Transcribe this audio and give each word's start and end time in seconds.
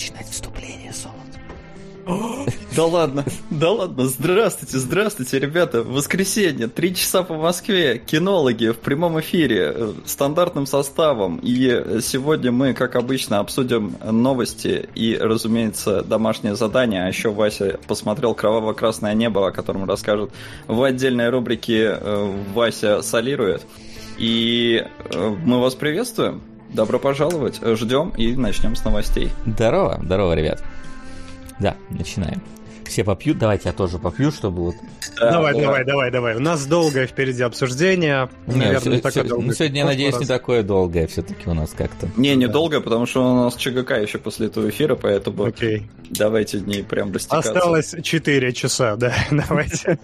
начинать 0.00 0.28
вступление, 0.30 0.92
Солод. 0.92 1.18
Да 2.74 2.86
ладно, 2.86 3.24
да 3.50 3.72
ладно, 3.72 4.06
здравствуйте, 4.06 4.78
здравствуйте, 4.78 5.38
ребята. 5.38 5.82
Воскресенье, 5.82 6.68
три 6.68 6.94
часа 6.94 7.22
по 7.22 7.34
Москве, 7.34 7.98
кинологи 7.98 8.68
в 8.68 8.78
прямом 8.78 9.20
эфире, 9.20 9.72
э, 9.74 9.92
стандартным 10.06 10.66
составом. 10.66 11.40
И 11.42 12.00
сегодня 12.00 12.52
мы, 12.52 12.72
как 12.72 12.96
обычно, 12.96 13.40
обсудим 13.40 13.96
новости 14.02 14.88
и, 14.94 15.18
разумеется, 15.20 16.02
домашнее 16.02 16.54
задание. 16.54 17.04
А 17.04 17.08
еще 17.08 17.30
Вася 17.30 17.78
посмотрел 17.86 18.34
«Кроваво-красное 18.34 19.14
небо», 19.14 19.46
о 19.46 19.50
котором 19.50 19.84
расскажет 19.84 20.30
в 20.66 20.82
отдельной 20.82 21.28
рубрике 21.28 21.98
э, 22.00 22.32
«Вася 22.54 23.02
солирует». 23.02 23.62
И 24.16 24.86
э, 25.12 25.36
мы 25.44 25.60
вас 25.60 25.74
приветствуем. 25.74 26.40
Добро 26.72 26.98
пожаловать. 26.98 27.60
Ждем 27.62 28.10
и 28.16 28.36
начнем 28.36 28.76
с 28.76 28.84
новостей. 28.84 29.30
Здорово, 29.44 30.00
здорово, 30.02 30.34
ребят. 30.34 30.62
Да, 31.58 31.76
начинаем. 31.90 32.40
Все 32.84 33.04
попьют, 33.04 33.38
давайте 33.38 33.68
я 33.68 33.72
тоже 33.72 33.98
попью, 33.98 34.32
чтобы 34.32 34.62
вот... 34.62 34.74
Давай, 35.16 35.54
да. 35.54 35.60
давай, 35.60 35.84
давай, 35.84 36.10
давай. 36.10 36.34
У 36.34 36.40
нас 36.40 36.66
долгое 36.66 37.06
впереди 37.06 37.42
обсуждение. 37.42 38.28
Наверное, 38.46 38.80
все, 38.80 38.90
не 38.90 38.96
такое 38.96 39.10
все, 39.10 39.28
долгое. 39.28 39.46
Ну, 39.46 39.52
сегодня, 39.52 39.78
я 39.78 39.84
надеюсь, 39.84 40.12
раз. 40.14 40.22
не 40.22 40.26
такое 40.26 40.62
долгое 40.64 41.06
все-таки 41.06 41.48
у 41.48 41.54
нас 41.54 41.70
как-то. 41.70 42.08
Не, 42.16 42.34
не 42.34 42.46
да. 42.46 42.52
долгое, 42.52 42.80
потому 42.80 43.06
что 43.06 43.22
у 43.22 43.44
нас 43.44 43.54
ЧГК 43.54 43.98
еще 43.98 44.18
после 44.18 44.48
этого 44.48 44.68
эфира, 44.68 44.96
поэтому 44.96 45.44
Окей. 45.44 45.88
давайте 46.10 46.60
не 46.60 46.82
прям 46.82 47.12
растекаться. 47.12 47.52
Осталось 47.52 47.94
4 48.02 48.52
часа, 48.54 48.96
да, 48.96 49.14
давайте. 49.30 49.98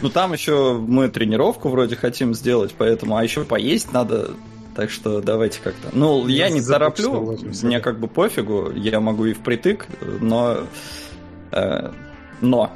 Ну 0.00 0.08
там 0.08 0.32
еще 0.32 0.78
мы 0.78 1.08
тренировку 1.08 1.68
вроде 1.68 1.96
хотим 1.96 2.34
сделать, 2.34 2.74
поэтому, 2.78 3.16
а 3.16 3.24
еще 3.24 3.44
поесть 3.44 3.92
надо, 3.92 4.30
так 4.78 4.90
что 4.90 5.20
давайте 5.20 5.60
как-то. 5.60 5.88
Ну, 5.92 6.28
я, 6.28 6.48
не 6.48 6.62
тороплю, 6.62 7.36
мне 7.62 7.80
как 7.80 7.98
бы 7.98 8.06
пофигу, 8.06 8.70
я 8.70 9.00
могу 9.00 9.26
и 9.26 9.34
впритык, 9.34 9.88
но 10.20 10.60
Э, 11.52 11.90
но 12.40 12.72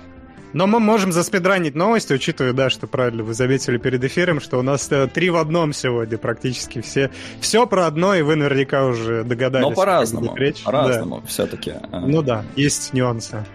но 0.52 0.66
мы 0.66 0.80
можем 0.80 1.12
заспидранить 1.12 1.74
новости, 1.74 2.12
учитывая, 2.12 2.52
да, 2.52 2.68
что 2.68 2.86
правильно 2.86 3.22
вы 3.22 3.32
заметили 3.32 3.78
перед 3.78 4.04
эфиром, 4.04 4.38
что 4.38 4.58
у 4.58 4.62
нас 4.62 4.86
э, 4.92 5.06
три 5.06 5.30
в 5.30 5.36
одном 5.36 5.72
сегодня 5.72 6.18
практически 6.18 6.82
все. 6.82 7.10
Все 7.40 7.66
про 7.66 7.86
одно, 7.86 8.14
и 8.14 8.20
вы 8.20 8.36
наверняка 8.36 8.84
уже 8.84 9.24
догадались. 9.24 9.66
Но 9.66 9.74
по-разному. 9.74 10.36
По-разному 10.62 11.20
да. 11.22 11.26
все-таки. 11.26 11.70
Э. 11.70 12.00
Ну 12.00 12.20
да, 12.20 12.44
есть 12.54 12.92
нюансы. 12.92 13.46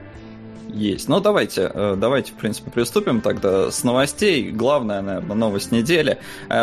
Есть. 0.78 1.10
Ну, 1.10 1.20
давайте, 1.20 1.72
давайте, 1.98 2.32
в 2.34 2.36
принципе, 2.36 2.70
приступим 2.70 3.22
тогда 3.22 3.72
с 3.72 3.84
новостей. 3.84 4.52
Главная, 4.52 5.02
наверное, 5.02 5.36
новость 5.36 5.72
недели. 5.72 6.20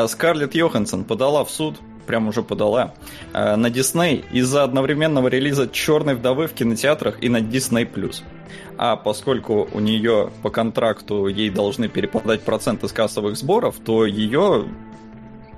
Скарлетт 0.06 0.54
Йоханссон 0.54 1.04
подала 1.04 1.44
в 1.44 1.50
суд 1.50 1.76
прям 2.06 2.28
уже 2.28 2.42
подала, 2.42 2.92
на 3.32 3.70
Дисней 3.70 4.24
из-за 4.30 4.62
одновременного 4.62 5.28
релиза 5.28 5.66
«Черной 5.68 6.14
вдовы» 6.14 6.48
в 6.48 6.52
кинотеатрах 6.52 7.22
и 7.22 7.30
на 7.30 7.38
Disney+. 7.38 8.22
А 8.76 8.96
поскольку 8.96 9.68
у 9.72 9.80
нее 9.80 10.30
по 10.42 10.50
контракту 10.50 11.26
ей 11.28 11.50
должны 11.50 11.88
перепадать 11.88 12.42
проценты 12.42 12.88
с 12.88 12.92
кассовых 12.92 13.36
сборов, 13.36 13.76
то 13.84 14.04
ее, 14.04 14.66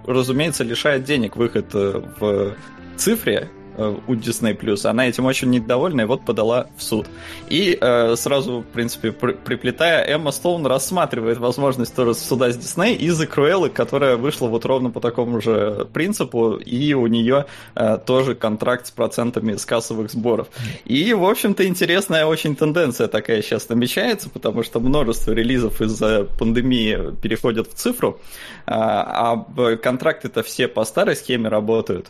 разумеется, 0.07 0.65
лишает 0.65 1.05
денег 1.05 1.37
выход 1.37 1.75
э, 1.75 2.03
в 2.21 2.55
цифре, 2.97 3.51
Э, 3.51 3.56
у 3.77 4.15
Disney+. 4.15 4.87
Она 4.87 5.09
этим 5.09 5.27
очень 5.27 5.51
недовольна 5.51 6.03
и 6.03 6.05
вот 6.05 6.25
подала 6.25 6.67
в 6.77 6.83
суд. 6.83 7.07
И 7.49 7.77
э, 7.81 8.17
сразу, 8.17 8.61
в 8.61 8.65
принципе, 8.65 9.13
при, 9.13 9.33
приплетая, 9.33 10.05
Эмма 10.05 10.31
Стоун 10.31 10.67
рассматривает 10.67 11.39
возможность 11.39 11.95
тоже 11.95 12.15
суда 12.15 12.51
с 12.51 12.57
Disney 12.57 12.95
из-за 12.97 13.27
Круэллы, 13.27 13.71
которая 13.71 14.17
вышла 14.17 14.49
вот 14.49 14.65
ровно 14.65 14.91
по 14.91 15.01
такому 15.01 15.41
же 15.41 15.87
принципу, 15.93 16.55
и 16.55 16.95
у 16.95 17.07
нее 17.07 17.47
э, 17.75 17.99
тоже 18.05 18.35
контракт 18.35 18.87
с 18.87 18.91
процентами 18.91 19.57
с 19.57 19.65
кассовых 19.65 20.11
сборов. 20.11 20.49
И, 20.85 21.13
в 21.13 21.25
общем-то, 21.25 21.67
интересная 21.67 22.27
очень 22.27 22.57
тенденция 22.57 23.09
такая 23.09 23.43
сейчас 23.43 23.69
намечается, 23.69 24.31
потому 24.31 24.63
что 24.63 24.81
множество 24.81 25.33
релизов 25.33 25.81
из-за 25.81 26.25
пандемии 26.25 27.15
переходят 27.23 27.69
в 27.69 27.75
цифру, 27.75 28.21
а, 28.67 29.35
а 29.35 29.77
контракты-то 29.77 30.43
все 30.43 30.69
по 30.69 30.85
старой 30.85 31.17
схеме 31.17 31.49
работают. 31.49 32.09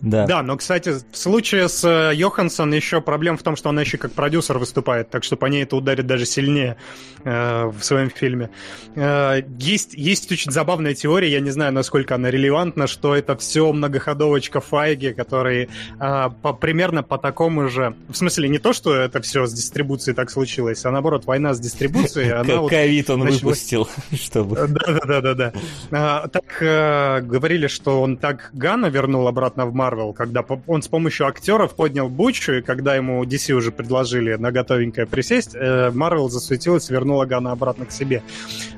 Да. 0.00 0.26
да, 0.26 0.42
но, 0.42 0.56
кстати, 0.56 0.94
в 1.10 1.16
случае 1.16 1.68
с 1.68 1.84
э, 1.84 2.14
Йоханссон 2.14 2.72
еще 2.72 3.00
проблема 3.00 3.36
в 3.36 3.42
том, 3.42 3.54
что 3.56 3.68
она 3.68 3.82
еще 3.82 3.98
как 3.98 4.12
продюсер 4.12 4.58
выступает, 4.58 5.10
так 5.10 5.24
что 5.24 5.36
по 5.36 5.46
ней 5.46 5.64
это 5.64 5.76
ударит 5.76 6.06
даже 6.06 6.24
сильнее 6.24 6.76
э, 7.24 7.66
в 7.66 7.82
своем 7.82 8.08
фильме. 8.08 8.50
Э, 8.94 9.42
есть, 9.58 9.92
есть 9.94 10.32
очень 10.32 10.50
забавная 10.50 10.94
теория, 10.94 11.30
я 11.30 11.40
не 11.40 11.50
знаю, 11.50 11.72
насколько 11.72 12.14
она 12.14 12.30
релевантна, 12.30 12.86
что 12.86 13.14
это 13.14 13.36
все 13.36 13.70
многоходовочка 13.70 14.60
Файги, 14.60 15.12
который 15.12 15.68
э, 16.00 16.30
по, 16.42 16.54
примерно 16.54 17.02
по 17.02 17.18
такому 17.18 17.68
же... 17.68 17.94
В 18.08 18.14
смысле, 18.14 18.48
не 18.48 18.58
то, 18.58 18.72
что 18.72 18.94
это 18.94 19.20
все 19.20 19.44
с 19.44 19.52
дистрибуцией 19.52 20.14
так 20.14 20.30
случилось, 20.30 20.84
а 20.86 20.90
наоборот, 20.90 21.26
война 21.26 21.52
с 21.52 21.60
дистрибуцией... 21.60 22.30
Ковид 22.70 23.10
он 23.10 23.22
выпустил, 23.28 23.88
чтобы... 24.14 24.66
Да-да-да-да. 24.66 25.52
А, 25.90 26.28
так 26.28 26.44
э, 26.62 27.20
говорили, 27.20 27.66
что 27.66 28.00
он 28.00 28.16
так 28.16 28.50
Гана 28.54 28.86
вернул 28.86 29.28
обратно 29.28 29.66
в 29.66 29.74
Марс, 29.74 29.89
Марвел, 29.90 30.12
когда 30.12 30.44
он 30.68 30.82
с 30.82 30.88
помощью 30.88 31.26
актеров 31.26 31.74
поднял 31.74 32.08
бучу, 32.08 32.52
и 32.52 32.62
когда 32.62 32.94
ему 32.94 33.24
DC 33.24 33.52
уже 33.52 33.72
предложили 33.72 34.34
на 34.34 34.52
готовенькое 34.52 35.06
присесть, 35.06 35.56
Марвел 35.56 36.28
засуетилась 36.28 36.90
и 36.90 36.92
вернула 36.92 37.24
Гана 37.24 37.50
обратно 37.50 37.86
к 37.86 37.92
себе. 37.92 38.22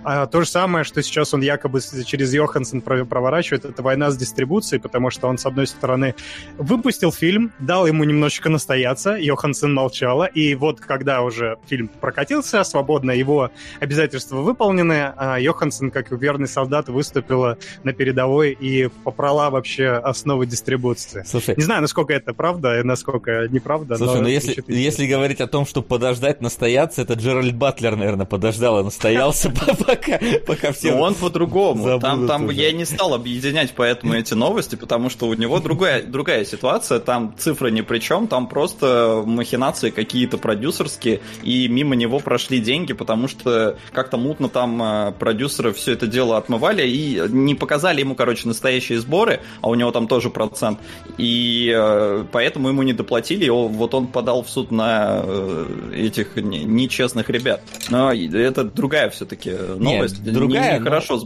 А 0.04 0.26
то 0.26 0.40
же 0.40 0.48
самое, 0.48 0.84
что 0.84 1.02
сейчас 1.02 1.34
он 1.34 1.42
якобы 1.42 1.80
через 2.04 2.32
Йоханссон 2.34 2.80
проворачивает, 2.80 3.64
это 3.64 3.82
война 3.82 4.10
с 4.10 4.16
дистрибуцией, 4.16 4.80
потому 4.80 5.10
что 5.10 5.28
он, 5.28 5.38
с 5.38 5.46
одной 5.46 5.66
стороны, 5.66 6.14
выпустил 6.58 7.12
фильм, 7.12 7.52
дал 7.58 7.86
ему 7.86 8.04
немножечко 8.04 8.48
настояться, 8.48 9.16
Йоханссон 9.16 9.74
молчала, 9.74 10.24
и 10.24 10.54
вот 10.54 10.80
когда 10.80 11.22
уже 11.22 11.58
фильм 11.66 11.88
прокатился 11.88 12.64
свободно, 12.64 13.10
его 13.10 13.50
обязательства 13.80 14.36
выполнены, 14.36 15.12
а 15.16 15.38
Йоханссон, 15.38 15.90
как 15.90 16.10
верный 16.12 16.48
солдат, 16.48 16.88
выступила 16.88 17.58
на 17.84 17.92
передовой 17.92 18.52
и 18.52 18.88
попрала 19.04 19.50
вообще 19.50 19.88
основы 19.88 20.46
дистрибуции. 20.46 21.24
Слушай, 21.26 21.54
не 21.56 21.62
знаю, 21.62 21.82
насколько 21.82 22.12
это 22.12 22.34
правда 22.34 22.80
и 22.80 22.82
насколько 22.82 23.48
неправда. 23.48 23.96
Слушай, 23.96 24.16
но, 24.16 24.22
ну 24.22 24.28
если, 24.28 24.64
если 24.68 25.06
говорить 25.06 25.40
о 25.40 25.46
том, 25.46 25.66
что 25.66 25.82
подождать, 25.82 26.40
настояться, 26.40 27.02
это 27.02 27.14
Джеральд 27.14 27.54
Батлер, 27.54 27.96
наверное, 27.96 28.26
подождал 28.26 28.80
и 28.80 28.84
настоялся, 28.84 29.50
пока, 29.96 30.20
пока 30.46 30.72
все. 30.72 30.92
Он 30.92 31.14
по-другому. 31.14 32.00
Там, 32.00 32.26
там 32.26 32.50
я 32.50 32.72
не 32.72 32.84
стал 32.84 33.14
объединять 33.14 33.72
поэтому 33.74 34.14
эти 34.14 34.34
новости, 34.34 34.76
потому 34.76 35.10
что 35.10 35.26
у 35.26 35.34
него 35.34 35.60
другая, 35.60 36.02
другая 36.02 36.44
ситуация. 36.44 37.00
Там 37.00 37.34
цифры 37.38 37.70
ни 37.70 37.80
при 37.80 37.98
чем, 37.98 38.26
там 38.26 38.46
просто 38.46 39.22
махинации 39.26 39.90
какие-то 39.90 40.38
продюсерские, 40.38 41.20
и 41.42 41.68
мимо 41.68 41.94
него 41.94 42.18
прошли 42.20 42.60
деньги, 42.60 42.92
потому 42.92 43.28
что 43.28 43.76
как-то 43.92 44.16
мутно 44.16 44.48
там 44.48 44.82
э, 44.82 45.12
продюсеры 45.18 45.72
все 45.72 45.92
это 45.92 46.06
дело 46.06 46.36
отмывали 46.36 46.86
и 46.86 47.22
не 47.28 47.54
показали 47.54 48.00
ему, 48.00 48.14
короче, 48.14 48.48
настоящие 48.48 49.00
сборы, 49.00 49.40
а 49.60 49.68
у 49.68 49.74
него 49.74 49.90
там 49.90 50.08
тоже 50.08 50.30
процент 50.30 50.78
и 51.18 51.72
э, 51.74 52.24
поэтому 52.32 52.68
ему 52.68 52.82
не 52.82 52.92
доплатили, 52.92 53.48
вот 53.48 53.94
он 53.94 54.06
подал 54.06 54.42
в 54.42 54.50
суд 54.50 54.70
на 54.70 55.20
э, 55.22 55.92
этих 55.94 56.36
нечестных 56.36 57.28
ребят. 57.30 57.62
Но 57.90 58.12
это 58.12 58.64
другая 58.64 59.10
все-таки 59.10 59.52
новость. 59.82 60.24
Нет, 60.24 60.34
другая. 60.34 60.78
Нехорошо 60.78 61.14
но... 61.14 61.20
с 61.20 61.24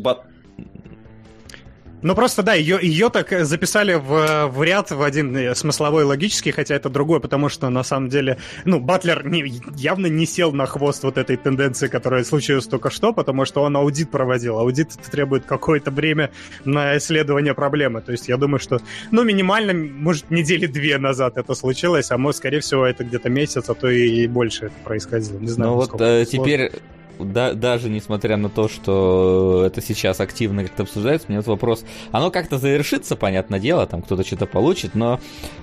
ну 2.06 2.14
просто 2.14 2.42
да, 2.42 2.54
ее, 2.54 2.78
ее 2.80 3.08
так 3.08 3.32
записали 3.44 3.94
в, 3.94 4.46
в 4.48 4.62
ряд, 4.62 4.90
в 4.90 5.02
один 5.02 5.36
э, 5.36 5.54
смысловой 5.54 6.04
логический, 6.04 6.52
хотя 6.52 6.74
это 6.74 6.90
другой, 6.90 7.20
потому 7.20 7.48
что 7.48 7.70
на 7.70 7.82
самом 7.82 8.10
деле, 8.10 8.38
ну, 8.64 8.78
Батлер 8.78 9.26
не, 9.26 9.60
явно 9.76 10.06
не 10.06 10.26
сел 10.26 10.52
на 10.52 10.66
хвост 10.66 11.02
вот 11.04 11.18
этой 11.18 11.36
тенденции, 11.36 11.88
которая 11.88 12.22
случилась 12.22 12.66
только 12.66 12.90
что, 12.90 13.12
потому 13.12 13.44
что 13.44 13.62
он 13.62 13.76
аудит 13.76 14.10
проводил. 14.10 14.58
Аудит 14.58 14.90
требует 15.10 15.46
какое-то 15.46 15.90
время 15.90 16.30
на 16.64 16.96
исследование 16.98 17.54
проблемы. 17.54 18.02
То 18.02 18.12
есть 18.12 18.28
я 18.28 18.36
думаю, 18.36 18.60
что, 18.60 18.78
ну, 19.10 19.24
минимально, 19.24 19.72
может, 19.74 20.30
недели 20.30 20.66
две 20.66 20.98
назад 20.98 21.38
это 21.38 21.54
случилось, 21.54 22.10
а 22.10 22.18
может, 22.18 22.38
скорее 22.38 22.60
всего, 22.60 22.84
это 22.84 23.04
где-то 23.04 23.30
месяц, 23.30 23.68
а 23.68 23.74
то 23.74 23.88
и 23.88 24.26
больше 24.26 24.66
это 24.66 24.74
происходило. 24.84 25.38
Не 25.38 25.48
знаю. 25.48 25.72
Ну 25.72 25.76
вот 25.78 26.00
э, 26.00 26.24
теперь 26.30 26.70
да, 27.18 27.52
даже 27.54 27.88
несмотря 27.88 28.36
на 28.36 28.48
то, 28.48 28.68
что 28.68 29.64
это 29.66 29.80
сейчас 29.80 30.20
активно 30.20 30.64
как-то 30.64 30.84
обсуждается, 30.84 31.28
мне 31.28 31.38
вот 31.38 31.46
вопрос, 31.46 31.84
оно 32.12 32.30
как-то 32.30 32.58
завершится, 32.58 33.16
понятное 33.16 33.58
дело, 33.60 33.86
там 33.86 34.02
кто-то 34.02 34.24
что-то 34.24 34.46
получит, 34.46 34.94
но 34.94 35.20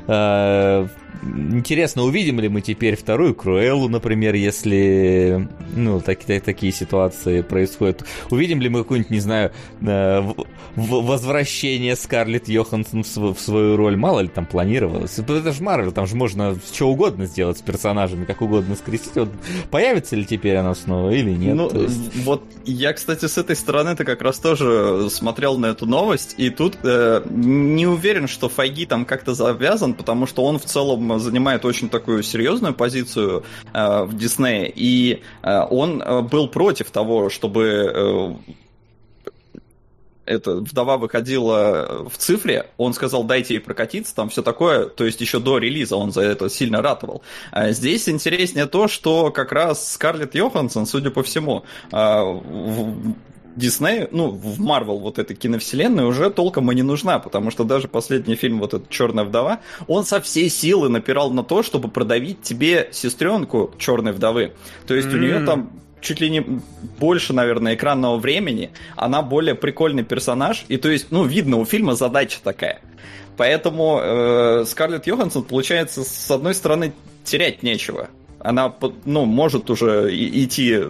э, 0.07 0.87
интересно, 1.21 2.03
увидим 2.03 2.39
ли 2.39 2.49
мы 2.49 2.61
теперь 2.61 2.95
вторую 2.95 3.35
Круэллу, 3.35 3.89
например, 3.89 4.35
если 4.35 5.47
ну, 5.75 6.01
так, 6.01 6.23
так, 6.23 6.43
такие 6.43 6.71
ситуации 6.71 7.41
происходят. 7.41 8.03
Увидим 8.29 8.61
ли 8.61 8.69
мы 8.69 8.79
какую-нибудь, 8.79 9.11
не 9.11 9.19
знаю, 9.19 9.51
э, 9.81 10.33
возвращение 10.75 11.95
Скарлетт 11.95 12.47
Йоханссон 12.47 13.03
в, 13.03 13.39
свою 13.39 13.77
роль. 13.77 13.95
Мало 13.95 14.21
ли 14.21 14.27
там 14.27 14.45
планировалось. 14.45 15.19
Это 15.19 15.51
же 15.51 15.63
Марвел, 15.63 15.91
там 15.91 16.07
же 16.07 16.15
можно 16.15 16.55
что 16.73 16.89
угодно 16.89 17.25
сделать 17.25 17.57
с 17.57 17.61
персонажами, 17.61 18.25
как 18.25 18.41
угодно 18.41 18.75
скрестить. 18.75 19.15
Вот 19.15 19.29
появится 19.71 20.15
ли 20.15 20.25
теперь 20.25 20.55
она 20.55 20.73
снова 20.75 21.11
или 21.11 21.31
нет? 21.31 21.55
Ну, 21.55 21.69
есть... 21.73 22.15
вот 22.23 22.43
я, 22.65 22.93
кстати, 22.93 23.25
с 23.25 23.37
этой 23.37 23.55
стороны-то 23.55 24.03
как 24.03 24.21
раз 24.21 24.39
тоже 24.39 25.09
смотрел 25.09 25.57
на 25.57 25.67
эту 25.67 25.85
новость, 25.85 26.35
и 26.37 26.49
тут 26.49 26.77
э, 26.83 27.21
не 27.29 27.85
уверен, 27.85 28.27
что 28.27 28.49
Файги 28.49 28.85
там 28.85 29.05
как-то 29.05 29.33
завязан, 29.33 29.93
потому 29.93 30.25
что 30.25 30.43
он 30.43 30.59
в 30.59 30.65
целом 30.65 31.02
занимает 31.19 31.65
очень 31.65 31.89
такую 31.89 32.23
серьезную 32.23 32.73
позицию 32.73 33.43
э, 33.73 34.03
в 34.03 34.17
Диснее, 34.17 34.71
и 34.73 35.21
э, 35.41 35.59
он 35.69 36.01
э, 36.01 36.21
был 36.21 36.47
против 36.47 36.91
того, 36.91 37.29
чтобы 37.29 37.63
э, 37.63 38.33
эта 40.25 40.55
вдова 40.55 40.97
выходила 40.97 42.07
в 42.09 42.17
цифре, 42.17 42.67
он 42.77 42.93
сказал, 42.93 43.23
дайте 43.23 43.55
ей 43.55 43.59
прокатиться, 43.59 44.15
там 44.15 44.29
все 44.29 44.41
такое, 44.41 44.85
то 44.85 45.05
есть 45.05 45.19
еще 45.21 45.39
до 45.39 45.57
релиза 45.57 45.97
он 45.97 46.11
за 46.11 46.21
это 46.21 46.49
сильно 46.49 46.81
ратовал. 46.81 47.21
А 47.51 47.71
здесь 47.71 48.07
интереснее 48.07 48.65
то, 48.65 48.87
что 48.87 49.31
как 49.31 49.51
раз 49.51 49.93
Скарлетт 49.93 50.35
Йоханссон, 50.35 50.85
судя 50.85 51.11
по 51.11 51.23
всему, 51.23 51.63
в 51.91 53.15
Дисней, 53.55 54.07
ну, 54.11 54.29
в 54.29 54.59
Марвел 54.59 54.99
вот 54.99 55.19
этой 55.19 55.35
киновселенной 55.35 56.05
уже 56.05 56.29
толком 56.29 56.71
и 56.71 56.75
не 56.75 56.83
нужна, 56.83 57.19
потому 57.19 57.51
что 57.51 57.63
даже 57.63 57.87
последний 57.87 58.35
фильм, 58.35 58.59
вот 58.59 58.73
этот 58.73 58.89
«Черная 58.89 59.23
вдова», 59.23 59.59
он 59.87 60.05
со 60.05 60.21
всей 60.21 60.49
силы 60.49 60.89
напирал 60.89 61.31
на 61.31 61.43
то, 61.43 61.63
чтобы 61.63 61.89
продавить 61.89 62.41
тебе 62.41 62.89
сестренку 62.91 63.71
«Черной 63.77 64.11
вдовы». 64.11 64.53
То 64.87 64.95
есть 64.95 65.07
mm-hmm. 65.07 65.15
у 65.15 65.19
нее 65.19 65.45
там 65.45 65.71
чуть 66.01 66.19
ли 66.19 66.29
не 66.29 66.45
больше, 66.99 67.33
наверное, 67.33 67.75
экранного 67.75 68.17
времени, 68.17 68.71
она 68.95 69.21
более 69.21 69.55
прикольный 69.55 70.03
персонаж, 70.03 70.65
и 70.67 70.77
то 70.77 70.89
есть, 70.89 71.07
ну, 71.11 71.23
видно, 71.23 71.57
у 71.57 71.65
фильма 71.65 71.95
задача 71.95 72.39
такая. 72.43 72.81
Поэтому 73.37 73.99
э, 74.01 74.65
Скарлетт 74.67 75.07
Йоханссон, 75.07 75.43
получается, 75.43 76.03
с 76.03 76.29
одной 76.29 76.53
стороны, 76.53 76.93
терять 77.23 77.63
нечего. 77.63 78.09
Она, 78.39 78.73
ну, 79.05 79.25
может 79.25 79.69
уже 79.69 80.09
идти 80.11 80.81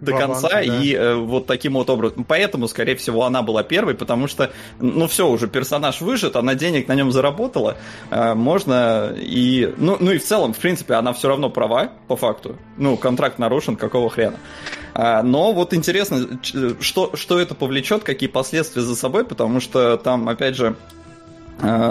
до 0.00 0.12
Ваван, 0.12 0.28
конца, 0.28 0.48
да. 0.48 0.62
и 0.62 0.94
э, 0.94 1.14
вот 1.14 1.46
таким 1.46 1.74
вот 1.74 1.90
образом. 1.90 2.24
Поэтому, 2.24 2.68
скорее 2.68 2.96
всего, 2.96 3.24
она 3.24 3.42
была 3.42 3.62
первой, 3.62 3.94
потому 3.94 4.28
что, 4.28 4.52
ну 4.80 5.06
все, 5.08 5.28
уже 5.28 5.48
персонаж 5.48 6.00
выжит, 6.00 6.36
она 6.36 6.54
денег 6.54 6.88
на 6.88 6.94
нем 6.94 7.12
заработала, 7.12 7.76
э, 8.10 8.34
можно 8.34 9.14
и... 9.16 9.72
Ну, 9.76 9.96
ну 10.00 10.12
и 10.12 10.18
в 10.18 10.24
целом, 10.24 10.52
в 10.52 10.58
принципе, 10.58 10.94
она 10.94 11.12
все 11.12 11.28
равно 11.28 11.50
права, 11.50 11.92
по 12.06 12.16
факту. 12.16 12.56
Ну, 12.76 12.96
контракт 12.96 13.38
нарушен, 13.38 13.76
какого 13.76 14.10
хрена. 14.10 14.36
А, 14.94 15.22
но 15.22 15.52
вот 15.52 15.74
интересно, 15.74 16.40
что, 16.80 17.14
что 17.14 17.38
это 17.38 17.54
повлечет, 17.54 18.04
какие 18.04 18.28
последствия 18.28 18.82
за 18.82 18.96
собой, 18.96 19.24
потому 19.24 19.60
что 19.60 19.96
там, 19.96 20.28
опять 20.28 20.56
же, 20.56 20.76
Э, 20.76 21.07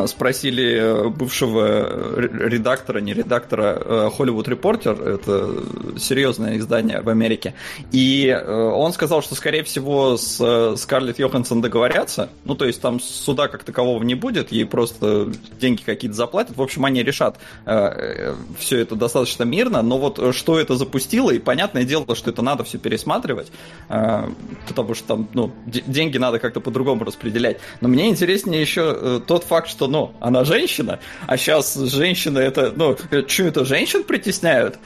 спросили 0.07 0.75
э, 0.75 1.09
бывшего 1.09 2.17
редактора, 2.17 2.99
не 2.99 3.13
редактора, 3.13 3.77
э, 3.83 4.09
Hollywood 4.17 4.45
Reporter, 4.45 5.15
это 5.15 5.99
серьезное 5.99 6.57
издание 6.57 7.01
в 7.01 7.09
Америке, 7.09 7.53
и 7.91 8.33
он 8.47 8.93
сказал, 8.93 9.21
что, 9.21 9.35
скорее 9.35 9.63
всего, 9.63 10.15
с 10.15 10.75
Скарлетт 10.77 11.19
Йоханссон 11.19 11.59
договорятся, 11.61 12.29
ну, 12.45 12.55
то 12.55 12.65
есть 12.65 12.79
там 12.81 13.01
суда 13.01 13.49
как 13.49 13.63
такового 13.63 14.01
не 14.03 14.15
будет, 14.15 14.53
ей 14.53 14.65
просто 14.65 15.33
деньги 15.59 15.81
какие-то 15.81 16.15
заплатят, 16.15 16.55
в 16.55 16.61
общем, 16.61 16.85
они 16.85 17.03
решат 17.03 17.37
все 17.65 18.79
это 18.79 18.95
достаточно 18.95 19.43
мирно, 19.43 19.81
но 19.81 19.97
вот 19.97 20.33
что 20.33 20.59
это 20.59 20.77
запустило, 20.77 21.31
и 21.31 21.39
понятное 21.39 21.83
дело, 21.83 22.15
что 22.15 22.29
это 22.29 22.41
надо 22.41 22.63
все 22.63 22.77
пересматривать, 22.77 23.51
потому 23.87 24.93
что 24.93 25.07
там, 25.07 25.27
ну, 25.33 25.51
деньги 25.65 26.17
надо 26.17 26.39
как-то 26.39 26.61
по-другому 26.61 27.03
распределять, 27.03 27.57
но 27.81 27.89
мне 27.89 28.07
интереснее 28.07 28.61
еще 28.61 29.21
тот 29.25 29.43
факт, 29.43 29.56
факт, 29.57 29.69
что, 29.69 29.87
ну, 29.87 30.13
она 30.19 30.43
женщина, 30.43 30.99
а 31.25 31.35
сейчас 31.35 31.73
женщины 31.75 32.37
это, 32.37 32.71
ну, 32.75 32.95
что 33.27 33.43
это, 33.43 33.65
женщин 33.65 34.03
притесняют? 34.03 34.77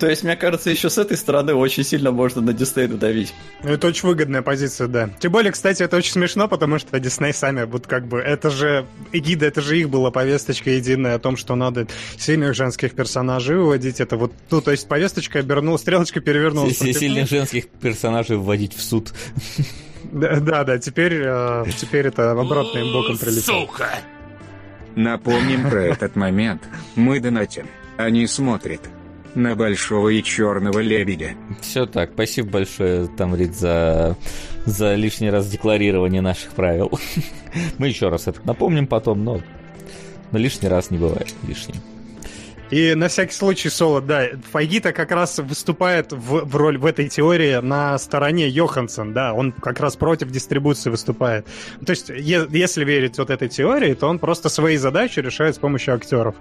То 0.00 0.08
есть, 0.08 0.22
мне 0.22 0.34
кажется, 0.34 0.70
еще 0.70 0.88
с 0.88 0.96
этой 0.96 1.18
стороны 1.18 1.54
очень 1.54 1.84
сильно 1.84 2.10
можно 2.10 2.40
на 2.40 2.54
Дисней 2.54 2.88
надавить. 2.88 3.34
Ну, 3.62 3.72
это 3.72 3.86
очень 3.86 4.08
выгодная 4.08 4.40
позиция, 4.40 4.86
да. 4.86 5.10
Тем 5.18 5.30
более, 5.30 5.52
кстати, 5.52 5.82
это 5.82 5.98
очень 5.98 6.12
смешно, 6.12 6.48
потому 6.48 6.78
что 6.78 6.98
Дисней 6.98 7.34
сами, 7.34 7.64
вот 7.64 7.86
как 7.86 8.08
бы, 8.08 8.18
это 8.18 8.48
же, 8.48 8.86
эгида, 9.12 9.44
это 9.44 9.60
же 9.60 9.78
их 9.78 9.90
была 9.90 10.10
повесточка 10.10 10.70
единая 10.70 11.16
о 11.16 11.18
том, 11.18 11.36
что 11.36 11.54
надо 11.54 11.86
сильных 12.16 12.54
женских 12.54 12.94
персонажей 12.94 13.56
выводить, 13.56 14.00
это 14.00 14.16
вот, 14.16 14.32
ну, 14.50 14.62
то 14.62 14.70
есть 14.70 14.88
повесточка 14.88 15.40
обернулась, 15.40 15.82
стрелочка 15.82 16.20
перевернулась. 16.20 16.78
Сильных 16.78 17.28
женских 17.28 17.68
персонажей 17.68 18.38
вводить 18.38 18.74
в 18.74 18.80
суд. 18.80 19.12
Да, 20.14 20.64
да, 20.64 20.78
теперь, 20.78 21.20
э, 21.24 21.64
теперь 21.76 22.06
это 22.06 22.32
обратным 22.32 22.92
боком 22.92 23.18
прилетело. 23.18 23.66
Сука! 23.66 23.88
Напомним 24.96 25.68
про 25.68 25.82
этот 25.82 26.16
момент. 26.16 26.62
Мы 26.94 27.20
донатим. 27.20 27.66
Они 27.96 28.26
смотрят. 28.26 28.80
На 29.34 29.56
большого 29.56 30.10
и 30.10 30.22
черного 30.22 30.78
лебедя. 30.78 31.32
Все 31.60 31.86
так. 31.86 32.10
Спасибо 32.12 32.50
большое, 32.50 33.08
Тамрид, 33.08 33.56
за, 33.56 34.16
за 34.64 34.94
лишний 34.94 35.30
раз 35.30 35.48
декларирование 35.48 36.20
наших 36.20 36.52
правил. 36.52 36.92
Мы 37.78 37.88
еще 37.88 38.10
раз 38.10 38.28
это 38.28 38.40
напомним 38.44 38.86
потом, 38.86 39.24
но, 39.24 39.40
но 40.30 40.38
лишний 40.38 40.68
раз 40.68 40.92
не 40.92 40.98
бывает 40.98 41.34
лишним. 41.48 41.76
И 42.74 42.96
на 42.96 43.06
всякий 43.06 43.34
случай, 43.34 43.68
Соло, 43.68 44.00
да, 44.00 44.26
Файгита 44.50 44.92
как 44.92 45.12
раз 45.12 45.38
выступает 45.38 46.12
в, 46.12 46.44
в 46.44 46.56
роль 46.56 46.76
в 46.76 46.86
этой 46.86 47.08
теории 47.08 47.60
на 47.62 47.96
стороне 47.98 48.48
Йоханссон, 48.48 49.12
да, 49.12 49.32
он 49.32 49.52
как 49.52 49.78
раз 49.78 49.94
против 49.94 50.32
дистрибуции 50.32 50.90
выступает. 50.90 51.46
То 51.86 51.90
есть, 51.90 52.08
е- 52.08 52.48
если 52.50 52.84
верить 52.84 53.16
вот 53.16 53.30
этой 53.30 53.48
теории, 53.48 53.94
то 53.94 54.08
он 54.08 54.18
просто 54.18 54.48
свои 54.48 54.76
задачи 54.76 55.20
решает 55.20 55.54
с 55.54 55.58
помощью 55.58 55.94
актеров. 55.94 56.34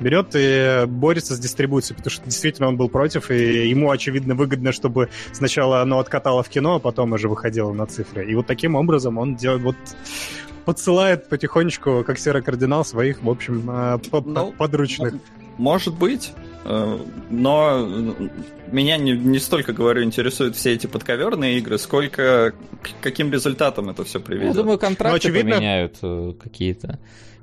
Берет 0.00 0.28
и 0.32 0.86
борется 0.86 1.34
с 1.34 1.38
дистрибуцией, 1.38 1.98
потому 1.98 2.10
что 2.12 2.24
действительно 2.24 2.68
он 2.68 2.78
был 2.78 2.88
против, 2.88 3.30
и 3.30 3.68
ему, 3.68 3.90
очевидно, 3.90 4.34
выгодно, 4.34 4.72
чтобы 4.72 5.10
сначала 5.32 5.82
оно 5.82 5.98
откатало 5.98 6.42
в 6.42 6.48
кино, 6.48 6.76
а 6.76 6.78
потом 6.78 7.12
уже 7.12 7.28
выходило 7.28 7.74
на 7.74 7.84
цифры. 7.84 8.24
И 8.24 8.34
вот 8.34 8.46
таким 8.46 8.74
образом 8.74 9.18
он 9.18 9.36
делает 9.36 9.60
вот 9.60 9.76
подсылает 10.64 11.28
потихонечку, 11.28 12.04
как 12.06 12.18
серый 12.18 12.40
кардинал, 12.40 12.86
своих, 12.86 13.22
в 13.22 13.28
общем, 13.28 13.68
э, 13.68 13.98
ну, 14.24 14.50
подручных. 14.52 15.12
Может 15.58 15.94
быть. 15.96 16.32
Э, 16.64 16.98
но 17.30 17.86
меня 18.70 18.96
не, 18.96 19.12
не 19.12 19.38
столько, 19.38 19.72
говорю, 19.72 20.02
интересуют 20.02 20.56
все 20.56 20.72
эти 20.72 20.86
подковерные 20.86 21.58
игры, 21.58 21.78
сколько 21.78 22.54
каким 23.00 23.32
результатом 23.32 23.90
это 23.90 24.04
все 24.04 24.20
приведет. 24.20 24.54
Я 24.54 24.62
думаю, 24.62 24.78
контракты 24.78 25.28
ну, 25.28 25.30
очевидно... 25.30 25.56
поменяют 25.56 25.98
э, 26.02 26.32
какие-то. 26.42 26.98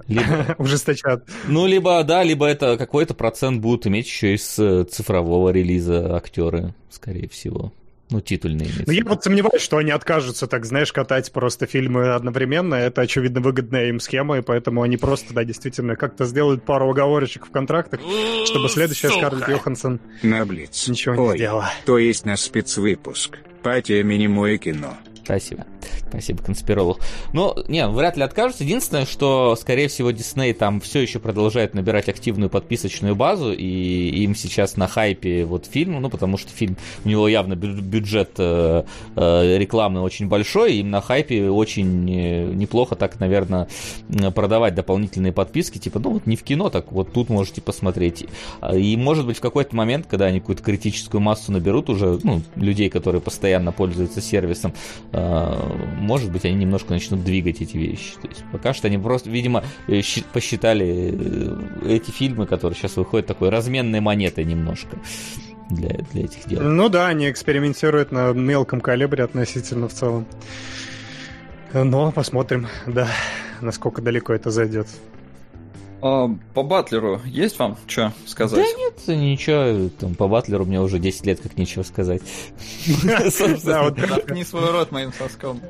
Либо... 0.07 0.55
Ужесточат. 0.57 1.27
Ну, 1.47 1.67
либо, 1.67 2.03
да, 2.03 2.23
либо 2.23 2.45
это 2.45 2.77
какой-то 2.77 3.13
процент 3.13 3.61
будут 3.61 3.87
иметь 3.87 4.07
еще 4.07 4.35
из 4.35 4.57
э, 4.59 4.83
цифрового 4.85 5.49
релиза 5.49 6.15
актеры, 6.15 6.73
скорее 6.89 7.29
всего. 7.29 7.71
Ну, 8.11 8.19
титульные. 8.19 8.69
Ну, 8.85 8.91
я 8.91 9.03
вот 9.05 9.23
сомневаюсь, 9.23 9.61
что 9.61 9.77
они 9.77 9.91
откажутся, 9.91 10.45
так, 10.45 10.65
знаешь, 10.65 10.91
катать 10.91 11.31
просто 11.31 11.65
фильмы 11.65 12.13
одновременно. 12.13 12.75
Это, 12.75 13.01
очевидно, 13.01 13.39
выгодная 13.39 13.87
им 13.87 14.01
схема, 14.01 14.37
и 14.37 14.41
поэтому 14.41 14.81
они 14.81 14.97
просто, 14.97 15.33
да, 15.33 15.45
действительно, 15.45 15.95
как-то 15.95 16.25
сделают 16.25 16.65
пару 16.65 16.89
уговорочек 16.89 17.47
в 17.47 17.51
контрактах, 17.51 18.01
чтобы 18.45 18.67
следующая 18.67 19.09
Скарлетт 19.09 19.47
Йоханссон 19.47 20.01
на 20.23 20.45
Блиц. 20.45 20.87
ничего 20.89 21.15
Ой, 21.15 21.31
не 21.31 21.37
сделала. 21.37 21.69
То 21.85 21.97
есть 21.97 22.25
на 22.25 22.35
спецвыпуск 22.35 23.37
по 23.63 23.81
теме 23.81 24.17
«Немое 24.17 24.57
кино». 24.57 24.97
Спасибо. 25.23 25.65
Спасибо, 26.09 26.43
конспиролог. 26.43 26.99
Ну, 27.33 27.55
не, 27.67 27.87
вряд 27.87 28.17
ли 28.17 28.23
откажутся. 28.23 28.63
Единственное, 28.63 29.05
что, 29.05 29.55
скорее 29.55 29.87
всего, 29.87 30.11
Дисней 30.11 30.53
там 30.53 30.81
все 30.81 30.99
еще 30.99 31.19
продолжает 31.19 31.73
набирать 31.73 32.09
активную 32.09 32.49
подписочную 32.49 33.15
базу, 33.15 33.53
и 33.53 34.23
им 34.23 34.35
сейчас 34.35 34.77
на 34.77 34.87
хайпе 34.87 35.45
вот 35.45 35.65
фильм, 35.65 36.01
ну, 36.01 36.09
потому 36.09 36.37
что 36.37 36.51
фильм, 36.51 36.77
у 37.05 37.09
него 37.09 37.27
явно 37.27 37.55
бюджет 37.55 38.31
э, 38.37 38.83
э, 39.15 39.57
рекламный 39.57 40.01
очень 40.01 40.27
большой, 40.27 40.75
им 40.75 40.91
на 40.91 41.01
хайпе 41.01 41.49
очень 41.49 42.09
э, 42.09 42.45
неплохо 42.53 42.95
так, 42.95 43.19
наверное, 43.19 43.67
продавать 44.35 44.75
дополнительные 44.75 45.33
подписки, 45.33 45.77
типа, 45.77 45.99
ну, 45.99 46.11
вот 46.11 46.25
не 46.25 46.35
в 46.35 46.43
кино, 46.43 46.69
так 46.69 46.91
вот 46.91 47.13
тут 47.13 47.29
можете 47.29 47.61
посмотреть. 47.61 48.25
И, 48.73 48.97
может 48.97 49.25
быть, 49.25 49.37
в 49.37 49.41
какой-то 49.41 49.75
момент, 49.75 50.07
когда 50.07 50.25
они 50.25 50.39
какую-то 50.39 50.63
критическую 50.63 51.21
массу 51.21 51.51
наберут 51.51 51.89
уже, 51.89 52.19
ну, 52.23 52.41
людей, 52.55 52.89
которые 52.89 53.21
постоянно 53.21 53.71
пользуются 53.71 54.21
сервисом, 54.21 54.73
э, 55.11 55.70
может 55.75 56.31
быть, 56.31 56.45
они 56.45 56.55
немножко 56.55 56.91
начнут 56.91 57.23
двигать 57.23 57.61
эти 57.61 57.77
вещи. 57.77 58.13
То 58.21 58.27
есть 58.27 58.43
пока 58.51 58.73
что 58.73 58.87
они 58.87 58.97
просто, 58.97 59.29
видимо, 59.29 59.63
э, 59.87 60.01
посчитали 60.33 61.13
э, 61.13 61.95
эти 61.95 62.11
фильмы, 62.11 62.47
которые 62.47 62.77
сейчас 62.77 62.97
выходят, 62.97 63.27
такой 63.27 63.49
разменной 63.49 63.99
монетой 63.99 64.45
немножко 64.45 64.97
для, 65.69 65.99
для 66.11 66.25
этих 66.25 66.47
дел. 66.47 66.61
Ну 66.61 66.89
да, 66.89 67.07
они 67.07 67.29
экспериментируют 67.29 68.11
на 68.11 68.31
мелком 68.33 68.81
калибре 68.81 69.23
относительно 69.23 69.87
в 69.87 69.93
целом. 69.93 70.25
Но 71.73 72.11
посмотрим, 72.11 72.67
да, 72.85 73.07
насколько 73.61 74.01
далеко 74.01 74.33
это 74.33 74.51
зайдет. 74.51 74.87
А, 76.01 76.29
по 76.53 76.63
Батлеру 76.63 77.21
есть 77.25 77.59
вам 77.59 77.77
что 77.87 78.11
сказать? 78.25 78.59
Да 78.59 78.79
нет, 78.79 79.19
ничего. 79.19 79.89
Там, 79.99 80.15
по 80.15 80.27
Батлеру 80.27 80.65
мне 80.65 80.81
уже 80.81 80.99
10 80.99 81.25
лет 81.25 81.39
как 81.41 81.57
нечего 81.57 81.83
сказать. 81.83 82.21
Да, 83.63 83.83
вот 83.83 84.31
не 84.31 84.43
свой 84.43 84.71
рот 84.71 84.91
моим 84.91 85.13
соском. 85.13 85.61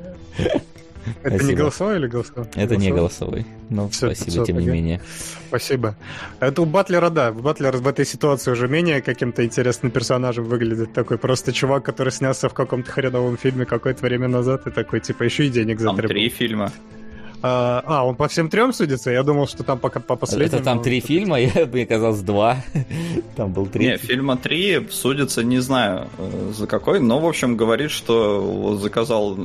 Это 1.22 1.30
Спасибо. 1.36 1.44
не 1.50 1.54
голосовой 1.54 1.96
или 1.96 2.06
голосовой? 2.06 2.46
Это 2.54 2.76
не 2.76 2.90
Голосовой? 2.92 3.46
Но 3.70 3.88
Всё, 3.88 4.06
спасибо, 4.14 4.30
всё, 4.30 4.44
тем 4.44 4.58
не 4.58 4.66
менее. 4.66 5.00
Спасибо. 5.48 5.96
Это 6.38 6.62
у 6.62 6.64
Батлера, 6.64 7.10
да. 7.10 7.32
Батлер 7.32 7.76
в 7.76 7.88
этой 7.88 8.06
ситуации 8.06 8.52
уже 8.52 8.68
менее 8.68 9.02
каким-то 9.02 9.44
интересным 9.44 9.90
персонажем 9.90 10.44
выглядит. 10.44 10.92
Такой 10.92 11.18
просто 11.18 11.52
чувак, 11.52 11.84
который 11.84 12.12
снялся 12.12 12.48
в 12.48 12.54
каком-то 12.54 12.90
хреновом 12.90 13.36
фильме 13.36 13.64
какое-то 13.66 14.00
время 14.06 14.28
назад, 14.28 14.66
и 14.68 14.70
такой, 14.70 15.00
типа, 15.00 15.24
еще 15.24 15.46
и 15.46 15.50
денег 15.50 15.78
Там 15.78 15.96
затребовал. 15.96 16.08
три 16.08 16.28
фильма. 16.28 16.72
А, 17.42 17.82
а, 17.86 18.06
он 18.06 18.14
по 18.14 18.28
всем 18.28 18.48
трем 18.48 18.72
судится? 18.72 19.10
Я 19.10 19.22
думал, 19.22 19.46
что 19.48 19.64
там 19.64 19.78
пока 19.78 20.00
по 20.00 20.16
последнему... 20.16 20.56
Это 20.56 20.64
там 20.64 20.80
три 20.82 21.00
фильма, 21.00 21.40
я, 21.40 21.66
мне 21.66 21.86
казалось, 21.86 22.20
два. 22.20 22.58
Там 23.36 23.52
был 23.52 23.66
три. 23.66 23.86
Не, 23.86 23.96
фильма 23.96 24.36
три 24.36 24.86
судится, 24.90 25.42
не 25.42 25.58
знаю 25.58 26.08
э, 26.18 26.52
за 26.54 26.66
какой, 26.66 27.00
но, 27.00 27.18
в 27.18 27.26
общем, 27.26 27.56
говорит, 27.56 27.90
что 27.90 28.76
заказал 28.76 29.36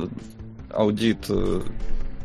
аудит 0.70 1.26
э, 1.28 1.60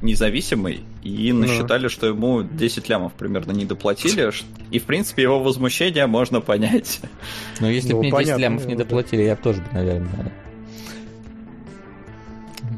независимый, 0.02 0.82
и 1.02 1.32
Ну. 1.32 1.40
насчитали, 1.42 1.88
что 1.88 2.08
ему 2.08 2.44
10 2.44 2.88
лямов 2.90 3.14
примерно 3.14 3.52
не 3.52 3.66
доплатили, 3.66 4.32
и, 4.70 4.80
в 4.80 4.84
принципе, 4.84 5.24
его 5.24 5.40
возмущение 5.40 6.06
можно 6.08 6.40
понять. 6.42 7.00
Но 7.60 7.70
если 7.70 7.90
Ну, 7.94 7.96
бы 7.96 8.00
мне 8.02 8.12
10 8.12 8.14
понятно, 8.24 8.42
лямов 8.42 8.66
не 8.66 8.76
доплатили, 8.76 9.24
я 9.24 9.36
бы 9.36 9.42
тоже, 9.42 9.64
наверное, 9.72 10.32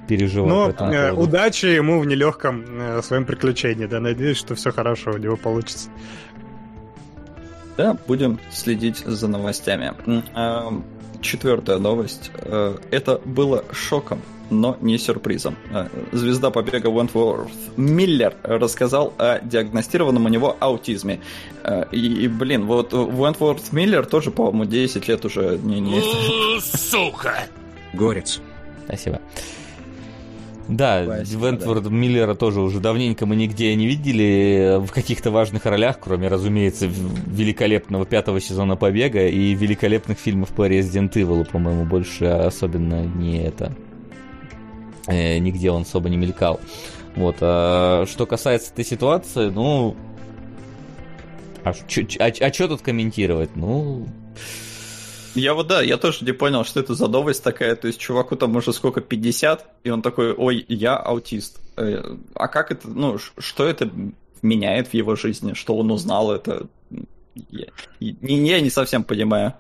переживал 0.08 0.74
Но 0.78 0.92
э, 0.94 1.12
удачи 1.12 1.66
ему 1.66 2.00
в 2.00 2.06
нелегком 2.06 2.64
э, 2.80 3.02
своем 3.02 3.26
приключении, 3.26 3.86
да, 3.86 4.00
надеюсь, 4.00 4.38
что 4.38 4.56
все 4.56 4.72
хорошо 4.72 5.12
у 5.12 5.18
него 5.18 5.38
получится. 5.38 5.90
Да, 7.78 7.98
будем 8.08 8.40
следить 8.52 9.00
за 9.00 9.28
новостями. 9.28 9.94
А, 10.34 10.72
Четвертая 11.22 11.78
новость. 11.80 12.32
Э, 12.36 12.78
Это 12.92 13.20
было 13.26 13.66
шоком, 13.72 14.22
но 14.50 14.78
не 14.80 14.98
сюрпризом. 14.98 15.58
Э, 15.72 15.88
Звезда 16.12 16.52
побега 16.52 16.88
Уэнтворth 16.88 17.50
Миллер 17.78 18.36
рассказал 18.44 19.14
о 19.18 19.40
диагностированном 19.40 20.26
у 20.26 20.30
него 20.30 20.56
аутизме. 20.60 21.20
Э, 21.64 21.86
И, 21.92 22.26
и, 22.26 22.28
блин, 22.28 22.66
вот 22.66 22.94
Уэнтворth 22.94 23.74
Миллер 23.74 24.06
тоже, 24.06 24.32
по-моему, 24.32 24.66
10 24.66 25.08
лет 25.08 25.26
уже 25.26 25.58
не... 25.62 25.80
не... 25.82 26.00
Горец. 27.94 28.40
Спасибо. 28.86 29.20
Да, 30.68 31.02
Вентворд 31.02 31.90
Миллера 31.90 32.34
тоже 32.34 32.62
уже 32.62 32.80
давненько 32.80 33.26
мы 33.26 33.36
нигде 33.36 33.76
не 33.76 33.86
видели 33.86 34.80
в 34.80 34.92
каких-то 34.92 35.30
важных 35.30 35.66
ролях, 35.66 36.00
кроме, 36.00 36.28
разумеется, 36.28 36.88
великолепного 36.88 38.06
пятого 38.06 38.42
сезона 38.42 38.76
Побега 38.76 39.28
и 39.28 39.54
великолепных 39.54 40.18
фильмов 40.18 40.50
по 40.50 40.68
Resident 40.68 41.14
Evil, 41.14 41.50
по-моему, 41.50 41.86
больше 41.86 42.26
особенно 42.26 43.06
не 43.06 43.44
это. 43.44 43.76
э, 45.08 45.38
нигде 45.38 45.70
он 45.70 45.84
особо 45.84 46.10
не 46.10 46.18
мелькал. 46.18 46.60
Вот. 47.16 47.38
а 47.42 48.06
что 48.08 48.26
касается 48.26 48.72
этой 48.72 48.86
ситуации, 48.86 49.50
ну... 49.50 49.96
А 51.64 51.74
что 51.74 52.68
тут 52.68 52.82
комментировать? 52.82 53.56
Ну, 53.56 54.08
Я 55.36 55.54
вот, 55.54 55.68
да, 55.68 55.82
я 55.82 55.98
тоже 55.98 56.24
не 56.26 56.32
понял, 56.32 56.64
что 56.64 56.80
это 56.80 56.96
за 56.96 57.08
новость 57.08 57.44
такая. 57.44 57.76
То 57.76 57.88
есть 57.88 58.00
чуваку 58.00 58.36
там 58.36 58.56
уже 58.56 58.74
сколько, 58.74 59.02
50, 59.02 59.66
и 59.84 59.90
он 59.90 60.02
такой, 60.02 60.34
ой, 60.34 60.66
я 60.68 60.96
аутист. 60.96 61.60
Э, 61.78 62.16
А 62.34 62.48
как 62.48 62.72
это, 62.72 62.88
ну, 62.88 63.18
что 63.18 63.66
это 63.66 63.90
меняет 64.42 64.88
в 64.88 64.94
его 64.94 65.16
жизни? 65.16 65.54
Что 65.54 65.76
он 65.76 65.92
узнал 65.92 66.32
это? 66.32 66.68
Я, 67.50 67.68
я 68.00 68.62
не 68.62 68.70
совсем 68.70 69.04
понимаю. 69.04 69.54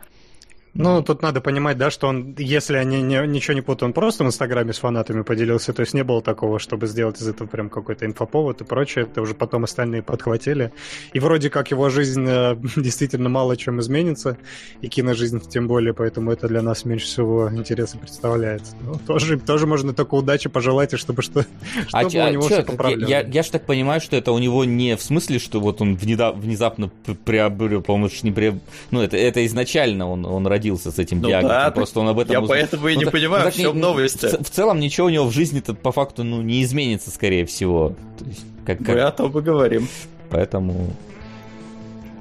Ну, 0.77 1.01
тут 1.01 1.21
надо 1.21 1.39
понимать, 1.39 1.77
да, 1.77 1.89
что 1.89 2.07
он, 2.07 2.35
если 2.37 2.75
они 2.75 3.01
не- 3.01 3.25
ничего 3.27 3.53
не 3.53 3.61
путают, 3.61 3.83
он 3.83 3.93
просто 3.93 4.25
в 4.25 4.27
Инстаграме 4.27 4.73
с 4.73 4.79
фанатами 4.79 5.21
поделился, 5.21 5.71
то 5.71 5.79
есть 5.79 5.93
не 5.93 6.03
было 6.03 6.21
такого, 6.21 6.59
чтобы 6.59 6.87
сделать 6.87 7.21
из 7.21 7.27
этого 7.29 7.47
прям 7.47 7.69
какой-то 7.69 8.05
инфоповод 8.05 8.59
и 8.59 8.65
прочее, 8.65 9.05
это 9.05 9.21
уже 9.21 9.35
потом 9.35 9.63
остальные 9.63 10.03
подхватили. 10.03 10.73
И 11.13 11.19
вроде 11.19 11.49
как 11.49 11.71
его 11.71 11.87
жизнь 11.89 12.25
э, 12.27 12.57
действительно 12.75 13.29
мало 13.29 13.55
чем 13.55 13.79
изменится, 13.79 14.37
и 14.81 14.89
киножизнь 14.89 15.39
тем 15.47 15.69
более, 15.69 15.93
поэтому 15.93 16.31
это 16.33 16.49
для 16.49 16.61
нас 16.61 16.83
меньше 16.83 17.05
всего 17.05 17.49
интереса 17.53 17.97
представляет. 17.97 18.63
Ну, 18.81 18.95
тоже, 19.07 19.39
тоже 19.39 19.67
можно 19.67 19.93
только 19.93 20.15
удачи 20.15 20.49
пожелать, 20.49 20.91
и 20.93 20.97
чтобы 20.97 21.21
что, 21.21 21.45
А, 21.93 21.99
чтобы 22.01 22.09
чё- 22.11 22.19
у 22.19 22.23
а 22.25 22.31
него 22.31 22.49
чё 22.49 22.55
все 22.55 22.63
поправлялось. 22.63 23.09
я, 23.09 23.21
я 23.21 23.43
ж 23.43 23.47
так 23.49 23.65
понимаю, 23.65 24.01
что 24.01 24.17
это 24.17 24.33
у 24.33 24.39
него 24.39 24.65
не 24.65 24.97
в 24.97 25.01
смысле, 25.01 25.39
что 25.39 25.61
вот 25.61 25.79
он 25.81 25.95
внезапно 25.95 26.91
приобрел, 27.23 27.81
по-моему, 27.81 28.09
не 28.23 28.31
при... 28.31 28.59
Ну, 28.91 29.01
это, 29.01 29.15
это 29.15 29.45
изначально 29.45 30.09
он, 30.09 30.25
он 30.25 30.45
родился 30.45 30.64
с 30.73 30.99
этим 30.99 31.21
Ну 31.21 31.27
диагнозом, 31.29 31.57
да, 31.57 31.71
просто 31.71 31.99
он 31.99 32.07
об 32.09 32.19
этом 32.19 32.31
Я 32.33 32.41
узнал. 32.41 32.57
поэтому 32.57 32.87
и 32.87 32.93
Ну 32.93 32.99
не 32.99 33.05
ну 33.05 33.11
понимаю, 33.11 33.43
так 33.45 33.53
в 33.53 33.57
чем 33.57 33.75
не- 33.75 33.81
новости. 33.81 34.25
В, 34.27 34.43
в 34.43 34.49
целом 34.49 34.79
ничего 34.79 35.07
у 35.07 35.09
него 35.09 35.25
в 35.25 35.31
жизни-то 35.31 35.73
по 35.73 35.91
факту 35.91 36.23
ну, 36.23 36.41
не 36.41 36.63
изменится, 36.63 37.11
скорее 37.11 37.45
всего. 37.45 37.95
То 38.19 38.25
есть, 38.25 38.45
как, 38.65 38.79
как- 38.79 38.95
Мы 38.95 39.01
о 39.01 39.11
том 39.11 39.37
и 39.37 39.41
говорим. 39.41 39.87
Поэтому... 40.29 40.89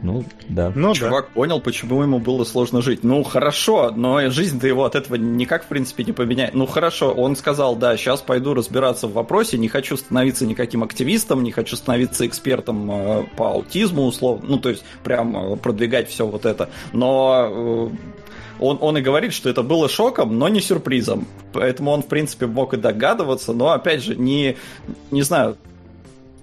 Ну, 0.03 0.23
да. 0.51 0.71
Ну 0.75 0.89
да. 0.89 0.95
Чувак 0.95 1.31
понял, 1.31 1.61
почему 1.63 2.03
ему 2.03 2.19
было 2.19 2.45
сложно 2.45 2.83
жить. 2.83 3.05
Ну, 3.05 3.23
хорошо, 3.23 3.91
но 3.91 4.29
жизнь-то 4.29 4.67
его 4.67 4.85
от 4.85 4.97
этого 4.97 5.15
никак, 5.17 5.65
в 5.65 5.67
принципе, 5.69 6.05
не 6.05 6.13
поменяет. 6.13 6.53
Ну, 6.53 6.67
хорошо, 6.67 7.11
он 7.13 7.37
сказал, 7.37 7.75
да, 7.75 7.97
сейчас 7.97 8.21
пойду 8.21 8.53
разбираться 8.53 9.07
в 9.09 9.15
вопросе, 9.15 9.57
не 9.57 9.69
хочу 9.69 9.97
становиться 9.97 10.45
никаким 10.45 10.83
активистом, 10.85 11.43
не 11.43 11.53
хочу 11.53 11.77
становиться 11.77 12.27
экспертом 12.27 12.91
э, 12.91 13.25
по 13.39 13.53
аутизму, 13.53 14.03
условно, 14.05 14.45
ну, 14.47 14.59
то 14.59 14.69
есть, 14.69 14.85
прям 15.05 15.55
э, 15.55 15.57
продвигать 15.57 16.11
все 16.11 16.27
вот 16.27 16.45
это. 16.45 16.69
Но 16.93 17.49
э, 17.51 17.89
он, 18.59 18.79
он 18.81 18.99
и 18.99 19.01
говорит, 19.01 19.33
что 19.33 19.49
это 19.49 19.63
было 19.63 19.89
шоком, 19.89 20.39
но 20.39 20.49
не 20.49 20.61
сюрпризом. 20.61 21.27
Поэтому 21.53 21.91
он, 21.91 22.03
в 22.03 22.07
принципе, 22.07 22.47
мог 22.47 22.75
и 22.75 22.77
догадываться, 22.77 23.53
но, 23.53 23.71
опять 23.71 24.03
же, 24.03 24.15
не, 24.17 24.57
не 25.11 25.23
знаю, 25.23 25.57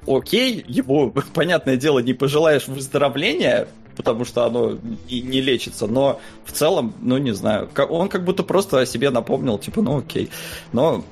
окей, 0.07 0.63
ему, 0.67 1.13
понятное 1.33 1.77
дело, 1.77 1.99
не 1.99 2.13
пожелаешь 2.13 2.67
выздоровления, 2.67 3.67
потому 3.95 4.25
что 4.25 4.45
оно 4.45 4.77
не, 5.09 5.21
не 5.21 5.41
лечится, 5.41 5.87
но 5.87 6.19
в 6.45 6.51
целом, 6.51 6.93
ну 7.01 7.17
не 7.17 7.31
знаю, 7.31 7.69
он 7.89 8.09
как 8.09 8.23
будто 8.23 8.43
просто 8.43 8.79
о 8.79 8.85
себе 8.85 9.09
напомнил, 9.09 9.57
типа, 9.57 9.81
ну 9.81 9.97
окей. 9.99 10.29
Но 10.73 11.03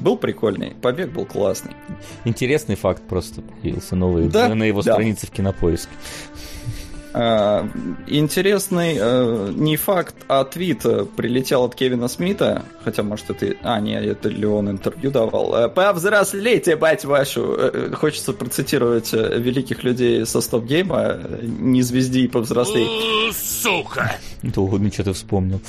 был 0.00 0.16
прикольный, 0.16 0.72
побег 0.82 1.12
был 1.12 1.24
классный. 1.24 1.72
Интересный 2.24 2.74
факт 2.74 3.02
просто 3.08 3.40
появился 3.40 3.96
новый 3.96 4.28
Да, 4.28 4.54
на 4.54 4.64
его 4.64 4.82
да. 4.82 4.92
странице 4.92 5.26
в 5.26 5.30
Кинопоиске. 5.30 5.92
А, 7.18 7.66
Интересный 8.06 8.98
э, 9.00 9.52
не 9.54 9.76
факт, 9.76 10.14
а 10.28 10.44
твит 10.44 10.84
э, 10.84 11.06
прилетел 11.06 11.64
от 11.64 11.74
Кевина 11.74 12.08
Смита, 12.08 12.62
хотя, 12.84 13.02
может, 13.02 13.30
это... 13.30 13.56
А, 13.62 13.80
нет, 13.80 14.04
это 14.04 14.28
ли 14.28 14.44
он 14.44 14.70
интервью 14.70 15.10
давал. 15.10 15.54
Э, 15.54 15.68
Повзрослейте, 15.70 16.76
бать 16.76 17.06
вашу! 17.06 17.54
Э, 17.58 17.90
Хочется 17.94 18.34
процитировать 18.34 19.14
великих 19.14 19.82
людей 19.82 20.26
со 20.26 20.42
стоп-гейма. 20.42 21.18
Не 21.40 21.80
звезди 21.80 22.24
и 22.24 22.28
повзрослей. 22.28 22.86
То 24.54 24.78
ничего 24.78 25.04
ты 25.04 25.12
вспомнил. 25.14 25.60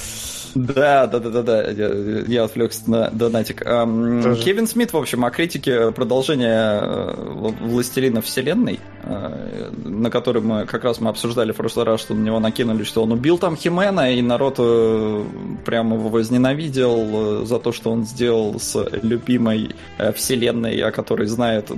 Да, 0.57 1.05
да, 1.05 1.19
да, 1.19 1.29
да, 1.29 1.43
да. 1.43 1.69
Я, 1.69 1.89
я 2.27 2.43
отвлекся 2.43 2.89
на 2.89 3.09
донатик. 3.11 3.63
Тоже. 3.63 4.41
Кевин 4.43 4.67
Смит, 4.67 4.91
в 4.91 4.97
общем, 4.97 5.23
о 5.23 5.29
критике 5.29 5.91
продолжения 5.91 6.81
э, 6.81 7.51
Властелина 7.61 8.21
Вселенной, 8.21 8.79
э, 9.03 9.71
на 9.85 10.09
который 10.09 10.41
мы 10.41 10.65
как 10.65 10.83
раз 10.83 10.99
мы 10.99 11.09
обсуждали 11.09 11.51
в 11.51 11.55
прошлый 11.55 11.85
раз, 11.85 12.01
что 12.01 12.15
на 12.15 12.23
него 12.23 12.39
накинули, 12.39 12.83
что 12.83 13.03
он 13.03 13.11
убил 13.11 13.37
там 13.37 13.55
Химена, 13.55 14.13
и 14.13 14.21
народ 14.21 14.55
э, 14.57 15.25
прямо 15.63 15.95
его 15.95 16.09
возненавидел 16.09 17.41
э, 17.41 17.45
за 17.45 17.59
то, 17.59 17.71
что 17.71 17.91
он 17.91 18.05
сделал 18.05 18.59
с 18.59 18.83
любимой 19.03 19.75
э, 19.99 20.11
Вселенной, 20.13 20.79
о 20.81 20.91
которой 20.91 21.27
знает 21.27 21.71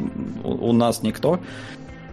у 0.44 0.72
нас 0.72 1.04
никто. 1.04 1.40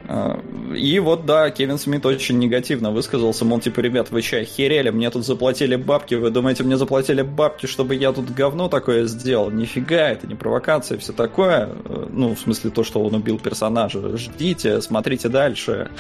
А, 0.08 0.40
И 0.74 0.98
вот, 0.98 1.26
да, 1.26 1.50
Кевин 1.50 1.78
Смит 1.78 2.06
очень 2.06 2.38
негативно 2.38 2.90
высказался, 2.90 3.44
мол, 3.44 3.60
типа, 3.60 3.80
ребят, 3.80 4.10
вы 4.10 4.22
че, 4.22 4.38
охерели, 4.38 4.90
мне 4.90 5.10
тут 5.10 5.24
заплатили 5.26 5.76
бабки, 5.76 6.14
вы 6.14 6.30
думаете, 6.30 6.62
мне 6.62 6.76
заплатили 6.76 7.22
бабки, 7.22 7.66
чтобы 7.66 7.94
я 7.94 8.12
тут 8.12 8.30
говно 8.32 8.68
такое 8.68 9.04
сделал? 9.06 9.50
Нифига, 9.50 10.10
это 10.10 10.26
не 10.26 10.34
провокация, 10.34 10.98
все 10.98 11.12
такое. 11.12 11.70
Э, 11.84 12.06
Ну, 12.10 12.34
в 12.34 12.38
смысле, 12.38 12.70
то, 12.70 12.84
что 12.84 13.02
он 13.02 13.14
убил 13.14 13.38
персонажа. 13.38 14.16
Ждите, 14.16 14.80
смотрите 14.80 15.28
дальше. 15.28 15.90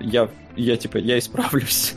Я, 0.00 0.28
я 0.56 0.76
типа, 0.76 0.98
я 0.98 1.18
исправлюсь. 1.18 1.94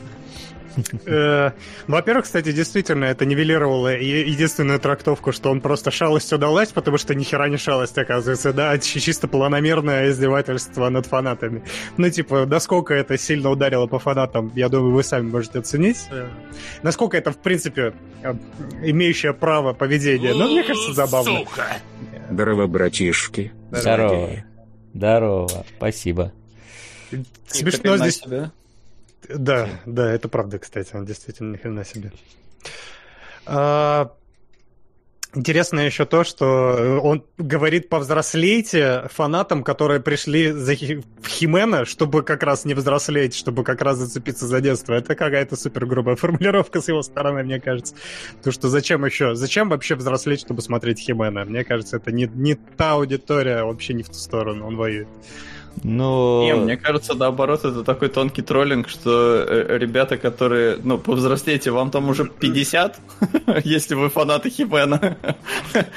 Э, 1.06 1.52
Во-первых, 1.86 2.24
кстати, 2.24 2.52
действительно, 2.52 3.04
это 3.06 3.24
нивелировало 3.24 3.88
единственную 3.96 4.78
трактовку, 4.78 5.32
что 5.32 5.50
он 5.50 5.60
просто 5.60 5.90
шалость 5.90 6.32
удалась, 6.32 6.70
потому 6.70 6.98
что 6.98 7.14
ни 7.14 7.24
хера 7.24 7.48
не 7.48 7.56
шалость, 7.56 7.96
оказывается, 7.98 8.52
да, 8.52 8.78
чи- 8.78 9.00
чисто 9.00 9.28
планомерное 9.28 10.10
издевательство 10.10 10.88
над 10.88 11.06
фанатами. 11.06 11.62
Ну, 11.96 12.08
типа, 12.10 12.46
насколько 12.46 12.94
это 12.94 13.18
сильно 13.18 13.50
ударило 13.50 13.86
по 13.86 13.98
фанатам, 13.98 14.52
я 14.54 14.68
думаю, 14.68 14.92
вы 14.94 15.02
сами 15.02 15.28
можете 15.30 15.58
оценить. 15.58 16.06
Э, 16.10 16.28
Насколько 16.82 17.16
это, 17.16 17.32
в 17.32 17.38
принципе, 17.38 17.92
э, 18.22 18.34
имеющее 18.84 19.32
право 19.34 19.72
поведения. 19.72 20.32
Ну, 20.34 20.48
мне 20.48 20.62
кажется, 20.62 20.92
забавно. 20.92 21.30
Здорово, 22.30 22.66
братишки. 22.66 23.52
Здорово. 23.72 24.30
Здорово. 24.94 25.64
Спасибо. 25.76 26.32
Смешно 27.46 27.96
здесь... 27.96 28.22
Да, 29.28 29.68
да, 29.86 30.12
это 30.12 30.28
правда, 30.28 30.58
кстати, 30.58 30.94
он 30.94 31.04
действительно 31.04 31.52
ни 31.52 31.56
хрена 31.56 31.84
себе. 31.84 32.12
А, 33.46 34.12
Интересно 35.34 35.80
еще 35.80 36.06
то, 36.06 36.24
что 36.24 37.00
он 37.02 37.22
говорит 37.36 37.90
повзрослейте 37.90 39.08
фанатам, 39.12 39.62
которые 39.62 40.00
пришли 40.00 40.52
за 40.52 40.74
Хи- 40.74 41.04
Химена, 41.26 41.84
чтобы 41.84 42.22
как 42.22 42.42
раз 42.42 42.64
не 42.64 42.72
взрослеть, 42.72 43.34
чтобы 43.34 43.62
как 43.62 43.82
раз 43.82 43.98
зацепиться 43.98 44.46
за 44.46 44.62
детство. 44.62 44.94
Это 44.94 45.14
какая-то 45.14 45.54
супер 45.56 45.84
грубая 45.84 46.16
формулировка 46.16 46.80
с 46.80 46.88
его 46.88 47.02
стороны, 47.02 47.42
мне 47.44 47.60
кажется. 47.60 47.94
Потому 48.38 48.52
что 48.54 48.68
зачем 48.70 49.04
еще? 49.04 49.34
Зачем 49.34 49.68
вообще 49.68 49.96
взрослеть, 49.96 50.40
чтобы 50.40 50.62
смотреть 50.62 50.98
Химена? 51.00 51.44
Мне 51.44 51.62
кажется, 51.62 51.98
это 51.98 52.10
не, 52.10 52.24
не 52.34 52.54
та 52.54 52.92
аудитория, 52.92 53.64
вообще 53.64 53.92
не 53.92 54.04
в 54.04 54.08
ту 54.08 54.14
сторону 54.14 54.66
он 54.66 54.76
воюет. 54.76 55.08
Но... 55.82 56.42
Не, 56.44 56.54
мне 56.54 56.76
кажется, 56.76 57.14
наоборот, 57.14 57.64
это 57.64 57.84
такой 57.84 58.08
тонкий 58.08 58.42
троллинг, 58.42 58.88
что 58.88 59.44
э, 59.46 59.78
ребята, 59.78 60.16
которые, 60.16 60.78
ну, 60.82 60.98
повзрослеете, 60.98 61.70
вам 61.70 61.90
там 61.90 62.08
уже 62.08 62.24
50, 62.26 63.00
если 63.64 63.94
вы 63.94 64.08
фанаты 64.08 64.50
Химена. 64.50 65.16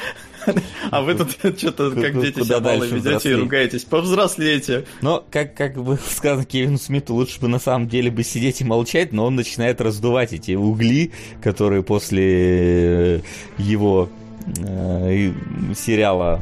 А 0.89 1.01
вы 1.01 1.15
тут 1.15 1.31
что-то 1.57 1.91
как 1.91 2.19
дети 2.19 2.43
себя 2.43 2.59
мало 2.59 2.83
ведете 2.83 3.31
и 3.31 3.33
ругаетесь. 3.35 3.83
Повзрослейте. 3.83 4.85
Но, 5.01 5.23
как, 5.29 5.53
как 5.55 5.75
бы 5.75 5.99
сказано 6.09 6.45
Кевину 6.45 6.77
Смиту, 6.77 7.13
лучше 7.13 7.39
бы 7.39 7.47
на 7.47 7.59
самом 7.59 7.87
деле 7.87 8.09
бы 8.11 8.23
сидеть 8.23 8.61
и 8.61 8.63
молчать, 8.63 9.13
но 9.13 9.25
он 9.25 9.35
начинает 9.35 9.81
раздувать 9.81 10.33
эти 10.33 10.53
угли, 10.53 11.11
которые 11.41 11.83
после 11.83 13.17
э, 13.17 13.21
его 13.57 14.09
э, 14.57 15.31
сериала 15.75 16.41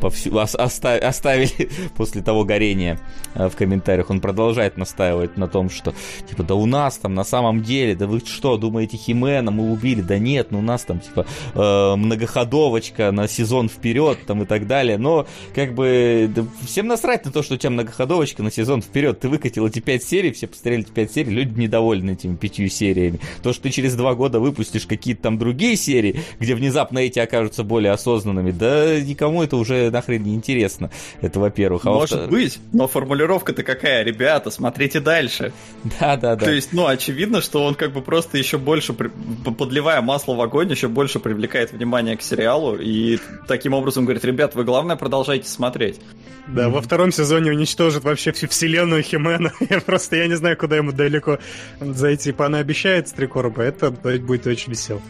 повсю- 0.00 0.36
ос- 0.36 0.54
оста- 0.54 0.98
оставили 0.98 1.68
после 1.96 2.22
того 2.22 2.44
горения 2.44 2.98
э, 3.34 3.48
в 3.48 3.56
комментариях. 3.56 4.10
Он 4.10 4.20
продолжает 4.20 4.76
настаивать 4.76 5.36
на 5.36 5.48
том, 5.48 5.70
что 5.70 5.94
типа, 6.28 6.42
да 6.42 6.54
у 6.54 6.66
нас 6.66 6.98
там 6.98 7.14
на 7.14 7.24
самом 7.24 7.62
деле, 7.62 7.94
да 7.94 8.06
вы 8.06 8.20
что, 8.20 8.56
думаете, 8.56 8.96
Химена 8.96 9.50
мы 9.50 9.70
убили? 9.70 10.00
Да 10.00 10.18
нет, 10.18 10.48
ну 10.50 10.58
у 10.58 10.62
нас 10.62 10.82
там 10.82 11.00
типа 11.00 11.26
э, 11.54 11.96
многоходовочка 11.96 13.10
на 13.12 13.28
сезон 13.28 13.68
вперед 13.68 14.18
там 14.26 14.42
и 14.42 14.46
так 14.46 14.66
далее. 14.66 14.98
Но 14.98 15.26
как 15.54 15.74
бы 15.74 16.30
да 16.34 16.44
всем 16.64 16.86
насрать 16.86 17.24
на 17.24 17.32
то, 17.32 17.42
что 17.42 17.54
у 17.54 17.56
тебя 17.56 17.70
многоходовочка 17.70 18.42
на 18.42 18.50
сезон 18.50 18.82
вперед. 18.82 19.20
Ты 19.20 19.28
выкатил 19.28 19.66
эти 19.66 19.80
пять 19.80 20.02
серий, 20.02 20.32
все 20.32 20.46
посмотрели 20.46 20.82
эти 20.82 20.90
пять 20.90 21.12
серий, 21.12 21.30
люди 21.30 21.58
недовольны 21.58 22.12
этими 22.12 22.36
пятью 22.36 22.68
сериями. 22.68 23.20
То, 23.42 23.52
что 23.52 23.64
ты 23.64 23.70
через 23.70 23.94
два 23.94 24.14
года 24.14 24.40
выпустишь 24.40 24.86
какие-то 24.86 25.22
там 25.22 25.38
другие 25.38 25.76
серии, 25.76 26.20
где 26.38 26.54
внезапно 26.54 26.98
эти 26.98 27.18
окажутся 27.18 27.64
более 27.64 27.92
осознанными, 27.92 28.50
да 28.50 29.00
никому 29.00 29.42
это 29.42 29.56
уже 29.56 29.85
нахрен 29.90 30.22
не 30.22 30.34
интересно. 30.34 30.90
Это 31.20 31.40
во-первых. 31.40 31.84
А 31.86 31.90
Может 31.90 32.10
во-вторых- 32.12 32.30
быть, 32.30 32.58
но 32.72 32.86
формулировка-то 32.88 33.62
какая? 33.62 34.02
Ребята, 34.04 34.50
смотрите 34.50 35.00
дальше. 35.00 35.52
Да, 36.00 36.16
да, 36.16 36.36
да. 36.36 36.44
То 36.44 36.52
есть, 36.52 36.72
ну, 36.72 36.86
очевидно, 36.86 37.40
что 37.40 37.64
он 37.64 37.74
как 37.74 37.92
бы 37.92 38.02
просто 38.02 38.38
еще 38.38 38.58
больше, 38.58 38.92
при- 38.92 39.10
подливая 39.50 40.00
масло 40.00 40.34
в 40.34 40.40
огонь, 40.40 40.70
еще 40.70 40.88
больше 40.88 41.18
привлекает 41.20 41.72
внимание 41.72 42.16
к 42.16 42.22
сериалу 42.22 42.76
и 42.76 43.18
таким 43.48 43.72
образом 43.74 44.04
говорит, 44.04 44.24
ребят, 44.24 44.54
вы 44.54 44.64
главное 44.64 44.96
продолжайте 44.96 45.48
смотреть. 45.48 46.00
Да, 46.48 46.68
во 46.68 46.80
втором 46.80 47.10
сезоне 47.10 47.50
уничтожит 47.50 48.04
вообще 48.04 48.30
всю 48.32 48.48
вселенную 48.48 49.02
Химена. 49.02 49.52
Я 49.70 49.80
просто, 49.80 50.16
я 50.16 50.28
не 50.28 50.34
знаю, 50.36 50.56
куда 50.56 50.76
ему 50.76 50.92
далеко 50.92 51.38
зайти. 51.80 52.32
Она 52.38 52.58
обещает 52.58 53.08
Стрекорба, 53.08 53.62
это 53.62 53.90
будет 53.90 54.46
очень 54.46 54.70
весело. 54.70 55.00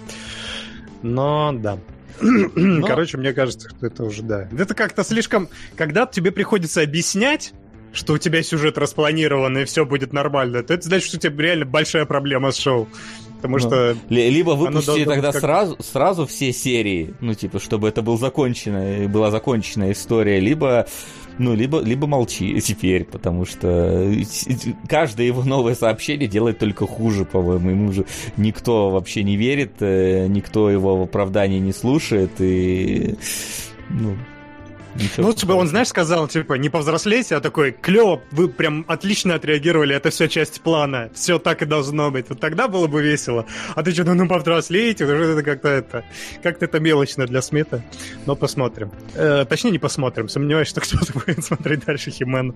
Но, 1.03 1.53
да. 1.53 1.79
Короче, 2.87 3.17
мне 3.19 3.33
кажется, 3.33 3.69
что 3.71 3.87
это 3.87 4.05
уже, 4.05 4.23
да. 4.23 4.49
Это 4.57 4.75
как-то 4.75 5.05
слишком... 5.05 5.49
Когда 5.77 6.07
тебе 6.07 6.33
приходится 6.33 6.83
объяснять, 6.83 7.53
что 7.93 8.15
у 8.15 8.19
тебя 8.19 8.43
сюжет 8.43 8.79
распланирован 8.79 9.57
и 9.59 9.65
все 9.65 9.85
будет 9.87 10.13
нормально, 10.13 10.63
то 10.63 10.75
это 10.75 10.87
значит, 10.87 11.09
что 11.09 11.17
у 11.17 11.21
тебя 11.21 11.43
реально 11.45 11.65
большая 11.67 12.05
проблема 12.05 12.51
с 12.53 12.57
шоу. 12.59 12.89
Потому 13.37 13.59
Ну, 13.59 13.61
что... 13.61 13.97
Ли- 14.09 14.31
Либо 14.31 14.57
должно 14.57 15.05
тогда 15.05 15.33
как- 15.33 15.41
сразу, 15.41 15.77
сразу 15.83 16.27
все 16.27 16.53
серии, 16.53 17.15
ну, 17.21 17.35
типа, 17.35 17.59
чтобы 17.61 17.89
это 17.89 18.03
был 18.03 18.19
законченная, 18.19 19.09
была 19.09 19.31
законченная 19.31 19.93
история, 19.93 20.41
либо, 20.41 20.87
ну, 21.39 21.55
либо, 21.55 21.81
либо 21.81 22.07
молчи 22.07 22.61
теперь, 22.61 23.05
потому 23.05 23.45
что 23.45 24.13
каждое 24.89 25.27
его 25.27 25.45
новое 25.45 25.75
сообщение 25.75 26.29
делает 26.29 26.59
только 26.59 26.87
хуже, 26.87 27.25
по-моему. 27.25 27.71
Ему 27.71 27.89
уже 27.89 28.07
никто 28.37 28.91
вообще 28.91 29.23
не 29.23 29.37
верит, 29.37 29.75
э, 29.81 30.27
никто 30.29 30.71
его 30.71 30.97
в 30.97 31.03
оправдании 31.03 31.59
не 31.59 31.73
слушает, 31.73 32.31
и, 32.41 33.17
ну, 33.91 34.17
ничего. 34.97 35.29
Ну, 35.29 35.47
бы 35.47 35.55
он, 35.55 35.69
знаешь, 35.69 35.89
сказал, 35.89 36.29
типа, 36.29 36.55
не 36.55 36.69
повзрослейте, 36.69 37.37
а 37.37 37.41
такой, 37.41 37.73
клево, 37.73 38.23
вы 38.31 38.49
прям 38.49 38.85
отлично 38.89 39.35
отреагировали, 39.35 39.95
это 39.95 40.11
все 40.11 40.29
часть 40.29 40.61
плана, 40.61 41.11
все 41.15 41.39
так 41.39 41.63
и 41.63 41.67
должно 41.67 42.11
быть. 42.11 42.29
Вот 42.29 42.41
тогда 42.41 42.69
было 42.69 42.87
бы 42.87 43.03
весело. 43.03 43.47
А 43.75 43.83
ты 43.83 43.93
что, 43.93 44.05
ну 44.05 44.29
повзрослеете, 44.29 45.05
уже 45.05 45.33
это 45.33 45.43
как-то 45.43 45.69
это, 45.69 46.05
как-то 46.43 46.65
это 46.65 46.81
мелочно 46.81 47.27
для 47.27 47.43
Смита. 47.43 47.83
Но 48.27 48.37
посмотрим. 48.37 48.91
Э, 49.15 49.45
точнее, 49.49 49.71
не 49.71 49.79
посмотрим, 49.79 50.29
сомневаюсь, 50.29 50.69
что 50.69 50.81
кто-то 50.81 51.13
будет 51.27 51.45
смотреть 51.45 51.85
дальше 51.85 52.11
Химен. 52.11 52.55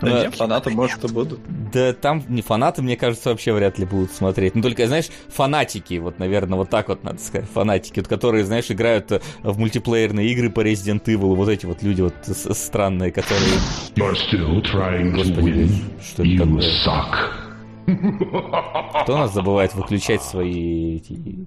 Да 0.00 0.24
Ну, 0.24 0.30
фанаты, 0.30 0.70
может, 0.70 1.04
и 1.04 1.12
будут. 1.12 1.40
Да 1.72 1.92
там 1.92 2.22
не 2.28 2.42
фанаты, 2.42 2.82
мне 2.82 2.96
кажется, 2.96 3.30
вообще 3.30 3.52
вряд 3.52 3.78
ли 3.78 3.86
будут 3.86 4.12
смотреть. 4.12 4.54
Ну, 4.54 4.62
только, 4.62 4.86
знаешь, 4.86 5.08
фанатики, 5.28 5.98
вот, 5.98 6.18
наверное, 6.18 6.58
вот 6.58 6.70
так 6.70 6.88
вот 6.88 7.04
надо 7.04 7.20
сказать, 7.20 7.48
фанатики, 7.48 8.00
вот, 8.00 8.08
которые, 8.08 8.44
знаешь, 8.44 8.70
играют 8.70 9.12
э, 9.12 9.20
в 9.42 9.58
мультиплеерные 9.58 10.28
игры 10.28 10.50
по 10.50 10.60
Resident 10.60 11.04
Evil, 11.04 11.34
вот 11.34 11.48
эти 11.48 11.66
вот 11.66 11.82
люди 11.82 12.02
вот 12.02 12.14
странные, 12.24 13.12
которые... 13.12 13.50
You're 13.94 14.14
still 14.14 14.62
trying 14.62 15.12
to 15.12 15.16
Господи, 15.16 15.68
что 16.00 16.22
это 16.22 16.38
такое? 16.38 16.62
suck. 16.84 17.42
Кто 19.02 19.14
у 19.14 19.18
нас 19.18 19.34
забывает 19.34 19.74
выключать 19.74 20.22
свои 20.22 20.96
эти 20.96 21.46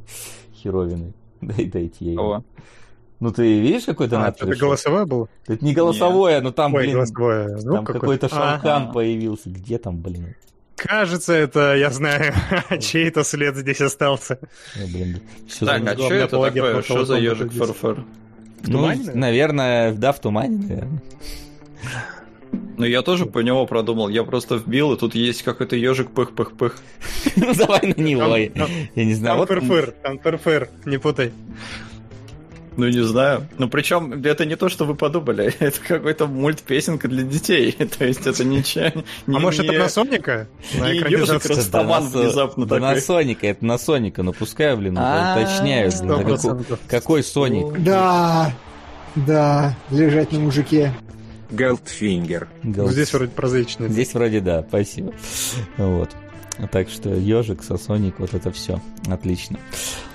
херовины? 0.54 1.14
Дай, 1.42 1.66
дайте 1.66 2.06
я 2.06 2.12
ему. 2.14 2.44
Ну, 3.20 3.32
ты 3.32 3.60
видишь, 3.60 3.86
какой 3.86 4.08
А, 4.08 4.10
донат 4.10 4.36
это 4.38 4.46
пришел? 4.48 4.68
голосовое 4.68 5.06
было? 5.06 5.30
Это 5.48 5.64
не 5.64 5.74
голосовое, 5.74 6.42
но 6.42 6.52
там, 6.52 6.74
Ой, 6.74 6.84
блин, 6.84 6.96
голосовое. 6.96 7.58
Звук 7.58 7.76
там 7.76 7.86
какой? 7.86 8.02
какой-то 8.02 8.26
А, 8.28 8.30
шалкан 8.30 8.92
появился. 8.92 9.50
Где 9.50 9.78
там, 9.78 9.98
блин? 10.02 10.36
Кажется, 10.76 11.32
это, 11.34 11.76
я 11.76 11.90
знаю, 11.92 12.34
чей-то 12.82 13.24
след 13.24 13.56
здесь 13.56 13.80
остался. 13.82 14.40
Ой, 14.78 14.92
блин, 14.92 15.22
всё 15.48 15.66
Так, 15.66 15.84
за- 15.84 15.92
а 15.92 15.94
что 15.96 16.14
это 16.14 16.40
такое? 16.42 16.82
Что 16.82 17.06
за 17.06 17.16
ежик 17.18 17.54
фарфор? 17.54 18.04
Ну, 18.68 18.72
тумане, 18.80 19.12
наверное? 19.14 19.94
да, 19.94 20.12
в 20.12 20.20
тумане, 20.20 20.58
наверное. 20.58 21.02
Ну, 22.78 22.86
я 22.86 23.02
тоже 23.04 23.26
по 23.26 23.40
него 23.40 23.66
продумал. 23.66 24.10
Я 24.10 24.24
просто 24.24 24.56
вбил, 24.56 24.94
и 24.94 24.98
тут 24.98 25.16
есть 25.16 25.44
какой-то 25.44 25.76
ежик 25.78 26.10
пых-пых-пых. 26.12 26.74
Ну, 27.38 27.54
давай 27.54 27.82
на 27.96 28.02
него. 28.02 28.22
Там- 28.22 28.36
я- 28.40 28.50
там- 28.50 28.70
не 28.96 29.14
знаю. 29.14 29.38
Там 29.38 29.48
фыр-фыр, 29.48 29.92
там 30.04 30.20
фыр-фыр, 30.20 30.70
не 30.86 30.98
путай. 30.98 31.32
Ну, 32.78 32.88
не 32.88 33.04
знаю. 33.04 33.48
Ну, 33.58 33.70
причем, 33.70 34.22
это 34.24 34.46
не 34.46 34.56
то, 34.56 34.70
что 34.70 34.86
вы 34.86 34.96
подумали. 34.96 35.54
Это 35.60 35.80
какой-то 35.80 36.28
мультпесенка 36.28 37.08
для 37.08 37.24
детей. 37.24 37.72
То 37.98 38.06
есть, 38.06 38.26
это 38.28 38.44
ничего... 38.44 39.04
А 39.28 39.40
может, 39.40 39.66
это 39.66 39.80
на 39.80 39.90
Соника? 39.90 40.48
На 40.74 40.92
не 40.92 41.00
экранизацию? 41.00 41.40
ежик, 41.40 41.58
Растаман 41.58 42.10
внезапно 42.10 42.66
да 42.66 42.80
на 42.80 42.88
такой. 42.90 43.02
Соника, 43.02 43.48
это 43.48 43.66
на 43.66 43.78
Соника, 43.78 44.24
ну 44.24 44.34
пускай, 44.34 44.76
блин, 44.76 44.98
уточняют. 44.98 45.96
какой- 46.88 47.24
Соник? 47.24 47.80
Да, 47.80 48.54
да, 49.16 49.76
лежать 49.92 50.32
на 50.32 50.40
мужике. 50.40 50.94
Голдфингер. 51.52 52.48
Гол- 52.64 52.90
Здесь 52.90 53.14
вроде 53.14 53.32
прозаичный. 53.32 53.90
Здесь 53.90 54.14
вроде 54.14 54.42
да, 54.42 54.64
спасибо. 54.68 55.14
Вот. 55.78 56.10
Так 56.72 56.90
что 56.90 57.10
ежик, 57.14 57.64
сосоник, 57.64 58.20
вот 58.20 58.34
это 58.34 58.52
все. 58.52 58.82
Отлично. 59.08 59.60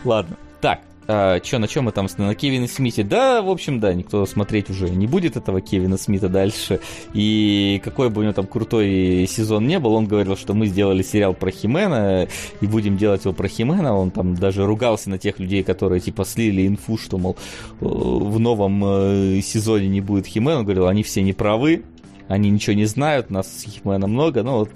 Ладно. 0.05 0.37
Так, 0.61 0.81
а, 1.13 1.41
чё, 1.41 1.59
на 1.59 1.67
чем 1.67 1.85
мы 1.87 1.93
там? 1.93 2.07
На 2.19 2.37
Кевине 2.37 2.69
Смите? 2.69 3.03
Да, 3.03 3.43
в 3.43 3.51
общем, 3.51 3.81
да, 3.81 3.93
никто 3.93 4.25
смотреть 4.27 4.71
уже 4.71 4.89
не 4.89 5.09
будет 5.09 5.37
этого 5.37 5.61
Кевина 5.61 5.97
Смита 5.97 6.29
дальше. 6.29 6.79
И 7.15 7.81
какой 7.83 8.11
бы 8.11 8.21
у 8.21 8.23
него 8.23 8.33
там 8.33 8.47
крутой 8.47 9.27
сезон 9.29 9.67
не 9.67 9.81
был, 9.81 9.95
он 9.95 10.07
говорил, 10.07 10.37
что 10.37 10.55
мы 10.55 10.67
сделали 10.67 11.03
сериал 11.03 11.35
про 11.35 11.51
Химена 11.51 12.29
и 12.61 12.67
будем 12.67 12.97
делать 12.97 13.25
его 13.25 13.35
про 13.35 13.49
Химена. 13.49 13.97
Он 13.97 14.13
там 14.13 14.37
даже 14.37 14.65
ругался 14.65 15.11
на 15.11 15.19
тех 15.19 15.41
людей, 15.41 15.65
которые 15.65 16.01
типа 16.01 16.25
слили 16.25 16.69
инфу, 16.69 16.97
что, 16.97 17.19
мол, 17.19 17.37
э, 17.81 17.85
в 17.85 18.39
новом 18.39 18.85
э, 18.85 19.41
сезоне 19.43 19.89
не 19.89 20.01
будет 20.01 20.27
Химена. 20.27 20.59
Он 20.59 20.65
говорил, 20.65 20.87
они 20.87 21.03
все 21.03 21.23
неправы, 21.23 21.83
они 22.29 22.51
ничего 22.51 22.77
не 22.77 22.85
знают, 22.85 23.31
нас 23.31 23.49
с 23.49 23.65
Хитмена 23.65 24.07
много, 24.07 24.45
но 24.45 24.61
вот 24.61 24.71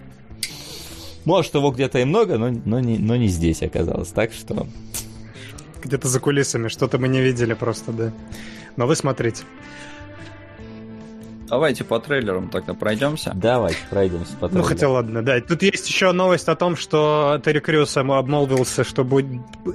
может, 1.24 1.54
его 1.54 1.70
где-то 1.70 2.00
и 2.00 2.04
много, 2.04 2.36
но, 2.36 2.50
но, 2.64 2.80
не, 2.80 2.98
но 2.98 3.16
не 3.16 3.28
здесь 3.28 3.62
оказалось. 3.62 4.08
Так 4.08 4.32
что 4.32 4.66
Где-то 5.84 6.08
за 6.08 6.18
кулисами, 6.20 6.68
что-то 6.68 6.98
мы 6.98 7.08
не 7.08 7.20
видели 7.20 7.54
просто, 7.54 7.92
да. 7.92 8.12
Но 8.76 8.86
вы 8.86 8.96
смотрите. 8.96 9.44
Давайте 11.48 11.84
по 11.84 12.00
трейлерам 12.00 12.48
тогда 12.48 12.72
пройдемся. 12.74 13.30
давайте 13.34 13.76
пройдемся 13.90 14.32
по 14.36 14.46
Ну, 14.46 14.48
трейлеру. 14.48 14.64
хотя 14.68 14.88
ладно, 14.88 15.22
да. 15.22 15.40
Тут 15.40 15.62
есть 15.62 15.86
еще 15.88 16.10
новость 16.12 16.48
о 16.48 16.56
том, 16.56 16.74
что 16.74 17.40
Терри 17.44 17.60
Крюс 17.60 17.94
ему 17.96 18.14
обмолвился, 18.14 18.82
что 18.82 19.04
будет... 19.04 19.26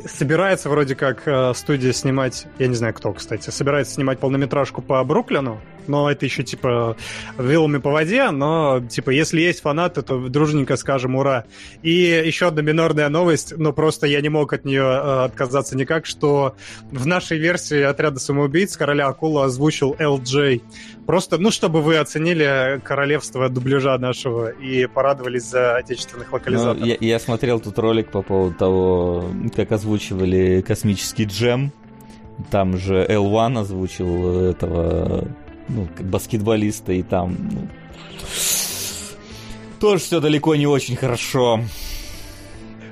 собирается 0.07 0.67
вроде 0.69 0.95
как 0.95 1.27
э, 1.27 1.53
студия 1.55 1.93
снимать, 1.93 2.47
я 2.57 2.67
не 2.67 2.73
знаю 2.75 2.95
кто, 2.95 3.13
кстати, 3.13 3.51
собирается 3.51 3.93
снимать 3.93 4.19
полнометражку 4.19 4.81
по 4.81 5.01
Бруклину, 5.03 5.61
но 5.89 6.09
это 6.09 6.25
еще 6.25 6.43
типа 6.43 6.95
вилами 7.37 7.79
по 7.79 7.91
воде, 7.91 8.29
но 8.29 8.81
типа 8.87 9.09
если 9.09 9.41
есть 9.41 9.61
фанаты, 9.61 10.01
то 10.01 10.29
дружненько 10.29 10.77
скажем 10.77 11.15
ура. 11.15 11.45
И 11.81 11.91
еще 11.91 12.47
одна 12.47 12.61
минорная 12.61 13.09
новость, 13.09 13.53
но 13.57 13.73
просто 13.73 14.07
я 14.07 14.21
не 14.21 14.29
мог 14.29 14.53
от 14.53 14.63
нее 14.63 14.83
э, 14.83 15.25
отказаться 15.25 15.75
никак, 15.75 16.05
что 16.05 16.55
в 16.91 17.05
нашей 17.05 17.37
версии 17.37 17.81
отряда 17.81 18.19
самоубийц 18.19 18.77
короля 18.77 19.07
акулу 19.07 19.41
озвучил 19.41 19.95
LJ. 19.99 20.61
Просто, 21.05 21.39
ну, 21.39 21.49
чтобы 21.49 21.81
вы 21.81 21.97
оценили 21.97 22.79
королевство 22.83 23.49
дубляжа 23.49 23.97
нашего 23.97 24.49
и 24.49 24.85
порадовались 24.85 25.45
за 25.45 25.77
отечественных 25.77 26.31
локализаторов. 26.31 26.79
Ну, 26.79 26.85
я, 26.85 26.97
я 26.99 27.19
смотрел 27.19 27.59
тут 27.59 27.79
ролик 27.79 28.11
по 28.11 28.21
поводу 28.21 28.55
того, 28.55 29.25
как 29.55 29.71
озвучивали 29.71 30.61
космический 30.61 31.25
джем. 31.25 31.71
Там 32.51 32.77
же 32.77 33.05
L1 33.09 33.59
озвучил 33.59 34.49
этого 34.51 35.27
ну, 35.69 35.87
баскетболиста, 35.99 36.91
и 36.93 37.03
там 37.03 37.37
ну, 37.51 37.67
тоже 39.79 40.03
все 40.03 40.19
далеко 40.19 40.55
не 40.55 40.67
очень 40.67 40.95
хорошо. 40.95 41.61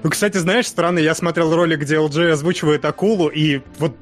Ну, 0.03 0.09
кстати, 0.09 0.37
знаешь, 0.37 0.67
странно, 0.67 0.99
я 0.99 1.15
смотрел 1.15 1.53
ролик, 1.53 1.79
где 1.79 1.95
LJ 1.95 2.31
озвучивает 2.31 2.85
акулу, 2.85 3.27
и 3.27 3.61
вот 3.79 3.95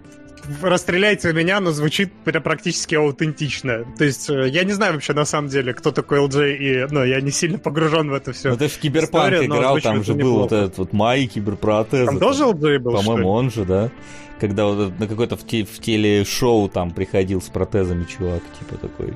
расстреляйте 0.61 1.33
меня, 1.33 1.59
но 1.59 1.71
звучит 1.71 2.11
практически 2.23 2.95
аутентично. 2.95 3.85
То 3.97 4.03
есть 4.03 4.29
э, 4.29 4.49
я 4.49 4.63
не 4.63 4.73
знаю 4.73 4.93
вообще 4.93 5.13
на 5.13 5.25
самом 5.25 5.49
деле, 5.49 5.73
кто 5.73 5.91
такой 5.91 6.19
LJ, 6.19 6.57
и 6.57 6.87
ну, 6.91 7.03
я 7.03 7.21
не 7.21 7.31
сильно 7.31 7.57
погружен 7.57 8.09
в 8.09 8.13
это 8.13 8.33
все. 8.33 8.49
Ну 8.49 8.57
ты 8.57 8.67
в 8.67 8.77
Киберпанк 8.77 9.33
играл, 9.33 9.79
там 9.79 10.03
же 10.03 10.13
был 10.13 10.39
вот 10.39 10.51
этот 10.51 10.77
вот 10.77 10.93
Май 10.93 11.25
Киберпротез. 11.25 12.05
Там 12.05 12.19
тоже 12.19 12.43
LJ 12.43 12.79
был, 12.79 12.93
По-моему, 12.93 13.29
он 13.29 13.51
же, 13.51 13.65
да? 13.65 13.91
Когда 14.39 14.65
вот 14.65 14.99
на 14.99 15.07
какой-то 15.07 15.37
в, 15.37 15.45
те, 15.45 15.63
в 15.63 15.79
телешоу 15.79 16.67
там 16.69 16.91
приходил 16.91 17.41
с 17.41 17.49
протезами 17.49 18.03
чувак, 18.03 18.43
типа 18.59 18.77
такой 18.77 19.13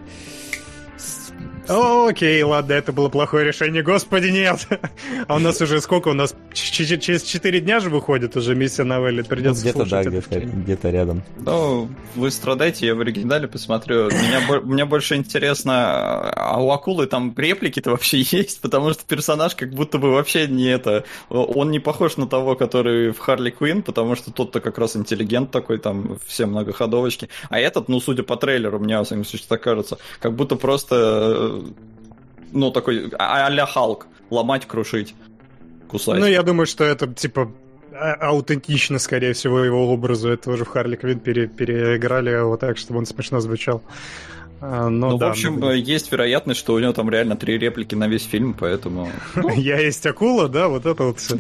окей, 1.69 2.41
ладно, 2.43 2.73
это 2.73 2.91
было 2.91 3.10
плохое 3.10 3.45
решение. 3.45 3.84
Господи, 3.84 4.27
нет. 4.27 4.67
А 5.27 5.36
у 5.36 5.39
нас 5.39 5.62
уже 5.62 5.79
сколько? 5.82 6.10
У 6.10 6.13
нас 6.13 6.36
через 6.53 7.23
4 7.23 7.60
дня 7.60 7.79
же 7.79 7.89
выходит 7.89 8.36
уже 8.36 8.55
миссия 8.55 8.84
новелли. 8.84 9.21
Придется 9.21 9.65
ну, 9.65 9.71
где-то, 9.71 9.89
да, 9.89 10.03
где-то, 10.03 10.39
где-то 10.39 10.89
рядом. 10.89 11.23
Ну, 11.38 11.89
вы 12.15 12.32
страдаете, 12.32 12.88
я 12.88 12.95
в 12.95 13.01
оригинале 13.01 13.47
посмотрю. 13.47 14.10
Меня, 14.10 14.62
мне 14.63 14.86
больше 14.86 15.15
интересно, 15.15 16.32
а 16.32 16.62
у 16.62 16.71
акулы 16.71 17.05
там 17.05 17.34
реплики-то 17.38 17.91
вообще 17.91 18.19
есть? 18.32 18.62
Потому 18.62 18.91
что 18.93 19.03
персонаж 19.05 19.55
как 19.55 19.69
будто 19.71 19.99
бы 19.99 20.12
вообще 20.12 20.47
не 20.47 20.67
это... 20.67 21.05
Он 21.29 21.71
не 21.71 21.79
похож 21.79 22.17
на 22.17 22.27
того, 22.27 22.55
который 22.55 23.12
в 23.12 23.19
Харли 23.19 23.51
Квин, 23.51 23.84
потому 23.84 24.15
что 24.15 24.32
тот-то 24.32 24.60
как 24.60 24.77
раз 24.77 24.95
интеллигент 24.95 25.51
такой, 25.51 25.77
там 25.77 26.17
все 26.25 26.45
многоходовочки. 26.45 27.29
А 27.49 27.60
этот, 27.60 27.89
ну, 27.89 27.99
судя 27.99 28.23
по 28.23 28.36
трейлеру, 28.38 28.79
мне, 28.79 28.97
во 28.97 29.03
всяком 29.03 29.25
случае, 29.25 29.47
так 29.47 29.62
кажется, 29.62 29.97
как 30.19 30.36
будто 30.36 30.55
просто 30.55 31.59
ну, 32.52 32.72
такой 32.72 33.12
а, 33.17 33.48
а-ля 33.48 33.65
Халк. 33.65 34.08
Ломать, 34.30 34.67
крушить, 34.67 35.15
кусать. 35.88 36.19
Ну, 36.19 36.28
я 36.28 36.43
думаю, 36.43 36.67
что 36.67 36.84
это, 36.84 37.08
типа, 37.08 37.52
а, 37.93 38.13
аутентично, 38.30 39.00
скорее 39.00 39.34
всего, 39.34 39.60
его 39.60 39.91
образу. 39.91 40.30
Это 40.30 40.52
уже 40.52 40.65
в 40.65 40.67
Харли 40.67 40.95
Квин 40.95 41.19
пере, 41.19 41.48
переиграли 41.48 42.30
его 42.30 42.58
так, 42.58 42.78
чтобы 42.78 43.00
он 43.00 43.06
смешно 43.06 43.39
звучал. 43.39 43.82
Но, 44.62 44.89
ну, 44.89 45.17
да, 45.17 45.28
в 45.28 45.32
общем, 45.32 45.60
ну... 45.60 45.72
есть 45.72 46.12
вероятность, 46.12 46.60
что 46.60 46.74
у 46.74 46.80
него 46.80 46.91
там 46.91 47.10
реально 47.10 47.38
три 47.38 47.58
реплики 47.58 47.95
на 47.95 48.10
весь 48.10 48.26
фильм, 48.26 48.54
поэтому... 48.54 49.10
Я 49.56 49.80
есть 49.80 50.06
акула, 50.06 50.50
да, 50.50 50.67
вот 50.67 50.86
это 50.86 51.04
вот 51.04 51.19
все. 51.19 51.38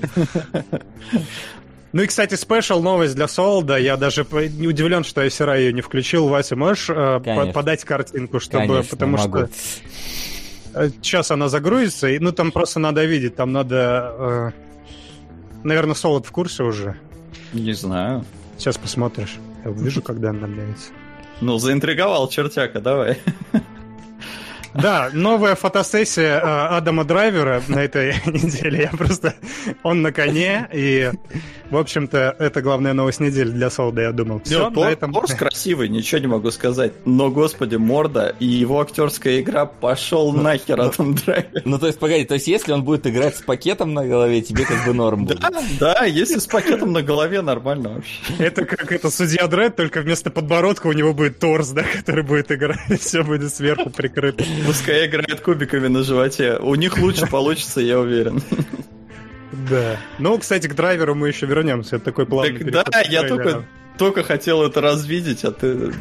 Ну 1.91 2.03
и, 2.03 2.07
кстати, 2.07 2.35
спешл 2.35 2.81
новость 2.81 3.15
для 3.15 3.27
Солда. 3.27 3.77
Я 3.77 3.97
даже 3.97 4.25
не 4.31 4.67
удивлен, 4.67 5.03
что 5.03 5.23
я 5.23 5.29
Сера 5.29 5.57
ее 5.57 5.73
не 5.73 5.81
включил. 5.81 6.27
Вася, 6.27 6.55
можешь 6.55 6.89
э, 6.89 7.51
подать 7.53 7.83
картинку, 7.83 8.39
чтобы... 8.39 8.67
Конечно, 8.67 8.89
потому 8.91 9.17
могу. 9.17 9.37
что 9.37 9.49
Сейчас 11.01 11.31
она 11.31 11.49
загрузится, 11.49 12.07
и 12.09 12.19
ну 12.19 12.31
там 12.31 12.51
просто 12.51 12.79
надо 12.79 13.03
видеть, 13.05 13.35
там 13.35 13.51
надо... 13.51 14.13
Э, 14.19 14.51
наверное, 15.63 15.95
Солод 15.95 16.27
в 16.27 16.31
курсе 16.31 16.63
уже. 16.63 16.95
Не 17.53 17.73
знаю. 17.73 18.23
Сейчас 18.57 18.77
посмотришь. 18.77 19.37
Я 19.65 19.71
увижу, 19.71 20.01
когда 20.01 20.29
она 20.29 20.45
обновится. 20.45 20.91
Ну, 21.41 21.57
заинтриговал 21.57 22.27
чертяка, 22.29 22.81
давай. 22.81 23.17
Да, 24.73 25.09
новая 25.13 25.55
фотосессия 25.55 26.39
э, 26.39 26.67
Адама 26.77 27.03
Драйвера 27.03 27.61
на 27.67 27.79
этой 27.79 28.13
неделе. 28.25 28.89
Я 28.91 28.97
просто... 28.97 29.35
Он 29.83 30.01
на 30.01 30.11
коне, 30.11 30.67
и, 30.73 31.11
в 31.69 31.77
общем-то, 31.77 32.35
это 32.39 32.61
главная 32.61 32.93
новость 32.93 33.19
недели 33.19 33.49
для 33.49 33.69
Солда, 33.69 34.01
я 34.01 34.11
думал. 34.11 34.41
Все, 34.43 34.69
Тор, 34.69 34.87
этом... 34.87 35.13
Торс 35.13 35.33
красивый, 35.33 35.89
ничего 35.89 36.21
не 36.21 36.27
могу 36.27 36.51
сказать. 36.51 36.93
Но, 37.05 37.29
господи, 37.29 37.75
морда 37.75 38.35
и 38.39 38.45
его 38.45 38.81
актерская 38.81 39.41
игра 39.41 39.65
пошел 39.65 40.31
ну, 40.31 40.41
нахер 40.41 40.77
ну, 40.77 40.89
Адам 40.89 41.15
Драйвер. 41.15 41.61
Ну, 41.65 41.79
то 41.79 41.87
есть, 41.87 41.99
погоди, 41.99 42.25
то 42.25 42.35
есть, 42.35 42.47
если 42.47 42.71
он 42.71 42.83
будет 42.83 43.07
играть 43.07 43.37
с 43.37 43.41
пакетом 43.41 43.93
на 43.93 44.05
голове, 44.05 44.41
тебе 44.41 44.65
как 44.65 44.85
бы 44.85 44.93
норм 44.93 45.25
будет. 45.25 45.39
Да, 45.39 45.49
да, 45.79 46.05
если 46.05 46.39
с 46.39 46.47
пакетом 46.47 46.93
на 46.93 47.01
голове, 47.01 47.41
нормально 47.41 47.89
вообще. 47.89 48.19
Это 48.37 48.65
как 48.65 48.91
это 48.91 49.09
судья 49.09 49.47
Дред, 49.47 49.75
только 49.75 50.01
вместо 50.01 50.29
подбородка 50.29 50.87
у 50.87 50.93
него 50.93 51.13
будет 51.13 51.39
торс, 51.39 51.69
да, 51.69 51.83
который 51.83 52.23
будет 52.23 52.51
играть, 52.51 52.79
все 53.01 53.23
будет 53.23 53.53
сверху 53.53 53.89
прикрыто. 53.89 54.43
Пускай 54.69 55.07
играет 55.07 55.41
кубиками 55.41 55.87
на 55.87 56.03
животе. 56.03 56.57
У 56.59 56.75
них 56.75 56.99
лучше 56.99 57.25
получится, 57.31 57.81
я 57.81 57.99
уверен. 57.99 58.39
Да. 59.67 59.97
Ну, 60.19 60.37
кстати, 60.37 60.67
к 60.67 60.75
драйверу 60.75 61.15
мы 61.15 61.29
еще 61.29 61.47
вернемся. 61.47 61.95
Это 61.95 62.05
такой 62.05 62.27
плавный 62.27 62.71
так, 62.71 62.87
Да, 62.91 63.01
я 63.01 63.23
только, 63.23 63.63
только 63.97 64.21
хотел 64.21 64.61
это 64.61 64.79
развидеть, 64.79 65.43
а 65.43 65.49
ты... 65.49 65.91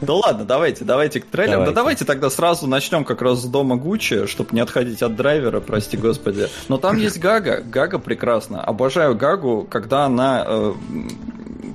Да 0.00 0.14
ладно, 0.14 0.44
давайте, 0.44 0.84
давайте 0.84 1.20
к 1.20 1.26
трейлеру. 1.26 1.52
Давайте. 1.52 1.74
Да 1.74 1.80
давайте 1.80 2.04
тогда 2.04 2.30
сразу 2.30 2.68
начнем 2.68 3.04
как 3.04 3.22
раз 3.22 3.40
с 3.40 3.44
дома 3.44 3.74
Гуччи, 3.74 4.28
чтобы 4.28 4.50
не 4.52 4.60
отходить 4.60 5.02
от 5.02 5.16
драйвера, 5.16 5.58
прости 5.58 5.96
господи. 5.96 6.46
Но 6.68 6.78
там 6.78 6.98
есть 6.98 7.18
Гага. 7.18 7.60
Гага 7.60 7.98
прекрасно. 7.98 8.62
Обожаю 8.62 9.16
Гагу, 9.16 9.66
когда 9.68 10.04
она 10.04 10.44
э, 10.46 10.74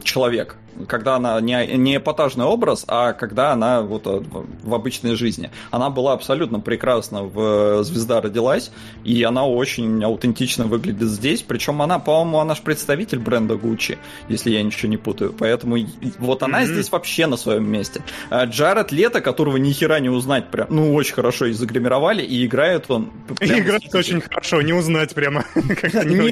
человек 0.01 0.55
когда 0.87 1.15
она 1.15 1.39
не, 1.41 1.65
не 1.77 1.97
эпатажный 1.97 2.45
образ, 2.45 2.85
а 2.87 3.13
когда 3.13 3.51
она 3.51 3.81
вот 3.81 4.05
э, 4.05 4.21
в 4.63 4.73
обычной 4.73 5.15
жизни. 5.15 5.49
Она 5.71 5.89
была 5.89 6.13
абсолютно 6.13 6.59
прекрасна 6.59 7.23
в 7.23 7.83
«Звезда 7.83 8.21
родилась», 8.21 8.71
и 9.03 9.23
она 9.23 9.45
очень 9.45 10.03
аутентично 10.03 10.65
выглядит 10.65 11.07
здесь. 11.09 11.41
Причем 11.41 11.81
она, 11.81 11.99
по-моему, 11.99 12.39
она 12.39 12.55
же 12.55 12.61
представитель 12.61 13.19
бренда 13.19 13.55
Gucci, 13.55 13.97
если 14.29 14.51
я 14.51 14.63
ничего 14.63 14.89
не 14.89 14.97
путаю. 14.97 15.33
Поэтому 15.37 15.77
вот 16.19 16.43
она 16.43 16.63
mm-hmm. 16.63 16.65
здесь 16.65 16.91
вообще 16.91 17.27
на 17.27 17.37
своем 17.37 17.69
месте. 17.69 18.01
А 18.29 18.45
Джаред 18.45 18.91
Лето, 18.91 19.21
которого 19.21 19.57
ни 19.57 19.71
хера 19.71 19.99
не 19.99 20.09
узнать, 20.09 20.51
прям, 20.51 20.67
ну, 20.69 20.93
очень 20.93 21.13
хорошо 21.13 21.51
загримировали, 21.51 22.21
и 22.21 22.45
играет 22.45 22.85
он... 22.89 23.11
Играет 23.39 23.93
очень 23.93 24.21
хорошо, 24.21 24.61
не 24.61 24.73
узнать 24.73 25.13
прямо. 25.13 25.45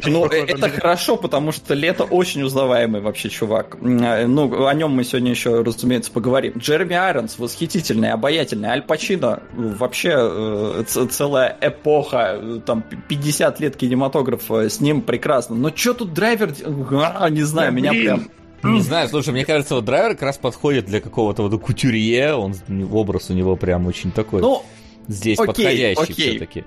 Ну, 0.06 0.26
это 0.26 0.70
хорошо, 0.70 1.18
потому 1.18 1.52
что 1.52 1.74
Лето 1.74 2.04
очень 2.04 2.44
узнаваемый 2.44 3.02
вообще 3.02 3.30
чувак 3.30 3.78
а, 3.82 4.26
ну, 4.36 4.68
о 4.68 4.74
нем 4.74 4.92
мы 4.92 5.04
сегодня 5.04 5.32
еще, 5.32 5.62
разумеется, 5.62 6.12
поговорим. 6.12 6.54
Джереми 6.58 6.96
Айронс, 6.96 7.40
восхитительный, 7.40 8.12
обаятельный. 8.12 8.70
Аль 8.70 8.82
Пачино, 8.82 9.42
вообще 9.54 10.14
э, 10.14 10.84
целая 10.86 11.58
эпоха, 11.62 12.38
э, 12.40 12.60
там, 12.66 12.84
50 13.08 13.60
лет 13.62 13.76
кинематографа 13.78 14.70
с 14.70 14.80
ним 14.82 15.02
прекрасно. 15.02 15.56
Но 15.56 15.76
что 15.76 15.94
тут 15.94 16.14
драйвер... 16.14 16.54
А, 17.16 17.30
не 17.30 17.44
знаю, 17.44 17.72
меня 17.72 17.92
прям... 17.92 18.30
Не 18.64 18.82
знаю, 18.82 19.08
слушай, 19.10 19.30
мне 19.32 19.46
кажется, 19.46 19.76
вот 19.76 19.86
драйвер 19.86 20.12
как 20.12 20.24
раз 20.24 20.38
подходит 20.38 20.86
для 20.86 21.00
какого-то 21.00 21.44
вот 21.44 21.62
кутюрье, 21.62 22.34
он 22.34 22.56
образ 22.92 23.30
у 23.30 23.34
него 23.34 23.56
прям 23.56 23.86
очень 23.86 24.12
такой. 24.12 24.42
Ну, 24.42 24.64
здесь 25.08 25.40
окей, 25.40 25.48
подходящий 25.48 26.02
окей. 26.02 26.30
все-таки 26.30 26.64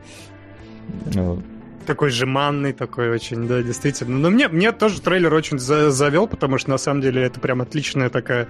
такой 1.89 2.11
жеманный, 2.11 2.75
такой 2.75 3.09
очень, 3.09 3.49
да, 3.49 3.63
действительно. 3.63 4.19
Но 4.19 4.29
мне, 4.29 4.49
мне 4.49 4.73
тоже 4.73 5.01
трейлер 5.01 5.33
очень 5.33 5.59
за 5.59 5.91
завел, 5.91 6.27
потому 6.29 6.59
что 6.59 6.69
на 6.69 6.77
самом 6.77 7.01
деле 7.01 7.23
это 7.23 7.41
прям 7.41 7.63
отличная 7.63 8.11
такая 8.11 8.47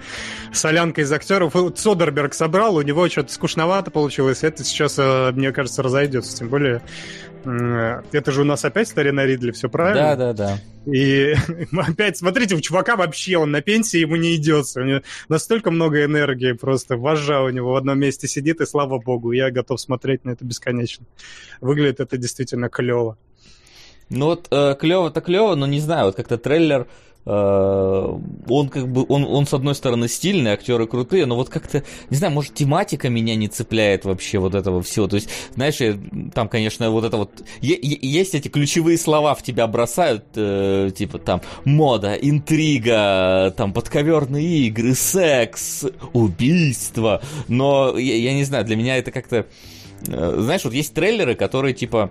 солянка 0.53 1.03
из 1.03 1.12
актеров. 1.12 1.55
Содерберг 1.77 2.35
собрал, 2.35 2.74
у 2.74 2.83
него 2.83 3.09
что-то 3.09 3.33
скучновато 3.33 3.92
получилось. 3.92 4.42
Это 4.42 4.64
сейчас, 4.64 4.98
э, 4.98 5.31
мне 5.33 5.53
кажется, 5.53 5.85
разойдется. 5.85 6.37
Тем 6.37 6.48
более 6.48 6.83
это 7.44 8.33
же 8.33 8.42
у 8.42 8.44
нас 8.44 8.64
опять 8.64 8.88
старина 8.88 9.24
Ридли, 9.24 9.53
все 9.53 9.68
правильно? 9.68 10.16
Да, 10.16 10.33
да, 10.33 10.59
да. 10.85 10.92
И 10.92 11.35
опять, 11.77 12.18
смотрите, 12.18 12.57
у 12.57 12.61
чувака 12.61 12.96
вообще, 12.96 13.38
он 13.38 13.51
на 13.51 13.62
пенсии, 13.62 13.98
ему 13.98 14.16
не 14.16 14.37
идется. 14.37 14.81
У 14.81 14.85
него 14.85 15.01
настолько 15.29 15.70
много 15.70 16.05
энергии 16.05 16.53
просто. 16.53 16.96
Вожа 16.96 17.40
у 17.42 17.51
него 17.51 17.72
в 17.72 17.77
одном 17.77 17.98
месте 18.01 18.27
сидит, 18.27 18.61
и 18.61 18.66
слава 18.66 18.98
богу, 18.98 19.33
я 19.33 19.51
готов 19.51 19.81
смотреть 19.81 20.24
на 20.24 20.31
это 20.31 20.44
бесконечно. 20.44 21.07
Выглядит 21.61 22.01
это 22.01 22.16
действительно 22.16 22.68
клево. 22.68 23.16
Ну 24.10 24.26
вот 24.26 24.48
э, 24.50 24.74
клево-то 24.78 25.20
клево, 25.20 25.54
но 25.54 25.66
не 25.66 25.80
знаю, 25.80 26.06
вот 26.06 26.16
как-то 26.16 26.38
трейлер 26.38 26.86
он 27.28 28.70
как 28.70 28.88
бы, 28.88 29.04
он, 29.06 29.24
он 29.24 29.46
с 29.46 29.52
одной 29.52 29.74
стороны 29.74 30.08
стильный, 30.08 30.52
актеры 30.52 30.86
крутые, 30.86 31.26
но 31.26 31.36
вот 31.36 31.50
как-то, 31.50 31.84
не 32.08 32.16
знаю, 32.16 32.32
может 32.32 32.54
тематика 32.54 33.10
меня 33.10 33.36
не 33.36 33.48
цепляет 33.48 34.06
вообще 34.06 34.38
вот 34.38 34.54
этого 34.54 34.82
всего. 34.82 35.08
То 35.08 35.16
есть, 35.16 35.28
знаешь, 35.54 35.76
там, 36.32 36.48
конечно, 36.48 36.90
вот 36.90 37.04
это 37.04 37.18
вот, 37.18 37.30
есть 37.60 38.34
эти 38.34 38.48
ключевые 38.48 38.96
слова 38.96 39.34
в 39.34 39.42
тебя 39.42 39.66
бросают, 39.66 40.24
э, 40.36 40.90
типа 40.96 41.18
там 41.18 41.42
мода, 41.66 42.14
интрига, 42.14 43.52
там 43.54 43.74
подковерные 43.74 44.68
игры, 44.68 44.94
секс, 44.94 45.84
убийство, 46.14 47.20
но 47.46 47.98
я, 47.98 48.16
я 48.16 48.32
не 48.32 48.44
знаю, 48.44 48.64
для 48.64 48.76
меня 48.76 48.96
это 48.96 49.10
как-то, 49.10 49.44
э, 50.06 50.36
знаешь, 50.38 50.64
вот 50.64 50.72
есть 50.72 50.94
трейлеры, 50.94 51.34
которые 51.34 51.74
типа 51.74 52.10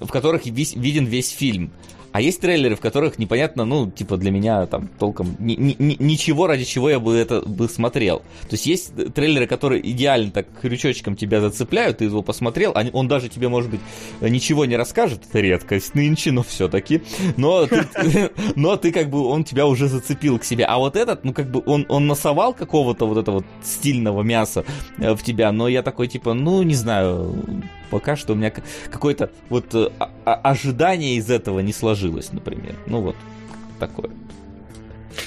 в 0.00 0.08
которых 0.08 0.46
весь, 0.46 0.74
виден 0.74 1.04
весь 1.04 1.30
фильм. 1.30 1.72
А 2.10 2.20
есть 2.20 2.40
трейлеры, 2.40 2.74
в 2.74 2.80
которых 2.80 3.18
непонятно, 3.18 3.64
ну, 3.64 3.90
типа, 3.90 4.16
для 4.16 4.30
меня 4.30 4.66
там 4.66 4.88
толком 4.98 5.36
ни, 5.38 5.52
ни, 5.54 5.96
ничего, 5.98 6.46
ради 6.46 6.64
чего 6.64 6.88
я 6.88 6.98
бы 6.98 7.14
это 7.14 7.42
бы 7.42 7.68
смотрел. 7.68 8.20
То 8.48 8.52
есть 8.52 8.66
есть 8.66 9.12
трейлеры, 9.14 9.46
которые 9.46 9.88
идеально 9.88 10.30
так 10.30 10.46
крючочком 10.60 11.16
тебя 11.16 11.40
зацепляют, 11.40 11.98
ты 11.98 12.06
его 12.06 12.22
посмотрел, 12.22 12.74
он 12.92 13.08
даже 13.08 13.28
тебе, 13.28 13.48
может 13.48 13.70
быть, 13.70 13.80
ничего 14.20 14.64
не 14.64 14.76
расскажет, 14.76 15.20
это 15.28 15.40
редкость 15.40 15.94
нынче, 15.94 16.32
но 16.32 16.42
все-таки. 16.42 17.02
Но 17.36 17.66
ты, 17.66 17.86
но 18.56 18.76
ты 18.76 18.90
как 18.90 19.10
бы, 19.10 19.26
он 19.26 19.44
тебя 19.44 19.66
уже 19.66 19.86
зацепил 19.88 20.38
к 20.38 20.44
себе. 20.44 20.64
А 20.64 20.78
вот 20.78 20.96
этот, 20.96 21.24
ну, 21.24 21.34
как 21.34 21.50
бы, 21.50 21.62
он, 21.66 21.84
он 21.88 22.06
насовал 22.06 22.54
какого-то 22.54 23.06
вот 23.06 23.18
этого 23.18 23.44
стильного 23.62 24.22
мяса 24.22 24.64
э, 24.98 25.14
в 25.14 25.22
тебя, 25.22 25.52
но 25.52 25.68
я 25.68 25.82
такой, 25.82 26.08
типа, 26.08 26.32
ну, 26.32 26.62
не 26.62 26.74
знаю, 26.74 27.44
пока 27.90 28.16
что 28.16 28.32
у 28.32 28.36
меня 28.36 28.52
какое-то 28.90 29.30
вот 29.48 29.74
э, 29.74 29.90
ожидание 30.24 31.16
из 31.16 31.30
этого 31.30 31.60
не 31.60 31.72
сложилось, 31.72 32.32
например. 32.32 32.74
Ну 32.86 33.00
вот, 33.00 33.16
такое. 33.78 34.10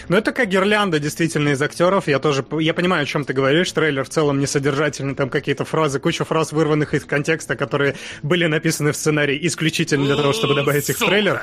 Ну, 0.07 0.17
это 0.17 0.31
как 0.31 0.49
гирлянда, 0.49 0.99
действительно, 0.99 1.49
из 1.49 1.61
актеров. 1.61 2.07
Я 2.07 2.19
тоже, 2.19 2.45
я 2.59 2.73
понимаю, 2.73 3.03
о 3.03 3.05
чем 3.05 3.25
ты 3.25 3.33
говоришь. 3.33 3.71
Трейлер 3.71 4.03
в 4.03 4.09
целом 4.09 4.39
несодержательный, 4.39 5.15
там 5.15 5.29
какие-то 5.29 5.65
фразы, 5.65 5.99
куча 5.99 6.25
фраз, 6.25 6.51
вырванных 6.51 6.93
из 6.93 7.03
контекста, 7.05 7.55
которые 7.55 7.95
были 8.23 8.45
написаны 8.45 8.91
в 8.91 8.95
сценарии 8.95 9.37
исключительно 9.41 10.05
для 10.05 10.15
того, 10.15 10.33
чтобы 10.33 10.55
добавить 10.55 10.89
их 10.89 10.97
в 10.97 11.05
трейлер. 11.05 11.41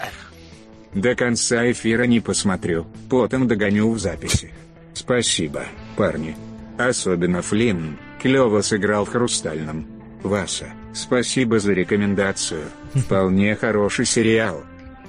До 0.95 1.15
конца 1.15 1.71
эфира 1.71 2.05
не 2.05 2.21
посмотрю, 2.21 2.87
потом 3.11 3.47
догоню 3.47 3.91
в 3.91 3.99
записи. 3.99 4.53
Спасибо, 4.95 5.65
парни. 5.97 6.37
Особенно 6.79 7.43
Флинн, 7.43 7.99
клево 8.23 8.63
сыграл 8.63 9.05
в 9.05 9.11
«Хрустальном». 9.11 9.87
Васа, 10.23 10.67
спасибо 10.99 11.59
за 11.59 11.73
рекомендацию. 11.73 12.65
Вполне 12.95 13.55
хороший 13.57 14.07
сериал. 14.07 14.63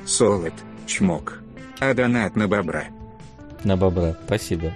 Солод, 0.06 0.54
чмок. 0.86 1.42
А 1.80 1.94
донат 1.94 2.36
на 2.36 2.48
бобра. 2.48 2.86
На 3.64 3.76
бобра, 3.78 4.16
спасибо. 4.26 4.74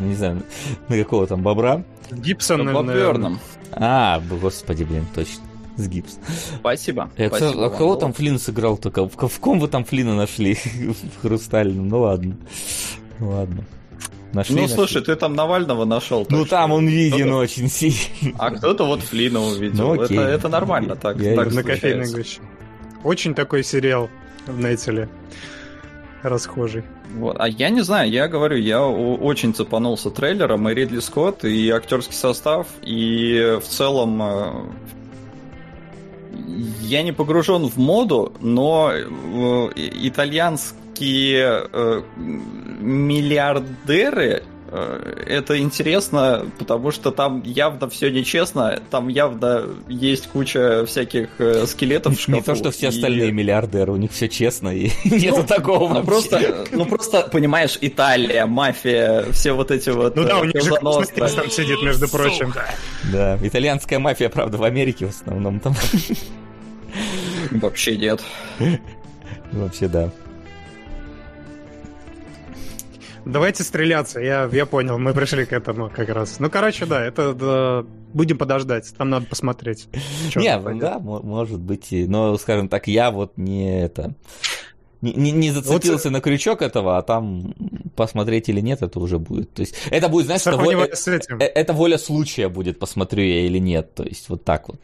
Не 0.00 0.14
знаю, 0.14 0.42
на 0.88 0.96
какого 0.96 1.26
там 1.26 1.42
бобра? 1.42 1.84
Гибсон, 2.10 2.64
на 2.64 2.72
боберном. 2.72 3.40
А, 3.72 4.20
господи, 4.20 4.84
блин, 4.84 5.06
точно. 5.14 5.44
С 5.76 5.88
гипс. 5.88 6.18
Спасибо. 6.58 7.10
Я, 7.18 7.28
Спасибо 7.28 7.50
кстати, 7.50 7.64
а 7.66 7.70
кого 7.70 7.90
вам. 7.90 8.00
там 8.00 8.12
Флинн 8.14 8.38
сыграл 8.38 8.78
только? 8.78 9.06
В, 9.06 9.28
в 9.28 9.40
ком 9.40 9.58
вы 9.60 9.68
там 9.68 9.84
Флина 9.84 10.16
нашли? 10.16 10.54
в 11.18 11.20
Хрустальном? 11.20 11.88
Ну 11.88 12.00
ладно. 12.00 12.36
Ладно. 13.20 13.64
Нашли, 14.32 14.56
ну, 14.56 14.62
нашли. 14.62 14.76
слушай, 14.76 15.02
ты 15.02 15.16
там 15.16 15.34
Навального 15.34 15.84
нашел. 15.84 16.26
Ну, 16.28 16.44
там 16.44 16.72
он 16.72 16.88
виден 16.88 17.32
очень 17.32 17.68
сильно. 17.68 18.36
А 18.38 18.50
кто-то 18.50 18.84
вот 18.84 19.00
Флина 19.02 19.40
увидел. 19.40 19.94
Ну, 19.94 20.02
окей. 20.02 20.18
Это, 20.18 20.28
это 20.28 20.48
нормально 20.48 20.96
так. 20.96 21.18
Я 21.18 21.36
так 21.36 21.52
на 21.52 21.62
кофейной 21.62 22.12
гуще. 22.12 22.40
Очень 23.04 23.34
такой 23.34 23.62
сериал, 23.62 24.10
знаете 24.46 24.90
ли, 24.90 25.08
расхожий. 26.22 26.82
Вот. 27.14 27.36
А 27.38 27.48
я 27.48 27.70
не 27.70 27.82
знаю, 27.82 28.10
я 28.10 28.28
говорю, 28.28 28.56
я 28.56 28.84
очень 28.84 29.54
цепанулся 29.54 30.10
трейлером, 30.10 30.68
и 30.68 30.74
Ридли 30.74 30.98
Скотт, 31.00 31.44
и 31.44 31.70
актерский 31.70 32.14
состав, 32.14 32.66
и 32.82 33.58
в 33.62 33.66
целом 33.66 34.22
э, 34.22 34.64
я 36.82 37.02
не 37.02 37.12
погружен 37.12 37.66
в 37.66 37.76
моду, 37.76 38.32
но 38.40 38.90
э, 38.92 39.70
такие 40.96 41.68
э, 41.72 42.02
миллиардеры, 42.80 44.42
э, 44.70 45.24
это 45.26 45.58
интересно, 45.58 46.46
потому 46.58 46.90
что 46.90 47.10
там 47.10 47.42
явно 47.44 47.90
все 47.90 48.10
нечестно, 48.10 48.80
там 48.90 49.08
явно 49.08 49.64
есть 49.88 50.28
куча 50.28 50.86
всяких 50.86 51.28
э, 51.38 51.66
скелетов 51.66 52.16
в 52.16 52.20
шкафу. 52.20 52.38
Не 52.38 52.42
то, 52.42 52.54
что 52.54 52.70
все 52.70 52.88
остальные 52.88 53.28
и... 53.28 53.32
миллиардеры, 53.32 53.92
у 53.92 53.96
них 53.96 54.10
все 54.10 54.26
честно, 54.28 54.70
и 54.70 54.90
нету 55.04 55.38
ну, 55.38 55.46
такого 55.46 55.92
ну, 55.92 56.02
просто, 56.02 56.64
ну 56.72 56.86
просто, 56.86 57.28
понимаешь, 57.30 57.76
Италия, 57.82 58.46
мафия, 58.46 59.30
все 59.32 59.52
вот 59.52 59.70
эти 59.70 59.90
вот... 59.90 60.16
Ну 60.16 60.24
да, 60.24 60.38
у 60.40 60.44
них 60.44 60.62
же 60.62 60.76
там 60.76 61.04
сидит, 61.04 61.82
между 61.82 62.08
прочим. 62.08 62.54
Да, 63.12 63.38
итальянская 63.42 63.98
мафия, 63.98 64.30
правда, 64.30 64.56
в 64.56 64.64
Америке 64.64 65.04
в 65.06 65.10
основном 65.10 65.60
там. 65.60 65.74
Вообще 67.50 67.98
нет. 67.98 68.22
Вообще 69.52 69.88
да. 69.88 70.10
Давайте 73.26 73.64
стреляться, 73.64 74.20
я, 74.20 74.48
я 74.52 74.66
понял, 74.66 74.98
мы 74.98 75.12
пришли 75.12 75.44
к 75.46 75.52
этому 75.52 75.90
как 75.90 76.08
раз. 76.10 76.38
Ну, 76.38 76.48
короче, 76.48 76.86
да, 76.86 77.04
это 77.04 77.34
да, 77.34 77.84
будем 78.14 78.38
подождать, 78.38 78.94
там 78.96 79.10
надо 79.10 79.26
посмотреть. 79.26 79.88
Не, 80.36 80.56
да, 80.78 81.00
может 81.00 81.60
быть, 81.60 81.88
но, 81.90 82.38
скажем 82.38 82.68
так, 82.68 82.86
я 82.86 83.10
вот 83.10 83.36
не 83.36 83.82
это... 83.82 84.14
Не, 85.02 85.12
не, 85.12 85.32
не 85.32 85.50
зацепился 85.50 86.08
вот, 86.08 86.12
на 86.12 86.20
крючок 86.20 86.62
этого, 86.62 86.96
а 86.96 87.02
там 87.02 87.54
посмотреть 87.96 88.48
или 88.48 88.60
нет, 88.60 88.80
это 88.82 88.98
уже 88.98 89.18
будет. 89.18 89.52
То 89.52 89.60
есть 89.60 89.74
это 89.90 90.08
будет, 90.08 90.26
знаешь, 90.26 90.46
это 90.46 90.56
воля, 90.56 90.88
э, 91.38 91.44
это 91.44 91.72
воля 91.74 91.98
случая 91.98 92.48
будет, 92.48 92.78
посмотрю 92.78 93.22
я 93.22 93.44
или 93.44 93.58
нет. 93.58 93.94
То 93.94 94.04
есть 94.04 94.28
вот 94.30 94.44
так 94.44 94.68
вот. 94.68 94.80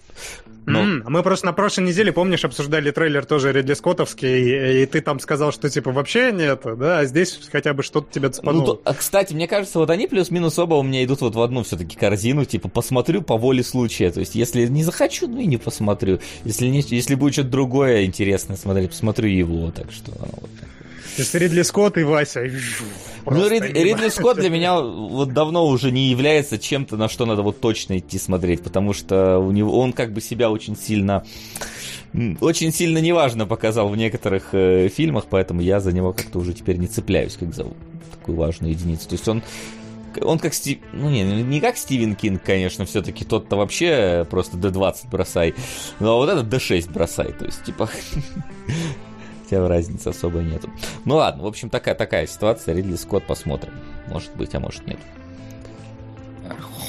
Но... 0.64 0.80
Mm, 0.80 1.02
мы 1.08 1.22
просто 1.22 1.46
на 1.46 1.52
прошлой 1.52 1.84
неделе, 1.84 2.12
помнишь, 2.12 2.44
обсуждали 2.44 2.90
трейлер 2.90 3.24
тоже 3.24 3.52
Ридли 3.52 3.74
Скоттовский, 3.74 4.28
и, 4.28 4.82
и 4.82 4.86
ты 4.86 5.00
там 5.00 5.18
сказал, 5.18 5.52
что 5.52 5.68
типа 5.68 5.90
вообще 5.90 6.30
нет, 6.32 6.62
да, 6.64 7.00
а 7.00 7.04
здесь 7.04 7.38
хотя 7.50 7.74
бы 7.74 7.82
что-то 7.82 8.12
тебя 8.12 8.30
цепануло. 8.30 8.60
Ну, 8.60 8.74
то, 8.74 8.82
а, 8.84 8.94
кстати, 8.94 9.34
мне 9.34 9.48
кажется, 9.48 9.78
вот 9.78 9.90
они 9.90 10.06
плюс-минус 10.06 10.58
оба 10.58 10.74
у 10.74 10.82
меня 10.82 11.04
идут 11.04 11.20
вот 11.20 11.34
в 11.34 11.40
одну 11.40 11.64
все-таки 11.64 11.96
корзину, 11.96 12.44
типа 12.44 12.68
посмотрю 12.68 13.22
по 13.22 13.36
воле 13.36 13.64
случая, 13.64 14.12
то 14.12 14.20
есть 14.20 14.34
если 14.34 14.66
не 14.66 14.84
захочу, 14.84 15.26
ну 15.26 15.40
и 15.40 15.46
не 15.46 15.56
посмотрю, 15.56 16.20
если, 16.44 16.68
не, 16.68 16.80
если 16.80 17.16
будет 17.16 17.32
что-то 17.32 17.48
другое 17.48 18.04
интересное 18.04 18.56
смотреть, 18.56 18.90
посмотрю 18.90 19.28
его, 19.28 19.70
так 19.72 19.90
что 19.90 20.12
вот 20.12 20.50
есть 21.18 21.34
Ридли 21.34 21.62
Скотт 21.62 21.98
и 21.98 22.02
Вася. 22.02 22.42
Ну, 23.26 23.48
Рид, 23.48 23.64
Ридли 23.64 24.08
Скотт 24.08 24.38
для 24.38 24.50
меня 24.50 24.80
вот 24.80 25.32
давно 25.32 25.66
уже 25.66 25.90
не 25.90 26.08
является 26.08 26.58
чем-то, 26.58 26.96
на 26.96 27.08
что 27.08 27.26
надо 27.26 27.42
вот 27.42 27.60
точно 27.60 27.98
идти 27.98 28.18
смотреть, 28.18 28.62
потому 28.62 28.92
что 28.92 29.38
у 29.38 29.50
него 29.50 29.78
он 29.78 29.92
как 29.92 30.12
бы 30.12 30.20
себя 30.20 30.50
очень 30.50 30.76
сильно 30.76 31.24
очень 32.40 32.72
сильно 32.72 32.98
неважно 32.98 33.46
показал 33.46 33.88
в 33.88 33.96
некоторых 33.96 34.50
э, 34.52 34.88
фильмах, 34.88 35.24
поэтому 35.30 35.62
я 35.62 35.80
за 35.80 35.92
него 35.92 36.12
как-то 36.12 36.40
уже 36.40 36.52
теперь 36.52 36.76
не 36.76 36.86
цепляюсь, 36.86 37.36
как 37.36 37.54
за 37.54 37.66
такую 38.10 38.36
важную 38.36 38.72
единицу. 38.72 39.08
То 39.08 39.14
есть 39.14 39.28
он 39.28 39.42
он 40.20 40.38
как 40.38 40.52
Стив... 40.52 40.78
Ну, 40.92 41.08
не, 41.08 41.22
не 41.22 41.60
как 41.60 41.78
Стивен 41.78 42.14
Кинг, 42.14 42.42
конечно, 42.42 42.84
все-таки. 42.84 43.24
Тот-то 43.24 43.56
вообще 43.56 44.26
просто 44.28 44.58
D20 44.58 45.08
бросай. 45.10 45.54
Но 46.00 46.18
вот 46.18 46.28
этот 46.28 46.52
D6 46.52 46.92
бросай. 46.92 47.32
То 47.32 47.46
есть, 47.46 47.64
типа... 47.64 47.88
хотя 49.52 49.68
разницы 49.68 50.08
особой 50.08 50.44
нету. 50.44 50.70
Ну 51.04 51.16
ладно, 51.16 51.42
в 51.42 51.46
общем, 51.46 51.68
такая, 51.68 51.94
такая 51.94 52.26
ситуация. 52.26 52.74
Ридли 52.74 52.96
Скотт 52.96 53.24
посмотрим. 53.24 53.72
Может 54.08 54.34
быть, 54.34 54.54
а 54.54 54.60
может 54.60 54.86
нет. 54.86 54.98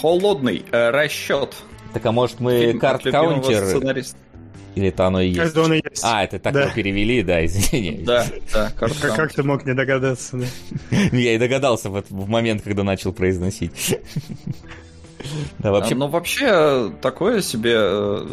Холодный 0.02 0.65
э, 0.71 0.89
расчет. 0.89 1.56
Так 1.93 2.06
а 2.06 2.12
может 2.12 2.39
мы 2.39 2.73
карт-каунтер... 2.73 4.04
Или 4.76 4.88
это 4.88 5.06
оно 5.06 5.21
и 5.21 5.28
есть? 5.28 5.52
Это 5.52 5.65
оно 5.65 5.76
и 5.76 5.84
есть. 5.88 6.04
А, 6.04 6.23
это 6.23 6.39
так 6.39 6.52
да. 6.52 6.65
мы 6.65 6.71
перевели, 6.73 7.21
да, 7.21 7.45
извини. 7.45 8.04
Да, 8.04 8.26
да, 8.52 8.71
как, 8.76 8.91
как 8.97 9.32
ты 9.32 9.43
мог 9.43 9.67
не 9.67 9.76
догадаться, 9.76 10.38
да? 10.38 10.97
Я 11.12 11.36
и 11.36 11.38
догадался 11.38 11.91
в, 11.91 12.04
в 12.10 12.28
момент, 12.28 12.63
когда 12.63 12.84
начал 12.84 13.13
произносить. 13.13 13.99
Да, 15.60 15.71
вообще... 15.71 15.95
Ну, 15.95 16.10
вообще, 16.10 16.91
такое 17.02 17.41
себе 17.41 17.76
э, 17.78 18.26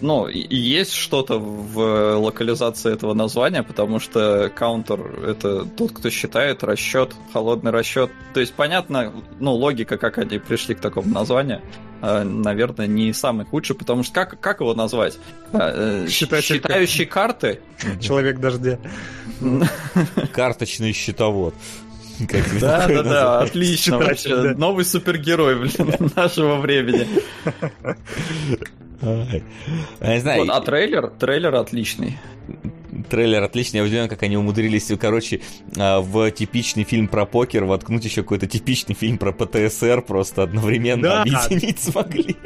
ну, 0.00 0.28
есть 0.28 0.92
что-то 0.92 1.38
в 1.38 2.16
локализации 2.16 2.92
этого 2.92 3.14
названия, 3.14 3.62
потому 3.62 4.00
что 4.00 4.50
каунтер— 4.54 5.00
это 5.26 5.64
тот, 5.64 5.92
кто 5.92 6.10
считает, 6.10 6.62
расчет, 6.64 7.14
холодный 7.32 7.70
расчет. 7.70 8.10
То 8.34 8.40
есть, 8.40 8.54
понятно, 8.54 9.12
ну, 9.40 9.52
логика, 9.52 9.98
как 9.98 10.18
они 10.18 10.38
пришли 10.38 10.74
к 10.74 10.80
такому 10.80 11.12
названию, 11.12 11.62
а, 12.00 12.22
наверное, 12.24 12.86
не 12.86 13.12
самый 13.12 13.44
худший, 13.44 13.74
потому 13.74 14.02
что 14.04 14.14
как, 14.14 14.40
как 14.40 14.60
его 14.60 14.74
назвать? 14.74 15.18
Э, 15.52 16.06
Считатель 16.08 16.56
Считающий 16.56 17.06
карты? 17.06 17.60
Человек 18.00 18.38
дождя. 18.38 18.78
Карточный 20.32 20.92
счетовод. 20.92 21.54
Да, 22.60 22.88
да, 22.88 23.02
да, 23.02 23.40
отлично 23.40 23.98
вообще. 23.98 24.54
Новый 24.54 24.84
супергерой, 24.84 25.56
блин, 25.56 26.10
нашего 26.16 26.56
времени. 26.56 27.06
Я 29.00 30.14
не 30.14 30.20
знаю. 30.20 30.40
Вот, 30.44 30.50
а 30.50 30.60
трейлер, 30.60 31.08
трейлер 31.18 31.54
отличный. 31.54 32.18
трейлер 33.10 33.42
отличный. 33.42 33.78
Я 33.78 33.84
удивлен, 33.84 34.08
как 34.08 34.22
они 34.22 34.36
умудрились, 34.36 34.90
короче, 35.00 35.40
а, 35.78 36.00
в 36.00 36.30
типичный 36.30 36.84
фильм 36.84 37.06
про 37.08 37.24
покер 37.26 37.64
воткнуть 37.64 38.04
еще 38.04 38.22
какой-то 38.22 38.46
типичный 38.46 38.94
фильм 38.94 39.18
про 39.18 39.32
ПТСР 39.32 40.02
просто 40.02 40.42
одновременно 40.42 41.02
Да. 41.02 41.22
объединить 41.22 41.78
смогли. 41.80 42.36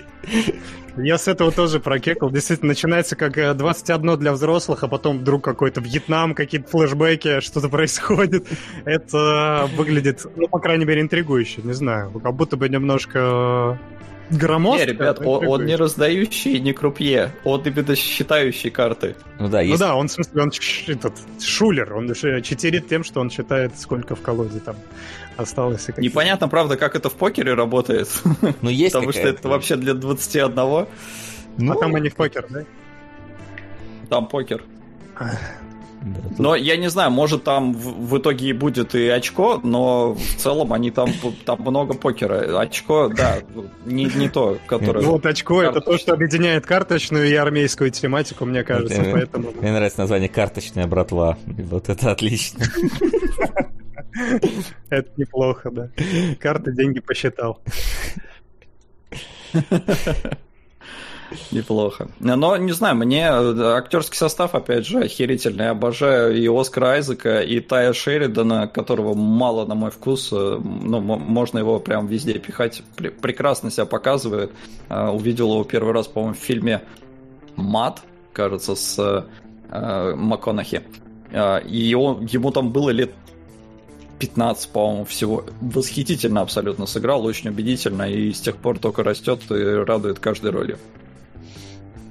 Я 0.99 1.17
с 1.17 1.27
этого 1.27 1.51
тоже 1.53 1.81
прокекал. 1.81 2.31
Действительно, 2.31 2.69
начинается 2.69 3.17
как 3.17 3.39
э, 3.39 3.55
21 3.55 4.19
для 4.19 4.33
взрослых, 4.33 4.83
а 4.85 4.89
потом 4.89 5.21
вдруг 5.21 5.43
какой-то 5.43 5.81
Вьетнам, 5.81 6.35
какие-то 6.35 6.69
флешбеки, 6.69 7.41
что-то 7.41 7.71
происходит. 7.71 8.47
Это 8.85 9.71
выглядит, 9.75 10.27
ну, 10.37 10.49
по 10.49 10.59
крайней 10.59 10.85
мере, 10.85 11.01
интригующе. 11.01 11.63
Не 11.65 11.73
знаю, 11.73 12.11
как 12.21 12.35
будто 12.35 12.59
бы 12.59 12.69
немножко 12.69 13.79
громоздко. 14.33 14.87
Не, 14.87 14.93
ребят, 14.93 15.19
он, 15.25 15.47
он 15.47 15.65
не 15.67 15.77
раздающий, 15.77 16.59
не 16.61 16.73
крупье, 16.73 17.33
он 17.45 17.63
именно 17.65 17.95
считающий 17.95 18.71
карты. 18.71 19.15
Ну 19.39 19.49
да, 19.49 19.59
Ну 19.59 19.65
есть 19.65 19.81
да, 19.81 19.95
он, 19.95 20.09
в 20.09 20.13
смысле, 20.13 20.43
он 20.43 20.51
этот, 20.89 21.15
шулер, 21.41 21.95
он 21.95 22.15
же 22.15 22.41
читерит 22.43 22.89
тем, 22.89 23.05
что 23.05 23.21
он 23.21 23.31
считает, 23.31 23.79
сколько 23.79 24.15
в 24.15 24.21
колоде 24.23 24.61
там 24.61 24.77
осталось. 25.37 25.85
и 25.89 25.93
какие- 25.93 26.05
Непонятно, 26.11 26.49
правда, 26.49 26.77
как 26.77 26.97
это 26.97 27.09
в 27.09 27.15
покере 27.15 27.55
работает, 27.55 28.09
ну, 28.61 28.69
есть 28.71 28.93
потому 28.95 29.13
что 29.13 29.23
это 29.29 29.49
вообще 29.49 29.77
для 29.77 29.95
21, 29.95 30.87
Ну, 31.59 31.73
А 31.73 31.77
там 31.81 31.95
они 31.95 32.09
в 32.09 32.15
покер, 32.17 32.47
да? 32.49 32.65
там 34.09 34.27
покер. 34.29 34.65
Но 36.39 36.55
я 36.57 36.77
не 36.77 36.91
знаю, 36.91 37.11
может 37.11 37.45
там 37.45 37.73
в, 37.75 38.09
в 38.09 38.19
итоге 38.19 38.49
и 38.49 38.53
будет 38.53 38.95
и 38.95 39.09
очко, 39.09 39.61
но 39.63 40.15
в 40.15 40.37
целом 40.37 40.73
они 40.73 40.91
там, 40.91 41.11
там 41.45 41.61
много 41.61 41.95
покера. 41.95 42.61
Очко, 42.61 43.09
да, 43.09 43.39
не, 43.85 44.05
не 44.05 44.29
то, 44.29 44.59
которое... 44.67 45.05
Вот 45.05 45.25
очко, 45.27 45.63
это 45.63 45.81
то, 45.81 45.97
что 45.99 46.13
объединяет 46.15 46.67
карточную 46.67 47.29
и 47.29 47.35
армейскую 47.35 47.91
тематику, 47.91 48.45
мне 48.45 48.65
кажется, 48.65 49.01
Это- 49.01 49.13
поэтому... 49.13 49.51
Мне 49.61 49.73
нравится 49.73 50.01
название 50.01 50.29
«Карточная 50.29 50.87
братва». 50.87 51.39
Вот 51.47 51.89
это 51.89 52.11
отлично. 52.11 52.65
Это 54.91 55.09
неплохо, 55.17 55.71
да. 55.71 55.89
Карты 56.39 56.73
деньги 56.73 57.01
посчитал. 57.01 57.61
Неплохо. 61.51 62.09
Но, 62.21 62.57
не 62.57 62.73
знаю, 62.73 62.97
мне 62.97 63.27
э, 63.27 63.63
актерский 63.77 64.17
состав, 64.17 64.55
опять 64.55 64.87
же, 64.87 65.01
охерительный. 65.01 65.65
Я 65.67 65.71
обожаю 65.71 66.37
и 66.37 66.47
Оскара 66.49 66.93
Айзека, 66.93 67.41
и 67.41 67.61
Тая 67.61 67.93
Шеридана, 67.93 68.67
которого 68.69 69.15
мало 69.15 69.65
на 69.67 69.75
мой 69.75 69.91
вкус. 69.91 70.31
э, 70.33 70.59
Ну, 70.63 71.01
можно 71.01 71.59
его 71.59 71.79
прям 71.79 72.07
везде 72.07 72.35
пихать. 72.39 72.83
Пр- 72.97 73.13
Прекрасно 73.13 73.71
себя 73.71 73.87
показывает. 73.87 74.53
Э, 74.89 75.09
Увидел 75.09 75.53
его 75.53 75.65
первый 75.65 75.93
раз, 75.93 76.07
по-моему, 76.09 76.35
в 76.35 76.39
фильме 76.39 76.83
«Мат», 77.57 78.01
кажется, 78.33 78.75
с 78.75 79.27
МакКонахи. 79.71 80.83
И 81.67 81.95
он, 81.95 82.27
ему 82.27 82.51
там 82.51 82.73
было 82.73 82.91
лет 82.91 83.11
15, 84.19 84.69
по-моему, 84.71 85.05
всего. 85.05 85.45
Восхитительно 85.61 86.43
абсолютно 86.43 86.87
сыграл, 86.87 87.25
очень 87.25 87.49
убедительно, 87.51 88.03
и 88.11 88.33
с 88.33 88.41
тех 88.41 88.57
пор 88.57 88.79
только 88.79 89.03
растет 89.03 89.41
и 89.51 89.55
радует 89.55 90.19
каждой 90.19 90.51
ролью. 90.51 90.79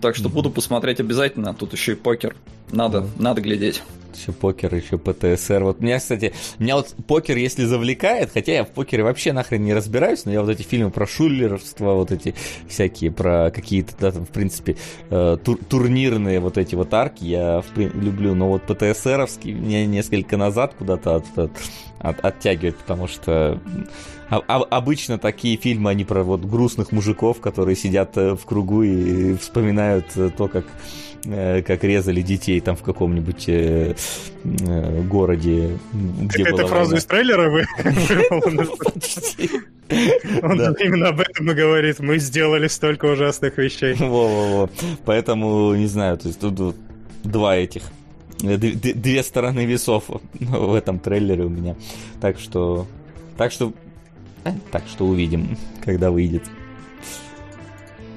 Так 0.01 0.15
что 0.15 0.29
буду 0.29 0.49
посмотреть 0.49 0.99
обязательно. 0.99 1.53
Тут 1.53 1.73
еще 1.73 1.93
и 1.93 1.95
покер. 1.95 2.35
Надо, 2.71 3.05
надо 3.19 3.41
глядеть. 3.41 3.83
Еще 4.17 4.31
покер, 4.33 4.73
еще 4.75 4.97
ПТСР. 4.97 5.63
Вот 5.63 5.79
меня, 5.79 5.99
кстати, 5.99 6.33
меня 6.59 6.75
вот 6.75 6.93
покер, 7.07 7.37
если 7.37 7.63
завлекает, 7.65 8.29
хотя 8.33 8.51
я 8.53 8.63
в 8.65 8.69
покере 8.69 9.03
вообще 9.03 9.31
нахрен 9.31 9.63
не 9.63 9.73
разбираюсь, 9.73 10.25
но 10.25 10.31
я 10.31 10.41
вот 10.41 10.49
эти 10.49 10.63
фильмы 10.63 10.91
про 10.91 11.07
шулерство, 11.07 11.93
вот 11.93 12.11
эти 12.11 12.35
всякие, 12.67 13.11
про 13.11 13.51
какие-то, 13.51 13.93
да, 13.99 14.11
там, 14.11 14.25
в 14.25 14.29
принципе, 14.29 14.75
э, 15.09 15.37
тур- 15.43 15.59
турнирные 15.69 16.39
вот 16.41 16.57
эти 16.57 16.75
вот 16.75 16.93
арки 16.93 17.23
я 17.23 17.61
в 17.61 17.77
люблю, 17.77 18.35
но 18.35 18.49
вот 18.49 18.63
ПТСРовский 18.63 19.53
меня 19.53 19.85
несколько 19.85 20.35
назад 20.35 20.73
куда-то 20.77 21.15
от- 21.15 21.37
от- 21.37 21.51
от- 22.01 22.23
оттягивает, 22.25 22.75
потому 22.77 23.07
что 23.07 23.59
а- 24.29 24.41
а- 24.47 24.63
обычно 24.69 25.17
такие 25.17 25.57
фильмы, 25.57 25.89
они 25.91 26.03
про 26.05 26.23
вот 26.23 26.41
грустных 26.45 26.91
мужиков, 26.91 27.39
которые 27.41 27.75
сидят 27.75 28.17
э, 28.17 28.35
в 28.35 28.45
кругу 28.45 28.83
и 28.83 29.35
вспоминают 29.35 30.05
э, 30.15 30.29
то, 30.35 30.47
как 30.47 30.65
э, 31.25 31.61
как 31.61 31.83
резали 31.83 32.21
детей 32.21 32.59
там 32.61 32.75
в 32.75 32.81
каком-нибудь 32.81 33.45
э, 33.49 33.93
э, 34.43 35.01
городе, 35.03 35.77
где 35.93 36.43
Это 36.43 36.63
была 36.63 36.67
война. 36.83 36.97
из 36.97 37.05
трейлера 37.05 37.49
вы... 37.51 37.65
Он 40.41 40.57
Да. 40.57 40.73
именно 40.79 41.09
об 41.09 41.19
этом 41.19 41.51
и 41.51 41.53
говорит. 41.53 41.99
Мы 41.99 42.17
сделали 42.19 42.67
столько 42.69 43.05
ужасных 43.07 43.57
вещей. 43.57 43.93
Во-во-во. 43.99 44.69
Поэтому, 45.05 45.75
не 45.75 45.87
знаю, 45.87 46.17
то 46.17 46.27
есть 46.29 46.39
тут 46.39 46.75
два 47.23 47.57
этих 47.57 47.83
две 48.41 49.23
стороны 49.23 49.65
весов 49.65 50.05
в 50.33 50.73
этом 50.73 50.99
трейлере 50.99 51.43
у 51.45 51.49
меня. 51.49 51.75
Так 52.19 52.39
что... 52.39 52.87
Так 53.37 53.51
что... 53.51 53.73
э, 54.43 54.51
Так 54.71 54.83
что 54.87 55.05
увидим, 55.05 55.57
когда 55.83 56.11
выйдет. 56.11 56.43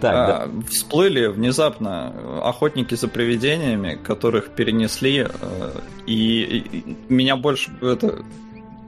Так, 0.00 0.12
да. 0.12 0.42
А, 0.42 0.62
Всплыли 0.68 1.28
внезапно 1.28 2.12
э, 2.14 2.40
охотники 2.42 2.94
за 2.94 3.08
привидениями, 3.08 3.94
которых 3.94 4.50
перенесли, 4.50 5.26
э, 5.28 5.70
и, 6.06 6.42
и 6.72 6.96
меня 7.08 7.37
больше 7.37 7.70
это. 7.80 8.22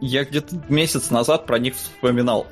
Я 0.02 0.24
где-то 0.24 0.60
месяц 0.68 1.10
назад 1.10 1.46
про 1.46 1.58
них 1.58 1.74
вспоминал. 1.74 2.46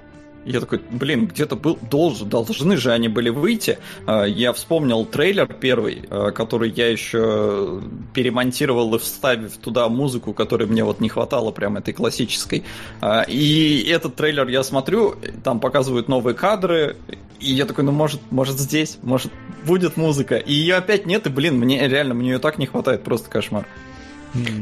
Я 0.45 0.61
такой, 0.61 0.81
блин, 0.91 1.27
где-то 1.27 1.57
был, 1.57 1.79
должен, 1.91 2.29
должны 2.29 2.77
же 2.77 2.93
они 2.93 3.09
были 3.09 3.31
выйти. 3.31 3.79
А, 4.07 4.25
Я 4.25 4.53
вспомнил 4.53 5.05
трейлер 5.05 5.47
первый, 5.47 6.05
а, 6.11 6.31
который 6.33 6.71
я 6.71 6.91
еще 6.91 7.81
перемонтировал 8.13 8.95
и 8.95 8.99
вставив 8.99 9.57
туда 9.57 9.89
музыку, 9.89 10.33
которой 10.33 10.67
мне 10.67 10.85
вот 10.85 11.01
не 11.01 11.09
хватало, 11.09 11.51
прям 11.51 11.77
этой 11.77 11.95
классической. 11.95 12.65
А, 13.01 13.23
И 13.23 13.83
этот 13.89 14.17
трейлер 14.17 14.49
я 14.49 14.63
смотрю, 14.63 15.15
там 15.43 15.61
показывают 15.61 16.09
новые 16.09 16.35
кадры, 16.35 16.97
и 17.41 17.53
я 17.53 17.65
такой, 17.65 17.85
ну 17.85 17.93
может, 17.93 18.21
может 18.31 18.59
здесь, 18.59 18.99
может 19.03 19.33
будет 19.65 19.97
музыка. 19.97 20.37
И 20.37 20.53
ее 20.53 20.77
опять 20.77 21.07
нет, 21.07 21.27
и 21.27 21.31
блин, 21.31 21.59
мне 21.59 21.89
реально, 21.89 22.15
мне 22.15 22.33
ее 22.33 22.39
так 22.39 22.59
не 22.59 22.67
хватает, 22.67 23.03
просто 23.03 23.31
кошмар. 23.31 23.67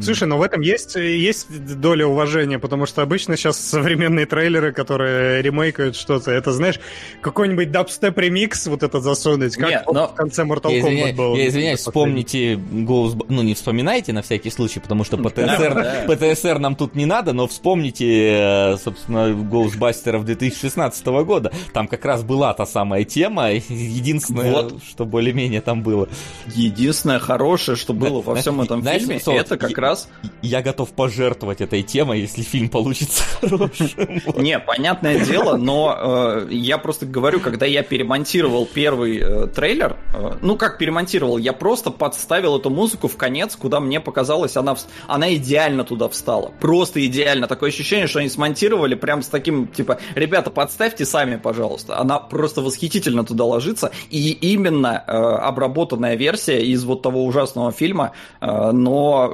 Слушай, 0.03 0.29
ну 0.29 0.37
в 0.39 0.43
этом 0.43 0.61
есть, 0.61 0.97
есть 0.97 1.47
доля 1.81 2.07
уважения, 2.07 2.59
потому 2.59 2.87
что 2.87 3.03
обычно 3.03 3.37
сейчас 3.37 3.59
современные 3.59 4.27
трейлеры, 4.27 4.73
которые 4.73 5.43
ремейкают 5.43 5.97
что-то, 5.97 6.31
это, 6.31 6.53
знаешь, 6.53 6.79
какой-нибудь 7.21 7.71
дабстеп-ремикс 7.71 8.67
вот 8.67 8.83
этот 8.83 9.03
засунуть, 9.03 9.57
как 9.57 9.71
Не, 9.71 9.83
но- 9.93 10.09
в 10.09 10.15
конце 10.15 10.43
Mortal 10.43 10.73
Я, 10.73 10.83
Kombat 10.83 11.17
был. 11.17 11.37
я 11.37 11.49
извиняюсь, 11.49 11.81
вспомните 11.81 12.55
Ghost... 12.55 13.25
Ну, 13.29 13.43
не 13.43 13.55
вспоминайте 13.55 14.13
на 14.13 14.23
всякий 14.23 14.51
случай, 14.51 14.81
потому 14.81 15.05
что 15.05 15.17
ПТСР, 15.23 16.07
ПТСР 16.09 16.59
нам 16.59 16.77
тут 16.77 16.95
не 16.95 17.07
надо, 17.07 17.33
но 17.33 17.47
вспомните, 17.47 18.33
э, 18.33 18.77
собственно, 18.77 19.29
Ghostbusters 19.31 20.23
2016 20.25 21.07
года. 21.25 21.53
Там 21.73 21.89
как 21.89 22.05
раз 22.05 22.23
была 22.23 22.53
та 22.55 22.67
самая 22.67 23.05
тема. 23.05 23.53
Единственное, 23.69 24.53
Вот. 24.53 24.83
что 24.85 25.05
более-менее 25.05 25.61
там 25.61 25.83
было. 25.83 26.09
Единственное 26.55 27.19
хорошее, 27.19 27.77
что 27.77 27.93
было 27.93 28.21
во 28.21 28.35
всем 28.37 28.61
этом 28.61 28.83
Знаешь, 28.83 29.03
фильме, 29.03 29.21
это 29.39 29.57
как 29.63 29.71
я- 29.71 29.83
раз... 29.83 30.09
Я 30.43 30.63
готов 30.63 30.91
пожертвовать 30.91 31.61
этой 31.61 31.83
темой, 31.83 32.21
если 32.21 32.43
фильм 32.43 32.69
получится 32.69 33.23
хорошим. 33.41 33.89
Не, 34.37 34.59
понятное 34.59 35.25
дело, 35.25 35.57
но 35.57 36.45
э, 36.47 36.49
я 36.51 36.79
просто 36.79 37.07
говорю, 37.07 37.41
когда 37.41 37.65
я 37.67 37.83
перемонтировал 37.83 38.67
первый 38.67 39.19
э, 39.19 39.47
трейлер, 39.49 39.97
э, 40.15 40.39
ну 40.43 40.57
как 40.57 40.79
перемонтировал, 40.79 41.39
я 41.39 41.53
просто 41.53 41.91
подставил 41.91 42.59
эту 42.59 42.71
музыку 42.71 43.09
в 43.09 43.17
конец, 43.17 43.57
куда 43.57 43.81
мне 43.81 44.01
показалось, 44.01 44.57
она, 44.57 44.77
она 45.07 45.35
идеально 45.35 45.85
туда 45.85 46.09
встала. 46.09 46.53
Просто 46.61 47.05
идеально. 47.07 47.47
Такое 47.47 47.71
ощущение, 47.71 48.07
что 48.07 48.19
они 48.19 48.29
смонтировали 48.29 48.95
прям 48.95 49.23
с 49.23 49.29
таким, 49.29 49.69
типа, 49.69 49.99
ребята, 50.15 50.51
подставьте 50.51 51.05
сами, 51.05 51.37
пожалуйста. 51.37 51.99
Она 51.99 52.19
просто 52.19 52.63
восхитительно 52.63 53.25
туда 53.25 53.45
ложится. 53.45 53.93
И 54.11 54.31
именно 54.33 54.99
обработанная 54.99 56.17
версия 56.17 56.61
из 56.63 56.85
вот 56.85 57.03
того 57.03 57.25
ужасного 57.25 57.73
фильма, 57.73 58.13
но, 58.41 59.29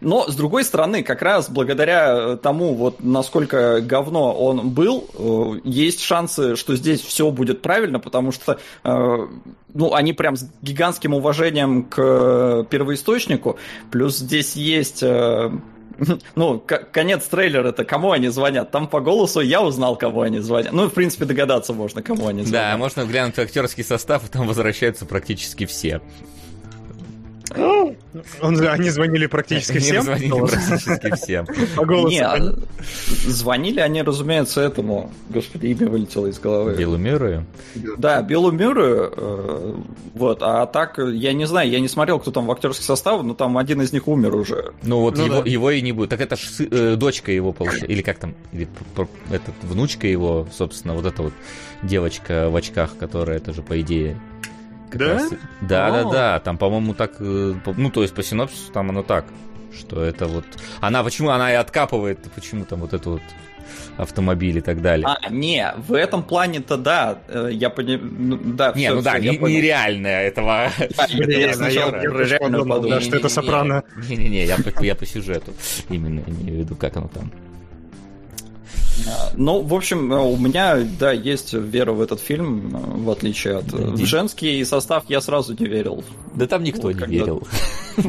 но 0.00 0.28
с 0.28 0.34
другой 0.34 0.64
стороны, 0.64 1.02
как 1.02 1.22
раз 1.22 1.48
благодаря 1.48 2.32
э, 2.32 2.36
тому, 2.36 2.74
вот 2.74 3.02
насколько 3.02 3.80
говно 3.80 4.32
он 4.32 4.70
был, 4.70 5.08
э, 5.14 5.60
есть 5.64 6.02
шансы, 6.02 6.56
что 6.56 6.76
здесь 6.76 7.00
все 7.00 7.30
будет 7.30 7.62
правильно, 7.62 7.98
потому 7.98 8.32
что 8.32 8.58
э, 8.84 9.26
ну, 9.74 9.94
они 9.94 10.12
прям 10.12 10.36
с 10.36 10.50
гигантским 10.62 11.14
уважением 11.14 11.84
к 11.84 12.66
первоисточнику, 12.70 13.58
плюс 13.90 14.16
здесь 14.18 14.56
есть... 14.56 15.04
ну, 16.34 16.64
конец 16.92 17.24
трейлера 17.26 17.68
это 17.68 17.84
кому 17.84 18.12
они 18.12 18.28
звонят. 18.28 18.70
Там 18.70 18.88
по 18.88 19.00
голосу 19.00 19.40
я 19.40 19.62
узнал, 19.62 19.96
кому 19.96 20.22
они 20.22 20.38
звонят. 20.38 20.72
Ну, 20.72 20.88
в 20.88 20.94
принципе, 20.94 21.26
догадаться 21.26 21.72
можно, 21.72 22.02
кому 22.02 22.26
они 22.26 22.42
звонят. 22.42 22.72
Да, 22.72 22.76
можно 22.78 23.04
глянуть 23.04 23.38
актерский 23.38 23.84
состав, 23.84 24.24
и 24.24 24.28
там 24.28 24.46
возвращаются 24.46 25.04
практически 25.04 25.66
все. 25.66 26.00
Он, 27.56 28.60
они 28.68 28.90
звонили 28.90 29.26
практически 29.26 29.72
Они 29.72 29.80
всем. 29.80 30.02
звонили 30.02 30.30
практически 30.30 31.14
всем. 31.16 31.46
По 31.76 31.84
голосу. 31.84 32.08
Не, 32.10 32.20
а 32.24 32.54
звонили 33.26 33.80
они, 33.80 34.02
разумеется, 34.02 34.60
этому. 34.60 35.10
Господи, 35.28 35.66
имя 35.66 35.88
вылетело 35.88 36.26
из 36.26 36.38
головы. 36.38 36.74
Биллу 36.76 36.96
Мюррею. 36.96 37.46
Да, 37.98 38.22
Биллу 38.22 38.50
Мюррею, 38.52 39.12
э, 39.16 39.74
вот, 40.14 40.38
а 40.42 40.66
так, 40.66 40.98
я 40.98 41.32
не 41.32 41.46
знаю, 41.46 41.70
я 41.70 41.80
не 41.80 41.88
смотрел, 41.88 42.18
кто 42.20 42.30
там 42.30 42.46
в 42.46 42.50
актерский 42.52 42.84
состав, 42.84 43.22
но 43.22 43.34
там 43.34 43.58
один 43.58 43.80
из 43.82 43.92
них 43.92 44.08
умер 44.08 44.34
уже. 44.34 44.72
Ну 44.82 45.00
вот 45.00 45.16
Ну 45.16 45.24
его, 45.26 45.42
да. 45.42 45.50
его 45.50 45.70
и 45.70 45.80
не 45.80 45.92
будет. 45.92 46.10
Так 46.10 46.20
это 46.20 46.36
ж 46.36 46.40
сы- 46.40 46.68
э, 46.70 46.96
дочка 46.96 47.32
его 47.32 47.52
получается. 47.52 47.86
Или 47.86 48.02
как 48.02 48.18
там? 48.18 48.34
Или 48.52 48.68
этот, 49.30 49.54
внучка 49.62 50.06
его, 50.06 50.46
собственно, 50.52 50.94
вот 50.94 51.06
эта 51.06 51.22
вот 51.22 51.32
девочка 51.82 52.48
в 52.50 52.56
очках, 52.56 52.96
которая 52.98 53.38
тоже, 53.40 53.62
по 53.62 53.80
идее... 53.80 54.16
Да? 54.98 55.14
раз- 55.14 55.30
Да, 55.60 55.90
да, 55.90 56.08
О. 56.08 56.12
да. 56.12 56.38
Там, 56.40 56.58
по-моему, 56.58 56.94
так... 56.94 57.12
э, 57.20 57.54
Ну, 57.76 57.90
то 57.90 58.02
есть 58.02 58.14
по 58.14 58.22
синопсису 58.22 58.72
там 58.72 58.90
оно 58.90 59.02
так. 59.02 59.24
Что 59.78 60.02
это 60.02 60.26
вот... 60.26 60.44
Она 60.80 61.02
почему 61.04 61.30
она 61.30 61.52
и 61.52 61.54
откапывает, 61.54 62.18
почему 62.34 62.64
там 62.64 62.80
вот 62.80 62.92
эту 62.92 63.10
вот 63.12 63.22
автомобиль 63.96 64.58
и 64.58 64.60
так 64.60 64.80
далее. 64.82 65.06
А, 65.06 65.30
не, 65.30 65.72
в 65.76 65.92
этом 65.94 66.22
плане-то 66.22 66.76
да, 66.76 67.18
э, 67.28 67.50
я 67.52 67.70
понимаю, 67.70 68.40
да, 68.54 68.72
не, 68.74 68.86
всё, 68.86 68.94
ну 68.96 69.02
да, 69.02 69.12
всё, 69.14 69.22
я 69.22 69.32
не- 69.32 69.38
понял. 69.38 69.56
нереальная 69.56 70.22
этого. 70.22 70.70
Да, 70.96 71.06
я 71.28 71.54
сначала 71.54 71.92
подумал, 72.38 72.80
да, 72.80 73.00
что 73.00 73.16
это 73.16 73.28
«Сопрано». 73.28 73.84
Не-не-не, 74.08 74.44
я 74.44 74.94
по 74.94 75.06
сюжету 75.06 75.52
именно 75.88 76.20
имею 76.26 76.56
в 76.56 76.60
виду, 76.64 76.76
как 76.76 76.96
оно 76.96 77.08
там. 77.08 77.30
Ну, 79.34 79.62
в 79.62 79.74
общем, 79.74 80.12
э, 80.12 80.18
у 80.18 80.36
меня, 80.36 80.78
да, 80.98 81.12
есть 81.12 81.52
вера 81.54 81.92
в 81.92 82.00
этот 82.00 82.20
фильм, 82.20 82.74
э, 82.74 83.02
в 83.04 83.10
отличие 83.10 83.56
от... 83.58 83.66
Да, 83.66 83.76
В 83.78 84.04
женский 84.04 84.64
состав 84.64 85.04
я 85.08 85.20
сразу 85.20 85.54
не 85.58 85.66
верил. 85.66 86.04
Да 86.34 86.46
там 86.46 86.62
никто 86.62 86.82
Вот 86.82 86.94
не 86.94 86.98
когда- 87.00 87.12
верил. 87.14 87.42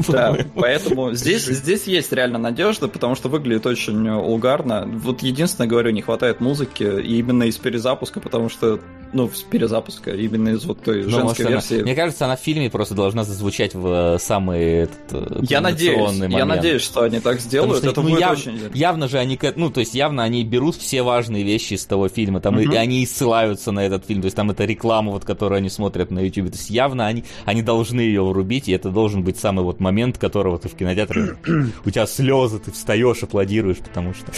Да, 0.08 0.36
поэтому 0.54 1.12
здесь, 1.12 1.44
здесь 1.44 1.84
есть 1.86 2.12
реально 2.12 2.38
надежда, 2.38 2.88
потому 2.88 3.14
что 3.14 3.28
выглядит 3.28 3.66
очень 3.66 4.08
угарно. 4.08 4.88
Вот 4.90 5.22
единственное, 5.22 5.68
говорю, 5.68 5.90
не 5.90 6.00
хватает 6.02 6.40
музыки, 6.40 6.82
и 6.84 7.18
именно 7.18 7.42
из 7.42 7.58
перезапуска, 7.58 8.20
потому 8.20 8.48
что, 8.48 8.80
ну, 9.12 9.28
с 9.28 9.42
перезапуска, 9.42 10.10
именно 10.12 10.50
из 10.50 10.64
вот 10.64 10.82
той 10.82 11.04
Ну, 11.04 11.10
может, 11.10 11.36
женской 11.38 11.44
она- 11.46 11.54
версии. 11.56 11.82
Мне 11.82 11.94
кажется, 11.94 12.24
она 12.24 12.36
в 12.36 12.40
фильме 12.40 12.70
просто 12.70 12.94
должна 12.94 13.24
зазвучать 13.24 13.74
в 13.74 14.14
э, 14.14 14.18
самый 14.18 14.60
этот, 14.62 14.98
э, 15.12 15.40
Я 15.48 15.60
надеюсь, 15.60 15.94
кульминационный 15.94 16.26
я 16.32 16.44
момент. 16.44 16.48
надеюсь, 16.62 16.82
что 16.82 17.02
они 17.02 17.16
так 17.20 17.36
Потому 17.36 17.40
сделают. 17.48 17.78
что, 17.78 17.90
Это 17.90 18.00
ну, 18.02 18.08
будет 18.10 18.20
яв- 18.20 18.32
очень... 18.32 18.60
Явно 18.74 19.08
же 19.08 19.18
они, 19.18 19.38
ну, 19.56 19.70
то 19.70 19.80
есть 19.80 19.94
явно 19.94 20.22
они 20.22 20.44
берут 20.44 20.76
все 20.76 21.02
важные 21.02 21.42
вещи 21.44 21.74
из 21.74 21.84
того 21.84 22.08
фильма, 22.08 22.40
там, 22.40 22.58
и- 22.58 22.64
Мгм. 22.64 22.72
и 22.72 22.76
они 22.76 23.02
и 23.02 23.06
ссылаются 23.06 23.70
на 23.72 23.80
этот 23.80 24.06
фильм, 24.06 24.22
то 24.22 24.26
есть 24.26 24.36
там 24.36 24.50
это 24.50 24.64
реклама, 24.64 25.12
вот, 25.12 25.24
которую 25.24 25.58
они 25.58 25.68
смотрят 25.68 26.10
на 26.10 26.20
YouTube, 26.20 26.50
то 26.50 26.56
есть 26.56 26.70
явно 26.70 27.06
они, 27.06 27.24
они 27.44 27.62
должны 27.62 28.00
ее 28.00 28.24
врубить, 28.24 28.68
и 28.68 28.72
это 28.72 28.90
должен 28.90 29.22
быть 29.22 29.38
самый 29.38 29.62
вот 29.64 29.80
момент, 29.80 30.18
которого 30.18 30.58
ты 30.58 30.68
в 30.68 30.74
кинотеатре, 30.74 31.36
у 31.84 31.90
тебя 31.90 32.06
слезы, 32.06 32.58
ты 32.60 32.70
встаешь, 32.72 33.22
аплодируешь, 33.22 33.78
потому 33.78 34.14
что... 34.14 34.32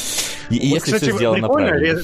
И, 0.51 0.57
Вот, 0.57 0.63
если 0.65 0.79
кстати, 0.81 1.05
все 1.05 1.13
сделано 1.17 1.49
прикольно, 1.49 1.69
правильно. 1.69 2.01
э, 2.01 2.03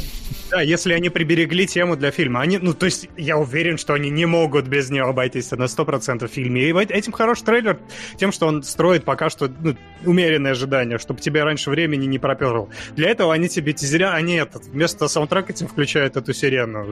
Да, 0.51 0.63
если 0.63 0.95
они 0.95 1.11
приберегли 1.11 1.67
тему 1.67 1.95
для 1.97 2.11
фильма. 2.11 2.41
Они, 2.41 2.59
ну, 2.61 2.75
то 2.75 2.87
есть, 2.87 3.09
я 3.17 3.37
уверен, 3.37 3.79
что 3.79 3.95
они 3.95 4.11
не 4.11 4.27
могут 4.27 4.67
без 4.67 4.91
нее 4.91 5.05
обойтись 5.05 5.51
на 5.51 5.65
100% 5.65 6.29
в 6.29 6.31
фильме. 6.31 6.69
И 6.69 6.73
этим 6.73 7.13
хорош 7.13 7.41
трейлер 7.43 7.79
тем, 8.17 8.33
что 8.33 8.47
он 8.47 8.63
строит 8.63 9.05
пока 9.05 9.31
что 9.31 9.49
ну, 9.49 9.77
умеренные 10.05 10.53
ожидания, 10.53 10.99
чтобы 10.99 11.21
тебя 11.21 11.45
раньше 11.45 11.71
времени 11.71 12.07
не 12.07 12.19
проперло. 12.19 12.69
Для 12.97 13.11
этого 13.11 13.33
они 13.33 13.49
тебе 13.49 13.73
тизеря, 13.73 14.13
они 14.13 14.35
этот, 14.35 14.67
вместо 14.67 15.09
саундтрека 15.09 15.53
тебе 15.53 15.69
включают 15.69 16.17
эту 16.17 16.33
сирену. 16.33 16.87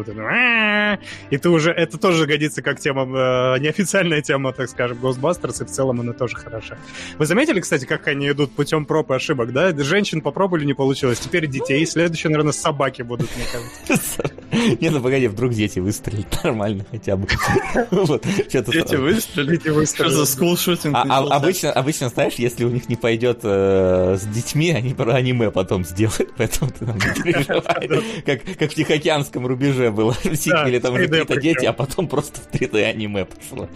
И 1.31 1.37
ты 1.37 1.49
уже, 1.49 1.71
это 1.71 1.99
тоже 1.99 2.27
годится 2.27 2.62
как 2.62 2.81
тема, 2.81 3.03
э, 3.03 3.59
неофициальная 3.61 4.23
тема, 4.23 4.53
так 4.53 4.69
скажем, 4.69 4.99
Ghostbusters, 4.99 5.62
и 5.62 5.66
в 5.66 5.71
целом 5.71 6.01
она 6.01 6.12
тоже 6.12 6.37
хороша. 6.37 6.79
Вы 7.19 7.27
заметили, 7.27 7.61
кстати, 7.61 7.85
как 7.85 8.07
они 8.09 8.29
идут 8.31 8.53
путем 8.53 8.87
проб 8.87 9.11
и 9.11 9.14
ошибок, 9.14 9.53
да? 9.53 9.73
Женщин 9.77 10.21
попробовали, 10.21 10.64
не 10.64 10.75
получилось. 10.75 11.19
Теперь 11.19 11.47
детей. 11.47 11.85
Следующие, 11.87 12.31
наверное, 12.31 12.53
собаки 12.53 13.03
будут, 13.03 13.31
мне 13.37 13.45
кажется. 13.53 14.31
Не, 14.81 14.91
ну 14.91 15.01
погоди, 15.01 15.29
вдруг 15.29 15.53
дети 15.59 15.81
выстрелят 15.81 16.27
нормально 16.45 16.85
хотя 16.89 17.17
бы. 17.17 17.27
Дети 17.91 18.97
выстрелили. 18.97 19.85
Что 19.85 20.09
за 20.09 20.25
скулшутинг 20.25 20.95
А- 20.95 21.03
а- 21.09 21.37
обычно, 21.37 21.73
обычно, 21.73 22.09
знаешь, 22.09 22.35
если 22.35 22.65
у 22.65 22.71
них 22.71 22.89
не 22.89 22.95
пойдет 22.97 23.41
э, 23.43 24.17
с 24.19 24.25
детьми, 24.25 24.71
они 24.71 24.95
про 24.95 25.15
аниме 25.15 25.51
потом 25.51 25.85
сделают, 25.85 26.33
поэтому 26.37 26.71
ты 26.71 26.87
там 26.87 26.95
не 26.95 27.23
переживай. 27.23 28.23
Как, 28.25 28.59
как 28.59 28.71
в 28.71 28.75
Тихоокеанском 28.75 29.47
рубеже 29.47 29.91
было. 29.91 30.13
В 30.13 30.37
сиквеле 30.37 30.79
там 30.81 30.95
уже 30.95 31.05
3D 31.05 31.09
какие-то 31.09 31.41
дети, 31.41 31.65
а 31.67 31.73
потом 31.73 32.07
просто 32.09 32.41
в 32.41 32.55
3D 32.55 32.85
аниме 32.85 33.25
пошло. 33.25 33.69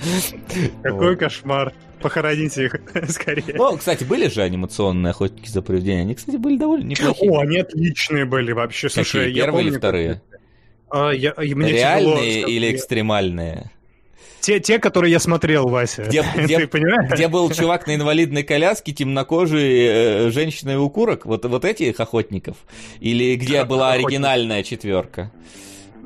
Какой 0.83 1.17
кошмар. 1.17 1.73
Похороните 2.01 2.65
их 2.65 2.77
скорее. 3.11 3.55
Ну, 3.55 3.77
кстати, 3.77 4.03
были 4.03 4.29
же 4.29 4.43
анимационные 4.43 5.13
охотники 5.13 5.49
за 5.49 5.63
привидениями. 5.63 6.03
Они, 6.03 6.15
кстати, 6.17 6.37
были 6.37 6.57
довольно 6.59 6.85
неплохие. 6.89 7.31
О, 7.31 7.41
они 7.41 7.59
отличные 7.59 8.25
были 8.25 8.51
вообще. 8.51 8.89
Слушай, 8.89 9.27
Какие, 9.27 9.37
я 9.37 9.45
первые 9.45 9.63
или 9.63 9.69
помню, 9.71 9.79
вторые? 9.79 10.23
А, 10.93 11.11
я- 11.11 11.35
мне 11.39 11.47
тяжело 11.55 11.69
Реальные 11.71 12.33
сказать. 12.41 12.49
или 12.51 12.73
экстремальные? 12.75 13.71
Те, 14.41 14.59
те, 14.59 14.79
которые 14.81 15.13
я 15.13 15.21
смотрел, 15.21 15.69
Вася. 15.69 16.03
Где- 16.03 16.25
где- 16.37 16.59
Ты 16.59 16.67
понимаешь? 16.67 17.11
Где 17.13 17.29
был 17.29 17.49
чувак 17.51 17.87
на 17.87 17.95
инвалидной 17.95 18.43
коляске, 18.43 18.93
темнокожий, 18.93 19.87
э, 19.87 20.31
женщина 20.31 20.73
и 20.73 20.77
укурок? 20.77 21.25
Вот, 21.27 21.45
вот 21.45 21.65
этих 21.65 21.99
охотников? 22.01 22.57
Или 23.01 23.37
где 23.37 23.59
Охотник. 23.61 23.69
была 23.69 23.93
оригинальная 23.93 24.63
четверка? 24.65 25.31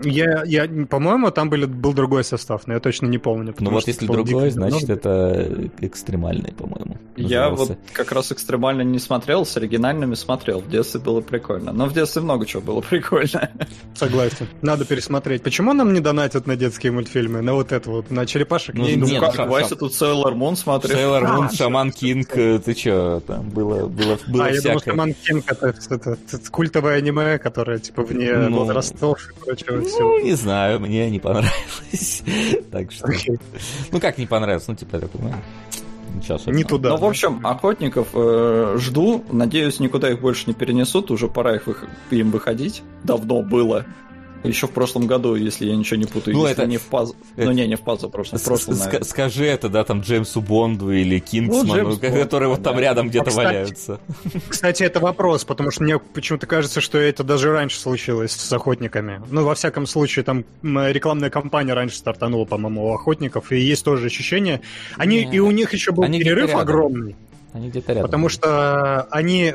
Я, 0.02 0.42
я, 0.44 0.68
по-моему, 0.86 1.30
там 1.30 1.48
были, 1.48 1.64
был 1.66 1.92
другой 1.94 2.22
состав, 2.24 2.66
но 2.66 2.74
я 2.74 2.80
точно 2.80 3.06
не 3.06 3.18
помню. 3.18 3.46
Ну 3.46 3.52
потому 3.52 3.70
вот 3.72 3.82
что 3.82 3.90
если 3.90 4.06
другой, 4.06 4.50
значит 4.50 4.90
это 4.90 5.68
экстремальный, 5.80 6.52
по-моему. 6.52 6.98
Я 7.16 7.48
вот 7.50 7.78
как 7.92 8.12
раз 8.12 8.30
экстремально 8.32 8.82
не 8.82 8.98
смотрел, 8.98 9.46
с 9.46 9.56
оригинальными 9.56 10.14
смотрел. 10.14 10.60
В 10.60 10.68
детстве 10.68 11.00
было 11.00 11.20
прикольно. 11.22 11.72
Но 11.72 11.86
в 11.86 11.94
детстве 11.94 12.20
много 12.22 12.44
чего 12.46 12.60
было 12.62 12.80
прикольно. 12.82 13.50
Согласен. 13.94 14.48
Надо 14.62 14.84
пересмотреть. 14.84 15.42
Почему 15.42 15.72
нам 15.72 15.92
не 15.94 16.00
донатят 16.00 16.46
на 16.46 16.56
детские 16.56 16.92
мультфильмы? 16.92 17.40
На 17.40 17.54
вот 17.54 17.72
это 17.72 17.90
вот, 17.90 18.10
на 18.10 18.26
черепашек? 18.26 18.74
Ну, 18.74 18.84
Не, 18.84 18.96
нет, 18.96 19.22
ну, 19.22 19.32
как 19.32 19.48
Вася 19.48 19.76
тут 19.76 19.92
Sailor 19.92 20.34
Moon 20.34 20.56
смотрел. 20.56 20.96
Сейлор 20.96 21.24
А, 21.24 21.32
Мун, 21.32 21.50
Шаман 21.50 21.90
Кинг, 21.92 22.36
э, 22.36 22.58
ты 22.58 22.74
чё, 22.74 23.20
там 23.26 23.48
было, 23.48 23.86
было, 23.86 24.18
было 24.28 24.44
а, 24.44 24.50
я 24.50 24.60
думал, 24.60 24.78
всякое. 24.78 24.80
что 24.80 24.94
Ман 24.94 25.14
Кинг 25.14 25.44
это, 25.50 25.74
это- 25.90 26.18
это 26.32 26.50
культовое 26.50 26.96
аниме, 26.98 27.38
которое 27.38 27.78
типа 27.78 28.02
вне 28.02 28.34
Ну, 28.36 28.58
возрастов 28.58 29.18
и 29.30 29.44
прочего 29.44 29.85
Ну, 29.86 29.92
всего. 29.92 30.18
не 30.20 30.34
знаю, 30.34 30.80
мне 30.80 31.10
не 31.10 31.18
понравилось. 31.18 32.22
Так 32.70 32.92
что... 32.92 33.06
Окей. 33.06 33.38
Ну, 33.92 34.00
как 34.00 34.18
не 34.18 34.26
понравилось? 34.26 34.66
Ну, 34.68 34.74
типа, 34.74 34.96
я 34.96 35.00
такой, 35.02 35.20
ну, 35.22 35.32
ничего 36.14 36.38
Не 36.52 36.64
туда. 36.64 36.90
Ну, 36.90 36.96
в 36.96 37.04
общем, 37.04 37.40
охотников 37.46 38.08
э, 38.14 38.76
жду. 38.78 39.24
Надеюсь, 39.30 39.80
никуда 39.80 40.10
их 40.10 40.20
больше 40.20 40.44
не 40.46 40.54
перенесут. 40.54 41.10
Уже 41.10 41.28
пора 41.28 41.56
их 41.56 41.66
вых- 41.66 41.88
им 42.10 42.30
выходить. 42.30 42.82
Давно 43.04 43.42
было. 43.42 43.86
Еще 44.48 44.66
в 44.66 44.70
прошлом 44.70 45.06
году, 45.06 45.34
если 45.34 45.66
я 45.66 45.76
ничего 45.76 45.96
не 45.98 46.06
путаю. 46.06 46.36
Ну, 46.36 46.42
если 46.46 46.62
это- 46.62 46.70
не 46.70 46.76
в 46.78 46.82
паз... 46.82 47.12
это- 47.36 47.46
Ну, 47.46 47.52
не, 47.52 47.66
не 47.66 47.76
в 47.76 47.80
паз, 47.80 48.04
а 48.04 48.08
в 48.08 48.10
прошлом. 48.10 48.38
В 48.38 48.44
прошлом, 48.44 48.74
С- 48.74 48.78
ска- 48.80 48.84
наверное. 48.86 49.04
Скажи 49.08 49.44
это, 49.46 49.68
да, 49.68 49.84
там 49.84 50.00
Джеймсу 50.00 50.40
Бонду 50.40 50.90
или 50.92 51.18
Кингсману, 51.18 51.84
Бонд, 51.90 52.00
которые 52.00 52.48
вот 52.48 52.62
там 52.62 52.76
да. 52.76 52.80
рядом 52.82 53.08
где-то 53.08 53.26
А, 53.26 53.28
кстати, 53.30 53.46
валяются. 53.46 54.00
Кстати, 54.48 54.82
это 54.82 55.00
вопрос, 55.00 55.44
потому 55.44 55.70
что 55.70 55.82
мне 55.82 55.98
почему-то 55.98 56.46
кажется, 56.46 56.80
что 56.80 56.98
это 56.98 57.24
даже 57.24 57.52
раньше 57.52 57.78
случилось 57.78 58.32
с 58.32 58.52
охотниками. 58.52 59.20
Ну, 59.30 59.44
во 59.44 59.54
всяком 59.54 59.86
случае, 59.86 60.24
там 60.24 60.44
рекламная 60.62 61.30
кампания 61.30 61.74
раньше 61.74 61.96
стартанула, 61.96 62.44
по-моему, 62.44 62.86
у 62.88 62.94
охотников, 62.94 63.52
и 63.52 63.58
есть 63.60 63.84
тоже 63.84 64.06
ощущение. 64.06 64.60
Они, 64.96 65.24
Не. 65.24 65.36
и 65.36 65.38
у 65.38 65.50
них 65.50 65.72
еще 65.72 65.92
был 65.92 66.04
Они 66.04 66.18
перерыв 66.20 66.54
огромный, 66.54 67.16
Они 67.52 67.68
где-то 67.68 67.92
рядом. 67.92 68.02
потому 68.08 68.28
что 68.28 69.02
они 69.10 69.54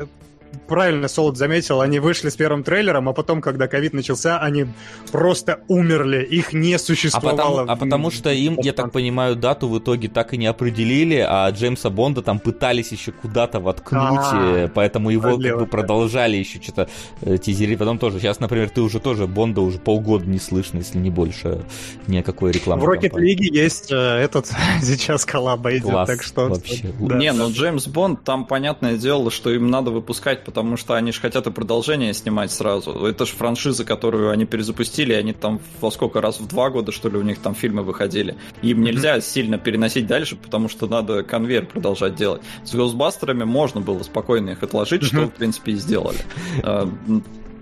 правильно 0.66 1.08
Солод 1.08 1.36
заметил, 1.36 1.80
они 1.80 1.98
вышли 1.98 2.28
с 2.28 2.36
первым 2.36 2.62
трейлером, 2.62 3.08
а 3.08 3.12
потом, 3.12 3.40
когда 3.40 3.68
ковид 3.68 3.92
начался, 3.92 4.38
они 4.38 4.66
просто 5.10 5.60
умерли, 5.68 6.22
их 6.24 6.52
не 6.52 6.74
А 6.74 6.78
существовало. 6.78 7.36
потому, 7.36 7.72
а 7.72 7.76
потому 7.76 8.10
что 8.10 8.30
им, 8.30 8.58
я 8.62 8.72
так 8.72 8.92
понимаю, 8.92 9.36
дату 9.36 9.68
в 9.68 9.78
итоге 9.78 10.08
так 10.08 10.34
и 10.34 10.36
не 10.36 10.46
определили, 10.46 11.24
а 11.26 11.48
Джеймса 11.50 11.90
Бонда 11.90 12.22
там 12.22 12.38
пытались 12.38 12.92
еще 12.92 13.12
куда-то 13.12 13.60
воткнуть, 13.60 14.20
А, 14.20 14.64
э, 14.64 14.68
поэтому 14.68 15.10
его 15.10 15.38
как 15.38 15.58
бы 15.58 15.66
продолжали 15.66 16.36
еще 16.36 16.60
что-то 16.62 16.88
э, 17.22 17.38
тизерить. 17.38 17.78
Потом 17.78 17.98
тоже, 17.98 18.18
сейчас, 18.20 18.40
например, 18.40 18.70
ты 18.70 18.80
уже 18.80 19.00
тоже 19.00 19.26
Бонда 19.26 19.60
уже 19.60 19.78
полгода 19.78 20.26
не 20.26 20.38
слышно, 20.38 20.78
если 20.78 20.98
не 20.98 21.10
больше 21.10 21.62
ни 22.06 22.18
о 22.18 22.22
какой 22.22 22.52
рекламе. 22.52 22.82
В 22.82 22.88
Rocket 22.88 23.12
League 23.12 23.42
есть 23.52 23.90
э, 23.92 23.96
этот 23.96 24.46
сейчас 24.82 25.24
коллаба 25.24 25.76
идет, 25.76 25.90
Класс 25.90 26.08
так 26.08 26.22
что... 26.22 26.48
вообще. 26.48 26.92
да. 27.00 27.16
Не, 27.16 27.32
ну 27.32 27.50
Джеймс 27.50 27.86
Бонд, 27.86 28.24
там 28.24 28.46
понятное 28.46 28.96
дело, 28.96 29.30
что 29.30 29.50
им 29.50 29.70
надо 29.70 29.90
выпускать, 29.90 30.41
потому 30.44 30.76
что 30.76 30.94
они 30.94 31.12
же 31.12 31.20
хотят 31.20 31.46
и 31.46 31.50
продолжение 31.50 32.12
снимать 32.14 32.50
сразу. 32.52 32.92
Это 33.06 33.26
же 33.26 33.32
франшиза, 33.32 33.84
которую 33.84 34.30
они 34.30 34.44
перезапустили, 34.44 35.12
они 35.12 35.32
там 35.32 35.60
во 35.80 35.90
сколько 35.90 36.20
раз 36.20 36.40
в 36.40 36.46
два 36.48 36.70
года, 36.70 36.92
что 36.92 37.08
ли, 37.08 37.16
у 37.18 37.22
них 37.22 37.38
там 37.38 37.54
фильмы 37.54 37.82
выходили. 37.82 38.36
Им 38.62 38.82
нельзя 38.82 39.20
сильно 39.20 39.58
переносить 39.58 40.06
дальше, 40.06 40.36
потому 40.36 40.68
что 40.68 40.86
надо 40.86 41.22
конвейер 41.22 41.66
продолжать 41.66 42.14
делать. 42.14 42.42
С 42.64 42.74
Госбастерами 42.74 43.44
можно 43.44 43.80
было 43.80 44.02
спокойно 44.02 44.50
их 44.50 44.62
отложить, 44.62 45.02
что, 45.04 45.16
Мгм. 45.16 45.28
в 45.30 45.34
принципе, 45.34 45.72
и 45.72 45.76
сделали. 45.76 46.18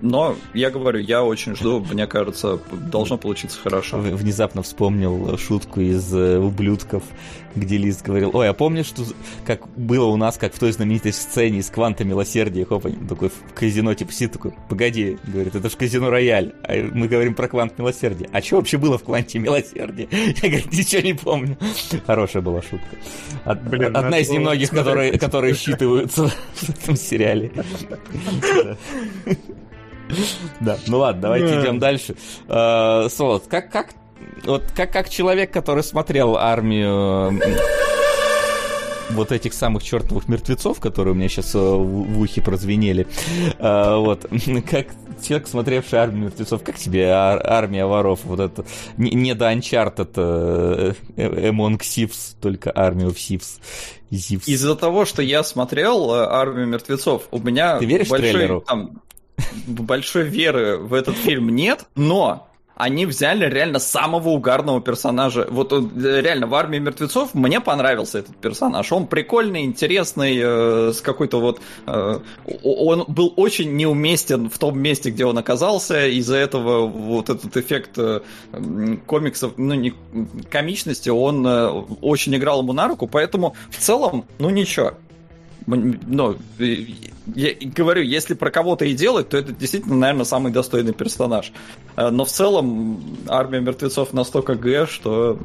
Но 0.03 0.35
я 0.55 0.71
говорю, 0.71 0.99
я 1.01 1.23
очень 1.23 1.55
жду, 1.55 1.81
мне 1.81 2.07
кажется, 2.07 2.59
должно 2.73 3.19
получиться 3.19 3.59
хорошо. 3.61 3.99
Внезапно 3.99 4.63
вспомнил 4.63 5.37
шутку 5.37 5.81
из 5.81 6.15
э, 6.15 6.39
ублюдков, 6.39 7.03
где 7.55 7.77
Лиз 7.77 8.01
говорил, 8.01 8.31
ой, 8.33 8.49
а 8.49 8.53
помнишь, 8.55 8.87
что, 8.87 9.03
как 9.45 9.69
было 9.77 10.07
у 10.07 10.17
нас, 10.17 10.39
как 10.39 10.55
в 10.55 10.59
той 10.59 10.73
знаменитой 10.73 11.13
сцене 11.13 11.59
из 11.59 11.69
«Кванта 11.69 12.05
милосердия», 12.05 12.65
хоп, 12.65 12.87
такой 13.09 13.29
в 13.29 13.53
казино, 13.55 13.93
типа, 13.95 14.13
сидит 14.13 14.33
такой, 14.33 14.53
погоди, 14.69 15.19
говорит, 15.27 15.55
это 15.55 15.69
же 15.69 15.77
казино 15.77 16.09
Рояль, 16.11 16.55
а 16.63 16.89
мы 16.95 17.07
говорим 17.09 17.35
про 17.35 17.49
«Квант 17.49 17.79
милосердия». 17.79 18.29
А 18.33 18.41
что 18.41 18.57
вообще 18.57 18.79
было 18.79 18.97
в 18.99 19.03
«Кванте 19.05 19.39
милосердия»? 19.39 20.09
Я, 20.43 20.49
говорит, 20.49 20.73
ничего 20.73 21.03
не 21.03 21.15
помню. 21.15 21.59
Хорошая 22.07 22.43
была 22.43 22.63
шутка. 22.63 22.97
Од- 23.45 23.63
Блин, 23.69 23.87
Одна 23.89 24.03
надо 24.03 24.19
из 24.19 24.31
немногих, 24.31 24.69
смотреть. 24.69 24.85
которые, 24.87 25.19
которые 25.19 25.55
считываются 25.55 26.29
в 26.55 26.69
этом 26.71 26.97
сериале. 26.97 27.53
Да, 30.61 30.79
ну 30.87 30.99
ладно, 30.99 31.23
давайте 31.23 31.47
Да. 31.55 31.63
идем 31.63 31.79
дальше. 31.79 32.15
Э, 32.49 33.09
Солод, 33.11 33.45
как, 33.49 33.71
как, 33.71 33.91
вот 34.45 34.65
как, 34.77 34.93
как 34.93 35.09
человек, 35.09 35.53
который 35.53 35.83
смотрел 35.83 36.37
армию 36.37 37.41
вот 39.11 39.33
этих 39.33 39.55
самых 39.55 39.83
чертовых 39.83 40.29
мертвецов, 40.29 40.79
которые 40.79 41.15
у 41.15 41.17
меня 41.17 41.29
сейчас 41.29 41.55
в, 41.55 41.59
в 41.59 42.21
ухе 42.21 42.41
прозвенели, 42.43 43.09
э, 43.59 43.97
вот, 43.97 44.27
как 44.71 44.87
человек, 45.27 45.49
смотревший 45.49 45.99
армию 45.99 46.27
мертвецов, 46.27 46.63
как 46.63 46.77
тебе 46.77 47.09
ар- 47.11 47.43
армия 47.45 47.87
воров, 47.87 48.21
вот 48.23 48.39
это, 48.39 48.65
не, 48.97 49.11
не 49.11 49.35
до 49.35 49.53
Uncharted 49.53 50.13
э, 50.15 50.93
э, 51.17 51.51
Among 51.51 51.79
Thieves, 51.81 52.37
только 52.41 52.71
армию 52.73 53.11
в 53.11 53.17
Thieves. 53.17 53.59
Thieves. 54.13 54.45
Из-за 54.47 54.77
того, 54.77 55.05
что 55.05 55.23
я 55.23 55.43
смотрел 55.43 56.13
э, 56.15 56.27
«Армию 56.27 56.67
мертвецов», 56.69 57.25
у 57.33 57.39
меня 57.41 57.79
Ты 57.79 57.87
веришь 57.87 58.09
большой, 58.09 58.31
трейлеру? 58.31 58.61
там, 58.67 59.03
большой 59.67 60.25
веры 60.25 60.77
в 60.79 60.95
этот 60.95 61.17
фильм 61.17 61.49
нет, 61.49 61.87
но 61.95 62.47
они 62.81 63.05
взяли 63.05 63.45
реально 63.45 63.79
самого 63.79 64.31
угарного 64.31 64.81
персонажа. 64.81 65.47
Вот 65.51 65.71
он, 65.73 65.93
реально 66.03 66.47
в 66.47 66.55
«Армии 66.55 66.79
мертвецов» 66.79 67.35
мне 67.35 67.61
понравился 67.61 68.21
этот 68.21 68.37
персонаж. 68.37 68.91
Он 68.91 69.07
прикольный, 69.07 69.65
интересный, 69.65 70.39
э, 70.41 70.93
с 70.95 71.03
какой-то 71.03 71.41
вот... 71.41 71.61
э, 71.87 72.21
он 72.65 73.05
был 73.07 73.35
очень 73.37 73.77
неуместен 73.77 74.49
в 74.49 74.59
том 74.59 74.79
месте, 74.79 75.11
где 75.11 75.27
он 75.27 75.37
оказался. 75.37 76.07
Из-за 76.07 76.37
этого 76.37 76.87
вот 76.87 77.29
этот 77.29 77.55
эффект 77.55 77.99
э, 77.99 78.21
комиксов, 79.05 79.53
ну, 79.59 79.75
не, 79.75 79.93
комичности, 80.51 81.11
он 81.11 81.47
э, 81.47 81.69
очень 82.01 82.35
играл 82.35 82.63
ему 82.63 82.73
на 82.73 82.89
руку. 82.89 83.07
Поэтому 83.07 83.55
в 83.69 83.77
целом, 83.77 84.25
ну, 84.39 84.49
ничего. 84.49 84.95
Ну, 85.77 86.37
э, 86.59 86.77
я 87.35 87.55
говорю, 87.61 88.03
если 88.03 88.35
про 88.35 88.51
кого-то 88.51 88.85
и 88.85 88.95
делать, 88.95 89.29
то 89.29 89.37
это 89.37 89.53
действительно, 89.53 89.97
наверное, 89.97 90.25
самый 90.25 90.53
достойный 90.53 90.93
персонаж. 90.93 91.53
Э, 91.97 92.11
Но 92.11 92.25
в 92.25 92.31
целом 92.31 93.19
армия 93.29 93.61
мертвецов 93.61 94.13
настолько 94.13 94.55
г, 94.55 94.87
что 94.87 95.39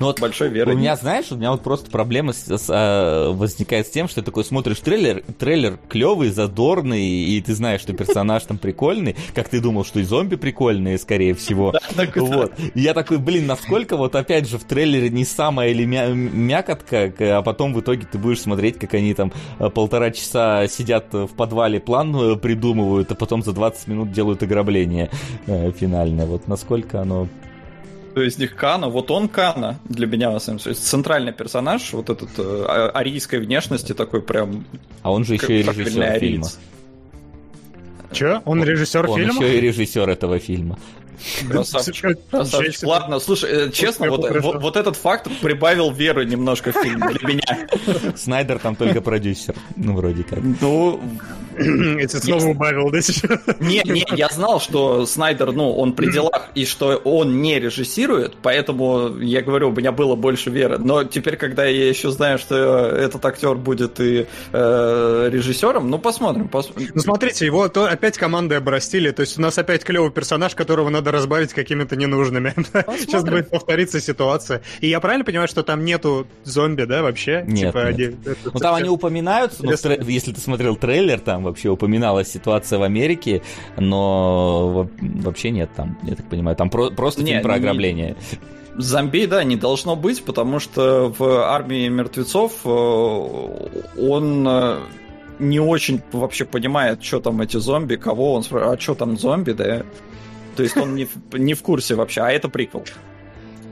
Ну 0.00 0.06
вот 0.06 0.20
большой 0.20 0.48
веры 0.48 0.74
У 0.74 0.76
меня, 0.76 0.94
знаешь, 0.96 1.26
у 1.32 1.36
меня 1.36 1.50
вот 1.50 1.62
просто 1.62 1.90
проблема 1.90 2.32
с- 2.32 2.46
с, 2.48 2.66
а, 2.70 3.32
возникает 3.32 3.86
с 3.86 3.90
тем, 3.90 4.06
что 4.08 4.20
ты 4.20 4.26
такой 4.26 4.44
смотришь 4.44 4.78
трейлер, 4.78 5.22
трейлер 5.38 5.78
клевый, 5.88 6.30
задорный, 6.30 7.04
и 7.08 7.40
ты 7.40 7.54
знаешь, 7.54 7.80
что 7.80 7.92
персонаж 7.92 8.44
там 8.44 8.58
прикольный, 8.58 9.16
как 9.34 9.48
ты 9.48 9.60
думал, 9.60 9.84
что 9.84 9.98
и 10.00 10.04
зомби 10.04 10.36
прикольные, 10.36 10.98
скорее 10.98 11.34
всего. 11.34 11.72
Вот. 12.28 12.52
И 12.74 12.80
я 12.80 12.94
такой, 12.94 13.18
блин, 13.18 13.46
насколько 13.46 13.96
вот 13.96 14.14
опять 14.14 14.48
же 14.48 14.58
в 14.58 14.64
трейлере 14.64 15.10
не 15.10 15.24
самая 15.24 15.70
или 15.70 15.84
мя- 15.84 16.08
мякотка, 16.08 17.12
а 17.18 17.42
потом 17.42 17.74
в 17.74 17.80
итоге 17.80 18.06
ты 18.10 18.18
будешь 18.18 18.40
смотреть, 18.40 18.78
как 18.78 18.94
они 18.94 19.14
там 19.14 19.32
э, 19.58 19.68
полтора 19.68 20.10
часа 20.10 20.66
сидят 20.68 21.12
в 21.12 21.28
подвале, 21.28 21.80
план 21.80 22.14
э, 22.14 22.36
придумывают, 22.36 23.10
а 23.10 23.14
потом 23.14 23.42
за 23.42 23.52
20 23.52 23.88
минут 23.88 24.12
делают 24.12 24.42
ограбление 24.42 25.10
э, 25.46 25.72
финальное. 25.72 26.26
Вот 26.26 26.46
насколько 26.48 27.00
оно 27.00 27.28
То 28.14 28.22
есть 28.22 28.38
них 28.38 28.56
Кана, 28.56 28.88
вот 28.88 29.10
он 29.10 29.28
Кана 29.28 29.78
для 29.84 30.06
меня, 30.06 30.30
на 30.30 30.38
самом 30.38 30.58
деле, 30.58 30.74
центральный 30.74 31.32
персонаж, 31.32 31.92
вот 31.92 32.10
этот 32.10 32.30
э, 32.38 32.64
а- 32.66 32.90
арийской 32.94 33.38
внешности, 33.38 33.92
такой 33.92 34.22
прям... 34.22 34.64
А 35.02 35.12
он 35.12 35.24
же 35.24 35.34
еще 35.34 35.60
и 35.60 35.62
режиссер 35.62 36.18
фильма. 36.18 36.48
Че? 38.12 38.42
Он 38.44 38.64
режиссер 38.64 39.08
Он 39.08 39.18
фильма? 39.18 39.34
еще 39.34 39.58
и 39.58 39.60
режиссер 39.60 40.08
этого 40.08 40.38
фильма. 40.38 40.78
Красавчик. 41.50 42.18
Ладно, 42.82 43.18
слушай, 43.20 43.50
э, 43.50 43.70
честно, 43.70 44.08
вот, 44.10 44.26
хорошо. 44.26 44.52
вот, 44.52 44.62
вот 44.62 44.76
этот 44.76 44.96
факт 44.96 45.28
прибавил 45.40 45.90
веры 45.90 46.24
немножко 46.24 46.72
в 46.72 46.76
фильм 46.82 47.00
для 47.00 47.28
меня. 47.28 47.68
Снайдер 48.16 48.58
там 48.58 48.76
только 48.76 49.00
продюсер. 49.00 49.54
Ну, 49.76 49.94
вроде 49.94 50.22
как. 50.24 50.38
Ну, 50.60 51.00
Эти 51.58 52.16
снова 52.16 52.44
убавил, 52.46 52.90
да, 52.90 53.00
сейчас? 53.00 53.40
Не, 53.58 53.82
не, 53.84 54.06
я 54.16 54.28
знал, 54.28 54.60
что 54.60 55.06
Снайдер, 55.06 55.52
ну, 55.52 55.72
он 55.76 55.92
при 55.92 56.10
делах, 56.10 56.48
и 56.54 56.64
что 56.64 56.96
он 56.96 57.42
не 57.42 57.58
режиссирует, 57.58 58.36
поэтому, 58.42 59.18
я 59.18 59.42
говорю, 59.42 59.70
у 59.70 59.72
меня 59.72 59.90
было 59.90 60.14
больше 60.14 60.50
веры. 60.50 60.78
Но 60.78 61.02
теперь, 61.04 61.36
когда 61.36 61.64
я 61.64 61.88
еще 61.88 62.10
знаю, 62.10 62.38
что 62.38 62.54
этот 62.86 63.24
актер 63.24 63.56
будет 63.56 63.98
и 63.98 64.26
э, 64.52 65.28
режиссером, 65.32 65.90
ну, 65.90 65.98
посмотрим. 65.98 66.48
пос- 66.52 66.70
Ну, 66.94 67.00
смотрите, 67.00 67.44
его 67.44 67.68
то 67.68 67.86
опять 67.86 68.16
командой 68.18 68.58
обрастили, 68.58 69.10
то 69.10 69.22
есть 69.22 69.38
у 69.38 69.42
нас 69.42 69.58
опять 69.58 69.82
клевый 69.84 70.10
персонаж, 70.12 70.54
которого 70.54 70.90
надо 70.90 71.07
разбавить 71.10 71.52
какими-то 71.52 71.96
ненужными. 71.96 72.52
Сейчас 72.98 73.24
будет 73.24 73.50
повториться 73.50 74.00
ситуация. 74.00 74.62
И 74.80 74.88
я 74.88 75.00
правильно 75.00 75.24
понимаю, 75.24 75.48
что 75.48 75.62
там 75.62 75.84
нету 75.84 76.26
зомби, 76.44 76.84
да, 76.84 77.02
вообще? 77.02 77.44
Нет, 77.46 77.72
Типа, 77.72 77.86
нет. 77.92 77.94
они- 77.94 78.04
это 78.32 78.50
Ну, 78.54 78.60
там 78.60 78.74
они 78.74 78.88
упоминаются, 78.88 79.64
но 79.64 79.76
тре- 79.76 80.00
если 80.06 80.32
ты 80.32 80.40
смотрел 80.40 80.76
трейлер, 80.76 81.20
там 81.20 81.44
вообще 81.44 81.68
упоминалась 81.68 82.28
ситуация 82.30 82.78
в 82.78 82.82
Америке, 82.82 83.42
но 83.76 84.68
во- 84.68 84.90
вообще 85.00 85.50
нет 85.50 85.70
там, 85.76 85.98
я 86.02 86.14
так 86.16 86.28
понимаю. 86.28 86.56
Там 86.56 86.70
про- 86.70 86.90
просто 86.90 87.22
Не, 87.22 87.32
фильм 87.32 87.42
про 87.42 87.54
ограбление. 87.54 88.16
Зомби, 88.76 89.26
да, 89.26 89.42
не 89.42 89.56
должно 89.56 89.96
быть, 89.96 90.22
потому 90.22 90.60
что 90.60 91.12
в 91.18 91.22
армии 91.50 91.88
мертвецов 91.88 92.52
э, 92.64 92.68
он 92.68 94.46
э, 94.48 94.78
не 95.40 95.58
очень 95.60 96.00
вообще 96.12 96.44
понимает, 96.44 97.02
что 97.02 97.20
там 97.20 97.40
эти 97.40 97.56
зомби, 97.56 97.96
кого 97.96 98.34
он 98.34 98.42
спрашивает, 98.44 98.78
а 98.78 98.80
что 98.82 98.94
там 98.94 99.16
зомби, 99.18 99.52
да? 99.52 99.82
То 100.58 100.64
есть 100.64 100.76
он 100.76 100.96
не 100.96 101.06
не 101.34 101.54
в 101.54 101.62
курсе 101.62 101.94
вообще, 101.94 102.20
а 102.20 102.32
это 102.32 102.48
приквел. 102.48 102.84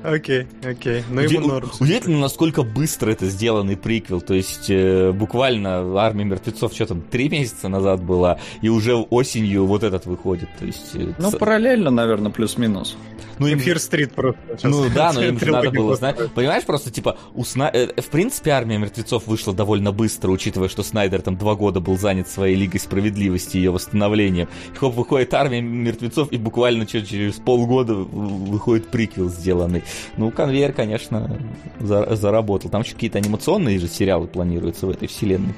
Окей, 0.08 0.46
окей. 0.64 1.02
Ну, 1.10 1.20
Уди- 1.22 1.34
ему 1.34 1.48
норм. 1.48 1.70
Удивительно, 1.80 2.20
насколько 2.20 2.62
быстро 2.62 3.10
это 3.10 3.26
сделанный 3.26 3.76
приквел. 3.76 4.20
То 4.20 4.34
есть, 4.34 4.66
э, 4.70 5.10
буквально 5.10 5.98
«Армия 6.00 6.24
мертвецов» 6.24 6.72
что 6.74 6.86
там, 6.86 7.00
три 7.00 7.28
месяца 7.28 7.68
назад 7.68 8.04
была, 8.04 8.38
и 8.62 8.68
уже 8.68 8.94
осенью 8.94 9.66
вот 9.66 9.82
этот 9.82 10.06
выходит. 10.06 10.48
То 10.60 10.64
есть, 10.64 10.94
э, 10.94 11.12
Ну, 11.18 11.30
с- 11.30 11.36
параллельно, 11.36 11.90
наверное, 11.90 12.30
плюс-минус. 12.30 12.96
ну, 13.38 13.48
им- 13.48 13.58
Эфир 13.58 13.80
стрит 13.80 14.12
просто. 14.14 14.38
сейчас. 14.56 14.70
Ну 14.70 14.84
да, 14.94 15.12
но 15.12 15.24
им 15.24 15.40
же 15.40 15.46
надо 15.50 15.70
было 15.72 15.96
знать. 15.96 16.16
Понимаешь, 16.34 16.64
просто 16.64 16.92
типа, 16.92 17.16
у 17.34 17.42
Сна- 17.44 17.70
э, 17.72 17.88
в 18.00 18.06
принципе, 18.06 18.50
армия 18.52 18.78
мертвецов 18.78 19.26
вышла 19.26 19.52
довольно 19.54 19.90
быстро, 19.90 20.30
учитывая, 20.30 20.68
что 20.68 20.84
Снайдер 20.84 21.20
там 21.22 21.36
два 21.36 21.56
года 21.56 21.80
был 21.80 21.98
занят 21.98 22.28
своей 22.28 22.54
Лигой 22.54 22.78
справедливости 22.78 23.56
и 23.56 23.60
ее 23.60 23.72
восстановлением. 23.72 24.48
И 24.72 24.76
хоп, 24.76 24.94
выходит 24.94 25.34
армия 25.34 25.60
мертвецов, 25.60 26.30
и 26.30 26.36
буквально 26.36 26.86
через 26.86 27.34
полгода 27.34 27.94
выходит 27.94 28.86
приквел 28.88 29.28
сделанный. 29.30 29.82
Ну, 30.16 30.30
конвейер, 30.30 30.72
конечно, 30.72 31.38
за- 31.80 32.14
заработал. 32.16 32.70
Там 32.70 32.82
еще 32.82 32.94
какие-то 32.94 33.18
анимационные 33.18 33.78
же 33.78 33.88
сериалы 33.88 34.26
планируются 34.26 34.86
в 34.86 34.90
этой 34.90 35.08
вселенной 35.08 35.54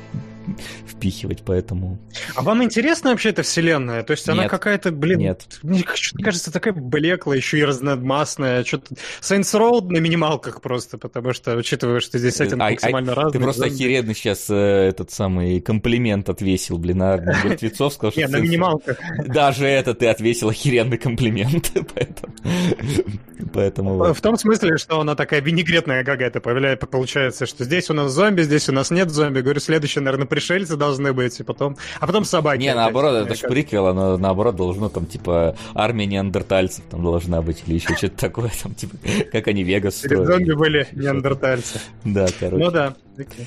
впихивать, 0.87 1.43
поэтому... 1.45 1.99
А 2.35 2.43
вам 2.43 2.63
интересна 2.63 3.11
вообще 3.11 3.31
эта 3.31 3.43
вселенная? 3.43 4.03
То 4.03 4.13
есть 4.13 4.29
она 4.29 4.43
Нет. 4.43 4.51
какая-то, 4.51 4.91
блин, 4.93 5.19
Нет. 5.19 5.59
мне 5.63 5.85
что-то 5.95 6.23
кажется 6.25 6.53
такая 6.53 6.75
блеклая, 6.75 7.39
еще 7.39 7.59
и 7.59 7.65
разномастная. 7.65 8.65
Что-то 8.65 8.95
Saints 9.21 9.55
Row 9.59 9.81
на 9.89 9.99
минималках 9.99 10.61
просто, 10.61 10.99
потому 10.99 11.33
что, 11.33 11.57
учитывая, 11.57 12.01
что 12.01 12.19
здесь 12.19 12.37
сеттинг 12.37 12.61
А- 12.61 12.67
а- 12.67 12.71
максимально 12.71 13.15
разный. 13.15 13.33
Ты 13.33 13.39
просто 13.41 13.63
зомби. 13.63 13.75
охеренно 13.75 14.15
сейчас 14.15 14.51
этот 14.51 15.11
самый 15.11 15.61
комплимент 15.61 16.29
отвесил, 16.29 16.79
блин, 16.79 16.99
на 16.99 17.17
мертвецов, 17.45 17.93
сказал, 17.93 18.13
что 18.13 18.21
Не, 18.21 18.29
на 18.29 18.37
минималках. 18.39 18.99
Даже 19.27 19.67
это 19.67 19.95
ты 19.95 20.07
ответил 20.09 20.49
охеренный 20.49 20.99
комплимент, 20.99 21.73
поэтому... 23.53 24.13
В 24.13 24.21
том 24.21 24.37
смысле, 24.37 24.77
что 24.79 25.01
она 25.01 25.15
такая 25.15 25.41
винегретная 25.41 26.05
какая-то 26.05 26.41
появляется, 26.41 26.87
получается, 26.87 27.47
что 27.47 27.65
здесь 27.65 27.91
у 27.91 27.95
нас 27.95 28.11
зомби, 28.13 28.43
здесь 28.43 28.69
у 28.69 28.73
нас 28.73 28.91
нет 28.91 29.11
зомби. 29.11 29.41
Говорю, 29.41 29.61
следующие, 29.61 30.03
наверное, 30.03 30.27
пришельцы 30.39 30.77
должны 30.77 31.13
быть, 31.13 31.41
и 31.41 31.43
потом... 31.43 31.77
А 32.01 32.07
потом 32.07 32.25
собаки. 32.25 32.61
Не, 32.61 32.69
опять. 32.69 32.77
наоборот, 32.77 33.15
это 33.15 33.25
Мне 33.27 33.35
ж 33.35 33.41
кажется. 33.41 33.49
приквел, 33.49 33.87
оно 33.89 34.17
наоборот 34.17 34.57
должно 34.57 34.89
там, 34.89 35.07
типа, 35.07 35.57
армия 35.75 36.07
неандертальцев 36.07 36.85
там 36.91 37.03
должна 37.03 37.43
быть, 37.43 37.65
или 37.67 37.75
еще 37.75 37.95
что-то 37.97 38.17
такое, 38.17 38.51
там, 38.63 38.75
типа, 38.75 38.97
как 39.33 39.49
они 39.49 39.63
Вегас 39.65 39.97
Перед 39.97 40.19
зомби 40.27 40.45
строили. 40.45 40.53
были 40.55 40.89
неандертальцы. 40.93 41.81
Да, 42.05 42.27
короче. 42.39 42.65
Ну 42.65 42.71
да. 42.71 42.95
окей. 43.17 43.47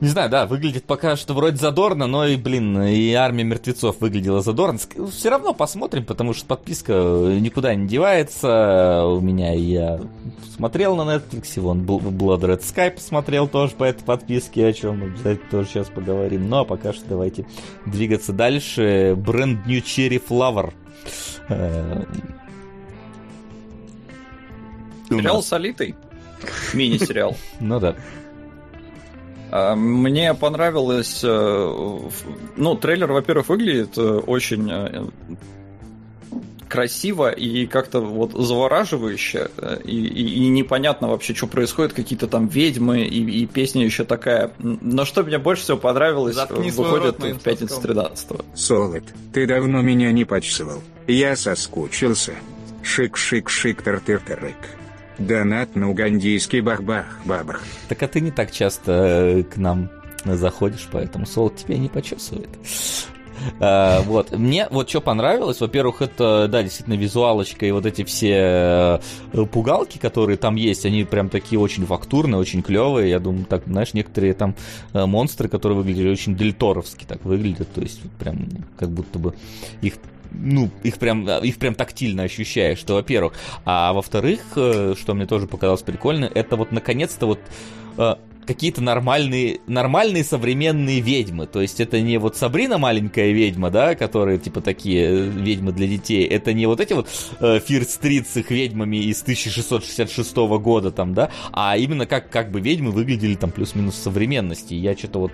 Не 0.00 0.08
знаю, 0.08 0.30
да, 0.30 0.46
выглядит 0.46 0.84
пока 0.84 1.16
что 1.16 1.34
вроде 1.34 1.56
задорно, 1.56 2.06
но 2.06 2.24
и, 2.24 2.36
блин, 2.36 2.80
и 2.82 3.12
армия 3.14 3.42
мертвецов 3.42 4.00
выглядела 4.00 4.42
задорно. 4.42 4.78
Все 5.10 5.28
равно 5.28 5.54
посмотрим, 5.54 6.04
потому 6.04 6.34
что 6.34 6.46
подписка 6.46 6.92
никуда 6.92 7.74
не 7.74 7.88
девается. 7.88 9.04
У 9.06 9.20
меня 9.20 9.52
я 9.54 10.00
смотрел 10.54 10.94
на 10.94 11.16
Netflix, 11.16 11.60
вон 11.60 11.82
Blood 11.82 12.40
Red 12.40 12.60
Sky 12.60 12.92
посмотрел 12.92 13.48
тоже 13.48 13.74
по 13.74 13.82
этой 13.82 14.04
подписке, 14.04 14.66
о 14.66 14.72
чем 14.72 15.02
обязательно 15.02 15.50
тоже 15.50 15.68
сейчас 15.68 15.88
поговорим. 15.88 16.48
Ну 16.48 16.58
а 16.58 16.64
пока 16.64 16.92
что 16.92 17.04
давайте 17.08 17.46
двигаться 17.84 18.32
дальше. 18.32 19.14
Brand 19.16 19.66
New 19.66 19.82
Cherry 19.82 20.22
Flower. 20.24 20.74
Э, 21.48 22.04
Сериал 25.08 25.42
с 25.42 25.52
Алитой. 25.52 25.96
Мини-сериал. 26.72 27.36
Ну 27.58 27.80
да. 27.80 27.96
А, 29.50 29.74
мне 29.74 30.34
понравилось... 30.34 31.20
Э, 31.22 31.98
ну, 32.56 32.74
трейлер, 32.76 33.12
во-первых, 33.12 33.48
выглядит 33.48 33.96
э, 33.96 34.02
очень 34.02 34.70
э, 34.70 35.06
красиво 36.68 37.30
и 37.30 37.66
как-то 37.66 38.00
вот 38.00 38.32
завораживающе, 38.32 39.50
и, 39.84 39.96
и, 39.96 40.44
и 40.44 40.48
непонятно 40.48 41.08
вообще, 41.08 41.34
что 41.34 41.46
происходит, 41.46 41.94
какие-то 41.94 42.28
там 42.28 42.46
ведьмы, 42.46 43.02
и, 43.02 43.42
и 43.42 43.46
песня 43.46 43.84
еще 43.84 44.04
такая. 44.04 44.52
Но 44.58 45.04
что 45.04 45.22
мне 45.22 45.38
больше 45.38 45.62
всего 45.62 45.78
понравилось, 45.78 46.36
Заткни 46.36 46.70
выходит 46.70 47.18
в 47.18 47.38
пятницу 47.40 47.80
13 47.80 48.30
-го. 48.30 48.44
Солод, 48.54 49.04
ты 49.32 49.46
давно 49.46 49.80
меня 49.80 50.12
не 50.12 50.24
почесывал. 50.24 50.82
Я 51.06 51.36
соскучился. 51.36 52.34
Шик-шик-шик 52.82 53.82
тар-тыр-тырык. 53.82 54.77
Донат 55.18 55.74
на 55.76 55.90
угандийский 55.90 56.60
бах-бах-бабах. 56.60 57.62
Так 57.88 58.02
а 58.02 58.08
ты 58.08 58.20
не 58.20 58.30
так 58.30 58.50
часто 58.52 58.92
э, 58.92 59.42
к 59.42 59.56
нам 59.56 59.90
заходишь, 60.24 60.88
поэтому 60.90 61.26
солод 61.26 61.56
тебя 61.56 61.76
не 61.78 61.88
почесывает. 61.88 62.50
А, 63.60 64.02
вот. 64.02 64.32
Мне 64.32 64.68
вот 64.70 64.88
что 64.88 65.00
понравилось, 65.00 65.60
во-первых, 65.60 66.02
это, 66.02 66.48
да, 66.48 66.62
действительно, 66.62 66.94
визуалочка 66.94 67.66
и 67.66 67.70
вот 67.70 67.86
эти 67.86 68.04
все 68.04 69.00
э, 69.32 69.44
пугалки, 69.46 69.98
которые 69.98 70.36
там 70.36 70.56
есть, 70.56 70.84
они 70.86 71.04
прям 71.04 71.28
такие 71.28 71.58
очень 71.58 71.86
фактурные, 71.86 72.38
очень 72.38 72.62
клевые. 72.62 73.10
Я 73.10 73.20
думаю, 73.20 73.44
так, 73.44 73.64
знаешь, 73.66 73.94
некоторые 73.94 74.34
там 74.34 74.54
э, 74.92 75.06
монстры, 75.06 75.48
которые 75.48 75.78
выглядели 75.78 76.10
очень 76.10 76.36
дельторовски 76.36 77.04
так 77.04 77.24
выглядят, 77.24 77.72
то 77.72 77.80
есть 77.80 78.00
прям 78.18 78.48
как 78.76 78.90
будто 78.90 79.18
бы 79.18 79.34
их 79.82 79.94
ну, 80.30 80.70
их 80.82 80.98
прям, 80.98 81.28
их 81.28 81.58
прям 81.58 81.74
тактильно 81.74 82.24
ощущаешь, 82.24 82.78
что, 82.78 82.94
во-первых. 82.94 83.34
А 83.64 83.92
во-вторых, 83.92 84.40
э, 84.56 84.94
что 84.98 85.14
мне 85.14 85.26
тоже 85.26 85.46
показалось 85.46 85.82
прикольно, 85.82 86.26
это 86.26 86.56
вот 86.56 86.72
наконец-то 86.72 87.26
вот 87.26 87.40
какие-то 88.48 88.80
нормальные, 88.80 89.60
нормальные 89.66 90.24
современные 90.24 91.00
ведьмы. 91.00 91.46
То 91.46 91.60
есть 91.60 91.80
это 91.80 92.00
не 92.00 92.16
вот 92.18 92.34
Сабрина 92.34 92.78
маленькая 92.78 93.30
ведьма, 93.30 93.70
да, 93.70 93.94
которые 93.94 94.38
типа 94.38 94.62
такие 94.62 95.04
э, 95.04 95.28
ведьмы 95.28 95.72
для 95.72 95.86
детей. 95.86 96.24
Это 96.24 96.54
не 96.54 96.64
вот 96.64 96.80
эти 96.80 96.94
вот 96.94 97.08
э, 97.40 97.60
Стрит 97.60 98.26
с 98.26 98.38
их 98.38 98.50
ведьмами 98.50 98.96
из 98.96 99.20
1666 99.20 100.34
года 100.36 100.90
там, 100.90 101.12
да, 101.12 101.30
а 101.52 101.76
именно 101.76 102.06
как, 102.06 102.30
как 102.30 102.50
бы 102.50 102.60
ведьмы 102.60 102.90
выглядели 102.90 103.34
там 103.34 103.50
плюс-минус 103.50 103.96
современности. 103.96 104.72
Я 104.72 104.96
что-то 104.96 105.18
вот, 105.18 105.32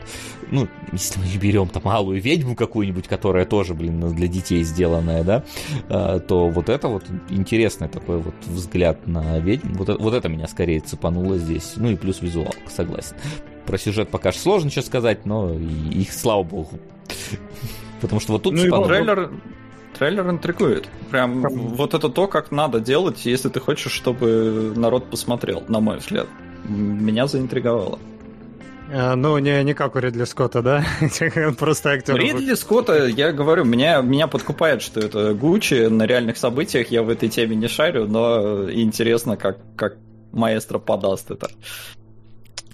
ну, 0.51 0.67
если 0.91 1.21
мы 1.21 1.27
берем 1.41 1.69
там 1.69 1.85
малую 1.85 2.21
ведьму 2.21 2.57
какую-нибудь, 2.57 3.07
которая 3.07 3.45
тоже, 3.45 3.75
блин, 3.75 4.01
для 4.13 4.27
детей 4.27 4.65
сделанная, 4.65 5.23
да, 5.23 5.45
э, 5.89 6.19
то 6.27 6.49
вот 6.49 6.69
это 6.69 6.89
вот 6.89 7.05
интересный 7.31 7.89
такой 7.89 8.19
вот 8.19 8.35
взгляд 8.45 9.07
на 9.07 9.39
ведьм. 9.39 9.75
Вот, 9.75 9.89
вот 10.01 10.15
это 10.15 10.29
меня 10.29 10.49
скорее 10.49 10.81
цепануло 10.81 11.39
здесь. 11.39 11.75
Ну 11.77 11.93
и 11.93 11.95
плюс 11.95 12.21
визуалка, 12.21 12.69
согласен 12.69 13.04
Про 13.67 13.79
сюжет 13.79 14.11
пока 14.11 14.33
что 14.33 14.43
сложно 14.43 14.71
что 14.71 14.83
сказать, 14.83 15.27
но 15.27 15.53
их, 15.55 16.13
слава 16.13 16.43
богу. 16.43 16.79
Потому 18.01 18.21
что 18.21 18.33
вот 18.33 18.43
тут... 18.43 18.55
Ну 18.55 18.85
трейлер, 18.85 19.31
трейлер 19.99 20.29
интригует. 20.31 20.89
Прям 21.11 21.43
вот 21.43 21.95
это 21.95 22.09
то, 22.09 22.27
как 22.27 22.51
надо 22.51 22.81
делать, 22.81 23.25
если 23.25 23.49
ты 23.49 23.61
хочешь, 23.61 23.93
чтобы 23.93 24.73
народ 24.77 25.11
посмотрел, 25.11 25.63
на 25.69 25.81
мой 25.81 25.99
взгляд. 25.99 26.27
Меня 26.69 27.27
заинтриговало. 27.27 27.99
А, 28.93 29.17
ну, 29.17 29.39
не, 29.39 29.63
не 29.65 29.75
как 29.75 29.97
у 29.97 29.99
Ридли 29.99 30.25
Скотта, 30.25 30.63
да? 30.63 30.85
Просто 31.59 31.91
актер. 31.91 32.17
Ридли 32.17 32.55
Скотта, 32.55 33.07
я 33.07 33.33
говорю, 33.33 33.65
меня, 33.65 34.01
меня 34.03 34.27
подкупает, 34.27 34.83
что 34.83 35.01
это 35.01 35.35
Гуччи 35.35 35.89
на 35.89 36.05
реальных 36.05 36.37
событиях. 36.37 36.89
Я 36.89 37.03
в 37.03 37.09
этой 37.09 37.29
теме 37.29 37.57
не 37.57 37.69
шарю, 37.69 38.07
но 38.07 38.71
интересно, 38.71 39.37
как, 39.37 39.59
как 39.77 39.97
маэстро 40.33 40.79
подаст 40.79 41.31
это. 41.31 41.49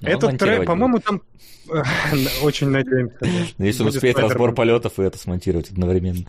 Ну, 0.00 0.08
Этот 0.08 0.38
трек, 0.38 0.66
по-моему, 0.66 0.98
там 0.98 1.22
очень 2.42 2.68
надеемся. 2.68 3.16
Ну, 3.58 3.64
если 3.64 3.82
успеет 3.84 4.18
разбор 4.18 4.54
полетов 4.54 4.98
и 4.98 5.02
это 5.02 5.18
смонтировать 5.18 5.70
одновременно. 5.70 6.24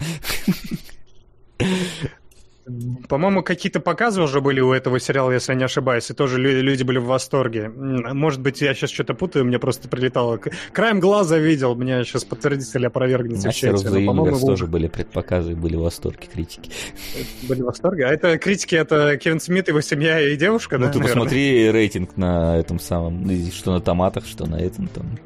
По-моему, 3.07 3.43
какие-то 3.43 3.80
показы 3.80 4.22
уже 4.22 4.41
были 4.41 4.61
у 4.61 4.72
этого 4.72 4.99
сериала, 4.99 5.32
если 5.32 5.53
я 5.53 5.57
не 5.57 5.65
ошибаюсь, 5.65 6.09
и 6.09 6.13
тоже 6.13 6.39
люди 6.39 6.84
были 6.84 6.97
в 6.97 7.05
восторге. 7.05 7.69
Может 7.69 8.41
быть, 8.41 8.61
я 8.61 8.74
сейчас 8.74 8.89
что-то 8.91 9.13
путаю, 9.13 9.45
мне 9.45 9.59
просто 9.59 9.88
прилетало. 9.88 10.39
Краем 10.72 10.99
глаза 10.99 11.38
видел, 11.38 11.76
меня 11.76 12.03
сейчас 12.03 12.24
подтвердите 12.24 12.78
или 12.78 12.86
опровергнете 12.86 13.49
в 13.49 13.53
чате. 13.53 13.84
по-моему, 14.05 14.39
тоже 14.39 14.67
были 14.67 14.88
предпоказы, 14.88 15.55
были 15.55 15.76
в 15.76 15.82
восторге 15.82 16.28
критики. 16.32 16.72
Были 17.47 17.61
в 17.61 17.65
восторге? 17.65 18.05
А 18.05 18.09
это 18.09 18.38
критики, 18.38 18.76
это 18.76 19.17
Кевин 19.17 19.39
Смит, 19.39 19.67
его 19.67 19.82
семья 19.82 20.19
и 20.22 20.36
девушка, 20.36 20.78
Ну, 20.78 20.86
да, 20.86 20.91
ты 20.91 20.99
посмотри 20.99 21.69
рейтинг 21.72 22.17
на 22.17 22.57
этом 22.57 22.80
самом, 22.80 23.30
что 23.51 23.74
на 23.74 23.82
томатах, 23.82 24.26
что 24.26 24.45
на 24.45 24.55
этом 24.55 24.88
там. 24.88 25.17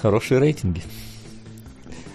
Хорошие 0.00 0.38
рейтинги. 0.40 0.82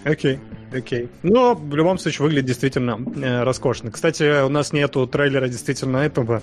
Окей. 0.03 0.39
Окей. 0.74 1.09
Но 1.21 1.53
в 1.55 1.76
любом 1.76 1.97
случае 1.97 2.24
выглядит 2.24 2.47
действительно 2.47 2.99
э, 3.15 3.43
роскошно. 3.43 3.91
Кстати, 3.91 4.43
у 4.43 4.49
нас 4.49 4.74
нету 4.74 5.05
трейлера 5.07 5.47
действительно 5.47 5.97
этого 5.97 6.41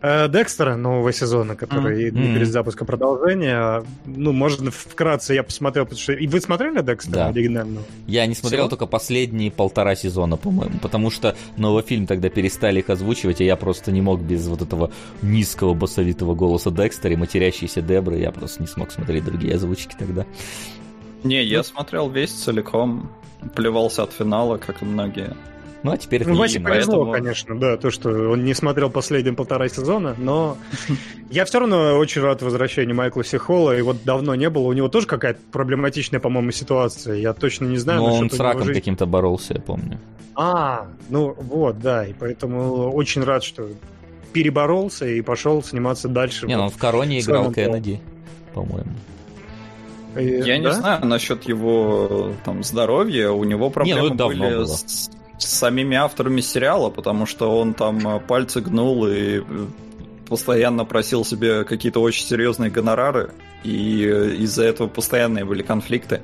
э, 0.00 0.28
Декстера 0.28 0.76
нового 0.76 1.12
сезона, 1.12 1.54
который 1.54 2.08
mm-hmm. 2.08 2.34
перед 2.34 2.48
запуском 2.48 2.86
продолжения. 2.86 3.84
Ну, 4.06 4.32
можно 4.32 4.70
вкратце 4.70 5.34
я 5.34 5.42
посмотрел, 5.42 5.84
потому 5.84 6.00
что... 6.00 6.12
И 6.12 6.26
вы 6.26 6.40
смотрели 6.40 6.80
Декстера 6.82 7.14
да. 7.14 7.26
оригинального? 7.28 7.84
Я 8.06 8.26
не 8.26 8.34
смотрел 8.34 8.62
Всего? 8.62 8.70
только 8.70 8.86
последние 8.86 9.50
полтора 9.50 9.94
сезона, 9.94 10.36
по-моему, 10.36 10.78
потому 10.80 11.10
что 11.10 11.36
новый 11.56 11.82
фильм 11.82 12.06
тогда 12.06 12.28
перестали 12.30 12.80
их 12.80 12.90
озвучивать, 12.90 13.40
и 13.40 13.44
я 13.44 13.56
просто 13.56 13.92
не 13.92 14.00
мог 14.00 14.20
без 14.22 14.46
вот 14.46 14.62
этого 14.62 14.90
низкого 15.22 15.74
басовитого 15.74 16.34
голоса 16.34 16.70
Декстера 16.70 17.12
и 17.12 17.16
матерящейся 17.16 17.82
Дебры, 17.82 18.18
я 18.18 18.32
просто 18.32 18.62
не 18.62 18.68
смог 18.68 18.90
смотреть 18.90 19.24
другие 19.24 19.54
озвучки 19.54 19.94
тогда. 19.98 20.24
Не, 21.26 21.42
я 21.42 21.62
смотрел 21.62 22.08
весь 22.08 22.32
целиком, 22.32 23.10
плевался 23.54 24.04
от 24.04 24.12
финала, 24.12 24.56
как 24.58 24.82
и 24.82 24.84
многие. 24.84 25.34
Ну, 25.82 25.92
а 25.92 25.96
теперь... 25.96 26.26
Ну, 26.26 26.36
Васе 26.36 26.58
повезло, 26.58 27.04
поэтому... 27.04 27.12
конечно, 27.12 27.58
да, 27.58 27.76
то, 27.76 27.90
что 27.90 28.10
он 28.30 28.44
не 28.44 28.54
смотрел 28.54 28.90
последние 28.90 29.34
полтора 29.34 29.68
сезона, 29.68 30.16
но 30.18 30.56
я 31.30 31.44
все 31.44 31.60
равно 31.60 31.96
очень 31.96 32.22
рад 32.22 32.42
возвращению 32.42 32.96
Майкла 32.96 33.22
Сихола, 33.22 33.76
и 33.76 33.82
вот 33.82 34.02
давно 34.04 34.34
не 34.34 34.50
было, 34.50 34.64
у 34.64 34.72
него 34.72 34.88
тоже 34.88 35.06
какая-то 35.06 35.38
проблематичная, 35.52 36.18
по-моему, 36.18 36.50
ситуация, 36.50 37.16
я 37.16 37.32
точно 37.34 37.66
не 37.66 37.76
знаю. 37.76 38.00
Но 38.00 38.14
он 38.14 38.30
с 38.30 38.40
раком 38.40 38.64
жизнь... 38.64 38.80
каким-то 38.80 39.06
боролся, 39.06 39.54
я 39.54 39.60
помню. 39.60 40.00
А, 40.34 40.88
ну 41.08 41.34
вот, 41.38 41.78
да, 41.78 42.04
и 42.04 42.12
поэтому 42.12 42.90
очень 42.90 43.22
рад, 43.22 43.44
что 43.44 43.68
переборолся 44.32 45.06
и 45.06 45.20
пошел 45.20 45.62
сниматься 45.62 46.08
дальше. 46.08 46.46
Не, 46.46 46.54
вот, 46.54 46.58
ну 46.58 46.64
он 46.64 46.70
в 46.70 46.78
Короне 46.78 47.20
играл 47.20 47.52
Кеннеди, 47.52 48.00
по-моему. 48.54 48.90
Я 50.18 50.54
да? 50.54 50.58
не 50.58 50.72
знаю 50.72 51.06
насчет 51.06 51.44
его 51.44 52.32
там 52.44 52.62
здоровья. 52.64 53.30
У 53.30 53.44
него 53.44 53.70
проблемы 53.70 54.10
не, 54.10 54.14
ну, 54.14 54.28
были 54.28 54.64
с, 54.64 55.10
с 55.38 55.44
самими 55.44 55.96
авторами 55.96 56.40
сериала, 56.40 56.90
потому 56.90 57.26
что 57.26 57.58
он 57.58 57.74
там 57.74 58.06
э, 58.06 58.20
пальцы 58.20 58.60
гнул 58.60 59.06
и 59.06 59.40
э, 59.40 59.42
постоянно 60.28 60.84
просил 60.84 61.24
себе 61.24 61.64
какие-то 61.64 62.00
очень 62.00 62.24
серьезные 62.24 62.70
гонорары, 62.70 63.30
и 63.62 64.04
э, 64.04 64.34
из-за 64.36 64.64
этого 64.64 64.88
постоянные 64.88 65.44
были 65.44 65.62
конфликты. 65.62 66.22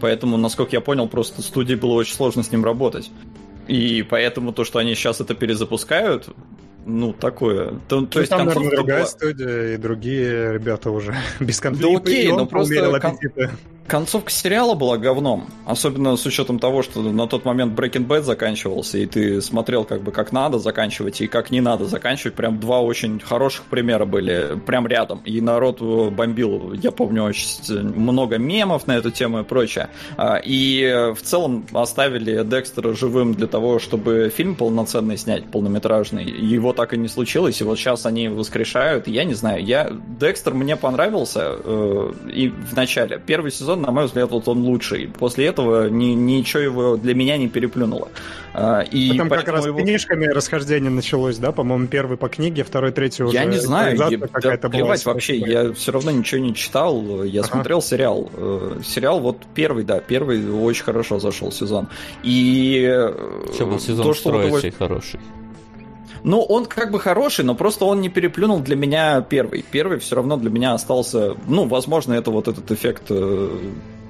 Поэтому, 0.00 0.36
насколько 0.36 0.72
я 0.72 0.80
понял, 0.80 1.08
просто 1.08 1.42
студии 1.42 1.74
было 1.74 1.92
очень 1.92 2.14
сложно 2.14 2.42
с 2.42 2.50
ним 2.50 2.64
работать. 2.64 3.10
И 3.68 4.02
поэтому 4.02 4.52
то, 4.52 4.64
что 4.64 4.78
они 4.78 4.94
сейчас 4.94 5.20
это 5.20 5.34
перезапускают, 5.34 6.28
ну, 6.86 7.12
такое. 7.12 7.70
То, 7.88 8.02
то 8.02 8.08
ну, 8.14 8.20
есть 8.20 8.30
там, 8.30 8.46
наверное, 8.46 8.70
другая 8.70 8.98
была... 9.00 9.06
студия 9.06 9.74
и 9.74 9.76
другие 9.76 10.52
ребята 10.52 10.90
уже 10.90 11.14
без 11.40 11.60
конфликта. 11.60 11.92
Да 11.92 11.98
окей, 11.98 12.32
но 12.32 12.46
просто... 12.46 13.00
Кон... 13.00 13.18
концовка 13.86 14.30
сериала 14.30 14.74
была 14.74 14.96
говном. 14.96 15.46
Особенно 15.66 16.16
с 16.16 16.26
учетом 16.26 16.58
того, 16.58 16.82
что 16.82 17.00
на 17.02 17.26
тот 17.26 17.44
момент 17.44 17.78
Breaking 17.78 18.06
Bad 18.06 18.22
заканчивался, 18.22 18.98
и 18.98 19.06
ты 19.06 19.40
смотрел 19.40 19.84
как 19.84 20.02
бы 20.02 20.12
как 20.12 20.32
надо 20.32 20.58
заканчивать 20.58 21.20
и 21.20 21.26
как 21.26 21.50
не 21.50 21.60
надо 21.60 21.84
заканчивать. 21.86 22.34
Прям 22.34 22.60
два 22.60 22.80
очень 22.80 23.20
хороших 23.20 23.64
примера 23.64 24.04
были 24.04 24.58
прям 24.66 24.86
рядом. 24.86 25.20
И 25.24 25.40
народ 25.40 25.80
бомбил, 25.80 26.72
я 26.74 26.90
помню, 26.90 27.24
очень 27.24 27.82
много 27.82 28.38
мемов 28.38 28.86
на 28.86 28.96
эту 28.96 29.10
тему 29.10 29.40
и 29.40 29.44
прочее. 29.44 29.88
А, 30.16 30.40
и 30.42 31.12
в 31.14 31.22
целом 31.22 31.66
оставили 31.72 32.42
Декстера 32.44 32.94
живым 32.94 33.34
для 33.34 33.46
того, 33.46 33.78
чтобы 33.78 34.32
фильм 34.34 34.54
полноценный 34.54 35.16
снять, 35.16 35.46
полнометражный. 35.50 36.24
Его 36.24 36.72
так 36.72 36.94
и 36.94 36.96
не 36.96 37.08
случилось, 37.08 37.60
и 37.60 37.64
вот 37.64 37.78
сейчас 37.78 38.06
они 38.06 38.28
воскрешают. 38.28 39.08
Я 39.08 39.24
не 39.24 39.34
знаю, 39.34 39.64
я 39.64 39.90
Декстер 40.20 40.54
мне 40.54 40.76
понравился 40.76 41.56
э, 41.62 42.12
и 42.32 42.48
в 42.48 42.74
начале. 42.74 43.20
Первый 43.24 43.50
сезон 43.50 43.73
сезон, 43.74 43.82
на 43.82 43.90
мой 43.90 44.06
взгляд, 44.06 44.30
вот 44.30 44.48
он 44.48 44.62
лучший. 44.62 45.08
После 45.08 45.46
этого 45.46 45.88
ни, 45.88 46.14
ничего 46.14 46.62
его 46.62 46.96
для 46.96 47.14
меня 47.14 47.36
не 47.36 47.48
переплюнуло. 47.48 48.08
А, 48.52 48.80
и 48.80 49.10
Потом 49.10 49.28
как 49.28 49.48
раз 49.48 49.66
его... 49.66 49.78
книжками 49.78 50.26
расхождение 50.26 50.90
началось, 50.90 51.38
да? 51.38 51.52
По-моему, 51.52 51.86
первый 51.86 52.16
по 52.16 52.28
книге, 52.28 52.64
второй, 52.64 52.92
третий 52.92 53.24
уже. 53.24 53.34
Я 53.34 53.44
не 53.44 53.58
знаю, 53.58 53.96
я, 53.96 54.18
да, 54.18 54.68
плевать 54.68 55.04
вообще, 55.04 55.36
я 55.36 55.72
все 55.72 55.92
равно 55.92 56.10
ничего 56.10 56.40
не 56.40 56.54
читал, 56.54 57.24
я 57.24 57.40
ага. 57.40 57.50
смотрел 57.50 57.82
сериал. 57.82 58.30
Э, 58.34 58.80
сериал 58.84 59.20
вот 59.20 59.38
первый, 59.54 59.84
да, 59.84 60.00
первый 60.00 60.50
очень 60.50 60.84
хорошо 60.84 61.18
зашел 61.18 61.50
сезон. 61.50 61.88
И... 62.22 62.82
Что 63.54 63.66
был 63.66 63.80
сезон 63.80 64.06
то, 64.06 64.14
что 64.14 64.30
вот 64.30 64.64
его... 64.64 64.76
хороший. 64.78 65.20
Ну, 66.24 66.40
он 66.40 66.64
как 66.64 66.90
бы 66.90 66.98
хороший, 66.98 67.44
но 67.44 67.54
просто 67.54 67.84
он 67.84 68.00
не 68.00 68.08
переплюнул 68.08 68.60
для 68.60 68.76
меня 68.76 69.20
первый. 69.20 69.62
Первый 69.70 69.98
все 69.98 70.16
равно 70.16 70.38
для 70.38 70.48
меня 70.48 70.72
остался... 70.72 71.36
Ну, 71.46 71.68
возможно, 71.68 72.14
это 72.14 72.30
вот 72.30 72.48
этот 72.48 72.70
эффект 72.70 73.04
э, 73.10 73.58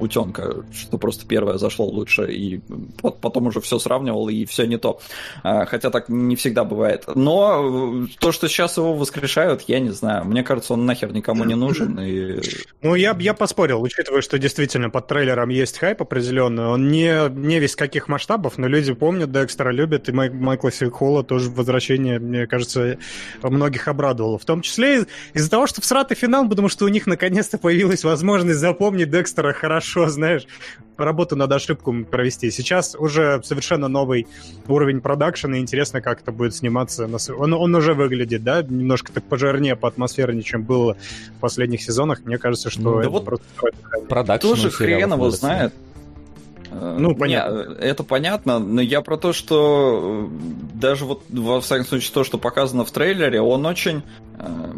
утенка, 0.00 0.64
что 0.72 0.98
просто 0.98 1.26
первое 1.26 1.58
зашло 1.58 1.86
лучше, 1.86 2.30
и 2.32 2.60
потом 3.20 3.46
уже 3.46 3.60
все 3.60 3.78
сравнивал, 3.78 4.28
и 4.28 4.44
все 4.44 4.64
не 4.66 4.78
то. 4.78 5.00
А, 5.42 5.64
хотя 5.66 5.90
так 5.90 6.08
не 6.08 6.36
всегда 6.36 6.64
бывает. 6.64 7.04
Но 7.14 8.04
э, 8.04 8.06
то, 8.18 8.32
что 8.32 8.48
сейчас 8.48 8.76
его 8.76 8.94
воскрешают, 8.94 9.62
я 9.62 9.80
не 9.80 9.90
знаю. 9.90 10.24
Мне 10.24 10.42
кажется, 10.42 10.74
он 10.74 10.86
нахер 10.86 11.12
никому 11.12 11.44
не 11.44 11.54
нужен. 11.54 11.98
И... 12.00 12.40
Ну, 12.82 12.94
я, 12.94 13.16
я 13.18 13.34
поспорил, 13.34 13.82
учитывая, 13.82 14.22
что 14.22 14.38
действительно 14.38 14.90
под 14.90 15.06
трейлером 15.06 15.48
есть 15.48 15.78
хайп 15.78 16.02
определенный. 16.02 16.66
Он 16.66 16.88
не, 16.88 17.30
не 17.30 17.58
весь 17.60 17.76
каких 17.76 18.08
масштабов, 18.08 18.58
но 18.58 18.66
люди 18.66 18.92
помнят, 18.92 19.30
Декстера 19.30 19.70
любят, 19.70 20.08
и 20.08 20.12
Май, 20.12 20.30
Майкла 20.30 20.72
Сикхола 20.72 21.22
тоже 21.22 21.50
возвращение, 21.50 22.18
мне 22.18 22.46
кажется, 22.46 22.98
многих 23.42 23.88
обрадовало. 23.88 24.38
В 24.38 24.44
том 24.44 24.62
числе 24.62 25.06
из-за 25.32 25.50
того, 25.50 25.66
что 25.66 25.80
в 25.80 25.84
сратый 25.84 26.16
финал, 26.16 26.48
потому 26.48 26.68
что 26.68 26.84
у 26.84 26.88
них 26.88 27.06
наконец-то 27.06 27.58
появилась 27.58 28.04
возможность 28.04 28.58
запомнить 28.58 29.10
Декстера 29.10 29.52
хорошо 29.52 29.83
хорошо, 29.84 30.08
знаешь, 30.10 30.46
работу 30.96 31.36
над 31.36 31.50
ошибкой 31.52 32.04
провести. 32.04 32.50
Сейчас 32.50 32.94
уже 32.96 33.40
совершенно 33.44 33.88
новый 33.88 34.26
уровень 34.68 35.00
продакшена, 35.00 35.58
и 35.58 35.60
интересно, 35.60 36.00
как 36.00 36.22
это 36.22 36.32
будет 36.32 36.54
сниматься. 36.54 37.08
Он, 37.36 37.52
он 37.52 37.74
уже 37.74 37.94
выглядит, 37.94 38.44
да, 38.44 38.62
немножко 38.62 39.12
так 39.12 39.24
пожирнее, 39.24 39.76
по 39.76 39.88
атмосфернее, 39.88 40.42
чем 40.42 40.62
было 40.62 40.96
в 41.36 41.40
последних 41.40 41.82
сезонах. 41.82 42.24
Мне 42.24 42.38
кажется, 42.38 42.70
что 42.70 42.82
ну, 42.82 43.02
да 43.02 43.08
вот 43.08 43.24
просто... 43.24 43.46
Продакшн 44.08 44.48
тоже 44.48 44.70
хрен 44.70 45.12
его 45.12 45.30
знает. 45.30 45.74
Э, 46.70 46.96
ну, 46.98 47.14
понятно. 47.14 47.74
Не, 47.78 47.84
это 47.84 48.04
понятно, 48.04 48.58
но 48.60 48.80
я 48.80 49.00
про 49.00 49.16
то, 49.16 49.32
что 49.32 50.28
э, 50.30 50.78
даже 50.78 51.04
вот, 51.04 51.24
во 51.28 51.60
всяком 51.60 51.86
случае, 51.86 52.12
то, 52.14 52.22
что 52.22 52.38
показано 52.38 52.84
в 52.84 52.90
трейлере, 52.92 53.40
он 53.40 53.66
очень 53.66 54.02
э, 54.38 54.72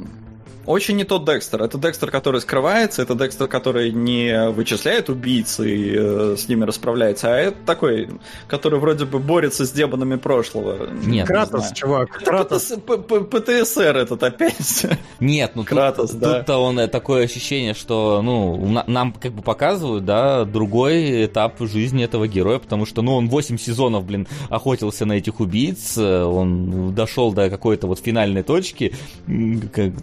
очень 0.67 0.97
не 0.97 1.05
тот 1.05 1.25
Декстер. 1.25 1.62
Это 1.62 1.79
Декстер, 1.79 2.11
который 2.11 2.41
скрывается, 2.41 3.03
это 3.03 3.14
Декстер, 3.14 3.47
который 3.47 3.93
не 3.93 4.51
вычисляет 4.51 5.09
убийц 5.09 5.61
и 5.61 5.95
э, 5.97 6.37
с 6.37 6.49
ними 6.49 6.64
расправляется, 6.64 7.35
а 7.35 7.37
это 7.37 7.57
такой, 7.64 8.09
который 8.49 8.79
вроде 8.79 9.05
бы 9.05 9.19
борется 9.19 9.64
с 9.64 9.73
демонами 9.73 10.17
прошлого. 10.17 10.89
Нет, 11.05 11.27
Кратос, 11.27 11.71
не 11.71 11.77
чувак. 11.77 12.11
Кратос. 12.11 12.73
ПТСР 12.87 13.97
этот 13.97 14.23
опять. 14.23 14.87
Нет, 15.21 15.53
ну 15.55 15.64
Кратос, 15.64 16.11
тут, 16.11 16.21
да. 16.21 16.39
Тут-то 16.39 16.59
он 16.59 16.79
э, 16.81 16.89
такое 16.89 17.25
ощущение, 17.25 17.75
что 17.75 18.21
ну, 18.23 18.83
нам 18.87 19.12
как 19.12 19.33
бы 19.33 19.43
показывают, 19.43 20.05
да, 20.05 20.45
другой 20.45 21.27
этап 21.27 21.61
жизни 21.61 22.05
этого 22.05 22.27
героя, 22.27 22.59
потому 22.59 22.87
что, 22.87 23.03
ну, 23.03 23.14
он 23.14 23.29
8 23.29 23.59
сезонов, 23.59 24.05
блин, 24.05 24.27
охотился 24.49 25.07
на 25.07 25.14
этих 25.14 25.41
убийц, 25.41 25.97
э, 25.97 26.23
он 26.23 26.95
дошел 26.95 27.33
до 27.33 27.51
какой-то 27.51 27.87
вот 27.87 28.01
финальной 28.01 28.43
точки, 28.43 28.95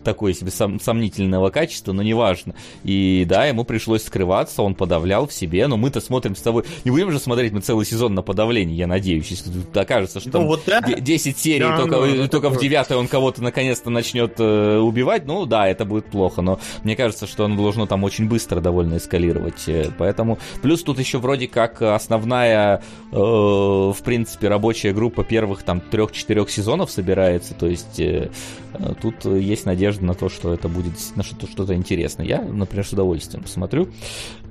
такой 0.03 0.33
себе 0.33 0.51
сом, 0.53 0.79
сомнительного 0.79 1.49
качества, 1.49 1.93
но 1.93 2.03
неважно. 2.03 2.55
И 2.83 3.25
да, 3.27 3.45
ему 3.45 3.63
пришлось 3.63 4.03
скрываться, 4.03 4.61
он 4.61 4.75
подавлял 4.75 5.27
в 5.27 5.33
себе, 5.33 5.67
но 5.67 5.77
мы-то 5.77 6.01
смотрим 6.01 6.35
с 6.35 6.41
тобой... 6.41 6.63
Не 6.83 6.91
будем 6.91 7.11
же 7.11 7.19
смотреть 7.19 7.51
мы 7.51 7.61
целый 7.61 7.85
сезон 7.85 8.13
на 8.13 8.21
подавление, 8.21 8.77
я 8.77 8.87
надеюсь, 8.87 9.27
если 9.27 9.51
окажется, 9.77 10.19
что 10.19 10.39
ну, 10.39 10.47
вот, 10.47 10.63
да. 10.65 10.81
10 10.81 11.37
серий, 11.37 11.59
да, 11.59 11.77
только, 11.77 11.97
ну, 11.97 12.27
только 12.27 12.49
в 12.49 12.59
9 12.59 12.91
он 12.91 13.07
кого-то 13.07 13.43
наконец-то 13.43 13.89
начнет 13.89 14.35
э, 14.39 14.77
убивать, 14.77 15.25
ну 15.25 15.45
да, 15.45 15.67
это 15.67 15.85
будет 15.85 16.05
плохо, 16.05 16.41
но 16.41 16.59
мне 16.83 16.95
кажется, 16.95 17.27
что 17.27 17.45
он 17.45 17.57
должно 17.57 17.85
там 17.85 18.03
очень 18.03 18.27
быстро 18.27 18.61
довольно 18.61 18.97
эскалировать, 18.97 19.67
э, 19.67 19.89
поэтому... 19.97 20.39
Плюс 20.61 20.83
тут 20.83 20.99
еще 20.99 21.17
вроде 21.17 21.47
как 21.47 21.81
основная, 21.81 22.81
э, 23.11 23.15
в 23.15 23.97
принципе, 24.03 24.47
рабочая 24.47 24.93
группа 24.93 25.23
первых 25.23 25.63
там 25.63 25.81
трех-четырех 25.81 26.49
сезонов 26.49 26.91
собирается, 26.91 27.53
то 27.53 27.67
есть 27.67 27.99
э, 27.99 28.29
э 28.73 28.93
тут 29.01 29.25
есть 29.25 29.65
надежда 29.65 30.05
на 30.05 30.13
то, 30.13 30.29
что 30.29 30.42
что 30.43 30.53
это 30.53 30.67
будет 30.67 30.91
действительно 30.91 31.23
что-то, 31.23 31.47
что-то 31.47 31.73
интересное. 31.73 32.25
Я, 32.25 32.41
например, 32.41 32.85
с 32.85 32.91
удовольствием 32.91 33.43
посмотрю. 33.43 33.87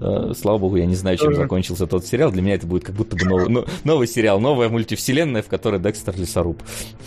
Э, 0.03 0.32
слава 0.36 0.59
богу, 0.59 0.76
я 0.76 0.86
не 0.86 0.96
знаю, 0.96 1.16
чем 1.16 1.34
закончился 1.34 1.86
тот 1.86 2.05
сериал. 2.05 2.32
Для 2.32 2.42
меня 2.42 2.57
это 2.57 2.66
будет 2.66 2.84
как 2.84 2.94
будто 2.94 3.16
бы 3.16 3.24
новый, 3.24 3.64
новый 3.84 4.07
сериал, 4.09 4.40
новая 4.40 4.68
мультивселенная, 4.68 5.42
в 5.42 5.46
которой 5.46 5.78
Декстер 5.78 6.16
лесоруб. 6.18 6.61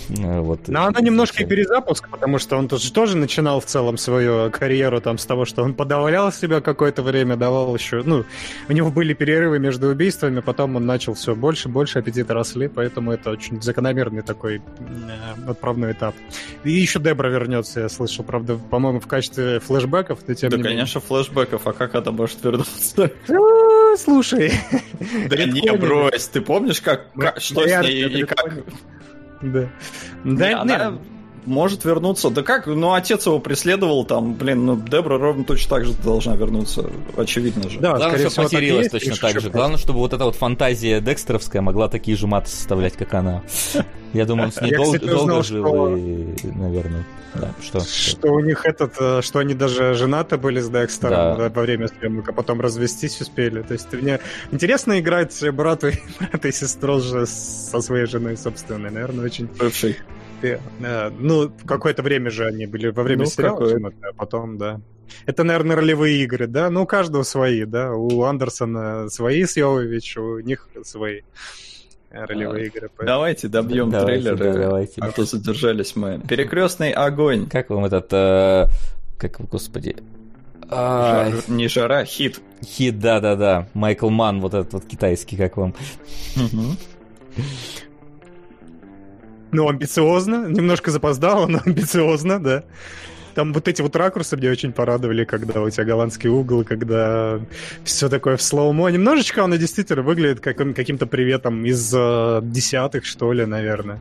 Э, 0.09 0.39
вот. 0.39 0.67
Но 0.67 0.85
она 0.85 1.01
немножко 1.01 1.43
и 1.43 1.45
перезапуск, 1.45 2.09
потому 2.09 2.39
что 2.39 2.55
он 2.55 2.69
тоже, 2.69 2.91
тоже 2.93 3.17
начинал 3.17 3.59
в 3.59 3.65
целом 3.65 3.97
свою 3.97 4.49
карьеру 4.49 5.01
там 5.01 5.17
с 5.17 5.25
того, 5.25 5.45
что 5.45 5.63
он 5.63 5.73
подавлял 5.73 6.31
себя 6.31 6.61
какое-то 6.61 7.01
время, 7.03 7.35
давал 7.35 7.75
еще... 7.75 8.01
Ну, 8.05 8.23
у 8.69 8.73
него 8.73 8.91
были 8.91 9.13
перерывы 9.13 9.59
между 9.59 9.89
убийствами, 9.89 10.39
потом 10.39 10.77
он 10.77 10.85
начал 10.85 11.15
все 11.15 11.35
больше, 11.35 11.67
больше 11.67 11.99
аппетиты 11.99 12.33
росли, 12.33 12.69
поэтому 12.69 13.11
это 13.11 13.29
очень 13.31 13.61
закономерный 13.61 14.21
такой 14.21 14.61
э, 14.79 15.49
отправной 15.49 15.91
этап. 15.91 16.15
И 16.63 16.71
еще 16.71 16.99
Дебра 16.99 17.27
вернется, 17.27 17.81
я 17.81 17.89
слышал, 17.89 18.23
правда, 18.23 18.57
по-моему, 18.69 19.01
в 19.01 19.07
качестве 19.07 19.59
флешбеков, 19.59 20.19
но 20.27 20.33
тем 20.33 20.49
да, 20.49 20.57
не 20.57 20.63
конечно, 20.63 20.99
менее. 20.99 21.07
флешбеков, 21.07 21.67
а 21.67 21.73
как 21.73 21.95
это 21.95 22.11
может 22.11 22.41
вернуться? 22.43 22.84
Ну, 23.27 23.97
слушай. 23.97 24.53
Да 25.29 25.45
не, 25.45 25.71
брось, 25.73 26.27
ты 26.27 26.41
помнишь, 26.41 26.81
как, 26.81 27.07
что 27.37 27.67
с 27.67 27.81
ней 27.81 28.21
и 28.21 28.23
как... 28.23 28.63
Да. 29.41 29.69
Да, 30.23 30.61
она 30.61 30.97
может 31.45 31.85
вернуться. 31.85 32.29
Да 32.29 32.43
как? 32.43 32.67
Ну, 32.67 32.93
отец 32.93 33.25
его 33.25 33.39
преследовал 33.39 34.05
там, 34.05 34.33
блин, 34.33 34.65
ну, 34.65 34.75
Дебра 34.75 35.17
ровно 35.17 35.43
точно 35.43 35.77
так 35.77 35.85
же 35.85 35.93
должна 35.93 36.35
вернуться, 36.35 36.89
очевидно 37.17 37.69
же. 37.69 37.79
Да, 37.79 37.95
Главное, 37.95 38.29
чтобы 38.29 38.43
материлась 38.43 38.89
точно 38.89 39.15
так 39.15 39.39
же. 39.39 39.49
Главное, 39.49 39.77
чтобы 39.77 39.99
вот 39.99 40.13
эта 40.13 40.25
вот 40.25 40.35
фантазия 40.35 41.01
Декстеровская 41.01 41.61
могла 41.61 41.87
такие 41.87 42.17
же 42.17 42.27
маты 42.27 42.49
составлять, 42.49 42.93
как 42.93 43.13
она. 43.13 43.43
Я 44.13 44.25
думаю, 44.25 44.47
он 44.47 44.51
с 44.51 44.61
ней 44.61 44.75
долго 44.99 45.43
жил, 45.43 45.95
и, 45.95 46.35
наверное. 46.43 47.05
Да, 47.35 47.53
что? 47.61 47.81
Что 47.81 48.29
у 48.29 48.39
них 48.39 48.65
этот, 48.65 48.93
э, 48.97 49.21
что 49.21 49.39
они 49.39 49.53
даже 49.53 49.93
женаты 49.93 50.37
были 50.37 50.61
с 50.61 50.69
Декстером 50.69 51.37
да. 51.37 51.49
во 51.49 51.61
время 51.61 51.89
съемок, 51.89 52.29
а 52.29 52.31
потом 52.31 52.61
развестись 52.61 53.19
успели. 53.19 53.61
То 53.61 53.73
есть 53.73 53.91
мне 53.91 54.19
интересно 54.51 54.99
играть 54.99 55.37
брату, 55.51 55.87
брата 56.19 56.47
и 56.47 56.51
сестру 56.53 57.01
же 57.01 57.25
со 57.25 57.81
своей 57.81 58.05
женой 58.05 58.37
собственной, 58.37 58.89
наверное, 58.89 59.25
очень... 59.25 59.47
Бывший. 59.47 59.97
Э, 60.47 61.09
ну, 61.09 61.51
какое-то 61.65 62.03
время 62.03 62.29
же 62.29 62.45
они 62.45 62.65
были 62.65 62.89
во 62.89 63.03
время 63.03 63.23
ну, 63.23 63.29
сериала, 63.29 63.91
а 64.01 64.13
потом, 64.13 64.57
да. 64.57 64.81
Это, 65.25 65.43
наверное, 65.43 65.75
ролевые 65.75 66.23
игры, 66.23 66.47
да? 66.47 66.69
Ну, 66.69 66.83
у 66.83 66.85
каждого 66.85 67.23
свои, 67.23 67.65
да? 67.65 67.93
У 67.93 68.23
Андерсона 68.23 69.09
свои 69.09 69.43
с 69.45 69.57
Йовович, 69.57 70.17
у 70.17 70.39
них 70.39 70.67
свои 70.83 71.21
ролевые 72.11 72.67
игры. 72.67 72.89
Поэтому... 72.95 73.07
Давайте 73.07 73.47
добьем 73.47 73.89
давайте, 73.89 74.21
трейлер, 74.21 74.37
да, 74.37 74.53
давайте. 74.53 75.01
а 75.01 75.11
то 75.11 75.25
задержались 75.25 75.95
мы. 75.95 76.21
Перекрестный 76.27 76.91
огонь. 76.91 77.47
Как 77.49 77.69
вам 77.69 77.85
этот... 77.85 78.11
Э, 78.11 78.67
как, 79.17 79.39
господи... 79.49 79.97
А... 80.67 81.29
Жар, 81.29 81.43
не 81.47 81.67
жара, 81.67 82.05
хит. 82.05 82.41
Хит, 82.63 82.99
да-да-да. 82.99 83.67
Майкл 83.73 84.09
Ман, 84.09 84.41
вот 84.41 84.55
этот 84.55 84.73
вот 84.73 84.85
китайский, 84.85 85.37
как 85.37 85.57
вам. 85.57 85.75
Ну, 89.51 89.69
амбициозно, 89.69 90.47
немножко 90.47 90.91
запоздало, 90.91 91.47
но 91.47 91.59
амбициозно, 91.65 92.39
да. 92.39 92.63
Там 93.35 93.51
вот 93.51 93.67
эти 93.67 93.81
вот 93.81 93.95
ракурсы 93.97 94.37
меня 94.37 94.49
очень 94.49 94.71
порадовали, 94.71 95.25
когда 95.25 95.61
у 95.61 95.69
тебя 95.69 95.83
голландский 95.83 96.29
угол, 96.29 96.63
когда 96.63 97.41
все 97.83 98.07
такое 98.07 98.37
в 98.37 98.41
слоумо. 98.41 98.87
Немножечко 98.87 99.43
оно 99.43 99.57
действительно 99.57 100.03
выглядит 100.03 100.39
как, 100.39 100.57
каким-то 100.73 101.05
приветом 101.05 101.65
из 101.65 101.93
э, 101.93 102.39
десятых, 102.43 103.05
что 103.05 103.33
ли, 103.33 103.45
наверное. 103.45 103.99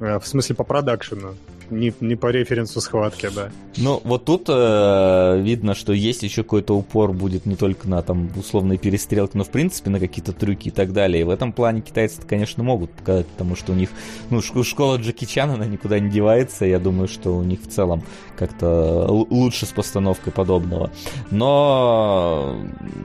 Э, 0.00 0.18
в 0.18 0.26
смысле, 0.26 0.56
по 0.56 0.64
продакшену. 0.64 1.34
Не, 1.70 1.92
не 2.00 2.16
по 2.16 2.28
референсу 2.28 2.80
схватки, 2.80 3.28
да. 3.34 3.50
Ну, 3.76 4.00
вот 4.04 4.24
тут 4.24 4.44
э, 4.48 5.40
видно, 5.42 5.74
что 5.74 5.92
есть 5.92 6.22
еще 6.22 6.42
какой-то 6.42 6.76
упор 6.76 7.12
будет 7.12 7.46
не 7.46 7.56
только 7.56 7.88
на 7.88 8.02
там 8.02 8.30
условные 8.36 8.78
перестрелки, 8.78 9.36
но 9.36 9.44
в 9.44 9.50
принципе 9.50 9.90
на 9.90 10.00
какие-то 10.00 10.32
трюки 10.32 10.68
и 10.68 10.70
так 10.70 10.92
далее. 10.92 11.22
И 11.22 11.24
в 11.24 11.30
этом 11.30 11.52
плане 11.52 11.80
китайцы, 11.80 12.22
конечно, 12.22 12.62
могут 12.62 12.92
показать, 12.92 13.26
потому 13.26 13.56
что 13.56 13.72
у 13.72 13.74
них, 13.74 13.90
ну, 14.30 14.40
школа 14.42 14.96
Джеки 14.96 15.24
Чан, 15.24 15.50
она 15.50 15.66
никуда 15.66 15.98
не 15.98 16.10
девается. 16.10 16.64
Я 16.66 16.78
думаю, 16.78 17.08
что 17.08 17.36
у 17.36 17.42
них 17.42 17.60
в 17.62 17.68
целом 17.68 18.02
как-то 18.36 19.06
лучше 19.08 19.66
с 19.66 19.70
постановкой 19.70 20.32
подобного. 20.32 20.90
Но 21.30 22.56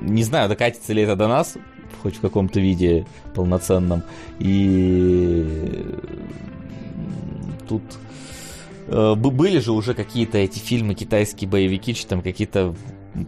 не 0.02 0.24
знаю, 0.24 0.50
докатится 0.50 0.94
ли 0.94 1.04
это 1.04 1.16
до 1.16 1.28
нас, 1.28 1.58
хоть 2.02 2.16
в 2.16 2.22
каком-то 2.22 2.60
виде 2.60 3.06
полноценном. 3.34 4.04
И 4.40 5.86
тут 7.68 7.84
были 8.90 9.60
же 9.60 9.72
уже 9.72 9.94
какие-то 9.94 10.38
эти 10.38 10.60
фильмы, 10.60 10.96
китайские 10.96 11.50
боевики, 11.50 11.94
что 11.94 12.10
там 12.10 12.22
какие-то 12.22 12.76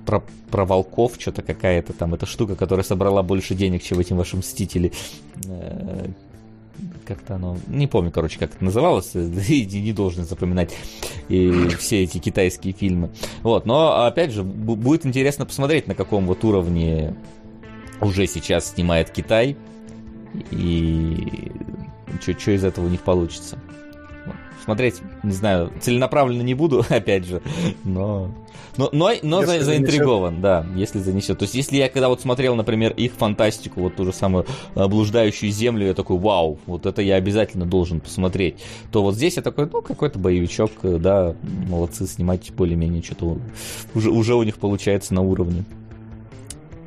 про, 0.06 0.24
про 0.50 0.66
волков, 0.66 1.14
что-то 1.20 1.42
какая-то 1.42 1.94
там 1.94 2.14
эта 2.14 2.26
штука, 2.26 2.56
которая 2.56 2.84
собрала 2.84 3.24
больше 3.24 3.56
денег, 3.56 3.84
чем 3.84 4.00
эти 4.00 4.14
ваши 4.14 4.38
мстители. 4.38 4.92
Э, 5.46 6.08
как-то 7.06 7.36
оно, 7.36 7.58
не 7.68 7.88
помню, 7.88 8.12
короче, 8.12 8.40
как 8.40 8.56
это 8.56 8.64
называлось, 8.64 9.16
и 9.16 9.66
не 9.66 9.94
должен 9.94 10.26
запоминать 10.26 10.76
и 11.30 11.68
все 11.80 12.04
эти 12.04 12.18
китайские 12.18 12.74
фильмы. 12.74 13.12
Вот, 13.44 13.66
но 13.66 14.06
опять 14.06 14.32
же, 14.32 14.44
будет 14.44 15.06
интересно 15.06 15.46
посмотреть, 15.46 15.88
на 15.88 15.96
каком 15.96 16.26
вот 16.26 16.44
уровне 16.44 17.16
уже 18.02 18.28
сейчас 18.28 18.74
снимает 18.74 19.12
Китай, 19.12 19.56
и 20.52 21.52
что 22.20 22.52
из 22.52 22.64
этого 22.64 22.86
у 22.86 22.90
них 22.90 23.02
получится. 23.02 23.58
Смотреть, 24.64 25.02
не 25.24 25.32
знаю, 25.32 25.72
целенаправленно 25.82 26.44
не 26.44 26.54
буду, 26.54 26.86
опять 26.90 27.26
же, 27.26 27.42
но, 27.84 28.32
но, 28.78 28.90
но, 28.92 29.12
но 29.24 29.46
за, 29.46 29.62
заинтригован, 29.64 30.36
занесет. 30.36 30.42
да, 30.42 30.66
если 30.76 31.00
занесет. 31.00 31.40
То 31.40 31.44
есть, 31.44 31.56
если 31.56 31.78
я 31.78 31.90
когда 31.90 32.10
вот 32.10 32.22
смотрел, 32.22 32.56
например, 32.56 32.94
их 32.94 33.14
фантастику, 33.14 33.82
вот 33.82 33.96
ту 33.96 34.06
же 34.06 34.14
самую 34.14 34.46
блуждающую 34.76 35.52
землю, 35.52 35.88
я 35.88 35.94
такой, 35.94 36.18
вау, 36.18 36.60
вот 36.68 36.86
это 36.86 37.02
я 37.02 37.16
обязательно 37.16 37.66
должен 37.66 38.00
посмотреть, 38.02 38.56
то 38.92 39.02
вот 39.02 39.16
здесь 39.16 39.38
я 39.38 39.42
такой, 39.42 39.68
ну, 39.72 39.82
какой-то 39.82 40.20
боевичок, 40.20 40.72
да, 40.84 41.36
молодцы, 41.68 42.06
снимать 42.06 42.52
более-менее 42.54 43.02
что-то 43.02 43.40
уже, 43.96 44.12
уже 44.12 44.36
у 44.36 44.44
них 44.44 44.58
получается 44.58 45.14
на 45.14 45.22
уровне 45.22 45.64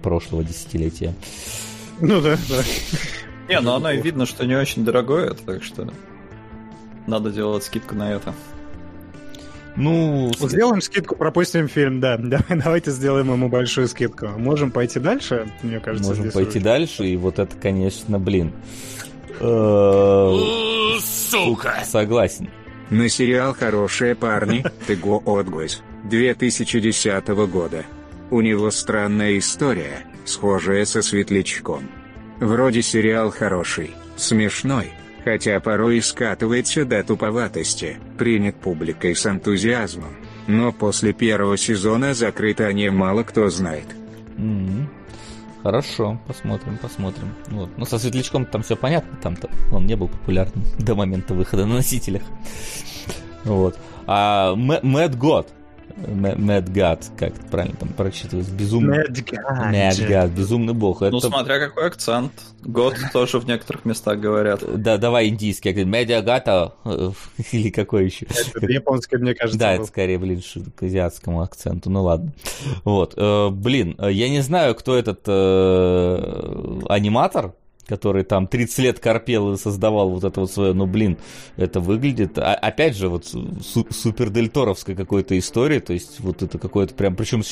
прошлого 0.02 0.44
десятилетия. 0.44 1.14
Ну 2.00 2.20
да, 2.20 2.36
да. 2.48 2.62
Не, 3.48 3.60
ну 3.60 3.72
оно 3.72 3.90
и 3.90 4.00
видно, 4.00 4.26
что 4.26 4.46
не 4.46 4.54
очень 4.54 4.84
дорогое, 4.84 5.34
так 5.34 5.62
что 5.62 5.88
надо 7.06 7.30
делать 7.30 7.64
скидку 7.64 7.94
на 7.94 8.12
это. 8.12 8.34
Ну, 9.76 10.30
сделаем 10.38 10.80
скидку, 10.80 11.16
пропустим 11.16 11.68
фильм, 11.68 12.00
да. 12.00 12.16
Давайте 12.48 12.90
сделаем 12.92 13.32
ему 13.32 13.48
большую 13.48 13.88
скидку. 13.88 14.28
Можем 14.36 14.70
пойти 14.70 15.00
дальше, 15.00 15.48
мне 15.62 15.80
кажется. 15.80 16.10
Можем 16.10 16.30
пойти 16.30 16.58
уже. 16.58 16.64
дальше, 16.64 17.06
и 17.06 17.16
вот 17.16 17.38
это, 17.38 17.56
конечно, 17.56 18.18
блин. 18.20 18.52
Э, 19.40 20.32
Сука! 21.00 21.82
Согласен. 21.84 22.48
На 22.90 23.08
сериал 23.08 23.54
«Хорошие 23.54 24.14
парни» 24.14 24.64
Тыго 24.86 25.20
Отгвоз 25.24 25.82
2010 26.04 27.26
года. 27.48 27.84
У 28.30 28.40
него 28.40 28.70
странная 28.70 29.38
история, 29.38 30.06
схожая 30.24 30.84
со 30.84 31.02
Светлячком. 31.02 31.88
Вроде 32.40 32.82
сериал 32.82 33.30
хороший, 33.30 33.92
смешной, 34.16 34.92
хотя 35.24 35.58
порой 35.60 35.98
и 35.98 36.00
скатывается 36.00 36.84
до 36.84 37.02
туповатости, 37.02 37.98
принят 38.18 38.56
публикой 38.56 39.16
с 39.16 39.26
энтузиазмом. 39.26 40.14
Но 40.46 40.72
после 40.72 41.12
первого 41.12 41.56
сезона 41.56 42.12
закрыто 42.14 42.66
о 42.66 42.72
нем 42.72 42.96
мало 42.96 43.22
кто 43.22 43.48
знает. 43.48 43.86
Mm-hmm. 44.36 44.86
Хорошо, 45.62 46.20
посмотрим, 46.26 46.76
посмотрим. 46.76 47.34
Вот. 47.46 47.70
Ну, 47.78 47.86
со 47.86 47.98
Светлячком 47.98 48.44
там 48.44 48.62
все 48.62 48.76
понятно, 48.76 49.16
там-то 49.22 49.48
он 49.72 49.86
не 49.86 49.96
был 49.96 50.08
популярным 50.08 50.62
до 50.78 50.94
момента 50.94 51.32
выхода 51.32 51.64
на 51.64 51.76
носителях. 51.76 52.22
Вот. 53.44 53.78
А 54.06 54.54
Мэтт 54.54 55.14
Год, 55.14 55.48
God, 55.96 57.04
как 57.16 57.36
это 57.36 57.46
правильно 57.50 57.76
там 57.76 57.88
прочитывается? 57.90 58.52
Безумный... 58.52 58.98
Mad 59.06 60.08
God, 60.08 60.34
безумный 60.34 60.74
бог. 60.74 61.00
Ну, 61.00 61.18
это... 61.18 61.28
смотря 61.28 61.58
какой 61.58 61.86
акцент. 61.86 62.32
Год 62.62 62.96
тоже 63.12 63.38
в 63.38 63.46
некоторых 63.46 63.84
местах 63.84 64.18
говорят. 64.18 64.62
Да, 64.80 64.96
давай 64.96 65.28
индийский. 65.28 65.72
Медиа 65.84 66.22
Гата 66.22 66.72
или 67.52 67.70
какой 67.70 68.06
еще? 68.06 68.26
Это 68.54 68.66
японский, 68.66 69.16
мне 69.18 69.34
кажется. 69.34 69.58
Да, 69.58 69.72
это 69.74 69.86
скорее, 69.86 70.18
блин, 70.18 70.42
к 70.76 70.82
азиатскому 70.82 71.42
акценту. 71.42 71.90
Ну 71.90 72.02
ладно. 72.02 72.32
Вот. 72.84 73.14
Э, 73.16 73.50
блин, 73.50 73.96
я 74.00 74.28
не 74.28 74.40
знаю, 74.40 74.74
кто 74.74 74.96
этот 74.96 75.20
э, 75.26 76.80
аниматор, 76.88 77.54
который 77.86 78.24
там 78.24 78.46
30 78.46 78.78
лет 78.78 78.98
корпел 78.98 79.52
и 79.52 79.56
создавал 79.56 80.10
вот 80.10 80.24
это 80.24 80.40
вот 80.40 80.50
свое, 80.50 80.72
ну 80.72 80.86
блин, 80.86 81.18
это 81.56 81.80
выглядит, 81.80 82.38
а, 82.38 82.54
опять 82.54 82.96
же, 82.96 83.08
вот 83.08 83.26
су- 83.26 83.86
супер 83.90 84.30
дельторовской 84.30 84.94
какой-то 84.94 85.38
истории, 85.38 85.80
то 85.80 85.92
есть 85.92 86.20
вот 86.20 86.42
это 86.42 86.58
какое-то 86.58 86.94
прям, 86.94 87.16
причем 87.16 87.42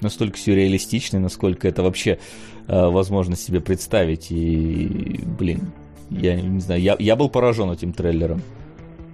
настолько 0.00 0.38
сюрреалистичный, 0.38 1.20
насколько 1.20 1.68
это 1.68 1.82
вообще 1.82 2.18
э, 2.66 2.86
возможно 2.88 3.36
себе 3.36 3.60
представить, 3.60 4.30
и 4.30 5.20
блин, 5.38 5.72
я 6.10 6.40
не 6.40 6.60
знаю, 6.60 6.80
я, 6.80 6.96
я 6.98 7.16
был 7.16 7.28
поражен 7.28 7.70
этим 7.70 7.92
трейлером. 7.92 8.42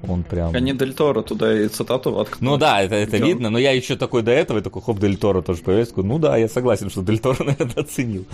Он 0.09 0.23
прям... 0.23 0.55
Они 0.55 0.73
Дель 0.73 0.95
Торо 0.95 1.23
туда 1.23 1.53
и 1.53 1.69
цитату 1.69 2.13
воткнули. 2.13 2.51
Ну 2.51 2.57
да, 2.57 2.83
это, 2.83 2.95
это 2.95 3.19
видно, 3.19 3.51
но 3.51 3.59
я 3.59 3.73
еще 3.73 3.97
такой 3.97 4.23
до 4.23 4.31
этого, 4.31 4.61
такой 4.61 4.83
хоп, 4.83 4.99
Дель 4.99 5.17
Торо 5.17 5.43
тоже 5.43 5.63
появился. 5.63 5.93
Ну 5.97 6.19
да, 6.19 6.37
я 6.37 6.49
согласен, 6.49 6.91
что 6.91 7.03
Дель 7.03 7.19
Торо, 7.19 7.37
наверное, 7.45 7.75
оценил 7.77 8.25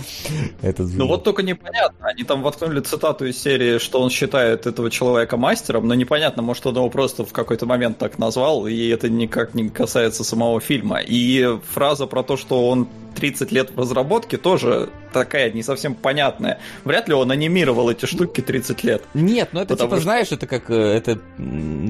этот 0.62 0.87
звук. 0.87 0.99
Ну 0.99 1.07
вот 1.09 1.25
только 1.25 1.43
непонятно, 1.43 2.07
они 2.07 2.25
там 2.25 2.43
воткнули 2.43 2.81
цитату 2.81 3.27
из 3.27 3.41
серии, 3.41 3.79
что 3.79 4.01
он 4.01 4.11
считает 4.11 4.67
этого 4.67 4.91
человека 4.91 5.37
мастером, 5.37 5.89
но 5.89 5.95
непонятно, 5.95 6.43
может 6.43 6.67
он 6.67 6.77
его 6.77 6.89
просто 6.91 7.25
в 7.25 7.33
какой-то 7.33 7.67
момент 7.67 7.99
так 7.99 8.19
назвал, 8.19 8.67
и 8.67 8.89
это 8.89 9.09
никак 9.09 9.55
не 9.55 9.69
касается 9.69 10.25
самого 10.25 10.61
фильма. 10.61 11.01
И 11.01 11.59
фраза 11.73 12.07
про 12.07 12.23
то, 12.23 12.37
что 12.37 12.69
он 12.69 12.89
30 13.17 13.51
лет 13.51 13.71
в 13.75 13.81
разработке, 13.81 14.37
тоже 14.37 14.91
такая 15.12 15.51
не 15.51 15.62
совсем 15.62 15.95
понятная. 15.95 16.61
Вряд 16.85 17.09
ли 17.09 17.14
он 17.14 17.31
анимировал 17.31 17.91
эти 17.91 18.07
штуки 18.07 18.41
30 18.41 18.85
лет. 18.85 19.03
Нет, 19.14 19.49
ну 19.53 19.61
это 19.61 19.75
типа, 19.75 19.97
что... 19.97 20.01
знаешь, 20.01 20.31
это 20.31 20.47
как, 20.47 20.71
э, 20.71 20.75
это, 20.75 21.19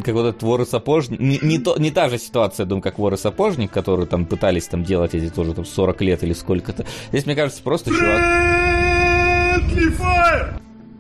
как 0.05 0.15
вот 0.15 0.27
этот 0.27 0.43
вор 0.43 0.63
и 0.63 0.65
сапожник. 0.65 1.21
Не, 1.21 1.39
не, 1.43 1.59
то, 1.59 1.77
не 1.79 1.91
та 1.91 2.09
же 2.09 2.19
ситуация, 2.19 2.65
я 2.65 2.69
думаю, 2.69 2.83
как 2.83 2.99
вор 2.99 3.15
и 3.15 3.17
сапожник, 3.17 3.71
которые 3.71 4.07
там 4.07 4.27
пытались 4.27 4.67
там 4.67 4.85
делать 4.85 5.15
эти 5.15 5.31
тоже 5.31 5.55
там 5.55 5.65
40 5.65 6.01
лет 6.03 6.23
или 6.23 6.33
сколько-то. 6.33 6.87
Здесь, 7.11 7.27
мне 7.27 7.35
кажется, 7.35 7.63
просто 7.63 7.91
чувак... 7.91 8.21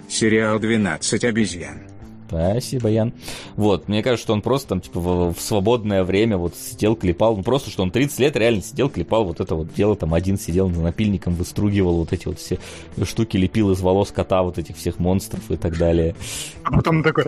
Сериал 0.08 0.58
«12 0.58 1.26
обезьян». 1.26 1.85
Спасибо, 2.28 2.88
Ян. 2.88 3.12
Вот, 3.56 3.88
мне 3.88 4.02
кажется, 4.02 4.24
что 4.24 4.32
он 4.32 4.42
просто 4.42 4.68
там, 4.68 4.80
типа, 4.80 5.00
в, 5.00 5.34
в 5.34 5.40
свободное 5.40 6.04
время 6.04 6.36
вот 6.36 6.54
сидел, 6.56 6.96
клепал. 6.96 7.36
Ну, 7.36 7.42
просто, 7.42 7.70
что 7.70 7.82
он 7.82 7.90
30 7.90 8.18
лет 8.18 8.36
реально 8.36 8.62
сидел, 8.62 8.88
клепал 8.88 9.24
вот 9.24 9.40
это 9.40 9.54
вот 9.54 9.72
дело, 9.74 9.96
там, 9.96 10.14
один 10.14 10.38
сидел 10.38 10.70
за 10.70 10.80
напильником, 10.80 11.34
выстругивал 11.34 11.98
вот 11.98 12.12
эти 12.12 12.26
вот 12.26 12.38
все 12.38 12.58
штуки, 13.04 13.36
лепил 13.36 13.70
из 13.72 13.80
волос 13.80 14.10
кота 14.10 14.42
вот 14.42 14.58
этих 14.58 14.76
всех 14.76 14.98
монстров 14.98 15.50
и 15.50 15.56
так 15.56 15.78
далее. 15.78 16.14
А 16.64 16.72
потом 16.72 17.02
такой, 17.02 17.24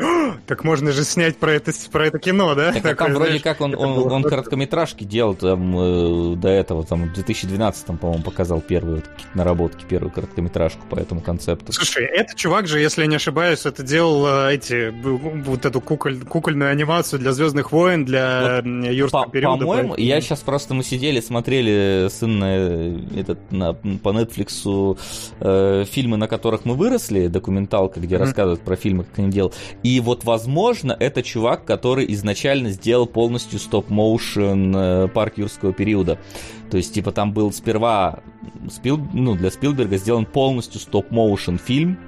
так 0.46 0.64
можно 0.64 0.92
же 0.92 1.04
снять 1.04 1.36
про 1.36 1.52
это, 1.52 1.72
про 1.90 2.06
это 2.06 2.18
кино, 2.18 2.54
да? 2.54 2.72
Так, 2.72 3.00
а 3.00 3.04
там 3.04 3.14
вроде 3.14 3.40
как 3.40 3.60
он, 3.60 3.74
он, 3.74 4.10
он 4.10 4.22
короткометражки 4.22 5.04
делал 5.04 5.34
там 5.34 5.78
э, 5.78 6.36
до 6.36 6.48
этого, 6.48 6.84
там, 6.84 7.04
в 7.04 7.12
2012, 7.14 7.86
по-моему, 7.98 8.22
показал 8.22 8.60
первые 8.60 8.96
вот, 8.96 9.04
наработки, 9.34 9.84
первую 9.84 10.10
короткометражку 10.10 10.86
по 10.88 10.96
этому 10.96 11.20
концепту. 11.20 11.72
Слушай, 11.72 12.04
этот 12.06 12.36
чувак 12.36 12.66
же, 12.66 12.80
если 12.80 13.02
я 13.02 13.06
не 13.06 13.16
ошибаюсь, 13.16 13.66
это 13.66 13.82
делал 13.82 14.26
э, 14.26 14.54
эти 14.54 14.87
вот 14.90 15.64
эту 15.64 15.80
куколь, 15.80 16.20
кукольную 16.20 16.70
анимацию 16.70 17.18
для 17.18 17.32
Звездных 17.32 17.72
войн, 17.72 18.04
для 18.04 18.62
вот, 18.64 18.90
юрского 18.90 19.24
по, 19.24 19.30
периода. 19.30 19.60
По-моему, 19.60 19.88
поэтому... 19.90 20.08
я 20.08 20.20
сейчас 20.20 20.40
просто 20.40 20.74
мы 20.74 20.82
сидели, 20.82 21.20
смотрели 21.20 22.08
сын 22.10 22.38
на, 22.38 22.56
этот, 23.18 23.38
на, 23.50 23.74
по 23.74 24.10
Netflix 24.10 24.98
э, 25.40 25.84
фильмы, 25.84 26.16
на 26.16 26.28
которых 26.28 26.64
мы 26.64 26.74
выросли, 26.74 27.28
документалка, 27.28 28.00
где 28.00 28.16
mm-hmm. 28.16 28.18
рассказывают 28.18 28.60
про 28.60 28.76
фильмы, 28.76 29.04
как 29.04 29.18
они 29.18 29.30
делали. 29.30 29.54
И 29.82 30.00
вот, 30.00 30.24
возможно, 30.24 30.96
это 30.98 31.22
чувак, 31.22 31.64
который 31.64 32.12
изначально 32.14 32.70
сделал 32.70 33.06
полностью 33.06 33.58
стоп-моушен 33.58 34.74
э, 34.76 35.08
парк 35.08 35.38
юрского 35.38 35.72
периода. 35.72 36.18
То 36.70 36.76
есть, 36.76 36.92
типа, 36.94 37.12
там 37.12 37.32
был 37.32 37.52
сперва 37.52 38.20
Спил, 38.70 38.98
ну, 39.12 39.34
для 39.34 39.50
Спилберга 39.50 39.96
сделан 39.96 40.26
полностью 40.26 40.80
стоп-моушен 40.80 41.58
фильм, 41.58 41.98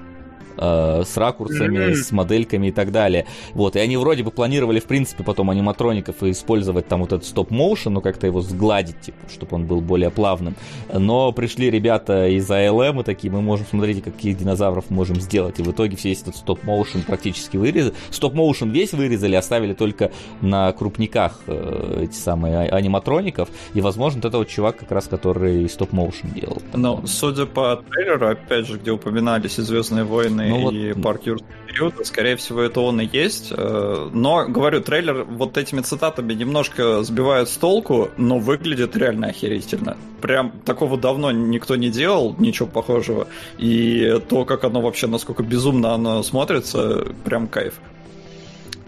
э, 0.60 1.02
с 1.06 1.16
ракурсами, 1.16 1.94
с 1.94 2.12
модельками 2.12 2.68
и 2.68 2.70
так 2.70 2.92
далее. 2.92 3.26
Вот, 3.54 3.76
и 3.76 3.78
они 3.78 3.96
вроде 3.96 4.22
бы 4.22 4.30
планировали, 4.30 4.78
в 4.78 4.84
принципе, 4.84 5.24
потом 5.24 5.50
аниматроников 5.50 6.22
использовать 6.22 6.86
там 6.86 7.00
вот 7.00 7.12
этот 7.12 7.26
стоп-моушен, 7.26 7.94
ну, 7.94 8.00
как-то 8.00 8.26
его 8.26 8.40
сгладить, 8.42 9.00
типа, 9.00 9.18
чтобы 9.32 9.56
он 9.56 9.66
был 9.66 9.80
более 9.80 10.10
плавным. 10.10 10.54
Но 10.92 11.32
пришли 11.32 11.70
ребята 11.70 12.28
из 12.28 12.48
ALM 12.50 13.00
и 13.00 13.04
такие, 13.04 13.32
мы 13.32 13.40
можем, 13.42 13.66
смотрите, 13.68 14.02
каких 14.02 14.36
динозавров 14.36 14.90
можем 14.90 15.20
сделать. 15.20 15.58
И 15.58 15.62
в 15.62 15.70
итоге 15.70 15.96
весь 16.02 16.22
этот 16.22 16.36
стоп-моушен 16.36 17.02
практически 17.02 17.56
вырезали. 17.56 17.94
Стоп-моушен 18.10 18.70
весь 18.70 18.92
вырезали, 18.92 19.36
оставили 19.36 19.72
только 19.72 20.10
на 20.40 20.72
крупниках 20.72 21.40
э, 21.46 22.04
эти 22.04 22.14
самые 22.14 22.68
а- 22.68 22.76
аниматроников. 22.76 23.48
И, 23.74 23.80
возможно, 23.80 24.20
вот 24.20 24.28
это 24.28 24.38
вот 24.38 24.48
чувак 24.48 24.78
как 24.78 24.92
раз, 24.92 25.06
который 25.06 25.68
стоп-моушен 25.68 26.30
делал. 26.30 26.60
Ну, 26.74 27.06
судя 27.06 27.46
по 27.46 27.82
трейлеру, 27.90 28.28
опять 28.28 28.66
же, 28.66 28.78
где 28.78 28.90
упоминались 28.90 29.58
и 29.58 29.62
Звездные 29.62 30.04
войны, 30.04 30.49
ну, 30.50 30.60
вот... 30.60 30.74
и 30.74 30.92
парк 30.94 31.22
юрского 31.24 31.50
периода, 31.66 32.04
скорее 32.04 32.36
всего, 32.36 32.60
это 32.62 32.80
он 32.80 33.00
и 33.00 33.08
есть. 33.10 33.52
Э, 33.56 34.10
но, 34.12 34.46
говорю, 34.46 34.80
трейлер 34.80 35.24
вот 35.24 35.56
этими 35.56 35.80
цитатами 35.80 36.34
немножко 36.34 37.02
сбивает 37.02 37.48
с 37.48 37.56
толку, 37.56 38.10
но 38.16 38.38
выглядит 38.38 38.96
реально 38.96 39.28
охерительно. 39.28 39.96
Прям 40.20 40.52
такого 40.64 40.96
давно 40.98 41.30
никто 41.30 41.76
не 41.76 41.90
делал, 41.90 42.34
ничего 42.38 42.68
похожего. 42.68 43.28
И 43.58 44.20
то, 44.28 44.44
как 44.44 44.64
оно 44.64 44.80
вообще, 44.80 45.06
насколько 45.06 45.42
безумно 45.42 45.94
оно 45.94 46.22
смотрится, 46.22 47.06
прям 47.24 47.46
кайф. 47.46 47.74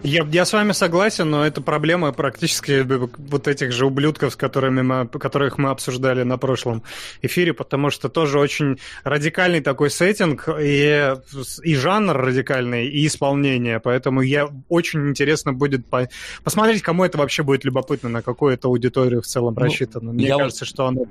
Я, 0.03 0.27
я 0.29 0.43
с 0.43 0.51
вами 0.51 0.73
согласен, 0.73 1.29
но 1.29 1.45
это 1.45 1.61
проблема 1.61 2.11
практически 2.11 2.81
вот 2.81 3.47
этих 3.47 3.71
же 3.71 3.85
ублюдков, 3.85 4.33
с 4.33 4.35
которыми 4.35 4.81
мы, 4.81 5.07
которых 5.07 5.57
мы 5.57 5.69
обсуждали 5.69 6.23
на 6.23 6.37
прошлом 6.37 6.83
эфире, 7.21 7.53
потому 7.53 7.89
что 7.89 8.09
тоже 8.09 8.37
очень 8.37 8.79
радикальный 9.05 9.61
такой 9.61 9.89
сеттинг 9.89 10.49
и, 10.59 11.15
и 11.63 11.75
жанр 11.75 12.17
радикальный, 12.17 12.87
и 12.87 13.07
исполнение. 13.07 13.79
Поэтому 13.79 14.19
я 14.21 14.49
очень 14.67 15.07
интересно 15.07 15.53
будет 15.53 15.85
по, 15.85 16.09
посмотреть, 16.43 16.81
кому 16.81 17.05
это 17.05 17.17
вообще 17.17 17.43
будет 17.43 17.63
любопытно, 17.63 18.09
на 18.09 18.21
какую 18.21 18.55
это 18.55 18.67
аудиторию 18.67 19.21
в 19.21 19.25
целом 19.25 19.53
ну, 19.55 19.61
рассчитано. 19.61 20.11
Мне 20.11 20.27
кажется, 20.27 20.65
вот... 20.65 20.69
что 20.69 20.87
оно 20.87 21.05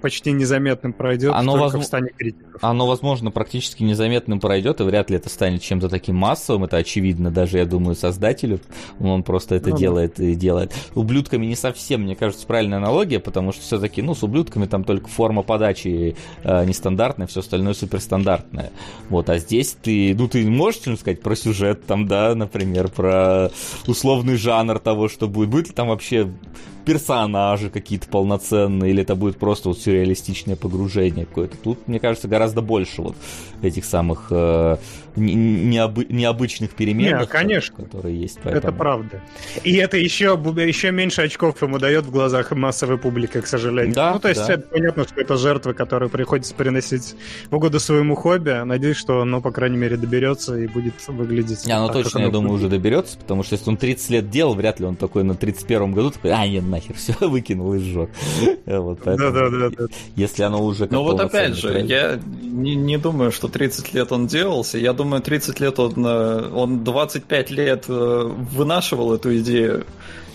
почти 0.00 0.32
незаметным 0.32 0.92
пройдет 0.92 1.32
оно 1.34 1.52
только 1.52 1.64
возможно, 1.64 1.80
в 1.80 1.86
стане 1.86 2.10
критиков. 2.16 2.62
Оно, 2.62 2.86
возможно, 2.86 3.30
практически 3.30 3.82
незаметным 3.82 4.40
пройдет, 4.40 4.80
и 4.80 4.84
вряд 4.84 5.10
ли 5.10 5.16
это 5.16 5.28
станет 5.28 5.62
чем-то 5.62 5.88
таким 5.88 6.16
массовым. 6.16 6.64
Это 6.64 6.78
очевидно 6.78 7.30
даже, 7.30 7.58
я 7.58 7.66
думаю, 7.66 7.94
создателю. 7.94 8.60
Он 8.98 9.22
просто 9.22 9.54
это 9.54 9.70
ну, 9.70 9.76
делает 9.76 10.14
да. 10.16 10.24
и 10.24 10.34
делает. 10.34 10.74
Ублюдками 10.94 11.46
не 11.46 11.56
совсем, 11.56 12.02
мне 12.02 12.16
кажется, 12.16 12.46
правильная 12.46 12.78
аналогия, 12.78 13.20
потому 13.20 13.52
что 13.52 13.62
все-таки, 13.62 14.02
ну, 14.02 14.14
с 14.14 14.22
ублюдками 14.22 14.66
там 14.66 14.84
только 14.84 15.08
форма 15.08 15.42
подачи 15.42 16.16
э, 16.42 16.64
нестандартная, 16.64 17.26
все 17.26 17.40
остальное 17.40 17.74
суперстандартное. 17.74 18.70
Вот, 19.08 19.28
а 19.30 19.38
здесь 19.38 19.76
ты, 19.80 20.14
ну, 20.14 20.28
ты 20.28 20.48
можешь 20.48 20.80
что 20.80 20.96
сказать 20.96 21.20
про 21.20 21.36
сюжет, 21.36 21.86
там, 21.86 22.06
да, 22.06 22.34
например, 22.34 22.88
про 22.88 23.50
условный 23.86 24.36
жанр 24.36 24.78
того, 24.78 25.08
что 25.08 25.28
будет. 25.28 25.50
Будет 25.50 25.68
ли 25.68 25.74
там 25.74 25.88
вообще 25.88 26.30
персонажи 26.84 27.70
какие-то 27.70 28.08
полноценные, 28.08 28.90
или 28.90 29.02
это 29.02 29.14
будет 29.14 29.38
просто 29.38 29.49
вот 29.68 29.78
сюрреалистичное 29.78 30.56
погружение 30.56 31.26
какое-то. 31.26 31.56
Тут, 31.56 31.88
мне 31.88 32.00
кажется, 32.00 32.28
гораздо 32.28 32.62
больше 32.62 33.02
вот 33.02 33.16
этих 33.62 33.84
самых 33.84 34.28
э, 34.30 34.76
необы, 35.16 36.06
необычных 36.08 36.70
переменных, 36.72 37.22
Не, 37.22 37.26
конечно. 37.26 37.84
которые 37.84 38.20
есть. 38.20 38.38
Поэтому... 38.42 38.58
Это 38.58 38.72
правда. 38.72 39.22
И 39.64 39.74
это 39.76 39.96
еще, 39.96 40.38
еще 40.66 40.90
меньше 40.90 41.22
очков 41.22 41.60
ему 41.62 41.78
дает 41.78 42.06
в 42.06 42.10
глазах 42.10 42.52
массовой 42.52 42.98
публики, 42.98 43.40
к 43.40 43.46
сожалению. 43.46 43.94
Да, 43.94 44.14
ну, 44.14 44.20
то 44.20 44.28
есть 44.28 44.46
да. 44.46 44.54
это 44.54 44.68
понятно, 44.68 45.04
что 45.04 45.20
это 45.20 45.36
жертва, 45.36 45.72
которую 45.72 46.10
приходится 46.10 46.54
переносить 46.54 47.16
в 47.50 47.56
угоду 47.56 47.80
своему 47.80 48.14
хобби. 48.14 48.62
Надеюсь, 48.64 48.96
что 48.96 49.20
оно, 49.20 49.40
по 49.40 49.50
крайней 49.50 49.76
мере, 49.76 49.96
доберется 49.96 50.56
и 50.56 50.66
будет 50.66 50.94
выглядеть... 51.08 51.66
Не, 51.66 51.72
оно 51.72 51.88
так, 51.88 52.04
точно, 52.04 52.20
я 52.20 52.28
думаю, 52.28 52.54
уже 52.54 52.68
доберется, 52.68 53.18
потому 53.18 53.42
что 53.42 53.54
если 53.54 53.68
он 53.70 53.76
30 53.76 54.10
лет 54.10 54.30
делал, 54.30 54.54
вряд 54.54 54.80
ли 54.80 54.86
он 54.86 54.96
такой 54.96 55.24
на 55.24 55.34
31 55.34 55.92
году 55.92 56.10
такой, 56.10 56.32
а, 56.32 56.46
нет, 56.46 56.64
нахер, 56.64 56.94
все, 56.94 57.14
выкинул 57.20 57.74
и 57.74 57.78
сжег. 57.78 58.10
Вот, 58.80 59.00
поэтому, 59.04 59.29
да, 59.32 59.50
да, 59.50 59.70
да, 59.70 59.86
Если 60.16 60.42
оно 60.42 60.62
уже... 60.64 60.88
Ну 60.90 61.02
вот 61.02 61.20
опять 61.20 61.56
же, 61.56 61.80
я 61.80 62.20
не, 62.42 62.74
не 62.74 62.98
думаю, 62.98 63.32
что 63.32 63.48
30 63.48 63.94
лет 63.94 64.12
он 64.12 64.26
делался, 64.26 64.78
я 64.78 64.92
думаю, 64.92 65.22
30 65.22 65.60
лет 65.60 65.78
он, 65.78 65.94
э, 66.04 66.50
он 66.52 66.84
25 66.84 67.50
лет 67.50 67.84
э, 67.88 68.22
вынашивал 68.52 69.14
эту 69.14 69.36
идею, 69.38 69.86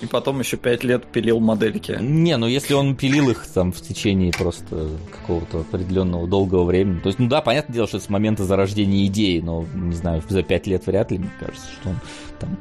и 0.02 0.06
потом 0.06 0.40
еще 0.40 0.58
5 0.58 0.84
лет 0.84 1.06
пилил 1.06 1.40
модельки. 1.40 1.98
Не, 2.00 2.38
ну 2.38 2.48
если 2.48 2.74
он 2.74 2.96
пилил 2.96 3.30
их 3.30 3.46
там 3.48 3.72
в 3.72 3.82
течение 3.82 4.32
просто 4.32 4.90
какого-то 5.12 5.62
определенного 5.62 6.28
долгого 6.28 6.64
времени. 6.64 7.00
То 7.00 7.08
есть, 7.08 7.20
ну 7.20 7.28
да, 7.28 7.42
понятное 7.42 7.74
дело, 7.74 7.88
что 7.88 7.98
это 7.98 8.06
с 8.06 8.10
момента 8.10 8.44
зарождения 8.44 9.06
идеи, 9.08 9.40
но, 9.40 9.66
не 9.74 9.96
знаю, 9.96 10.24
за 10.28 10.44
5 10.44 10.68
лет 10.68 10.86
вряд 10.86 11.12
ли, 11.12 11.20
мне 11.20 11.32
кажется, 11.40 11.68
что 11.80 11.90
он 11.90 11.96
там, 12.40 12.58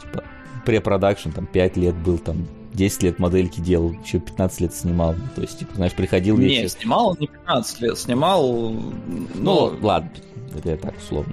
типа, 0.00 0.24
препродакшн 0.64 1.30
там 1.30 1.46
5 1.46 1.76
лет 1.76 1.94
был, 1.94 2.18
там 2.18 2.46
10 2.74 3.02
лет 3.04 3.18
модельки 3.18 3.60
делал, 3.60 3.92
еще 4.04 4.18
15 4.18 4.60
лет 4.60 4.74
снимал. 4.74 5.14
То 5.34 5.42
есть, 5.42 5.58
типа, 5.60 5.76
знаешь, 5.76 5.92
приходил 5.92 6.36
вечер... 6.36 6.62
Не, 6.62 6.68
снимал 6.68 7.08
он 7.10 7.16
не 7.20 7.28
15 7.28 7.80
лет, 7.80 7.98
снимал... 7.98 8.70
Ну, 8.70 9.28
ну 9.34 9.78
ладно, 9.80 10.10
это 10.56 10.70
я 10.70 10.76
так 10.76 10.94
условно. 10.98 11.32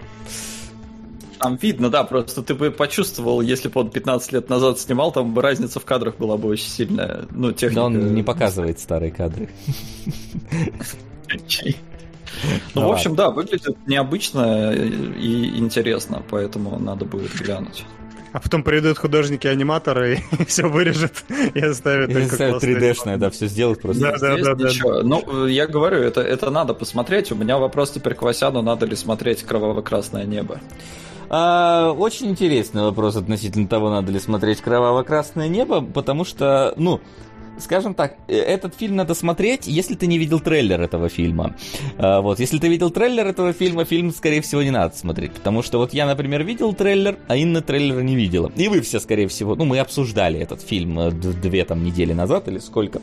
Там 1.39 1.55
видно, 1.55 1.89
да, 1.89 2.03
просто 2.03 2.43
ты 2.43 2.53
бы 2.53 2.69
почувствовал, 2.69 3.41
если 3.41 3.67
бы 3.67 3.81
он 3.81 3.89
15 3.89 4.31
лет 4.33 4.49
назад 4.49 4.79
снимал, 4.79 5.11
там 5.11 5.33
бы 5.33 5.41
разница 5.41 5.79
в 5.79 5.85
кадрах 5.85 6.17
была 6.17 6.37
бы 6.37 6.47
очень 6.47 6.69
сильная. 6.69 7.25
Ну, 7.31 7.51
техника... 7.51 7.81
Да 7.81 7.85
он 7.85 8.13
не 8.13 8.21
показывает 8.21 8.79
старые 8.79 9.11
кадры. 9.11 9.49
Ну, 12.75 12.87
в 12.87 12.91
общем, 12.91 13.15
да, 13.15 13.31
выглядит 13.31 13.75
необычно 13.87 14.71
и 14.73 15.57
интересно, 15.57 16.23
поэтому 16.29 16.77
надо 16.79 17.05
будет 17.05 17.33
глянуть. 17.33 17.85
А 18.33 18.39
потом 18.39 18.63
придут 18.63 18.97
художники-аниматоры 18.97 20.19
и 20.39 20.45
все 20.47 20.67
вырежут 20.67 21.23
и 21.53 21.59
оставят 21.59 22.09
и 22.09 22.13
только 22.13 22.35
3D-шное, 22.35 23.17
да, 23.17 23.29
все 23.29 23.47
сделают 23.47 23.81
просто. 23.81 24.01
Да, 24.01 24.17
да, 24.17 24.37
да, 24.37 24.55
да. 24.55 25.03
Ну, 25.03 25.45
я 25.47 25.67
говорю, 25.67 25.97
это, 25.97 26.21
это 26.21 26.49
надо 26.49 26.73
посмотреть. 26.73 27.31
У 27.31 27.35
меня 27.35 27.57
вопрос 27.57 27.91
теперь 27.91 28.13
к 28.13 28.21
Васяну, 28.21 28.61
надо 28.61 28.85
ли 28.85 28.95
смотреть 28.95 29.43
«Кроваво-красное 29.43 30.25
небо». 30.25 30.59
А, 31.33 31.91
очень 31.91 32.27
интересный 32.27 32.83
вопрос 32.83 33.15
относительно 33.15 33.67
того, 33.67 33.89
надо 33.89 34.11
ли 34.11 34.19
смотреть 34.19 34.61
«Кроваво-красное 34.61 35.47
небо», 35.47 35.81
потому 35.81 36.25
что, 36.25 36.73
ну, 36.75 36.99
скажем 37.59 37.93
так, 37.93 38.15
э, 38.27 38.35
этот 38.35 38.75
фильм 38.75 38.95
надо 38.95 39.13
смотреть, 39.13 39.67
если 39.67 39.95
ты 39.95 40.07
не 40.07 40.17
видел 40.17 40.39
трейлер 40.39 40.81
этого 40.81 41.09
фильма. 41.09 41.55
А, 41.97 42.21
вот, 42.21 42.39
если 42.39 42.59
ты 42.59 42.67
видел 42.67 42.89
трейлер 42.89 43.27
этого 43.27 43.53
фильма, 43.53 43.85
фильм, 43.85 44.11
скорее 44.11 44.41
всего, 44.41 44.61
не 44.63 44.71
надо 44.71 44.95
смотреть, 44.95 45.33
потому 45.33 45.61
что 45.63 45.77
вот 45.77 45.93
я, 45.93 46.05
например, 46.05 46.43
видел 46.43 46.73
трейлер, 46.73 47.17
а 47.27 47.35
Инна 47.35 47.61
трейлера 47.61 48.01
не 48.01 48.15
видела. 48.15 48.51
И 48.55 48.67
вы 48.67 48.81
все, 48.81 48.99
скорее 48.99 49.27
всего, 49.27 49.55
ну, 49.55 49.65
мы 49.65 49.79
обсуждали 49.79 50.39
этот 50.39 50.61
фильм 50.61 50.99
э, 50.99 51.11
две 51.11 51.65
там 51.65 51.83
недели 51.83 52.13
назад 52.13 52.47
или 52.47 52.59
сколько. 52.59 53.01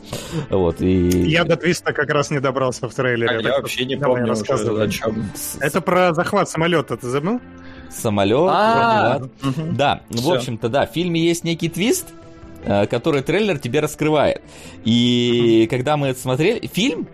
Вот, 0.49 0.81
и... 0.81 1.29
Я 1.29 1.43
до 1.43 1.55
твиста 1.55 1.93
как 1.93 2.09
раз 2.09 2.31
не 2.31 2.39
добрался 2.39 2.87
в 2.87 2.93
трейлере. 2.93 3.37
А 3.37 3.41
я 3.41 3.57
вообще 3.57 3.85
не 3.85 3.97
помню 3.97 4.33
уже, 4.33 4.83
о 4.83 4.87
чем. 4.87 5.29
Это 5.59 5.81
про 5.81 6.13
захват 6.13 6.49
самолета, 6.49 6.97
ты 6.97 7.07
забыл? 7.07 7.39
Самолет, 7.89 9.29
да. 9.71 10.01
В 10.09 10.31
общем-то, 10.31 10.69
да, 10.69 10.85
в 10.85 10.91
фильме 10.91 11.21
есть 11.21 11.43
некий 11.43 11.69
твист, 11.69 12.07
который 12.63 13.21
трейлер 13.21 13.57
тебе 13.59 13.79
раскрывает. 13.79 14.41
И 14.85 15.67
когда 15.69 15.97
мы 15.97 16.07
это 16.07 16.19
смотрели, 16.19 16.67
фильм 16.67 17.07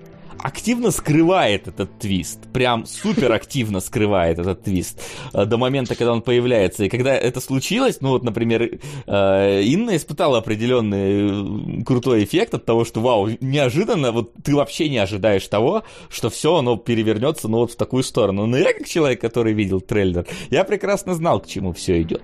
активно 0.46 0.92
скрывает 0.92 1.68
этот 1.68 1.98
твист. 1.98 2.40
Прям 2.54 2.86
супер 2.86 3.32
активно 3.32 3.80
скрывает 3.80 4.38
этот 4.38 4.62
твист 4.62 5.02
э, 5.34 5.46
до 5.46 5.58
момента, 5.58 5.96
когда 5.96 6.14
он 6.14 6.22
появляется. 6.22 6.86
И 6.86 6.90
когда 6.90 7.16
это 7.16 7.42
случилось, 7.42 7.98
ну 8.00 8.10
вот, 8.10 8.24
например, 8.24 8.80
э, 9.08 9.62
Инна 9.64 9.96
испытала 9.96 10.38
определенный 10.38 11.84
крутой 11.84 12.26
эффект 12.26 12.54
от 12.54 12.64
того, 12.64 12.86
что 12.86 13.02
вау, 13.02 13.30
неожиданно, 13.42 14.12
вот 14.12 14.34
ты 14.44 14.56
вообще 14.56 14.88
не 14.88 15.00
ожидаешь 15.00 15.48
того, 15.48 15.82
что 16.10 16.30
все 16.30 16.58
оно 16.58 16.78
перевернется, 16.78 17.48
ну 17.48 17.58
вот 17.58 17.72
в 17.72 17.76
такую 17.76 18.04
сторону. 18.04 18.46
Но 18.46 18.56
я 18.58 18.74
как 18.74 18.88
человек, 18.88 19.22
который 19.22 19.54
видел 19.54 19.82
трейлер, 19.82 20.28
я 20.52 20.64
прекрасно 20.64 21.16
знал, 21.16 21.40
к 21.40 21.48
чему 21.48 21.74
все 21.74 22.04
идет. 22.04 22.22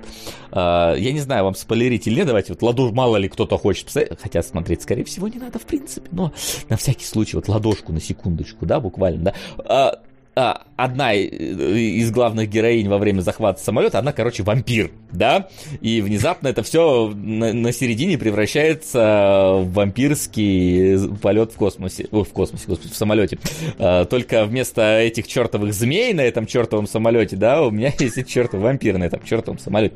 Я 0.54 1.12
не 1.12 1.20
знаю, 1.20 1.46
вам 1.46 1.56
спойлерить 1.56 2.08
или 2.08 2.16
нет, 2.16 2.28
давайте 2.28 2.54
вот 2.54 2.62
ладош, 2.62 2.92
мало 2.92 3.18
ли 3.18 3.30
кто-то 3.30 3.58
хочет 3.58 3.86
посмотреть, 3.86 4.20
хотя 4.20 4.44
смотреть, 4.44 4.82
скорее 4.82 5.04
всего, 5.04 5.28
не 5.28 5.40
надо 5.40 5.60
в 5.60 5.64
принципе, 5.64 6.08
но 6.12 6.34
на 6.70 6.78
всякий 6.78 7.06
случай 7.06 7.38
вот 7.38 7.48
ладошку 7.48 7.94
на 7.94 8.02
секундочку, 8.02 8.66
да, 8.66 8.80
буквально, 8.80 9.34
да. 9.68 10.00
А, 10.34 10.64
а, 10.78 10.86
одна 10.86 11.14
из 11.14 12.10
главных 12.10 12.50
героинь 12.50 12.88
во 12.88 12.98
время 12.98 13.20
захвата 13.20 13.62
самолета, 13.62 14.00
она, 14.00 14.14
короче, 14.14 14.44
вампир, 14.44 14.90
да, 15.12 15.50
и 15.82 16.00
внезапно 16.00 16.48
это 16.48 16.64
все 16.64 17.12
на, 17.14 17.52
на 17.52 17.74
середине 17.74 18.18
превращается 18.18 19.58
в 19.58 19.74
вампирский 19.74 21.10
полет 21.18 21.52
в 21.52 21.58
космосе, 21.58 22.08
в 22.12 22.24
космосе, 22.26 22.64
господи, 22.66 22.94
в 22.94 22.96
самолете. 22.96 23.40
А, 23.78 24.06
только 24.06 24.46
вместо 24.46 25.00
этих 25.00 25.28
чертовых 25.28 25.74
змей 25.74 26.14
на 26.14 26.22
этом 26.22 26.46
чертовом 26.46 26.88
самолете, 26.88 27.36
да, 27.36 27.62
у 27.62 27.70
меня 27.70 27.92
есть 28.00 28.18
эти 28.18 28.30
чертовы 28.30 28.64
вампиры 28.64 28.98
на 28.98 29.04
этом 29.04 29.22
чертовом 29.26 29.60
самолете. 29.60 29.96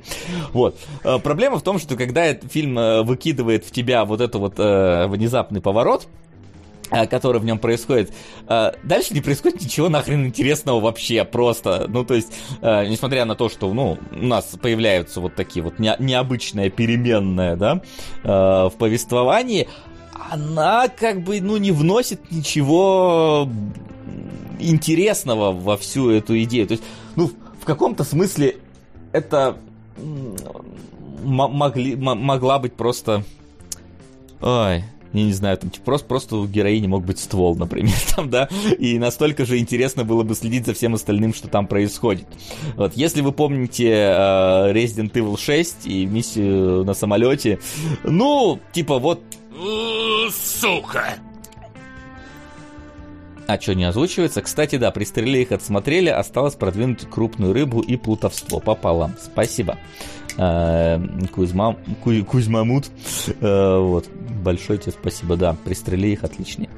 Вот. 0.52 0.78
А, 1.06 1.18
проблема 1.20 1.60
в 1.60 1.64
том, 1.64 1.80
что 1.80 1.96
когда 1.96 2.26
этот 2.26 2.52
фильм 2.52 2.78
э, 2.78 3.04
выкидывает 3.04 3.64
в 3.64 3.72
тебя 3.72 4.04
вот 4.04 4.20
этот 4.20 4.36
вот 4.36 4.56
э, 4.58 5.08
внезапный 5.08 5.62
поворот, 5.62 6.08
а, 6.08 6.25
который 6.90 7.40
в 7.40 7.46
нем 7.46 7.60
происходит. 7.60 8.14
А, 8.48 8.76
дальше 8.84 9.14
не 9.14 9.22
происходит 9.22 9.62
ничего 9.62 9.90
нахрен 9.90 10.26
интересного 10.26 10.80
вообще, 10.80 11.24
просто. 11.24 11.86
Ну, 11.88 12.04
то 12.04 12.14
есть, 12.14 12.32
а, 12.62 12.86
несмотря 12.86 13.26
на 13.26 13.36
то, 13.36 13.50
что, 13.50 13.74
ну, 13.74 13.98
у 14.12 14.26
нас 14.26 14.46
появляются 14.62 15.22
вот 15.22 15.36
такие 15.36 15.64
вот 15.64 15.80
не, 15.80 15.96
необычные 16.00 16.70
переменные, 16.70 17.56
да, 17.56 17.82
в 18.24 18.74
повествовании, 18.78 19.68
она 20.32 20.88
как 20.88 21.22
бы, 21.22 21.42
ну, 21.42 21.58
не 21.58 21.72
вносит 21.72 22.32
ничего 22.32 23.50
интересного 24.60 25.52
во 25.52 25.78
всю 25.78 26.10
эту 26.10 26.42
идею. 26.44 26.68
То 26.68 26.74
есть, 26.74 26.84
ну, 27.16 27.32
в 27.60 27.66
каком-то 27.66 28.04
смысле 28.04 28.58
это 29.12 29.58
могли, 31.24 31.96
могла 31.96 32.60
быть 32.60 32.74
просто... 32.74 33.24
Ой, 34.42 34.84
я 35.14 35.24
не 35.24 35.34
знаю, 35.34 35.58
там 35.58 35.70
типа, 35.70 35.86
просто, 35.86 36.08
просто 36.08 36.36
у 36.38 36.48
героини 36.48 36.88
мог 36.88 37.06
быть 37.06 37.20
ствол, 37.20 37.56
например, 37.56 37.96
там, 38.16 38.30
да, 38.30 38.50
и 38.78 38.98
настолько 39.00 39.46
же 39.46 39.58
интересно 39.58 40.04
было 40.04 40.24
бы 40.24 40.36
следить 40.36 40.66
за 40.66 40.74
всем 40.74 40.96
остальным, 40.96 41.34
что 41.34 41.48
там 41.48 41.68
происходит. 41.68 42.28
Вот, 42.76 42.94
если 42.96 43.22
вы 43.22 43.32
помните 43.32 43.90
uh, 43.90 44.74
Resident 44.74 45.12
Evil 45.12 45.40
6 45.40 45.86
и 45.86 46.06
миссию 46.06 46.84
на 46.84 46.94
самолете, 46.94 47.60
ну, 48.04 48.60
типа, 48.74 49.00
вот... 49.00 49.22
Сука! 50.32 51.16
А 53.48 53.62
что, 53.62 53.76
не 53.76 53.84
озвучивается? 53.84 54.42
Кстати, 54.42 54.78
да, 54.78 54.92
пристрели 54.92 55.40
их 55.40 55.52
отсмотрели, 55.52 56.10
осталось 56.10 56.56
продвинуть 56.56 57.08
крупную 57.10 57.54
рыбу 57.54 57.80
и 57.80 57.96
плутовство 57.96 58.60
пополам. 58.60 59.16
Спасибо. 59.24 59.78
Э, 60.38 61.00
Кузьма, 61.34 61.78
Кузьмамут. 62.04 62.90
Э, 63.42 63.80
вот. 63.80 64.08
Большое 64.44 64.80
тебе 64.80 64.92
спасибо, 64.92 65.38
да. 65.38 65.56
Пристрели 65.64 66.10
их 66.10 66.24
отличнее. 66.24 66.70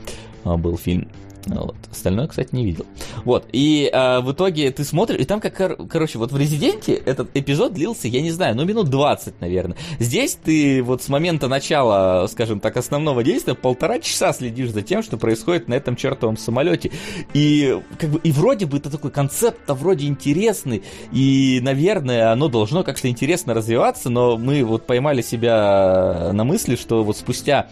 Э, 0.46 0.56
был 0.56 0.78
фильм. 0.78 1.08
Вот. 1.48 1.76
Остальное, 1.92 2.28
кстати, 2.28 2.50
не 2.54 2.66
видел. 2.66 2.86
Вот. 3.24 3.46
И 3.52 3.90
а, 3.94 4.22
в 4.22 4.32
итоге 4.32 4.72
ты 4.72 4.84
смотришь, 4.84 5.20
и 5.20 5.26
там 5.26 5.40
как, 5.40 5.56
кор- 5.56 5.88
короче, 5.88 6.20
вот 6.20 6.32
в 6.32 6.38
Резиденте 6.38 6.94
этот 6.94 7.36
эпизод 7.36 7.74
длился, 7.74 8.08
я 8.08 8.22
не 8.22 8.32
знаю, 8.32 8.56
ну 8.56 8.66
минут 8.66 8.90
20, 8.90 9.42
наверное. 9.42 9.78
Здесь 10.00 10.38
ты 10.42 10.84
вот 10.84 11.02
с 11.02 11.10
момента 11.10 11.48
начала, 11.48 12.28
скажем 12.28 12.60
так, 12.60 12.78
основного 12.78 13.24
действия 13.24 13.56
полтора 13.56 14.00
часа 14.00 14.34
следишь 14.34 14.72
за 14.72 14.82
тем, 14.82 15.04
что 15.04 15.18
происходит 15.18 15.68
на 15.68 15.74
этом 15.74 15.96
чертовом 15.96 16.38
самолете. 16.38 16.92
И 17.34 17.80
как 18.00 18.10
бы 18.10 18.20
и 18.24 18.32
вроде 18.32 18.66
бы 18.66 18.78
это 18.78 18.90
такой 18.90 19.12
концепт-то 19.12 19.74
вроде 19.74 20.08
интересный, 20.08 20.84
и, 21.12 21.60
наверное, 21.62 22.32
оно 22.32 22.48
должно 22.48 22.84
как-то 22.84 23.08
интересно 23.08 23.54
развиваться, 23.54 24.10
но 24.10 24.38
мы 24.38 24.64
вот 24.64 24.86
поймали 24.86 25.22
себя 25.22 26.32
на 26.34 26.44
мысли, 26.44 26.76
что 26.76 27.04
вот 27.04 27.18
спустя 27.18 27.70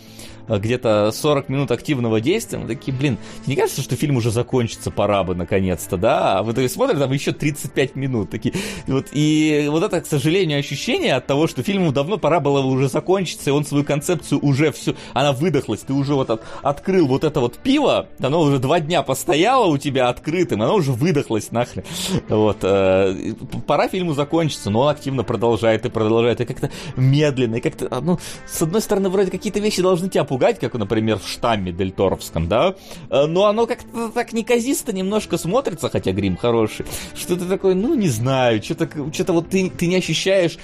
где-то 0.48 1.12
40 1.12 1.50
минут 1.50 1.72
активного 1.72 2.22
действия, 2.22 2.58
мы 2.60 2.68
такие, 2.68 2.96
блин, 2.96 3.18
не 3.48 3.56
кажется, 3.56 3.82
что 3.82 3.96
фильм 3.96 4.18
уже 4.18 4.32
закончится, 4.32 4.92
пора 4.92 5.24
бы 5.24 5.36
наконец-то, 5.36 5.98
да? 5.98 6.40
А 6.40 6.54
то 6.54 6.68
смотрите, 6.70 7.00
там 7.00 7.12
еще 7.12 7.32
35 7.32 7.96
минут. 7.96 8.30
Такие, 8.30 8.54
вот, 8.88 9.08
и 9.12 9.68
вот 9.70 9.84
это, 9.84 10.02
к 10.02 10.08
сожалению, 10.08 10.60
ощущение 10.60 11.16
от 11.16 11.28
того, 11.28 11.48
что 11.48 11.64
фильму 11.64 11.92
давно 11.92 12.18
пора 12.18 12.40
было 12.40 12.60
уже 12.60 12.90
закончиться, 12.90 13.50
и 13.50 13.54
он 13.54 13.66
свою 13.66 13.84
концепцию 13.84 14.40
уже 14.44 14.72
все, 14.72 14.96
она 15.14 15.34
выдохлась, 15.34 15.82
ты 15.82 15.94
уже 15.94 16.14
вот 16.14 16.30
от, 16.30 16.44
открыл 16.62 17.08
вот 17.08 17.24
это 17.24 17.40
вот 17.40 17.58
пиво, 17.58 18.08
оно 18.20 18.42
уже 18.42 18.60
два 18.60 18.80
дня 18.80 19.04
постояло 19.04 19.66
у 19.66 19.78
тебя 19.78 20.10
открытым, 20.10 20.62
оно 20.62 20.76
уже 20.76 20.92
выдохлось 20.92 21.52
нахрен. 21.52 21.84
Вот, 22.30 22.58
э, 22.64 23.34
пора 23.68 23.88
фильму 23.88 24.14
закончиться, 24.14 24.70
но 24.70 24.82
он 24.82 24.90
активно 24.90 25.24
продолжает 25.24 25.86
и 25.86 25.90
продолжает, 25.90 26.42
и 26.42 26.46
как-то 26.46 26.70
медленно, 26.96 27.56
и 27.56 27.62
как-то, 27.62 28.02
ну, 28.02 28.20
с 28.48 28.62
одной 28.62 28.82
стороны, 28.82 29.10
вроде 29.10 29.32
какие-то 29.32 29.60
вещи 29.60 29.82
должны 29.82 30.10
тебя 30.10 30.24
пугать, 30.36 30.60
как, 30.60 30.74
например, 30.74 31.18
в 31.18 31.30
штамме 31.30 31.72
Дельторовском, 31.72 32.50
да, 32.50 32.76
э, 33.10 33.26
но 33.26 33.46
оно 33.46 33.66
как-то 33.68 34.10
так 34.10 34.34
неказисто 34.34 34.92
немножко 34.92 35.38
смотрится, 35.38 35.90
хотя 35.90 36.12
грим 36.12 36.36
хороший, 36.36 36.86
что 37.16 37.38
ты 37.38 37.46
такой, 37.46 37.74
ну, 37.74 37.96
не 37.96 38.10
знаю, 38.10 38.62
что-то 38.62 38.90
что 39.14 39.32
вот 39.32 39.50
ты, 39.50 39.70
ты 39.70 39.88
не 39.88 39.96
ощущаешь 39.96 40.58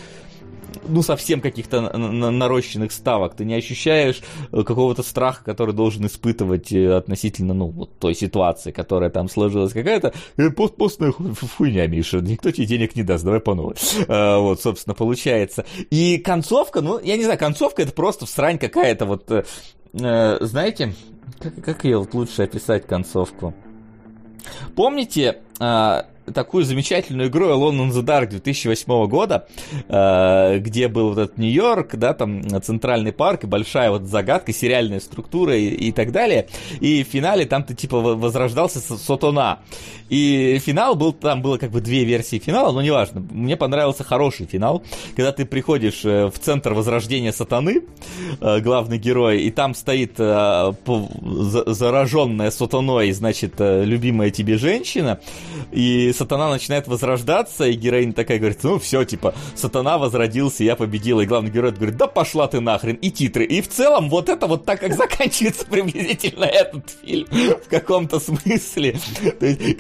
ну, 0.88 1.02
совсем 1.04 1.42
каких-то 1.42 1.82
нарощенных 1.98 2.92
ставок. 2.92 3.36
Ты 3.36 3.46
не 3.46 3.56
ощущаешь 3.56 4.22
э, 4.52 4.64
какого-то 4.64 5.04
страха, 5.04 5.44
который 5.44 5.74
должен 5.74 6.06
испытывать 6.06 6.72
э, 6.72 6.94
относительно, 6.94 7.54
ну, 7.54 7.68
вот 7.68 7.98
той 8.00 8.16
ситуации, 8.16 8.72
которая 8.72 9.10
там 9.10 9.30
сложилась. 9.30 9.74
Какая-то 9.74 10.14
пост 10.56 10.76
постная 10.76 11.12
хуйня, 11.12 11.88
Миша. 11.88 12.20
Никто 12.20 12.52
тебе 12.52 12.68
денег 12.68 12.96
не 12.96 13.04
даст, 13.04 13.24
давай 13.24 13.40
по 13.40 13.56
новой. 13.56 13.76
Вот, 14.08 14.62
собственно, 14.62 14.94
получается. 14.94 15.66
И 15.90 16.18
концовка, 16.18 16.82
ну, 16.82 17.00
я 17.00 17.18
не 17.18 17.24
знаю, 17.24 17.40
концовка 17.40 17.82
это 17.82 17.92
просто 17.92 18.26
срань 18.26 18.58
какая-то 18.58 19.06
вот, 19.06 19.30
э, 19.32 20.38
знаете, 20.42 20.94
как, 21.40 21.64
как 21.64 21.84
ее 21.86 22.00
вот 22.00 22.14
лучше 22.14 22.44
описать 22.44 22.86
концовку? 22.86 23.54
Помните, 24.76 25.40
а, 25.60 26.08
такую 26.34 26.64
замечательную 26.66 27.30
игру 27.30 27.48
Alone 27.48 27.88
in 27.88 27.92
the 27.92 28.04
Dark 28.04 28.30
2008 28.30 29.08
года, 29.08 29.48
э, 29.88 30.60
где 30.60 30.88
был 30.88 31.10
вот 31.10 31.18
этот 31.18 31.38
Нью-Йорк, 31.38 31.96
да, 31.96 32.14
там 32.14 32.42
центральный 32.62 33.12
парк 33.12 33.46
большая 33.46 33.92
вот 33.92 34.04
загадка, 34.04 34.54
сериальная 34.54 35.00
структура 35.00 35.58
и, 35.58 35.68
и 35.68 35.92
так 35.92 36.12
далее. 36.12 36.48
И 36.80 37.04
в 37.04 37.08
финале 37.08 37.46
там 37.46 37.64
ты 37.64 37.74
типа 37.74 38.00
возрождался 38.00 38.80
Сотона. 38.80 39.60
И 40.10 40.60
финал 40.60 40.96
был, 40.96 41.14
там 41.14 41.42
было 41.42 41.58
как 41.58 41.72
бы 41.72 41.80
две 41.80 42.04
версии 42.04 42.38
финала, 42.38 42.72
но 42.74 42.82
неважно. 42.82 43.26
Мне 43.32 43.56
понравился 43.56 44.04
хороший 44.04 44.46
финал, 44.46 44.84
когда 45.16 45.32
ты 45.32 45.46
приходишь 45.46 46.04
э, 46.04 46.28
в 46.28 46.38
центр 46.38 46.74
возрождения 46.74 47.32
сатаны, 47.32 47.84
э, 48.42 48.60
главный 48.60 48.98
герой, 48.98 49.42
и 49.44 49.52
там 49.52 49.74
стоит 49.74 50.18
зараженная 51.68 52.52
сатаной, 52.52 53.12
значит, 53.12 53.54
любимая 53.60 54.32
тебе 54.32 54.58
женщина, 54.58 55.20
и 55.72 56.12
сатана 56.22 56.50
начинает 56.50 56.88
возрождаться, 56.88 57.66
и 57.66 57.74
героиня 57.74 58.14
такая 58.14 58.38
говорит, 58.38 58.60
ну 58.62 58.78
все, 58.78 59.04
типа, 59.04 59.34
сатана 59.56 59.98
возродился, 59.98 60.64
я 60.64 60.76
победила, 60.76 61.22
и 61.22 61.26
главный 61.26 61.50
герой 61.50 61.72
говорит, 61.72 61.98
да 61.98 62.06
пошла 62.06 62.48
ты 62.48 62.60
нахрен, 62.60 62.96
и 62.96 63.10
титры. 63.10 63.44
И 63.44 63.62
в 63.62 63.70
целом 63.70 64.08
вот 64.08 64.30
это 64.30 64.46
вот 64.46 64.64
так, 64.64 64.80
как 64.82 64.94
заканчивается 64.96 65.66
приблизительно 65.66 66.46
этот 66.46 66.84
фильм, 67.04 67.26
в 67.28 67.70
каком-то 67.70 68.20
смысле. 68.20 69.00
То 69.40 69.46
есть, 69.48 69.78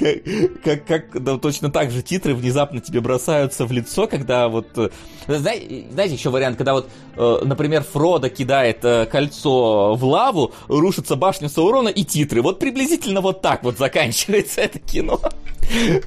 как, 0.63 0.85
как, 0.85 1.11
как 1.11 1.23
да, 1.23 1.37
точно 1.37 1.69
так 1.69 1.91
же 1.91 2.01
титры 2.01 2.33
внезапно 2.33 2.81
тебе 2.81 3.01
бросаются 3.01 3.65
в 3.67 3.71
лицо, 3.71 4.07
когда 4.07 4.47
вот... 4.47 4.67
Э, 4.77 4.89
знаете, 5.27 5.85
знаете 5.91 6.15
еще 6.15 6.31
вариант, 6.31 6.57
когда 6.57 6.73
вот, 6.73 6.89
э, 7.17 7.41
например, 7.43 7.83
Фродо 7.83 8.29
кидает 8.29 8.83
э, 8.83 9.05
кольцо 9.05 9.93
в 9.93 10.03
лаву, 10.03 10.53
рушится 10.67 11.15
башня 11.15 11.49
Саурона 11.49 11.89
и 11.89 12.03
титры. 12.03 12.41
Вот 12.41 12.57
приблизительно 12.57 13.21
вот 13.21 13.43
так 13.43 13.63
вот 13.63 13.77
заканчивается 13.77 14.61
это 14.61 14.79
кино. 14.79 15.21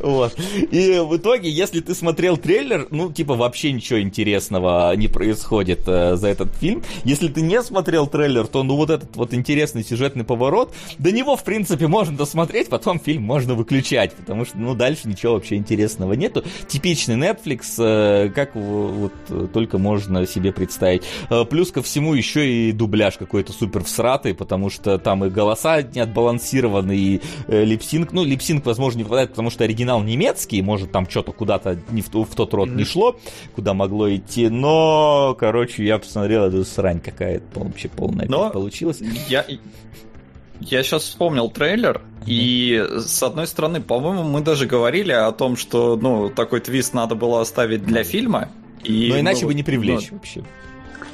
Вот. 0.01 0.37
И 0.71 0.99
в 0.99 1.17
итоге, 1.17 1.51
если 1.51 1.81
ты 1.81 1.95
смотрел 1.95 2.37
трейлер, 2.37 2.89
ну, 2.91 3.13
типа, 3.13 3.35
вообще 3.35 3.73
ничего 3.73 4.01
интересного 4.01 4.95
не 4.97 5.09
происходит 5.09 5.81
э, 5.87 6.17
за 6.17 6.29
этот 6.29 6.55
фильм. 6.57 6.83
Если 7.05 7.29
ты 7.29 7.41
не 7.41 7.63
смотрел 7.63 8.07
трейлер, 8.07 8.47
то, 8.47 8.63
ну, 8.63 8.77
вот 8.77 8.91
этот 8.91 9.17
вот 9.17 9.35
интересный 9.35 9.85
сюжетный 9.85 10.25
поворот, 10.25 10.75
до 10.99 11.13
него, 11.13 11.37
в 11.37 11.45
принципе, 11.45 11.87
можно 11.87 12.17
досмотреть, 12.17 12.69
потом 12.69 12.99
фильм 12.99 13.23
можно 13.23 13.55
выключать, 13.55 14.13
потому 14.15 14.45
что, 14.45 14.59
ну, 14.59 14.75
дальше 14.75 15.09
ничего 15.09 15.35
вообще 15.35 15.57
интересного 15.57 16.13
нету. 16.15 16.45
Типичный 16.69 17.17
Netflix, 17.17 17.63
э, 17.79 18.31
как 18.31 18.55
вот 18.55 19.13
только 19.53 19.79
можно 19.79 20.27
себе 20.27 20.53
представить. 20.53 21.03
Э, 21.31 21.45
плюс 21.45 21.71
ко 21.71 21.83
всему 21.83 22.15
еще 22.15 22.49
и 22.49 22.73
дубляж 22.73 23.17
какой-то 23.17 23.53
супер 23.53 23.85
всратый, 23.85 24.35
потому 24.35 24.71
что 24.71 24.99
там 24.99 25.25
и 25.25 25.31
голоса 25.31 25.83
не 25.83 26.01
отбалансированы, 26.01 26.97
и 26.97 27.21
э, 27.47 27.65
липсинг, 27.65 28.13
ну, 28.13 28.25
липсинг, 28.25 28.67
возможно, 28.67 28.99
не 28.99 29.05
хватает, 29.05 29.31
потому 29.31 29.51
что 29.51 29.54
оригинал 29.61 30.03
немецкий, 30.03 30.63
может, 30.63 30.93
там 30.93 31.09
что-то 31.09 31.33
куда-то 31.33 31.79
не 31.91 32.03
в, 32.03 32.09
в 32.13 32.35
тот 32.35 32.55
рот 32.55 32.69
не 32.69 32.85
шло, 32.85 33.17
куда 33.55 33.75
могло 33.75 34.15
идти, 34.15 34.49
но, 34.49 35.37
короче, 35.39 35.85
я 35.85 35.99
посмотрел, 35.99 36.45
эту 36.45 36.65
срань 36.65 37.01
какая-то 37.01 37.61
вообще 37.61 37.89
полная 37.89 38.27
но 38.29 38.51
получилась. 38.51 39.01
Я, 39.29 39.45
я 40.61 40.83
сейчас 40.83 41.03
вспомнил 41.03 41.51
трейлер, 41.51 42.03
и 42.27 42.85
с 42.99 43.23
одной 43.23 43.47
стороны, 43.47 43.81
по-моему, 43.81 44.23
мы 44.23 44.41
даже 44.41 44.67
говорили 44.67 45.13
о 45.13 45.31
том, 45.33 45.57
что 45.57 45.97
ну 45.97 46.31
такой 46.31 46.61
твист 46.61 46.95
надо 46.95 47.15
было 47.15 47.41
оставить 47.41 47.85
для 47.85 48.03
фильма. 48.05 48.49
И, 48.83 49.09
но 49.09 49.21
иначе 49.21 49.43
ну, 49.43 49.49
бы 49.49 49.55
не 49.55 49.63
привлечь 49.63 50.11
ну, 50.11 50.17
вообще. 50.17 50.45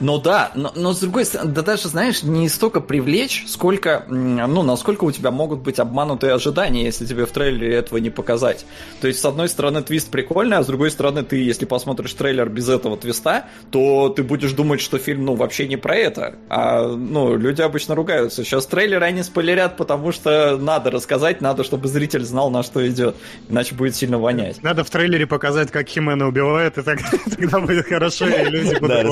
Ну 0.00 0.18
да, 0.18 0.50
но, 0.54 0.72
но 0.74 0.94
с 0.94 1.00
другой 1.00 1.26
стороны, 1.26 1.52
да 1.52 1.62
даже, 1.62 1.88
знаешь, 1.88 2.22
не 2.22 2.48
столько 2.48 2.80
привлечь, 2.80 3.44
сколько, 3.46 4.04
ну, 4.08 4.62
насколько 4.62 5.04
у 5.04 5.12
тебя 5.12 5.30
могут 5.30 5.60
быть 5.60 5.78
обманутые 5.78 6.32
ожидания, 6.32 6.84
если 6.84 7.04
тебе 7.04 7.26
в 7.26 7.30
трейлере 7.30 7.76
этого 7.76 7.98
не 7.98 8.10
показать. 8.10 8.64
То 9.00 9.08
есть, 9.08 9.20
с 9.20 9.24
одной 9.24 9.48
стороны, 9.48 9.82
твист 9.82 10.10
прикольный, 10.10 10.56
а 10.56 10.62
с 10.62 10.66
другой 10.66 10.90
стороны, 10.90 11.22
ты, 11.22 11.36
если 11.36 11.66
посмотришь 11.66 12.14
трейлер 12.14 12.48
без 12.48 12.68
этого 12.68 12.96
твиста, 12.96 13.46
то 13.70 14.08
ты 14.08 14.22
будешь 14.22 14.52
думать, 14.52 14.80
что 14.80 14.98
фильм, 14.98 15.26
ну, 15.26 15.34
вообще 15.34 15.68
не 15.68 15.76
про 15.76 15.96
это. 15.96 16.34
А, 16.48 16.88
ну, 16.88 17.36
люди 17.36 17.60
обычно 17.60 17.94
ругаются. 17.94 18.42
Сейчас 18.42 18.66
трейлеры 18.66 19.04
они 19.04 19.22
спойлерят, 19.22 19.76
потому 19.76 20.12
что 20.12 20.56
надо 20.56 20.90
рассказать, 20.90 21.40
надо, 21.40 21.62
чтобы 21.62 21.88
зритель 21.88 22.24
знал, 22.24 22.50
на 22.50 22.62
что 22.62 22.86
идет. 22.88 23.16
Иначе 23.48 23.74
будет 23.74 23.96
сильно 23.96 24.18
вонять. 24.18 24.62
Надо 24.62 24.82
в 24.82 24.90
трейлере 24.90 25.26
показать, 25.26 25.70
как 25.70 25.88
Химена 25.88 26.26
убивает, 26.26 26.78
и 26.78 26.82
тогда 27.36 27.60
будет 27.60 27.86
хорошо, 27.86 28.28
и 28.28 28.44
люди 28.44 28.78
будут 28.78 28.88
Да, 28.88 29.02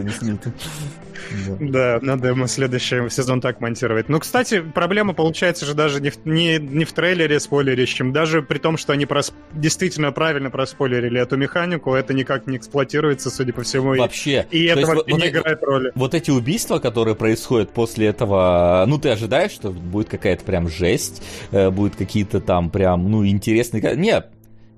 Смита. 0.00 0.52
Да, 1.60 1.98
надо 2.02 2.28
ему 2.28 2.46
следующий 2.46 3.08
сезон 3.08 3.40
так 3.40 3.60
монтировать. 3.60 4.08
Ну, 4.08 4.18
кстати, 4.20 4.60
проблема 4.60 5.14
получается 5.14 5.64
же 5.64 5.74
даже 5.74 6.00
не 6.00 6.10
в, 6.10 6.24
не, 6.26 6.58
не 6.58 6.84
в 6.84 6.92
трейлере 6.92 7.38
спойлерящем, 7.40 8.12
даже 8.12 8.42
при 8.42 8.58
том, 8.58 8.76
что 8.76 8.92
они 8.92 9.06
прос... 9.06 9.32
действительно 9.52 10.12
правильно 10.12 10.50
проспойлерили 10.50 11.20
эту 11.20 11.36
механику, 11.36 11.94
это 11.94 12.12
никак 12.12 12.46
не 12.46 12.56
эксплуатируется, 12.56 13.30
судя 13.30 13.52
по 13.52 13.62
всему. 13.62 13.94
Вообще. 13.96 14.46
И 14.50 14.66
То 14.68 14.72
это 14.72 14.86
вообще 14.86 14.94
вот 14.94 15.08
не 15.08 15.26
эти- 15.26 15.32
играет 15.32 15.62
роли. 15.62 15.92
Вот 15.94 16.14
эти 16.14 16.30
убийства, 16.30 16.78
которые 16.78 17.14
происходят 17.14 17.70
после 17.70 18.08
этого, 18.08 18.84
ну, 18.86 18.98
ты 18.98 19.08
ожидаешь, 19.10 19.52
что 19.52 19.70
будет 19.70 20.08
какая-то 20.08 20.44
прям 20.44 20.68
жесть, 20.68 21.22
э, 21.50 21.70
будет 21.70 21.96
какие-то 21.96 22.40
там 22.40 22.68
прям, 22.68 23.10
ну, 23.10 23.26
интересные... 23.26 23.94
Нет, 23.96 24.28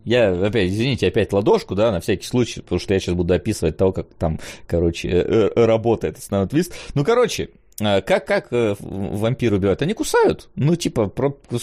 я, 0.05 0.33
опять, 0.33 0.71
извините, 0.71 1.09
опять 1.09 1.33
ладошку, 1.33 1.75
да, 1.75 1.91
на 1.93 2.01
всякий 2.01 2.27
случай, 2.27 2.61
потому 2.61 2.79
что 2.79 2.95
я 2.95 3.01
сейчас 3.01 3.15
буду 3.15 3.35
описывать 3.35 3.77
того, 3.77 3.93
как 3.93 4.07
там, 4.19 4.39
короче, 4.67 5.09
э, 5.09 5.51
э, 5.55 5.65
работает 5.67 6.19
основной 6.19 6.49
твист. 6.49 6.75
Ну, 6.95 7.05
короче, 7.05 7.51
э, 7.81 8.01
как, 8.03 8.27
как 8.27 8.49
э, 8.53 8.75
вампиры 8.81 9.57
убивают? 9.57 9.83
Они 9.83 9.95
кусают. 9.95 10.49
Ну, 10.57 10.77
типа, 10.77 11.13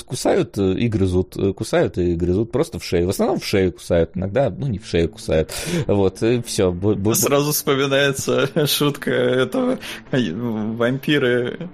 кусают 0.05 0.57
э, 0.57 0.73
и 0.73 0.87
грызут. 0.87 1.37
э, 1.37 1.53
Кусают 1.53 1.97
и 1.97 2.15
грызут 2.15 2.51
просто 2.51 2.79
в 2.79 2.83
шею. 2.83 3.07
В 3.07 3.09
основном 3.11 3.39
в 3.39 3.45
шею 3.45 3.71
кусают. 3.73 4.11
Иногда, 4.15 4.49
ну, 4.49 4.67
не 4.67 4.79
в 4.79 4.85
шею 4.87 5.09
кусают. 5.09 5.51
Вот, 5.87 6.21
и 6.23 6.41
все. 6.41 6.75
Сразу 7.13 7.51
вспоминается 7.51 8.49
шутка 8.67 9.11
этого 9.11 9.79
э, 10.11 10.17
вампиры. 10.33 11.69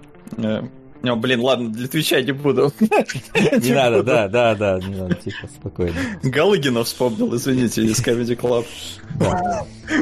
О, 1.04 1.16
блин, 1.16 1.42
ладно, 1.42 1.70
для 1.70 1.88
Твича 1.88 2.22
не 2.22 2.32
буду. 2.32 2.72
Не 2.80 3.72
надо, 3.74 4.04
да, 4.04 4.28
да, 4.28 4.56
да, 4.56 4.80
не 4.80 4.96
надо, 4.96 5.16
тихо, 5.16 5.48
спокойно. 5.48 5.96
Галыгина 6.24 6.84
вспомнил, 6.84 7.36
извините, 7.36 7.84
из 7.84 8.00
Comedy 8.00 8.36
Club. 8.36 8.66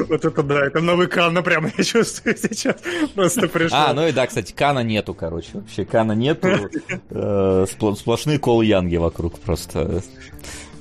Вот 0.08 0.24
это 0.24 0.42
да, 0.42 0.66
это 0.66 0.80
новый 0.80 1.06
Канна 1.06 1.42
прямо 1.42 1.70
я 1.76 1.84
чувствую 1.84 2.36
сейчас. 2.36 2.76
Просто 3.14 3.46
пришел. 3.48 3.76
А, 3.78 3.92
ну 3.94 4.06
и 4.06 4.12
да, 4.12 4.26
кстати, 4.26 4.52
Кана 4.52 4.80
нету, 4.80 5.14
короче, 5.14 5.48
вообще 5.54 5.84
Кана 5.84 6.12
нету. 6.12 6.48
Э, 7.10 7.66
спл- 7.70 7.96
Сплошные 7.96 8.38
Кол 8.38 8.62
Янги 8.62 8.96
вокруг 8.96 9.38
просто. 9.38 10.02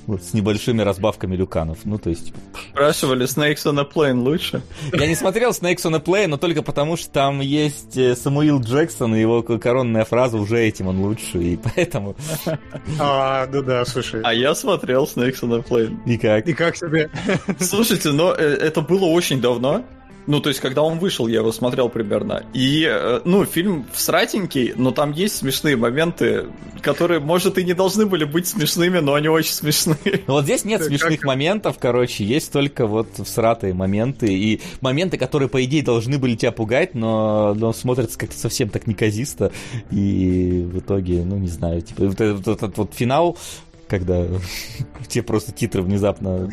Вот, 0.07 0.23
с 0.23 0.33
небольшими 0.33 0.81
разбавками 0.81 1.35
люканов. 1.35 1.79
Ну, 1.85 1.97
то 1.97 2.09
есть... 2.09 2.33
Спрашивали, 2.71 3.25
Snakes 3.25 3.65
on 3.65 3.79
a 3.79 3.83
Plane 3.83 4.21
лучше? 4.21 4.61
Я 4.93 5.07
не 5.07 5.15
смотрел 5.15 5.51
Snakes 5.51 5.83
on 5.85 5.95
a 5.95 5.99
Plane, 5.99 6.27
но 6.27 6.37
только 6.37 6.61
потому, 6.61 6.95
что 6.95 7.09
там 7.09 7.41
есть 7.41 7.97
э, 7.97 8.15
Самуил 8.15 8.59
Джексон, 8.59 9.15
и 9.15 9.19
его 9.19 9.41
коронная 9.41 10.05
фраза 10.05 10.37
«уже 10.37 10.59
этим 10.59 10.87
он 10.87 10.99
лучше», 11.01 11.39
и 11.39 11.57
поэтому... 11.57 12.15
А, 12.99 13.47
ну 13.51 13.63
да, 13.63 13.83
слушай. 13.85 14.21
А 14.23 14.33
я 14.33 14.53
смотрел 14.53 15.05
Snakes 15.05 15.41
on 15.41 15.55
a 15.55 15.61
Plane. 15.61 15.97
И 16.05 16.17
как? 16.17 16.47
И 16.47 16.53
как 16.53 16.75
тебе? 16.75 17.09
Слушайте, 17.59 18.11
но 18.11 18.33
э, 18.33 18.43
это 18.43 18.81
было 18.81 19.05
очень 19.05 19.41
давно. 19.41 19.83
Ну, 20.27 20.39
то 20.39 20.49
есть, 20.49 20.59
когда 20.59 20.81
он 20.81 20.97
вышел, 20.99 21.27
я 21.27 21.39
его 21.39 21.51
смотрел 21.51 21.89
примерно. 21.89 22.43
И, 22.53 22.83
э, 22.89 23.21
ну, 23.25 23.45
фильм 23.45 23.85
всратенький, 23.93 24.73
но 24.75 24.91
там 24.91 25.11
есть 25.11 25.37
смешные 25.37 25.75
моменты, 25.75 26.45
которые, 26.81 27.19
может, 27.19 27.57
и 27.57 27.63
не 27.63 27.73
должны 27.73 28.05
были 28.05 28.23
быть 28.25 28.47
смешными, 28.47 28.99
но 28.99 29.13
они 29.13 29.27
очень 29.27 29.53
смешные. 29.53 30.23
Ну, 30.27 30.33
вот 30.33 30.45
здесь 30.45 30.65
нет 30.65 30.79
Как- 30.79 30.87
смешных 30.87 31.23
моментов, 31.23 31.77
короче, 31.79 32.23
есть 32.23 32.51
только 32.51 32.87
вот 32.87 33.07
всратые 33.23 33.73
моменты, 33.73 34.27
и 34.27 34.61
моменты, 34.81 35.17
которые, 35.17 35.47
по 35.47 35.63
идее, 35.63 35.83
должны 35.83 36.17
были 36.17 36.35
тебя 36.35 36.51
пугать, 36.51 36.95
но, 36.95 37.53
но 37.53 37.71
смотрятся 37.73 38.17
как-то 38.17 38.37
совсем 38.37 38.69
так 38.69 38.87
неказисто, 38.87 39.51
и 39.91 40.67
в 40.71 40.79
итоге, 40.79 41.23
ну, 41.23 41.37
не 41.37 41.49
знаю, 41.49 41.81
типа, 41.81 42.05
вот 42.05 42.21
этот, 42.21 42.47
вот 42.47 42.57
этот 42.57 42.77
вот 42.77 42.93
финал, 42.95 43.37
когда 43.87 44.25
тебе 45.07 45.23
просто 45.23 45.51
титры 45.51 45.83
внезапно 45.83 46.49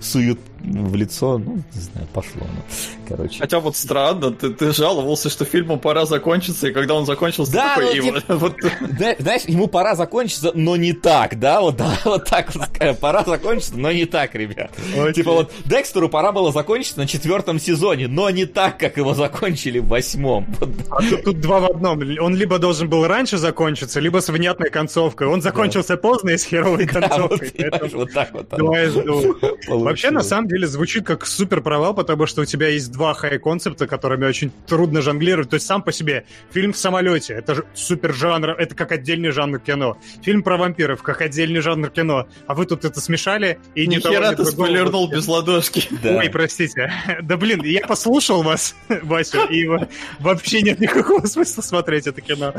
суют 0.00 0.38
в 0.64 0.94
лицо, 0.94 1.38
ну, 1.38 1.56
не 1.74 1.80
знаю, 1.80 2.06
пошло, 2.12 2.40
ну, 2.42 3.06
короче. 3.08 3.38
Хотя 3.38 3.60
вот 3.60 3.76
странно, 3.76 4.30
ты, 4.30 4.50
ты 4.50 4.72
жаловался, 4.72 5.28
что 5.30 5.44
фильму 5.44 5.78
пора 5.78 6.06
закончиться, 6.06 6.68
и 6.68 6.72
когда 6.72 6.94
он 6.94 7.04
закончился, 7.06 7.52
Да, 7.52 7.74
такой, 7.76 7.84
ну, 8.00 8.16
и 8.16 8.20
типа- 8.20 8.22
вот- 8.36 8.56
Да, 8.98 9.14
знаешь, 9.18 9.42
ему 9.46 9.66
пора 9.66 9.94
закончиться, 9.94 10.52
но 10.54 10.76
не 10.76 10.92
так, 10.94 11.38
да, 11.38 11.60
вот, 11.60 11.76
да, 11.76 11.98
вот 12.04 12.24
так 12.24 12.54
вот 12.54 12.98
пора 13.00 13.24
закончиться, 13.24 13.76
но 13.76 13.92
не 13.92 14.06
так, 14.06 14.34
ребят. 14.34 14.70
Типа 15.14 15.32
вот 15.32 15.52
Декстеру 15.66 16.08
пора 16.08 16.32
было 16.32 16.50
закончиться 16.52 16.98
на 16.98 17.06
четвертом 17.06 17.58
сезоне, 17.58 18.08
но 18.08 18.30
не 18.30 18.46
так, 18.46 18.78
как 18.78 18.96
его 18.96 19.14
закончили 19.14 19.78
в 19.80 19.88
восьмом. 19.88 20.46
А 20.90 21.00
тут, 21.02 21.24
тут 21.24 21.40
два 21.40 21.60
в 21.60 21.66
одном. 21.70 22.00
Он 22.20 22.34
либо 22.34 22.58
должен 22.58 22.88
был 22.88 23.06
раньше 23.06 23.36
закончиться, 23.38 24.00
либо 24.00 24.20
с 24.20 24.28
внятной 24.28 24.70
концовкой. 24.70 25.26
Он 25.28 25.42
закончился 25.42 25.96
поздно 25.96 26.30
и 26.30 26.38
с 26.38 26.44
херовой 26.44 26.86
да, 26.92 27.00
вот, 27.00 27.08
концовкой. 27.10 27.52
поэтому 27.70 27.90
вот 28.00 28.12
так 28.12 28.32
вот. 28.32 28.46
Вообще, 29.68 30.10
на 30.10 30.22
самом 30.22 30.48
деле, 30.48 30.53
звучит 30.62 31.04
как 31.04 31.26
супер 31.26 31.60
провал, 31.60 31.92
потому 31.94 32.26
что 32.26 32.42
у 32.42 32.44
тебя 32.44 32.68
есть 32.68 32.92
два 32.92 33.14
хай-концепта, 33.14 33.88
которыми 33.88 34.24
очень 34.26 34.52
трудно 34.66 35.02
жонглировать. 35.02 35.50
То 35.50 35.54
есть 35.54 35.66
сам 35.66 35.82
по 35.82 35.90
себе 35.92 36.24
фильм 36.52 36.72
в 36.72 36.76
самолете, 36.76 37.34
это 37.34 37.56
же 37.56 37.64
супер 37.74 38.14
жанр, 38.14 38.50
это 38.50 38.76
как 38.76 38.92
отдельный 38.92 39.30
жанр 39.30 39.58
кино. 39.58 39.98
Фильм 40.22 40.42
про 40.44 40.56
вампиров, 40.56 41.02
как 41.02 41.20
отдельный 41.20 41.60
жанр 41.60 41.90
кино. 41.90 42.28
А 42.46 42.54
вы 42.54 42.66
тут 42.66 42.84
это 42.84 43.00
смешали 43.00 43.58
и 43.74 43.86
не 43.88 43.98
того, 43.98 44.14
Нихера 44.14 44.30
ни 44.30 44.36
ты 44.36 44.44
спойлернул 44.44 45.08
без 45.10 45.26
ладошки. 45.26 45.88
Да. 46.02 46.16
Ой, 46.18 46.30
простите. 46.30 46.92
Да 47.22 47.36
блин, 47.36 47.62
я 47.64 47.86
послушал 47.86 48.42
вас, 48.42 48.76
Вася, 49.02 49.44
и 49.44 49.66
во- 49.66 49.88
вообще 50.20 50.62
нет 50.62 50.78
никакого 50.78 51.26
смысла 51.26 51.62
смотреть 51.62 52.06
это 52.06 52.20
кино. 52.20 52.54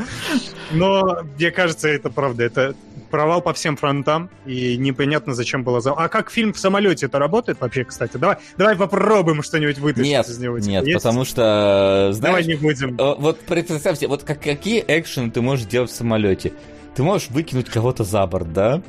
Но 0.72 1.22
мне 1.38 1.50
кажется, 1.50 1.88
это 1.88 2.10
правда, 2.10 2.44
это 2.44 2.74
провал 3.10 3.40
по 3.40 3.52
всем 3.52 3.76
фронтам, 3.76 4.30
и 4.46 4.76
непонятно, 4.76 5.34
зачем 5.34 5.62
было... 5.64 5.80
за- 5.80 5.92
А 5.92 6.08
как 6.08 6.30
фильм 6.30 6.52
в 6.52 6.58
самолете 6.58 7.06
это 7.06 7.18
работает 7.18 7.60
вообще, 7.60 7.84
кстати? 7.84 8.16
Давай, 8.16 8.36
давай 8.56 8.76
попробуем 8.76 9.42
что-нибудь 9.42 9.78
вытащить 9.78 10.10
Нет, 10.10 10.28
из 10.28 10.38
него. 10.38 10.58
Типа, 10.58 10.70
нет, 10.70 10.86
есть? 10.86 11.02
потому 11.02 11.24
что, 11.24 12.12
Давай 12.20 12.42
знаешь, 12.42 12.46
не 12.46 12.54
будем. 12.54 12.96
э, 12.98 13.14
вот 13.18 13.40
представьте, 13.40 14.06
вот 14.08 14.22
как, 14.24 14.40
какие 14.42 14.84
экшены 14.86 15.30
ты 15.30 15.40
можешь 15.40 15.66
делать 15.66 15.90
в 15.90 15.94
самолете? 15.94 16.52
Ты 16.94 17.02
можешь 17.02 17.28
выкинуть 17.30 17.68
кого-то 17.68 18.04
за 18.04 18.26
борт, 18.26 18.52
да? 18.52 18.82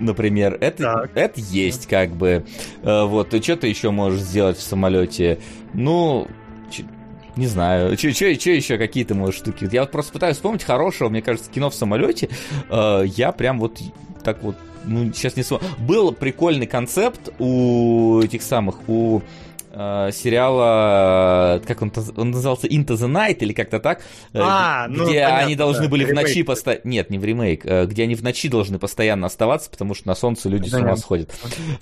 Например, 0.00 0.56
это, 0.60 0.82
Так. 0.82 1.10
это 1.14 1.40
есть 1.40 1.86
как 1.86 2.10
бы. 2.10 2.44
Э, 2.82 3.04
Вот, 3.04 3.34
и 3.34 3.42
что 3.42 3.56
ты 3.56 3.66
еще 3.68 3.90
можешь 3.90 4.20
сделать 4.20 4.56
в 4.56 4.62
самолете? 4.62 5.38
Ну, 5.74 6.28
не 7.36 7.46
знаю, 7.46 7.96
что 7.96 8.08
еще 8.08 8.78
какие 8.78 9.04
ты 9.04 9.14
можешь 9.14 9.36
штуки? 9.40 9.68
Я 9.72 9.82
вот 9.82 9.90
просто 9.90 10.12
пытаюсь 10.12 10.36
вспомнить 10.36 10.64
хорошего, 10.64 11.08
мне 11.08 11.22
кажется, 11.22 11.50
кино 11.50 11.70
в 11.70 11.74
самолете. 11.74 12.28
Э, 12.70 13.04
Я 13.06 13.32
прям 13.32 13.58
вот 13.58 13.78
так 14.22 14.42
вот, 14.42 14.56
ну, 14.84 15.12
сейчас 15.12 15.36
не 15.36 15.42
вспомню. 15.42 15.66
Был 15.78 16.12
прикольный 16.12 16.66
концепт 16.66 17.32
у 17.38 18.20
этих 18.20 18.42
самых, 18.42 18.88
у 18.88 19.22
э, 19.72 20.10
сериала, 20.12 21.60
как 21.66 21.82
он, 21.82 21.92
он 22.16 22.30
назывался, 22.30 22.66
Into 22.66 22.94
the 22.94 23.10
Night 23.10 23.38
или 23.40 23.52
как-то 23.52 23.80
так, 23.80 24.02
э, 24.32 24.38
А, 24.40 24.88
где 24.88 24.96
ну, 24.98 25.06
понятно, 25.06 25.38
они 25.38 25.56
должны 25.56 25.84
да, 25.84 25.88
были 25.88 26.04
в 26.04 26.08
ремейк. 26.10 26.28
ночи 26.28 26.42
постоянно... 26.42 26.82
Нет, 26.84 27.10
не 27.10 27.18
в 27.18 27.24
ремейк, 27.24 27.64
э, 27.64 27.86
где 27.86 28.04
они 28.04 28.14
в 28.14 28.22
ночи 28.22 28.48
должны 28.48 28.78
постоянно 28.78 29.26
оставаться, 29.26 29.70
потому 29.70 29.94
что 29.94 30.08
на 30.08 30.14
солнце 30.14 30.48
люди 30.48 30.68
с 30.68 30.74
ума 30.74 30.96
сходят. 30.96 31.30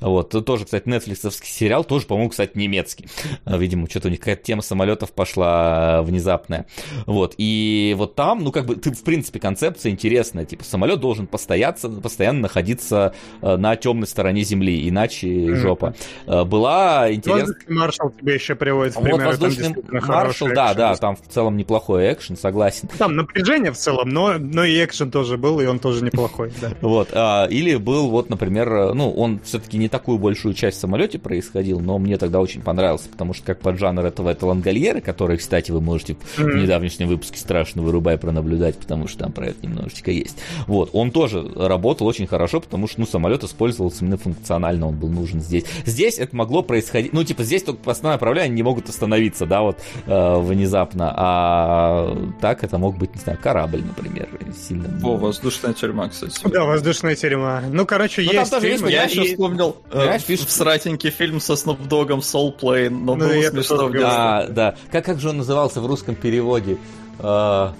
Вот, 0.00 0.30
тоже, 0.44 0.64
кстати, 0.64 0.88
нетфликсовский 0.88 1.48
сериал, 1.48 1.84
тоже, 1.84 2.06
по-моему, 2.06 2.30
кстати, 2.30 2.56
немецкий. 2.56 3.06
Э, 3.44 3.58
Видимо, 3.58 3.88
что-то 3.88 4.08
у 4.08 4.10
них 4.10 4.20
какая-то 4.20 4.42
тема 4.42 4.62
самолетов 4.62 5.12
пошла 5.12 5.98
э, 5.98 6.02
внезапная. 6.02 6.66
Вот, 7.06 7.34
и 7.38 7.94
вот 7.96 8.14
там, 8.14 8.42
ну, 8.44 8.52
как 8.52 8.66
бы, 8.66 8.76
ты, 8.76 8.92
в 8.92 9.02
принципе, 9.02 9.40
концепция 9.40 9.90
интересная. 9.90 10.44
Типа, 10.44 10.64
самолет 10.64 11.00
должен 11.00 11.26
постояться, 11.26 11.88
постоянно 11.88 12.40
находиться 12.40 13.14
э, 13.42 13.56
на 13.56 13.76
темной 13.76 14.06
стороне 14.06 14.42
Земли, 14.42 14.88
иначе 14.88 15.54
жопа. 15.56 15.94
Э, 16.26 16.44
Была 16.44 17.12
интересная... 17.12 17.56
Воздушный 17.80 18.06
маршал 18.06 18.10
тебе 18.20 18.34
еще 18.34 18.54
приводит 18.54 18.94
в 18.94 18.96
Вот 18.96 19.04
пример. 19.04 19.18
там 19.18 19.28
воздушный 19.28 19.64
действительно 19.64 20.00
маршал, 20.06 20.48
да, 20.54 20.74
да, 20.74 20.96
там 20.96 21.16
в 21.16 21.32
целом 21.32 21.56
неплохой 21.56 22.12
экшен, 22.12 22.36
согласен. 22.36 22.88
Там 22.98 23.16
напряжение 23.16 23.72
в 23.72 23.76
целом, 23.76 24.08
но, 24.08 24.34
но 24.38 24.64
и 24.64 24.84
экшен 24.84 25.10
тоже 25.10 25.36
был, 25.36 25.60
и 25.60 25.66
он 25.66 25.78
тоже 25.78 26.04
неплохой. 26.04 26.52
Да. 26.60 26.70
Вот, 26.80 27.10
а, 27.12 27.46
или 27.46 27.76
был, 27.76 28.08
вот, 28.10 28.30
например, 28.30 28.94
ну, 28.94 29.10
он 29.10 29.40
все-таки 29.44 29.78
не 29.78 29.88
такую 29.88 30.18
большую 30.18 30.54
часть 30.54 30.78
в 30.78 30.80
самолете 30.80 31.18
происходил, 31.18 31.78
но 31.80 31.98
мне 31.98 32.16
тогда 32.16 32.40
очень 32.40 32.62
понравился, 32.62 33.08
потому 33.08 33.32
что 33.32 33.44
как 33.44 33.60
поджанр 33.60 34.04
этого 34.04 34.30
это 34.30 34.46
лангольеры, 34.46 35.00
которые, 35.00 35.38
кстати, 35.38 35.70
вы 35.70 35.80
можете 35.80 36.16
в 36.36 36.42
недавнешнем 36.42 37.08
выпуске 37.08 37.38
страшно 37.38 37.82
вырубай 37.82 38.18
пронаблюдать, 38.18 38.76
потому 38.76 39.08
что 39.08 39.20
там 39.20 39.32
про 39.32 39.48
это 39.48 39.66
немножечко 39.66 40.10
есть. 40.10 40.36
Вот, 40.66 40.90
он 40.92 41.10
тоже 41.10 41.48
работал 41.54 42.06
очень 42.06 42.26
хорошо, 42.26 42.60
потому 42.60 42.88
что, 42.88 43.00
ну, 43.00 43.06
самолет 43.06 43.44
использовался 43.44 44.04
именно 44.04 44.18
функционально, 44.18 44.88
он 44.88 44.96
был 44.96 45.08
нужен 45.08 45.40
здесь. 45.40 45.64
Здесь 45.84 46.18
это 46.18 46.34
могло 46.34 46.62
происходить, 46.62 47.12
ну, 47.12 47.22
типа, 47.24 47.44
здесь 47.44 47.62
только 47.72 47.90
основное 47.90 48.16
управление 48.16 48.50
не 48.50 48.62
могут 48.62 48.88
остановиться, 48.88 49.46
да, 49.46 49.62
вот, 49.62 49.78
э, 50.06 50.38
внезапно, 50.40 51.12
а 51.16 52.16
так 52.40 52.64
это 52.64 52.78
мог 52.78 52.96
быть, 52.98 53.14
не 53.14 53.20
знаю, 53.20 53.38
корабль, 53.42 53.82
например, 53.84 54.28
сильно. 54.56 54.88
Во, 55.00 55.16
воздушная 55.16 55.72
тюрьма, 55.72 56.08
кстати. 56.08 56.40
Да, 56.48 56.64
воздушная 56.64 57.14
тюрьма. 57.16 57.62
Ну, 57.70 57.86
короче, 57.86 58.22
Ну, 58.22 58.28
там 58.28 58.36
есть 58.40 58.50
тоже 58.50 58.66
есть, 58.66 58.76
фильмы. 58.78 58.92
Я 58.92 59.04
еще 59.04 59.24
и- 59.24 59.28
вспомнил 59.32 59.76
э, 59.92 60.18
фишка- 60.18 60.46
всратенький 60.46 61.10
фильм 61.10 61.40
со 61.40 61.52
Dogg'ом 61.54 62.20
Soul 62.20 62.58
Plane, 62.58 62.90
но 62.90 63.14
Ну, 63.14 63.28
было 63.28 63.42
смешно 63.42 63.86
в 63.86 63.92
детстве. 63.92 64.02
А, 64.10 64.46
да. 64.48 64.74
Как, 64.90 65.04
как 65.04 65.20
же 65.20 65.28
он 65.30 65.38
назывался 65.38 65.80
в 65.80 65.86
русском 65.86 66.14
переводе? 66.14 66.76
А, 67.18 67.74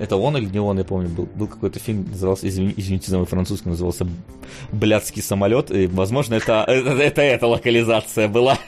это 0.00 0.16
он 0.16 0.36
или 0.36 0.46
не 0.46 0.58
он, 0.58 0.78
я 0.78 0.84
помню, 0.84 1.08
был, 1.08 1.28
был 1.34 1.46
какой-то 1.46 1.78
фильм, 1.78 2.06
назывался, 2.10 2.48
извини, 2.48 2.74
извините 2.76 3.10
за 3.10 3.18
мой 3.18 3.26
французский, 3.26 3.68
назывался 3.68 4.06
«Блядский 4.72 5.22
самолет», 5.22 5.70
и, 5.70 5.86
возможно, 5.86 6.34
это, 6.34 6.64
это, 6.66 6.90
это 6.90 7.22
эта 7.22 7.46
локализация 7.46 8.28
была. 8.28 8.58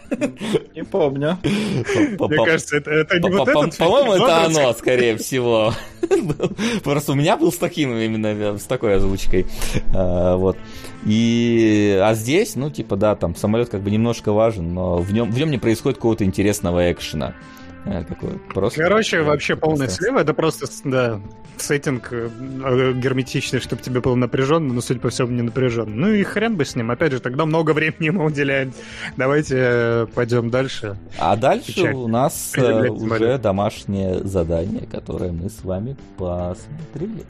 Не 0.74 0.84
помню. 0.84 1.38
Мне 1.42 2.44
кажется, 2.44 2.76
это, 2.76 2.90
это 2.90 3.18
не 3.18 3.30
вот 3.30 3.48
этот 3.48 3.76
По-моему, 3.78 4.12
это 4.12 4.44
оно, 4.44 4.72
скорее 4.72 5.16
всего. 5.16 5.74
Просто 6.84 7.12
у 7.12 7.14
меня 7.14 7.36
был 7.36 7.52
с 7.52 7.56
таким 7.56 7.96
именно, 7.96 8.58
с 8.58 8.64
такой 8.64 8.96
озвучкой. 8.96 9.46
А, 9.94 10.36
вот. 10.36 10.56
И, 11.04 11.98
а 12.02 12.14
здесь, 12.14 12.56
ну, 12.56 12.70
типа, 12.70 12.96
да, 12.96 13.16
там 13.16 13.34
самолет 13.34 13.68
как 13.68 13.82
бы 13.82 13.90
немножко 13.90 14.32
важен, 14.32 14.72
но 14.72 14.98
в 14.98 15.12
нем, 15.12 15.30
в 15.30 15.38
нем 15.38 15.50
не 15.50 15.58
происходит 15.58 15.96
какого-то 15.96 16.24
интересного 16.24 16.92
экшена. 16.92 17.34
Э, 17.84 18.04
такой 18.04 18.38
просто... 18.52 18.80
Короче, 18.80 19.22
вообще 19.22 19.56
полный 19.56 19.88
слева, 19.88 20.20
это 20.20 20.34
просто, 20.34 20.66
да, 20.84 21.20
сеттинг 21.56 22.08
э, 22.12 22.28
герметичный, 22.94 23.60
чтобы 23.60 23.82
тебе 23.82 24.00
было 24.00 24.14
напряженно, 24.14 24.72
но, 24.72 24.80
судя 24.80 25.00
по 25.00 25.10
всему, 25.10 25.30
не 25.30 25.42
напряженно. 25.42 25.94
Ну 25.94 26.08
и 26.08 26.22
хрен 26.22 26.56
бы 26.56 26.64
с 26.64 26.76
ним. 26.76 26.90
Опять 26.90 27.12
же, 27.12 27.20
тогда 27.20 27.44
много 27.44 27.72
времени 27.72 28.06
ему 28.06 28.24
уделяем. 28.24 28.72
Давайте 29.16 29.56
э, 29.58 30.06
пойдем 30.14 30.50
дальше. 30.50 30.96
А 31.18 31.36
дальше 31.36 31.74
Печать. 31.74 31.94
у 31.94 32.08
нас 32.08 32.54
уже 32.56 33.38
домашнее 33.38 34.22
задание, 34.24 34.86
которое 34.86 35.32
мы 35.32 35.50
с 35.50 35.64
вами 35.64 35.96
посмотрели. 36.16 37.24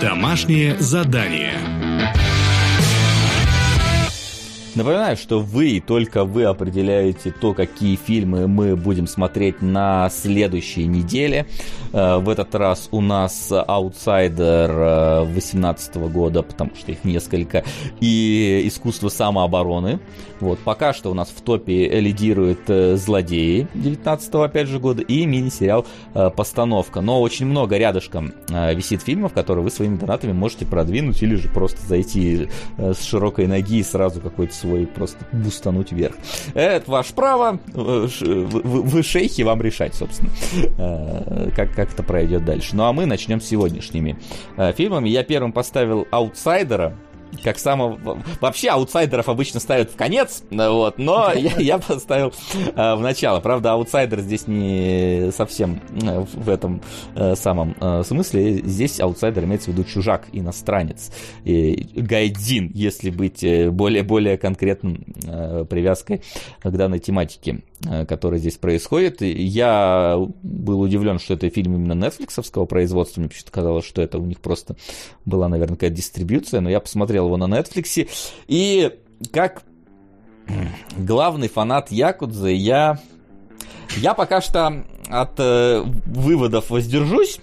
Домашнее 0.00 0.76
задание. 0.78 1.54
Напоминаю, 4.78 5.16
что 5.16 5.40
вы, 5.40 5.82
только 5.84 6.22
вы 6.22 6.44
определяете 6.44 7.32
то, 7.32 7.52
какие 7.52 7.96
фильмы 7.96 8.46
мы 8.46 8.76
будем 8.76 9.08
смотреть 9.08 9.60
на 9.60 10.08
следующей 10.08 10.86
неделе. 10.86 11.46
Э, 11.92 12.18
в 12.18 12.28
этот 12.28 12.54
раз 12.54 12.88
у 12.92 13.00
нас 13.00 13.50
«Аутсайдер» 13.50 15.24
2018 15.24 15.96
года, 16.12 16.44
потому 16.44 16.76
что 16.76 16.92
их 16.92 17.02
несколько, 17.02 17.64
и 17.98 18.62
«Искусство 18.66 19.08
самообороны». 19.08 19.98
Вот, 20.38 20.60
пока 20.60 20.92
что 20.92 21.10
у 21.10 21.14
нас 21.14 21.28
в 21.30 21.40
топе 21.40 21.88
лидирует 21.98 22.60
э, 22.70 22.94
«Злодеи» 22.94 23.66
19 23.74 24.34
опять 24.34 24.68
же 24.68 24.78
года 24.78 25.02
и 25.02 25.26
мини-сериал 25.26 25.86
э, 26.14 26.30
«Постановка». 26.30 27.00
Но 27.00 27.20
очень 27.20 27.46
много 27.46 27.76
рядышком 27.76 28.32
висит 28.48 29.02
фильмов, 29.02 29.32
которые 29.32 29.64
вы 29.64 29.72
своими 29.72 29.96
донатами 29.96 30.32
можете 30.32 30.66
продвинуть 30.66 31.20
или 31.20 31.34
же 31.34 31.48
просто 31.48 31.84
зайти 31.84 32.48
с 32.76 33.02
широкой 33.02 33.48
ноги 33.48 33.78
и 33.78 33.82
сразу 33.82 34.20
какой-то 34.20 34.54
просто 34.86 35.18
бустануть 35.32 35.92
вверх. 35.92 36.14
Это 36.54 36.90
ваше 36.90 37.14
право, 37.14 37.58
вы, 37.72 38.82
вы 38.82 39.02
шейхи, 39.02 39.42
вам 39.42 39.62
решать, 39.62 39.94
собственно, 39.94 40.30
э, 40.78 41.50
как, 41.54 41.74
как 41.74 41.92
это 41.92 42.02
пройдет 42.02 42.44
дальше. 42.44 42.76
Ну 42.76 42.84
а 42.84 42.92
мы 42.92 43.06
начнем 43.06 43.40
с 43.40 43.46
сегодняшними 43.46 44.18
э, 44.56 44.72
фильмами. 44.72 45.08
Я 45.08 45.22
первым 45.22 45.52
поставил 45.52 46.06
«Аутсайдера», 46.10 46.96
как 47.42 47.58
самого... 47.58 48.18
Вообще 48.40 48.68
аутсайдеров 48.68 49.28
обычно 49.28 49.60
ставят 49.60 49.90
в 49.90 49.96
конец, 49.96 50.42
вот, 50.50 50.98
но 50.98 51.32
я, 51.34 51.52
я 51.58 51.78
поставил 51.78 52.32
э, 52.74 52.94
в 52.94 53.00
начало. 53.00 53.40
Правда, 53.40 53.72
аутсайдер 53.72 54.20
здесь 54.20 54.46
не 54.46 55.30
совсем 55.32 55.80
э, 56.02 56.20
в 56.20 56.48
этом 56.48 56.82
э, 57.14 57.34
самом 57.36 57.76
э, 57.80 58.02
смысле. 58.04 58.62
Здесь 58.64 59.00
аутсайдер 59.00 59.44
имеется 59.44 59.70
в 59.70 59.74
виду 59.74 59.84
чужак, 59.84 60.26
иностранец. 60.32 61.10
И 61.44 61.88
гайдзин, 61.94 62.70
если 62.74 63.10
быть 63.10 63.44
более-более 63.70 64.34
э, 64.34 64.38
конкретным 64.38 65.04
э, 65.26 65.64
привязкой 65.68 66.22
к 66.62 66.70
данной 66.70 66.98
тематике. 66.98 67.62
Э, 67.86 68.04
который 68.06 68.40
здесь 68.40 68.56
происходит. 68.56 69.20
Я 69.20 70.16
был 70.42 70.80
удивлен, 70.80 71.20
что 71.20 71.34
это 71.34 71.48
фильм 71.48 71.76
именно 71.76 71.92
нетфликсовского 71.92 72.64
производства. 72.64 73.20
Мне 73.20 73.28
почему-то 73.28 73.52
казалось, 73.52 73.84
что 73.84 74.02
это 74.02 74.18
у 74.18 74.26
них 74.26 74.40
просто 74.40 74.76
была, 75.24 75.48
наверное, 75.48 75.76
какая-то 75.76 75.94
дистрибьюция, 75.94 76.60
но 76.60 76.70
я 76.70 76.80
посмотрел 76.80 77.26
его 77.26 77.36
на 77.36 77.44
Netflix. 77.44 78.08
И 78.48 78.98
как 79.32 79.62
главный 80.96 81.48
фанат 81.48 81.92
Якудзы, 81.92 82.50
я, 82.50 82.98
я 83.98 84.14
пока 84.14 84.40
что 84.40 84.84
от 85.08 85.38
э, 85.38 85.84
выводов 86.06 86.70
воздержусь, 86.70 87.38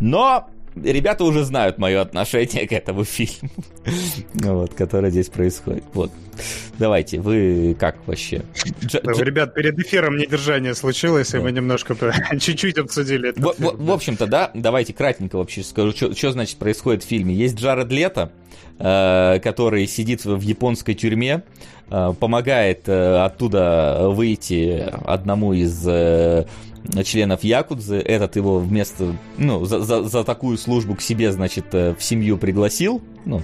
но 0.00 0.48
ребята 0.74 1.22
уже 1.22 1.44
знают 1.44 1.78
мое 1.78 2.00
отношение 2.00 2.66
к 2.66 2.72
этому 2.72 3.04
фильму, 3.04 3.50
вот, 4.34 4.74
который 4.74 5.10
здесь 5.10 5.28
происходит. 5.28 5.84
Вот. 5.94 6.10
Давайте, 6.78 7.20
вы 7.20 7.76
как 7.78 7.96
вообще? 8.06 8.42
Дж- 8.82 9.00
ну, 9.02 9.22
Ребят, 9.22 9.54
перед 9.54 9.78
эфиром 9.78 10.16
недержание 10.16 10.74
случилось, 10.74 11.30
да. 11.30 11.38
и 11.38 11.40
мы 11.40 11.52
немножко 11.52 11.96
чуть-чуть 12.40 12.78
обсудили 12.78 13.30
это. 13.30 13.40
В, 13.40 13.54
в, 13.58 13.86
в 13.86 13.90
общем-то, 13.90 14.26
да, 14.26 14.50
давайте 14.54 14.92
кратенько 14.92 15.36
вообще 15.36 15.62
скажу, 15.62 15.92
что 15.92 16.32
значит 16.32 16.58
происходит 16.58 17.04
в 17.04 17.06
фильме. 17.06 17.34
Есть 17.34 17.56
Джаред 17.56 17.90
Лето, 17.90 18.32
э, 18.78 19.40
который 19.42 19.86
сидит 19.86 20.24
в 20.24 20.40
японской 20.40 20.94
тюрьме, 20.94 21.42
э, 21.90 22.12
помогает 22.18 22.88
э, 22.88 23.24
оттуда 23.24 24.08
выйти 24.08 24.86
одному 25.04 25.52
из 25.52 25.82
э, 25.86 26.46
членов 27.04 27.44
Якудзы. 27.44 27.96
Этот 27.96 28.36
его 28.36 28.58
вместо, 28.58 29.16
ну, 29.38 29.64
за, 29.64 29.80
за, 29.80 30.02
за 30.02 30.24
такую 30.24 30.58
службу 30.58 30.94
к 30.94 31.02
себе, 31.02 31.32
значит, 31.32 31.66
э, 31.72 31.94
в 31.98 32.02
семью 32.02 32.38
пригласил, 32.38 33.02
ну, 33.24 33.42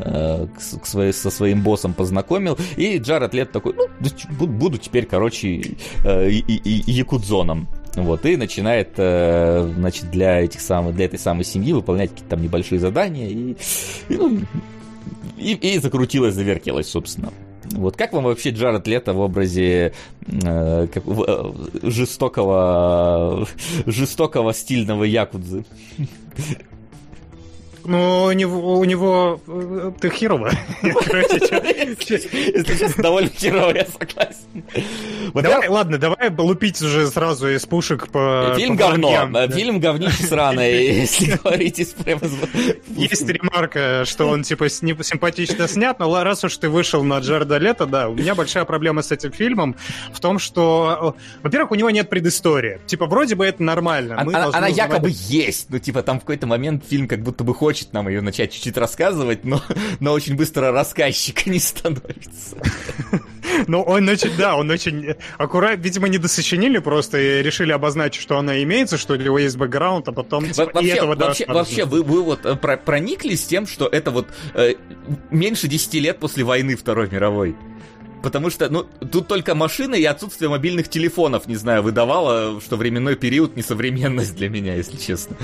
э, 0.00 0.46
к, 0.46 0.80
к 0.80 0.86
своей, 0.86 1.12
со 1.12 1.30
своим 1.30 1.62
боссом 1.62 1.94
познакомил. 1.94 2.58
И 2.76 2.98
Джаред 2.98 3.34
Лет 3.34 3.52
такой, 3.52 3.74
ну, 3.74 4.46
буду 4.46 4.78
теперь, 4.78 5.06
короче, 5.06 5.76
э, 6.04 6.30
и, 6.30 6.40
и, 6.40 6.92
якудзоном. 6.92 7.68
Вот, 7.94 8.24
и 8.26 8.36
начинает, 8.36 8.90
э, 8.96 9.72
значит, 9.76 10.10
для 10.10 10.40
этих 10.40 10.60
самых, 10.60 10.94
для 10.94 11.06
этой 11.06 11.18
самой 11.18 11.44
семьи 11.44 11.72
выполнять 11.72 12.10
какие-то 12.10 12.30
там 12.30 12.42
небольшие 12.42 12.78
задания 12.78 13.28
и, 13.28 13.56
и, 14.08 14.16
ну, 14.16 14.38
и, 15.36 15.54
и 15.54 15.78
закрутилось, 15.78 16.34
завертелось, 16.34 16.88
собственно. 16.88 17.32
Вот 17.72 17.96
как 17.96 18.12
вам 18.12 18.24
вообще 18.24 18.50
Джаред 18.50 18.86
Лето 18.86 19.12
в 19.12 19.20
образе 19.20 19.92
э, 20.26 20.86
как, 20.92 21.02
э, 21.06 21.52
жестокого, 21.82 23.46
жестокого 23.86 24.54
стильного 24.54 25.04
якудзы? 25.04 25.64
Ну, 27.88 28.24
у 28.24 28.32
него, 28.32 28.78
у 28.78 28.84
него 28.84 29.40
э, 29.46 29.92
ты 29.98 30.10
херово. 30.10 30.50
Если 30.82 33.00
довольно 33.00 33.30
херово, 33.30 33.74
я 33.74 33.86
согласен. 33.86 35.32
Давай, 35.32 35.68
ладно, 35.68 35.96
давай 35.96 36.28
лупить 36.36 36.82
уже 36.82 37.06
сразу 37.06 37.48
из 37.48 37.64
пушек 37.64 38.08
по 38.08 38.52
Фильм 38.58 38.76
говно. 38.76 39.30
Фильм 39.48 39.80
говнище 39.80 40.22
сраное, 40.24 40.70
если 40.70 41.38
говорить 41.42 41.78
из 41.78 41.94
прямо... 41.94 42.20
Есть 42.88 43.26
ремарка, 43.26 44.04
что 44.04 44.28
он, 44.28 44.42
типа, 44.42 44.68
симпатично 44.68 45.66
снят, 45.66 45.98
но 45.98 46.22
раз 46.22 46.44
уж 46.44 46.58
ты 46.58 46.68
вышел 46.68 47.02
на 47.02 47.20
Джарда 47.20 47.56
Лето, 47.56 47.86
да, 47.86 48.10
у 48.10 48.14
меня 48.14 48.34
большая 48.34 48.66
проблема 48.66 49.00
с 49.00 49.12
этим 49.12 49.32
фильмом 49.32 49.76
в 50.12 50.20
том, 50.20 50.38
что, 50.38 51.16
во-первых, 51.42 51.70
у 51.70 51.74
него 51.74 51.88
нет 51.88 52.10
предыстории. 52.10 52.80
Типа, 52.84 53.06
вроде 53.06 53.34
бы 53.34 53.46
это 53.46 53.62
нормально. 53.62 54.18
Она 54.18 54.66
якобы 54.66 55.08
есть, 55.10 55.70
ну, 55.70 55.78
типа, 55.78 56.02
там 56.02 56.18
в 56.18 56.20
какой-то 56.20 56.46
момент 56.46 56.84
фильм 56.86 57.08
как 57.08 57.22
будто 57.22 57.44
бы 57.44 57.54
хочет 57.54 57.77
хочет 57.78 57.92
нам 57.92 58.08
ее 58.08 58.20
начать 58.20 58.52
чуть-чуть 58.52 58.76
рассказывать, 58.76 59.44
но, 59.44 59.62
но 60.00 60.12
очень 60.12 60.36
быстро 60.36 60.72
рассказчика 60.72 61.48
не 61.50 61.58
становится. 61.58 62.56
Ну, 63.66 63.80
он 63.82 64.08
очень, 64.08 64.36
да, 64.36 64.56
он 64.56 64.70
очень 64.70 65.16
аккуратно, 65.36 65.82
видимо, 65.82 66.06
не 66.08 66.18
досочинили 66.18 66.78
просто 66.78 67.18
и 67.18 67.42
решили 67.42 67.72
обозначить, 67.72 68.22
что 68.22 68.38
она 68.38 68.62
имеется, 68.62 68.98
что 68.98 69.14
у 69.14 69.16
него 69.16 69.36
есть 69.36 69.56
бэкграунд, 69.56 70.06
а 70.06 70.12
потом 70.12 70.48
типа, 70.48 70.70
вообще, 70.72 70.90
этого 70.90 71.16
вообще, 71.16 71.44
вообще 71.46 71.84
вы, 71.84 72.02
вы 72.04 72.22
вот 72.22 72.46
э, 72.46 72.54
про 72.54 72.76
прониклись 72.76 73.44
тем, 73.46 73.66
что 73.66 73.88
это 73.88 74.12
вот 74.12 74.28
э, 74.54 74.74
меньше 75.30 75.66
10 75.66 75.94
лет 75.94 76.20
после 76.20 76.44
войны 76.44 76.76
Второй 76.76 77.10
мировой? 77.10 77.56
Потому 78.22 78.50
что, 78.50 78.68
ну, 78.68 78.84
тут 79.10 79.26
только 79.26 79.56
машина 79.56 79.94
и 79.96 80.04
отсутствие 80.04 80.50
мобильных 80.50 80.88
телефонов, 80.88 81.46
не 81.46 81.56
знаю, 81.56 81.82
выдавало, 81.82 82.60
что 82.60 82.76
временной 82.76 83.16
период 83.16 83.56
несовременность 83.56 84.36
для 84.36 84.50
меня, 84.50 84.74
если 84.74 84.98
честно. 84.98 85.36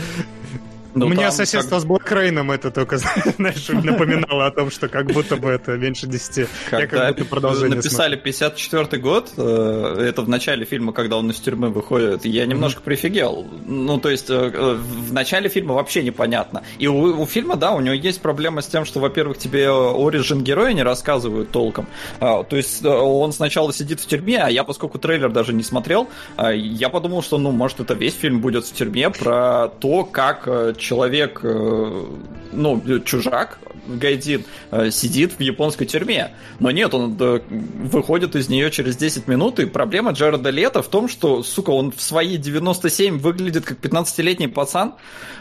Ну, 0.95 1.07
У 1.07 1.09
меня 1.09 1.33
соседство 1.33 1.77
как... 1.77 1.81
с 1.81 1.85
Блэкрейном 1.85 2.53
это 2.53 2.71
только, 2.71 2.99
знаешь, 3.37 3.69
напоминало 3.69 4.47
о 4.47 4.51
том, 4.51 4.71
что 4.71 4.89
как 4.89 5.07
будто 5.07 5.37
бы 5.37 5.49
это 5.51 5.73
меньше 5.73 6.07
10. 6.07 6.49
Когда 6.71 6.81
Я 6.81 6.87
как 6.87 7.17
будто 7.17 7.25
продолжение 7.29 7.77
написали 7.77 8.17
54 8.17 9.03
год, 9.03 9.33
э, 9.37 10.07
это 10.09 10.23
в 10.23 10.29
начале 10.29 10.65
фильма, 10.65 10.93
когда 10.93 11.17
он 11.17 11.31
из 11.31 11.41
тюрьмы 11.41 11.71
выходит, 11.71 12.25
я 12.25 12.47
немножко 12.47 12.81
mm-hmm. 12.81 12.85
прифигел. 12.85 13.47
Ну, 13.67 13.99
то 13.99 14.09
есть, 14.09 14.31
э, 14.31 14.77
в 14.77 15.13
начале 15.13 15.49
фильма 15.49 15.75
вообще 15.75 16.03
непонятно. 16.03 16.63
И 16.79 16.87
у, 16.87 17.23
у 17.23 17.27
фильма, 17.27 17.57
да, 17.57 17.73
у 17.73 17.81
него 17.81 17.95
есть 17.95 18.21
проблема 18.21 18.63
с 18.63 18.67
тем, 18.67 18.85
что, 18.85 19.01
во-первых, 19.01 19.39
тебе 19.39 19.69
оригин 19.71 20.45
героя 20.45 20.73
не 20.73 20.83
рассказывают 20.83 21.51
толком. 21.51 21.89
А, 22.21 22.45
то 22.45 22.57
есть, 22.57 22.85
э, 22.85 22.89
он 22.89 23.33
сначала 23.33 23.73
сидит 23.73 24.01
в 24.01 24.07
тюрьме, 24.07 24.39
а 24.39 24.49
я, 24.49 24.63
поскольку 24.63 24.99
трейлер 24.99 25.31
даже 25.31 25.53
не 25.53 25.65
смотрел, 25.65 26.09
я 26.39 26.89
подумал, 26.89 27.23
что, 27.23 27.39
ну, 27.39 27.51
может, 27.51 27.81
это 27.81 27.95
весь 27.95 28.15
фильм 28.15 28.41
будет 28.41 28.65
в 28.65 28.73
тюрьме 28.73 29.11
про 29.11 29.69
то, 29.81 30.05
как 30.05 30.49
человек, 30.85 31.41
э, 31.43 32.07
ну, 32.53 32.83
чужак, 33.01 33.59
Гайдин 33.87 34.45
э, 34.71 34.91
сидит 34.91 35.33
в 35.33 35.41
японской 35.41 35.87
тюрьме. 35.87 36.31
Но 36.61 36.71
нет, 36.71 36.95
он 36.95 37.17
э, 37.19 37.41
выходит 37.49 38.37
из 38.37 38.49
нее 38.49 38.71
через 38.71 38.97
10 38.97 39.27
минут, 39.27 39.59
и 39.59 39.67
проблема 39.67 40.13
Джареда 40.13 40.51
Лето 40.51 40.83
в 40.83 40.89
том, 40.89 41.09
что, 41.09 41.43
сука, 41.43 41.71
он 41.71 41.91
в 41.91 42.01
свои 42.01 42.37
97 42.37 43.19
выглядит 43.19 43.65
как 43.65 43.79
15-летний 43.79 44.49
пацан, 44.49 44.95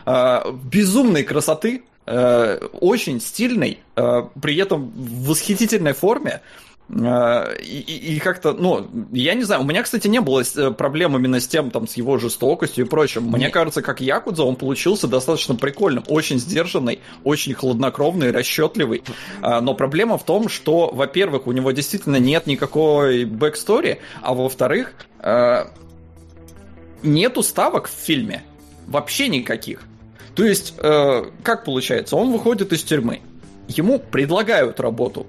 безумной 0.06 1.24
красоты, 1.24 1.84
очень 2.06 3.22
стильный, 3.22 3.80
при 3.95 4.57
этом 4.57 4.91
в 4.95 5.30
восхитительной 5.30 5.94
форме. 5.94 6.41
Э, 6.89 7.55
И, 7.61 8.15
и- 8.15 8.19
как-то, 8.19 8.53
ну, 8.53 8.85
я 9.14 9.34
не 9.35 9.43
знаю, 9.43 9.61
у 9.61 9.64
меня, 9.65 9.84
кстати, 9.84 10.07
не 10.07 10.19
было 10.19 10.43
э, 10.55 10.72
проблем 10.72 11.15
именно 11.15 11.39
с 11.39 11.47
тем, 11.47 11.72
там, 11.72 11.88
с 11.88 11.93
его 11.95 12.18
жестокостью 12.18 12.85
и 12.85 12.88
прочим. 12.89 13.23
Мне 13.23 13.45
Не- 13.45 13.51
кажется, 13.51 13.81
как 13.81 14.01
Якудза 14.01 14.43
он 14.43 14.55
получился 14.57 15.07
достаточно 15.07 15.55
прикольным, 15.55 16.03
очень 16.07 16.39
сдержанный, 16.39 16.99
очень 17.23 17.53
хладнокровный, 17.53 18.31
расчетливый. 18.31 19.03
А, 19.41 19.61
Но 19.61 19.73
проблема 19.73 20.18
в 20.18 20.26
том, 20.26 20.49
что, 20.49 20.91
во-первых, 20.93 21.47
у 21.47 21.51
него 21.53 21.72
действительно 21.72 22.18
нет 22.18 22.47
никакой 22.47 23.23
backstory, 23.26 23.99
а 24.22 24.34
во-вторых, 24.34 24.93
э, 25.19 25.65
нету 27.01 27.43
ставок 27.43 27.88
в 27.88 27.91
фильме. 27.91 28.43
Вообще 28.88 29.30
никаких. 29.30 29.81
То 30.35 30.43
есть, 30.43 30.73
э, 30.77 31.26
как 31.43 31.64
получается, 31.64 32.15
он 32.18 32.31
выходит 32.31 32.73
из 32.73 32.84
тюрьмы, 32.84 33.22
ему 33.68 33.99
предлагают 33.99 34.80
работу 34.80 35.27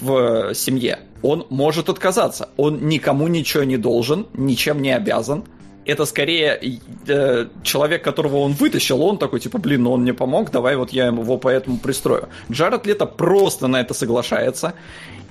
в 0.00 0.50
э, 0.50 0.54
семье, 0.54 1.00
он 1.22 1.46
может 1.50 1.88
отказаться, 1.88 2.48
он 2.56 2.86
никому 2.88 3.28
ничего 3.28 3.64
не 3.64 3.76
должен, 3.76 4.26
ничем 4.34 4.82
не 4.82 4.90
обязан. 4.90 5.44
Это 5.84 6.04
скорее 6.04 6.60
э, 7.08 7.46
человек, 7.64 8.04
которого 8.04 8.38
он 8.38 8.52
вытащил, 8.52 9.02
он 9.02 9.18
такой, 9.18 9.40
типа, 9.40 9.58
блин, 9.58 9.82
ну 9.82 9.92
он 9.92 10.02
мне 10.02 10.14
помог, 10.14 10.50
давай 10.50 10.76
вот 10.76 10.90
я 10.90 11.06
его 11.06 11.38
поэтому 11.38 11.78
пристрою. 11.78 12.28
Джаред 12.50 12.86
Лето 12.86 13.06
просто 13.06 13.66
на 13.66 13.80
это 13.80 13.92
соглашается, 13.94 14.74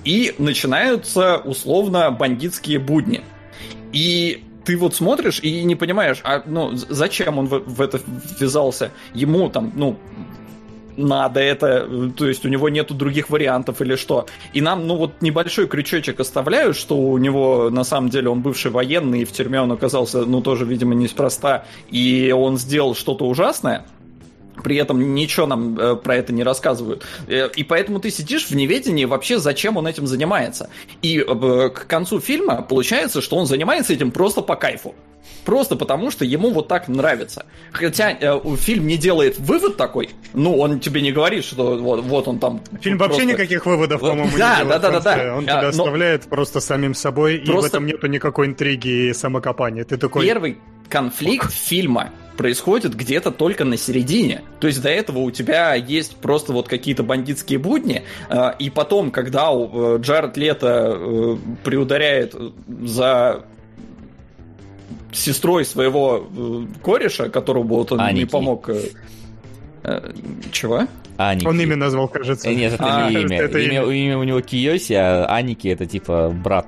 и 0.04 0.36
начинаются 0.38 1.38
условно 1.38 2.12
бандитские 2.12 2.80
будни. 2.80 3.22
И 3.94 4.44
ты 4.66 4.78
вот 4.78 4.96
смотришь 4.96 5.40
и 5.42 5.64
не 5.64 5.76
понимаешь, 5.76 6.22
а 6.24 6.44
ну 6.46 6.72
зачем 6.74 7.38
он 7.38 7.48
в, 7.48 7.60
в 7.60 7.82
это 7.82 8.00
ввязался? 8.40 8.92
Ему 9.14 9.50
там, 9.50 9.72
ну, 9.76 9.98
надо 10.98 11.40
это, 11.40 11.88
то 12.18 12.28
есть 12.28 12.46
у 12.46 12.50
него 12.50 12.70
нету 12.70 12.94
других 12.94 13.30
вариантов 13.30 13.82
или 13.82 13.96
что. 13.96 14.28
И 14.54 14.62
нам, 14.62 14.88
ну 14.88 14.96
вот 14.96 15.22
небольшой 15.22 15.68
крючочек 15.68 16.20
оставляют, 16.20 16.78
что 16.78 16.98
у 16.98 17.18
него 17.18 17.70
на 17.70 17.84
самом 17.84 18.10
деле 18.10 18.30
он 18.30 18.42
бывший 18.42 18.72
военный, 18.72 19.22
и 19.22 19.26
в 19.26 19.32
тюрьме 19.32 19.62
он 19.62 19.72
оказался, 19.72 20.26
ну 20.26 20.42
тоже, 20.42 20.66
видимо, 20.66 20.96
неспроста, 20.96 21.66
и 21.90 22.32
он 22.32 22.58
сделал 22.58 22.96
что-то 22.96 23.26
ужасное. 23.26 23.86
При 24.64 24.76
этом 24.76 25.16
ничего 25.16 25.46
нам 25.48 25.80
э, 25.80 25.96
про 25.96 26.16
это 26.16 26.34
не 26.34 26.44
рассказывают. 26.44 27.04
Э, 27.28 27.50
и 27.56 27.64
поэтому 27.64 28.00
ты 28.00 28.12
сидишь 28.12 28.46
в 28.48 28.56
неведении 28.56 29.06
вообще, 29.06 29.40
зачем 29.40 29.78
он 29.78 29.88
этим 29.88 30.08
занимается. 30.08 30.70
И 31.02 31.20
э, 31.20 31.70
к 31.70 31.88
концу 31.88 32.20
фильма 32.20 32.62
получается, 32.62 33.22
что 33.22 33.38
он 33.38 33.46
занимается 33.48 33.94
этим 33.94 34.12
просто 34.12 34.42
по 34.42 34.56
кайфу. 34.56 34.94
Просто 35.46 35.76
потому, 35.76 36.12
что 36.12 36.26
ему 36.26 36.52
вот 36.52 36.68
так 36.68 36.88
нравится. 36.88 37.46
Хотя 37.72 38.12
э, 38.12 38.40
фильм 38.58 38.86
не 38.88 38.98
делает 38.98 39.40
вывод 39.40 39.78
такой, 39.78 40.10
ну, 40.34 40.58
он 40.60 40.80
тебе 40.80 41.02
не 41.02 41.12
говорит, 41.12 41.44
что 41.46 41.78
вот, 41.78 42.02
вот 42.04 42.28
он 42.28 42.38
там... 42.40 42.62
Фильм 42.82 42.98
вообще 42.98 43.20
просто- 43.20 43.34
никаких 43.34 43.66
выводов, 43.66 44.02
по-моему, 44.02 44.38
да, 44.38 44.60
не 44.60 44.64
делает 44.64 44.82
да, 44.82 44.92
да, 44.92 45.00
да, 45.00 45.16
да. 45.16 45.36
Он 45.36 45.44
А, 45.46 45.48
тебя 45.48 45.62
но- 45.62 45.68
оставляет 45.70 46.24
просто 46.24 46.60
самим 46.60 46.94
собой, 46.94 47.38
и 47.38 47.44
в 47.44 47.46
Просто- 47.46 47.70
этом 47.70 47.86
нету 47.88 48.08
никакой 48.08 48.48
интриги 48.48 49.10
и 49.10 49.14
самокопания. 49.14 49.84
Ты 49.84 49.98
такой... 49.98 50.26
Первый 50.26 50.58
конфликт 50.90 51.52
фильма 51.52 52.10
происходит 52.38 52.96
где-то 52.96 53.32
только 53.32 53.66
на 53.66 53.78
середине. 53.78 54.42
То 54.60 54.68
есть 54.68 54.82
до 54.82 54.90
этого 54.90 55.20
у 55.20 55.32
тебя 55.32 55.76
есть 55.76 56.16
просто 56.18 56.54
вот 56.54 56.68
какие-то 56.68 57.04
бандитские 57.04 57.60
будни, 57.60 58.04
э, 58.30 58.52
и 58.60 58.70
потом, 58.70 59.12
когда 59.12 59.52
у, 59.52 59.96
э, 59.96 60.00
Джаред 60.00 60.38
Лето 60.38 60.96
э, 60.98 61.38
приударяет 61.64 62.36
за 62.84 63.46
сестрой 65.12 65.66
своего 65.66 66.26
кореша, 66.84 67.30
которому 67.30 67.76
вот 67.76 67.92
он 67.92 68.00
не 68.00 68.06
Аники. 68.06 68.26
помог... 68.32 68.70
э, 68.70 68.82
э, 69.84 70.12
Чего? 70.52 70.88
Аники. 71.18 71.46
Он 71.46 71.60
имя 71.60 71.76
назвал, 71.76 72.08
кажется. 72.08 72.50
Нет, 72.50 72.74
это 72.74 73.06
А, 73.06 73.10
не 73.10 73.22
имя. 73.22 73.42
это 73.42 73.60
имя. 73.60 73.84
имя. 73.84 73.92
имя 73.92 74.18
у 74.18 74.24
него 74.24 74.42
Киоси, 74.42 74.94
а 74.94 75.26
Аники 75.26 75.68
это 75.68 75.86
типа 75.86 76.30
брат, 76.44 76.66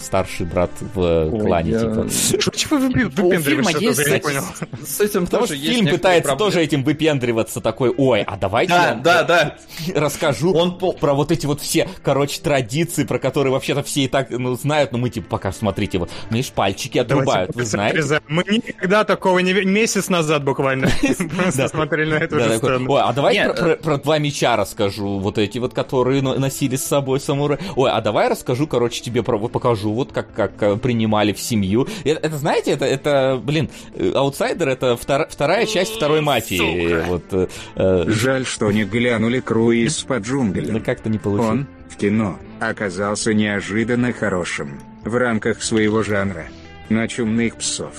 старший 0.00 0.46
брат 0.46 0.70
в 0.94 1.00
Ой, 1.32 1.40
клане, 1.40 1.72
типа. 1.72 2.08
Чего 2.56 2.76
вы 2.78 2.88
выпи- 2.88 3.04
У 3.06 3.40
фильма 3.40 3.70
выпендриваетесь 3.72 3.80
есть, 3.80 4.00
что-то, 4.00 4.10
я 4.10 4.14
не 4.16 4.20
кстати, 4.20 4.68
понял. 4.70 4.86
с- 4.86 5.00
этим 5.00 5.24
Потому 5.26 5.46
что 5.46 5.54
фильм 5.56 5.86
пытается 5.88 6.36
тоже 6.36 6.62
этим 6.62 6.84
выпендриваться, 6.84 7.60
такой, 7.60 7.90
ой, 7.96 8.22
а 8.22 8.36
давайте 8.36 8.72
Да, 8.72 8.88
я 8.88 8.94
да, 8.94 9.22
да. 9.24 9.56
расскажу 9.94 10.52
Он 10.52 10.78
про 10.78 11.14
вот 11.14 11.30
эти 11.32 11.46
вот 11.46 11.60
все, 11.60 11.88
короче, 12.02 12.40
традиции, 12.40 13.04
про 13.04 13.18
которые 13.18 13.52
вообще-то 13.52 13.82
все 13.82 14.02
и 14.02 14.08
так 14.08 14.30
ну, 14.30 14.54
знают, 14.56 14.92
но 14.92 14.98
мы 14.98 15.10
типа 15.10 15.26
пока 15.30 15.52
смотрите, 15.52 15.98
вот, 15.98 16.10
видишь, 16.30 16.50
пальчики 16.52 16.98
отрубают, 16.98 17.54
вы 17.54 17.64
знаете? 17.64 18.20
Мы 18.28 18.44
никогда 18.44 19.04
такого 19.04 19.38
не... 19.40 19.52
Месяц 19.52 20.08
назад 20.08 20.44
буквально 20.44 20.88
просто 21.36 21.68
смотрели 21.68 22.12
на 22.12 22.18
эту 22.18 22.38
же 22.40 22.56
сцену. 22.58 22.90
Ой, 22.92 23.00
а 23.02 23.12
давай 23.12 23.34
Нет, 23.34 23.80
про, 23.82 23.98
два 23.98 24.18
меча 24.18 24.56
расскажу, 24.56 25.18
вот 25.18 25.38
эти 25.38 25.58
вот, 25.58 25.74
которые 25.74 26.22
но- 26.22 26.34
носили 26.34 26.76
с 26.76 26.84
собой 26.84 27.20
самурай. 27.20 27.58
Ой, 27.76 27.90
а 27.90 28.00
давай 28.00 28.28
расскажу, 28.28 28.66
короче, 28.66 29.02
тебе 29.02 29.22
про, 29.22 29.36
вот 29.38 29.52
покажу, 29.80 29.92
вот 29.94 30.12
как, 30.12 30.32
как 30.34 30.52
э, 30.62 30.76
принимали 30.76 31.32
в 31.32 31.40
семью. 31.40 31.86
Это, 32.04 32.20
это, 32.26 32.36
знаете, 32.36 32.72
это, 32.72 32.84
это, 32.84 33.40
блин, 33.42 33.68
э, 33.94 34.12
аутсайдер 34.14 34.68
это 34.68 34.92
втор- 35.00 35.26
вторая 35.28 35.66
часть 35.66 35.94
второй 35.94 36.20
мафии. 36.20 37.02
Вот, 37.04 37.24
э, 37.32 37.46
э, 37.76 38.04
Жаль, 38.08 38.44
что 38.46 38.70
не 38.70 38.84
глянули 38.84 39.40
круиз 39.40 40.02
по 40.02 40.18
джунглям. 40.18 40.82
как-то 40.82 41.08
не 41.08 41.18
получилось. 41.18 41.50
Он, 41.50 41.66
в 41.88 41.96
кино, 41.96 42.38
оказался 42.60 43.34
неожиданно 43.34 44.12
хорошим. 44.12 44.80
В 45.04 45.16
рамках 45.16 45.62
своего 45.62 46.02
жанра. 46.02 46.46
На 46.88 47.08
чумных 47.08 47.56
псов. 47.56 47.92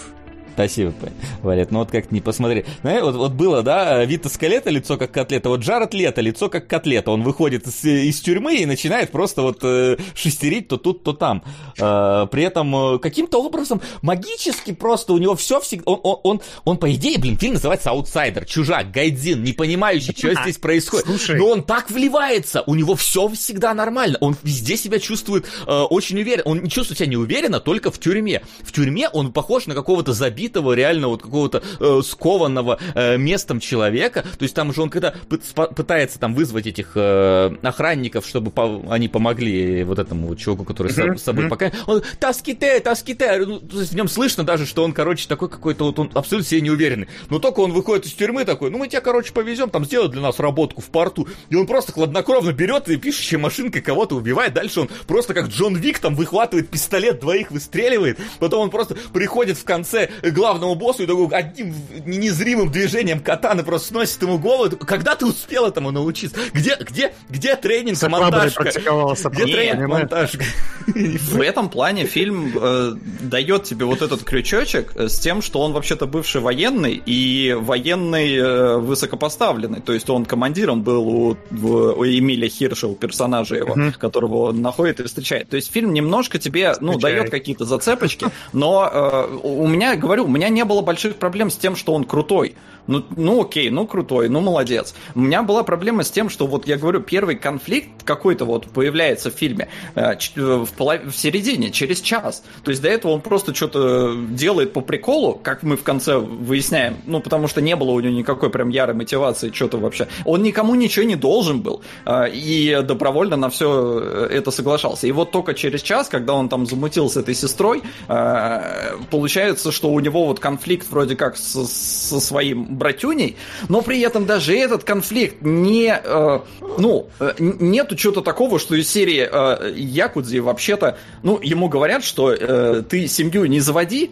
Спасибо, 0.54 0.94
Валет. 1.42 1.72
Ну 1.72 1.80
вот 1.80 1.92
как-то 1.92 2.14
не 2.14 2.22
посмотри. 2.22 2.66
Знаешь, 2.82 3.02
вот, 3.04 3.16
вот 3.16 3.32
было, 3.34 3.64
да, 3.64 4.04
Вита 4.06 4.30
Скалета 4.30 4.70
лицо 4.70 4.98
как 4.98 5.12
котлета, 5.12 5.50
вот 5.50 5.62
Джаред 5.62 5.94
Лето 5.94 6.22
лицо 6.22 6.50
как 6.50 6.68
котлета. 6.68 7.12
Он 7.12 7.24
выходит 7.24 7.68
из, 7.68 7.84
из 7.84 8.20
тюрьмы 8.22 8.58
и 8.58 8.66
начинает 8.66 9.12
просто 9.12 9.42
вот 9.42 9.60
э, 9.64 9.98
шестерить 10.14 10.68
то 10.68 10.78
тут, 10.78 11.04
то 11.04 11.14
там. 11.14 11.44
Э, 11.80 12.28
при 12.32 12.44
этом 12.44 12.96
э, 12.96 13.00
каким-то 13.00 13.42
образом 13.42 13.82
магически 14.02 14.74
просто 14.74 15.14
у 15.14 15.18
него 15.18 15.36
все 15.36 15.60
всегда... 15.60 15.84
Он, 15.92 16.00
он, 16.04 16.20
он, 16.24 16.42
он, 16.66 16.78
по 16.78 16.92
идее, 16.94 17.18
блин, 17.18 17.38
фильм 17.38 17.54
называется 17.54 17.90
«Аутсайдер», 17.92 18.46
«Чужак», 18.46 18.92
«Гайдзин», 18.92 19.44
не 19.44 19.54
понимающий, 19.54 20.14
что 20.18 20.34
здесь 20.42 20.58
происходит. 20.58 21.06
Слушай. 21.06 21.38
Но 21.38 21.48
он 21.48 21.64
так 21.64 21.90
вливается, 21.90 22.64
у 22.68 22.76
него 22.76 22.96
все 22.96 23.28
всегда 23.30 23.74
нормально. 23.74 24.18
Он 24.22 24.36
везде 24.44 24.78
себя 24.78 25.00
чувствует 25.00 25.46
э, 25.66 25.72
очень 25.72 26.20
уверенно. 26.20 26.44
Он 26.44 26.68
чувствует 26.68 27.00
себя 27.00 27.08
неуверенно 27.08 27.60
только 27.60 27.92
в 27.92 28.00
тюрьме. 28.00 28.42
В 28.62 28.72
тюрьме 28.72 29.10
он 29.10 29.32
похож 29.32 29.66
на 29.68 29.74
какого-то 29.74 30.14
забитого, 30.14 30.41
реально 30.48 31.08
вот 31.08 31.22
какого-то 31.22 31.64
э, 31.80 32.02
скованного 32.04 32.80
э, 32.96 33.18
местом 33.18 33.60
человека. 33.60 34.24
То 34.24 34.44
есть 34.44 34.56
там 34.56 34.74
же 34.74 34.82
он 34.82 34.90
когда 34.90 35.14
пытается 35.32 36.20
там 36.20 36.34
вызвать 36.34 36.68
этих 36.68 36.92
э, 36.96 37.56
охранников, 37.62 38.26
чтобы 38.26 38.52
по- 38.52 38.84
они 38.90 39.08
помогли 39.08 39.84
вот 39.84 40.00
этому 40.00 40.28
вот 40.28 40.40
чуваку, 40.40 40.64
который 40.64 40.92
с, 40.92 40.98
с 40.98 41.24
собой 41.24 41.48
пока... 41.48 41.72
Он 41.88 42.02
таските, 42.20 42.80
таските. 42.80 43.38
Ну, 43.46 43.60
то 43.60 43.80
есть 43.80 43.92
в 43.94 43.96
нем 43.96 44.08
слышно 44.08 44.44
даже, 44.44 44.66
что 44.66 44.84
он, 44.84 44.94
короче, 44.94 45.28
такой 45.28 45.50
какой-то 45.50 45.86
вот 45.86 46.00
он 46.00 46.12
абсолютно 46.14 46.50
себе 46.50 46.62
неуверенный. 46.62 47.08
Но 47.30 47.40
только 47.40 47.60
он 47.60 47.72
выходит 47.72 48.06
из 48.06 48.14
тюрьмы 48.14 48.46
такой, 48.46 48.70
ну 48.70 48.78
мы 48.78 48.88
тебя, 48.88 49.02
короче, 49.02 49.34
повезем, 49.34 49.70
там 49.70 49.86
сделают 49.86 50.12
для 50.12 50.22
нас 50.22 50.40
работку 50.40 50.82
в 50.82 50.90
порту. 50.90 51.28
И 51.50 51.56
он 51.56 51.68
просто 51.68 51.92
хладнокровно 51.92 52.52
берет 52.52 52.90
и 52.90 52.98
пишущей 52.98 53.38
машинкой 53.38 53.82
кого-то 53.82 54.16
убивает. 54.16 54.54
Дальше 54.54 54.82
он 54.82 54.90
просто 55.08 55.34
как 55.34 55.48
Джон 55.48 55.76
Вик 55.76 56.00
там 56.00 56.16
выхватывает 56.16 56.70
пистолет, 56.70 57.20
двоих 57.20 57.52
выстреливает. 57.52 58.20
Потом 58.40 58.62
он 58.62 58.70
просто 58.70 58.96
приходит 59.14 59.58
в 59.58 59.64
конце 59.64 60.10
к 60.22 60.31
главному 60.32 60.76
боссу 60.76 61.04
и 61.04 61.06
такой 61.06 61.28
одним 61.28 61.74
незримым 62.06 62.72
движением 62.72 63.20
катаны 63.20 63.64
просто 63.64 63.90
сносит 63.90 64.22
ему 64.22 64.38
голову. 64.40 64.76
Когда 64.78 65.16
ты 65.16 65.26
успел 65.26 65.66
этому 65.66 65.92
научиться? 65.92 66.38
Где, 66.54 66.76
где, 66.80 67.14
где 67.30 67.56
тренинг, 67.56 68.02
монтажка? 68.04 68.64
практиковался, 68.64 69.30
Где 69.30 69.46
Не, 69.46 69.52
тренинг, 69.54 69.88
монтажка? 69.88 70.44
В 70.88 71.42
этом 71.42 71.70
плане 71.70 72.06
фильм 72.06 72.52
э, 72.60 72.94
дает 73.22 73.64
тебе 73.64 73.86
вот 73.86 74.02
этот 74.02 74.24
крючочек 74.24 74.94
э, 74.96 75.08
с 75.10 75.20
тем, 75.20 75.42
что 75.42 75.62
он 75.62 75.74
вообще-то 75.74 76.06
бывший 76.08 76.42
военный 76.42 77.02
и 77.06 77.56
военный 77.60 78.36
э, 78.36 78.78
высокопоставленный. 78.78 79.82
То 79.82 79.94
есть 79.94 80.10
он 80.10 80.26
командиром 80.26 80.82
был 80.84 81.08
у, 81.08 81.38
в- 81.50 81.94
у 82.00 82.06
Эмиля 82.06 82.48
Хирша, 82.50 82.88
у 82.88 82.96
персонажа 82.96 83.56
его, 83.56 83.76
Мгм. 83.76 83.94
которого 83.94 84.50
он 84.50 84.62
находит 84.62 85.00
и 85.00 85.04
встречает. 85.04 85.50
То 85.50 85.56
есть 85.56 85.72
фильм 85.72 85.94
немножко 85.94 86.40
тебе, 86.40 86.74
ну, 86.82 86.98
дает 86.98 87.30
какие-то 87.30 87.66
зацепочки, 87.66 88.28
но 88.54 88.90
э, 88.92 89.38
у 89.44 89.68
меня, 89.68 89.96
говорю, 89.96 90.21
говорю, 90.22 90.32
у 90.32 90.36
меня 90.36 90.50
не 90.50 90.66
было 90.66 90.82
больших 90.82 91.16
проблем 91.18 91.50
с 91.50 91.58
тем, 91.58 91.76
что 91.76 91.94
он 91.94 92.04
крутой. 92.04 92.56
Ну, 92.88 93.04
ну 93.16 93.42
окей, 93.42 93.70
ну 93.70 93.86
крутой, 93.86 94.28
ну 94.30 94.42
молодец. 94.42 94.96
У 95.14 95.20
меня 95.20 95.44
была 95.44 95.64
проблема 95.64 96.04
с 96.04 96.12
тем, 96.12 96.30
что 96.30 96.48
вот 96.48 96.68
я 96.68 96.78
говорю, 96.78 97.02
первый 97.02 97.36
конфликт 97.36 98.04
какой-то 98.04 98.46
вот 98.46 98.66
появляется 98.66 99.30
в 99.30 99.36
фильме 99.36 99.70
э, 99.96 100.16
в, 100.36 100.68
полов... 100.76 101.02
в 101.06 101.16
середине, 101.16 101.72
через 101.72 102.02
час. 102.02 102.44
То 102.64 102.72
есть 102.72 102.82
до 102.82 102.90
этого 102.90 103.12
он 103.12 103.22
просто 103.22 103.54
что-то 103.54 104.16
делает 104.30 104.74
по 104.74 104.82
приколу, 104.82 105.40
как 105.42 105.64
мы 105.64 105.78
в 105.78 105.84
конце 105.84 106.18
выясняем, 106.18 106.98
ну 107.06 107.20
потому 107.20 107.48
что 107.48 107.62
не 107.62 107.76
было 107.76 107.92
у 107.92 108.00
него 108.00 108.14
никакой 108.14 108.50
прям 108.50 108.70
ярой 108.70 108.96
мотивации, 108.96 109.52
что-то 109.52 109.78
вообще. 109.78 110.08
Он 110.26 110.42
никому 110.42 110.76
ничего 110.76 111.06
не 111.06 111.16
должен 111.16 111.62
был 111.62 111.82
э, 112.06 112.32
и 112.34 112.82
добровольно 112.84 113.38
на 113.38 113.50
все 113.50 114.00
это 114.32 114.50
соглашался. 114.52 115.06
И 115.08 115.12
вот 115.12 115.32
только 115.32 115.54
через 115.54 115.82
час, 115.84 116.10
когда 116.10 116.34
он 116.34 116.50
там 116.50 116.66
замутил 116.66 117.10
с 117.10 117.16
этой 117.16 117.36
сестрой, 117.36 117.84
э, 118.08 118.98
получается, 119.12 119.72
что 119.72 119.92
у 119.92 120.00
него 120.00 120.11
вот 120.12 120.40
конфликт 120.40 120.88
вроде 120.90 121.16
как 121.16 121.38
со, 121.38 121.66
со 121.66 122.20
своим 122.20 122.78
братюней, 122.78 123.38
но 123.70 123.82
при 123.82 124.02
этом 124.02 124.26
даже 124.26 124.56
этот 124.56 124.84
конфликт 124.84 125.42
не, 125.42 126.00
э, 126.04 126.40
ну, 126.78 127.08
э, 127.20 127.34
нету 127.40 127.96
чего-то 127.96 128.22
такого, 128.22 128.60
что 128.60 128.76
из 128.76 128.90
серии 128.90 129.28
э, 129.32 129.74
Якудзи 129.76 130.40
вообще-то, 130.40 130.98
ну, 131.24 131.40
ему 131.42 131.70
говорят, 131.70 132.04
что 132.04 132.32
э, 132.32 132.84
ты 132.88 133.08
семью 133.08 133.46
не 133.46 133.60
заводи, 133.60 134.12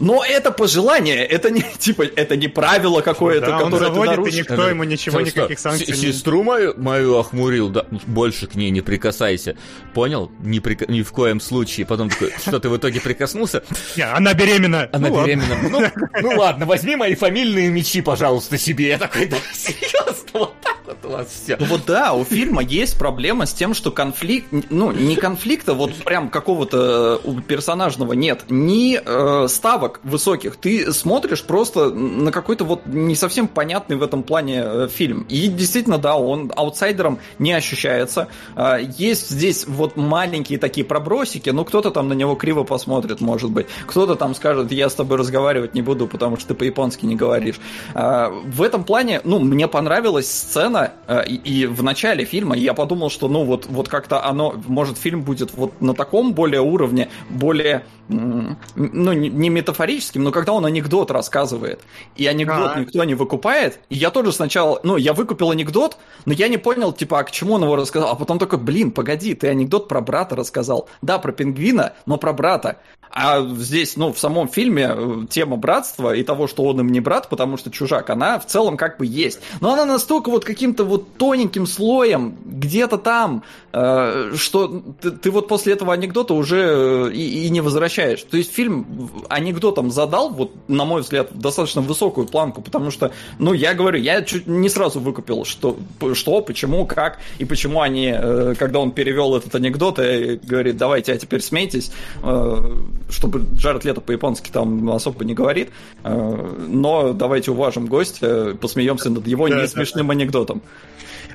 но 0.00 0.24
это 0.24 0.50
пожелание, 0.50 1.24
это 1.24 1.50
не 1.50 1.62
типа 1.78 2.02
это 2.02 2.36
не 2.36 2.48
правило 2.48 3.02
какое-то, 3.02 3.46
да, 3.46 3.58
которое 3.58 3.74
он 3.74 3.78
заводит, 3.78 4.14
ты 4.14 4.16
нарушишь. 4.16 4.34
и 4.34 4.38
никто 4.38 4.68
ему 4.68 4.84
ничего, 4.84 5.20
никаких 5.20 5.58
санкций 5.58 5.86
не... 5.86 5.94
Сестру 5.94 6.42
мою, 6.42 6.74
мою 6.76 7.18
охмурил, 7.18 7.68
да, 7.68 7.86
больше 8.06 8.46
к 8.46 8.54
ней 8.54 8.70
не 8.70 8.80
прикасайся. 8.80 9.56
Понял? 9.94 10.30
Ни, 10.40 10.58
при... 10.58 10.78
Ни 10.88 11.02
в 11.02 11.12
коем 11.12 11.40
случае. 11.40 11.86
Потом 11.86 12.08
такой, 12.08 12.32
что 12.40 12.58
ты 12.58 12.68
в 12.68 12.76
итоге 12.76 13.00
прикоснулся? 13.00 13.62
Не, 13.96 14.02
она 14.02 14.34
беременна. 14.34 14.88
Она 14.92 15.08
ну, 15.08 15.24
беременна. 15.24 15.56
Ну, 15.68 15.82
ну 16.22 16.36
ладно, 16.38 16.66
возьми 16.66 16.96
мои 16.96 17.14
фамильные 17.14 17.68
мечи, 17.68 18.00
пожалуйста, 18.00 18.58
себе. 18.58 18.88
Я 18.88 18.98
такой, 18.98 19.26
да, 19.26 19.36
серьезно, 19.52 20.30
вот 20.32 20.54
так 20.62 20.76
вот 20.86 21.04
у 21.04 21.08
вас 21.10 21.28
все. 21.28 21.56
Ну 21.58 21.66
вот 21.66 21.82
да, 21.86 22.12
у 22.14 22.24
фильма 22.24 22.62
есть 22.62 22.98
проблема 22.98 23.46
с 23.46 23.52
тем, 23.52 23.74
что 23.74 23.90
конфликт, 23.90 24.48
ну, 24.70 24.92
не 24.92 25.16
конфликта, 25.16 25.74
вот 25.74 25.94
прям 26.04 26.30
какого-то 26.30 27.20
у 27.22 27.40
персонажного 27.40 28.12
нет, 28.12 28.44
ни 28.48 29.00
э, 29.02 29.48
ставок 29.48 29.89
ставок 29.90 30.00
высоких, 30.02 30.56
ты 30.56 30.92
смотришь 30.92 31.42
просто 31.42 31.90
на 31.90 32.30
какой-то 32.30 32.64
вот 32.64 32.86
не 32.86 33.14
совсем 33.14 33.48
понятный 33.48 33.96
в 33.96 34.02
этом 34.02 34.22
плане 34.22 34.62
э, 34.64 34.88
фильм. 34.88 35.26
И 35.28 35.48
действительно, 35.48 35.98
да, 35.98 36.16
он 36.16 36.52
аутсайдером 36.54 37.18
не 37.38 37.52
ощущается. 37.52 38.28
А, 38.56 38.78
есть 38.78 39.30
здесь 39.30 39.66
вот 39.66 39.96
маленькие 39.96 40.58
такие 40.58 40.84
пробросики, 40.84 41.50
ну 41.50 41.64
кто-то 41.64 41.90
там 41.90 42.08
на 42.08 42.14
него 42.14 42.34
криво 42.34 42.64
посмотрит, 42.64 43.20
может 43.20 43.50
быть. 43.50 43.66
Кто-то 43.86 44.14
там 44.14 44.34
скажет, 44.34 44.72
я 44.72 44.88
с 44.88 44.94
тобой 44.94 45.18
разговаривать 45.18 45.74
не 45.74 45.82
буду, 45.82 46.06
потому 46.06 46.36
что 46.36 46.48
ты 46.48 46.54
по-японски 46.54 47.06
не 47.06 47.16
говоришь. 47.16 47.60
А, 47.94 48.28
в 48.28 48.62
этом 48.62 48.84
плане, 48.84 49.20
ну, 49.24 49.38
мне 49.38 49.68
понравилась 49.68 50.30
сцена, 50.30 50.92
э, 51.06 51.26
и, 51.26 51.62
и 51.62 51.66
в 51.66 51.82
начале 51.82 52.24
фильма 52.24 52.56
я 52.56 52.74
подумал, 52.74 53.10
что, 53.10 53.28
ну, 53.28 53.44
вот, 53.44 53.66
вот 53.66 53.88
как-то 53.88 54.24
оно, 54.24 54.54
может, 54.66 54.98
фильм 54.98 55.22
будет 55.22 55.52
вот 55.54 55.80
на 55.80 55.94
таком 55.94 56.32
более 56.32 56.60
уровне, 56.60 57.08
более, 57.28 57.84
ну, 58.08 59.12
не 59.12 59.50
метафорически, 59.50 59.79
метафорическим, 59.80 60.22
но 60.22 60.30
когда 60.30 60.52
он 60.52 60.66
анекдот 60.66 61.10
рассказывает, 61.10 61.80
и 62.16 62.26
анекдот 62.26 62.70
А-а-а. 62.70 62.80
никто 62.80 63.04
не 63.04 63.14
выкупает, 63.14 63.80
и 63.88 63.96
я 63.96 64.10
тоже 64.10 64.32
сначала, 64.32 64.80
ну, 64.82 64.96
я 64.96 65.12
выкупил 65.12 65.50
анекдот, 65.50 65.96
но 66.26 66.32
я 66.32 66.48
не 66.48 66.58
понял, 66.58 66.92
типа, 66.92 67.20
а 67.20 67.24
к 67.24 67.30
чему 67.30 67.54
он 67.54 67.62
его 67.62 67.76
рассказал, 67.76 68.10
а 68.10 68.14
потом 68.14 68.38
такой, 68.38 68.58
блин, 68.58 68.90
погоди, 68.90 69.34
ты 69.34 69.48
анекдот 69.48 69.88
про 69.88 70.00
брата 70.00 70.36
рассказал. 70.36 70.88
Да, 71.02 71.18
про 71.18 71.32
пингвина, 71.32 71.94
но 72.06 72.18
про 72.18 72.32
брата. 72.32 72.76
А 73.12 73.44
здесь, 73.56 73.96
ну, 73.96 74.12
в 74.12 74.18
самом 74.20 74.48
фильме 74.48 74.88
э, 74.88 75.26
тема 75.28 75.56
братства 75.56 76.14
и 76.14 76.22
того, 76.22 76.46
что 76.46 76.62
он 76.62 76.80
им 76.80 76.92
не 76.92 77.00
брат, 77.00 77.28
потому 77.28 77.56
что 77.56 77.70
чужак, 77.70 78.08
она 78.08 78.38
в 78.38 78.46
целом 78.46 78.76
как 78.76 78.98
бы 78.98 79.06
есть. 79.06 79.40
Но 79.60 79.72
она 79.72 79.84
настолько 79.84 80.30
вот 80.30 80.44
каким-то 80.44 80.84
вот 80.84 81.16
тоненьким 81.16 81.66
слоем, 81.66 82.36
где-то 82.44 82.98
там, 82.98 83.42
э, 83.72 84.32
что 84.36 84.82
ты, 85.00 85.10
ты 85.10 85.30
вот 85.32 85.48
после 85.48 85.72
этого 85.72 85.92
анекдота 85.92 86.34
уже 86.34 87.08
э, 87.10 87.12
и, 87.12 87.46
и 87.46 87.50
не 87.50 87.60
возвращаешь. 87.60 88.22
То 88.22 88.36
есть 88.36 88.52
фильм 88.52 89.10
анекдотом 89.28 89.90
задал, 89.90 90.30
вот, 90.30 90.52
на 90.68 90.84
мой 90.84 91.00
взгляд, 91.00 91.30
достаточно 91.32 91.80
высокую 91.80 92.28
планку, 92.28 92.62
потому 92.62 92.92
что, 92.92 93.10
ну, 93.40 93.52
я 93.52 93.74
говорю, 93.74 93.98
я 93.98 94.22
чуть 94.22 94.46
не 94.46 94.68
сразу 94.68 95.00
выкупил, 95.00 95.44
что, 95.44 95.76
что 96.14 96.42
почему, 96.42 96.86
как, 96.86 97.18
и 97.38 97.44
почему 97.44 97.80
они, 97.80 98.12
э, 98.14 98.54
когда 98.56 98.78
он 98.78 98.92
перевел 98.92 99.34
этот 99.34 99.52
анекдот 99.56 99.98
и 99.98 100.38
говорит, 100.40 100.76
давайте, 100.76 101.12
а 101.12 101.18
теперь 101.18 101.40
смейтесь, 101.40 101.90
э, 102.22 102.74
чтобы 103.10 103.46
Джаред 103.54 103.84
Лето 103.84 104.00
по-японски 104.00 104.50
там 104.50 104.90
особо 104.90 105.24
не 105.24 105.34
говорит, 105.34 105.70
э, 106.04 106.56
но 106.68 107.12
давайте 107.12 107.50
уважим 107.50 107.86
гостя, 107.86 108.56
посмеемся 108.60 109.10
над 109.10 109.26
его 109.26 109.48
да, 109.48 109.62
несмешным 109.62 110.06
да, 110.06 110.14
да. 110.14 110.20
анекдотом. 110.20 110.62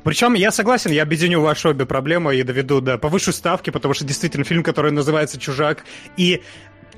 Причем 0.04 0.36
я 0.36 0.52
согласен, 0.52 0.92
я 0.92 1.02
объединю 1.02 1.42
ваши 1.42 1.68
обе 1.70 1.88
проблемы 1.88 2.36
и 2.36 2.44
доведу 2.44 2.80
до 2.80 3.00
повышу 3.00 3.34
ставки, 3.34 3.72
потому 3.72 3.96
что 3.96 4.06
действительно 4.06 4.44
фильм, 4.44 4.62
который 4.62 4.92
называется 4.92 5.40
«Чужак», 5.40 5.84
и 6.16 6.44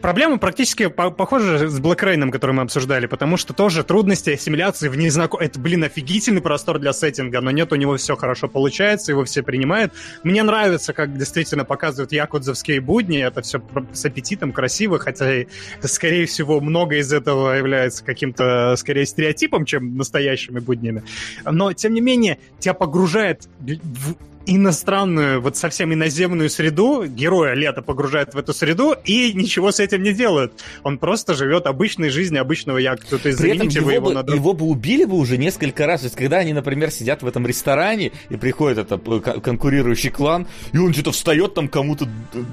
Проблема 0.02 0.38
практически 0.38 0.88
по 0.88 1.10
похожа 1.10 1.68
с 1.68 1.80
Rain, 1.80 2.32
который 2.32 2.52
мы 2.52 2.62
обсуждали, 2.62 3.08
потому 3.08 3.36
что 3.36 3.54
тоже 3.54 3.84
трудности 3.84 4.30
ассимиляции 4.30 4.90
в 4.90 4.98
незнаком... 4.98 5.40
Это, 5.40 5.60
блин, 5.60 5.84
офигительный 5.84 6.42
простор 6.42 6.80
для 6.80 6.94
сеттинга, 6.94 7.42
но 7.42 7.52
нет, 7.52 7.72
у 7.74 7.76
него 7.76 7.98
все 7.98 8.16
хорошо 8.16 8.48
получается, 8.48 9.12
его 9.12 9.26
все 9.26 9.42
принимают. 9.42 9.94
Мне 10.24 10.44
нравится, 10.44 10.94
как 10.94 11.18
действительно 11.18 11.66
показывают 11.66 12.12
якудзовские 12.12 12.80
будни, 12.80 13.20
это 13.20 13.42
все 13.42 13.62
с 13.92 14.06
аппетитом, 14.06 14.54
красиво, 14.54 15.00
хотя, 15.00 15.46
скорее 15.82 16.26
всего, 16.28 16.62
много 16.62 16.98
из 16.98 17.12
этого 17.12 17.54
является 17.54 18.04
каким-то, 18.04 18.76
скорее, 18.78 19.06
стереотипом, 19.06 19.66
чем 19.66 19.98
настоящими 19.98 20.60
буднями. 20.60 21.04
Но, 21.44 21.74
тем 21.74 21.94
не 21.94 22.02
менее, 22.02 22.38
тебя 22.60 22.76
погружает 22.76 23.48
в 23.60 24.16
иностранную, 24.48 25.42
вот 25.42 25.58
совсем 25.58 25.94
иноземную 25.94 26.50
среду, 26.50 27.06
героя 27.06 27.54
лето 27.54 27.82
погружает 27.82 28.34
в 28.34 28.38
эту 28.38 28.54
среду 28.54 28.96
и 29.06 29.34
ничего 29.34 29.72
с 29.72 29.80
этим 29.80 30.02
не 30.02 30.14
делает. 30.14 30.54
Он 30.84 30.98
просто 30.98 31.34
живет 31.36 31.68
обычной 31.68 32.10
жизнью 32.10 32.42
обычного 32.42 32.78
якта. 32.78 33.18
То 33.18 33.28
есть 33.28 33.40
При 33.40 33.56
этом 33.56 33.68
его, 33.68 33.92
его, 33.92 34.08
бы, 34.08 34.14
надо... 34.14 34.34
его 34.34 34.54
бы 34.54 34.66
убили 34.66 35.06
бы 35.06 35.18
уже 35.18 35.38
несколько 35.38 35.86
раз. 35.86 36.02
То 36.02 36.06
есть 36.06 36.16
когда 36.16 36.38
они, 36.38 36.54
например, 36.54 36.92
сидят 36.92 37.22
в 37.22 37.28
этом 37.28 37.46
ресторане 37.46 38.12
и 38.30 38.38
приходит 38.38 38.78
это 38.78 38.98
конкурирующий 38.98 40.10
клан, 40.10 40.48
и 40.72 40.78
он 40.78 40.94
что-то 40.94 41.12
встает 41.12 41.54
там 41.54 41.68
кому-то 41.68 42.08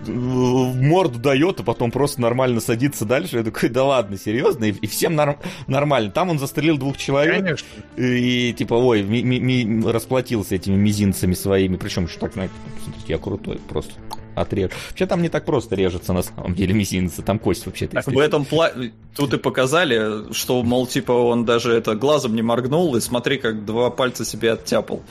морду 0.06 1.18
дает, 1.18 1.60
а 1.60 1.62
потом 1.62 1.90
просто 1.90 2.20
нормально 2.20 2.60
садится 2.60 3.04
дальше. 3.04 3.38
Я 3.38 3.44
такой, 3.44 3.68
да 3.68 3.84
ладно, 3.84 4.18
серьезно? 4.18 4.64
И, 4.64 4.72
и 4.72 4.86
всем 4.86 5.14
норм, 5.14 5.36
нормально. 5.68 6.10
Там 6.10 6.30
он 6.30 6.38
застрелил 6.38 6.76
двух 6.76 6.96
человек. 6.96 7.38
Конечно. 7.38 7.66
И, 7.96 8.50
и 8.50 8.52
типа, 8.52 8.74
ой, 8.74 9.02
ми, 9.02 9.22
ми, 9.22 9.38
ми, 9.40 9.92
расплатился 9.92 10.56
этими 10.56 10.76
мизинцами 10.76 11.34
своими 11.34 11.76
причем 11.84 12.04
еще 12.04 12.18
так, 12.18 12.32
знаете, 12.32 12.54
смотрите, 12.82 13.12
я 13.12 13.18
крутой 13.18 13.60
просто 13.68 13.92
отрежь. 14.34 14.70
Вообще 14.90 15.06
там 15.06 15.22
не 15.22 15.28
так 15.28 15.44
просто 15.44 15.74
режется 15.74 16.12
на 16.12 16.22
самом 16.22 16.54
деле 16.54 16.74
мизинцы, 16.74 17.22
там 17.22 17.38
кость 17.38 17.66
вообще-то. 17.66 18.02
в 18.04 18.18
этом 18.18 18.44
пла... 18.44 18.70
тут 19.16 19.34
и 19.34 19.38
показали, 19.38 20.32
что, 20.32 20.62
мол, 20.62 20.86
типа 20.86 21.12
он 21.12 21.44
даже 21.44 21.72
это 21.72 21.94
глазом 21.94 22.34
не 22.34 22.42
моргнул, 22.42 22.94
и 22.96 23.00
смотри, 23.00 23.38
как 23.38 23.64
два 23.64 23.90
пальца 23.90 24.24
себе 24.24 24.52
оттяпал. 24.52 25.02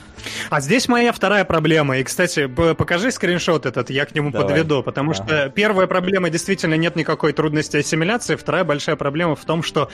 А 0.50 0.62
здесь 0.62 0.88
моя 0.88 1.12
вторая 1.12 1.46
проблема. 1.46 1.98
И, 1.98 2.04
кстати, 2.04 2.48
покажи 2.48 3.12
скриншот 3.12 3.66
этот, 3.66 3.90
я 3.90 4.06
к 4.06 4.16
нему 4.16 4.32
Давай. 4.32 4.48
подведу, 4.48 4.84
потому 4.84 5.12
ага. 5.12 5.24
что 5.24 5.50
первая 5.50 5.88
проблема 5.88 6.30
действительно 6.30 6.76
нет 6.76 6.96
никакой 6.96 7.34
трудности 7.34 7.78
ассимиляции, 7.78 8.36
вторая 8.36 8.64
большая 8.64 8.96
проблема 8.96 9.36
в 9.36 9.46
том, 9.46 9.64
что 9.64 9.90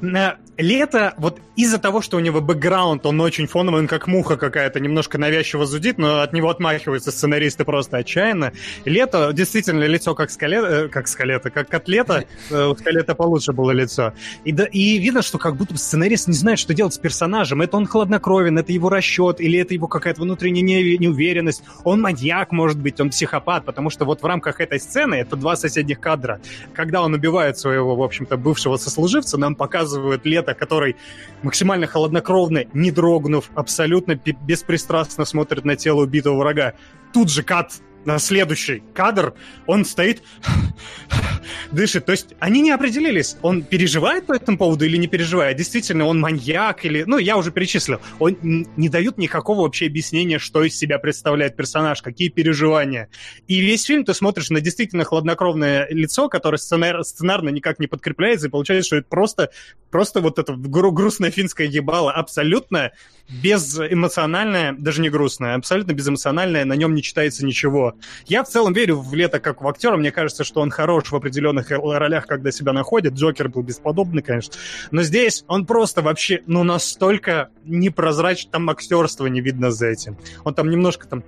э, 0.00 0.32
лето, 0.56 1.14
вот 1.16 1.38
из-за 1.56 1.78
того, 1.78 2.00
что 2.02 2.16
у 2.16 2.20
него 2.20 2.40
бэкграунд, 2.40 3.06
он 3.06 3.20
очень 3.20 3.46
фоновый, 3.46 3.80
он 3.80 3.88
как 3.88 4.06
муха 4.06 4.36
какая-то, 4.36 4.80
немножко 4.80 5.18
навязчиво 5.18 5.66
зудит, 5.66 5.98
но 5.98 6.20
от 6.20 6.32
него 6.32 6.50
отмахиваются 6.50 7.10
сценаристы 7.10 7.64
просто 7.64 7.98
отчаянно. 7.98 8.52
Лето, 8.84 9.32
действительно, 9.32 9.84
лицо 9.84 10.14
как 10.14 10.30
скалета, 10.30 10.66
э, 10.66 10.88
как 10.88 11.08
скалета, 11.08 11.50
как 11.50 11.68
котлета, 11.68 12.24
э, 12.50 12.64
у 12.66 12.76
скалета 12.76 13.14
получше 13.14 13.52
было 13.52 13.70
лицо. 13.70 14.12
И, 14.44 14.52
да, 14.52 14.64
и 14.64 14.98
видно, 14.98 15.22
что 15.22 15.38
как 15.38 15.56
будто 15.56 15.76
сценарист 15.76 16.28
не 16.28 16.34
знает, 16.34 16.58
что 16.58 16.74
делать 16.74 16.94
с 16.94 16.98
персонажем. 16.98 17.62
Это 17.62 17.76
он 17.76 17.86
хладнокровен, 17.86 18.58
это 18.58 18.72
его 18.72 18.88
расчет, 18.88 19.40
или 19.40 19.58
это 19.58 19.74
его 19.74 19.86
какая-то 19.86 20.22
внутренняя 20.22 20.98
неуверенность. 20.98 21.62
Он 21.84 22.00
маньяк, 22.00 22.52
может 22.52 22.78
быть, 22.78 23.00
он 23.00 23.10
психопат, 23.10 23.64
потому 23.64 23.90
что 23.90 24.04
вот 24.04 24.22
в 24.22 24.26
рамках 24.26 24.60
этой 24.60 24.80
сцены, 24.80 25.14
это 25.16 25.36
два 25.36 25.56
соседних 25.56 26.00
кадра, 26.00 26.40
когда 26.74 27.02
он 27.02 27.14
убивает 27.14 27.58
своего, 27.58 27.96
в 27.96 28.02
общем-то, 28.02 28.36
бывшего 28.36 28.76
сослуживца, 28.76 29.38
нам 29.38 29.54
показывают 29.54 30.24
Лето, 30.26 30.54
который 30.54 30.96
максимально 31.42 31.86
холоднокровно, 31.86 32.64
не 32.72 32.90
дрогнув, 32.90 33.50
абсолютно 33.54 34.14
беспристрастно 34.14 35.24
смотрит 35.24 35.64
на 35.64 35.76
тело 35.76 36.02
убитого 36.02 36.38
врага. 36.38 36.74
Тут 37.12 37.30
же 37.30 37.42
кат 37.42 37.72
на 38.04 38.18
следующий 38.18 38.82
кадр 38.94 39.34
он 39.66 39.84
стоит, 39.84 40.22
дышит. 41.70 42.06
То 42.06 42.12
есть 42.12 42.34
они 42.38 42.60
не 42.60 42.70
определились, 42.70 43.36
он 43.42 43.62
переживает 43.62 44.26
по 44.26 44.32
этому 44.32 44.58
поводу 44.58 44.84
или 44.84 44.96
не 44.96 45.06
переживает. 45.06 45.56
Действительно, 45.56 46.06
он 46.06 46.20
маньяк 46.20 46.84
или... 46.84 47.04
Ну, 47.06 47.18
я 47.18 47.36
уже 47.36 47.50
перечислил. 47.50 48.00
Он 48.18 48.36
не 48.42 48.88
дают 48.88 49.18
никакого 49.18 49.62
вообще 49.62 49.86
объяснения, 49.86 50.38
что 50.38 50.62
из 50.64 50.76
себя 50.76 50.98
представляет 50.98 51.56
персонаж, 51.56 52.02
какие 52.02 52.28
переживания. 52.28 53.08
И 53.46 53.60
весь 53.60 53.84
фильм 53.84 54.04
ты 54.04 54.14
смотришь 54.14 54.50
на 54.50 54.60
действительно 54.60 55.04
хладнокровное 55.04 55.86
лицо, 55.90 56.28
которое 56.28 56.58
сценар... 56.58 57.04
сценарно 57.04 57.48
никак 57.48 57.78
не 57.78 57.86
подкрепляется, 57.86 58.46
и 58.46 58.50
получается, 58.50 58.86
что 58.86 58.96
это 58.96 59.08
просто, 59.08 59.50
просто 59.90 60.20
вот 60.20 60.38
это 60.38 60.54
гру- 60.54 60.92
грустное 60.92 61.30
финское 61.30 61.66
ебало, 61.66 62.12
абсолютно 62.12 62.92
безэмоциональное, 63.28 64.74
даже 64.78 65.00
не 65.00 65.10
грустное, 65.10 65.54
абсолютно 65.54 65.92
безэмоциональное, 65.92 66.64
на 66.64 66.74
нем 66.74 66.94
не 66.94 67.02
читается 67.02 67.44
ничего. 67.44 67.94
Я 68.26 68.44
в 68.44 68.48
целом 68.48 68.72
верю 68.72 69.00
в 69.00 69.14
Лето 69.14 69.40
как 69.40 69.62
в 69.62 69.68
актера, 69.68 69.96
мне 69.96 70.10
кажется, 70.10 70.44
что 70.44 70.60
он 70.60 70.70
хорош 70.70 71.10
в 71.10 71.16
определенных 71.16 71.70
ролях, 71.70 72.26
когда 72.26 72.50
себя 72.50 72.72
находит. 72.72 73.14
Джокер 73.14 73.48
был 73.48 73.62
бесподобный, 73.62 74.22
конечно. 74.22 74.54
Но 74.90 75.02
здесь 75.02 75.44
он 75.48 75.66
просто 75.66 76.02
вообще, 76.02 76.42
ну, 76.46 76.64
настолько 76.64 77.48
непрозрачно, 77.64 78.50
там 78.52 78.70
актерства 78.70 79.26
не 79.26 79.40
видно 79.40 79.70
за 79.70 79.86
этим. 79.86 80.16
Он 80.44 80.54
там 80.54 80.68
немножко 80.68 81.06
там 81.08 81.24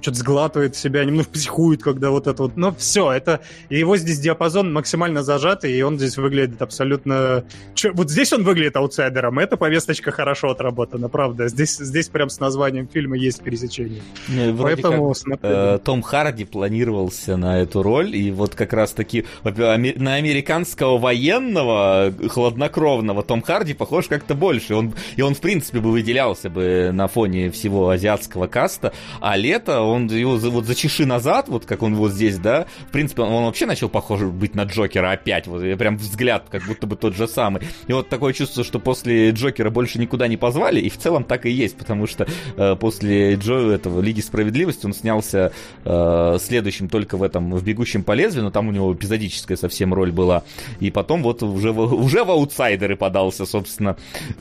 что-то 0.00 0.18
сглатывает 0.18 0.76
себя, 0.76 1.04
немножко 1.04 1.32
психует, 1.32 1.82
когда 1.82 2.10
вот 2.10 2.26
это 2.26 2.42
вот. 2.44 2.56
Но 2.56 2.74
все, 2.74 3.12
это... 3.12 3.40
Его 3.68 3.96
здесь 3.96 4.18
диапазон 4.18 4.72
максимально 4.72 5.22
зажатый, 5.22 5.72
и 5.72 5.82
он 5.82 5.98
здесь 5.98 6.16
выглядит 6.16 6.62
абсолютно... 6.62 7.44
Че, 7.74 7.92
вот 7.92 8.10
здесь 8.10 8.32
он 8.32 8.44
выглядит 8.44 8.76
аутсайдером, 8.76 9.38
эта 9.38 9.56
повесточка 9.56 10.10
хорошо 10.10 10.50
отработана, 10.50 11.08
правда. 11.08 11.48
Здесь, 11.48 11.76
здесь 11.76 12.08
прям 12.08 12.30
с 12.30 12.40
названием 12.40 12.88
фильма 12.88 13.16
есть 13.16 13.42
пересечение. 13.42 14.02
Не, 14.28 14.52
вроде 14.52 14.82
Поэтому 14.82 15.14
как, 15.14 15.38
э, 15.42 15.78
Том 15.84 16.02
Харди 16.02 16.44
планировался 16.44 17.36
на 17.36 17.60
эту 17.60 17.82
роль, 17.82 18.14
и 18.16 18.30
вот 18.30 18.54
как 18.54 18.72
раз-таки 18.72 19.26
на 19.44 20.14
американского 20.14 20.98
военного, 20.98 22.12
хладнокровного 22.28 23.22
Том 23.22 23.42
Харди 23.42 23.74
похож 23.74 24.06
как-то 24.06 24.34
больше. 24.34 24.74
Он, 24.74 24.94
и 25.16 25.22
он, 25.22 25.34
в 25.34 25.40
принципе, 25.40 25.80
бы 25.80 25.90
выделялся 25.90 26.48
бы 26.48 26.90
на 26.92 27.08
фоне 27.08 27.50
всего 27.50 27.90
азиатского 27.90 28.46
каста, 28.46 28.92
а 29.20 29.36
лето, 29.36 29.79
он 29.82 30.06
его 30.06 30.36
вот 30.36 30.64
зачеши 30.66 31.06
назад, 31.06 31.48
вот 31.48 31.64
как 31.66 31.82
он 31.82 31.94
вот 31.96 32.12
здесь, 32.12 32.38
да, 32.38 32.66
в 32.88 32.92
принципе, 32.92 33.22
он, 33.22 33.44
вообще 33.44 33.66
начал 33.66 33.88
похож 33.88 34.20
быть 34.22 34.54
на 34.54 34.64
Джокера 34.64 35.12
опять, 35.12 35.46
вот 35.46 35.62
прям 35.78 35.96
взгляд 35.96 36.46
как 36.50 36.64
будто 36.66 36.86
бы 36.86 36.96
тот 36.96 37.14
же 37.14 37.26
самый. 37.28 37.62
И 37.86 37.92
вот 37.92 38.08
такое 38.08 38.32
чувство, 38.32 38.64
что 38.64 38.78
после 38.78 39.30
Джокера 39.30 39.70
больше 39.70 39.98
никуда 39.98 40.28
не 40.28 40.36
позвали, 40.36 40.80
и 40.80 40.88
в 40.88 40.96
целом 40.98 41.24
так 41.24 41.46
и 41.46 41.50
есть, 41.50 41.76
потому 41.76 42.06
что 42.06 42.26
э, 42.56 42.76
после 42.76 43.34
Джо 43.34 43.70
этого 43.70 44.00
Лиги 44.00 44.20
Справедливости 44.20 44.86
он 44.86 44.92
снялся 44.94 45.52
э, 45.84 46.38
следующим 46.40 46.88
только 46.88 47.16
в 47.16 47.22
этом 47.22 47.52
в 47.52 47.62
Бегущем 47.64 48.02
по 48.02 48.12
лезвию, 48.12 48.44
но 48.44 48.50
там 48.50 48.68
у 48.68 48.72
него 48.72 48.92
эпизодическая 48.92 49.56
совсем 49.56 49.94
роль 49.94 50.12
была. 50.12 50.42
И 50.80 50.90
потом 50.90 51.22
вот 51.22 51.42
уже, 51.42 51.70
уже 51.72 52.24
в 52.24 52.30
аутсайдеры 52.30 52.96
подался, 52.96 53.46
собственно, 53.46 53.96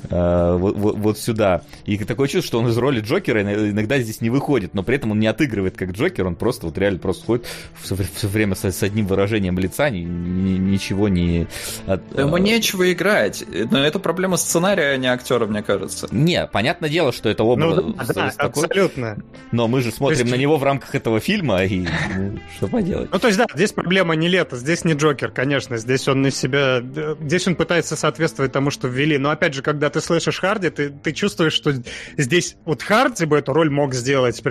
э, 0.10 0.58
вот, 0.60 0.76
вот- 0.78 0.98
вот 0.98 1.18
сюда. 1.20 1.62
И 1.86 1.98
такое 1.98 2.28
чувство, 2.28 2.48
что 2.48 2.60
он 2.60 2.68
из 2.70 2.78
роли 2.78 3.02
Джокера 3.02 3.42
ин- 3.42 3.72
иногда 3.72 4.00
здесь 4.00 4.22
не 4.22 4.30
выходит, 4.30 4.74
но 4.74 4.84
при 4.84 4.96
этом 4.96 5.12
он 5.12 5.20
не 5.20 5.28
отыгрывает 5.30 5.78
как 5.78 5.92
Джокер, 5.92 6.26
он 6.28 6.36
просто 6.36 6.66
вот 6.66 6.78
реально 6.78 7.00
просто 7.00 7.26
ходит 7.26 7.46
все, 7.82 7.96
время 8.28 8.56
с, 8.56 8.64
с 8.66 8.84
одним 8.84 9.08
выражением 9.08 9.58
лица, 9.60 9.90
ни- 9.90 10.00
ни- 10.00 10.58
ничего 10.58 11.08
не... 11.10 11.48
от- 11.88 12.02
Ему 12.18 12.38
э, 12.38 12.40
нечего 12.40 12.92
играть. 12.92 13.44
Но 13.72 13.84
это 13.86 14.00
проблема 14.00 14.38
сценария, 14.38 14.92
а 14.94 14.98
не 14.98 15.08
актера, 15.08 15.46
мне 15.46 15.62
кажется. 15.64 16.08
Не, 16.12 16.46
понятное 16.48 16.90
дело, 16.90 17.12
что 17.12 17.30
это 17.30 17.44
оба 17.44 17.60
Ну 17.60 17.94
да, 17.94 18.06
да, 18.14 18.32
такой, 18.32 18.64
абсолютно. 18.66 19.18
но 19.52 19.68
мы 19.68 19.82
же 19.82 19.92
смотрим 19.92 20.20
есть- 20.20 20.32
на 20.32 20.36
него 20.36 20.58
в 20.58 20.64
рамках 20.64 20.96
этого 20.96 21.20
фильма, 21.20 21.64
и 21.64 21.88
ну, 22.16 22.40
что 22.58 22.68
поделать. 22.68 23.10
Ну, 23.12 23.20
то 23.20 23.28
есть, 23.28 23.38
да, 23.40 23.46
здесь 23.54 23.72
проблема 23.72 24.16
не 24.16 24.28
лето, 24.28 24.56
здесь 24.58 24.84
не 24.86 24.94
Джокер, 24.94 25.32
конечно. 25.32 25.78
Здесь 25.78 26.08
он 26.08 26.26
из 26.28 26.36
себя... 26.36 26.82
Здесь 27.22 27.48
он 27.48 27.56
пытается 27.56 27.96
соответствовать 27.96 28.52
тому, 28.52 28.72
что 28.72 28.88
ввели. 28.88 29.18
Но, 29.18 29.30
опять 29.30 29.54
же, 29.54 29.62
когда 29.62 29.90
ты 29.90 30.02
слышишь 30.02 30.40
Харди, 30.40 30.70
ты, 30.70 30.90
ты 30.90 31.12
чувствуешь, 31.12 31.54
что 31.54 31.74
здесь 32.18 32.56
вот 32.66 32.82
Харди 32.82 33.26
бы 33.26 33.38
эту 33.38 33.54
роль 33.54 33.70
мог 33.70 33.94
сделать 33.94 34.42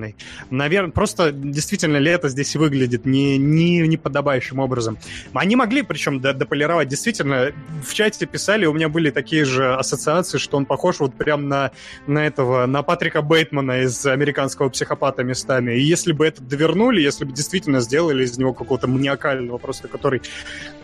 привлекательной. 0.00 0.16
Наверное, 0.50 0.90
просто 0.90 1.32
действительно 1.32 1.98
лето 1.98 2.28
здесь 2.28 2.56
выглядит 2.56 3.06
не, 3.06 3.38
не, 3.38 3.86
неподобающим 3.86 4.58
образом. 4.58 4.98
Они 5.32 5.56
могли, 5.56 5.82
причем, 5.82 6.20
дополировать. 6.20 6.88
Действительно, 6.88 7.52
в 7.86 7.94
чате 7.94 8.26
писали, 8.26 8.66
у 8.66 8.72
меня 8.72 8.88
были 8.88 9.10
такие 9.10 9.44
же 9.44 9.74
ассоциации, 9.74 10.38
что 10.38 10.56
он 10.56 10.66
похож 10.66 11.00
вот 11.00 11.14
прям 11.14 11.48
на, 11.48 11.70
на 12.06 12.26
этого, 12.26 12.66
на 12.66 12.82
Патрика 12.82 13.22
Бейтмана 13.22 13.82
из 13.82 14.06
«Американского 14.06 14.68
психопата» 14.68 15.22
местами. 15.22 15.74
И 15.74 15.80
если 15.80 16.12
бы 16.12 16.26
это 16.26 16.42
довернули, 16.42 17.00
если 17.00 17.24
бы 17.24 17.32
действительно 17.32 17.80
сделали 17.80 18.24
из 18.24 18.38
него 18.38 18.52
какого-то 18.52 18.86
маниакального 18.88 19.58
просто, 19.58 19.88
который... 19.88 20.22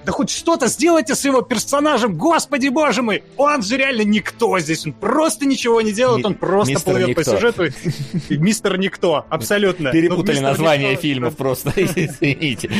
Да 0.04 0.12
хоть 0.12 0.30
что-то 0.30 0.68
сделайте 0.68 1.14
с 1.16 1.24
его 1.24 1.42
персонажем, 1.42 2.16
господи 2.16 2.68
боже 2.68 3.02
мой! 3.02 3.24
Он 3.36 3.62
же 3.62 3.76
реально 3.76 4.02
никто 4.02 4.58
здесь, 4.60 4.86
он 4.86 4.92
просто 4.92 5.46
ничего 5.46 5.80
не 5.80 5.92
делает, 5.92 6.24
он 6.24 6.34
просто 6.34 6.78
плывет 6.80 7.16
по 7.16 7.20
Никто. 7.20 7.34
сюжету. 7.34 7.64
И 8.28 8.36
Мистер 8.66 8.78
Никто, 8.78 9.05
абсолютно. 9.14 9.90
Ну, 9.90 9.92
Перепутали 9.92 10.36
мистер 10.36 10.50
название 10.50 10.96
фильмов 10.96 11.36
просто, 11.36 11.72
извините. 11.76 12.70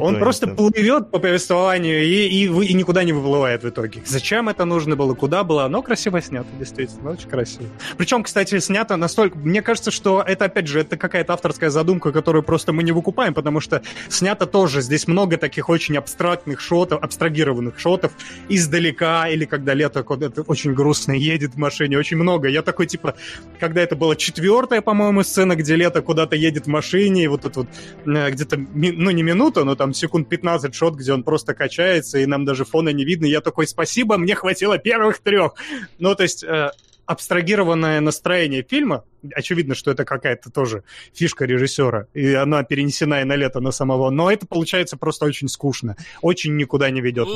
Он 0.00 0.14
то, 0.14 0.20
просто 0.20 0.46
то. 0.46 0.54
плывет 0.54 1.10
по 1.10 1.18
повествованию 1.18 2.04
и, 2.04 2.48
никуда 2.74 3.04
не 3.04 3.12
выплывает 3.12 3.62
в 3.62 3.68
итоге. 3.68 4.02
Зачем 4.06 4.48
это 4.48 4.64
нужно 4.64 4.96
было, 4.96 5.14
куда 5.14 5.44
было? 5.44 5.64
Оно 5.64 5.82
красиво 5.82 6.20
снято, 6.20 6.48
действительно, 6.58 7.10
очень 7.10 7.28
красиво. 7.28 7.68
Причем, 7.96 8.22
кстати, 8.22 8.58
снято 8.58 8.96
настолько... 8.96 9.38
Мне 9.38 9.62
кажется, 9.62 9.90
что 9.90 10.22
это, 10.26 10.46
опять 10.46 10.66
же, 10.66 10.80
это 10.80 10.96
какая-то 10.96 11.32
авторская 11.32 11.70
задумка, 11.70 12.12
которую 12.12 12.42
просто 12.42 12.72
мы 12.72 12.82
не 12.82 12.92
выкупаем, 12.92 13.34
потому 13.34 13.60
что 13.60 13.82
снято 14.08 14.46
тоже. 14.46 14.82
Здесь 14.82 15.06
много 15.08 15.36
таких 15.36 15.68
очень 15.68 15.96
абстрактных 15.96 16.60
шотов, 16.60 17.02
абстрагированных 17.02 17.78
шотов 17.78 18.12
издалека, 18.48 19.28
или 19.28 19.44
когда 19.44 19.74
лето 19.74 20.02
куда-то 20.02 20.42
очень 20.42 20.74
грустно 20.74 21.12
едет 21.12 21.54
в 21.54 21.58
машине, 21.58 21.98
очень 21.98 22.16
много. 22.16 22.48
Я 22.48 22.62
такой, 22.62 22.86
типа, 22.86 23.14
когда 23.58 23.80
это 23.80 23.96
была 23.96 24.16
четвертая, 24.16 24.80
по-моему, 24.98 25.22
сцена, 25.22 25.54
где 25.54 25.76
лето 25.76 26.02
куда-то 26.02 26.34
едет 26.34 26.64
в 26.64 26.68
машине, 26.68 27.22
и 27.22 27.28
вот 27.28 27.44
это 27.44 27.60
вот 27.60 27.68
э, 28.04 28.30
где-то, 28.30 28.56
ну, 28.56 29.10
не 29.10 29.22
минута, 29.22 29.62
но 29.62 29.76
там 29.76 29.94
секунд 29.94 30.28
15 30.28 30.74
шот, 30.74 30.96
где 30.96 31.12
он 31.12 31.22
просто 31.22 31.54
качается, 31.54 32.18
и 32.18 32.26
нам 32.26 32.44
даже 32.44 32.64
фона 32.64 32.88
не 32.88 33.04
видно. 33.04 33.26
Я 33.26 33.40
такой, 33.40 33.68
спасибо, 33.68 34.18
мне 34.18 34.34
хватило 34.34 34.76
первых 34.76 35.20
трех. 35.20 35.54
Ну, 35.98 36.14
то 36.14 36.24
есть... 36.24 36.44
э, 36.44 36.70
абстрагированное 37.06 38.02
настроение 38.02 38.62
фильма, 38.68 39.02
очевидно, 39.34 39.74
что 39.74 39.90
это 39.90 40.04
какая-то 40.04 40.50
тоже 40.50 40.82
фишка 41.14 41.46
режиссера, 41.46 42.06
и 42.12 42.34
она 42.34 42.62
перенесена 42.64 43.22
и 43.22 43.24
на 43.24 43.34
лето 43.34 43.60
на 43.60 43.70
самого, 43.70 44.10
но 44.10 44.30
это 44.30 44.46
получается 44.46 44.98
просто 44.98 45.24
очень 45.24 45.48
скучно, 45.48 45.96
очень 46.20 46.54
никуда 46.56 46.90
не 46.90 47.00
ведет. 47.00 47.26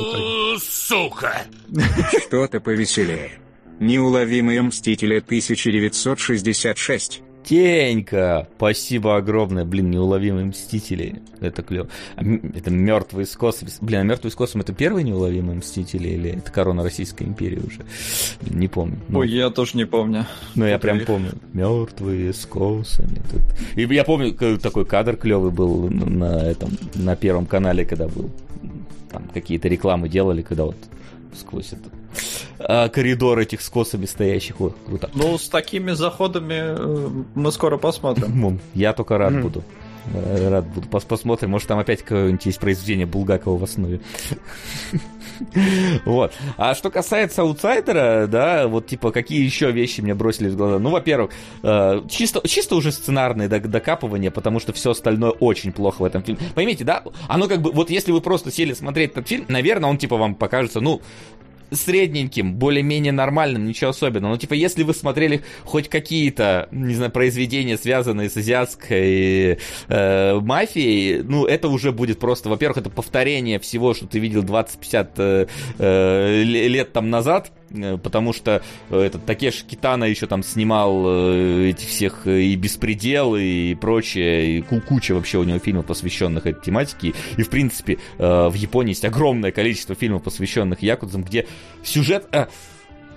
Сука! 0.61 1.41
Что-то 2.27 2.59
повеселее. 2.59 3.31
Неуловимые 3.79 4.61
мстители 4.61 5.17
1966. 5.17 7.23
Тенька! 7.43 8.47
Спасибо 8.57 9.17
огромное. 9.17 9.65
Блин, 9.65 9.91
неуловимые 9.91 10.45
мстители. 10.45 11.21
Это 11.41 11.61
клево. 11.61 11.89
А 12.15 12.21
Это 12.21 12.71
мертвые 12.71 13.25
с 13.25 13.35
космосом. 13.35 13.85
Блин, 13.85 14.01
а 14.01 14.03
мертвые 14.03 14.31
с 14.31 14.35
космосом 14.35 14.61
это 14.61 14.73
первые 14.73 15.03
неуловимые 15.03 15.57
мстители 15.57 16.09
или 16.09 16.31
это 16.37 16.51
корона 16.51 16.83
Российской 16.83 17.23
империи 17.23 17.59
уже? 17.65 17.81
Не 18.49 18.67
помню. 18.67 18.97
Ну, 19.09 19.19
Ой, 19.19 19.29
я 19.29 19.49
тоже 19.49 19.77
не 19.77 19.85
помню. 19.85 20.25
ну, 20.55 20.65
я 20.65 20.79
прям 20.79 21.01
помню. 21.01 21.31
Мертвые 21.53 22.33
с 22.33 22.45
косами. 22.45 23.21
Тут. 23.31 23.41
И 23.75 23.93
я 23.93 24.03
помню, 24.03 24.33
такой 24.59 24.85
кадр 24.85 25.17
клевый 25.17 25.51
был 25.51 25.89
на 25.89 26.43
этом, 26.43 26.69
на 26.95 27.15
первом 27.15 27.45
канале, 27.45 27.85
когда 27.85 28.07
был. 28.07 28.31
Там 29.11 29.23
какие-то 29.33 29.67
рекламы 29.67 30.09
делали, 30.09 30.41
когда 30.41 30.65
вот 30.65 30.77
сквозь 31.35 31.73
это 31.73 31.89
а, 32.59 32.89
коридор 32.89 33.39
этих 33.39 33.61
с 33.61 33.69
косами 33.69 34.05
стоящих. 34.05 34.61
Ой, 34.61 34.73
круто. 34.85 35.09
Ну, 35.13 35.37
с 35.37 35.49
такими 35.49 35.91
заходами 35.91 36.53
э, 36.59 37.09
мы 37.35 37.51
скоро 37.51 37.77
посмотрим. 37.77 38.59
Я 38.73 38.93
только 38.93 39.17
рад 39.17 39.41
буду. 39.41 39.63
Э, 40.13 40.49
Рад 40.49 40.65
буду. 40.67 40.87
Пос- 40.87 41.05
Посмотрим, 41.07 41.51
может 41.51 41.67
там 41.67 41.79
опять 41.79 42.01
какое-нибудь 42.01 42.45
есть 42.45 42.59
произведение 42.59 43.05
Булгакова 43.05 43.57
в 43.57 43.63
основе. 43.63 44.01
Вот. 46.05 46.31
А 46.57 46.75
что 46.75 46.89
касается 46.91 47.41
аутсайдера, 47.41 48.27
да, 48.27 48.67
вот 48.67 48.87
типа 48.87 49.11
какие 49.11 49.43
еще 49.43 49.71
вещи 49.71 49.99
мне 50.01 50.13
бросились 50.13 50.53
в 50.53 50.57
глаза. 50.57 50.79
Ну, 50.79 50.91
во-первых, 50.91 51.31
э, 51.63 52.01
чисто, 52.09 52.47
чисто 52.47 52.75
уже 52.75 52.91
сценарные 52.91 53.49
док- 53.49 53.67
докапывания, 53.67 54.31
потому 54.31 54.59
что 54.59 54.73
все 54.73 54.91
остальное 54.91 55.31
очень 55.31 55.71
плохо 55.71 56.01
в 56.03 56.05
этом 56.05 56.23
фильме. 56.23 56.41
Поймите, 56.53 56.83
да, 56.83 57.03
оно 57.27 57.47
как 57.47 57.61
бы, 57.61 57.71
вот 57.71 57.89
если 57.89 58.11
вы 58.11 58.21
просто 58.21 58.51
сели 58.51 58.73
смотреть 58.73 59.11
этот 59.11 59.27
фильм, 59.27 59.45
наверное, 59.49 59.89
он 59.89 59.97
типа 59.97 60.17
вам 60.17 60.35
покажется, 60.35 60.79
ну, 60.81 61.01
средненьким, 61.73 62.55
более-менее 62.55 63.11
нормальным, 63.11 63.65
ничего 63.65 63.91
особенного. 63.91 64.31
Но, 64.31 64.37
типа, 64.37 64.53
если 64.53 64.83
вы 64.83 64.93
смотрели 64.93 65.43
хоть 65.63 65.89
какие-то, 65.89 66.67
не 66.71 66.95
знаю, 66.95 67.11
произведения, 67.11 67.77
связанные 67.77 68.29
с 68.29 68.37
азиатской 68.37 69.59
э, 69.87 70.39
мафией, 70.39 71.23
ну, 71.23 71.45
это 71.45 71.67
уже 71.67 71.91
будет 71.91 72.19
просто, 72.19 72.49
во-первых, 72.49 72.77
это 72.77 72.89
повторение 72.89 73.59
всего, 73.59 73.93
что 73.93 74.07
ты 74.07 74.19
видел 74.19 74.43
20-50 74.43 75.09
э, 75.17 75.47
э, 75.79 76.43
лет 76.43 76.93
там 76.93 77.09
назад, 77.09 77.51
потому 78.01 78.33
что 78.33 78.61
э, 78.89 78.99
этот 78.99 79.25
Такеш 79.25 79.63
Китана 79.63 80.05
еще 80.05 80.27
там 80.27 80.43
снимал 80.43 81.03
э, 81.05 81.69
этих 81.69 81.87
всех 81.87 82.27
и 82.27 82.55
«Беспредел», 82.55 83.35
и 83.35 83.75
прочее, 83.75 84.59
и 84.59 84.61
куча 84.61 85.13
вообще 85.13 85.37
у 85.37 85.43
него 85.43 85.59
фильмов, 85.59 85.85
посвященных 85.85 86.45
этой 86.45 86.61
тематике, 86.63 87.13
и, 87.37 87.41
в 87.41 87.49
принципе, 87.49 87.97
в 88.17 88.53
Японии 88.53 88.91
есть 88.91 89.05
огромное 89.05 89.51
количество 89.51 89.95
фильмов, 89.95 90.23
посвященных 90.23 90.81
Якудзам, 90.81 91.23
где 91.23 91.47
сюжет 91.83 92.27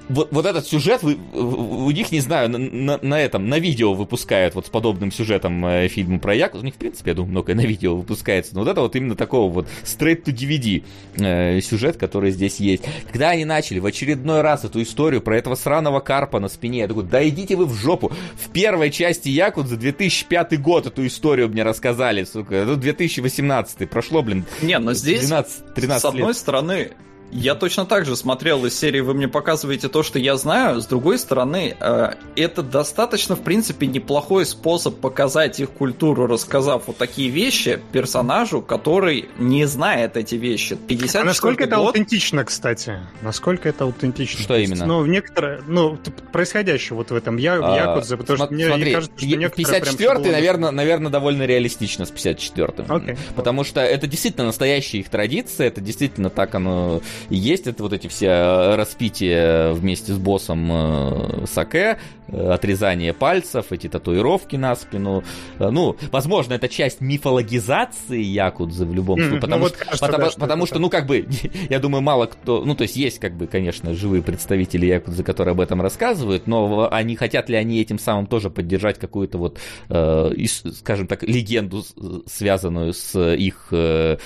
вот, 0.08 0.28
вот 0.30 0.46
этот 0.46 0.66
сюжет 0.66 1.02
вы, 1.02 1.16
у 1.34 1.90
них, 1.90 2.12
не 2.12 2.20
знаю, 2.20 2.48
на, 2.48 2.58
на, 2.58 2.98
на 3.02 3.20
этом, 3.20 3.48
на 3.48 3.58
видео 3.58 3.94
выпускают 3.94 4.54
вот 4.54 4.66
с 4.66 4.70
подобным 4.70 5.10
сюжетом 5.10 5.64
э, 5.66 5.88
фильмы 5.88 6.18
про 6.18 6.34
Якудзу. 6.34 6.62
У 6.62 6.66
них, 6.66 6.74
в 6.74 6.78
принципе, 6.78 7.10
я 7.10 7.14
думаю, 7.14 7.32
многое 7.32 7.56
на 7.56 7.62
видео 7.62 7.96
выпускается. 7.96 8.54
Но 8.54 8.60
вот 8.60 8.68
это 8.68 8.80
вот 8.80 8.94
именно 8.94 9.16
такого 9.16 9.50
вот 9.52 9.68
straight 9.84 10.24
to 10.24 10.32
DVD 10.32 10.84
э, 11.16 11.60
сюжет, 11.60 11.96
который 11.96 12.30
здесь 12.30 12.56
есть. 12.56 12.84
Когда 13.10 13.30
они 13.30 13.44
начали 13.44 13.78
в 13.78 13.86
очередной 13.86 14.42
раз 14.42 14.64
эту 14.64 14.82
историю 14.82 15.20
про 15.20 15.36
этого 15.36 15.54
сраного 15.54 16.00
карпа 16.00 16.38
на 16.38 16.48
спине, 16.48 16.80
я 16.80 16.88
такой, 16.88 17.04
да 17.04 17.26
идите 17.28 17.56
вы 17.56 17.66
в 17.66 17.74
жопу. 17.74 18.12
В 18.36 18.50
первой 18.50 18.90
части 18.90 19.28
Якудза 19.28 19.76
2005 19.76 20.60
год 20.60 20.86
эту 20.86 21.06
историю 21.06 21.48
мне 21.48 21.62
рассказали, 21.62 22.24
сука. 22.24 22.54
Это 22.54 22.76
2018 22.76 23.88
прошло, 23.90 24.22
блин. 24.22 24.44
Не, 24.62 24.78
но 24.78 24.94
здесь, 24.94 25.26
12, 25.26 25.74
13 25.74 26.02
с 26.02 26.04
одной 26.04 26.28
лет. 26.28 26.36
стороны, 26.36 26.90
я 27.32 27.54
точно 27.54 27.86
так 27.86 28.06
же 28.06 28.16
смотрел 28.16 28.64
из 28.66 28.78
серии 28.78 29.00
«Вы 29.00 29.14
мне 29.14 29.28
показываете 29.28 29.88
то, 29.88 30.02
что 30.02 30.18
я 30.18 30.36
знаю». 30.36 30.80
С 30.80 30.86
другой 30.86 31.18
стороны, 31.18 31.76
э, 31.78 32.14
это 32.36 32.62
достаточно, 32.62 33.36
в 33.36 33.42
принципе, 33.42 33.86
неплохой 33.86 34.46
способ 34.46 35.00
показать 35.00 35.60
их 35.60 35.70
культуру, 35.70 36.26
рассказав 36.26 36.84
вот 36.86 36.96
такие 36.96 37.28
вещи 37.28 37.80
персонажу, 37.92 38.62
который 38.62 39.28
не 39.38 39.64
знает 39.66 40.16
эти 40.16 40.36
вещи. 40.36 40.76
50 40.76 41.22
а 41.22 41.24
насколько 41.24 41.64
это 41.64 41.76
год... 41.76 41.88
аутентично, 41.88 42.44
кстати? 42.44 43.00
Насколько 43.22 43.68
это 43.68 43.84
аутентично? 43.84 44.40
Что 44.40 44.56
именно? 44.56 44.86
Ну, 44.86 45.04
некоторые, 45.04 45.62
ну, 45.66 45.98
происходящее 46.32 46.96
вот 46.96 47.10
в 47.10 47.14
этом 47.14 47.36
я, 47.36 47.54
а, 47.54 47.76
Якудзе, 47.76 48.16
потому 48.16 48.36
что 48.36 48.54
мне, 48.54 48.68
мне 48.68 48.92
кажется, 48.92 49.18
что 49.18 49.36
некоторые 49.36 49.80
54-й, 49.80 50.30
наверное, 50.30 50.70
наверное, 50.70 51.10
довольно 51.10 51.42
реалистично 51.42 52.06
с 52.06 52.12
54-м. 52.12 52.86
Okay. 52.86 53.18
Потому 53.34 53.64
что 53.64 53.80
это 53.80 54.06
действительно 54.06 54.46
настоящая 54.46 54.98
их 54.98 55.08
традиция, 55.08 55.68
это 55.68 55.80
действительно 55.80 56.30
так 56.30 56.54
оно 56.54 57.00
есть 57.30 57.66
это 57.66 57.82
вот 57.82 57.92
эти 57.92 58.08
все 58.08 58.26
э, 58.26 58.76
распития 58.76 59.72
вместе 59.72 60.12
с 60.12 60.18
боссом 60.18 60.68
э, 60.70 61.46
Саке, 61.46 61.98
э, 62.28 62.50
отрезание 62.50 63.12
пальцев, 63.12 63.66
эти 63.70 63.88
татуировки 63.88 64.56
на 64.56 64.74
спину. 64.74 65.24
Ну, 65.58 65.96
возможно, 66.10 66.54
это 66.54 66.68
часть 66.68 67.00
мифологизации 67.00 68.20
Якудзы 68.20 68.84
в 68.84 68.94
любом 68.94 69.20
случае. 69.20 69.40
Потому, 69.40 69.56
ну, 69.56 69.62
вот 69.62 69.76
что, 69.76 69.84
кажется, 69.84 70.06
потому, 70.06 70.24
да, 70.24 70.30
потому 70.38 70.66
что, 70.66 70.78
ну, 70.78 70.90
как 70.90 71.06
бы, 71.06 71.26
я 71.70 71.78
думаю, 71.78 72.02
мало 72.02 72.26
кто... 72.26 72.64
Ну, 72.64 72.74
то 72.74 72.82
есть 72.82 72.96
есть, 72.96 73.18
как 73.18 73.36
бы, 73.36 73.46
конечно, 73.46 73.94
живые 73.94 74.22
представители 74.22 74.86
Якудзы, 74.86 75.22
которые 75.22 75.52
об 75.52 75.60
этом 75.60 75.80
рассказывают, 75.80 76.46
но 76.46 76.88
они 76.90 77.16
хотят 77.16 77.48
ли 77.48 77.56
они 77.56 77.80
этим 77.80 77.98
самым 77.98 78.26
тоже 78.26 78.50
поддержать 78.50 78.98
какую-то 78.98 79.38
вот, 79.38 79.58
э, 79.88 80.32
скажем 80.74 81.06
так, 81.06 81.22
легенду, 81.22 81.84
связанную 82.26 82.92
с 82.92 83.18
их 83.34 83.72
Э, 83.76 84.16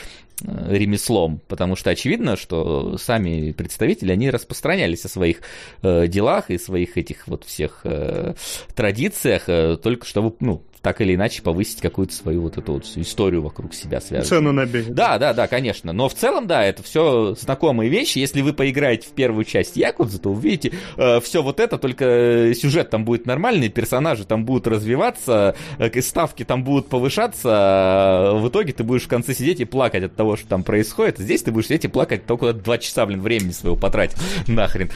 ремеслом, 0.44 1.40
потому 1.48 1.76
что 1.76 1.90
очевидно, 1.90 2.36
что 2.36 2.96
сами 2.98 3.52
представители, 3.52 4.12
они 4.12 4.30
распространялись 4.30 5.04
о 5.04 5.08
своих 5.08 5.42
э, 5.82 6.06
делах 6.06 6.50
и 6.50 6.58
своих 6.58 6.96
этих 6.96 7.26
вот 7.26 7.44
всех 7.44 7.80
э, 7.84 8.34
традициях, 8.74 9.44
э, 9.48 9.76
только 9.76 10.06
чтобы, 10.06 10.34
ну, 10.40 10.62
так 10.82 11.00
или 11.02 11.14
иначе 11.14 11.42
повысить 11.42 11.80
какую-то 11.80 12.14
свою 12.14 12.42
вот 12.42 12.56
эту 12.56 12.74
вот 12.74 12.86
историю 12.96 13.42
вокруг 13.42 13.74
себя 13.74 14.00
связанную. 14.00 14.24
Цену 14.24 14.52
на 14.52 14.64
бей. 14.64 14.84
Да, 14.88 15.18
да, 15.18 15.34
да, 15.34 15.46
конечно. 15.46 15.92
Но 15.92 16.08
в 16.08 16.14
целом, 16.14 16.46
да, 16.46 16.64
это 16.64 16.82
все 16.82 17.34
знакомые 17.38 17.90
вещи. 17.90 18.18
Если 18.18 18.40
вы 18.40 18.54
поиграете 18.54 19.06
в 19.08 19.10
первую 19.10 19.44
часть 19.44 19.76
Якудза, 19.76 20.18
то 20.18 20.30
увидите 20.30 20.72
э, 20.96 21.20
все 21.20 21.42
вот 21.42 21.60
это, 21.60 21.76
только 21.76 22.52
сюжет 22.54 22.88
там 22.88 23.04
будет 23.04 23.26
нормальный, 23.26 23.68
персонажи 23.68 24.24
там 24.24 24.46
будут 24.46 24.66
развиваться, 24.66 25.54
э, 25.78 26.00
ставки 26.00 26.44
там 26.44 26.64
будут 26.64 26.88
повышаться, 26.88 27.48
а 27.52 28.34
в 28.34 28.48
итоге 28.48 28.72
ты 28.72 28.82
будешь 28.82 29.02
в 29.02 29.08
конце 29.08 29.34
сидеть 29.34 29.60
и 29.60 29.66
плакать 29.66 30.04
от 30.04 30.16
того, 30.16 30.36
что 30.36 30.48
там 30.48 30.62
происходит. 30.62 31.18
Здесь 31.18 31.42
ты 31.42 31.52
будешь 31.52 31.66
сидеть 31.66 31.84
и 31.84 31.88
плакать 31.88 32.24
только 32.24 32.54
два 32.54 32.78
часа, 32.78 33.04
блин, 33.04 33.20
времени 33.20 33.50
своего 33.50 33.76
потратить. 33.76 34.16
Нахрен. 34.48 34.90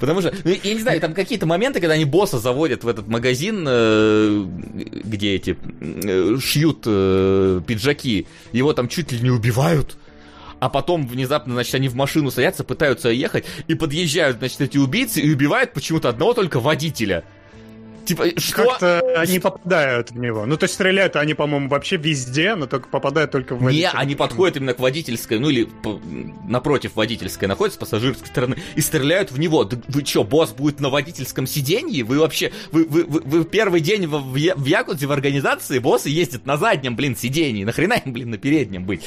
Потому 0.00 0.22
что, 0.22 0.32
ну, 0.44 0.50
я 0.62 0.74
не 0.74 0.80
знаю, 0.80 0.98
там 1.00 1.12
какие-то 1.12 1.44
моменты, 1.44 1.80
когда 1.80 1.94
они 1.94 2.06
босса 2.06 2.38
заводят 2.38 2.84
в 2.84 2.88
этот 2.88 3.06
магазин, 3.06 3.66
э, 3.68 4.44
где 5.04 5.25
где 5.26 5.34
эти 5.34 5.56
э, 5.80 6.38
шьют 6.40 6.84
э, 6.86 7.60
пиджаки, 7.66 8.26
его 8.52 8.72
там 8.72 8.88
чуть 8.88 9.12
ли 9.12 9.20
не 9.20 9.30
убивают. 9.30 9.96
А 10.58 10.68
потом 10.68 11.06
внезапно, 11.06 11.54
значит, 11.54 11.74
они 11.74 11.88
в 11.88 11.94
машину 11.94 12.30
садятся, 12.30 12.64
пытаются 12.64 13.10
ехать, 13.10 13.44
и 13.68 13.74
подъезжают, 13.74 14.38
значит, 14.38 14.60
эти 14.60 14.78
убийцы 14.78 15.20
и 15.20 15.32
убивают 15.32 15.72
почему-то 15.72 16.08
одного 16.08 16.32
только 16.32 16.60
водителя. 16.60 17.24
Типа, 18.06 18.26
что? 18.38 18.64
Как-то 18.64 19.00
они 19.16 19.38
попадают 19.38 20.12
в 20.12 20.18
него. 20.18 20.46
Ну, 20.46 20.56
то 20.56 20.64
есть 20.64 20.74
стреляют 20.74 21.16
они, 21.16 21.34
по-моему, 21.34 21.68
вообще 21.68 21.96
везде, 21.96 22.54
но 22.54 22.66
только 22.66 22.88
попадают 22.88 23.32
только 23.32 23.54
в 23.54 23.62
водителя. 23.62 23.90
Не, 23.92 23.98
они 23.98 24.14
подходят 24.14 24.56
именно 24.56 24.74
к 24.74 24.78
водительской, 24.78 25.38
ну 25.38 25.50
или 25.50 25.68
напротив 26.46 26.92
водительской 26.94 27.48
находятся, 27.48 27.78
с 27.78 27.80
пассажирской 27.80 28.26
стороны, 28.26 28.56
и 28.74 28.80
стреляют 28.80 29.32
в 29.32 29.38
него. 29.38 29.64
Да 29.64 29.76
вы 29.88 30.04
что, 30.04 30.24
босс 30.24 30.52
будет 30.52 30.80
на 30.80 30.88
водительском 30.88 31.46
сиденье? 31.46 32.04
Вы 32.04 32.18
вообще, 32.18 32.52
вы, 32.70 32.84
вы, 32.84 33.04
вы, 33.04 33.20
вы 33.20 33.44
первый 33.44 33.80
день 33.80 34.06
в, 34.06 34.18
в, 34.18 34.32
в 34.34 34.64
Якудзе 34.64 35.06
в 35.06 35.12
организации, 35.12 35.78
боссы 35.78 36.08
ездят 36.08 36.46
на 36.46 36.56
заднем, 36.56 36.96
блин, 36.96 37.16
сиденье. 37.16 37.66
Нахрена 37.66 37.94
им, 37.94 38.12
блин, 38.12 38.30
на 38.30 38.38
переднем 38.38 38.84
быть? 38.84 39.04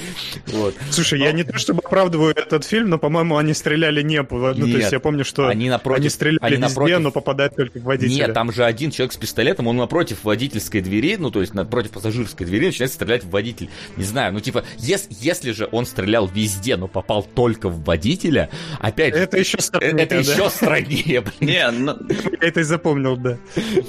Вот. 0.47 0.75
Слушай, 0.91 1.19
но... 1.19 1.25
я 1.25 1.31
не 1.31 1.43
то 1.43 1.57
чтобы 1.57 1.81
оправдываю 1.85 2.33
этот 2.35 2.65
фильм, 2.65 2.89
но, 2.89 2.97
по-моему, 2.97 3.37
они 3.37 3.53
стреляли 3.53 4.01
не. 4.01 4.19
Ну, 4.29 4.53
Нет, 4.53 4.71
то 4.71 4.77
есть 4.77 4.91
я 4.91 4.99
помню, 4.99 5.23
что 5.23 5.47
они, 5.47 5.69
напротив, 5.69 6.01
они 6.01 6.09
стреляли 6.09 6.39
они 6.41 6.55
везде, 6.55 6.67
напротив... 6.67 6.99
но 6.99 7.11
попадают 7.11 7.55
только 7.55 7.79
в 7.79 7.83
водителя. 7.83 8.27
Нет, 8.27 8.33
там 8.33 8.51
же 8.51 8.65
один 8.65 8.88
один 8.89 8.91
человек 8.91 9.13
с 9.13 9.17
пистолетом, 9.17 9.67
он 9.67 9.77
напротив 9.77 10.23
водительской 10.23 10.81
двери, 10.81 11.15
ну, 11.17 11.31
то 11.31 11.41
есть 11.41 11.53
напротив 11.53 11.91
пассажирской 11.91 12.45
двери 12.45 12.67
начинает 12.67 12.91
стрелять 12.91 13.23
в 13.23 13.29
водитель. 13.29 13.69
Не 13.97 14.03
знаю, 14.03 14.33
ну, 14.33 14.39
типа, 14.39 14.63
ес, 14.77 15.07
если 15.09 15.51
же 15.51 15.69
он 15.71 15.85
стрелял 15.85 16.27
везде, 16.27 16.75
но 16.75 16.87
попал 16.87 17.23
только 17.23 17.69
в 17.69 17.83
водителя, 17.83 18.49
опять 18.79 19.13
Это 19.13 19.37
еще 19.37 19.57
э, 19.57 19.61
страннее, 19.61 20.05
Это 20.05 20.15
да? 20.15 20.21
еще 20.21 20.49
страннее, 20.49 21.21
блин. 21.21 21.33
Не, 21.39 21.71
ну, 21.71 21.95
я 22.41 22.47
это 22.47 22.59
и 22.61 22.63
запомнил, 22.63 23.15
да. 23.15 23.37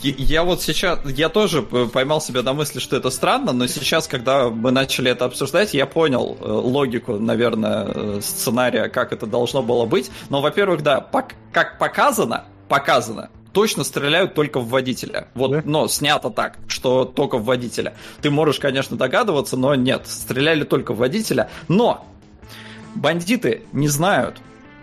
Я 0.03 0.45
вот 0.45 0.63
сейчас, 0.63 1.01
я 1.07 1.29
тоже 1.29 1.63
поймал 1.63 2.21
себя 2.21 2.43
на 2.43 2.53
мысли, 2.53 2.79
что 2.79 2.97
это 2.97 3.11
странно, 3.11 3.53
но 3.53 3.67
сейчас, 3.67 4.07
когда 4.07 4.49
мы 4.49 4.71
начали 4.71 5.11
это 5.11 5.25
обсуждать, 5.25 5.75
я 5.75 5.87
понял 5.87 6.37
э, 6.41 6.45
логику, 6.45 7.19
наверное, 7.19 7.87
э, 7.87 8.21
сценария, 8.23 8.89
как 8.89 9.13
это 9.13 9.27
должно 9.27 9.63
было 9.63 9.87
быть. 9.87 10.11
Но, 10.29 10.41
во-первых, 10.41 10.83
да, 10.83 11.09
как 11.53 11.79
показано, 11.79 12.45
показано, 12.69 13.31
точно 13.53 13.85
стреляют 13.85 14.35
только 14.35 14.61
в 14.61 14.69
водителя. 14.69 15.29
Вот, 15.35 15.51
да? 15.51 15.63
но 15.65 15.89
снято 15.89 16.31
так, 16.31 16.59
что 16.69 17.05
только 17.05 17.39
в 17.39 17.45
водителя. 17.45 17.95
Ты 18.23 18.31
можешь, 18.31 18.59
конечно, 18.59 18.97
догадываться, 18.97 19.57
но 19.57 19.75
нет, 19.75 20.07
стреляли 20.07 20.65
только 20.65 20.93
в 20.93 20.99
водителя. 20.99 21.51
Но 21.69 22.07
бандиты 22.95 23.63
не 23.73 23.89
знают, 23.89 24.37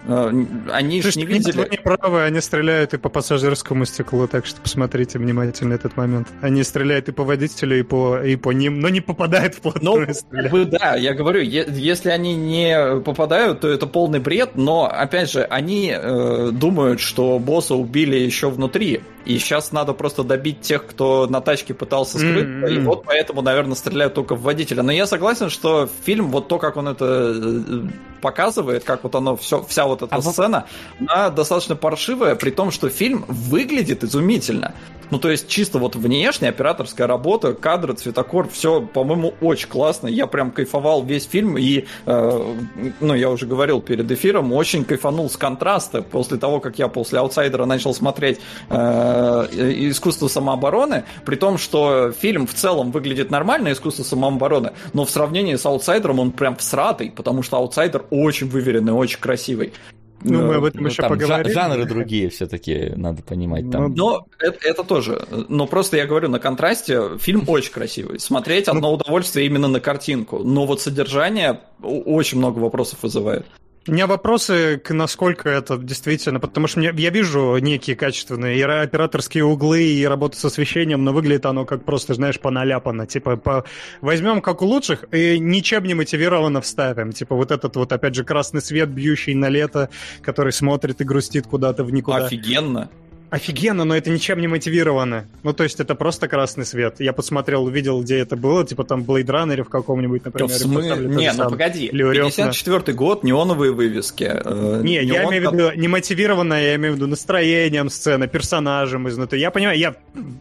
они 0.05 1.01
же 1.01 1.11
не 1.17 1.25
видели... 1.25 1.57
Вы 1.57 1.67
не 1.69 1.77
правы, 1.77 2.23
они 2.23 2.39
стреляют 2.39 2.93
и 2.93 2.97
по 2.97 3.09
пассажирскому 3.09 3.85
стеклу, 3.85 4.27
так 4.27 4.45
что 4.45 4.61
посмотрите 4.61 5.19
внимательно 5.19 5.73
этот 5.73 5.97
момент. 5.97 6.27
Они 6.41 6.63
стреляют 6.63 7.09
и 7.09 7.11
по 7.11 7.23
водителю, 7.23 7.79
и 7.79 7.83
по, 7.83 8.21
и 8.21 8.35
по 8.35 8.51
ним, 8.51 8.79
но 8.79 8.89
не 8.89 9.01
попадают 9.01 9.55
в 9.55 9.61
плотную 9.61 10.07
Ну, 10.31 10.49
вы, 10.49 10.65
да, 10.65 10.95
я 10.95 11.13
говорю, 11.13 11.41
если 11.41 12.09
они 12.09 12.35
не 12.35 13.01
попадают, 13.01 13.61
то 13.61 13.67
это 13.69 13.85
полный 13.85 14.19
бред, 14.19 14.51
но, 14.55 14.85
опять 14.85 15.31
же, 15.31 15.43
они 15.43 15.93
э, 15.93 16.51
думают, 16.53 16.99
что 16.99 17.39
босса 17.39 17.75
убили 17.75 18.15
еще 18.15 18.49
внутри, 18.49 19.01
и 19.27 19.39
сейчас 19.39 19.73
надо 19.73 19.91
просто 19.91 20.23
добить 20.23 20.61
тех, 20.61 20.87
кто 20.87 21.27
на 21.27 21.41
тачке 21.41 21.73
пытался 21.73 22.17
скрыть, 22.17 22.45
mm-hmm. 22.45 22.73
и 22.73 22.79
вот 22.79 23.03
поэтому, 23.03 23.41
наверное, 23.41 23.75
стреляют 23.75 24.13
только 24.13 24.35
в 24.35 24.41
водителя. 24.41 24.83
Но 24.83 24.93
я 24.93 25.05
согласен, 25.05 25.49
что 25.49 25.89
фильм, 26.05 26.31
вот 26.31 26.47
то, 26.47 26.57
как 26.57 26.77
он 26.77 26.87
это 26.87 27.33
э, 27.35 27.81
показывает, 28.21 28.85
как 28.85 29.03
вот 29.03 29.15
оно, 29.15 29.35
все, 29.35 29.61
вся 29.67 29.85
вот 29.85 30.01
эта 30.01 30.15
а 30.15 30.21
сцена, 30.21 30.65
вот... 30.97 31.09
она 31.09 31.29
достаточно 31.29 31.75
паршивая, 31.75 32.35
при 32.35 32.51
том, 32.51 32.71
что 32.71 32.87
фильм 32.87 33.25
выглядит 33.27 34.05
изумительно. 34.05 34.73
Ну, 35.09 35.19
то 35.19 35.29
есть, 35.29 35.47
чисто 35.47 35.79
вот 35.79 35.95
внешне, 35.95 36.49
операторская 36.49 37.07
работа, 37.07 37.53
кадры, 37.53 37.93
цветокор, 37.93 38.49
все, 38.49 38.81
по-моему, 38.81 39.33
очень 39.41 39.69
классно. 39.69 40.07
Я 40.07 40.27
прям 40.27 40.51
кайфовал 40.51 41.03
весь 41.03 41.25
фильм, 41.25 41.57
и, 41.57 41.85
э, 42.05 42.55
ну, 42.99 43.13
я 43.13 43.29
уже 43.29 43.45
говорил 43.45 43.81
перед 43.81 44.11
эфиром, 44.11 44.51
очень 44.53 44.83
кайфанул 44.83 45.29
с 45.29 45.37
контраста 45.37 46.01
после 46.01 46.37
того, 46.37 46.59
как 46.59 46.77
я 46.79 46.87
после 46.87 47.19
«Аутсайдера» 47.19 47.65
начал 47.65 47.93
смотреть 47.93 48.39
э, 48.69 49.47
«Искусство 49.89 50.27
самообороны», 50.27 51.05
при 51.25 51.35
том, 51.35 51.57
что 51.57 52.11
фильм 52.11 52.45
в 52.45 52.53
целом 52.53 52.91
выглядит 52.91 53.31
нормально, 53.31 53.71
«Искусство 53.71 54.03
самообороны», 54.03 54.73
но 54.93 55.05
в 55.05 55.09
сравнении 55.09 55.55
с 55.55 55.65
«Аутсайдером» 55.65 56.19
он 56.19 56.31
прям 56.31 56.55
всратый, 56.57 57.11
потому 57.11 57.43
что 57.43 57.57
«Аутсайдер» 57.57 58.05
очень 58.09 58.49
выверенный, 58.49 58.93
очень 58.93 59.19
красивый. 59.19 59.73
Ну, 60.23 60.47
мы 60.47 60.55
об 60.55 60.63
этом 60.63 60.81
ну, 60.81 60.89
еще 60.89 61.01
там 61.01 61.11
поговорим. 61.11 61.53
Жанры 61.53 61.85
другие 61.85 62.29
все-таки, 62.29 62.93
надо 62.95 63.21
понимать. 63.21 63.69
Там. 63.69 63.93
Но 63.93 64.25
это, 64.39 64.57
это 64.67 64.83
тоже. 64.83 65.25
Но 65.47 65.67
просто 65.67 65.97
я 65.97 66.05
говорю, 66.05 66.29
на 66.29 66.39
контрасте 66.39 67.17
фильм 67.19 67.43
очень 67.47 67.71
красивый. 67.71 68.19
Смотреть 68.19 68.67
одно 68.67 68.89
ну, 68.89 68.93
удовольствие 68.93 69.45
именно 69.45 69.67
на 69.67 69.79
картинку. 69.79 70.39
Но 70.39 70.65
вот 70.65 70.81
содержание 70.81 71.59
очень 71.81 72.39
много 72.39 72.59
вопросов 72.59 72.99
вызывает. 73.03 73.45
У 73.87 73.93
меня 73.93 74.05
вопросы, 74.05 74.81
к 74.83 74.93
насколько 74.93 75.49
это 75.49 75.77
действительно, 75.77 76.41
потому 76.41 76.67
что 76.67 76.79
мне, 76.79 76.91
я 76.95 77.09
вижу 77.09 77.57
некие 77.57 77.95
качественные 77.95 78.57
и 78.57 78.61
операторские 78.61 79.45
углы, 79.45 79.83
и 79.83 80.05
работу 80.05 80.37
с 80.37 80.43
освещением, 80.43 81.05
но 81.05 81.13
выглядит 81.13 81.45
оно 81.45 81.63
как 81.65 81.85
просто, 81.85 82.13
знаешь, 82.13 82.39
поналяпано. 82.39 83.07
Типа, 83.07 83.37
по... 83.37 83.63
возьмем 84.01 84.41
как 84.41 84.61
у 84.61 84.65
лучших 84.65 85.05
и 85.13 85.39
ничем 85.39 85.85
не 85.85 85.93
мотивированно 85.93 86.59
вставим. 86.59 87.13
Типа 87.13 87.35
вот 87.35 87.51
этот 87.51 87.77
вот, 87.77 87.93
опять 87.93 88.15
же, 88.15 88.25
красный 88.25 88.61
свет, 88.61 88.89
бьющий 88.89 89.35
на 89.35 89.47
лето, 89.47 89.89
который 90.21 90.51
смотрит 90.51 90.99
и 90.99 91.05
грустит 91.05 91.47
куда-то 91.47 91.85
в 91.85 91.91
никуда. 91.91 92.25
Офигенно. 92.25 92.89
Офигенно, 93.29 93.83
но 93.83 93.95
это 93.95 94.09
ничем 94.09 94.39
не 94.39 94.47
мотивировано. 94.47 95.27
Ну, 95.43 95.51
то 95.51 95.63
есть 95.63 95.81
это 95.81 95.95
просто 95.95 96.29
красный 96.29 96.65
свет. 96.65 96.95
Я 96.99 97.11
посмотрел, 97.11 97.65
увидел, 97.65 98.01
где 98.01 98.19
это 98.19 98.37
было, 98.37 98.65
типа 98.65 98.85
там 98.85 99.03
в 99.03 99.09
Blade 99.09 99.25
Runner 99.25 99.63
в 99.63 99.69
каком-нибудь, 99.69 100.23
например. 100.23 100.49
В 100.49 100.53
смы... 100.53 100.83
Не, 100.83 101.33
ну 101.33 101.49
погоди, 101.49 101.89
54 101.89 102.93
год, 102.93 103.23
неоновые 103.23 103.73
вывески. 103.73 104.23
Э, 104.23 104.81
не, 104.81 105.03
неон... 105.03 105.07
я 105.07 105.23
имею 105.25 105.49
в 105.49 105.53
виду 105.53 105.71
не 105.75 105.89
мотивированно, 105.89 106.53
я 106.53 106.75
имею 106.75 106.93
в 106.93 106.95
виду 106.95 107.07
настроением 107.07 107.89
сцены, 107.89 108.29
персонажем 108.29 109.09
изнутри. 109.09 109.41
Я 109.41 109.51
понимаю, 109.51 109.77
я, 109.77 109.95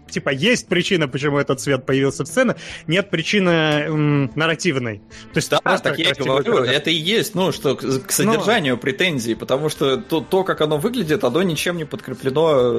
типа, 0.08 0.30
есть 0.30 0.68
причина, 0.68 1.08
почему 1.08 1.38
этот 1.38 1.60
цвет 1.60 1.86
появился 1.86 2.22
в 2.24 2.28
сцене, 2.28 2.54
нет 2.86 3.10
причины 3.10 3.50
м, 3.50 4.30
нарративной. 4.36 4.98
То 5.32 5.38
есть 5.38 5.50
да, 5.50 5.58
так 5.78 5.98
я 5.98 6.10
и 6.10 6.14
говорю, 6.14 6.58
это 6.58 6.90
и 6.90 6.94
есть, 6.94 7.34
ну, 7.34 7.50
что 7.50 7.74
к 7.74 8.12
содержанию 8.12 8.74
но... 8.74 8.80
претензий, 8.80 9.34
потому 9.34 9.70
что 9.70 9.96
то, 9.96 10.20
то, 10.20 10.44
как 10.44 10.60
оно 10.60 10.78
выглядит, 10.78 11.24
оно 11.24 11.42
ничем 11.42 11.78
не 11.78 11.84
подкреплено 11.84 12.75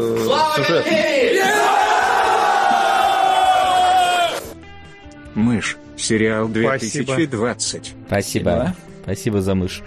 сюжет. 0.56 0.86
Мышь. 5.36 5.78
Сериал 5.96 6.48
2020. 6.48 7.94
Спасибо. 8.08 8.50
Спасибо, 8.50 8.76
Спасибо 9.04 9.42
за 9.42 9.56
мышь. 9.56 9.82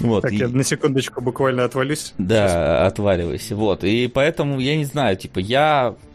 Вот, 0.00 0.22
так, 0.22 0.32
и... 0.32 0.36
я 0.36 0.48
на 0.48 0.64
секундочку 0.64 1.20
буквально 1.20 1.64
отвалюсь. 1.64 2.14
Да, 2.18 2.48
Сейчас. 2.48 2.92
отваливайся. 2.92 3.56
Вот. 3.56 3.84
И 3.84 4.08
поэтому, 4.08 4.58
я 4.60 4.76
не 4.76 4.84
знаю, 4.84 5.16
типа, 5.16 5.38
я 5.38 5.94
Э, 5.94 6.13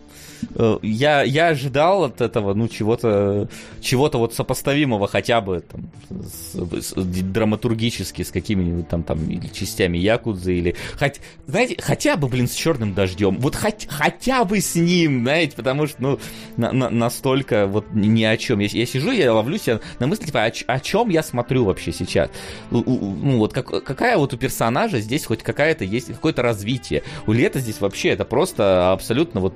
я, 0.81 1.23
я 1.23 1.47
ожидал 1.47 2.05
от 2.05 2.21
этого, 2.21 2.53
ну, 2.53 2.67
чего-то 2.67 3.49
чего-то 3.81 4.17
вот 4.17 4.33
сопоставимого 4.33 5.07
хотя 5.07 5.41
бы 5.41 5.61
там, 5.61 5.89
с, 6.09 6.55
с, 6.55 6.93
драматургически 6.95 8.23
с 8.23 8.31
какими-нибудь 8.31 8.87
там, 8.89 9.03
там 9.03 9.29
или 9.29 9.47
частями 9.47 9.97
Якудзы, 9.97 10.55
или, 10.55 10.75
хоть, 10.97 11.21
знаете, 11.47 11.77
хотя 11.81 12.17
бы, 12.17 12.27
блин, 12.27 12.47
с 12.47 12.53
черным 12.53 12.93
дождем, 12.93 13.37
вот 13.39 13.55
хоть, 13.55 13.87
хотя 13.89 14.43
бы 14.45 14.59
с 14.59 14.75
ним, 14.75 15.21
знаете, 15.23 15.55
потому 15.55 15.87
что, 15.87 16.01
ну, 16.01 16.19
на, 16.57 16.71
на, 16.71 16.89
настолько 16.89 17.67
вот 17.67 17.85
ни 17.93 18.23
о 18.23 18.37
чем. 18.37 18.59
Я, 18.59 18.67
я 18.71 18.85
сижу, 18.85 19.11
я 19.11 19.33
ловлю 19.33 19.57
себя 19.57 19.79
на 19.99 20.07
мысли, 20.07 20.25
типа, 20.25 20.45
о, 20.45 20.51
о 20.67 20.79
чем 20.79 21.09
я 21.09 21.23
смотрю 21.23 21.65
вообще 21.65 21.91
сейчас? 21.91 22.29
Ну, 22.71 23.37
вот 23.37 23.53
как, 23.53 23.67
какая 23.83 24.17
вот 24.17 24.33
у 24.33 24.37
персонажа 24.37 24.99
здесь 24.99 25.25
хоть 25.25 25.43
какая-то 25.43 25.85
есть, 25.85 26.07
какое-то 26.07 26.41
развитие. 26.41 27.03
У 27.27 27.31
Лета 27.31 27.59
здесь 27.59 27.79
вообще 27.79 28.09
это 28.09 28.25
просто 28.25 28.91
абсолютно 28.91 29.39
вот 29.39 29.55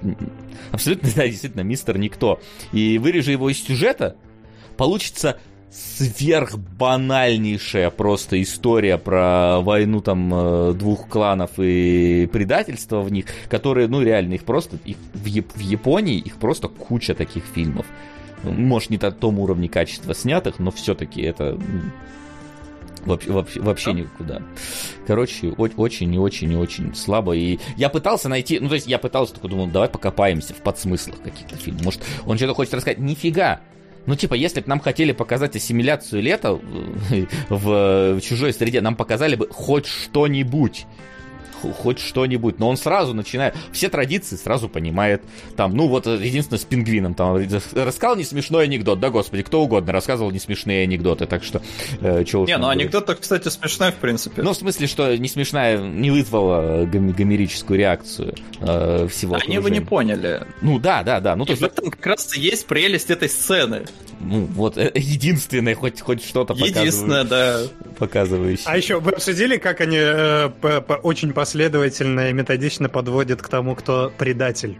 абсолютно, 0.74 1.10
да, 1.16 1.26
действительно, 1.28 1.62
мистер 1.62 1.98
Никто. 1.98 2.42
И 2.74 2.98
вырежи 2.98 3.32
его 3.32 3.50
из 3.50 3.64
сюжета, 3.64 4.18
получится 4.76 5.40
сверхбанальнейшая 5.72 7.90
просто 7.90 8.42
история 8.42 8.98
про 9.00 9.62
войну 9.62 10.02
там 10.02 10.30
э, 10.34 10.74
двух 10.74 11.08
кланов 11.08 11.52
и 11.58 12.28
предательство 12.32 13.02
в 13.02 13.12
них, 13.12 13.26
которые, 13.50 13.88
ну, 13.88 14.02
реально, 14.02 14.34
их 14.34 14.44
просто, 14.44 14.78
их 14.86 14.98
в, 15.14 15.24
в 15.24 15.60
Японии 15.60 16.20
их 16.20 16.36
просто 16.38 16.68
куча 16.68 17.16
таких 17.16 17.46
фильмов. 17.46 17.88
Может, 18.44 18.92
не 18.92 19.00
на 19.02 19.12
том 19.12 19.40
уровне 19.40 19.70
качества 19.70 20.14
снятых, 20.14 20.60
но 20.60 20.70
все-таки 20.70 21.22
это 21.22 21.58
Вообще, 23.06 23.32
вообще, 23.32 23.60
вообще 23.62 23.94
никуда. 23.94 24.42
Короче, 25.06 25.50
очень 25.50 26.14
и 26.14 26.18
очень 26.18 26.52
и 26.52 26.56
очень 26.56 26.96
слабо. 26.96 27.34
И 27.34 27.60
я 27.78 27.90
пытался 27.90 28.30
найти, 28.30 28.60
ну, 28.60 28.70
то 28.70 28.76
есть 28.76 28.88
я 28.88 28.98
пытался, 28.98 29.34
такой 29.34 29.50
думал, 29.50 29.68
давай 29.68 29.90
покопаемся 29.90 30.54
в 30.54 30.58
подсмыслах 30.58 31.22
каких-то 31.22 31.56
фильмов. 31.56 31.84
Может, 31.84 32.02
он 32.26 32.38
что-то 32.38 32.54
хочет 32.54 32.74
рассказать. 32.74 33.00
Нифига! 33.00 33.62
Ну, 34.06 34.16
типа, 34.16 34.34
если 34.34 34.60
бы 34.60 34.68
нам 34.68 34.80
хотели 34.80 35.14
показать 35.14 35.56
ассимиляцию 35.56 36.22
лета 36.22 36.54
в, 37.50 38.16
в 38.16 38.22
чужой 38.22 38.54
среде, 38.54 38.82
нам 38.82 38.96
показали 38.96 39.36
бы 39.36 39.48
хоть 39.50 39.86
что-нибудь 39.86 40.86
хоть 41.72 42.00
что-нибудь. 42.00 42.60
Но 42.60 42.70
он 42.70 42.78
сразу 42.78 43.14
начинает, 43.14 43.56
все 43.72 43.90
традиции 43.90 44.36
сразу 44.36 44.70
понимает. 44.70 45.22
Там, 45.56 45.76
ну 45.76 45.88
вот, 45.88 46.06
единственное, 46.06 46.60
с 46.60 46.66
пингвином. 46.66 47.14
Там 47.14 47.38
рассказал 47.74 48.16
не 48.16 48.24
смешной 48.24 48.66
анекдот. 48.66 49.00
Да, 49.00 49.10
господи, 49.10 49.44
кто 49.44 49.62
угодно 49.62 49.92
рассказывал 49.94 50.32
не 50.32 50.40
смешные 50.40 50.84
анекдоты. 50.84 51.26
Так 51.26 51.44
что, 51.44 51.62
э, 52.02 52.26
что 52.26 52.46
Не, 52.46 52.58
ну 52.58 52.68
анекдот, 52.68 53.10
кстати, 53.20 53.50
смешной, 53.50 53.92
в 53.92 53.96
принципе. 53.96 54.42
Ну, 54.42 54.52
в 54.54 54.58
смысле, 54.58 54.88
что 54.88 55.16
не 55.18 55.30
смешная, 55.30 55.78
не 55.78 56.12
вызвала 56.12 56.86
гом- 56.86 57.14
гомерическую 57.14 57.78
реакцию 57.78 58.36
э, 58.60 59.08
всего 59.10 59.36
Они 59.36 59.60
бы 59.60 59.70
не 59.70 59.82
поняли. 59.82 60.46
Ну, 60.62 60.80
да, 60.80 61.04
да, 61.04 61.20
да. 61.20 61.36
Ну, 61.36 61.46
то 61.46 61.52
есть... 61.52 61.62
В 61.62 61.66
этом 61.66 61.90
как 61.92 62.06
раз 62.06 62.36
есть 62.36 62.66
прелесть 62.68 63.10
этой 63.10 63.30
сцены. 63.30 63.86
Ну, 64.20 64.46
вот, 64.46 64.78
э, 64.78 64.92
единственное, 64.96 65.76
хоть, 65.76 66.00
хоть 66.02 66.24
что-то 66.24 66.54
Единственное, 66.54 67.24
да. 67.24 67.62
Показывающее. 67.98 68.66
А 68.66 68.78
еще 68.78 69.00
вы 69.00 69.12
обсудили, 69.12 69.58
как 69.58 69.82
они 69.82 69.98
э, 70.00 70.50
по, 70.62 70.82
по, 70.82 70.94
очень 70.94 71.34
последовательно 71.54 72.30
и 72.32 72.34
методично 72.34 72.90
подводят 72.90 73.44
к 73.44 73.48
тому, 73.48 73.76
кто 73.76 74.12
предатель? 74.18 74.80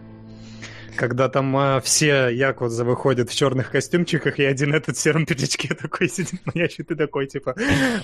Когда 0.96 1.28
там 1.28 1.56
э, 1.56 1.80
все 1.82 2.28
якудза 2.30 2.84
выходят 2.84 3.30
в 3.30 3.36
черных 3.36 3.70
костюмчиках, 3.70 4.40
и 4.40 4.44
один 4.44 4.74
этот 4.74 4.96
в 4.96 5.00
сером 5.00 5.24
пиджачке 5.24 5.72
такой 5.74 6.08
сидит 6.08 6.40
маячит 6.44 6.90
и 6.90 6.96
такой, 6.96 7.28
типа... 7.28 7.54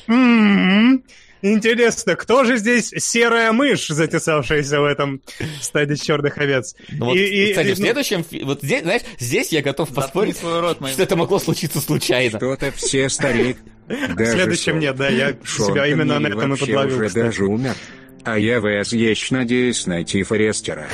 «М-м-м, 0.07 1.03
интересно, 1.43 2.15
кто 2.15 2.45
же 2.45 2.59
здесь 2.59 2.93
серая 2.97 3.51
мышь, 3.51 3.89
затесавшаяся 3.89 4.81
в 4.81 4.85
этом 4.85 5.21
стаде 5.61 5.97
черных 5.97 6.39
овец? 6.39 6.77
Ну, 6.91 7.07
вот, 7.07 7.17
и, 7.17 7.51
кстати, 7.51 7.69
и, 7.69 7.75
в 7.75 7.79
ну 7.79 7.85
следующем... 7.85 8.25
Вот 8.45 8.63
здесь, 8.63 8.83
знаешь, 8.83 9.03
здесь 9.19 9.51
я 9.51 9.63
готов 9.63 9.93
поспорить, 9.93 10.41
рот, 10.45 10.79
что 10.93 11.03
это 11.03 11.17
могло 11.17 11.41
случиться 11.41 11.81
случайно. 11.81 12.39
Что-то 12.39 12.71
все 12.71 13.09
стареют. 13.09 13.59
В 13.89 14.25
следующем 14.25 14.79
нет, 14.79 14.95
да, 14.95 15.09
я 15.09 15.33
себя 15.45 15.89
именно 15.89 16.21
на 16.21 16.29
этом 16.29 16.55
и 16.55 16.57
подловил. 16.57 17.11
даже 17.11 17.45
умер. 17.45 17.75
А 18.25 18.39
я 18.39 18.61
вас 18.61 18.93
есть 18.93 19.31
надеюсь 19.31 19.87
найти 19.87 20.23
Форестера. 20.23 20.89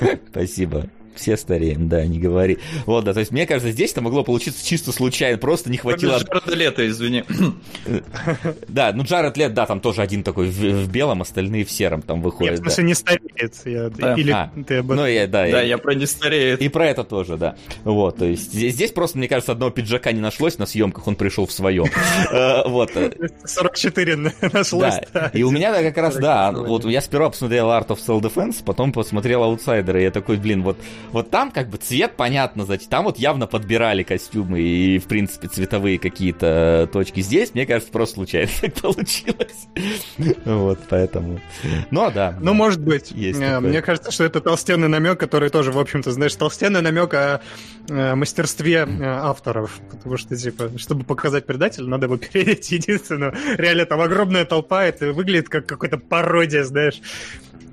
Спасибо 0.30 0.88
все 1.16 1.36
стареем, 1.36 1.88
да, 1.88 2.04
не 2.06 2.18
говори. 2.18 2.58
Вот, 2.86 3.04
да, 3.04 3.12
то 3.12 3.20
есть 3.20 3.32
мне 3.32 3.46
кажется, 3.46 3.72
здесь 3.72 3.92
это 3.92 4.02
могло 4.02 4.24
получиться 4.24 4.64
чисто 4.64 4.92
случайно, 4.92 5.38
просто 5.38 5.70
не 5.70 5.78
хватило... 5.78 6.18
Джаред 6.18 6.46
Лето, 6.46 6.88
извини. 6.88 7.24
Да, 8.68 8.92
ну 8.92 9.04
Джаред 9.04 9.36
Лет, 9.36 9.54
да, 9.54 9.66
там 9.66 9.80
тоже 9.80 10.02
один 10.02 10.22
такой 10.22 10.48
в, 10.48 10.90
белом, 10.90 11.22
остальные 11.22 11.64
в 11.64 11.70
сером 11.70 12.02
там 12.02 12.22
выходят. 12.22 12.54
Нет, 12.54 12.60
в 12.60 12.62
смысле, 12.64 12.84
не 12.84 12.94
стареет. 12.94 13.54
Или 13.64 14.30
а, 14.30 14.50
ты 14.66 14.76
об 14.78 14.92
Ну, 14.92 15.06
я, 15.06 15.26
да. 15.26 15.48
Да, 15.50 15.62
я 15.62 15.78
про 15.78 15.94
не 15.94 16.06
стареет. 16.06 16.60
И 16.60 16.68
про 16.68 16.86
это 16.86 17.04
тоже, 17.04 17.36
да. 17.36 17.56
Вот, 17.84 18.18
то 18.18 18.24
есть 18.24 18.52
здесь 18.52 18.90
просто, 18.90 19.18
мне 19.18 19.28
кажется, 19.28 19.52
одного 19.52 19.70
пиджака 19.70 20.12
не 20.12 20.20
нашлось 20.20 20.58
на 20.58 20.66
съемках, 20.66 21.06
он 21.06 21.16
пришел 21.16 21.46
в 21.46 21.52
своем. 21.52 21.86
Э, 22.30 22.66
вот. 22.68 22.90
44 23.44 24.16
нашлось, 24.52 24.94
да. 25.12 25.30
И 25.32 25.42
у 25.42 25.50
меня 25.50 25.72
как 25.82 25.96
раз, 25.98 26.16
да, 26.16 26.52
вот 26.52 26.84
я 26.84 27.00
сперва 27.00 27.30
посмотрел 27.30 27.68
Art 27.68 27.88
of 27.88 27.98
Self-Defense, 28.04 28.64
потом 28.64 28.92
посмотрел 28.92 29.42
Outsider, 29.42 29.98
и 29.98 30.02
я 30.04 30.10
такой, 30.10 30.36
блин, 30.36 30.62
вот 30.62 30.76
вот 31.14 31.30
там 31.30 31.52
как 31.52 31.68
бы 31.70 31.78
цвет 31.78 32.16
понятно, 32.16 32.64
значит, 32.64 32.88
там 32.88 33.04
вот 33.04 33.18
явно 33.18 33.46
подбирали 33.46 34.02
костюмы 34.02 34.60
и, 34.60 34.98
в 34.98 35.04
принципе, 35.04 35.46
цветовые 35.46 35.98
какие-то 36.00 36.88
точки. 36.92 37.20
Здесь, 37.20 37.54
мне 37.54 37.66
кажется, 37.66 37.92
просто 37.92 38.16
случайно 38.16 38.50
так 38.60 38.74
получилось. 38.74 39.68
Вот, 40.44 40.80
поэтому... 40.88 41.40
Ну, 41.92 42.02
а 42.02 42.10
да. 42.10 42.36
Ну, 42.40 42.52
может 42.52 42.80
быть. 42.80 43.12
Есть 43.12 43.40
э, 43.40 43.60
Мне 43.60 43.80
кажется, 43.80 44.10
что 44.10 44.24
это 44.24 44.40
толстенный 44.40 44.88
намек, 44.88 45.18
который 45.20 45.50
тоже, 45.50 45.70
в 45.70 45.78
общем-то, 45.78 46.10
знаешь, 46.10 46.34
толстенный 46.34 46.82
намек 46.82 47.14
о 47.14 47.40
э, 47.88 48.14
мастерстве 48.16 48.86
э, 48.86 49.04
авторов. 49.04 49.80
Потому 49.90 50.16
что, 50.16 50.36
типа, 50.36 50.76
чтобы 50.78 51.04
показать 51.04 51.46
предателя, 51.46 51.86
надо 51.86 52.06
его 52.06 52.16
переделать 52.32 52.68
единственную. 52.72 53.34
Реально, 53.56 53.86
там 53.86 54.00
огромная 54.00 54.44
толпа, 54.44 54.84
это 54.84 55.12
выглядит 55.12 55.48
как 55.48 55.66
какая-то 55.66 55.98
пародия, 55.98 56.64
знаешь 56.64 57.00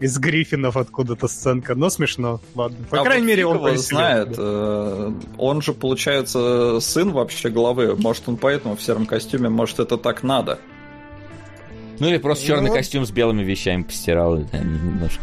из 0.02 0.18
Гриффинов 0.18 0.76
откуда-то 0.76 1.28
сценка, 1.28 1.76
но 1.76 1.90
смешно, 1.90 2.42
ладно. 2.56 2.78
По 2.90 3.02
а 3.02 3.04
крайней 3.04 3.22
вот 3.22 3.30
мере, 3.30 3.46
он 3.46 3.58
его 3.58 3.76
знает. 3.78 4.36
Да. 4.36 5.14
Он 5.38 5.62
же, 5.62 5.74
получается, 5.74 6.80
сын 6.82 7.12
вообще 7.12 7.50
главы. 7.50 7.96
Может, 7.96 8.28
он 8.28 8.38
поэтому 8.38 8.76
в 8.76 8.82
сером 8.82 9.06
костюме, 9.06 9.50
может, 9.50 9.80
это 9.80 9.98
так 9.98 10.24
надо. 10.24 10.60
Ну 12.00 12.08
или 12.08 12.18
просто 12.18 12.48
черный 12.48 12.70
ну... 12.70 12.76
костюм 12.76 13.06
с 13.06 13.12
белыми 13.12 13.44
вещами 13.44 13.84
постирал. 13.84 14.38
Немножко. 14.38 15.22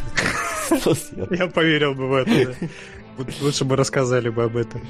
Я 1.34 1.48
поверил 1.48 1.94
бы 1.94 2.08
в 2.08 2.14
это. 2.14 2.54
Лучше 3.40 3.64
бы 3.64 3.76
рассказали 3.76 4.28
бы 4.28 4.44
об 4.44 4.56
этом. 4.56 4.80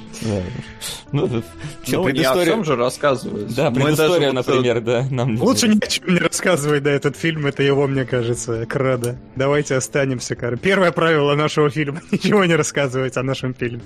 Ну, 1.13 1.43
ну, 1.87 2.05
предыстория... 2.05 2.13
не 2.13 2.25
о 2.25 2.45
чем 2.45 2.65
же 2.65 2.77
рассказывают. 2.77 3.55
Да, 3.55 3.71
предыстория, 3.71 4.33
например, 4.33 4.77
вот... 4.77 4.85
да. 4.85 5.07
Нам 5.11 5.41
Лучше 5.41 5.69
ни 5.69 5.79
о 5.83 5.87
чем 5.87 6.15
не 6.15 6.21
рассказывать, 6.21 6.83
да, 6.83 6.91
этот 6.91 7.17
фильм, 7.17 7.47
это 7.47 7.63
его, 7.63 7.87
мне 7.87 8.05
кажется, 8.05 8.67
кредо. 8.67 9.19
Давайте 9.37 9.77
останемся, 9.77 10.37
Кар. 10.37 10.57
Первое 10.59 10.93
правило 10.93 11.35
нашего 11.35 11.71
фильма— 11.71 12.03
ничего 12.11 12.45
не 12.45 12.55
рассказывать 12.55 13.17
о 13.17 13.23
нашем 13.23 13.55
фильме. 13.55 13.81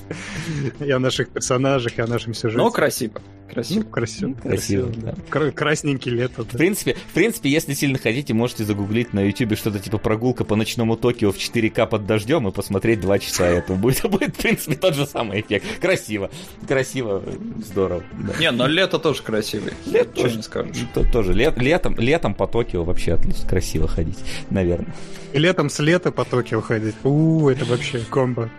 И 0.81 0.91
о 0.91 0.99
наших 0.99 1.31
персонажах, 1.31 1.99
и 1.99 2.03
о 2.03 2.07
нашем 2.07 2.35
сюжете. 2.35 2.63
Ну, 2.63 2.71
красиво. 2.71 3.21
Красиво. 3.53 3.81
Ну, 3.85 3.91
красиво. 3.91 4.29
Ну, 4.29 4.35
красиво, 4.51 4.93
да. 4.97 5.15
Кра- 5.31 5.51
Красненький 5.51 6.11
лето. 6.11 6.43
В 6.45 6.57
принципе, 6.57 6.95
в 6.95 7.15
принципе, 7.15 7.51
если 7.51 7.75
сильно 7.75 7.99
хотите, 7.99 8.33
можете 8.35 8.65
загуглить 8.65 9.13
на 9.13 9.21
YouTube 9.27 9.57
что-то 9.59 9.79
типа 9.79 9.99
прогулка 9.99 10.45
по 10.45 10.57
ночному 10.57 10.97
Токио 10.97 11.33
в 11.33 11.37
4К 11.37 11.87
под 11.87 12.07
дождем 12.07 12.49
и 12.49 12.53
посмотреть 12.53 13.01
два 13.01 13.19
часа 13.19 13.47
этого. 13.47 13.77
Будет, 13.77 14.03
будет, 14.11 14.35
в 14.37 14.41
принципе, 14.41 14.75
тот 14.77 14.95
же 14.95 15.07
самый 15.07 15.41
эффект. 15.43 15.67
Красиво. 15.81 16.31
Красиво, 16.67 17.23
здорово. 17.65 18.03
да. 18.19 18.39
Не, 18.41 18.51
но 18.51 18.67
лето 18.67 18.99
тоже 18.99 19.23
красивый. 19.23 19.73
Лето 19.87 20.23
тоже. 20.23 20.37
не 20.37 20.43
скажешь. 20.43 20.77
То- 20.95 21.05
тоже 21.11 21.33
лет, 21.35 21.59
летом, 21.59 21.97
летом 21.99 22.35
по 22.35 22.47
Токио 22.47 22.85
вообще 22.85 23.13
отлично, 23.15 23.49
красиво 23.49 23.87
ходить, 23.89 24.19
наверное. 24.51 24.95
И 25.33 25.39
летом 25.39 25.69
с 25.71 25.79
лета 25.79 26.11
по 26.13 26.25
Токио 26.25 26.61
ходить. 26.61 26.95
У, 27.05 27.49
это 27.49 27.65
вообще 27.65 28.01
комбо. 28.11 28.51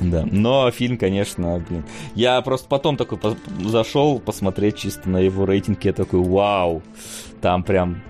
Да, 0.00 0.24
но 0.30 0.70
фильм, 0.70 0.96
конечно, 0.96 1.62
блин. 1.68 1.84
Я 2.14 2.40
просто 2.42 2.68
потом 2.68 2.96
такой 2.96 3.18
по- 3.18 3.36
зашел 3.64 4.18
посмотреть 4.20 4.76
чисто 4.76 5.08
на 5.08 5.18
его 5.18 5.44
рейтинг, 5.46 5.84
я 5.84 5.92
такой, 5.92 6.20
вау, 6.20 6.82
там 7.40 7.62
прям... 7.64 8.00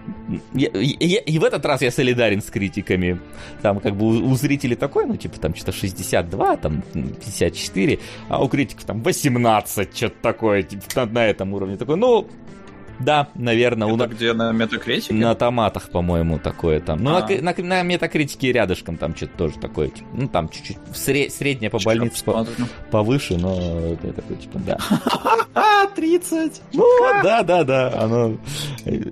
Я- 0.54 0.70
я- 0.74 1.20
и 1.20 1.38
в 1.38 1.44
этот 1.44 1.64
раз 1.64 1.80
я 1.82 1.90
солидарен 1.90 2.40
с 2.42 2.46
критиками. 2.46 3.20
Там 3.62 3.80
как 3.80 3.96
бы 3.96 4.06
у, 4.06 4.30
у 4.30 4.34
зрителей 4.36 4.76
такой, 4.76 5.06
ну, 5.06 5.16
типа 5.16 5.38
там 5.40 5.54
что-то 5.54 5.72
62, 5.72 6.56
там 6.58 6.82
54, 6.92 7.98
а 8.28 8.42
у 8.42 8.48
критиков 8.48 8.84
там 8.84 9.02
18, 9.02 9.96
что-то 9.96 10.16
такое, 10.22 10.62
типа 10.62 10.82
на, 10.96 11.06
на 11.06 11.26
этом 11.26 11.52
уровне. 11.54 11.76
Такой, 11.76 11.96
ну, 11.96 12.26
да, 13.00 13.28
наверное, 13.34 13.88
у, 13.88 13.96
Это 13.96 14.06
где 14.08 14.32
на 14.32 14.52
метакритике? 14.52 15.14
на 15.14 15.34
томатах, 15.34 15.90
по-моему, 15.90 16.38
такое 16.38 16.80
там. 16.80 17.02
Ну, 17.02 17.10
на, 17.10 17.18
А. 17.26 17.42
на, 17.42 17.54
на 17.56 17.82
метакритике 17.82 18.52
рядышком 18.52 18.96
там 18.96 19.14
что-то 19.16 19.36
тоже 19.38 19.54
такое. 19.58 19.88
Типа, 19.88 20.08
ну, 20.14 20.28
там 20.28 20.48
чуть-чуть 20.48 20.76
сре- 20.92 21.30
среднее 21.30 21.70
по 21.70 21.78
Сейчас 21.78 21.84
больнице 21.86 22.24
по- 22.24 22.46
повыше, 22.90 23.36
но 23.36 23.56
это 23.94 24.12
такое, 24.12 24.36
типа, 24.36 24.58
да. 24.66 24.78
А, 25.54 25.86
30! 25.86 26.62
Ну, 26.72 26.84
да, 27.22 27.42
да, 27.42 27.64
да. 27.64 27.92
Оно... 28.02 28.36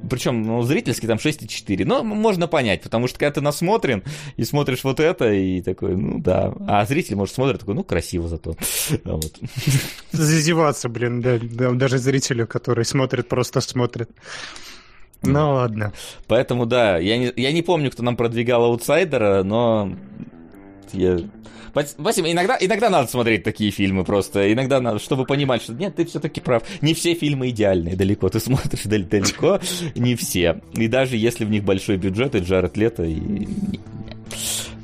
Причем, 0.08 0.42
ну, 0.42 0.62
зрительский 0.62 1.08
там 1.08 1.18
6,4. 1.18 1.84
Но 1.84 2.02
можно 2.02 2.46
понять, 2.48 2.82
потому 2.82 3.08
что 3.08 3.18
когда 3.18 3.32
ты 3.32 3.40
насмотрен 3.40 4.02
и 4.36 4.44
смотришь 4.44 4.84
вот 4.84 5.00
это, 5.00 5.30
и 5.32 5.60
такой, 5.62 5.96
ну, 5.96 6.18
да. 6.20 6.52
А 6.68 6.84
зритель, 6.86 7.16
может, 7.16 7.34
смотрит, 7.34 7.60
такой, 7.60 7.74
ну, 7.74 7.84
красиво 7.84 8.28
зато. 8.28 8.56
А 9.04 9.12
Вот. 9.12 9.32
Зазеваться, 10.12 10.88
блин, 10.88 11.20
да, 11.20 11.38
да, 11.42 11.70
даже 11.72 11.98
зрителю, 11.98 12.46
который 12.46 12.84
смотрит, 12.84 13.28
просто 13.28 13.60
смотрит. 13.76 14.10
Ну 15.22 15.52
ладно. 15.52 15.92
Поэтому, 16.26 16.66
да, 16.66 16.98
я 16.98 17.18
не, 17.18 17.32
я 17.36 17.52
не 17.52 17.62
помню, 17.62 17.90
кто 17.90 18.02
нам 18.02 18.16
продвигал 18.16 18.64
аутсайдера, 18.64 19.42
но 19.42 19.92
я... 20.92 21.18
Васим, 21.98 22.26
иногда, 22.26 22.56
иногда 22.58 22.88
надо 22.88 23.10
смотреть 23.10 23.44
такие 23.44 23.70
фильмы 23.70 24.02
просто. 24.04 24.50
Иногда 24.50 24.80
надо, 24.80 24.98
чтобы 24.98 25.26
понимать, 25.26 25.60
что 25.60 25.74
нет, 25.74 25.94
ты 25.94 26.06
все-таки 26.06 26.40
прав. 26.40 26.62
Не 26.80 26.94
все 26.94 27.12
фильмы 27.12 27.50
идеальные, 27.50 27.96
далеко. 27.96 28.30
Ты 28.30 28.40
смотришь 28.40 28.84
дал- 28.84 29.02
далеко, 29.02 29.60
не 29.94 30.14
все. 30.14 30.62
И 30.72 30.88
даже 30.88 31.18
если 31.18 31.44
в 31.44 31.50
них 31.50 31.64
большой 31.64 31.98
бюджет, 31.98 32.34
и 32.34 32.38
Джаред 32.38 32.78
Лето, 32.78 33.02
и... 33.02 33.46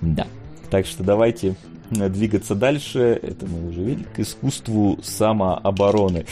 Да. 0.03 0.27
Так 0.71 0.85
что 0.85 1.03
давайте 1.03 1.55
э, 1.93 2.09
двигаться 2.11 2.55
дальше. 2.55 3.19
Это 3.23 3.47
мы 3.47 3.71
уже 3.71 3.83
видели. 3.83 4.07
К 4.15 4.19
искусству 4.19 4.99
самообороны. 5.03 6.27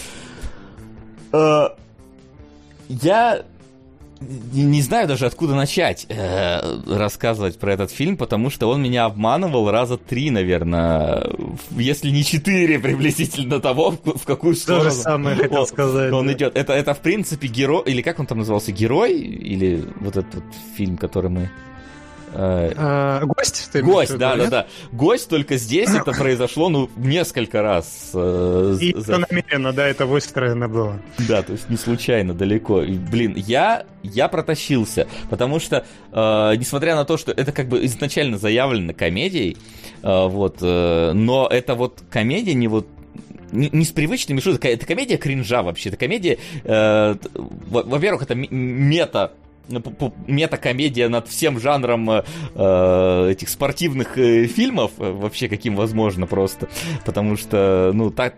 Я 2.90 3.44
не, 4.52 4.82
знаю 4.82 5.08
даже 5.08 5.24
откуда 5.26 5.54
начать 5.54 6.04
э, 6.08 6.60
рассказывать 6.86 7.58
про 7.58 7.72
этот 7.72 7.90
фильм, 7.90 8.16
потому 8.18 8.50
что 8.50 8.68
он 8.68 8.82
меня 8.82 9.06
обманывал 9.06 9.70
раза 9.70 9.96
три, 9.96 10.30
наверное, 10.30 11.30
если 11.70 12.10
не 12.10 12.22
четыре 12.22 12.78
приблизительно 12.78 13.60
того, 13.60 13.92
в, 13.92 14.26
какую 14.26 14.54
То 14.54 14.60
сторону 14.60 14.90
же 14.90 14.96
самое 14.96 15.36
хотел 15.36 15.60
он- 15.60 15.66
сказать. 15.66 16.12
он 16.12 16.26
да. 16.26 16.32
идет. 16.34 16.56
Это, 16.56 16.74
это, 16.74 16.92
в 16.92 16.98
принципе, 17.00 17.48
герой, 17.48 17.84
или 17.86 18.02
как 18.02 18.18
он 18.20 18.26
там 18.26 18.38
назывался, 18.38 18.72
герой, 18.72 19.18
или 19.18 19.84
вот 20.00 20.16
этот 20.16 20.34
вот 20.34 20.44
фильм, 20.76 20.98
который 20.98 21.30
мы... 21.30 21.50
э, 22.32 22.72
А, 22.76 23.24
гость? 23.26 23.70
ты 23.72 23.82
Гость, 23.82 24.16
да, 24.18 24.36
да, 24.36 24.46
да. 24.46 24.66
Гость 24.92 25.28
только 25.28 25.56
здесь 25.56 25.90
это 25.94 26.12
произошло, 26.18 26.68
ну, 26.68 26.90
несколько 26.96 27.62
раз. 27.62 28.10
э, 28.14 28.76
И 28.80 28.94
за- 28.94 29.14
это 29.14 29.26
намеренно, 29.30 29.72
да, 29.72 29.86
это 29.86 30.06
выстроено 30.06 30.68
было. 30.68 31.00
да, 31.28 31.42
то 31.42 31.52
есть 31.52 31.68
не 31.70 31.76
случайно, 31.76 32.34
далеко. 32.34 32.82
И, 32.82 32.92
блин, 32.98 33.34
я, 33.36 33.84
я 34.02 34.28
протащился, 34.28 35.06
потому 35.28 35.58
что, 35.60 35.84
э, 36.12 36.56
несмотря 36.56 36.96
на 36.96 37.04
то, 37.04 37.16
что 37.16 37.32
это 37.32 37.52
как 37.52 37.68
бы 37.68 37.84
изначально 37.86 38.38
заявлено 38.38 38.92
комедией, 38.94 39.56
э, 40.02 40.26
вот, 40.28 40.58
э, 40.60 41.12
но 41.12 41.46
это 41.50 41.74
вот 41.74 42.02
комедия 42.10 42.54
не 42.54 42.68
вот 42.68 42.86
не, 43.52 43.68
не 43.72 43.84
с 43.84 43.90
привычными 43.90 44.38
шутками, 44.38 44.72
это 44.74 44.86
комедия 44.86 45.16
кринжа 45.16 45.62
вообще, 45.64 45.88
это 45.88 45.98
комедия, 45.98 46.38
э, 46.62 47.16
во-первых, 47.34 48.22
это 48.22 48.36
мета 48.36 49.32
мета-комедия 50.26 51.08
над 51.08 51.28
всем 51.28 51.58
жанром 51.60 52.10
э, 52.10 52.24
э, 52.54 53.30
этих 53.30 53.48
спортивных 53.48 54.18
э, 54.18 54.46
фильмов, 54.46 54.92
э, 54.98 55.10
вообще 55.10 55.48
каким 55.48 55.76
возможно 55.76 56.26
просто, 56.26 56.68
потому 57.04 57.36
что, 57.36 57.92
ну, 57.94 58.10
так, 58.10 58.34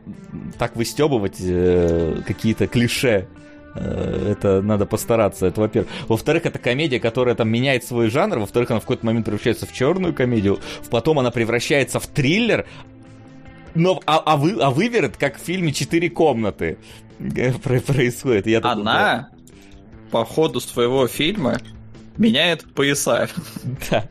так 0.58 0.76
выстебывать 0.76 1.36
э, 1.40 2.22
какие-то 2.26 2.66
клише 2.66 3.28
э, 3.74 4.32
это 4.32 4.62
надо 4.62 4.86
постараться, 4.86 5.46
это 5.46 5.60
во-первых. 5.60 5.90
Во-вторых, 6.08 6.46
это 6.46 6.58
комедия, 6.58 7.00
которая 7.00 7.34
там 7.34 7.48
меняет 7.48 7.84
свой 7.84 8.10
жанр, 8.10 8.38
во-вторых, 8.38 8.70
она 8.70 8.80
в 8.80 8.82
какой-то 8.82 9.06
момент 9.06 9.26
превращается 9.26 9.66
в 9.66 9.72
черную 9.72 10.14
комедию, 10.14 10.58
потом 10.90 11.18
она 11.18 11.30
превращается 11.30 12.00
в 12.00 12.06
триллер, 12.06 12.66
но, 13.74 14.00
а, 14.06 14.22
а, 14.24 14.36
вы, 14.36 14.60
а 14.60 14.70
выверт, 14.70 15.16
как 15.16 15.38
в 15.38 15.40
фильме 15.40 15.72
«Четыре 15.72 16.10
комнаты» 16.10 16.76
про- 17.62 17.80
происходит. 17.80 18.46
Я 18.46 18.60
такой, 18.60 18.82
Она 18.82 19.28
по 20.12 20.24
ходу 20.26 20.60
своего 20.60 21.08
фильма 21.08 21.58
меняет 22.18 22.64
пояса. 22.74 23.28
Да. 23.90 24.06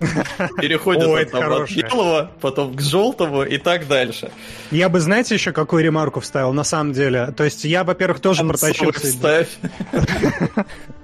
Переходит 0.58 1.04
О, 1.04 1.16
от, 1.16 1.32
белого, 1.72 2.32
потом 2.42 2.76
к 2.76 2.82
желтому 2.82 3.44
и 3.44 3.58
так 3.58 3.88
дальше. 3.88 4.32
Я 4.72 4.90
бы, 4.90 5.00
знаете, 5.00 5.36
еще 5.36 5.52
какую 5.52 5.84
ремарку 5.84 6.20
вставил, 6.20 6.52
на 6.54 6.64
самом 6.64 6.94
деле? 6.94 7.32
То 7.38 7.44
есть 7.44 7.64
я, 7.64 7.84
во-первых, 7.84 8.20
тоже 8.20 8.44
протащился... 8.44 9.08
вставь. 9.08 9.48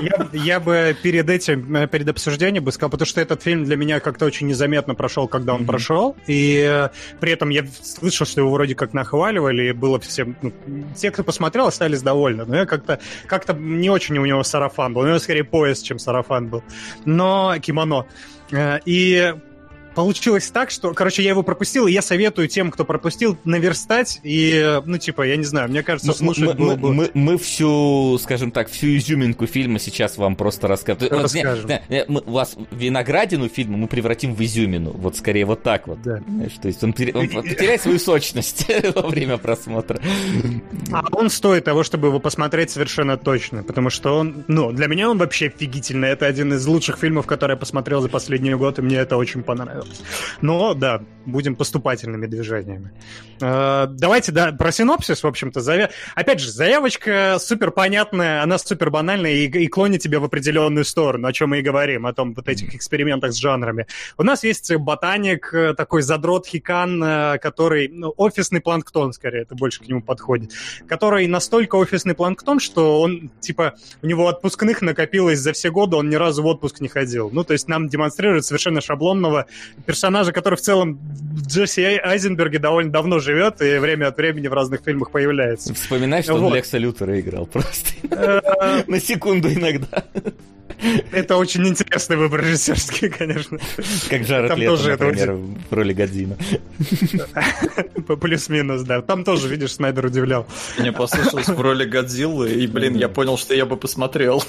Я, 0.00 0.28
я 0.32 0.60
бы 0.60 0.96
перед 1.02 1.28
этим, 1.28 1.74
э, 1.76 1.86
перед 1.86 2.08
обсуждением 2.08 2.64
бы 2.64 2.72
сказал, 2.72 2.90
потому 2.90 3.06
что 3.06 3.20
этот 3.20 3.42
фильм 3.42 3.64
для 3.64 3.76
меня 3.76 4.00
как-то 4.00 4.26
очень 4.26 4.46
незаметно 4.46 4.94
прошел, 4.94 5.28
когда 5.28 5.54
он 5.54 5.66
прошел, 5.66 6.16
и 6.26 6.66
э, 6.68 6.88
при 7.20 7.32
этом 7.32 7.50
я 7.50 7.64
слышал, 7.82 8.26
что 8.26 8.40
его 8.40 8.50
вроде 8.50 8.74
как 8.74 8.92
нахваливали, 8.92 9.68
и 9.68 9.72
было 9.72 9.98
всем... 10.00 10.36
ну, 10.42 10.52
те, 10.96 11.10
кто 11.10 11.24
посмотрел, 11.24 11.66
остались 11.66 12.02
довольны, 12.02 12.44
но 12.44 12.56
я 12.56 12.66
как-то 12.66 13.00
как 13.26 13.46
не 13.58 13.90
очень 13.90 14.18
у 14.18 14.26
него 14.26 14.42
сарафан 14.42 14.92
был, 14.92 15.02
у 15.02 15.06
него 15.06 15.18
скорее 15.18 15.44
пояс, 15.44 15.80
чем 15.82 15.98
сарафан 15.98 16.48
был, 16.48 16.62
но 17.04 17.54
кимоно. 17.60 18.06
Э, 18.50 18.78
И 18.84 19.34
получилось 19.96 20.50
так, 20.50 20.70
что, 20.70 20.92
короче, 20.92 21.22
я 21.22 21.30
его 21.30 21.42
пропустил, 21.42 21.86
и 21.88 21.92
я 21.92 22.02
советую 22.02 22.46
тем, 22.48 22.70
кто 22.70 22.84
пропустил, 22.84 23.36
наверстать, 23.44 24.20
и, 24.22 24.80
ну, 24.84 24.98
типа, 24.98 25.22
я 25.22 25.36
не 25.36 25.44
знаю, 25.44 25.68
мне 25.70 25.82
кажется, 25.82 26.08
Мы, 26.12 26.14
слушать 26.14 26.44
мы- 26.44 26.54
было 26.54 26.70
мы- 26.72 26.76
бы... 26.76 26.94
мы- 26.94 27.10
мы 27.14 27.38
всю, 27.38 28.18
скажем 28.22 28.50
так, 28.50 28.68
всю 28.70 28.94
изюминку 28.96 29.46
фильма 29.46 29.78
сейчас 29.78 30.18
вам 30.18 30.36
просто 30.36 30.68
расскажем. 30.68 31.08
Расскажем. 31.10 31.68
не, 31.68 31.82
не, 31.88 32.04
мы 32.08 32.20
вас 32.26 32.56
виноградину 32.70 33.48
фильма 33.48 33.78
мы 33.78 33.86
превратим 33.88 34.34
в 34.34 34.40
изюмину. 34.44 34.90
Вот 34.92 35.16
скорее 35.16 35.46
вот 35.46 35.62
так 35.62 35.88
вот. 35.88 36.02
Да. 36.02 36.20
Знаешь, 36.28 36.52
то 36.60 36.68
есть 36.68 36.84
он, 36.84 36.92
пере- 36.92 37.12
он 37.14 37.28
потеряет 37.28 37.80
свою 37.80 37.98
сочность 37.98 38.66
во 38.94 39.02
время 39.08 39.38
просмотра. 39.38 39.98
А 40.92 41.04
он 41.12 41.30
стоит 41.30 41.64
того, 41.64 41.82
чтобы 41.82 42.08
его 42.08 42.20
посмотреть 42.20 42.70
совершенно 42.70 43.16
точно, 43.16 43.62
потому 43.62 43.88
что 43.90 44.14
он, 44.18 44.44
ну, 44.46 44.72
для 44.72 44.88
меня 44.88 45.08
он 45.10 45.16
вообще 45.18 45.46
офигительный. 45.46 46.08
Это 46.10 46.26
один 46.26 46.52
из 46.52 46.66
лучших 46.66 46.98
фильмов, 46.98 47.24
которые 47.26 47.54
я 47.54 47.58
посмотрел 47.58 48.02
за 48.02 48.08
последний 48.08 48.54
год, 48.54 48.78
и 48.78 48.82
мне 48.82 48.96
это 48.96 49.16
очень 49.16 49.42
понравилось. 49.42 49.85
Но, 50.40 50.74
да, 50.74 51.02
будем 51.26 51.56
поступательными 51.56 52.26
движениями. 52.26 52.92
Э, 53.40 53.86
давайте, 53.90 54.32
да, 54.32 54.52
про 54.52 54.72
синопсис, 54.72 55.22
в 55.22 55.26
общем-то, 55.26 55.60
завя... 55.60 55.90
опять 56.14 56.40
же, 56.40 56.50
заявочка 56.50 57.36
супер 57.40 57.70
понятная, 57.70 58.42
она 58.42 58.58
супер 58.58 58.90
банальная 58.90 59.32
и, 59.32 59.46
и 59.46 59.66
клонит 59.66 60.00
тебя 60.00 60.20
в 60.20 60.24
определенную 60.24 60.84
сторону, 60.84 61.26
о 61.26 61.32
чем 61.32 61.50
мы 61.50 61.58
и 61.58 61.62
говорим, 61.62 62.06
о 62.06 62.12
том 62.12 62.34
вот 62.34 62.48
этих 62.48 62.74
экспериментах 62.74 63.32
с 63.32 63.36
жанрами. 63.36 63.86
У 64.16 64.22
нас 64.22 64.44
есть 64.44 64.74
ботаник, 64.76 65.52
э, 65.52 65.74
такой 65.74 66.02
задрот 66.02 66.46
хикан, 66.46 67.02
э, 67.02 67.38
который, 67.38 67.88
ну, 67.88 68.14
офисный 68.16 68.60
планктон, 68.60 69.12
скорее, 69.12 69.42
это 69.42 69.54
больше 69.54 69.82
к 69.82 69.88
нему 69.88 70.02
подходит, 70.02 70.52
который 70.86 71.26
настолько 71.26 71.76
офисный 71.76 72.14
планктон, 72.14 72.60
что 72.60 73.00
он, 73.00 73.30
типа, 73.40 73.74
у 74.02 74.06
него 74.06 74.28
отпускных 74.28 74.80
накопилось 74.80 75.40
за 75.40 75.52
все 75.52 75.70
годы, 75.70 75.96
он 75.96 76.08
ни 76.08 76.14
разу 76.14 76.42
в 76.42 76.46
отпуск 76.46 76.80
не 76.80 76.88
ходил. 76.88 77.30
Ну, 77.32 77.44
то 77.44 77.52
есть 77.52 77.68
нам 77.68 77.88
демонстрируют 77.88 78.44
совершенно 78.44 78.80
шаблонного 78.80 79.46
персонажа, 79.84 80.32
который 80.32 80.56
в 80.56 80.60
целом 80.60 80.98
в 80.98 81.46
Джесси 81.46 81.82
Айзенберге 81.82 82.58
довольно 82.58 82.90
давно 82.90 83.18
живет 83.18 83.60
и 83.60 83.78
время 83.78 84.08
от 84.08 84.16
времени 84.16 84.48
в 84.48 84.52
разных 84.52 84.82
фильмах 84.84 85.10
появляется. 85.10 85.74
Вспоминай, 85.74 86.22
что 86.22 86.34
он 86.34 86.40
Вот. 86.42 86.54
Лекса 86.54 86.78
Лютера 86.78 87.18
играл 87.20 87.46
просто. 87.46 87.90
Э, 88.10 88.82
На 88.86 89.00
секунду 89.00 89.52
иногда. 89.52 90.04
Это 91.12 91.36
очень 91.36 91.66
интересный 91.66 92.16
выбор 92.16 92.42
режиссерский, 92.42 93.08
конечно. 93.08 93.58
Как 94.10 94.22
Джаред 94.22 94.48
Там 94.50 94.58
Лето, 94.58 94.76
тоже 94.76 94.92
это 94.92 95.04
например, 95.04 95.32
в 95.70 95.72
роли 95.74 95.92
Годзина. 95.92 96.36
Плюс-минус, 98.20 98.82
да. 98.82 99.02
Там 99.02 99.24
тоже, 99.24 99.48
видишь, 99.48 99.72
Снайдер 99.72 100.06
удивлял. 100.06 100.46
Мне 100.78 100.92
послышалось 100.92 101.48
в 101.48 101.60
роли 101.60 101.84
Годзиллы, 101.84 102.50
и, 102.50 102.66
блин, 102.66 102.94
я 102.96 103.08
понял, 103.08 103.38
что 103.38 103.54
я 103.54 103.66
бы 103.66 103.76
посмотрел. 103.76 104.42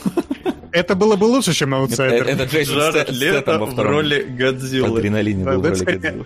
Это 0.72 0.96
было 0.96 1.16
бы 1.16 1.26
лучше, 1.26 1.54
чем 1.54 1.74
Это, 1.74 1.82
аутсайдер. 1.82 2.28
это 2.28 2.44
Джейсон 2.44 2.76
Джаред 2.78 3.10
Лето 3.12 3.58
в 3.58 3.80
роли 3.80 4.22
Годзиллы. 4.24 5.00
адреналине 5.00 5.46
был 5.46 5.62
в 5.62 5.66
роли 5.66 5.84
Годзиллы. 5.84 6.26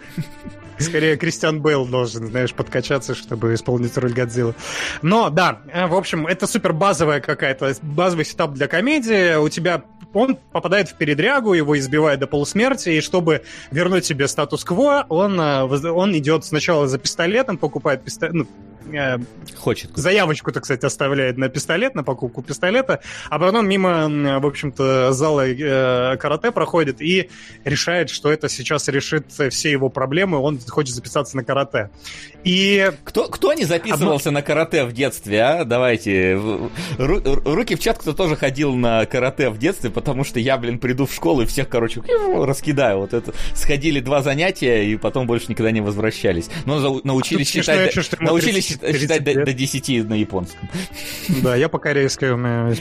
Скорее, 0.81 1.17
Кристиан 1.17 1.61
Бейл 1.61 1.85
должен, 1.85 2.27
знаешь, 2.27 2.53
подкачаться, 2.53 3.15
чтобы 3.15 3.53
исполнить 3.53 3.97
роль 3.97 4.13
Годзиллы. 4.13 4.55
Но, 5.01 5.29
да, 5.29 5.61
э, 5.71 5.87
в 5.87 5.95
общем, 5.95 6.27
это 6.27 6.47
супер 6.47 6.73
базовая 6.73 7.19
какая-то, 7.21 7.73
базовый 7.81 8.25
setup 8.25 8.53
для 8.53 8.67
комедии. 8.67 9.35
У 9.35 9.49
тебя 9.49 9.83
он 10.13 10.37
попадает 10.51 10.89
в 10.89 10.95
передрягу, 10.95 11.53
его 11.53 11.77
избивают 11.77 12.19
до 12.19 12.27
полусмерти, 12.27 12.89
и 12.89 13.01
чтобы 13.01 13.43
вернуть 13.71 14.05
себе 14.05 14.27
статус-кво, 14.27 15.05
он, 15.09 15.39
э, 15.39 15.63
он 15.63 16.17
идет 16.17 16.45
сначала 16.45 16.87
за 16.87 16.97
пистолетом, 16.97 17.57
покупает 17.57 18.03
пистолет, 18.03 18.33
ну, 18.33 18.47
э, 18.91 19.17
Хочет. 19.57 19.91
заявочку-то, 19.95 20.61
кстати, 20.61 20.85
оставляет 20.85 21.37
на 21.37 21.49
пистолет, 21.49 21.95
на 21.95 22.03
покупку 22.03 22.41
пистолета, 22.41 23.01
а 23.29 23.39
потом 23.39 23.67
мимо, 23.67 24.39
в 24.39 24.45
общем-то, 24.45 25.11
зала 25.13 25.47
э, 25.47 26.17
карате 26.17 26.51
проходит 26.51 27.01
и 27.01 27.29
решает, 27.65 28.09
что 28.09 28.31
это 28.31 28.49
сейчас 28.49 28.87
решит 28.87 29.27
все 29.49 29.71
его 29.71 29.89
проблемы, 29.89 30.37
он 30.37 30.59
хочет 30.59 30.95
записаться 30.95 31.35
на 31.35 31.43
карате. 31.43 31.89
И 32.43 32.91
Кто, 33.03 33.27
кто 33.27 33.53
не 33.53 33.65
записывался 33.65 34.31
на 34.31 34.41
карате 34.41 34.83
в 34.85 34.93
детстве, 34.93 35.41
а? 35.41 35.63
Давайте. 35.65 36.33
Ру- 36.97 37.41
руки 37.53 37.75
в 37.75 37.79
чат, 37.79 37.99
кто 37.99 38.13
тоже 38.13 38.35
ходил 38.35 38.73
на 38.75 39.05
карате 39.05 39.49
в 39.49 39.57
детстве, 39.57 39.89
потому 39.89 40.23
что 40.23 40.39
я, 40.39 40.57
блин, 40.57 40.79
приду 40.79 41.05
в 41.05 41.13
школу 41.13 41.41
и 41.43 41.45
всех, 41.45 41.69
короче, 41.69 42.01
раскидаю. 42.35 42.99
Вот 42.99 43.13
это. 43.13 43.33
Сходили 43.53 43.99
два 43.99 44.21
занятия 44.21 44.85
и 44.85 44.97
потом 44.97 45.27
больше 45.27 45.47
никогда 45.49 45.71
не 45.71 45.81
возвращались. 45.81 46.49
Но 46.65 47.01
научились 47.03 47.49
А 47.49 47.61
считать, 47.61 47.93
что 48.03 48.21
научились 48.23 48.67
30 48.67 48.70
считать- 48.71 49.23
до, 49.23 49.45
до 49.45 49.53
10 49.53 50.03
на 50.07 50.13
японском. 50.13 50.69
Да, 51.43 51.55
я 51.55 51.69
по-корейски 51.69 52.25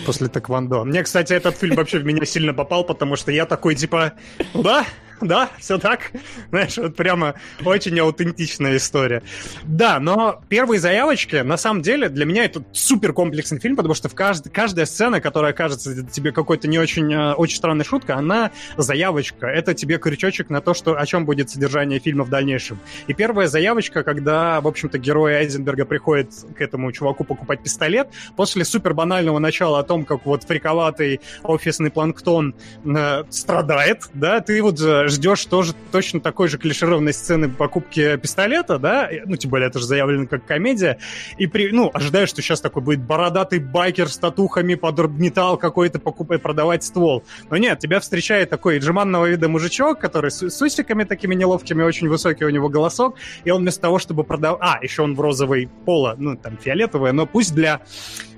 после 0.04 0.28
тэквондо. 0.28 0.84
Мне, 0.84 1.02
кстати, 1.02 1.32
этот 1.32 1.56
фильм 1.56 1.76
вообще 1.76 1.98
в 1.98 2.04
меня 2.04 2.24
сильно 2.24 2.54
попал, 2.54 2.84
потому 2.84 3.16
что 3.16 3.32
я 3.32 3.46
такой, 3.46 3.74
типа, 3.74 4.12
«Ну 4.54 4.62
да, 4.62 4.84
да, 5.22 5.50
все 5.58 5.78
так. 5.78 6.12
Знаешь, 6.50 6.76
вот 6.78 6.96
прямо 6.96 7.34
очень 7.64 7.98
аутентичная 8.00 8.76
история. 8.76 9.22
Да, 9.64 10.00
но 10.00 10.40
первые 10.48 10.80
заявочки, 10.80 11.36
на 11.36 11.56
самом 11.56 11.82
деле, 11.82 12.08
для 12.08 12.24
меня 12.24 12.44
это 12.44 12.64
супер 12.72 13.12
комплексный 13.12 13.60
фильм, 13.60 13.76
потому 13.76 13.94
что 13.94 14.08
в 14.08 14.14
кажд... 14.14 14.48
каждая 14.50 14.86
сцена, 14.86 15.20
которая 15.20 15.52
кажется 15.52 16.04
тебе 16.06 16.32
какой-то 16.32 16.68
не 16.68 16.78
очень, 16.78 17.12
э, 17.12 17.34
очень 17.34 17.56
странной 17.56 17.84
шуткой, 17.84 18.16
она 18.16 18.50
заявочка. 18.76 19.46
Это 19.46 19.74
тебе 19.74 19.98
крючочек 19.98 20.48
на 20.48 20.60
то, 20.60 20.74
что, 20.74 20.98
о 20.98 21.06
чем 21.06 21.26
будет 21.26 21.50
содержание 21.50 21.98
фильма 22.00 22.24
в 22.24 22.30
дальнейшем. 22.30 22.78
И 23.06 23.12
первая 23.12 23.46
заявочка, 23.46 24.02
когда, 24.02 24.60
в 24.60 24.68
общем-то, 24.68 24.98
герой 24.98 25.34
Айзенберга 25.34 25.84
приходит 25.84 26.32
к 26.56 26.60
этому 26.60 26.90
чуваку 26.92 27.24
покупать 27.24 27.62
пистолет, 27.62 28.08
после 28.36 28.64
супер 28.64 28.94
банального 28.94 29.38
начала 29.38 29.80
о 29.80 29.82
том, 29.82 30.04
как 30.04 30.24
вот 30.24 30.44
фриковатый 30.44 31.20
офисный 31.42 31.90
планктон 31.90 32.54
э, 32.84 33.24
страдает, 33.28 34.08
да, 34.14 34.40
ты 34.40 34.62
вот 34.62 34.78
ждешь 35.10 35.44
тоже 35.46 35.74
точно 35.92 36.20
такой 36.20 36.48
же 36.48 36.58
клишированной 36.58 37.12
сцены 37.12 37.48
покупки 37.48 38.16
пистолета, 38.16 38.78
да, 38.78 39.08
ну, 39.26 39.36
тем 39.36 39.50
более 39.50 39.68
это 39.68 39.78
же 39.78 39.86
заявлено 39.86 40.26
как 40.26 40.46
комедия, 40.46 40.98
и 41.38 41.46
при, 41.46 41.70
ну, 41.70 41.90
ожидаешь, 41.92 42.28
что 42.28 42.42
сейчас 42.42 42.60
такой 42.60 42.82
будет 42.82 43.00
бородатый 43.00 43.58
байкер 43.58 44.08
с 44.08 44.16
татухами 44.18 44.74
под 44.74 44.98
металл 45.10 45.56
какой-то 45.56 45.98
покупать, 45.98 46.42
продавать 46.42 46.84
ствол. 46.84 47.24
Но 47.50 47.56
нет, 47.56 47.78
тебя 47.78 48.00
встречает 48.00 48.50
такой 48.50 48.78
джиманного 48.78 49.26
вида 49.26 49.48
мужичок, 49.48 49.98
который 49.98 50.30
с, 50.30 50.48
с 50.48 50.62
усиками 50.62 51.04
такими 51.04 51.34
неловкими, 51.34 51.82
очень 51.82 52.08
высокий 52.08 52.44
у 52.44 52.50
него 52.50 52.68
голосок, 52.68 53.16
и 53.44 53.50
он 53.50 53.62
вместо 53.62 53.82
того, 53.82 53.98
чтобы 53.98 54.24
продавать... 54.24 54.60
А, 54.62 54.78
еще 54.82 55.02
он 55.02 55.14
в 55.14 55.20
розовый 55.20 55.68
поло, 55.84 56.14
ну, 56.18 56.36
там, 56.36 56.56
фиолетовое, 56.56 57.12
но 57.12 57.26
пусть 57.26 57.54
для 57.54 57.80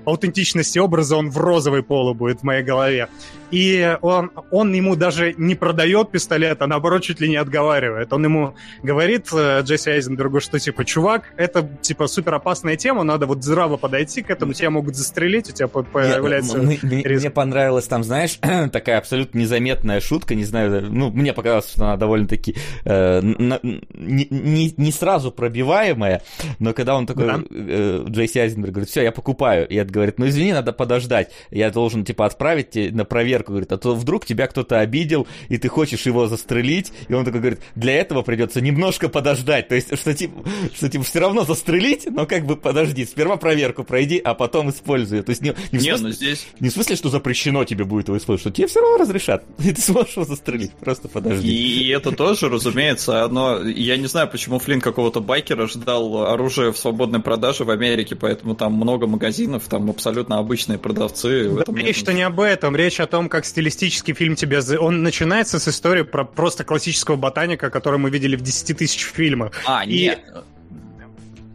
аутентичности 0.05 0.79
образа 0.79 1.15
он 1.17 1.29
в 1.29 1.37
розовый 1.37 1.83
поло 1.83 2.13
будет 2.13 2.39
в 2.41 2.43
моей 2.43 2.63
голове. 2.63 3.07
И 3.51 3.97
он, 4.01 4.31
он 4.49 4.73
ему 4.73 4.95
даже 4.95 5.35
не 5.37 5.53
продает 5.53 6.09
пистолет, 6.09 6.61
а 6.63 6.67
наоборот 6.67 7.03
чуть 7.03 7.19
ли 7.19 7.29
не 7.29 7.35
отговаривает. 7.35 8.11
Он 8.11 8.23
ему 8.23 8.55
говорит, 8.81 9.27
э, 9.31 9.61
Джесси 9.61 9.91
Айзенбергу, 9.91 10.39
что 10.39 10.57
типа, 10.57 10.83
чувак, 10.85 11.23
это 11.37 11.69
типа 11.81 12.07
супер 12.07 12.33
опасная 12.33 12.77
тема, 12.77 13.03
надо 13.03 13.27
вот 13.27 13.43
здраво 13.43 13.77
подойти 13.77 14.23
к 14.23 14.31
этому, 14.31 14.53
тебя 14.53 14.71
могут 14.71 14.95
застрелить, 14.95 15.49
у 15.49 15.53
тебя 15.53 15.67
по- 15.67 15.83
появляется... 15.83 16.57
Нет, 16.57 16.79
ну, 16.81 16.89
мне, 16.89 17.03
риск. 17.03 17.21
мне 17.21 17.29
понравилась 17.29 17.85
там, 17.87 18.03
знаешь, 18.03 18.39
такая 18.71 18.97
абсолютно 18.97 19.37
незаметная 19.37 19.99
шутка, 19.99 20.33
не 20.33 20.45
знаю, 20.45 20.87
ну, 20.91 21.11
мне 21.11 21.31
показалось, 21.31 21.69
что 21.69 21.83
она 21.85 21.97
довольно-таки 21.97 22.55
э, 22.85 23.21
на- 23.21 23.59
не, 23.61 24.27
не- 24.31 24.73
не 24.75 24.91
сразу 24.91 25.31
пробиваемая, 25.31 26.23
но 26.57 26.73
когда 26.73 26.95
он 26.95 27.05
такой, 27.05 27.25
Да. 27.27 27.39
э, 27.51 28.05
Джейси 28.09 28.39
Айзенберг 28.39 28.73
говорит, 28.73 28.89
все, 28.89 29.03
я 29.03 29.11
покупаю, 29.11 29.67
и 29.67 29.77
говорит, 29.93 30.19
ну, 30.19 30.27
извини, 30.27 30.51
надо 30.53 30.73
подождать, 30.73 31.31
я 31.51 31.69
должен, 31.71 32.03
типа, 32.03 32.25
отправить 32.25 32.71
тебе 32.71 32.91
на 32.91 33.05
проверку, 33.05 33.51
говорит, 33.51 33.71
а 33.71 33.77
то 33.77 33.95
вдруг 33.95 34.25
тебя 34.25 34.47
кто-то 34.47 34.79
обидел, 34.79 35.27
и 35.49 35.57
ты 35.57 35.67
хочешь 35.69 36.05
его 36.05 36.27
застрелить, 36.27 36.91
и 37.07 37.13
он 37.13 37.25
такой 37.25 37.39
говорит, 37.39 37.59
для 37.75 37.93
этого 37.93 38.21
придется 38.23 38.61
немножко 38.61 39.09
подождать, 39.09 39.67
то 39.67 39.75
есть, 39.75 39.97
что, 39.97 40.13
типа, 40.13 40.43
что, 40.73 40.89
типа, 40.89 41.03
все 41.03 41.19
равно 41.19 41.43
застрелить, 41.43 42.07
но 42.09 42.25
как 42.25 42.45
бы 42.45 42.55
подожди, 42.55 43.05
сперва 43.05 43.37
проверку 43.37 43.83
пройди, 43.83 44.19
а 44.23 44.33
потом 44.33 44.69
используй, 44.69 45.21
то 45.21 45.29
есть, 45.29 45.41
не, 45.41 45.53
не 45.71 45.79
в 45.79 45.81
Не, 45.83 45.89
смысле- 45.89 46.03
ну 46.03 46.11
здесь... 46.11 46.47
не 46.59 46.69
в 46.69 46.73
смысле, 46.73 46.95
что 46.95 47.09
запрещено 47.09 47.63
тебе 47.63 47.83
будет 47.85 48.07
его 48.07 48.17
использовать, 48.17 48.41
что 48.41 48.51
тебе 48.51 48.67
все 48.67 48.81
равно 48.81 48.97
разрешат. 48.97 49.43
И 49.63 49.71
ты 49.71 49.81
сможешь 49.81 50.15
его 50.15 50.25
застрелить. 50.25 50.71
Просто 50.73 51.07
подожди. 51.07 51.47
И, 51.47 51.83
и 51.83 51.89
это 51.89 52.11
тоже, 52.11 52.49
разумеется, 52.49 53.23
оно... 53.23 53.61
Я 53.61 53.97
не 53.97 54.07
знаю, 54.07 54.27
почему 54.29 54.59
Флинн 54.59 54.81
какого-то 54.81 55.21
байкера 55.21 55.67
ждал 55.67 56.25
оружие 56.27 56.71
в 56.71 56.77
свободной 56.77 57.19
продаже 57.19 57.63
в 57.63 57.69
Америке, 57.69 58.15
поэтому 58.15 58.55
там 58.55 58.73
много 58.73 59.07
магазинов, 59.07 59.63
там 59.69 59.82
абсолютно 59.89 60.37
обычные 60.37 60.77
продавцы. 60.77 61.49
Да 61.49 61.63
нет 61.71 61.85
речь-то 61.85 62.13
не 62.13 62.23
об 62.23 62.39
этом, 62.39 62.75
речь 62.75 62.99
о 62.99 63.07
том, 63.07 63.29
как 63.29 63.45
стилистический 63.45 64.13
фильм 64.13 64.35
тебя... 64.35 64.59
Он 64.79 65.03
начинается 65.03 65.59
с 65.59 65.67
истории 65.67 66.03
про 66.03 66.23
просто 66.25 66.63
классического 66.63 67.15
ботаника, 67.15 67.69
который 67.69 67.99
мы 67.99 68.09
видели 68.09 68.35
в 68.35 68.41
10 68.41 68.77
тысяч 68.77 69.03
фильмах. 69.03 69.53
А, 69.65 69.85
И- 69.85 70.05
нет. 70.05 70.21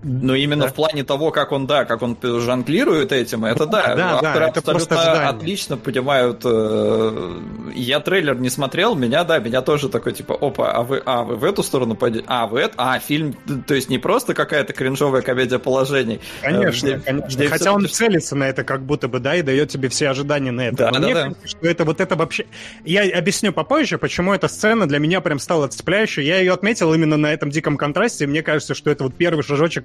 Но 0.02 0.34
именно 0.36 0.64
Да. 0.66 0.68
в 0.70 0.74
плане 0.74 1.02
того, 1.02 1.32
как 1.32 1.50
он, 1.50 1.66
да, 1.66 1.84
как 1.84 2.02
он 2.02 2.16
жонглирует 2.22 3.10
этим, 3.12 3.44
это 3.44 3.66
да. 3.66 3.94
Да, 3.94 3.96
да, 3.96 4.14
Авторы 4.28 4.44
это 4.46 4.62
просто 4.62 4.94
абсолютно 4.94 5.28
отлично 5.28 5.76
понимают. 5.76 6.42
э, 6.44 7.40
Я 7.74 8.00
трейлер 8.00 8.36
не 8.38 8.48
смотрел, 8.50 8.94
меня, 8.94 9.24
да, 9.24 9.38
меня 9.38 9.60
тоже 9.62 9.88
такой, 9.88 10.12
типа, 10.12 10.36
опа, 10.40 10.70
а 10.72 10.82
вы, 10.82 11.02
а, 11.04 11.22
вы 11.24 11.36
в 11.36 11.44
эту 11.44 11.62
сторону 11.62 11.94
пойдете? 11.96 12.24
А, 12.28 12.46
вы 12.46 12.60
это? 12.60 12.74
А, 12.76 12.98
фильм, 12.98 13.34
то 13.66 13.74
есть 13.74 13.88
не 13.88 13.98
просто 13.98 14.34
какая-то 14.34 14.72
кринжовая 14.72 15.22
комедия 15.22 15.58
положений. 15.58 16.20
Конечно, 16.42 16.86
э, 16.86 16.90
где- 16.94 17.00
конечно. 17.04 17.28
где 17.28 17.48
Хотя 17.48 17.72
он 17.72 17.88
целится 17.88 18.36
на 18.36 18.44
это 18.44 18.64
как 18.64 18.82
будто 18.82 19.08
бы, 19.08 19.18
да, 19.20 19.34
и 19.36 19.42
дает 19.42 19.68
тебе 19.70 19.88
все 19.88 20.08
ожидания 20.10 20.50
на 20.52 20.68
это. 20.68 20.76
Да, 20.76 20.86
Но 20.90 20.94
да, 20.94 21.00
мне 21.00 21.14
да. 21.14 21.22
кажется, 21.24 21.48
что 21.48 21.66
это 21.66 21.84
вот 21.84 22.00
это 22.00 22.14
вообще... 22.16 22.46
Я 22.84 23.02
объясню 23.18 23.52
попозже, 23.52 23.98
почему 23.98 24.32
эта 24.32 24.48
сцена 24.48 24.86
для 24.86 24.98
меня 24.98 25.20
прям 25.20 25.38
стала 25.38 25.66
цепляющей. 25.68 26.24
Я 26.24 26.38
ее 26.38 26.52
отметил 26.52 26.94
именно 26.94 27.16
на 27.16 27.32
этом 27.32 27.50
диком 27.50 27.76
контрасте, 27.76 28.24
и 28.24 28.26
мне 28.26 28.42
кажется, 28.42 28.74
что 28.74 28.90
это 28.90 29.04
вот 29.04 29.14
первый 29.14 29.42
шажочек, 29.42 29.84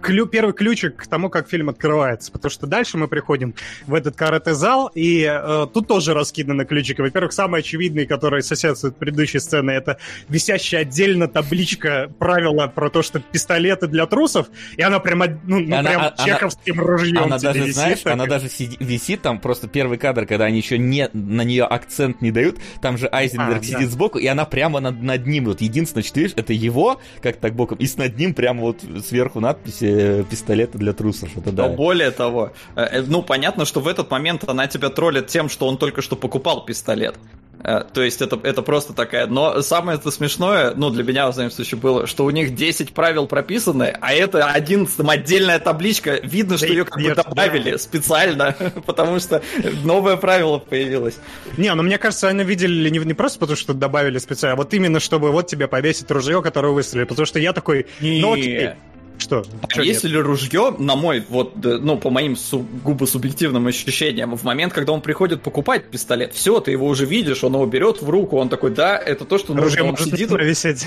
клю- 0.00 0.26
первый 0.26 0.52
ключик 0.52 0.96
к 0.96 1.06
тому, 1.06 1.28
как 1.28 1.48
фильм 1.48 1.68
открывается. 1.68 2.32
Потому 2.32 2.50
что 2.50 2.66
дальше 2.66 2.96
мы 2.98 3.08
приходим 3.08 3.54
в 3.86 3.94
этот 3.94 4.16
карате-зал, 4.16 4.90
и 4.94 5.22
э, 5.30 5.66
тут 5.72 5.88
тоже 5.88 6.14
раскиданы 6.14 6.64
ключики. 6.64 7.00
Во-первых, 7.00 7.32
самый 7.32 7.60
очевидный, 7.60 8.06
который 8.06 8.42
соседствует 8.42 8.96
предыдущей 8.96 9.38
сцены, 9.38 9.70
это 9.72 9.98
висящая 10.28 10.82
отдельно 10.82 11.28
табличка 11.28 12.10
правила 12.18 12.66
про 12.66 12.90
то, 12.90 13.02
что 13.02 13.20
пистолеты 13.20 13.86
для 13.86 14.06
трусов, 14.06 14.48
и 14.76 14.82
она 14.82 14.98
прям, 14.98 15.20
ну, 15.44 15.60
ну, 15.60 15.76
Она- 15.76 15.90
прям 15.90 16.02
а- 16.02 16.14
она- 16.16 16.24
чеховским 16.26 16.80
ружьем 16.80 17.24
Она 17.24 17.38
даже, 17.38 17.60
висит 17.60 17.74
знаешь, 17.74 18.06
она 18.06 18.26
даже 18.26 18.48
сиди- 18.48 18.76
висит 18.80 19.22
там, 19.22 19.38
просто 19.40 19.68
первый 19.68 19.98
кадр, 19.98 20.26
когда 20.26 20.44
они 20.46 20.58
еще 20.58 20.78
не, 20.78 21.08
на 21.12 21.42
нее 21.42 21.64
акцент 21.64 22.20
не 22.22 22.30
дают, 22.30 22.56
там 22.80 22.98
же 22.98 23.08
Айзенберг 23.10 23.58
А, 23.58 23.60
да. 23.60 23.64
сидит 23.64 23.90
сбоку, 23.90 24.18
и 24.18 24.26
она 24.26 24.44
прямо 24.44 24.80
над, 24.80 25.02
над 25.02 25.26
ним, 25.26 25.46
вот 25.46 25.60
единственное, 25.60 26.02
что 26.04 26.14
ты 26.14 26.20
видишь, 26.20 26.34
это 26.36 26.52
его, 26.52 27.00
как 27.22 27.36
так 27.36 27.54
боком, 27.54 27.78
и 27.78 27.86
с 27.86 27.96
над 27.96 28.16
ним 28.18 28.34
прямо 28.34 28.60
вот 28.60 28.80
сверху 29.04 29.23
надпись 29.34 29.82
э, 29.82 30.24
«Пистолеты 30.28 30.78
для 30.78 30.92
трусов», 30.92 31.36
это 31.36 31.52
да. 31.52 31.68
Но 31.68 31.74
более 31.74 32.10
того, 32.10 32.52
э, 32.76 32.82
э, 32.82 33.02
ну 33.02 33.22
понятно, 33.22 33.64
что 33.64 33.80
в 33.80 33.88
этот 33.88 34.10
момент 34.10 34.48
она 34.48 34.66
тебя 34.66 34.90
троллит 34.90 35.28
тем, 35.28 35.48
что 35.48 35.66
он 35.66 35.78
только 35.78 36.02
что 36.02 36.16
покупал 36.16 36.64
пистолет. 36.64 37.16
То 37.64 38.02
есть 38.02 38.20
это, 38.20 38.38
это 38.42 38.60
просто 38.60 38.92
такая... 38.92 39.26
Но 39.26 39.62
самое 39.62 39.98
это 39.98 40.10
смешное, 40.10 40.74
ну, 40.76 40.90
для 40.90 41.02
меня, 41.02 41.30
в 41.30 41.34
данном 41.34 41.50
случае, 41.50 41.80
было, 41.80 42.06
что 42.06 42.26
у 42.26 42.30
них 42.30 42.54
10 42.54 42.92
правил 42.92 43.26
прописаны, 43.26 43.96
а 44.02 44.12
это 44.12 44.44
11 44.50 45.00
отдельная 45.08 45.58
табличка. 45.58 46.20
Видно, 46.22 46.58
что 46.58 46.66
Да, 46.66 46.72
ее 46.74 46.84
как 46.84 47.02
бы 47.02 47.14
добавили 47.14 47.78
специально, 47.78 48.54
потому 48.86 49.18
что 49.18 49.42
новое 49.82 50.16
правило 50.16 50.58
появилось. 50.58 51.16
Не, 51.56 51.74
ну 51.74 51.82
мне 51.82 51.96
кажется, 51.96 52.28
они 52.28 52.44
видели 52.44 52.90
не, 52.90 52.98
не 52.98 53.14
просто 53.14 53.38
потому, 53.38 53.56
что 53.56 53.72
добавили 53.72 54.18
специально, 54.18 54.52
а 54.52 54.56
вот 54.56 54.74
именно 54.74 55.00
чтобы 55.00 55.30
вот 55.30 55.46
тебе 55.46 55.66
повесить 55.66 56.10
ружье, 56.10 56.42
которое 56.42 56.74
выстрелили. 56.74 57.06
Потому 57.06 57.24
что 57.24 57.38
я 57.38 57.54
такой, 57.54 57.86
ну 58.00 58.34
окей, 58.34 58.72
Что? 59.18 59.44
А 59.74 59.80
если 59.80 60.08
ли 60.08 60.18
ружье, 60.18 60.74
на 60.78 60.96
мой, 60.96 61.24
вот, 61.28 61.52
ну, 61.56 61.96
по 61.96 62.10
моим 62.10 62.36
сугубо 62.36 63.06
субъективным 63.06 63.66
ощущениям, 63.66 64.36
в 64.36 64.42
момент, 64.42 64.72
когда 64.72 64.92
он 64.92 65.00
приходит 65.00 65.42
покупать 65.42 65.88
пистолет, 65.88 66.34
все, 66.34 66.60
ты 66.60 66.72
его 66.72 66.86
уже 66.86 67.06
видишь, 67.06 67.44
он 67.44 67.54
его 67.54 67.66
берет 67.66 68.02
в 68.02 68.10
руку, 68.10 68.38
он 68.38 68.48
такой, 68.48 68.70
да, 68.70 68.98
это 68.98 69.24
то, 69.24 69.38
что 69.38 69.54
Ружье 69.54 69.82
нужно. 69.82 69.82
Он 69.84 69.90
может 69.90 70.06
сидит, 70.10 70.30
висеть. 70.32 70.86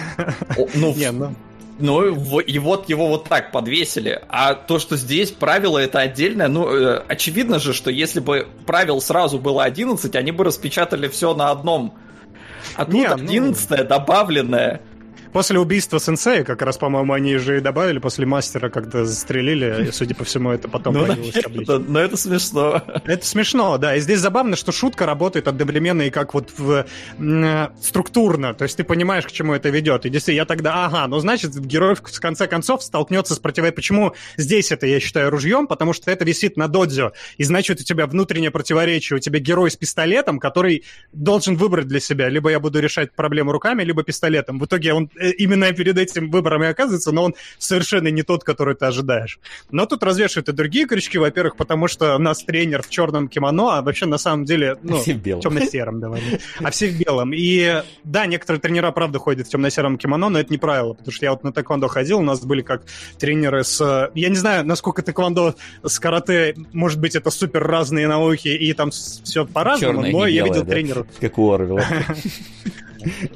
Ну, 0.75 0.93
Не, 0.95 1.11
ну... 1.11 1.35
Ну, 1.79 2.39
и 2.39 2.57
вот 2.57 2.89
его 2.89 3.07
вот 3.07 3.25
так 3.25 3.51
подвесили. 3.51 4.21
А 4.29 4.55
то, 4.55 4.79
что 4.79 4.97
здесь 4.97 5.29
правило 5.29 5.77
это 5.77 5.99
отдельное, 5.99 6.47
ну, 6.47 6.67
э, 6.67 7.03
очевидно 7.07 7.59
же, 7.59 7.73
что 7.73 7.91
если 7.91 8.19
бы 8.19 8.47
правил 8.65 8.99
сразу 8.99 9.37
было 9.37 9.63
11, 9.63 10.15
они 10.15 10.31
бы 10.31 10.43
распечатали 10.43 11.07
все 11.07 11.35
на 11.35 11.51
одном. 11.51 11.93
А 12.75 12.85
тут 12.85 12.93
Не, 12.95 13.07
ну- 13.07 13.13
11 13.13 13.87
добавленное. 13.87 14.81
После 15.33 15.59
убийства 15.59 15.99
сенсея, 15.99 16.43
как 16.43 16.61
раз, 16.61 16.77
по-моему, 16.77 17.13
они 17.13 17.37
же 17.37 17.57
и 17.57 17.59
добавили, 17.61 17.99
после 17.99 18.25
мастера 18.25 18.69
как-то 18.69 19.05
застрелили, 19.05 19.87
и, 19.87 19.91
судя 19.91 20.15
по 20.15 20.23
всему, 20.23 20.51
это 20.51 20.67
потом 20.67 20.93
Ну, 20.93 21.05
появилось 21.05 21.33
табличке. 21.33 21.77
но 21.77 21.99
это 21.99 22.17
смешно. 22.17 22.81
Это 23.05 23.25
смешно, 23.25 23.77
да. 23.77 23.95
И 23.95 23.99
здесь 23.99 24.19
забавно, 24.19 24.55
что 24.55 24.71
шутка 24.71 25.05
работает 25.05 25.47
одновременно 25.47 26.03
и 26.03 26.09
как 26.09 26.33
вот 26.33 26.51
в, 26.57 26.85
структурно. 27.81 28.53
То 28.53 28.63
есть 28.63 28.77
ты 28.77 28.83
понимаешь, 28.83 29.25
к 29.25 29.31
чему 29.31 29.53
это 29.53 29.69
ведет. 29.69 30.05
И 30.05 30.09
действительно, 30.09 30.41
я 30.41 30.45
тогда, 30.45 30.85
ага, 30.85 31.07
ну 31.07 31.19
значит, 31.19 31.57
герой 31.59 31.95
в 31.95 32.19
конце 32.19 32.47
концов 32.47 32.83
столкнется 32.83 33.35
с 33.35 33.39
противой... 33.39 33.71
Почему 33.71 34.13
здесь 34.37 34.71
это, 34.71 34.87
я 34.87 34.99
считаю, 34.99 35.29
ружьем? 35.29 35.67
Потому 35.67 35.93
что 35.93 36.09
это 36.11 36.25
висит 36.25 36.57
на 36.57 36.67
додзё. 36.67 37.11
И 37.37 37.43
значит, 37.43 37.79
у 37.79 37.83
тебя 37.83 38.07
внутреннее 38.07 38.51
противоречие. 38.51 39.17
У 39.17 39.19
тебя 39.19 39.39
герой 39.39 39.71
с 39.71 39.75
пистолетом, 39.75 40.39
который 40.39 40.83
должен 41.11 41.55
выбрать 41.55 41.87
для 41.87 41.99
себя. 41.99 42.29
Либо 42.29 42.49
я 42.49 42.59
буду 42.59 42.79
решать 42.79 43.13
проблему 43.13 43.51
руками, 43.51 43.83
либо 43.83 44.03
пистолетом. 44.03 44.59
В 44.59 44.65
итоге 44.65 44.93
он 44.93 45.09
именно 45.37 45.71
перед 45.73 45.97
этим 45.97 46.29
выбором 46.29 46.63
и 46.63 46.67
оказывается, 46.67 47.11
но 47.11 47.23
он 47.23 47.35
совершенно 47.57 48.07
не 48.09 48.23
тот, 48.23 48.43
который 48.43 48.75
ты 48.75 48.85
ожидаешь. 48.85 49.39
Но 49.71 49.85
тут 49.85 50.03
развешивают 50.03 50.49
и 50.49 50.51
другие 50.51 50.85
крючки, 50.87 51.17
во-первых, 51.17 51.55
потому 51.55 51.87
что 51.87 52.15
у 52.15 52.19
нас 52.19 52.43
тренер 52.43 52.83
в 52.83 52.89
черном 52.89 53.27
кимоно, 53.27 53.77
а 53.77 53.81
вообще 53.81 54.05
на 54.05 54.17
самом 54.17 54.45
деле, 54.45 54.77
ну, 54.83 54.97
в 54.97 55.03
темно-сером, 55.03 55.99
давай. 55.99 56.21
А 56.59 56.71
все 56.71 56.87
в 56.89 56.97
белом. 56.97 57.31
И 57.33 57.83
да, 58.03 58.25
некоторые 58.25 58.59
тренера, 58.61 58.91
правда, 58.91 59.19
ходят 59.19 59.47
в 59.47 59.49
темно-сером 59.49 59.97
кимоно, 59.97 60.29
но 60.29 60.39
это 60.39 60.51
не 60.51 60.57
правило, 60.57 60.93
потому 60.93 61.11
что 61.11 61.25
я 61.25 61.31
вот 61.31 61.43
на 61.43 61.51
тэквондо 61.51 61.87
ходил, 61.87 62.19
у 62.19 62.23
нас 62.23 62.41
были 62.41 62.61
как 62.61 62.83
тренеры 63.19 63.63
с... 63.63 63.79
э, 63.81 64.11
Я 64.15 64.29
не 64.29 64.35
знаю, 64.35 64.65
насколько 64.65 65.01
тэквондо 65.01 65.55
с 65.83 65.99
карате, 65.99 66.55
может 66.73 66.99
быть, 66.99 67.15
это 67.15 67.29
супер 67.31 67.63
разные 67.63 68.07
науки, 68.07 68.47
и 68.49 68.73
там 68.73 68.91
все 68.91 69.45
по-разному, 69.45 70.01
но 70.01 70.27
я 70.27 70.43
видел 70.43 70.63
да? 70.63 70.71
тренеров. 70.71 71.07
Как 71.19 71.37
у 71.37 71.51
Орвела. 71.51 71.83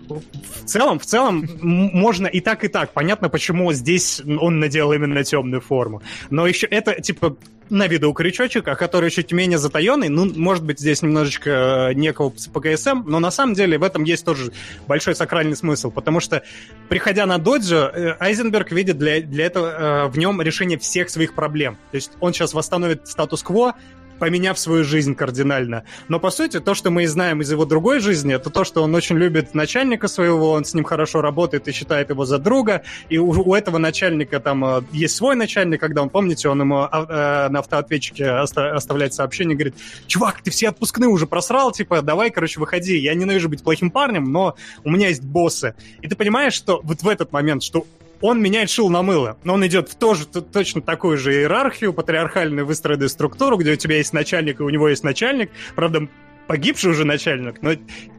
В 0.08 0.66
целом, 0.66 1.00
в 1.00 1.06
целом, 1.06 1.48
можно 1.62 2.28
и 2.28 2.40
так, 2.40 2.64
и 2.64 2.68
так. 2.68 2.94
Понятно, 2.94 3.30
почему 3.30 3.72
здесь 3.74 4.22
он 4.26 4.60
надел 4.60 4.92
именно 4.92 5.24
темную 5.24 5.62
форму. 5.62 6.02
Но 6.30 6.48
еще 6.48 6.68
это, 6.68 7.02
типа, 7.02 7.38
на 7.72 7.88
виду 7.88 8.12
крючочек, 8.12 8.68
а 8.68 8.76
который 8.76 9.10
чуть 9.10 9.32
менее 9.32 9.58
затаенный, 9.58 10.10
ну, 10.10 10.30
может 10.36 10.64
быть, 10.64 10.80
здесь 10.80 11.02
немножечко 11.02 11.90
э, 11.90 11.94
некого 11.94 12.34
с 12.36 12.48
ПКСМ, 12.48 13.04
но 13.06 13.20
на 13.20 13.32
самом 13.32 13.54
деле 13.54 13.78
в 13.78 13.84
этом 13.84 14.04
есть 14.04 14.26
тоже 14.26 14.52
большой 14.88 15.16
сакральный 15.16 15.56
смысл, 15.56 15.90
потому 15.90 16.20
что, 16.20 16.44
приходя 16.90 17.26
на 17.26 17.38
доджо, 17.38 17.90
э, 17.94 18.16
Айзенберг 18.20 18.74
видит 18.74 18.98
для, 18.98 19.22
для 19.22 19.46
этого 19.46 19.68
э, 19.68 20.08
в 20.10 20.18
нем 20.18 20.42
решение 20.42 20.78
всех 20.78 21.10
своих 21.10 21.34
проблем. 21.34 21.78
То 21.92 21.96
есть 21.96 22.12
он 22.20 22.34
сейчас 22.34 22.54
восстановит 22.54 23.08
статус-кво, 23.08 23.76
поменяв 24.22 24.60
свою 24.60 24.84
жизнь 24.84 25.16
кардинально. 25.16 25.84
Но, 26.08 26.20
по 26.20 26.30
сути, 26.30 26.60
то, 26.60 26.76
что 26.76 26.92
мы 26.92 27.04
и 27.04 27.08
знаем 27.08 27.42
из 27.42 27.52
его 27.52 27.66
другой 27.66 28.00
жизни, 28.00 28.36
это 28.36 28.52
то, 28.52 28.64
что 28.64 28.84
он 28.84 28.94
очень 28.94 29.18
любит 29.18 29.56
начальника 29.56 30.08
своего, 30.08 30.52
он 30.52 30.64
с 30.64 30.76
ним 30.76 30.84
хорошо 30.84 31.22
работает 31.22 31.68
и 31.68 31.72
считает 31.72 32.12
его 32.12 32.24
за 32.24 32.38
друга, 32.38 32.84
и 33.10 33.18
у, 33.18 33.32
у 33.32 33.56
этого 33.56 33.80
начальника 33.80 34.40
там 34.40 34.64
э, 34.64 34.82
есть 34.92 35.16
свой 35.16 35.36
начальник, 35.36 35.80
когда 35.80 36.04
он, 36.04 36.12
помните, 36.12 36.50
он 36.50 36.62
ему 36.62 36.82
а, 36.82 37.48
э, 37.48 37.50
на 37.50 37.60
автоответчике 37.60 38.32
оста- 38.32 38.76
оставляет 38.76 39.16
сообщение, 39.16 39.56
говорит, 39.56 39.74
чувак, 40.06 40.44
ты 40.44 40.52
все 40.52 40.70
отпускные 40.70 41.10
уже 41.10 41.26
просрал, 41.26 41.72
типа, 41.72 42.04
давай, 42.04 42.30
короче, 42.30 42.60
выходи, 42.60 43.00
я 43.00 43.16
ненавижу 43.16 43.50
быть 43.50 43.64
плохим 43.64 43.90
парнем, 43.90 44.32
но 44.32 44.56
у 44.84 44.92
меня 44.92 45.08
есть 45.08 45.24
боссы. 45.24 45.74
И 46.04 46.08
ты 46.08 46.16
понимаешь, 46.16 46.54
что 46.54 46.80
вот 46.84 47.02
в 47.02 47.08
этот 47.08 47.32
момент, 47.32 47.64
что 47.64 47.88
он 48.22 48.42
меняет 48.42 48.70
шил 48.70 48.90
на 48.90 49.02
мыло, 49.02 49.38
но 49.44 49.54
он 49.54 49.66
идет 49.66 49.90
в 49.90 49.96
тоже 49.96 50.26
точно 50.26 50.82
такую 50.82 51.18
же 51.18 51.34
иерархию, 51.34 51.94
патриархальную 51.94 52.66
выстроенную 52.66 53.10
структуру, 53.10 53.58
где 53.58 53.74
у 53.74 53.76
тебя 53.76 53.98
есть 53.98 54.14
начальник, 54.14 54.60
и 54.60 54.64
у 54.64 54.70
него 54.70 54.90
есть 54.90 55.04
начальник, 55.04 55.52
правда, 55.76 56.08
погибший 56.48 56.92
уже 56.92 57.06
начальник, 57.06 57.62
но 57.62 57.72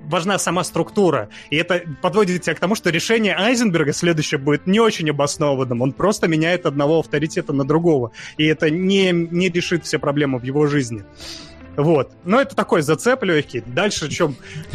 важна 0.05 0.39
сама 0.39 0.65
структура. 0.65 1.29
И 1.51 1.57
это 1.57 1.83
подводит 2.01 2.43
тебя 2.43 2.55
к 2.55 2.61
тому, 2.61 2.75
что 2.75 2.91
решение 2.91 3.37
Айзенберга 3.37 3.93
следующее 3.93 4.39
будет 4.39 4.67
не 4.67 4.81
очень 4.81 5.11
обоснованным. 5.11 5.83
Он 5.83 5.93
просто 5.93 6.29
меняет 6.29 6.65
одного 6.65 7.01
авторитета 7.01 7.53
на 7.53 7.65
другого. 7.65 8.13
И 8.39 8.47
это 8.47 8.71
не, 8.71 9.13
не 9.13 9.51
решит 9.51 9.85
все 9.85 9.99
проблемы 9.99 10.39
в 10.39 10.45
его 10.45 10.67
жизни. 10.67 11.05
Вот. 11.77 12.11
Но 12.25 12.41
это 12.41 12.55
такой 12.55 12.83
зацеп 12.83 13.23
легкий. 13.25 13.63
Дальше 13.67 14.11
что? 14.11 14.33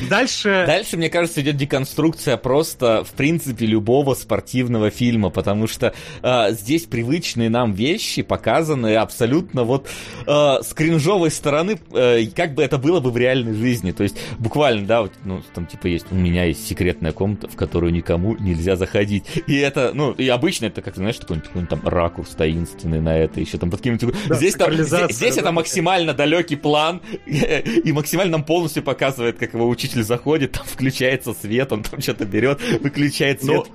Дальше... 0.09 0.63
Дальше, 0.65 0.97
мне 0.97 1.09
кажется, 1.09 1.41
идет 1.41 1.57
деконструкция 1.57 2.37
просто, 2.37 3.03
в 3.03 3.11
принципе, 3.11 3.65
любого 3.65 4.15
спортивного 4.15 4.89
фильма, 4.89 5.29
потому 5.29 5.67
что 5.67 5.93
э, 6.23 6.51
здесь 6.51 6.85
привычные 6.85 7.49
нам 7.49 7.73
вещи 7.73 8.21
показаны 8.21 8.95
абсолютно 8.95 9.63
вот 9.63 9.87
э, 10.25 10.57
с 10.61 10.73
кринжовой 10.73 11.31
стороны, 11.31 11.79
э, 11.93 12.25
как 12.35 12.55
бы 12.55 12.63
это 12.63 12.77
было 12.77 12.99
бы 12.99 13.11
в 13.11 13.17
реальной 13.17 13.53
жизни. 13.53 13.91
То 13.91 14.03
есть, 14.03 14.17
буквально, 14.39 14.87
да, 14.87 15.01
вот, 15.03 15.11
ну, 15.23 15.41
там, 15.53 15.65
типа, 15.65 15.87
есть, 15.87 16.07
у 16.11 16.15
меня 16.15 16.45
есть 16.45 16.67
секретная 16.67 17.11
комната, 17.11 17.47
в 17.47 17.55
которую 17.55 17.93
никому 17.93 18.35
нельзя 18.37 18.75
заходить. 18.75 19.25
И 19.47 19.55
это, 19.55 19.91
ну, 19.93 20.11
и 20.13 20.27
обычно 20.27 20.65
это, 20.65 20.81
как, 20.81 20.95
знаешь, 20.95 21.17
такой 21.17 21.37
там 21.69 21.81
ракурс 21.83 22.29
таинственный 22.29 23.01
на 23.01 23.17
это, 23.17 23.39
еще 23.39 23.57
там 23.57 23.69
под 23.69 23.79
каким-то... 23.81 24.07
Да, 24.27 24.35
здесь 24.35 24.55
там, 24.55 24.73
здесь, 24.73 25.15
здесь 25.15 25.35
да. 25.35 25.41
это 25.41 25.51
максимально 25.51 26.13
далекий 26.13 26.55
план, 26.55 26.86
и 27.25 27.91
максимально 27.91 28.33
нам 28.33 28.43
полностью 28.43 28.83
показывает, 28.83 29.37
как 29.37 29.53
его 29.53 29.67
учитель 29.67 30.03
заходит, 30.03 30.53
там 30.53 30.65
включается 30.65 31.33
свет, 31.33 31.71
он 31.71 31.83
там 31.83 32.01
что-то 32.01 32.25
берет, 32.25 32.59
выключает 32.81 33.43
свет. 33.43 33.67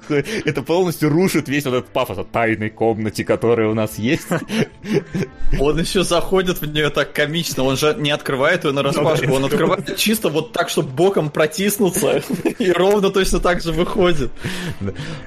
Это 0.44 0.62
полностью 0.62 1.09
рушит 1.09 1.48
весь 1.48 1.64
вот 1.64 1.74
этот 1.74 1.90
пафос 1.90 2.18
о 2.18 2.24
тайной 2.24 2.70
комнате, 2.70 3.24
которая 3.24 3.68
у 3.68 3.74
нас 3.74 3.98
есть. 3.98 4.26
Он 5.59 5.78
еще 5.78 6.02
заходит 6.02 6.60
в 6.60 6.66
нее 6.66 6.90
так 6.90 7.12
комично, 7.12 7.64
он 7.64 7.76
же 7.76 7.94
не 7.98 8.10
открывает 8.10 8.64
ее 8.64 8.72
на 8.72 8.82
распашку, 8.82 9.32
он 9.32 9.44
открывает 9.44 9.97
чисто 9.97 10.28
вот 10.28 10.52
так, 10.52 10.68
чтобы 10.68 10.90
боком 10.90 11.30
протиснуться, 11.30 12.22
и 12.59 12.70
ровно 12.72 13.10
точно 13.10 13.40
так 13.40 13.62
же 13.62 13.72
выходит. 13.72 14.30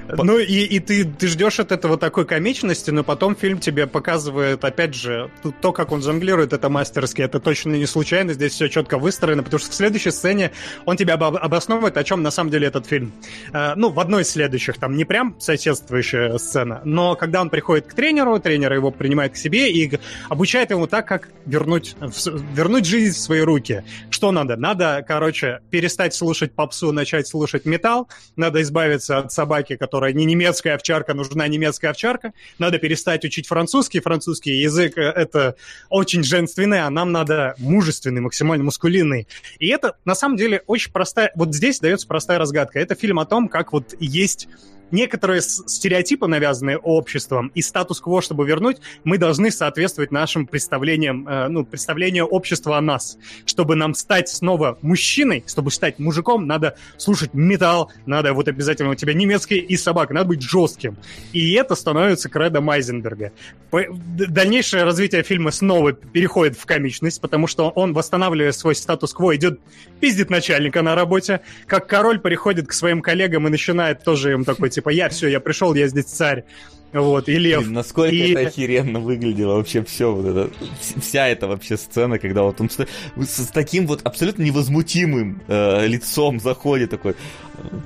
Ну 0.08 0.38
и, 0.38 0.64
и 0.64 0.80
ты, 0.80 1.04
ты 1.04 1.26
ждешь 1.28 1.60
от 1.60 1.72
этого 1.72 1.96
такой 1.98 2.24
комичности, 2.24 2.90
но 2.90 3.04
потом 3.04 3.36
фильм 3.36 3.58
тебе 3.58 3.86
показывает, 3.86 4.64
опять 4.64 4.94
же, 4.94 5.30
то, 5.60 5.72
как 5.72 5.92
он 5.92 6.02
жонглирует, 6.02 6.52
это 6.52 6.68
мастерски, 6.68 7.22
это 7.22 7.40
точно 7.40 7.74
не 7.78 7.86
случайно, 7.86 8.32
здесь 8.34 8.52
все 8.52 8.68
четко 8.68 8.98
выстроено, 8.98 9.42
потому 9.42 9.58
что 9.60 9.70
в 9.70 9.74
следующей 9.74 10.10
сцене 10.10 10.52
он 10.84 10.96
тебя 10.96 11.14
обо- 11.14 11.38
обосновывает, 11.38 11.96
о 11.96 12.04
чем 12.04 12.22
на 12.22 12.30
самом 12.30 12.50
деле 12.50 12.66
этот 12.68 12.86
фильм. 12.86 13.12
Э, 13.52 13.74
ну, 13.76 13.90
в 13.90 14.00
одной 14.00 14.22
из 14.22 14.30
следующих, 14.30 14.78
там 14.78 14.96
не 14.96 15.04
прям 15.04 15.36
соседствующая 15.40 16.38
сцена, 16.38 16.80
но 16.84 17.14
когда 17.16 17.40
он 17.40 17.50
приходит 17.50 17.86
к 17.86 17.94
тренеру, 17.94 18.38
тренер 18.38 18.72
его 18.72 18.90
принимает 18.90 19.32
к 19.32 19.36
себе 19.36 19.70
и 19.70 19.98
обучает 20.28 20.70
ему 20.70 20.86
так, 20.86 21.06
как 21.06 21.28
вернуть, 21.44 21.96
с- 22.12 22.30
вернуть 22.54 22.86
жизнь 22.86 23.14
в 23.14 23.20
свои 23.20 23.40
руки. 23.40 23.84
Что 24.10 24.32
надо? 24.32 24.56
Надо, 24.56 25.04
короче, 25.06 25.60
перестать 25.70 26.14
слушать 26.14 26.52
попсу, 26.52 26.92
начать 26.92 27.26
слушать 27.26 27.64
металл, 27.66 28.08
надо 28.36 28.62
избавиться 28.62 29.18
от 29.18 29.32
собаки, 29.32 29.76
которая 29.76 30.12
не 30.12 30.24
немецкая 30.24 30.74
овчарка, 30.74 31.14
нужна 31.14 31.46
немецкая 31.48 31.88
овчарка, 31.90 32.32
надо 32.58 32.78
перестать 32.78 33.24
учить 33.24 33.46
французский, 33.46 34.00
французский 34.00 34.60
язык 34.60 34.96
э, 34.96 35.02
это 35.02 35.56
очень 35.88 36.22
женственный, 36.22 36.80
а 36.80 36.90
нам 36.90 37.12
надо 37.12 37.54
мужественный, 37.66 38.20
максимально 38.20 38.64
мускулинный. 38.64 39.28
И 39.58 39.68
это, 39.68 39.96
на 40.04 40.14
самом 40.14 40.36
деле, 40.36 40.62
очень 40.66 40.92
простая... 40.92 41.32
Вот 41.34 41.54
здесь 41.54 41.80
дается 41.80 42.06
простая 42.06 42.38
разгадка. 42.38 42.80
Это 42.80 42.94
фильм 42.94 43.18
о 43.18 43.26
том, 43.26 43.48
как 43.48 43.72
вот 43.72 43.94
есть 44.00 44.48
некоторые 44.90 45.40
стереотипы, 45.42 46.26
навязанные 46.26 46.78
обществом, 46.78 47.50
и 47.54 47.62
статус-кво, 47.62 48.22
чтобы 48.22 48.46
вернуть, 48.46 48.78
мы 49.04 49.18
должны 49.18 49.50
соответствовать 49.50 50.12
нашим 50.12 50.46
представлениям, 50.46 51.26
э, 51.28 51.48
ну, 51.48 51.64
представлению 51.64 52.26
общества 52.26 52.78
о 52.78 52.80
нас. 52.80 53.18
Чтобы 53.44 53.76
нам 53.76 53.94
стать 53.94 54.28
снова 54.28 54.78
мужчиной, 54.82 55.44
чтобы 55.46 55.70
стать 55.70 55.98
мужиком, 55.98 56.46
надо 56.46 56.76
слушать 56.96 57.34
металл, 57.34 57.92
надо 58.06 58.32
вот 58.32 58.48
обязательно 58.48 58.90
у 58.90 58.94
тебя 58.94 59.14
немецкий 59.14 59.58
и 59.58 59.76
собака, 59.76 60.14
надо 60.14 60.28
быть 60.28 60.42
жестким. 60.42 60.96
И 61.32 61.52
это 61.54 61.74
становится 61.74 62.28
кредом 62.28 62.64
Майзенберга. 62.64 63.32
Дальнейшее 63.70 64.84
развитие 64.84 65.22
фильма 65.22 65.50
снова 65.50 65.92
переходит 65.92 66.56
в 66.56 66.64
комичность, 66.66 67.20
потому 67.20 67.46
что 67.46 67.70
он, 67.70 67.92
восстанавливая 67.92 68.52
свой 68.52 68.74
статус-кво, 68.74 69.36
идет 69.36 69.60
пиздит 70.00 70.30
начальника 70.30 70.82
на 70.82 70.94
работе, 70.94 71.40
как 71.66 71.86
король 71.86 72.18
переходит 72.20 72.68
к 72.68 72.72
своим 72.72 73.02
коллегам 73.02 73.46
и 73.46 73.50
начинает 73.50 74.04
тоже 74.04 74.32
им 74.32 74.44
такой, 74.44 74.70
типа, 74.76 74.90
я 74.90 75.08
все, 75.08 75.28
я 75.28 75.40
пришел, 75.40 75.74
я 75.74 75.88
здесь 75.88 76.04
царь. 76.06 76.44
Вот, 76.92 77.28
и 77.28 77.36
лев. 77.36 77.62
Блин, 77.62 77.72
насколько 77.74 78.14
И- 78.14 78.30
это 78.32 78.48
охеренно 78.48 79.00
выглядело 79.00 79.56
вообще 79.56 79.82
все 79.82 80.14
вот 80.14 80.24
это, 80.24 80.50
вс- 80.80 81.00
вся 81.00 81.26
эта 81.28 81.46
вообще 81.48 81.76
сцена, 81.76 82.18
когда 82.18 82.42
вот 82.44 82.60
он 82.60 82.70
с, 82.70 82.78
с 83.18 83.48
таким 83.48 83.86
вот 83.86 84.00
абсолютно 84.04 84.44
невозмутимым 84.44 85.42
э, 85.48 85.86
лицом 85.88 86.38
заходит 86.40 86.90
такой, 86.90 87.14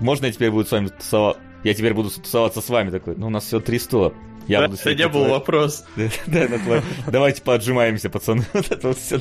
можно 0.00 0.26
я 0.26 0.32
теперь 0.32 0.50
буду 0.50 0.66
с 0.68 0.70
вами 0.70 0.88
тусоваться? 0.88 1.40
Я 1.64 1.74
теперь 1.74 1.92
буду 1.94 2.10
тусоваться 2.10 2.60
с 2.60 2.68
вами 2.68 2.90
такой, 2.90 3.16
ну 3.16 3.26
у 3.26 3.30
нас 3.30 3.44
все 3.46 3.58
три 3.60 3.78
стола. 3.78 4.12
Я 4.50 4.60
Да, 4.62 4.66
буду 4.68 4.80
это 4.80 4.94
не 4.94 5.04
был 5.08 5.20
твоей- 5.20 5.30
вопрос. 5.30 5.84
Да, 6.26 6.48
Давайте 7.06 7.40
поотжимаемся, 7.42 8.10
пацаны. 8.10 8.44
Вот 8.52 8.70
это 8.70 8.88
вот 8.88 8.98
всё. 8.98 9.20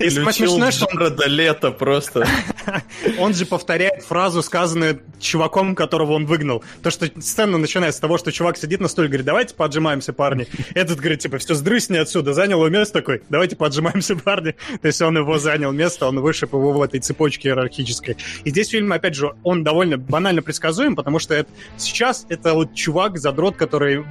И 0.00 0.08
смешное, 0.10 0.70
что 0.70 0.86
он 0.86 1.14
Лето 1.26 1.70
просто. 1.72 2.26
Он 3.18 3.34
же 3.34 3.44
повторяет 3.44 4.02
фразу, 4.04 4.42
сказанную 4.42 5.00
чуваком, 5.20 5.74
которого 5.74 6.12
он 6.12 6.26
выгнал. 6.26 6.62
То, 6.82 6.90
что 6.90 7.06
сцена 7.20 7.58
начинается 7.58 7.98
с 7.98 8.00
того, 8.00 8.18
что 8.18 8.30
чувак 8.32 8.56
сидит 8.56 8.80
на 8.80 8.88
стуле, 8.88 9.08
говорит, 9.08 9.26
давайте 9.26 9.54
поджимаемся, 9.54 10.12
парни. 10.12 10.46
Этот 10.74 10.98
говорит, 11.00 11.20
типа, 11.20 11.38
все, 11.38 11.54
сдрысни 11.54 11.96
отсюда, 11.96 12.32
занял 12.34 12.58
его 12.58 12.68
место 12.68 12.94
такой, 13.00 13.22
давайте 13.28 13.56
поджимаемся, 13.56 14.14
парни. 14.16 14.54
То 14.80 14.86
есть 14.88 15.02
он 15.02 15.16
его 15.18 15.38
занял 15.38 15.72
место, 15.72 16.06
он 16.06 16.20
вышиб 16.20 16.52
его 16.52 16.72
в 16.72 16.80
этой 16.82 17.00
цепочке 17.00 17.48
иерархической. 17.48 18.16
И 18.44 18.50
здесь 18.50 18.68
фильм, 18.68 18.92
опять 18.92 19.14
же, 19.16 19.32
он 19.42 19.64
довольно 19.64 19.98
банально 19.98 20.40
предсказуем, 20.42 20.94
потому 20.96 21.18
что 21.18 21.34
это, 21.34 21.50
сейчас 21.76 22.24
это 22.28 22.54
вот 22.54 22.74
чувак, 22.74 23.18
задрот, 23.18 23.56
который 23.56 24.04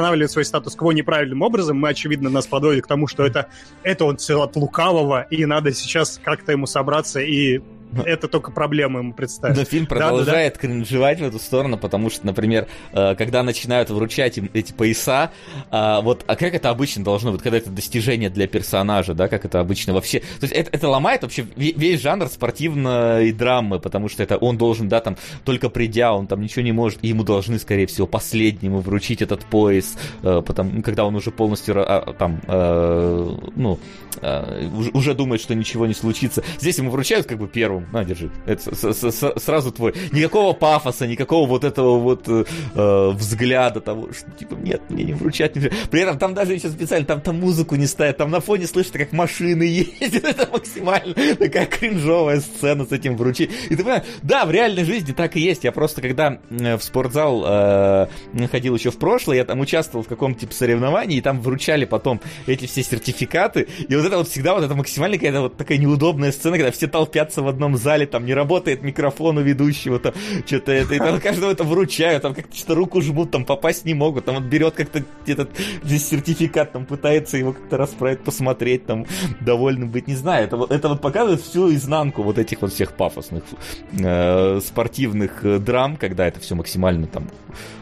восстанавливает 0.00 0.30
свой 0.30 0.44
статус-кво 0.44 0.92
неправильным 0.92 1.42
образом. 1.42 1.78
Мы, 1.78 1.90
очевидно, 1.90 2.30
нас 2.30 2.46
подводит 2.46 2.84
к 2.84 2.86
тому, 2.86 3.06
что 3.06 3.24
это, 3.24 3.48
это 3.82 4.06
он 4.06 4.16
все 4.16 4.40
от 4.40 4.56
лукавого, 4.56 5.26
и 5.30 5.44
надо 5.44 5.72
сейчас 5.72 6.18
как-то 6.22 6.52
ему 6.52 6.66
собраться 6.66 7.20
и 7.20 7.60
это 8.06 8.28
только 8.28 8.50
проблемы 8.50 9.00
ему 9.00 9.12
представить. 9.12 9.56
Но 9.56 9.64
фильм 9.64 9.86
продолжает 9.86 10.58
кринжевать 10.58 11.20
в 11.20 11.24
эту 11.24 11.38
сторону, 11.38 11.78
потому 11.78 12.10
что, 12.10 12.26
например, 12.26 12.66
э, 12.92 13.14
когда 13.16 13.42
начинают 13.42 13.90
вручать 13.90 14.38
им 14.38 14.50
эти 14.52 14.72
пояса, 14.72 15.32
а, 15.70 16.00
вот, 16.00 16.24
а 16.26 16.36
как 16.36 16.54
это 16.54 16.70
обычно 16.70 17.04
должно 17.04 17.32
быть, 17.32 17.42
когда 17.42 17.58
это 17.58 17.70
достижение 17.70 18.30
для 18.30 18.46
персонажа, 18.46 19.14
да, 19.14 19.28
как 19.28 19.44
это 19.44 19.60
обычно 19.60 19.94
вообще... 19.94 20.20
То 20.20 20.42
есть 20.42 20.52
это, 20.52 20.70
это 20.72 20.88
ломает 20.88 21.22
вообще 21.22 21.42
ве- 21.42 21.74
весь 21.76 22.00
жанр 22.00 22.28
спортивной 22.28 23.32
драмы, 23.32 23.80
потому 23.80 24.08
что 24.08 24.22
это 24.22 24.36
он 24.36 24.58
должен, 24.58 24.88
да, 24.88 25.00
там, 25.00 25.16
только 25.44 25.68
придя, 25.68 26.12
он 26.12 26.26
там 26.26 26.40
ничего 26.40 26.62
не 26.62 26.72
может, 26.72 26.98
и 27.02 27.08
ему 27.08 27.24
должны, 27.24 27.58
скорее 27.58 27.86
всего, 27.86 28.06
последнему 28.06 28.80
вручить 28.80 29.22
этот 29.22 29.44
пояс, 29.44 29.96
э, 30.22 30.42
потому, 30.44 30.82
когда 30.82 31.04
он 31.04 31.16
уже 31.16 31.30
полностью, 31.30 31.74
а, 31.76 32.12
там, 32.12 32.40
э, 32.46 33.36
ну, 33.56 33.78
э, 34.22 34.68
уже, 34.76 34.90
уже 34.92 35.14
думает, 35.14 35.40
что 35.40 35.54
ничего 35.54 35.86
не 35.86 35.94
случится. 35.94 36.42
Здесь 36.58 36.78
ему 36.78 36.90
вручают 36.90 37.26
как 37.26 37.38
бы 37.38 37.48
первым, 37.48 37.86
на, 37.92 38.04
держи. 38.04 38.30
Это 38.46 38.74
с- 38.74 38.92
с- 38.92 39.10
с- 39.12 39.40
сразу 39.40 39.72
твой. 39.72 39.94
Никакого 40.12 40.52
пафоса, 40.52 41.06
никакого 41.06 41.46
вот 41.48 41.64
этого 41.64 41.98
вот 41.98 42.28
э, 42.28 42.44
э, 42.74 43.10
взгляда 43.14 43.80
того, 43.80 44.12
что 44.12 44.30
типа 44.32 44.54
нет, 44.54 44.82
мне 44.88 45.04
не 45.04 45.12
вручать. 45.12 45.54
Не 45.56 45.62
вручать». 45.62 45.90
При 45.90 46.00
этом 46.00 46.18
там 46.18 46.34
даже 46.34 46.54
еще 46.54 46.68
специально, 46.70 47.06
там, 47.06 47.20
там 47.20 47.40
музыку 47.40 47.76
не 47.76 47.86
ставят, 47.86 48.16
там 48.18 48.30
на 48.30 48.40
фоне 48.40 48.66
слышно, 48.66 48.98
как 48.98 49.12
машины 49.12 49.62
ездят. 50.00 50.24
Это 50.24 50.48
максимально 50.52 51.14
такая 51.36 51.66
кринжовая 51.66 52.40
сцена 52.40 52.84
с 52.84 52.92
этим 52.92 53.16
вручить. 53.16 53.50
И 53.68 53.76
ты 53.76 53.82
понимаешь, 53.82 54.04
да, 54.22 54.44
в 54.44 54.50
реальной 54.50 54.84
жизни 54.84 55.12
так 55.12 55.36
и 55.36 55.40
есть. 55.40 55.64
Я 55.64 55.72
просто, 55.72 56.00
когда 56.00 56.38
э, 56.50 56.76
в 56.76 56.82
спортзал 56.82 57.44
э, 57.46 58.06
ходил 58.50 58.74
еще 58.74 58.90
в 58.90 58.98
прошлое, 58.98 59.38
я 59.38 59.44
там 59.44 59.60
участвовал 59.60 60.04
в 60.04 60.08
каком-то 60.08 60.40
типа 60.40 60.52
соревновании, 60.54 61.18
и 61.18 61.20
там 61.20 61.40
вручали 61.40 61.84
потом 61.84 62.20
эти 62.46 62.66
все 62.66 62.82
сертификаты. 62.82 63.66
И 63.88 63.94
вот 63.94 64.09
это 64.10 64.18
вот 64.18 64.28
всегда 64.28 64.54
вот 64.54 64.64
это 64.64 64.74
максимально 64.74 65.16
какая-то 65.16 65.40
вот 65.42 65.56
такая 65.56 65.78
неудобная 65.78 66.32
сцена, 66.32 66.56
когда 66.56 66.70
все 66.70 66.86
толпятся 66.86 67.42
в 67.42 67.48
одном 67.48 67.76
зале, 67.76 68.06
там 68.06 68.26
не 68.26 68.34
работает 68.34 68.82
микрофон 68.82 69.38
у 69.38 69.40
ведущего, 69.40 69.98
там 69.98 70.12
что-то 70.46 70.72
это, 70.72 70.94
и 70.94 70.98
там 70.98 71.20
каждого 71.20 71.50
это 71.50 71.64
вручают, 71.64 72.22
там 72.22 72.34
как-то 72.34 72.56
что-то 72.56 72.74
руку 72.74 73.00
жмут, 73.00 73.30
там 73.30 73.44
попасть 73.44 73.84
не 73.84 73.94
могут, 73.94 74.24
там 74.24 74.36
вот 74.36 74.44
берет 74.44 74.74
как-то 74.74 75.02
этот 75.26 75.50
здесь 75.82 76.08
сертификат, 76.08 76.72
там 76.72 76.86
пытается 76.86 77.36
его 77.36 77.52
как-то 77.52 77.76
расправить, 77.76 78.20
посмотреть, 78.20 78.86
там 78.86 79.06
довольным 79.40 79.90
быть, 79.90 80.08
не 80.08 80.14
знаю, 80.14 80.44
это 80.44 80.66
это 80.70 80.88
вот 80.88 81.00
показывает 81.00 81.40
всю 81.40 81.72
изнанку 81.72 82.22
вот 82.22 82.38
этих 82.38 82.62
вот 82.62 82.72
всех 82.72 82.92
пафосных 82.94 83.44
э, 83.92 84.60
спортивных 84.60 85.44
э, 85.44 85.58
драм, 85.58 85.96
когда 85.96 86.26
это 86.26 86.40
все 86.40 86.54
максимально 86.54 87.06
там 87.06 87.28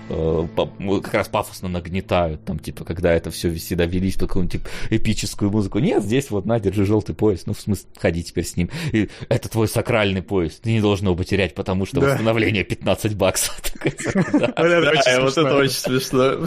как 0.09 1.15
раз 1.15 1.29
пафосно 1.29 1.69
нагнетают, 1.69 2.45
там, 2.45 2.59
типа, 2.59 2.85
когда 2.85 3.13
это 3.13 3.31
все 3.31 3.53
всегда 3.55 3.85
вели 3.87 4.11
в 4.11 4.19
какую-нибудь 4.19 4.53
типа, 4.53 4.69
эпическую 4.91 5.51
музыку. 5.51 5.79
Нет, 5.79 6.03
здесь 6.03 6.31
вот, 6.31 6.47
на, 6.47 6.59
держи 6.59 6.85
желтый 6.85 7.15
пояс, 7.15 7.45
ну, 7.47 7.53
в 7.55 7.61
смысле, 7.61 7.87
ходи 7.99 8.23
теперь 8.23 8.45
с 8.45 8.57
ним. 8.57 8.71
И 8.93 9.09
это 9.29 9.49
твой 9.49 9.69
сакральный 9.69 10.23
пояс, 10.23 10.57
ты 10.57 10.73
не 10.73 10.81
должен 10.81 11.07
его 11.07 11.17
потерять, 11.17 11.55
потому 11.55 11.87
что 11.87 12.01
Да. 12.01 12.09
восстановление 12.13 12.65
15 12.65 13.15
баксов. 13.17 13.61
Да. 14.33 14.53
Вот 14.57 14.67
это 14.67 14.83
Да, 14.83 14.91
очень 14.91 15.21
вот 15.21 15.33
смешно. 15.35 15.49
это 15.49 15.57
очень 15.57 15.71
смешно. 15.73 16.47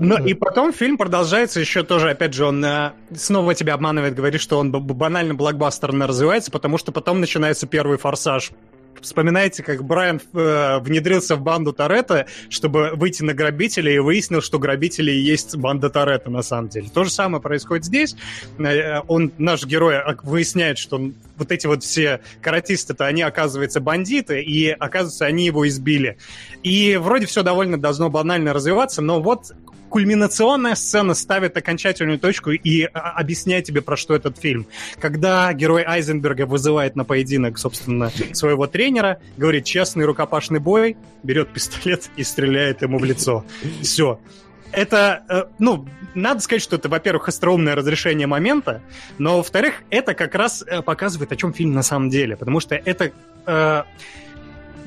Ну 0.00 0.24
и 0.26 0.34
потом 0.34 0.72
фильм 0.72 0.98
продолжается 0.98 1.58
еще 1.60 1.82
тоже, 1.84 2.10
опять 2.10 2.34
же, 2.34 2.44
он 2.44 2.62
э, 2.64 2.92
снова 3.14 3.54
тебя 3.54 3.74
обманывает, 3.74 4.14
говорит, 4.14 4.40
что 4.40 4.58
он 4.58 4.70
банально 4.70 5.34
блокбастерно 5.34 6.06
развивается, 6.06 6.50
потому 6.50 6.76
что 6.76 6.92
потом 6.92 7.20
начинается 7.20 7.66
первый 7.66 7.96
форсаж. 7.96 8.50
Вспоминаете, 9.00 9.62
как 9.62 9.84
Брайан 9.84 10.20
э, 10.32 10.78
внедрился 10.78 11.36
в 11.36 11.40
банду 11.40 11.72
Торетто, 11.72 12.26
чтобы 12.48 12.90
выйти 12.94 13.22
на 13.22 13.34
грабителей 13.34 13.96
и 13.96 13.98
выяснил, 13.98 14.40
что 14.40 14.58
грабители 14.58 15.10
и 15.10 15.18
есть 15.18 15.56
банда 15.56 15.90
Торетто 15.90 16.30
на 16.30 16.42
самом 16.42 16.68
деле. 16.68 16.88
То 16.92 17.04
же 17.04 17.10
самое 17.10 17.42
происходит 17.42 17.84
здесь. 17.84 18.14
Э, 18.58 19.00
Он, 19.08 19.32
наш 19.38 19.64
герой, 19.64 19.96
выясняет, 20.22 20.78
что 20.78 21.10
вот 21.36 21.50
эти 21.50 21.66
вот 21.66 21.82
все 21.82 22.20
каратисты-то, 22.40 23.06
они, 23.06 23.22
оказывается, 23.22 23.80
бандиты, 23.80 24.42
и, 24.42 24.68
оказывается, 24.70 25.26
они 25.26 25.46
его 25.46 25.66
избили. 25.66 26.18
И 26.62 26.96
вроде 26.96 27.26
все 27.26 27.42
довольно 27.42 27.80
должно 27.80 28.10
банально 28.10 28.52
развиваться, 28.52 29.02
но 29.02 29.20
вот 29.20 29.52
кульминационная 29.92 30.74
сцена 30.74 31.12
ставит 31.12 31.54
окончательную 31.54 32.18
точку 32.18 32.50
и 32.50 32.84
а, 32.84 33.10
объясняет 33.10 33.66
тебе, 33.66 33.82
про 33.82 33.94
что 33.94 34.14
этот 34.14 34.38
фильм. 34.38 34.66
Когда 34.98 35.52
герой 35.52 35.84
Айзенберга 35.84 36.46
вызывает 36.46 36.96
на 36.96 37.04
поединок, 37.04 37.58
собственно, 37.58 38.10
своего 38.32 38.66
тренера, 38.66 39.20
говорит 39.36 39.66
честный 39.66 40.06
рукопашный 40.06 40.60
бой, 40.60 40.96
берет 41.22 41.50
пистолет 41.50 42.08
и 42.16 42.24
стреляет 42.24 42.80
ему 42.80 42.98
в 42.98 43.04
лицо. 43.04 43.44
Все. 43.82 44.18
Это, 44.72 45.22
э, 45.28 45.44
ну, 45.58 45.86
надо 46.14 46.40
сказать, 46.40 46.62
что 46.62 46.76
это, 46.76 46.88
во-первых, 46.88 47.28
остроумное 47.28 47.74
разрешение 47.74 48.26
момента, 48.26 48.80
но, 49.18 49.36
во-вторых, 49.36 49.82
это 49.90 50.14
как 50.14 50.34
раз 50.34 50.64
э, 50.66 50.80
показывает, 50.80 51.32
о 51.32 51.36
чем 51.36 51.52
фильм 51.52 51.74
на 51.74 51.82
самом 51.82 52.08
деле, 52.08 52.38
потому 52.38 52.60
что 52.60 52.76
это 52.76 53.12
э, 53.44 53.82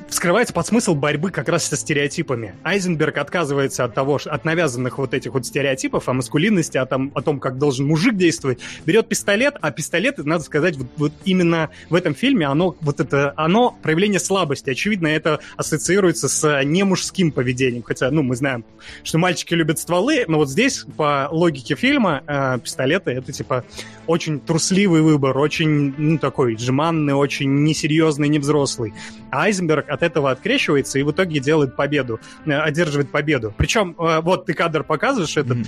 вскрывается 0.08 0.54
под 0.54 0.66
смысл 0.66 0.94
борьбы 0.94 1.30
как 1.30 1.48
раз 1.48 1.66
со 1.66 1.76
стереотипами. 1.76 2.54
Айзенберг 2.64 3.18
отказывается 3.18 3.84
от 3.84 3.94
того, 3.94 4.20
от 4.24 4.44
навязанных 4.44 4.98
вот 4.98 5.14
этих 5.14 5.34
вот 5.34 5.46
стереотипов 5.46 6.08
о 6.08 6.12
маскулинности, 6.12 6.78
о 6.78 6.86
том, 6.86 7.10
о 7.14 7.22
том, 7.22 7.40
как 7.40 7.58
должен 7.58 7.86
мужик 7.86 8.16
действовать, 8.16 8.60
берет 8.84 9.08
пистолет, 9.08 9.56
а 9.60 9.70
пистолет, 9.70 10.18
надо 10.18 10.44
сказать, 10.44 10.76
вот, 10.76 10.86
вот 10.96 11.12
именно 11.24 11.70
в 11.90 11.94
этом 11.94 12.14
фильме 12.14 12.46
оно 12.46 12.76
вот 12.80 13.00
это, 13.00 13.32
оно 13.36 13.76
проявление 13.82 14.20
слабости. 14.20 14.70
Очевидно, 14.70 15.08
это 15.08 15.40
ассоциируется 15.56 16.28
с 16.28 16.62
немужским 16.64 17.32
поведением, 17.32 17.82
хотя, 17.82 18.10
ну, 18.10 18.22
мы 18.22 18.36
знаем, 18.36 18.64
что 19.02 19.18
мальчики 19.18 19.54
любят 19.54 19.78
стволы, 19.78 20.24
но 20.28 20.38
вот 20.38 20.48
здесь, 20.48 20.84
по 20.96 21.28
логике 21.30 21.74
фильма, 21.74 22.22
э, 22.26 22.58
пистолеты 22.62 23.12
это, 23.12 23.32
типа, 23.32 23.64
очень 24.06 24.40
трусливый 24.40 25.02
выбор, 25.02 25.36
очень, 25.38 25.94
ну, 25.96 26.18
такой 26.18 26.56
жеманный, 26.56 27.14
очень 27.14 27.64
несерьезный, 27.64 28.28
невзрослый. 28.28 28.94
А 29.30 29.42
Айзенберг 29.42 29.88
от 29.96 30.02
этого 30.02 30.30
открещивается 30.30 30.98
и 30.98 31.02
в 31.02 31.10
итоге 31.10 31.40
делает 31.40 31.74
победу, 31.76 32.20
э, 32.46 32.52
одерживает 32.52 33.10
победу. 33.10 33.52
Причем, 33.56 33.96
э, 33.98 34.20
вот 34.20 34.46
ты 34.46 34.54
кадр 34.54 34.84
показываешь 34.84 35.36
этот, 35.36 35.56
Мгм. 35.58 35.66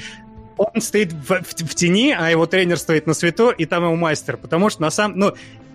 он 0.57 0.81
стоит 0.81 1.13
в, 1.13 1.27
в- 1.43 1.65
в 1.71 1.75
тени, 1.75 2.15
а 2.19 2.31
его 2.31 2.47
тренер 2.47 2.79
стоит 2.79 3.07
на 3.07 3.15
свету, 3.15 3.51
и 3.51 3.65
там 3.67 3.83
его 3.85 3.97
мастер. 3.97 4.37
Потому 4.37 4.71
что 4.71 4.83
на 4.83 4.91
самом... 4.91 5.19
Ну, 5.19 5.35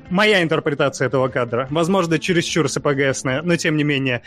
моя 0.10 0.44
интерпретация 0.44 1.08
этого 1.08 1.28
кадра. 1.30 1.68
Возможно, 1.72 2.20
чересчур 2.20 2.70
СПГСная, 2.70 3.42
но 3.42 3.56
тем 3.56 3.78
не 3.78 3.84
менее. 3.84 4.22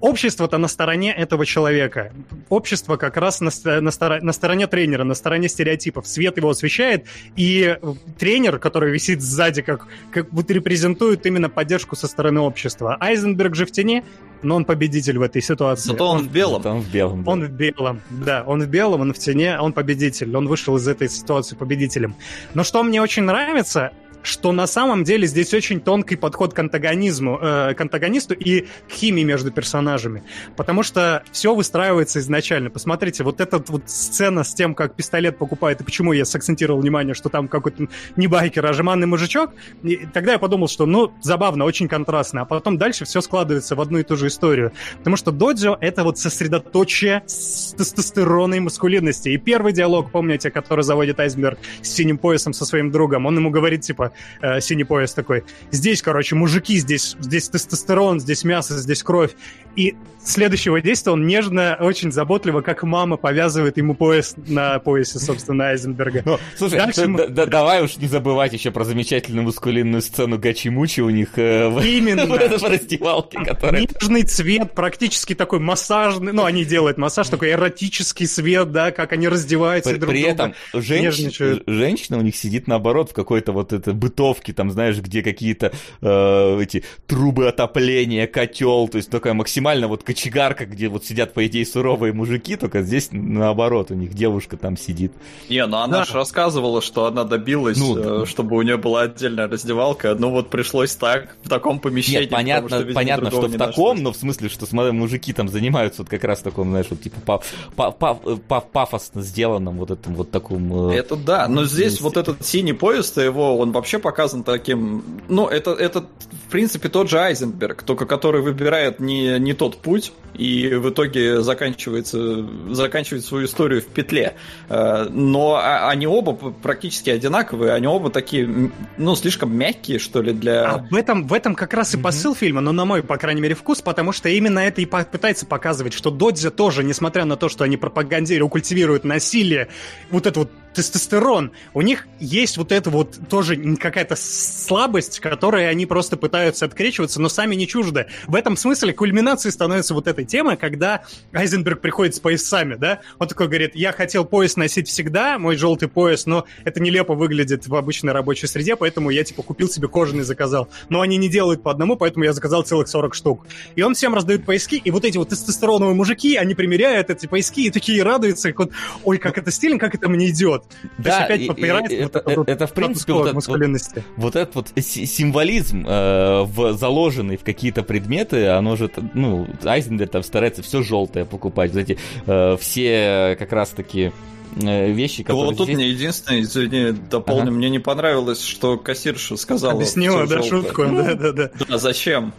Общество-то 0.00 0.56
на 0.58 0.68
стороне 0.68 1.12
этого 1.12 1.44
человека. 1.44 2.12
Общество 2.48 2.96
как 2.96 3.16
раз 3.16 3.40
на, 3.40 3.50
на, 3.80 3.90
стор- 3.90 4.22
на 4.22 4.32
стороне 4.32 4.66
тренера, 4.66 5.04
на 5.04 5.14
стороне 5.14 5.48
стереотипов. 5.48 6.06
Свет 6.06 6.36
его 6.38 6.50
освещает, 6.50 7.06
и 7.36 7.76
тренер, 8.18 8.58
который 8.58 8.92
висит 8.92 9.20
сзади, 9.20 9.62
как, 9.62 9.86
как 10.10 10.30
будто 10.30 10.54
репрезентует 10.54 11.26
именно 11.26 11.50
поддержку 11.50 11.96
со 11.96 12.06
стороны 12.06 12.40
общества. 12.40 12.96
Айзенберг 12.98 13.54
же 13.54 13.66
в 13.66 13.72
тени, 13.72 14.02
но 14.42 14.56
он 14.56 14.64
победитель 14.64 15.18
в 15.18 15.22
этой 15.22 15.42
ситуации. 15.42 15.90
Зато 15.90 16.08
он 16.08 16.28
в 16.28 16.32
белом. 16.32 16.62
Он 16.64 16.80
в 16.80 16.90
белом. 16.90 17.24
да. 17.24 17.30
Он 17.30 17.42
в 17.44 17.50
белом, 17.50 18.00
да, 18.10 18.44
он 18.46 18.62
в 18.62 18.66
белом, 18.68 19.00
он 19.02 19.12
в 19.12 19.18
тени, 19.18 19.54
он 19.58 19.72
победитель, 19.74 20.34
он 20.34 20.48
вышел 20.48 20.76
из 20.76 20.88
этой 20.88 21.10
ситуации 21.10 21.56
победителем. 21.56 22.14
Но 22.54 22.64
что 22.64 22.82
мне 22.82 23.02
очень 23.02 23.24
нравится, 23.24 23.92
что 24.22 24.52
на 24.52 24.66
самом 24.66 25.04
деле 25.04 25.26
здесь 25.26 25.52
очень 25.54 25.80
тонкий 25.80 26.16
подход 26.16 26.54
к 26.54 26.58
антагонизму, 26.58 27.38
э, 27.40 27.74
к 27.74 27.80
антагонисту 27.80 28.34
и 28.34 28.62
к 28.88 28.92
химии 28.92 29.22
между 29.22 29.50
персонажами. 29.50 30.22
Потому 30.56 30.82
что 30.82 31.22
все 31.32 31.54
выстраивается 31.54 32.18
изначально. 32.20 32.70
Посмотрите, 32.70 33.24
вот 33.24 33.40
эта 33.40 33.62
вот 33.68 33.88
сцена 33.88 34.44
с 34.44 34.54
тем, 34.54 34.74
как 34.74 34.94
пистолет 34.94 35.38
покупает, 35.38 35.80
и 35.80 35.84
почему 35.84 36.12
я 36.12 36.24
сакцентировал 36.24 36.80
внимание, 36.80 37.14
что 37.14 37.28
там 37.28 37.48
какой-то 37.48 37.88
не 38.16 38.26
байкер, 38.26 38.64
а 38.66 38.72
жеманный 38.72 39.06
мужичок, 39.06 39.52
и 39.82 40.06
тогда 40.12 40.32
я 40.32 40.38
подумал, 40.38 40.68
что, 40.68 40.86
ну, 40.86 41.12
забавно, 41.22 41.64
очень 41.64 41.88
контрастно. 41.88 42.42
А 42.42 42.44
потом 42.44 42.78
дальше 42.78 43.04
все 43.04 43.20
складывается 43.20 43.74
в 43.74 43.80
одну 43.80 43.98
и 43.98 44.02
ту 44.02 44.16
же 44.16 44.28
историю. 44.28 44.72
Потому 44.98 45.16
что 45.16 45.30
доджо— 45.30 45.76
это 45.80 46.04
вот 46.04 46.18
сосредоточие 46.18 47.20
тестостерона 47.20 48.54
и 48.54 48.60
маскулинности. 48.60 49.30
И 49.30 49.38
первый 49.38 49.72
диалог, 49.72 50.10
помните, 50.10 50.50
который 50.50 50.84
заводит 50.84 51.18
Айсберг 51.20 51.58
с 51.82 51.88
синим 51.88 52.18
поясом 52.18 52.52
со 52.52 52.64
своим 52.64 52.90
другом, 52.90 53.26
он 53.26 53.36
ему 53.36 53.50
говорит, 53.50 53.82
типа, 53.82 54.09
э, 54.42 54.60
синий 54.60 54.84
пояс 54.84 55.12
такой, 55.14 55.44
здесь, 55.70 56.02
короче, 56.02 56.34
мужики, 56.34 56.76
здесь, 56.78 57.16
здесь 57.20 57.48
тестостерон, 57.48 58.20
здесь 58.20 58.44
мясо, 58.44 58.76
здесь 58.78 59.02
кровь. 59.02 59.30
И 59.76 59.94
следующего 60.22 60.80
действия 60.80 61.12
он 61.12 61.26
нежно, 61.28 61.76
очень 61.80 62.10
заботливо, 62.10 62.60
как 62.60 62.82
мама, 62.82 63.16
повязывает 63.16 63.76
ему 63.76 63.94
пояс 63.94 64.34
на 64.36 64.80
поясе, 64.80 65.18
собственно, 65.20 65.66
Айзенберга. 65.68 66.22
Ну, 66.24 66.38
слушай, 66.56 66.76
Дальше 66.78 67.02
да- 67.02 67.06
мы- 67.08 67.28
да- 67.28 67.46
давай 67.46 67.82
уж 67.84 67.96
не 67.98 68.08
забывать 68.08 68.52
еще 68.52 68.72
про 68.72 68.82
замечательную 68.84 69.44
мускулинную 69.44 70.02
сцену 70.02 70.38
Гачи-Мучи 70.38 71.00
у 71.00 71.10
них 71.10 71.30
э, 71.36 71.68
Именно. 71.84 72.26
в 72.26 72.32
этой 72.34 72.58
раздевалке, 72.68 73.38
которая... 73.44 73.82
Нежный 73.82 74.22
цвет, 74.24 74.74
практически 74.74 75.34
такой 75.36 75.60
массажный, 75.60 76.32
ну, 76.32 76.44
они 76.44 76.64
делают 76.64 76.98
массаж, 76.98 77.28
такой 77.28 77.52
эротический 77.52 78.26
свет, 78.26 78.72
да, 78.72 78.90
как 78.90 79.12
они 79.12 79.28
раздеваются 79.28 79.90
При, 79.92 79.98
друг 79.98 80.10
при 80.12 80.22
друга. 80.22 80.34
этом 80.34 80.54
женщ- 80.82 81.62
женщина 81.66 82.18
у 82.18 82.22
них 82.22 82.34
сидит 82.36 82.66
наоборот 82.66 83.10
в 83.10 83.14
какой-то 83.14 83.52
вот 83.52 83.72
этой 83.72 83.94
бытовке, 84.00 84.52
там, 84.52 84.70
знаешь, 84.70 84.98
где 84.98 85.22
какие-то 85.22 85.72
э, 86.00 86.62
эти 86.62 86.82
трубы 87.06 87.46
отопления, 87.48 88.26
котел, 88.26 88.88
то 88.88 88.96
есть 88.96 89.10
такая 89.10 89.34
максимально 89.34 89.86
вот 89.88 90.02
кочегарка, 90.02 90.66
где 90.66 90.88
вот 90.88 91.04
сидят, 91.04 91.32
по 91.34 91.46
идее, 91.46 91.64
суровые 91.66 92.12
мужики, 92.12 92.56
только 92.56 92.82
здесь 92.82 93.08
наоборот, 93.12 93.90
у 93.90 93.94
них 93.94 94.14
девушка 94.14 94.56
там 94.56 94.76
сидит. 94.76 95.12
Не, 95.48 95.64
ну 95.66 95.76
она 95.78 95.98
Да. 96.00 96.04
же 96.04 96.14
рассказывала, 96.14 96.80
что 96.82 97.06
она 97.06 97.24
добилась, 97.24 97.78
Ну, 97.78 97.96
э, 97.96 98.02
да. 98.20 98.26
чтобы 98.26 98.56
у 98.56 98.62
нее 98.62 98.76
была 98.78 99.02
отдельная 99.02 99.46
раздевалка. 99.48 100.14
Ну 100.18 100.30
вот 100.30 100.50
пришлось 100.50 100.96
так, 100.96 101.36
в 101.42 101.48
таком 101.48 101.78
помещении. 101.80 102.20
Нет, 102.22 102.30
понятно, 102.30 102.62
потому 102.68 102.80
что, 102.80 102.88
видимо, 102.88 103.00
понятно, 103.00 103.30
что 103.30 103.40
в 103.42 103.52
таком, 103.52 103.66
нашлось. 103.66 104.00
но 104.00 104.12
в 104.12 104.16
смысле, 104.16 104.48
что 104.48 104.66
смотри, 104.66 104.92
мужики 104.92 105.32
там 105.32 105.48
занимаются 105.48 106.02
вот 106.02 106.08
как 106.10 106.24
раз 106.24 106.40
в 106.40 106.42
таком, 106.42 106.70
знаешь, 106.70 106.86
вот 106.90 107.02
типа 107.02 107.16
па- 107.24 107.40
па- 107.76 107.90
па- 107.90 108.14
па- 108.48 108.60
пафосно 108.60 109.22
сделанном 109.22 109.76
вот 109.76 109.90
этом 109.90 110.14
вот 110.14 110.30
таком... 110.30 110.90
э, 110.90 110.94
Это 110.96 111.16
да, 111.16 111.46
но 111.48 111.64
здесь 111.64 112.00
вот 112.00 112.16
этот 112.16 112.46
синий 112.46 112.72
поезд 112.72 113.16
его, 113.18 113.58
он 113.58 113.72
вообще 113.72 113.89
показан 113.98 114.42
таким, 114.44 115.02
ну 115.28 115.48
это 115.48 115.72
это 115.72 116.00
в 116.00 116.50
принципе 116.50 116.88
тот 116.88 117.08
же 117.08 117.18
Айзенберг, 117.18 117.82
только 117.82 118.06
который 118.06 118.42
выбирает 118.42 119.00
не 119.00 119.38
не 119.38 119.52
тот 119.52 119.78
путь 119.78 120.12
и 120.34 120.68
в 120.74 120.90
итоге 120.90 121.42
заканчивается 121.42 122.46
заканчивает 122.70 123.24
свою 123.24 123.46
историю 123.46 123.82
в 123.82 123.86
петле. 123.86 124.36
Э, 124.68 125.06
Но 125.10 125.54
а- 125.56 125.90
они 125.90 126.06
оба 126.06 126.32
практически 126.32 127.10
одинаковые, 127.10 127.72
они 127.72 127.86
оба 127.86 128.10
такие, 128.10 128.70
ну 128.96 129.16
слишком 129.16 129.54
мягкие 129.54 129.98
что 129.98 130.22
ли 130.22 130.32
для. 130.32 130.64
А 130.64 130.78
в 130.90 130.94
этом, 130.94 131.26
в 131.26 131.32
этом 131.32 131.54
как 131.54 131.74
раз 131.74 131.94
и 131.94 131.98
посыл 131.98 132.34
фильма, 132.34 132.60
но 132.60 132.72
на 132.72 132.84
мой, 132.84 133.02
по 133.02 133.16
крайней 133.16 133.40
мере, 133.40 133.54
вкус, 133.54 133.82
потому 133.82 134.12
что 134.12 134.28
именно 134.28 134.60
это 134.60 134.80
и 134.80 134.86
пытается 134.86 135.46
показывать, 135.46 135.92
что 135.92 136.10
Додзи 136.10 136.50
тоже, 136.50 136.84
несмотря 136.84 137.24
на 137.24 137.36
то, 137.36 137.48
что 137.48 137.64
они 137.64 137.76
пропагандируют, 137.76 138.52
культивируют 138.52 139.04
насилие, 139.04 139.68
вот 140.10 140.26
это 140.26 140.40
вот 140.40 140.50
тестостерон, 140.74 141.52
у 141.74 141.82
них 141.82 142.06
есть 142.20 142.56
вот 142.56 142.72
это 142.72 142.90
вот 142.90 143.18
тоже 143.28 143.56
какая-то 143.80 144.16
слабость, 144.16 145.20
которой 145.20 145.68
они 145.68 145.86
просто 145.86 146.16
пытаются 146.16 146.64
открещиваться, 146.66 147.20
но 147.20 147.28
сами 147.28 147.54
не 147.54 147.66
чужды. 147.66 148.06
В 148.26 148.34
этом 148.34 148.56
смысле 148.56 148.92
кульминацией 148.92 149.52
становится 149.52 149.94
вот 149.94 150.06
эта 150.06 150.24
тема, 150.24 150.56
когда 150.56 151.02
Айзенберг 151.32 151.80
приходит 151.80 152.14
с 152.14 152.20
поясами, 152.20 152.74
да, 152.74 153.00
он 153.18 153.28
такой 153.28 153.46
говорит, 153.48 153.72
я 153.74 153.92
хотел 153.92 154.24
пояс 154.24 154.56
носить 154.56 154.88
всегда, 154.88 155.38
мой 155.38 155.56
желтый 155.56 155.88
пояс, 155.88 156.26
но 156.26 156.44
это 156.64 156.80
нелепо 156.80 157.14
выглядит 157.14 157.66
в 157.66 157.74
обычной 157.74 158.12
рабочей 158.12 158.46
среде, 158.46 158.76
поэтому 158.76 159.10
я 159.10 159.24
типа 159.24 159.42
купил 159.42 159.68
себе 159.68 159.88
кожаный 159.88 160.22
заказал. 160.24 160.68
Но 160.88 161.00
они 161.00 161.16
не 161.16 161.28
делают 161.28 161.62
по 161.62 161.70
одному, 161.70 161.96
поэтому 161.96 162.24
я 162.24 162.32
заказал 162.32 162.62
целых 162.62 162.88
40 162.88 163.14
штук. 163.14 163.46
И 163.76 163.82
он 163.82 163.94
всем 163.94 164.14
раздает 164.14 164.44
пояски, 164.44 164.76
и 164.76 164.90
вот 164.90 165.04
эти 165.04 165.16
вот 165.18 165.30
тестостероновые 165.30 165.94
мужики, 165.94 166.36
они 166.36 166.54
примеряют 166.54 167.10
эти 167.10 167.26
пояски 167.26 167.60
и 167.62 167.70
такие 167.70 168.02
радуются, 168.02 168.48
и 168.48 168.52
вот, 168.52 168.70
ой, 169.04 169.18
как 169.18 169.38
это 169.38 169.50
стильно, 169.50 169.78
как 169.78 169.94
это 169.94 170.08
мне 170.08 170.28
идет. 170.30 170.62
То 170.68 170.76
есть 170.82 171.04
Да, 171.04 171.24
опять 171.24 171.40
и- 171.40 171.44
и- 171.44 171.48
и 171.92 172.02
вот 172.02 172.16
это- 172.16 172.30
вот 172.36 172.48
это, 172.48 172.66
в 172.66 172.72
принципе, 172.72 173.12
вот 173.12 173.32
этот 173.76 174.04
вот- 174.16 174.36
этот 174.36 174.54
вот 174.54 174.72
си- 174.78 175.06
символизм, 175.06 175.84
э, 175.86 176.42
в, 176.44 176.72
заложенный 176.74 177.36
в 177.36 177.44
какие-то 177.44 177.82
предметы, 177.82 178.48
оно 178.48 178.76
же, 178.76 178.90
ну, 179.14 179.46
Айзенберг 179.64 180.10
там 180.10 180.22
старается 180.22 180.62
все 180.62 180.82
желтое 180.82 181.24
покупать, 181.24 181.72
вот 181.72 181.80
эти 181.80 181.98
э, 182.26 182.56
все 182.60 183.36
как 183.38 183.52
раз-таки 183.52 184.12
э, 184.60 184.90
вещи, 184.90 185.20
Ну, 185.20 185.24
которые 185.26 185.46
вот 185.50 185.56
тут 185.58 185.66
здесь- 185.66 185.76
мне 185.76 185.88
единственное, 185.90 186.40
извини, 186.40 186.92
дополню, 187.10 187.42
Ага. 187.42 187.50
мне 187.52 187.70
не 187.70 187.78
понравилось, 187.78 188.42
что 188.44 188.76
кассирша 188.78 189.36
сказала. 189.36 189.74
Объяснила, 189.74 190.26
да, 190.26 190.42
желтое. 190.42 190.62
шутку, 190.62 190.84
да-да-да. 190.86 191.50
Да, 191.68 191.78
зачем? 191.78 192.32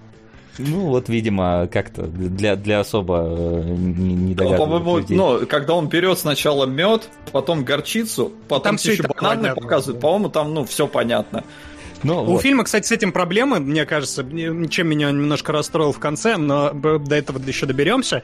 Ну, 0.58 0.88
вот, 0.88 1.10
видимо, 1.10 1.68
как-то 1.72 2.04
для, 2.04 2.56
для 2.56 2.82
особо 2.82 3.24
э, 3.28 3.64
не, 3.64 4.30
Ну, 4.30 4.36
догадливых 4.36 4.58
по-моему, 4.58 4.98
людей. 4.98 5.18
ну, 5.18 5.46
когда 5.48 5.74
он 5.76 5.88
берет 5.88 6.20
сначала 6.20 6.66
мед, 6.66 7.10
потом 7.32 7.64
горчицу, 7.64 8.32
потом 8.48 8.78
Там 8.78 8.94
еще 8.94 9.04
бананы 9.04 9.42
понятно, 9.42 9.62
показывают, 9.62 10.00
да. 10.02 10.08
по-моему, 10.08 10.30
там, 10.30 10.54
ну, 10.54 10.66
все 10.66 10.88
понятно. 10.88 11.44
Ну, 12.04 12.22
У 12.22 12.26
вот. 12.26 12.42
фильма, 12.42 12.64
кстати, 12.64 12.88
с 12.88 12.92
этим 12.92 13.12
проблемы, 13.12 13.60
мне 13.60 13.86
кажется, 13.86 14.26
чем 14.70 14.88
меня 14.88 15.12
немножко 15.12 15.52
расстроил 15.52 15.92
в 15.92 16.00
конце, 16.00 16.38
но 16.38 16.72
до 16.74 17.16
этого 17.16 17.40
еще 17.40 17.66
доберемся. 17.66 18.24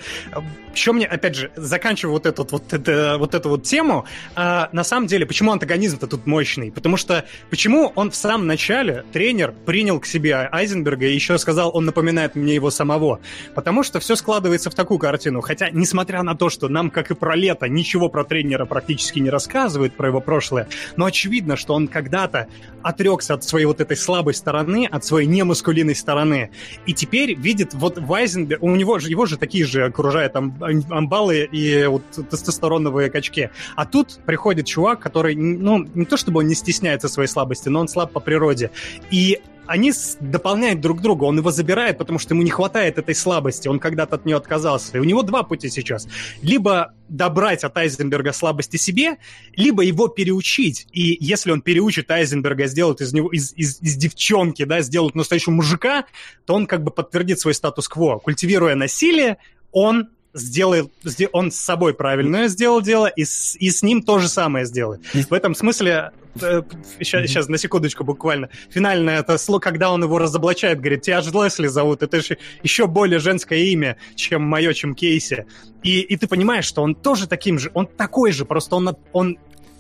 Еще 0.74 0.92
мне, 0.92 1.06
опять 1.06 1.36
же, 1.36 1.52
заканчиваю 1.56 2.14
вот 2.14 2.26
эту 2.26 2.48
вот, 2.50 2.74
это, 2.74 3.18
вот 3.18 3.34
эту 3.34 3.50
вот 3.50 3.64
тему, 3.64 4.06
а, 4.36 4.70
на 4.72 4.84
самом 4.84 5.08
деле, 5.08 5.26
почему 5.26 5.52
антагонизм-то 5.52 6.08
тут 6.08 6.28
мощный? 6.28 6.72
Потому 6.72 6.98
что 6.98 7.26
почему 7.50 7.92
он 7.96 8.12
в 8.12 8.16
самом 8.16 8.48
начале, 8.48 9.04
тренер, 9.12 9.54
принял 9.66 10.00
к 10.00 10.06
себе 10.06 10.50
Айзенберга 10.52 11.08
и 11.08 11.14
еще 11.14 11.38
сказал, 11.38 11.76
он 11.76 11.86
напоминает 11.86 12.36
мне 12.36 12.56
его 12.56 12.70
самого? 12.70 13.20
Потому 13.56 13.84
что 13.84 14.00
все 14.00 14.16
складывается 14.16 14.70
в 14.70 14.76
такую 14.76 15.00
картину. 15.00 15.42
Хотя, 15.42 15.70
несмотря 15.70 16.24
на 16.24 16.36
то, 16.36 16.50
что 16.50 16.70
нам, 16.70 16.90
как 16.90 17.12
и 17.12 17.16
про 17.16 17.36
лето, 17.36 17.68
ничего 17.68 18.10
про 18.10 18.24
тренера 18.24 18.66
практически 18.66 19.20
не 19.20 19.30
рассказывают, 19.30 19.96
про 19.96 20.10
его 20.10 20.22
прошлое, 20.22 20.68
но 20.96 21.06
очевидно, 21.06 21.56
что 21.56 21.74
он 21.74 21.88
когда-то 21.88 22.48
отрекся 22.84 23.34
от 23.34 23.44
своей 23.44 23.66
вот 23.68 23.82
этой 23.82 23.98
слабой 23.98 24.34
стороны, 24.34 24.88
от 24.90 25.06
своей 25.06 25.28
немаскулинной 25.28 25.96
стороны, 25.96 26.52
и 26.86 26.94
теперь 26.94 27.36
видит 27.36 27.74
вот 27.74 27.98
Вайзенберг, 27.98 28.64
у 28.64 28.76
него 28.76 29.00
же, 29.00 29.10
его 29.10 29.26
же 29.26 29.38
такие 29.38 29.66
же 29.66 29.86
окружают 29.86 30.36
ам- 30.36 30.58
амбалы 30.90 31.48
и 31.52 31.86
вот 31.86 32.04
тестостероновые 32.30 33.10
качки. 33.10 33.50
А 33.76 33.86
тут 33.86 34.20
приходит 34.26 34.66
чувак, 34.66 35.00
который, 35.00 35.36
ну, 35.36 35.88
не 35.94 36.06
то 36.06 36.18
чтобы 36.18 36.40
он 36.40 36.48
не 36.48 36.56
стесняется 36.56 37.08
своей 37.08 37.30
слабости, 37.30 37.70
но 37.70 37.80
он 37.80 37.88
слаб 37.88 38.12
по 38.12 38.20
природе. 38.20 38.72
И 39.12 39.40
они 39.68 39.92
дополняют 40.20 40.82
друг 40.82 41.02
друга, 41.02 41.26
он 41.26 41.38
его 41.38 41.52
забирает, 41.52 41.98
потому 41.98 42.20
что 42.20 42.34
ему 42.34 42.44
не 42.44 42.50
хватает 42.50 42.98
этой 42.98 43.16
слабости, 43.16 43.68
он 43.68 43.80
когда-то 43.80 44.16
от 44.16 44.26
нее 44.26 44.38
отказался. 44.38 44.98
И 44.98 45.00
у 45.00 45.04
него 45.04 45.24
два 45.24 45.44
пути 45.44 45.70
сейчас. 45.70 46.08
Либо 46.42 46.94
добрать 47.10 47.64
от 47.64 47.78
Айзенберга 47.78 48.34
слабости 48.34 48.78
себе, 48.78 49.18
либо 49.56 49.84
его 49.84 50.08
переучить. 50.08 50.88
И 50.92 51.18
если 51.20 51.52
он 51.52 51.62
переучит 51.62 52.10
Айзенберга, 52.10 52.68
сделает 52.68 53.02
из 53.02 53.14
него, 53.14 53.30
из, 53.30 53.54
из, 53.54 53.82
из 53.82 53.96
девчонки, 53.96 54.64
да, 54.66 54.82
сделает 54.82 55.16
настоящего 55.16 55.54
мужика, 55.54 56.06
то 56.46 56.54
он 56.54 56.66
как 56.66 56.84
бы 56.84 56.92
подтвердит 56.92 57.40
свой 57.40 57.54
статус-кво. 57.54 58.20
Культивируя 58.20 58.76
насилие, 58.76 59.38
он 59.72 60.10
сделает, 60.38 60.92
сде- 61.04 61.30
он 61.32 61.52
с 61.52 61.58
собой 61.58 61.94
правильное 61.94 62.48
сделал 62.48 62.82
дело, 62.82 63.08
и 63.08 63.26
с, 63.26 63.56
и 63.56 63.70
с 63.70 63.84
ним 63.84 64.02
то 64.02 64.20
же 64.20 64.28
самое 64.28 64.66
сделает. 64.66 65.02
В 65.14 65.34
этом 65.34 65.56
смысле, 65.56 66.12
сейчас, 66.36 67.28
сейчас 67.28 67.48
на 67.48 67.58
секундочку 67.58 68.04
буквально, 68.04 68.50
финальное 68.70 69.20
это 69.20 69.38
слово, 69.38 69.60
когда 69.60 69.92
он 69.92 70.04
его 70.04 70.18
разоблачает, 70.20 70.80
говорит, 70.80 71.02
тебя 71.02 71.22
же 71.22 71.32
Лесли 71.32 71.68
зовут, 71.68 72.04
это 72.04 72.22
же 72.22 72.38
еще 72.64 72.88
более 72.88 73.20
женское 73.20 73.60
имя, 73.60 73.98
чем 74.16 74.44
мое, 74.44 74.74
чем 74.74 74.96
Кейси. 74.96 75.46
И, 75.84 76.02
и 76.02 76.18
ты 76.18 76.28
понимаешь, 76.28 76.66
что 76.66 76.82
он 76.82 76.96
тоже 76.96 77.28
таким 77.28 77.60
же, 77.60 77.72
он 77.74 77.88
такой 77.88 78.32
же, 78.32 78.46
просто 78.46 78.76
он, 78.76 78.96
он 79.14 79.38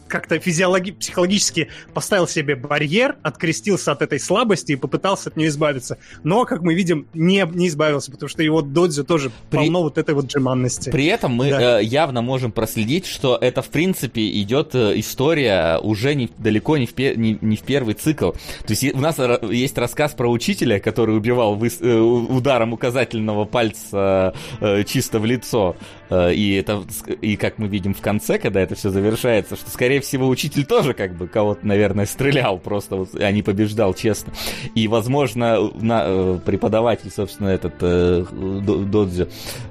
как-то 0.07 0.35
физиологи- 0.39 0.91
психологически 0.91 1.69
поставил 1.93 2.27
себе 2.27 2.55
барьер, 2.55 3.15
открестился 3.23 3.91
от 3.91 4.01
этой 4.01 4.19
слабости 4.19 4.73
и 4.73 4.75
попытался 4.75 5.29
от 5.29 5.37
нее 5.37 5.49
избавиться. 5.49 5.97
Но, 6.23 6.45
как 6.45 6.61
мы 6.61 6.73
видим, 6.73 7.07
не, 7.13 7.45
не 7.53 7.67
избавился, 7.67 8.11
потому 8.11 8.29
что 8.29 8.43
его 8.43 8.61
додзи 8.61 9.03
тоже 9.03 9.31
При- 9.49 9.57
полно 9.57 9.83
вот 9.83 9.97
этой 9.97 10.15
вот 10.15 10.27
джиманности. 10.27 10.89
При 10.89 11.05
этом 11.05 11.33
мы 11.33 11.49
Да. 11.49 11.79
э, 11.79 11.83
явно 11.83 12.21
можем 12.21 12.51
проследить, 12.51 13.05
что 13.05 13.37
это, 13.39 13.61
в 13.61 13.69
принципе, 13.69 14.29
идет 14.41 14.73
э, 14.75 14.93
история 14.99 15.77
уже 15.79 16.15
не, 16.15 16.29
далеко 16.37 16.77
не 16.77 16.85
в, 16.85 16.93
пе- 16.93 17.15
не, 17.15 17.37
не 17.41 17.55
в 17.57 17.61
первый 17.61 17.93
цикл. 17.93 18.31
То 18.31 18.69
есть 18.69 18.83
у 18.93 18.99
нас 18.99 19.17
есть 19.49 19.77
рассказ 19.77 20.13
про 20.13 20.29
учителя, 20.29 20.79
который 20.79 21.15
убивал 21.17 21.55
выс- 21.57 21.79
э, 21.81 21.97
ударом 21.99 22.73
указательного 22.73 23.45
пальца 23.45 24.33
э, 24.61 24.83
чисто 24.85 25.19
в 25.19 25.25
лицо. 25.25 25.75
Э, 26.09 26.33
и, 26.33 26.53
это, 26.55 26.83
и 27.21 27.35
как 27.35 27.57
мы 27.57 27.67
видим 27.67 27.93
в 27.93 28.01
конце, 28.01 28.37
когда 28.39 28.61
это 28.61 28.75
все 28.75 28.89
завершается, 28.89 29.55
что, 29.55 29.69
скорее 29.69 29.96
всего, 29.99 30.27
учитель 30.27 30.65
тоже 30.65 30.93
как 30.93 31.15
бы 31.15 31.27
кого-то, 31.27 31.65
наверное, 31.65 32.05
стрелял 32.05 32.57
просто, 32.57 32.95
вот, 32.95 33.15
а 33.15 33.31
не 33.31 33.41
побеждал, 33.43 33.93
честно. 33.93 34.33
И, 34.75 34.87
возможно, 34.87 35.71
на, 35.75 36.03
э, 36.05 36.39
преподаватель, 36.45 37.11
собственно, 37.11 37.49
этот 37.49 37.73
э, 37.81 38.25
До- 38.31 38.77
Додзи 38.77 39.27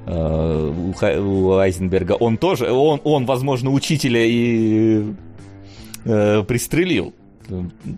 э, 0.07 0.73
у, 0.74 0.94
у 1.28 1.53
Айзенберга, 1.57 2.12
он 2.12 2.36
тоже, 2.39 2.70
он, 2.70 3.01
он 3.05 3.27
возможно, 3.27 3.70
учителя 3.70 4.24
и 4.24 5.05
э, 6.05 6.43
пристрелил. 6.47 7.15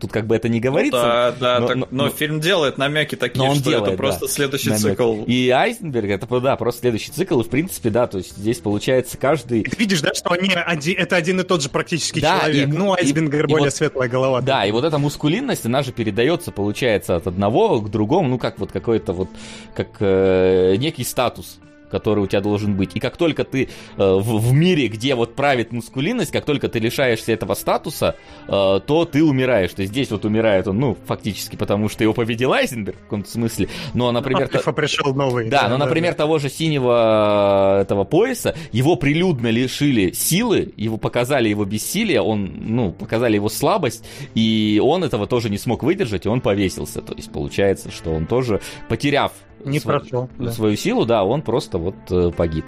Тут 0.00 0.12
как 0.12 0.26
бы 0.26 0.36
это 0.36 0.48
не 0.48 0.60
говорится. 0.60 0.98
Ну, 0.98 1.02
да, 1.02 1.32
да, 1.32 1.60
но, 1.60 1.66
так, 1.66 1.76
но, 1.76 1.88
но, 1.90 2.04
но 2.04 2.10
фильм 2.10 2.40
делает 2.40 2.78
намеки 2.78 3.14
такие, 3.14 3.38
но 3.38 3.50
он 3.50 3.56
что 3.56 3.70
делает, 3.70 3.88
это 3.88 3.96
просто 3.96 4.26
да, 4.26 4.32
следующий 4.32 4.70
намек. 4.70 4.82
цикл. 4.82 5.22
И 5.26 5.50
Айзенберг, 5.50 6.10
это, 6.10 6.40
да, 6.40 6.56
просто 6.56 6.80
следующий 6.82 7.10
цикл, 7.12 7.40
и, 7.40 7.44
в 7.44 7.48
принципе, 7.48 7.90
да, 7.90 8.06
то 8.06 8.18
есть 8.18 8.36
здесь 8.36 8.58
получается 8.58 9.16
каждый... 9.16 9.62
Ты 9.64 9.76
видишь, 9.76 10.00
да, 10.00 10.14
что 10.14 10.30
они 10.30 10.52
один, 10.54 10.98
это 10.98 11.16
один 11.16 11.40
и 11.40 11.44
тот 11.44 11.62
же 11.62 11.68
практически 11.68 12.20
Да, 12.20 12.40
человек. 12.40 12.68
и- 12.68 12.72
ну, 12.72 12.94
и 12.94 13.12
более 13.12 13.64
вот- 13.66 13.74
светлая 13.74 14.08
голова. 14.08 14.40
Да, 14.40 14.64
и 14.66 14.72
вот 14.72 14.84
эта 14.84 14.98
мускулинность, 14.98 15.66
она 15.66 15.82
же 15.82 15.92
передается, 15.92 16.50
получается, 16.52 17.16
от 17.16 17.26
одного 17.26 17.80
к 17.80 17.90
другому, 17.90 18.28
ну, 18.28 18.38
как 18.38 18.58
вот 18.58 18.72
какой-то 18.72 19.12
вот, 19.12 19.28
как 19.74 19.88
э, 20.00 20.76
некий 20.76 21.04
статус 21.04 21.58
который 21.90 22.24
у 22.24 22.26
тебя 22.26 22.40
должен 22.40 22.76
быть. 22.76 22.94
И 22.94 23.00
как 23.00 23.16
только 23.16 23.44
ты 23.44 23.64
э, 23.64 23.68
в, 23.96 24.38
в 24.38 24.52
мире, 24.52 24.88
где 24.88 25.14
вот 25.14 25.34
правит 25.34 25.72
мускулинность, 25.72 26.32
как 26.32 26.44
только 26.44 26.68
ты 26.68 26.78
лишаешься 26.78 27.32
этого 27.32 27.54
статуса, 27.54 28.16
э, 28.46 28.48
то 28.48 29.04
ты 29.10 29.22
умираешь. 29.22 29.72
То 29.72 29.82
есть 29.82 29.92
здесь 29.92 30.10
вот 30.10 30.24
умирает 30.24 30.68
он, 30.68 30.78
ну, 30.78 30.96
фактически, 31.06 31.56
потому 31.56 31.88
что 31.88 32.04
его 32.04 32.14
победил 32.14 32.52
Айзенберг 32.52 32.96
в 32.96 33.02
каком-то 33.02 33.30
смысле. 33.30 33.68
Но, 33.94 34.10
например... 34.12 34.50
Альфа 34.52 34.72
пришел 34.72 35.14
новый. 35.14 35.48
Да, 35.48 35.68
но, 35.68 35.76
например, 35.78 36.14
того 36.14 36.38
же 36.38 36.48
синего 36.48 37.78
э, 37.78 37.82
этого 37.82 38.04
пояса, 38.04 38.54
его 38.72 38.96
прилюдно 38.96 39.48
лишили 39.48 40.12
силы, 40.12 40.72
его 40.76 40.96
показали 40.96 41.48
его 41.48 41.64
бессилие, 41.64 42.20
он, 42.20 42.52
ну, 42.60 42.92
показали 42.92 43.34
его 43.36 43.48
слабость, 43.48 44.04
и 44.34 44.80
он 44.82 45.04
этого 45.04 45.26
тоже 45.26 45.50
не 45.50 45.58
смог 45.58 45.82
выдержать, 45.82 46.26
и 46.26 46.28
он 46.28 46.40
повесился. 46.40 47.02
То 47.02 47.14
есть 47.14 47.30
получается, 47.32 47.90
что 47.90 48.12
он 48.12 48.26
тоже, 48.26 48.60
потеряв 48.88 49.32
Не 49.64 49.78
сво- 49.78 49.98
прошел, 49.98 50.28
да. 50.38 50.52
свою 50.52 50.76
силу, 50.76 51.04
да, 51.04 51.24
он 51.24 51.42
просто 51.42 51.78
вот 51.78 51.94
э, 52.10 52.30
погиб 52.30 52.64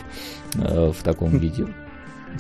э, 0.55 0.93
в 0.93 1.03
таком 1.03 1.31
виде. 1.39 1.67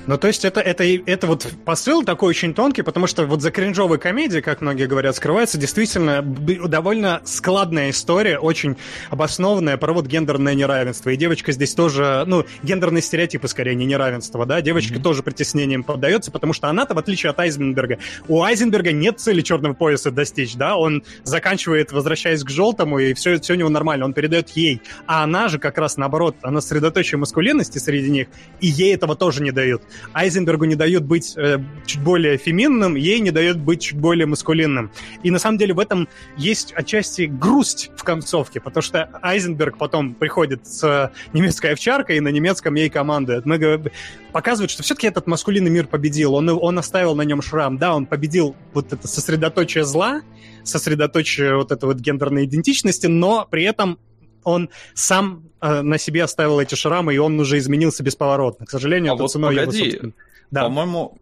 Ну, 0.06 0.18
то 0.18 0.28
есть 0.28 0.44
это, 0.44 0.60
это, 0.60 0.84
это 0.84 1.26
вот 1.26 1.46
посыл 1.64 2.02
такой 2.02 2.30
очень 2.30 2.54
тонкий, 2.54 2.82
потому 2.82 3.06
что 3.06 3.26
вот 3.26 3.42
за 3.42 3.50
кринжовой 3.50 3.98
комедией, 3.98 4.42
как 4.42 4.60
многие 4.60 4.86
говорят, 4.86 5.16
скрывается 5.16 5.58
действительно 5.58 6.22
довольно 6.22 7.20
складная 7.24 7.90
история, 7.90 8.38
очень 8.38 8.76
обоснованная 9.10 9.76
про 9.76 9.92
вот 9.92 10.06
гендерное 10.06 10.54
неравенство. 10.54 11.10
И 11.10 11.16
девочка 11.16 11.52
здесь 11.52 11.74
тоже, 11.74 12.24
ну, 12.26 12.44
гендерные 12.62 13.02
стереотипы 13.02 13.46
скорее, 13.46 13.74
не 13.74 13.86
неравенство, 13.86 14.46
да, 14.46 14.60
девочка 14.60 14.98
тоже 15.00 15.22
притеснением 15.22 15.84
поддается, 15.84 16.30
потому 16.30 16.52
что 16.52 16.68
она-то, 16.68 16.94
в 16.94 16.98
отличие 16.98 17.30
от 17.30 17.38
Айзенберга, 17.38 17.98
у 18.28 18.42
Айзенберга 18.42 18.92
нет 18.92 19.20
цели 19.20 19.42
черного 19.42 19.74
пояса 19.74 20.10
достичь, 20.10 20.54
да, 20.54 20.76
он 20.76 21.04
заканчивает, 21.24 21.92
возвращаясь 21.92 22.42
к 22.42 22.50
желтому, 22.50 22.98
и 22.98 23.14
все, 23.14 23.38
все 23.38 23.52
у 23.52 23.56
него 23.56 23.68
нормально, 23.68 24.06
он 24.06 24.12
передает 24.12 24.50
ей. 24.50 24.82
А 25.06 25.24
она 25.24 25.48
же 25.48 25.58
как 25.58 25.78
раз 25.78 25.96
наоборот, 25.96 26.36
она 26.42 26.60
средоточие 26.60 27.18
маскулинности 27.18 27.78
среди 27.78 28.10
них, 28.10 28.28
и 28.60 28.66
ей 28.66 28.94
этого 28.94 29.14
тоже 29.14 29.42
не 29.42 29.52
дают. 29.52 29.79
Айзенбергу 30.12 30.64
не 30.64 30.74
дают 30.74 31.04
быть 31.04 31.34
э, 31.36 31.58
чуть 31.86 32.02
более 32.02 32.36
феминным, 32.36 32.94
ей 32.94 33.20
не 33.20 33.30
дают 33.30 33.58
быть 33.58 33.82
чуть 33.82 33.98
более 33.98 34.26
маскулинным. 34.26 34.90
И 35.22 35.30
на 35.30 35.38
самом 35.38 35.58
деле 35.58 35.74
в 35.74 35.78
этом 35.78 36.08
есть 36.36 36.72
отчасти 36.72 37.22
грусть 37.22 37.90
в 37.96 38.04
концовке, 38.04 38.60
потому 38.60 38.82
что 38.82 39.08
Айзенберг 39.22 39.78
потом 39.78 40.14
приходит 40.14 40.66
с 40.66 40.84
э, 40.84 41.10
немецкой 41.32 41.72
овчаркой, 41.72 42.16
и 42.16 42.20
на 42.20 42.28
немецком 42.28 42.74
ей 42.74 42.90
командует. 42.90 43.46
Мы 43.46 43.90
показывают, 44.32 44.70
что 44.70 44.82
все-таки 44.82 45.06
этот 45.06 45.26
маскулинный 45.26 45.70
мир 45.70 45.86
победил, 45.86 46.34
он, 46.34 46.48
он 46.48 46.78
оставил 46.78 47.14
на 47.14 47.22
нем 47.22 47.42
шрам, 47.42 47.78
да, 47.78 47.94
он 47.94 48.06
победил 48.06 48.56
вот 48.72 48.92
это 48.92 49.06
сосредоточие 49.06 49.84
зла, 49.84 50.22
сосредоточие 50.64 51.56
вот 51.56 51.72
этой 51.72 51.84
вот 51.84 51.98
гендерной 51.98 52.44
идентичности, 52.44 53.06
но 53.06 53.46
при 53.50 53.64
этом 53.64 53.98
он 54.44 54.70
сам 54.94 55.49
на 55.60 55.98
себе 55.98 56.24
оставил 56.24 56.58
эти 56.60 56.74
шрамы, 56.74 57.14
и 57.14 57.18
он 57.18 57.38
уже 57.40 57.58
изменился 57.58 58.02
бесповоротно. 58.02 58.66
К 58.66 58.70
сожалению, 58.70 59.12
А 59.12 59.16
вот 59.16 59.30
ценой 59.30 59.54
его 59.54 59.64
погоди, 59.66 59.84
собственной- 59.90 60.14
Да. 60.50 60.62
По-моему, 60.64 61.18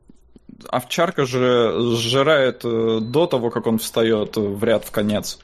овчарка 0.69 1.25
же 1.27 1.75
сжирает 1.97 2.61
э, 2.65 3.01
до 3.03 3.27
того, 3.27 3.51
как 3.51 3.67
он 3.67 3.79
встает 3.79 4.37
в 4.37 4.63
ряд 4.65 4.85
в 4.85 4.91
конец. 4.91 5.39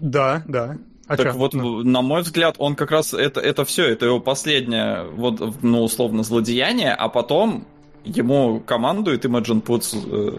Да, 0.00 0.42
да. 0.46 0.76
А 1.06 1.16
так 1.16 1.32
чё? 1.32 1.38
вот, 1.38 1.52
Ну. 1.54 1.82
на 1.82 2.00
мой 2.02 2.22
взгляд, 2.22 2.54
он 2.58 2.74
как 2.76 2.90
раз 2.90 3.12
это, 3.12 3.40
это 3.40 3.64
все, 3.64 3.84
это 3.88 4.06
его 4.06 4.20
последнее, 4.20 5.04
вот, 5.04 5.62
ну, 5.62 5.82
условно, 5.82 6.22
злодеяние, 6.22 6.94
а 6.94 7.08
потом 7.08 7.66
ему 8.04 8.60
командует 8.60 9.24
Имаджин 9.26 9.60
Путс, 9.60 9.94
э, 9.94 10.38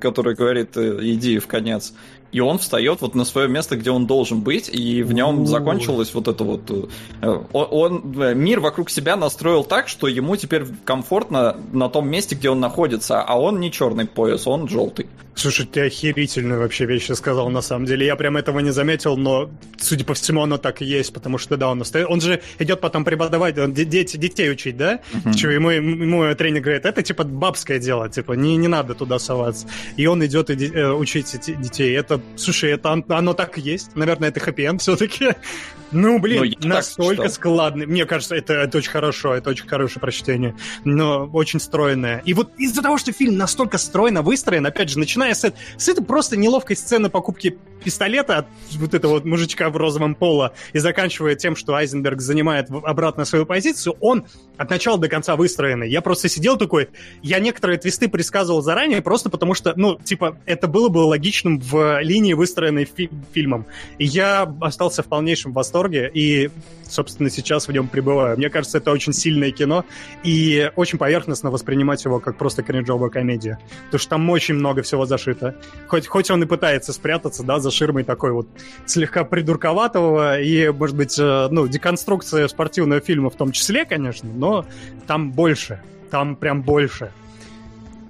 который 0.00 0.34
говорит, 0.34 0.76
э, 0.76 0.98
иди 1.02 1.38
в 1.38 1.46
конец. 1.46 1.94
И 2.32 2.40
он 2.40 2.58
встает 2.58 3.00
вот 3.00 3.14
на 3.14 3.24
свое 3.24 3.48
место, 3.48 3.76
где 3.76 3.90
он 3.90 4.06
должен 4.06 4.40
быть, 4.40 4.68
и 4.68 5.02
в 5.02 5.12
нем 5.12 5.46
закончилось 5.46 6.14
вот 6.14 6.28
это 6.28 6.44
вот... 6.44 6.70
э, 6.70 7.26
Он, 7.52 7.66
он, 7.70 8.22
э, 8.22 8.34
мир 8.34 8.60
вокруг 8.60 8.90
себя 8.90 9.16
настроил 9.16 9.64
так, 9.64 9.88
что 9.88 10.06
ему 10.06 10.36
теперь 10.36 10.64
комфортно 10.84 11.56
на 11.72 11.88
том 11.88 12.08
месте, 12.08 12.36
где 12.36 12.50
он 12.50 12.60
находится, 12.60 13.20
а 13.20 13.38
он 13.40 13.60
не 13.60 13.72
черный 13.72 14.06
пояс, 14.06 14.46
он 14.46 14.68
желтый. 14.68 15.06
Слушай, 15.34 15.64
ты 15.64 15.86
охерительную 15.86 16.60
вообще 16.60 16.84
вещь 16.84 17.10
сказал, 17.12 17.48
на 17.48 17.62
самом 17.62 17.86
деле. 17.86 18.04
Я 18.04 18.14
прям 18.16 18.36
этого 18.36 18.58
не 18.60 18.72
заметил, 18.72 19.16
но, 19.16 19.48
судя 19.78 20.04
по 20.04 20.12
всему, 20.12 20.42
оно 20.42 20.58
так 20.58 20.82
и 20.82 20.84
есть, 20.84 21.14
потому 21.14 21.38
что, 21.38 21.56
да, 21.56 21.70
он 21.70 21.80
остается... 21.80 22.12
Он 22.12 22.20
же 22.20 22.42
идет 22.58 22.80
потом 22.80 23.04
преподавать, 23.04 23.56
он 23.58 23.72
де- 23.72 23.86
дети, 23.86 24.18
детей 24.18 24.50
учить, 24.50 24.76
да? 24.76 25.00
Мгм. 25.12 25.32
Чего 25.32 25.52
ему, 25.52 25.70
ему 25.70 26.34
тренер 26.34 26.60
говорит, 26.60 26.84
это, 26.84 27.02
типа, 27.02 27.24
бабское 27.24 27.78
дело, 27.78 28.10
типа, 28.10 28.32
не, 28.34 28.56
не 28.56 28.68
надо 28.68 28.94
туда 28.94 29.18
соваться. 29.18 29.66
И 29.96 30.06
он 30.06 30.24
идет 30.26 30.50
и 30.50 30.66
э, 30.66 30.92
учить 30.92 31.34
детей. 31.46 31.96
Это, 31.96 32.19
слушай, 32.36 32.70
это 32.72 32.90
он- 32.90 33.04
оно 33.08 33.34
так 33.34 33.58
и 33.58 33.60
есть. 33.60 33.94
Наверное, 33.96 34.28
это 34.28 34.40
хэппи-энд 34.40 34.80
все-таки. 34.80 35.34
Ну, 35.92 36.20
блин, 36.20 36.54
Ну, 36.60 36.68
настолько 36.68 37.28
складный. 37.28 37.84
Мне 37.86 38.04
кажется, 38.06 38.36
это, 38.36 38.54
это 38.54 38.78
очень 38.78 38.90
хорошо, 38.90 39.34
это 39.34 39.50
очень 39.50 39.66
хорошее 39.66 40.00
прочтение. 40.00 40.54
Но 40.84 41.26
очень 41.32 41.58
стройное. 41.58 42.22
И 42.24 42.32
вот 42.32 42.52
из-за 42.58 42.80
того, 42.82 42.96
что 42.96 43.12
фильм 43.12 43.36
настолько 43.36 43.76
стройно 43.76 44.22
выстроен, 44.22 44.64
опять 44.66 44.88
же, 44.90 45.00
начиная 45.00 45.34
с, 45.34 45.52
с 45.76 45.88
этой 45.88 46.04
просто 46.04 46.36
неловкой 46.36 46.76
сцены 46.76 47.10
покупки 47.10 47.58
пистолета 47.82 48.38
от 48.38 48.46
вот 48.74 48.94
этого 48.94 49.12
вот 49.14 49.24
мужичка 49.24 49.70
в 49.70 49.76
розовом 49.76 50.14
поло 50.14 50.52
и 50.74 50.78
заканчивая 50.78 51.34
тем, 51.34 51.56
что 51.56 51.74
Айзенберг 51.74 52.20
занимает 52.20 52.68
обратно 52.70 53.24
свою 53.24 53.46
позицию, 53.46 53.96
он 54.00 54.26
от 54.58 54.70
начала 54.70 54.98
до 54.98 55.08
конца 55.08 55.34
выстроенный. 55.34 55.90
Я 55.90 56.02
просто 56.02 56.28
сидел 56.28 56.56
такой, 56.58 56.90
я 57.22 57.40
некоторые 57.40 57.78
твисты 57.78 58.08
предсказывал 58.08 58.60
заранее, 58.62 59.00
просто 59.00 59.30
потому 59.30 59.54
что, 59.54 59.72
ну, 59.76 59.98
типа, 59.98 60.38
это 60.44 60.68
было 60.68 60.88
бы 60.88 60.98
логичным 60.98 61.58
в 61.58 62.00
линии, 62.10 62.34
выстроенной 62.34 62.84
фи- 62.84 63.10
фильмом. 63.32 63.66
И 63.98 64.04
я 64.04 64.52
остался 64.60 65.02
в 65.02 65.06
полнейшем 65.06 65.52
восторге 65.52 66.10
и, 66.12 66.50
собственно, 66.88 67.30
сейчас 67.30 67.68
в 67.68 67.72
нем 67.72 67.86
пребываю. 67.88 68.36
Мне 68.36 68.50
кажется, 68.50 68.78
это 68.78 68.90
очень 68.90 69.12
сильное 69.12 69.52
кино 69.52 69.84
и 70.24 70.70
очень 70.76 70.98
поверхностно 70.98 71.50
воспринимать 71.50 72.04
его 72.04 72.18
как 72.18 72.36
просто 72.36 72.62
кринжовая 72.62 73.10
комедия. 73.10 73.58
Потому 73.86 73.98
что 74.00 74.10
там 74.10 74.30
очень 74.30 74.54
много 74.54 74.82
всего 74.82 75.06
зашито. 75.06 75.54
Хоть, 75.88 76.06
хоть 76.06 76.30
он 76.30 76.42
и 76.42 76.46
пытается 76.46 76.92
спрятаться, 76.92 77.44
да, 77.44 77.60
за 77.60 77.70
ширмой 77.70 78.04
такой 78.04 78.32
вот 78.32 78.48
слегка 78.86 79.24
придурковатого 79.24 80.40
и, 80.40 80.68
может 80.70 80.96
быть, 80.96 81.16
э, 81.18 81.48
ну, 81.50 81.68
деконструкция 81.68 82.48
спортивного 82.48 83.00
фильма 83.00 83.30
в 83.30 83.36
том 83.36 83.52
числе, 83.52 83.84
конечно, 83.84 84.28
но 84.34 84.66
там 85.06 85.30
больше. 85.32 85.80
Там 86.10 86.34
прям 86.34 86.62
больше. 86.62 87.12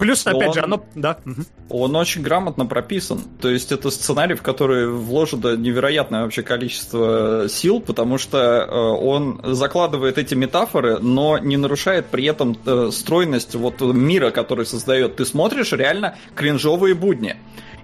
Плюс, 0.01 0.27
опять 0.27 0.49
Он- 0.49 0.55
же, 0.55 0.61
оно... 0.61 0.85
Да. 0.95 1.19
мгм. 1.25 1.47
Он 1.69 1.95
очень 1.95 2.23
грамотно 2.23 2.65
прописан. 2.67 3.21
То 3.41 3.51
есть 3.51 3.71
это 3.71 3.91
сценарий, 3.91 4.35
в 4.35 4.43
который 4.43 4.89
вложено 4.91 5.57
невероятное 5.57 6.23
вообще 6.23 6.43
количество 6.43 7.47
сил, 7.49 7.81
потому 7.81 8.17
что 8.17 8.39
э, 8.39 8.75
он 8.75 9.41
закладывает 9.45 10.17
эти 10.17 10.35
метафоры, 10.35 10.99
но 10.99 11.37
не 11.39 11.59
нарушает 11.59 12.07
при 12.07 12.25
этом 12.25 12.57
э, 12.65 12.89
стройность 12.93 13.55
вот 13.55 13.81
мира, 13.83 14.31
который 14.31 14.65
создает. 14.65 15.17
Ты 15.17 15.27
смотришь 15.27 15.73
реально 15.73 16.17
кринжовые 16.35 16.95
будни. 16.95 17.37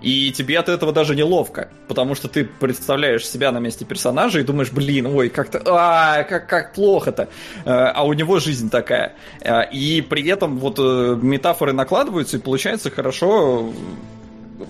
И 0.03 0.31
тебе 0.33 0.59
от 0.59 0.69
этого 0.69 0.93
даже 0.93 1.15
неловко, 1.15 1.69
потому 1.89 2.15
что 2.15 2.29
ты 2.29 2.45
представляешь 2.45 3.27
себя 3.27 3.53
на 3.53 3.59
месте 3.59 3.85
персонажа 3.85 4.41
и 4.41 4.43
думаешь, 4.43 4.71
блин, 4.73 5.07
ой, 5.07 5.29
как-то, 5.29 5.63
а, 5.67 6.23
как, 6.25 6.47
как 6.49 6.73
плохо-то. 6.75 7.29
Э, 7.65 7.71
А 7.95 8.05
у 8.05 8.13
него 8.13 8.39
жизнь 8.39 8.71
такая. 8.71 9.15
Э, 9.41 9.63
И 9.73 10.03
при 10.03 10.27
этом 10.29 10.59
вот 10.59 10.79
э, 10.79 11.19
метафоры 11.21 11.73
накладываются, 11.73 12.37
и 12.37 12.41
получается 12.41 12.91
хорошо 12.91 13.73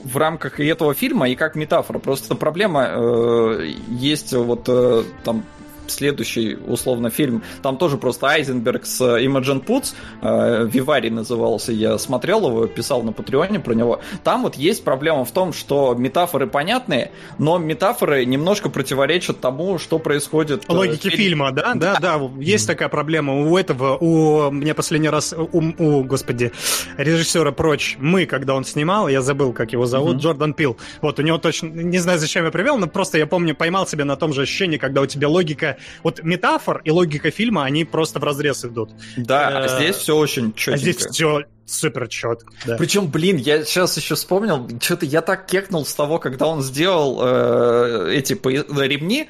в 0.04 0.16
рамках 0.16 0.60
и 0.60 0.66
этого 0.66 0.94
фильма, 0.94 1.28
и 1.28 1.34
как 1.34 1.54
метафора. 1.54 1.98
Просто 1.98 2.34
проблема 2.34 2.86
э, 2.88 3.72
есть 3.88 4.32
вот 4.32 4.64
э, 4.68 5.02
там 5.24 5.44
следующий, 5.90 6.56
условно, 6.66 7.10
фильм. 7.10 7.42
Там 7.62 7.76
тоже 7.76 7.96
просто 7.96 8.26
Айзенберг 8.26 8.86
с 8.86 9.00
Имаджин 9.18 9.60
Путс, 9.60 9.94
э, 10.22 10.68
Вивари 10.70 11.10
назывался, 11.10 11.72
я 11.72 11.98
смотрел 11.98 12.46
его, 12.48 12.66
писал 12.66 13.02
на 13.02 13.12
Патреоне 13.12 13.60
про 13.60 13.74
него. 13.74 14.00
Там 14.24 14.42
вот 14.42 14.56
есть 14.56 14.84
проблема 14.84 15.24
в 15.24 15.30
том, 15.30 15.52
что 15.52 15.94
метафоры 15.94 16.46
понятные, 16.46 17.10
но 17.38 17.58
метафоры 17.58 18.24
немножко 18.24 18.68
противоречат 18.68 19.40
тому, 19.40 19.78
что 19.78 19.98
происходит. 19.98 20.64
э, 20.68 20.72
Логики 20.72 21.08
в 21.08 21.12
фильма, 21.12 21.52
да, 21.52 21.74
да, 21.74 21.98
да, 22.00 22.20
есть 22.38 22.66
такая 22.66 22.88
проблема 22.88 23.48
у 23.48 23.56
этого, 23.56 23.96
у 23.96 24.50
мне 24.50 24.74
последний 24.74 25.08
раз, 25.08 25.34
у, 25.36 25.58
у, 25.78 26.04
господи, 26.04 26.52
режиссера 26.96 27.52
Прочь, 27.52 27.96
мы, 27.98 28.26
когда 28.26 28.54
он 28.54 28.64
снимал, 28.64 29.08
я 29.08 29.22
забыл, 29.22 29.52
как 29.52 29.72
его 29.72 29.86
зовут, 29.86 30.14
Мгм. 30.14 30.20
Джордан 30.20 30.54
Пил, 30.54 30.76
вот, 31.00 31.18
у 31.18 31.22
него 31.22 31.38
точно, 31.38 31.68
не 31.68 31.98
знаю, 31.98 32.18
зачем 32.18 32.44
я 32.44 32.50
привел, 32.50 32.78
но 32.78 32.86
просто 32.86 33.18
я 33.18 33.26
помню, 33.26 33.54
поймал 33.54 33.86
себя 33.86 34.04
на 34.04 34.16
том 34.16 34.32
же 34.32 34.42
ощущении, 34.42 34.76
когда 34.76 35.00
у 35.00 35.06
тебя 35.06 35.28
логика 35.28 35.75
вот 36.02 36.22
метафор 36.22 36.80
и 36.84 36.90
логика 36.90 37.30
фильма, 37.30 37.64
они 37.64 37.84
просто 37.84 38.18
в 38.20 38.24
разрез 38.24 38.64
идут. 38.64 38.90
Да, 39.16 39.48
а 39.48 39.66
Э, 39.66 39.78
здесь 39.78 39.96
все 39.96 40.16
очень 40.16 40.52
четенько. 40.54 40.74
А 40.74 40.78
здесь 40.78 40.96
все 41.06 41.42
супер 41.68 42.06
четко. 42.06 42.46
Да. 42.64 42.76
Причем, 42.76 43.08
блин, 43.08 43.38
я 43.38 43.64
сейчас 43.64 43.96
еще 43.96 44.14
вспомнил, 44.14 44.68
что-то 44.80 45.04
я 45.04 45.20
так 45.20 45.46
кекнул 45.46 45.84
с 45.84 45.92
того, 45.94 46.20
когда 46.20 46.46
он 46.46 46.62
сделал 46.62 47.18
э, 47.20 48.12
эти 48.14 48.34
поя- 48.34 48.64
ремни, 48.68 49.28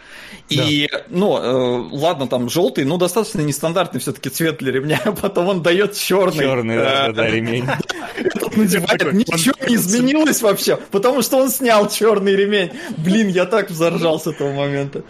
и, 0.50 0.86
ну, 1.08 1.38
э, 1.38 1.88
ладно, 1.96 2.26
там 2.28 2.50
желтый, 2.50 2.84
ну, 2.84 2.98
достаточно 2.98 3.40
нестандартный 3.40 4.00
все-таки 4.00 4.28
цвет 4.28 4.58
для 4.58 4.70
ремня, 4.70 5.00
а 5.06 5.12
потом 5.12 5.48
он 5.48 5.62
дает 5.62 5.94
черный. 5.94 6.44
Черный, 6.44 6.76
да, 6.76 7.08
Э, 7.08 7.12
да, 7.12 7.26
ремень. 7.26 7.64
Надевает, 8.56 8.98
Такой, 8.98 9.14
ничего 9.14 9.54
не 9.66 9.74
изменилось 9.76 10.42
вообще, 10.42 10.76
потому 10.90 11.22
что 11.22 11.38
он 11.38 11.50
снял 11.50 11.88
черный 11.88 12.36
ремень. 12.36 12.70
Блин, 12.98 13.28
я 13.28 13.44
так 13.46 13.70
взоржал 13.70 14.20
с 14.20 14.26
этого 14.26 14.52
момента. 14.52 15.02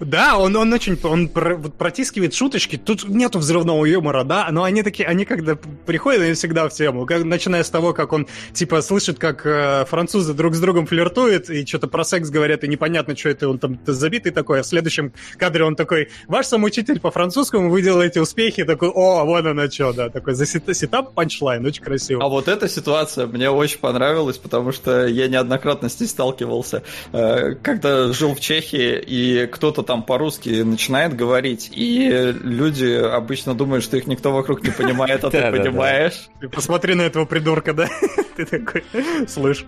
Да, 0.00 0.36
он, 0.38 0.56
он 0.56 0.72
очень, 0.72 0.98
он 1.04 1.28
про- 1.28 1.54
вот 1.56 1.74
протискивает 1.74 2.34
шуточки, 2.34 2.76
тут 2.76 3.08
нету 3.08 3.38
взрывного 3.38 3.84
юмора, 3.84 4.24
да, 4.24 4.48
но 4.50 4.64
они 4.64 4.82
такие, 4.82 5.06
они 5.08 5.24
когда 5.24 5.56
приходят, 5.86 6.22
они 6.22 6.34
всегда 6.34 6.68
в 6.68 6.72
тему, 6.72 7.06
как, 7.06 7.22
начиная 7.24 7.62
с 7.62 7.70
того, 7.70 7.92
как 7.92 8.12
он, 8.12 8.26
типа, 8.52 8.82
слышит, 8.82 9.18
как 9.20 9.46
э, 9.46 9.84
французы 9.88 10.34
друг 10.34 10.54
с 10.56 10.60
другом 10.60 10.86
флиртуют, 10.86 11.50
и 11.50 11.64
что-то 11.64 11.86
про 11.86 12.02
секс 12.04 12.30
говорят, 12.30 12.64
и 12.64 12.68
непонятно, 12.68 13.16
что 13.16 13.28
это, 13.28 13.48
он 13.48 13.58
там 13.58 13.78
забитый 13.86 14.32
такой, 14.32 14.60
а 14.60 14.62
в 14.64 14.66
следующем 14.66 15.12
кадре 15.38 15.62
он 15.64 15.76
такой, 15.76 16.08
ваш 16.26 16.46
сам 16.46 16.64
учитель 16.64 16.98
по 16.98 17.12
французскому, 17.12 17.70
вы 17.70 17.80
делаете 17.82 18.20
успехи, 18.20 18.64
такой, 18.64 18.88
о, 18.88 19.24
вот 19.24 19.46
оно 19.46 19.70
что, 19.70 19.92
да, 19.92 20.08
такой, 20.08 20.34
за 20.34 20.46
set- 20.46 20.74
setup 20.76 21.14
punchline, 21.14 21.64
очень 21.64 21.82
красиво. 21.84 22.24
А 22.24 22.28
вот 22.28 22.48
эта 22.48 22.68
ситуация 22.68 23.26
мне 23.28 23.50
очень 23.50 23.78
понравилась, 23.78 24.38
потому 24.38 24.72
что 24.72 25.06
я 25.06 25.28
неоднократно 25.28 25.88
с 25.88 26.00
ней 26.00 26.06
сталкивался. 26.08 26.82
Э, 27.12 27.54
Когда 27.62 28.12
жил 28.12 28.34
в 28.34 28.40
Чехии, 28.40 28.98
и 29.06 29.46
кто-то 29.46 29.82
там 29.92 30.02
по-русски 30.02 30.62
начинает 30.62 31.14
говорить, 31.14 31.70
и 31.70 32.32
люди 32.42 32.94
обычно 32.94 33.54
думают, 33.54 33.84
что 33.84 33.98
их 33.98 34.06
никто 34.06 34.32
вокруг 34.32 34.62
не 34.62 34.70
понимает, 34.70 35.22
а 35.22 35.30
ты 35.30 35.38
понимаешь. 35.52 36.30
Ты 36.40 36.48
посмотри 36.48 36.94
на 36.94 37.02
этого 37.02 37.26
придурка, 37.26 37.74
да? 37.74 37.88
Ты 38.36 38.46
такой, 38.46 38.82
слышь. 39.28 39.66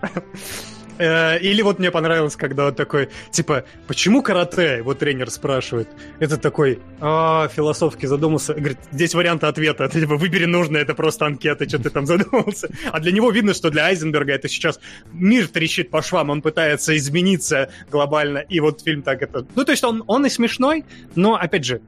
Э, 0.97 1.39
Или 1.39 1.61
вот 1.61 1.79
мне 1.79 1.91
понравилось, 1.91 2.35
когда 2.35 2.67
он 2.67 2.75
такой, 2.75 3.09
типа, 3.31 3.65
почему 3.87 4.21
карате? 4.21 4.81
Вот 4.81 4.99
тренер 4.99 5.29
спрашивает. 5.29 5.89
Это 6.19 6.37
такой, 6.37 6.79
а, 7.01 7.47
философски 7.49 8.05
задумался. 8.05 8.53
Говорит, 8.53 8.77
здесь 8.91 9.13
варианты 9.13 9.47
ответа. 9.47 9.87
Ты 9.89 9.99
типа, 10.01 10.15
выбери 10.15 10.45
нужное, 10.45 10.81
это 10.81 10.93
просто 10.93 11.25
анкета, 11.25 11.67
что 11.67 11.79
ты 11.79 11.89
там 11.89 12.05
задумался. 12.07 12.69
А 12.91 12.99
для 12.99 13.11
него 13.11 13.31
видно, 13.31 13.53
что 13.53 13.69
для 13.69 13.85
Айзенберга 13.85 14.33
это 14.33 14.47
сейчас 14.47 14.79
мир 15.13 15.47
трещит 15.47 15.89
по 15.89 16.01
швам, 16.01 16.29
он 16.29 16.41
пытается 16.41 16.95
измениться 16.95 17.69
глобально. 17.91 18.39
И 18.39 18.59
вот 18.59 18.81
фильм 18.81 19.01
так 19.01 19.21
это... 19.21 19.45
Ну, 19.55 19.63
то 19.63 19.71
есть 19.71 19.83
он, 19.83 20.03
он 20.07 20.25
и 20.25 20.29
смешной, 20.29 20.85
но, 21.15 21.35
опять 21.35 21.65
же, 21.65 21.81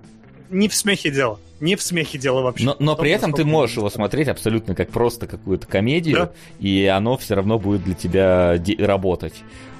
не 0.49 0.67
в 0.67 0.75
смехе 0.75 1.11
дело. 1.11 1.39
Не 1.59 1.75
в 1.75 1.81
смехе 1.81 2.17
дело 2.19 2.41
вообще. 2.43 2.65
Но, 2.65 2.75
но 2.79 2.95
при 2.95 3.09
этом 3.11 3.33
ты 3.33 3.43
можешь 3.43 3.77
его 3.77 3.89
смотреть 3.89 4.27
абсолютно 4.27 4.75
как 4.75 4.89
просто 4.89 5.25
какую-то 5.25 5.65
комедию, 5.67 6.15
Да. 6.17 6.31
и 6.59 6.85
оно 6.85 7.17
все 7.17 7.33
равно 7.35 7.57
будет 7.57 7.83
для 7.83 7.95
тебя 7.95 8.57
де- 8.59 8.75
работать. 8.85 9.33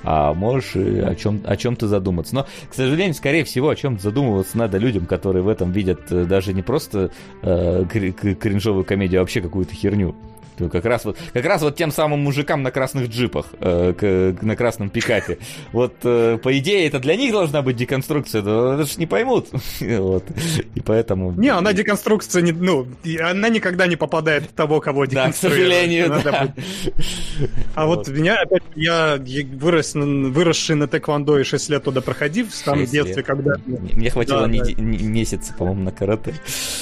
А 0.03 0.33
можешь 0.33 0.75
о 0.75 1.15
чем 1.15 1.41
о 1.45 1.55
чем-то 1.57 1.87
задуматься. 1.87 2.33
Но, 2.33 2.47
к 2.69 2.73
сожалению, 2.73 3.13
скорее 3.13 3.43
всего, 3.43 3.69
о 3.69 3.75
чем-то 3.75 4.01
задумываться 4.01 4.57
надо 4.57 4.77
людям, 4.77 5.05
которые 5.05 5.43
в 5.43 5.49
этом 5.49 5.71
видят 5.71 6.11
э, 6.11 6.23
даже 6.25 6.53
не 6.53 6.61
просто 6.63 7.11
э, 7.41 7.83
кринжовую 8.39 8.85
комедию, 8.85 9.19
а 9.19 9.23
вообще 9.23 9.41
какую-то 9.41 9.73
херню. 9.75 10.15
То 10.57 10.69
Как 10.69 10.85
раз, 10.85 11.05
вот, 11.05 11.17
как 11.33 11.45
раз 11.45 11.61
вот 11.61 11.75
тем 11.75 11.91
самым 11.91 12.19
мужикам 12.21 12.63
на 12.63 12.71
красных 12.71 13.09
джипах, 13.09 13.45
э, 13.59 13.93
к- 13.93 14.43
на 14.43 14.55
красном 14.55 14.89
пикапе. 14.89 15.37
Вот, 15.71 15.93
э, 16.03 16.37
по 16.41 16.57
идее, 16.57 16.87
это 16.87 16.99
для 16.99 17.15
них 17.15 17.31
должна 17.31 17.61
быть 17.61 17.75
деконструкция, 17.75 18.41
но 18.41 18.73
это 18.73 18.85
ж 18.85 18.97
не 18.97 19.05
поймут. 19.05 19.47
Вот. 20.07 20.23
И 20.75 20.79
поэтому... 20.81 21.31
Не, 21.33 21.49
она 21.49 21.73
деконструкция 21.73 22.41
не, 22.41 22.51
ну, 22.51 22.87
она 23.21 23.49
никогда 23.49 23.87
не 23.87 23.95
попадает 23.95 24.43
в 24.43 24.53
того, 24.53 24.79
кого 24.81 25.05
Да, 25.05 25.07
к 25.07 25.11
деконструирует. 25.11 25.67
сожалению, 25.69 26.09
Надо 26.09 26.31
да. 26.31 26.41
быть- 26.55 26.65
А 27.75 27.85
вот 27.85 28.07
меня 28.07 28.35
опять, 28.41 28.63
я 28.75 29.17
вырос, 29.53 29.93
выросший 29.95 30.75
на 30.75 30.87
тэквондо 30.87 31.39
и 31.39 31.43
6 31.43 31.69
лет 31.69 31.83
туда 31.83 32.01
проходив, 32.01 32.47
там 32.65 32.79
в 32.85 32.89
детстве, 32.89 33.17
лет. 33.17 33.25
когда... 33.25 33.55
Мне 33.67 34.09
хватило 34.09 34.41
Да, 34.41 34.47
неде- 34.47 34.75
да. 34.75 34.81
не- 34.81 34.97
месяца, 35.03 35.53
по-моему, 35.53 35.83
на 35.83 35.91
карате. 35.91 36.33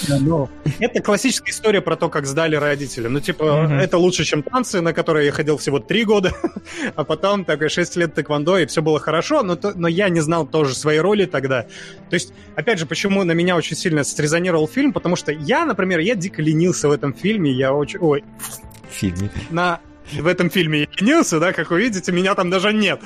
Ну, 0.07 0.49
это 0.79 1.01
классическая 1.01 1.51
история 1.51 1.81
про 1.81 1.95
то, 1.95 2.09
как 2.09 2.25
сдали 2.25 2.55
родители. 2.55 3.07
Ну, 3.07 3.19
типа, 3.19 3.64
Мгм. 3.67 3.79
это 3.79 3.97
лучше, 3.97 4.23
чем 4.23 4.43
танцы, 4.43 4.81
на 4.81 4.93
которые 4.93 5.25
я 5.25 5.31
ходил 5.31 5.57
всего 5.57 5.79
3 5.79 6.05
года, 6.05 6.33
а 6.95 7.03
потом 7.03 7.45
такой 7.45 7.69
6 7.69 7.95
лет 7.97 8.13
тэквондо, 8.13 8.57
и 8.57 8.65
все 8.65 8.81
было 8.81 8.99
хорошо, 8.99 9.43
но, 9.43 9.55
то- 9.55 9.73
но 9.75 9.87
я 9.87 10.09
не 10.09 10.19
знал 10.21 10.45
тоже 10.47 10.75
своей 10.75 10.99
роли 10.99 11.25
тогда. 11.25 11.63
То 12.09 12.13
есть, 12.13 12.33
опять 12.55 12.79
же, 12.79 12.85
почему 12.85 13.23
на 13.23 13.31
меня 13.33 13.55
очень 13.55 13.75
сильно 13.75 14.03
срезонировал 14.03 14.67
фильм, 14.67 14.93
потому 14.93 15.15
что 15.15 15.31
я, 15.31 15.65
например, 15.65 15.99
я 15.99 16.15
дико 16.15 16.41
ленился 16.41 16.87
в 16.87 16.91
этом 16.91 17.13
фильме, 17.13 17.51
я 17.51 17.73
очень... 17.73 17.99
Ой, 17.99 18.23
фильме. 18.89 19.29
на 19.49 19.79
в 20.13 20.27
этом 20.27 20.49
фильме 20.49 20.81
я 20.81 20.87
ленился, 20.99 21.39
да, 21.39 21.53
как 21.53 21.71
вы 21.71 21.81
видите, 21.81 22.11
меня 22.11 22.35
там 22.35 22.49
даже 22.49 22.73
нет. 22.73 23.01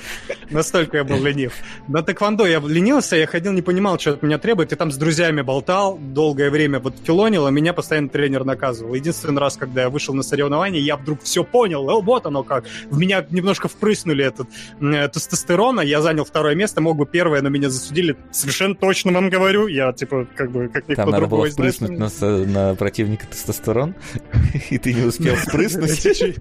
Настолько 0.50 0.98
я 0.98 1.04
был 1.04 1.24
ленив. 1.24 1.54
На 1.88 2.02
тэквондо 2.04 2.46
я 2.46 2.60
ленился, 2.60 3.16
я 3.16 3.28
ходил, 3.28 3.52
не 3.52 3.62
понимал, 3.62 4.00
что 4.00 4.12
от 4.12 4.24
меня 4.24 4.38
требует, 4.38 4.72
и 4.74 4.76
там 4.76 4.92
с 4.92 4.98
друзьями 4.98 5.42
болтал, 5.42 5.98
долгое 5.98 6.50
время 6.50 6.80
вот 6.80 6.96
филонил, 7.04 7.46
а 7.46 7.52
меня 7.52 7.74
постоянно 7.74 8.10
тренер 8.10 8.44
наказывал. 8.46 8.94
Единственный 8.94 9.40
раз, 9.40 9.58
когда 9.58 9.82
я 9.84 9.90
вышел 9.90 10.14
на 10.14 10.24
соревнования, 10.24 10.80
я 10.82 10.98
вдруг 10.98 11.22
все 11.24 11.44
понял, 11.44 11.90
о, 11.90 12.02
вот 12.02 12.26
оно 12.26 12.44
как. 12.44 12.66
В 12.90 12.98
меня 12.98 13.26
немножко 13.30 13.68
впрыснули 13.68 14.26
этот 14.26 14.48
э, 14.82 15.08
тестостерона, 15.10 15.82
я 15.82 16.02
занял 16.02 16.26
второе 16.26 16.56
место, 16.56 16.82
мог 16.82 16.98
бы 16.98 17.06
первое, 17.06 17.42
но 17.42 17.50
меня 17.50 17.70
засудили. 17.70 18.16
Совершенно 18.32 18.76
точно 18.76 19.12
вам 19.12 19.30
говорю, 19.30 19.68
я, 19.68 19.94
типа, 19.94 20.28
как 20.36 20.52
бы, 20.52 20.68
как 20.68 20.88
никто 20.88 21.04
Там 21.04 21.12
надо 21.12 21.22
было 21.28 21.30
другой. 21.30 21.52
впрыснуть 21.52 21.92
на, 21.98 22.10
с- 22.10 22.22
на 22.46 22.76
противника 22.76 23.26
тестостерон, 23.28 23.96
и 24.70 24.78
ты 24.78 24.94
не 24.94 25.04
успел 25.04 25.36
впрыснуть. 25.38 26.40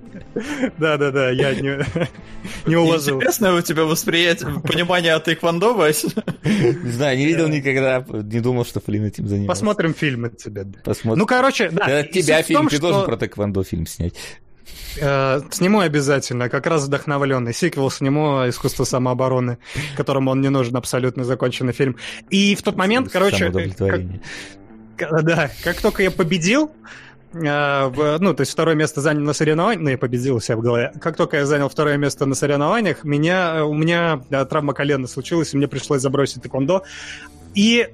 Да-да-да, 0.79 1.31
я 1.31 1.55
не, 1.55 1.85
не 2.67 2.77
уложил. 2.77 3.17
Интересное 3.19 3.53
у 3.53 3.61
тебя 3.63 3.85
восприятие, 3.85 4.61
понимание 4.61 5.15
от 5.15 5.25
тэквондо? 5.25 5.75
Не 5.79 6.91
знаю, 6.91 7.19
не 7.19 7.27
видел 7.27 7.49
никогда, 7.49 8.05
не 8.09 8.41
думал, 8.41 8.65
что 8.65 8.81
Флин 8.81 9.05
этим 9.05 9.27
занимался. 9.29 9.49
Посмотрим 9.61 9.95
фильм 9.95 10.25
от 10.27 10.37
тебя. 10.39 10.65
Посмотрим. 10.85 11.19
Ну, 11.21 11.27
короче, 11.27 11.71
да. 11.71 11.99
От 12.01 12.11
тебя 12.11 12.43
фильм, 12.43 12.69
ты 12.69 12.79
должен 12.79 13.05
про 13.05 13.17
тэквондо 13.17 13.63
фильм 13.65 13.87
снять. 13.87 14.15
э, 15.01 15.41
сниму 15.51 15.81
обязательно, 15.81 16.49
как 16.49 16.67
раз 16.67 16.85
вдохновленный. 16.87 17.55
Сиквел 17.55 17.91
сниму 17.91 18.49
«Искусство 18.49 18.85
самообороны», 18.85 19.59
которому 19.97 20.31
он 20.31 20.41
не 20.41 20.49
нужен, 20.51 20.77
абсолютно 20.77 21.25
законченный 21.25 21.73
фильм. 21.73 21.97
И 22.31 22.55
в 22.55 22.63
тот 22.63 22.77
момент, 22.77 23.11
короче, 23.11 23.51
как- 24.99 25.25
Да, 25.25 25.51
как 25.63 25.81
только 25.81 26.03
я 26.03 26.11
победил, 26.11 26.73
ну, 27.33 28.35
то 28.35 28.41
есть 28.41 28.53
второе 28.53 28.75
место 28.75 29.01
занял 29.01 29.23
на 29.23 29.33
соревнованиях, 29.33 29.83
ну, 29.83 29.91
я 29.91 29.99
победил 29.99 30.41
себя 30.41 30.57
в 30.57 30.61
голове. 30.61 30.93
Как 31.01 31.17
только 31.17 31.37
я 31.39 31.47
занял 31.47 31.69
второе 31.69 31.97
место 31.97 32.27
на 32.27 32.35
соревнованиях, 32.35 33.05
меня, 33.05 33.57
э, 33.57 33.63
у 33.63 33.75
меня 33.75 34.23
э, 34.31 34.45
травма 34.47 34.73
колена 34.73 35.07
случилась, 35.07 35.53
и 35.53 35.57
мне 35.57 35.69
пришлось 35.69 36.01
забросить 36.01 36.43
тэквондо. 36.43 36.85
И 37.55 37.89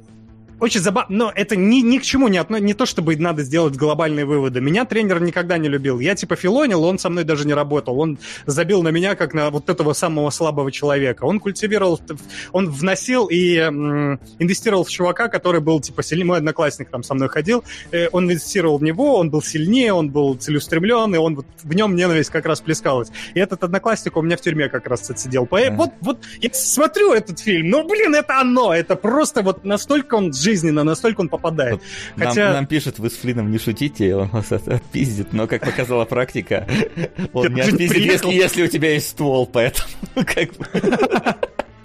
очень 0.61 0.81
забавно, 0.81 1.17
но 1.17 1.33
это 1.35 1.57
ни, 1.57 1.81
ни 1.81 1.99
к 1.99 2.03
чему 2.03 2.29
не 2.29 2.39
отно... 2.39 2.57
не 2.57 2.75
то, 2.75 2.87
чтобы 2.87 3.17
надо 3.17 3.43
сделать 3.43 3.77
глобальные 3.77 4.25
выводы. 4.25 4.61
Меня 4.61 4.85
тренер 4.85 5.21
никогда 5.21 5.59
не 5.59 5.69
любил. 5.69 6.01
Я 6.01 6.15
типа 6.15 6.37
филонил, 6.37 6.85
он 6.85 6.99
со 6.99 7.09
мной 7.11 7.25
даже 7.25 7.47
не 7.47 7.55
работал. 7.55 7.99
Он 7.99 8.19
забил 8.47 8.83
на 8.83 8.89
меня 8.89 9.15
как 9.17 9.35
на 9.35 9.51
вот 9.51 9.69
этого 9.69 9.93
самого 9.93 10.31
слабого 10.31 10.71
человека. 10.71 11.25
Он 11.25 11.41
культивировал, 11.41 12.01
он 12.53 12.71
вносил 12.71 13.27
и 13.27 13.57
м, 13.57 14.21
инвестировал 14.39 14.85
в 14.85 14.91
чувака, 14.91 15.29
который 15.29 15.61
был 15.61 15.81
типа 15.81 16.03
сильнее. 16.03 16.27
Мой 16.27 16.39
одноклассник 16.39 16.89
там 16.91 17.03
со 17.03 17.15
мной 17.15 17.29
ходил. 17.29 17.65
Э, 17.91 18.09
он 18.13 18.25
инвестировал 18.25 18.79
в 18.79 18.83
него, 18.83 19.17
он 19.19 19.31
был 19.31 19.43
сильнее, 19.43 19.93
он 19.93 20.11
был 20.11 20.35
целеустремленный, 20.37 21.19
он 21.19 21.35
вот 21.37 21.47
в 21.63 21.75
нем 21.75 21.97
ненависть 21.97 22.31
как 22.31 22.47
раз 22.47 22.61
плескалась. 22.61 23.09
И 23.35 23.41
этот 23.41 23.65
одноклассник 23.65 24.17
у 24.17 24.23
меня 24.23 24.37
в 24.37 24.41
тюрьме 24.41 24.69
как 24.69 24.87
раз 24.87 25.11
отсидел. 25.11 25.47
По- 25.47 25.65
Ага. 25.65 25.77
Вот, 25.77 25.91
вот 26.03 26.19
я 26.43 26.51
смотрю 26.53 27.13
этот 27.15 27.39
фильм, 27.41 27.71
ну 27.71 27.89
блин, 27.89 28.15
это 28.15 28.39
оно, 28.41 28.75
это 28.75 28.97
просто 28.97 29.41
вот 29.43 29.65
настолько 29.65 30.17
он 30.17 30.31
жизненно, 30.45 30.85
настолько 30.85 31.23
он 31.23 31.29
попадает. 31.29 31.81
Нам, 32.17 32.29
Хотя- 32.29 32.53
нам 32.53 32.67
пишет, 32.67 32.99
вы 32.99 33.11
с 33.11 33.15
Флином 33.15 33.51
не 33.51 33.59
шутите, 33.59 34.15
он 34.15 34.29
вас 34.29 34.53
от- 34.53 34.69
отпиздит, 34.69 35.33
но, 35.33 35.47
как 35.47 35.65
показала 35.65 36.05
практика, 36.05 36.67
он 37.33 37.55
не 37.55 37.63
отпиздит, 37.63 38.25
если, 38.25 38.63
у 38.63 38.69
тебя 38.69 38.93
есть 38.93 39.09
ствол, 39.09 39.47
поэтому 39.47 39.89
как 40.15 40.55
бы... 40.57 40.67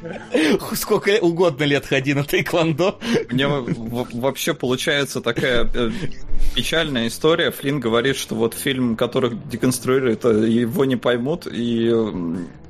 Сколько 0.76 1.12
угодно 1.22 1.64
лет 1.64 1.86
ходи 1.86 2.14
на 2.14 2.24
тайквондо. 2.24 3.00
Мне 3.30 3.48
вообще 3.48 4.54
получается 4.54 5.22
такая 5.22 5.70
э, 5.74 5.92
печальная 6.56 7.08
история. 7.08 7.52
Флинн 7.52 7.80
говорит, 7.80 8.16
что 8.16 8.36
вот 8.36 8.54
фильм, 8.54 8.96
который 8.96 9.38
деконструирует, 9.52 10.26
э, 10.26 10.48
его 10.48 10.86
не 10.86 10.96
поймут, 10.96 11.48
и 11.52 11.90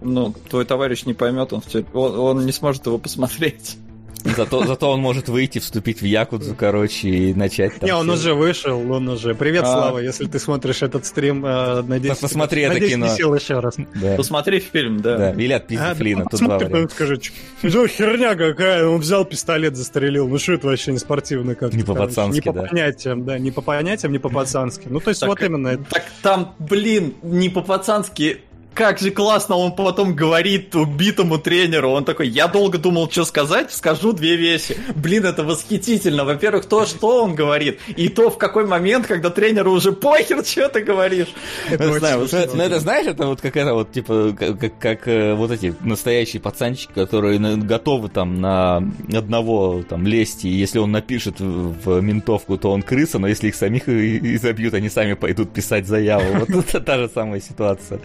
ну, 0.01 0.33
твой 0.49 0.65
товарищ 0.65 1.05
не 1.05 1.13
поймет, 1.13 1.53
он, 1.53 1.61
он, 1.93 2.19
он 2.19 2.45
не 2.45 2.51
сможет 2.51 2.85
его 2.85 2.97
посмотреть. 2.97 3.77
Зато, 4.23 4.65
зато 4.65 4.91
он 4.91 4.99
может 5.01 5.29
выйти, 5.29 5.59
вступить 5.59 6.01
в 6.01 6.05
Якудзу, 6.05 6.53
короче, 6.55 7.07
и 7.09 7.33
начать 7.33 7.79
там... 7.79 7.87
Не, 7.87 7.93
он 7.95 8.05
всё. 8.07 8.13
уже 8.13 8.33
вышел, 8.33 8.91
он 8.91 9.07
уже. 9.07 9.33
Привет, 9.33 9.63
А. 9.63 9.71
Слава, 9.71 9.99
если 9.99 10.25
ты 10.25 10.39
смотришь 10.39 10.81
этот 10.81 11.05
стрим, 11.05 11.45
э, 11.45 11.81
надеюсь... 11.83 12.17
Пос- 12.17 12.21
посмотри 12.21 12.63
это 12.63 12.73
надеюсь, 12.73 12.91
кино. 12.93 13.05
не 13.07 13.15
сел 13.15 13.33
еще 13.33 13.59
раз. 13.59 13.75
Да, 13.95 14.15
Посмотри 14.15 14.59
фильм, 14.59 15.01
да. 15.01 15.17
да. 15.17 15.31
Или 15.31 15.53
отпизди 15.53 15.83
А, 15.83 15.95
Флина, 15.95 16.23
да, 16.23 16.29
тут 16.31 16.39
два 16.41 16.57
варианта. 16.57 16.93
скажи, 16.93 17.17
«Чё- 17.17 17.31
что 17.69 17.87
херня 17.87 18.35
какая, 18.35 18.85
он 18.87 18.99
взял 18.99 19.25
пистолет, 19.25 19.75
застрелил. 19.75 20.27
Ну 20.27 20.37
что 20.37 20.53
это 20.53 20.67
вообще 20.67 20.91
не 20.91 20.99
спортивно 20.99 21.55
как 21.55 21.73
Не 21.73 21.83
по-пацански, 21.83 22.35
Не 22.35 22.41
по 22.41 22.53
да. 22.53 22.63
понятиям, 22.63 23.25
да, 23.25 23.39
не 23.39 23.51
по 23.51 23.61
понятиям, 23.61 24.11
не 24.11 24.19
по-пацански. 24.19 24.87
Ну, 24.89 24.99
то 24.99 25.09
есть 25.09 25.21
Так, 25.21 25.29
вот 25.29 25.41
именно. 25.41 25.77
Так 25.89 26.03
там, 26.21 26.55
блин, 26.59 27.13
не 27.23 27.49
по-пацански. 27.49 28.41
Как 28.73 28.99
же 28.99 29.11
классно 29.11 29.57
он 29.57 29.75
потом 29.75 30.15
говорит 30.15 30.73
убитому 30.73 31.37
тренеру. 31.37 31.89
Он 31.91 32.05
такой, 32.05 32.29
я 32.29 32.47
долго 32.47 32.77
думал, 32.77 33.09
что 33.11 33.25
сказать, 33.25 33.73
скажу 33.73 34.13
две 34.13 34.37
вещи. 34.37 34.77
Блин, 34.95 35.25
это 35.25 35.43
восхитительно. 35.43 36.23
Во-первых, 36.23 36.65
то, 36.65 36.85
что 36.85 37.23
он 37.23 37.35
говорит, 37.35 37.79
и 37.97 38.07
то, 38.07 38.29
в 38.29 38.37
какой 38.37 38.65
момент, 38.65 39.05
когда 39.07 39.31
тренеру 39.31 39.71
уже 39.73 39.91
похер, 39.91 40.45
что 40.45 40.69
ты 40.69 40.81
говоришь. 40.81 41.27
Это 41.69 41.87
Ну, 41.87 41.99
знаю, 41.99 42.19
вот, 42.19 42.31
ну, 42.31 42.61
это 42.63 42.79
знаешь, 42.79 43.07
это 43.07 43.27
вот 43.27 43.41
какая-то 43.41 43.73
вот, 43.73 43.91
типа, 43.91 44.35
как, 44.39 44.59
как- 44.59 44.79
как, 44.79 45.07
э, 45.07 45.33
вот 45.33 45.51
эти 45.51 45.73
настоящие 45.81 46.41
пацанчики, 46.41 46.91
которые 46.93 47.37
готовы 47.57 48.07
там 48.07 48.39
на 48.39 48.77
одного 49.13 49.83
там 49.89 50.07
лезть, 50.07 50.45
и 50.45 50.49
если 50.49 50.79
он 50.79 50.91
напишет 50.91 51.39
в, 51.39 51.73
в 51.83 52.01
ментовку, 52.01 52.57
то 52.57 52.71
он 52.71 52.83
крыса, 52.83 53.19
но 53.19 53.27
если 53.27 53.47
их 53.49 53.55
самих 53.55 53.89
и, 53.89 54.17
и 54.17 54.37
забьют, 54.37 54.73
они 54.73 54.89
сами 54.89 55.13
пойдут 55.15 55.51
писать 55.51 55.85
заяву. 55.85 56.45
Вот 56.47 56.49
это 56.69 56.79
та 56.79 56.97
же 56.97 57.09
самая 57.13 57.41
ситуация. 57.41 57.99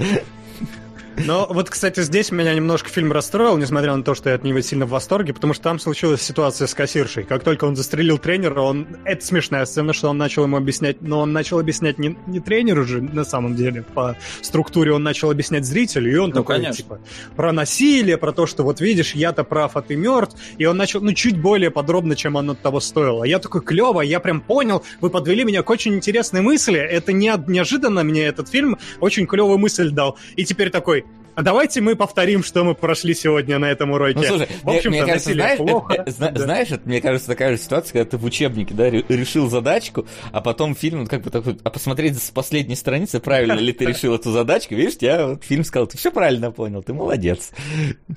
Но 1.16 1.46
вот, 1.48 1.70
кстати, 1.70 2.00
здесь 2.00 2.30
меня 2.32 2.54
немножко 2.54 2.88
фильм 2.88 3.12
расстроил, 3.12 3.56
несмотря 3.56 3.94
на 3.94 4.02
то, 4.02 4.14
что 4.14 4.30
я 4.30 4.36
от 4.36 4.44
него 4.44 4.60
сильно 4.60 4.84
в 4.84 4.90
восторге, 4.90 5.32
потому 5.32 5.54
что 5.54 5.62
там 5.62 5.78
случилась 5.78 6.22
ситуация 6.22 6.66
с 6.66 6.74
кассиршей. 6.74 7.24
Как 7.24 7.44
только 7.44 7.64
он 7.64 7.76
застрелил 7.76 8.18
тренера, 8.18 8.60
он... 8.60 8.86
Это 9.04 9.24
смешная 9.24 9.64
сцена, 9.64 9.92
что 9.92 10.08
он 10.08 10.18
начал 10.18 10.44
ему 10.44 10.56
объяснять, 10.56 11.02
но 11.02 11.20
он 11.20 11.32
начал 11.32 11.58
объяснять 11.58 11.98
не, 11.98 12.16
не 12.26 12.40
тренеру 12.40 12.84
же, 12.84 13.00
на 13.00 13.24
самом 13.24 13.54
деле, 13.54 13.82
по 13.82 14.16
структуре 14.42 14.92
он 14.92 15.02
начал 15.02 15.30
объяснять 15.30 15.64
зрителю, 15.64 16.12
и 16.12 16.16
он 16.16 16.30
Ну, 16.30 16.36
такой, 16.36 16.56
конечно. 16.56 16.76
типа, 16.76 17.00
про 17.36 17.52
насилие, 17.52 18.18
про 18.18 18.32
то, 18.32 18.46
что 18.46 18.64
вот 18.64 18.80
видишь, 18.80 19.14
я-то 19.14 19.44
прав, 19.44 19.76
а 19.76 19.82
ты 19.82 19.96
мертв, 19.96 20.36
и 20.58 20.66
он 20.66 20.76
начал, 20.76 21.00
ну, 21.00 21.12
чуть 21.12 21.40
более 21.40 21.70
подробно, 21.70 22.16
чем 22.16 22.36
оно 22.36 22.54
того 22.54 22.80
стоило. 22.80 23.24
Я 23.24 23.38
такой, 23.38 23.62
клево, 23.62 24.00
я 24.00 24.20
прям 24.20 24.40
понял, 24.40 24.82
вы 25.00 25.10
подвели 25.10 25.44
меня 25.44 25.62
к 25.62 25.70
очень 25.70 25.94
интересной 25.94 26.40
мысли, 26.40 26.78
это 26.78 27.12
не, 27.12 27.32
неожиданно 27.46 28.02
мне 28.02 28.24
этот 28.24 28.48
фильм 28.48 28.78
очень 29.00 29.26
клевую 29.26 29.58
мысль 29.58 29.90
дал. 29.90 30.18
И 30.36 30.44
теперь 30.44 30.70
такой, 30.70 31.03
а 31.34 31.42
давайте 31.42 31.80
мы 31.80 31.96
повторим, 31.96 32.42
что 32.42 32.64
мы 32.64 32.74
прошли 32.74 33.14
сегодня 33.14 33.58
на 33.58 33.66
этом 33.70 33.90
уроке. 33.90 34.14
Ну, 34.16 34.22
слушай, 34.24 34.48
в 34.62 34.64
мне, 34.66 34.76
общем-то, 34.76 34.90
мне 34.96 35.06
кажется, 35.06 35.28
насилие 35.30 35.44
знаешь, 35.44 35.58
плохо. 35.58 35.94
это- 35.94 36.10
э, 36.10 36.30
Да. 36.32 36.40
знаешь, 36.42 36.68
это, 36.70 36.88
мне 36.88 37.00
кажется, 37.00 37.28
такая 37.28 37.52
же 37.56 37.58
ситуация, 37.62 37.92
когда 37.92 38.10
ты 38.10 38.16
в 38.16 38.24
учебнике, 38.24 38.74
да, 38.74 38.90
ре- 38.90 39.04
решил 39.08 39.48
задачку, 39.50 40.06
а 40.32 40.40
потом 40.40 40.74
фильм, 40.74 41.00
вот 41.00 41.08
как 41.08 41.22
бы 41.22 41.30
такой, 41.30 41.58
а 41.62 41.70
посмотреть 41.70 42.22
с 42.22 42.30
последней 42.30 42.76
страницы, 42.76 43.20
правильно 43.20 43.54
ли 43.54 43.72
ты 43.72 43.84
решил 43.86 44.14
эту 44.14 44.30
задачку, 44.32 44.74
видишь, 44.74 44.94
я 45.00 45.26
вот 45.26 45.44
фильм 45.44 45.64
сказал, 45.64 45.86
ты 45.86 45.96
все 45.98 46.10
правильно 46.10 46.50
понял, 46.50 46.82
ты 46.82 46.92
молодец. 46.92 47.50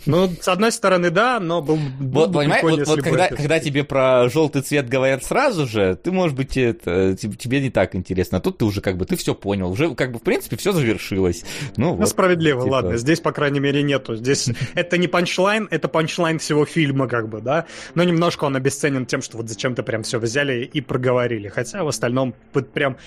Ну, 0.05 0.29
с 0.39 0.47
одной 0.47 0.71
стороны, 0.71 1.09
да, 1.09 1.39
но 1.39 1.61
был, 1.61 1.77
был 1.99 2.21
Вот, 2.21 2.29
бы 2.29 2.39
понимаешь, 2.39 2.63
вот, 2.63 2.87
вот 2.87 3.01
когда, 3.01 3.27
когда 3.29 3.59
тебе 3.59 3.83
про 3.83 4.29
желтый 4.29 4.61
цвет 4.61 4.87
говорят 4.89 5.23
сразу 5.23 5.65
же, 5.67 5.95
ты, 6.01 6.11
может 6.11 6.35
быть, 6.35 6.57
это, 6.57 7.15
тебе, 7.15 7.35
тебе 7.35 7.61
не 7.61 7.69
так 7.69 7.95
интересно, 7.95 8.37
а 8.37 8.41
тут 8.41 8.57
ты 8.59 8.65
уже 8.65 8.81
как 8.81 8.97
бы, 8.97 9.05
ты 9.05 9.15
все 9.15 9.33
понял, 9.33 9.71
уже 9.71 9.93
как 9.95 10.11
бы, 10.11 10.19
в 10.19 10.23
принципе, 10.23 10.57
все 10.57 10.71
завершилось. 10.71 11.43
Ну, 11.75 11.87
Ну, 11.87 11.93
вот, 11.95 12.09
справедливо, 12.09 12.63
типа. 12.63 12.71
ладно. 12.73 12.97
Здесь, 13.07 13.21
по 13.21 13.31
крайней 13.31 13.61
мере, 13.61 13.83
нету. 13.83 14.17
Здесь 14.17 14.49
это 14.75 14.97
не 14.97 15.07
панчлайн, 15.07 15.69
это 15.71 15.87
панчлайн 15.87 16.39
всего 16.39 16.65
фильма, 16.65 17.07
как 17.07 17.29
бы, 17.29 17.39
да. 17.39 17.65
Но 17.95 18.03
немножко 18.03 18.43
он 18.43 18.57
обесценен 18.57 19.05
тем, 19.05 19.21
что 19.21 19.37
вот 19.37 19.47
зачем-то 19.47 19.81
прям 19.81 20.03
все 20.03 20.19
взяли 20.19 20.65
и 20.65 20.81
проговорили. 20.81 21.47
Хотя 21.47 21.85
в 21.85 21.87
остальном 21.87 22.35
вот 22.53 22.73
прям 22.73 22.97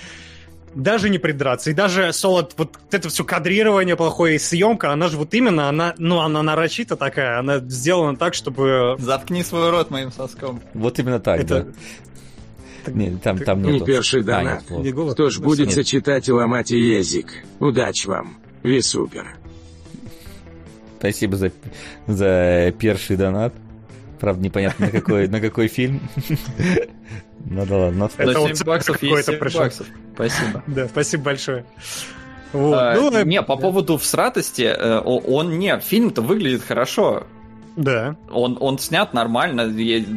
даже 0.74 1.10
не 1.10 1.18
придраться. 1.18 1.70
И 1.70 1.74
даже 1.74 2.14
солод, 2.14 2.54
вот 2.56 2.78
это 2.90 3.10
все 3.10 3.24
кадрирование 3.24 3.94
плохое 3.94 4.36
и 4.36 4.38
съемка, 4.38 4.90
она 4.90 5.08
же 5.08 5.18
вот 5.18 5.34
именно, 5.34 5.68
она, 5.68 5.94
ну, 5.98 6.20
она 6.20 6.42
нарочито 6.42 6.96
такая, 6.96 7.38
она 7.38 7.58
сделана 7.58 8.16
так, 8.16 8.32
чтобы... 8.32 8.96
Заткни 8.98 9.44
свой 9.44 9.68
рот 9.68 9.90
моим 9.90 10.10
соском. 10.12 10.62
Вот 10.72 10.98
именно 10.98 11.20
так, 11.20 11.40
Это- 11.40 11.64
да. 12.86 12.92
Не, 12.92 13.18
там, 13.18 13.38
там 13.38 13.62
Не 13.62 13.80
перший 13.80 14.22
А, 14.22 14.24
донат. 14.24 14.60
нет, 14.62 14.70
вот. 14.70 14.82
Не 14.82 14.92
голос, 14.92 15.12
Хто 15.12 15.28
ж 15.28 15.40
будете 15.40 15.84
читать 15.84 16.26
и 16.30 16.32
ломать 16.32 16.70
язык? 16.70 17.26
Удачи 17.58 18.08
вам. 18.08 18.36
Ви 18.62 18.82
супер. 18.82 19.39
Спасибо 21.00 21.36
за, 21.38 21.50
за 22.06 22.74
перший 22.78 23.16
донат. 23.16 23.54
Правда, 24.20 24.44
непонятно, 24.44 24.86
на 24.86 24.92
какой, 24.92 25.28
на 25.28 25.40
какой 25.40 25.66
фильм. 25.68 26.00
Ну 27.42 27.64
да 27.64 27.76
ладно. 27.78 28.10
Это 28.18 28.34
За 28.34 28.38
вот 28.38 28.48
7 28.48 28.56
цифра 28.56 28.70
баксов 28.72 29.02
есть 29.02 29.10
какой-то 29.10 29.32
7 29.32 29.40
пришел. 29.40 29.60
баксов. 29.62 29.86
Спасибо. 30.14 30.62
Да, 30.66 30.88
спасибо 30.88 31.22
большое. 31.22 31.64
Вот. 32.52 32.74
А, 32.74 32.94
ну, 32.94 33.10
э, 33.16 33.24
не, 33.24 33.40
по 33.40 33.56
поводу 33.56 33.96
всратости, 33.96 34.62
э, 34.62 34.98
он 35.00 35.58
не, 35.58 35.80
фильм-то 35.80 36.20
выглядит 36.20 36.62
хорошо. 36.62 37.26
Да. 37.76 38.16
Он, 38.30 38.58
он 38.60 38.78
снят 38.78 39.14
нормально, 39.14 39.72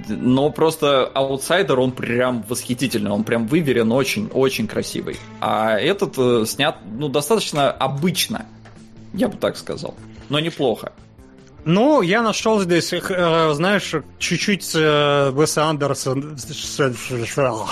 но 0.10 0.50
просто 0.50 1.06
аутсайдер, 1.06 1.80
он 1.80 1.94
прям 1.94 2.44
восхитительный, 2.50 3.12
он 3.12 3.24
прям 3.24 3.48
выверен, 3.48 3.94
очень, 3.94 4.28
очень 4.34 4.68
красивый. 4.68 5.16
А 5.40 5.80
этот 5.80 6.16
э, 6.18 6.44
снят, 6.46 6.76
ну, 6.86 7.08
достаточно 7.08 7.72
обычно, 7.72 8.48
я 9.14 9.30
бы 9.30 9.38
так 9.38 9.56
сказал, 9.56 9.96
но 10.30 10.40
неплохо. 10.40 10.92
Ну, 11.66 12.02
я 12.02 12.22
нашел 12.22 12.60
здесь, 12.62 12.92
э, 12.92 13.52
знаешь, 13.54 13.96
чуть-чуть 14.20 14.72
э, 14.76 15.32
Уэса 15.34 15.66
Андерсон. 15.66 16.38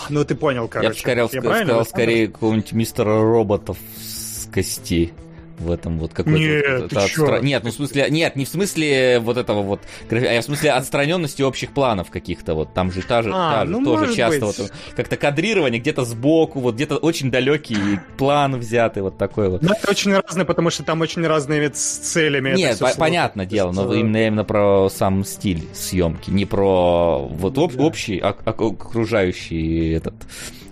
Ну, 0.09 0.23
ты 0.23 0.35
понял, 0.35 0.67
короче. 0.69 0.87
Я 0.87 0.93
бы 0.93 0.99
скорее, 0.99 1.29
Я 1.31 1.65
сказал 1.65 1.85
скорее 1.85 2.27
какого-нибудь 2.27 2.71
мистера 2.71 3.21
роботов 3.21 3.77
с 3.97 4.47
кости. 4.53 5.13
В 5.61 5.71
этом 5.71 5.99
вот 5.99 6.13
какой-то... 6.13 6.39
Нет, 6.39 6.81
вот 6.81 6.93
отстра- 6.93 7.41
Нет, 7.41 7.63
ну 7.63 7.69
в 7.69 7.73
смысле... 7.73 8.07
Нет, 8.09 8.35
не 8.35 8.45
в 8.45 8.49
смысле 8.49 9.19
вот 9.19 9.37
этого 9.37 9.61
вот... 9.61 9.81
А 10.09 10.39
в 10.39 10.43
смысле 10.43 10.71
отстраненности 10.71 11.41
общих 11.41 11.71
планов 11.71 12.09
каких-то. 12.09 12.53
Вот 12.55 12.73
там 12.73 12.91
же 12.91 13.01
та 13.01 13.21
же, 13.21 13.31
А, 13.33 13.59
та 13.61 13.65
же 13.65 13.71
ну, 13.71 13.83
тоже 13.85 14.15
часто 14.15 14.45
быть. 14.47 14.57
вот 14.59 14.73
как-то 14.95 15.17
кадрирование 15.17 15.79
где-то 15.79 16.03
сбоку, 16.05 16.59
вот 16.59 16.75
где-то 16.75 16.97
очень 16.97 17.29
далекий 17.31 17.99
план 18.17 18.55
взятый, 18.57 19.03
вот 19.03 19.17
такой 19.17 19.49
вот. 19.49 19.61
Ну, 19.61 19.69
это 19.71 19.89
очень 19.91 20.13
разное, 20.13 20.45
потому 20.45 20.69
что 20.71 20.83
там 20.83 21.01
очень 21.01 21.25
разные 21.25 21.59
вид 21.61 21.77
с 21.77 21.97
целями. 21.97 22.55
Нет, 22.55 22.79
по- 22.79 22.93
понятное 22.97 23.45
дело, 23.45 23.71
но 23.71 23.93
э, 23.93 23.99
именно, 23.99 24.25
именно 24.27 24.43
про 24.43 24.89
сам 24.89 25.23
стиль 25.23 25.67
съемки, 25.73 26.29
не 26.31 26.45
про 26.45 27.19
вот 27.19 27.57
об- 27.57 27.75
Да. 27.75 27.83
общий 27.83 28.19
ок- 28.19 28.41
ок- 28.45 28.61
окружающий 28.85 29.91
этот 29.91 30.15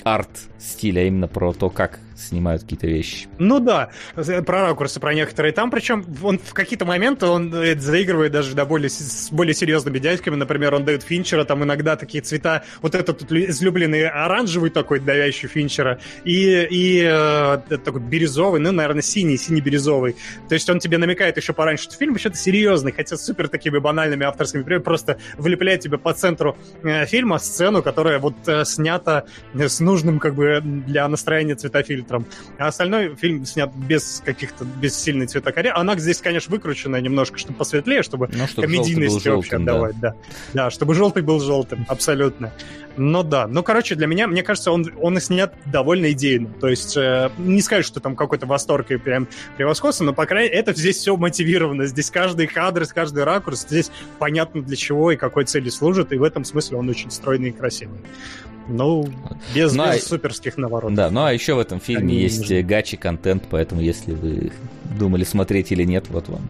арт 0.03 0.29
стиль, 0.59 0.99
а 0.99 1.03
именно 1.03 1.27
про 1.27 1.53
то, 1.53 1.69
как 1.69 1.99
снимают 2.19 2.63
какие-то 2.63 2.87
вещи. 2.87 3.27
Ну 3.37 3.59
да, 3.59 3.89
про 4.15 4.67
ракурсы, 4.67 4.99
про 4.99 5.13
некоторые. 5.13 5.53
Там, 5.53 5.71
причем, 5.71 6.05
он 6.21 6.39
в 6.39 6.53
какие-то 6.53 6.85
моменты 6.85 7.25
он 7.25 7.53
э, 7.53 7.77
заигрывает 7.79 8.31
даже 8.31 8.55
до 8.55 8.65
более, 8.65 8.89
с 8.89 9.29
более 9.31 9.53
серьезными 9.53 9.99
дядьками. 9.99 10.35
Например, 10.35 10.75
он 10.75 10.85
дает 10.85 11.03
Финчера, 11.03 11.43
там 11.45 11.63
иногда 11.63 11.95
такие 11.95 12.21
цвета, 12.21 12.63
вот 12.81 12.95
этот 12.95 13.31
излюбленный 13.31 14.07
оранжевый 14.07 14.69
такой, 14.69 14.99
давящий 14.99 15.47
Финчера, 15.47 15.99
и, 16.23 16.67
и 16.69 17.03
э, 17.03 17.77
такой 17.83 18.01
бирюзовый, 18.01 18.59
ну, 18.59 18.71
наверное, 18.71 19.01
синий, 19.01 19.37
синий-бирюзовый. 19.37 20.15
То 20.47 20.55
есть 20.55 20.69
он 20.69 20.79
тебе 20.79 20.97
намекает 20.97 21.37
еще 21.37 21.53
пораньше, 21.53 21.85
что 21.85 21.95
фильм 21.95 22.13
вообще-то 22.13 22.37
серьезный, 22.37 22.91
хотя 22.91 23.17
супер 23.17 23.47
такими 23.47 23.77
банальными 23.77 24.25
авторскими 24.25 24.63
примерами, 24.63 24.83
просто 24.83 25.19
влепляет 25.37 25.81
тебе 25.81 25.97
по 25.97 26.13
центру 26.13 26.57
э, 26.83 27.05
фильма 27.05 27.39
сцену, 27.39 27.81
которая 27.83 28.19
вот 28.19 28.35
э, 28.47 28.65
снята 28.65 29.25
э, 29.53 29.67
с 29.67 29.79
нужным 29.79 30.19
как 30.19 30.35
бы 30.35 30.61
для 30.63 31.07
настроения 31.07 31.55
цветофильтром. 32.09 32.25
А 32.57 32.67
остальной 32.67 33.15
фильм 33.15 33.45
снят 33.45 33.73
без 33.73 34.21
каких-то, 34.25 34.65
без 34.65 34.95
сильной 34.95 35.27
цветокоррекции. 35.27 35.79
Она 35.79 35.97
здесь, 35.97 36.19
конечно, 36.19 36.51
выкручена 36.51 36.97
немножко, 36.97 37.37
чтобы 37.37 37.57
посветлее, 37.57 38.03
чтобы 38.03 38.29
Ну, 38.31 38.47
чтобы 38.47 38.67
был 38.67 38.73
комедийности 38.73 39.13
вообще 39.13 39.29
желтым, 39.29 39.65
да. 39.65 39.71
отдавать, 39.71 39.99
да. 39.99 40.15
да. 40.53 40.69
чтобы 40.69 40.95
желтый 40.95 41.23
был 41.23 41.39
желтым, 41.39 41.85
абсолютно. 41.87 42.51
Ну 42.97 43.23
да, 43.23 43.47
ну 43.47 43.63
короче, 43.63 43.95
для 43.95 44.07
меня, 44.07 44.27
мне 44.27 44.43
кажется, 44.43 44.71
он, 44.71 44.91
он 44.99 45.17
и 45.17 45.21
снят 45.21 45.53
довольно 45.65 46.11
идейно. 46.11 46.49
То 46.59 46.67
есть, 46.67 46.97
э, 46.97 47.29
не 47.37 47.61
скажешь, 47.61 47.85
что 47.85 48.01
там 48.01 48.15
какой-то 48.15 48.45
восторг 48.45 48.91
и 48.91 48.97
прям 48.97 49.27
превосходство, 49.55 50.03
но, 50.03 50.13
по 50.13 50.25
крайней 50.25 50.49
мере, 50.49 50.59
это 50.59 50.73
здесь 50.73 50.97
все 50.97 51.15
мотивировано. 51.15 51.85
Здесь 51.85 52.09
каждый 52.11 52.47
кадр, 52.47 52.85
каждый 52.93 53.23
ракурс, 53.23 53.61
здесь 53.61 53.91
понятно 54.17 54.61
для 54.61 54.75
чего 54.75 55.11
и 55.11 55.15
какой 55.15 55.45
цели 55.45 55.69
служит, 55.69 56.11
и 56.11 56.17
в 56.17 56.23
этом 56.23 56.43
смысле 56.43 56.77
он 56.77 56.89
очень 56.89 57.11
стройный 57.11 57.49
и 57.49 57.51
красивый. 57.51 57.99
Ну, 58.69 59.07
без, 59.53 59.73
Ну, 59.73 59.83
а- 59.83 59.95
без 59.95 60.05
суперских 60.05 60.57
наворотов. 60.57 60.95
Да, 60.95 61.09
ну 61.09 61.23
а 61.25 61.33
еще 61.33 61.55
в 61.55 61.59
этом 61.59 61.79
фильме 61.79 62.03
Они 62.13 62.21
есть 62.21 62.39
нужны. 62.41 62.61
гачи 62.61 62.95
контент, 62.97 63.43
поэтому 63.49 63.81
если 63.81 64.13
вы 64.13 64.51
думали 64.97 65.23
смотреть 65.23 65.71
или 65.71 65.83
нет, 65.83 66.05
вот 66.09 66.29
вам 66.29 66.49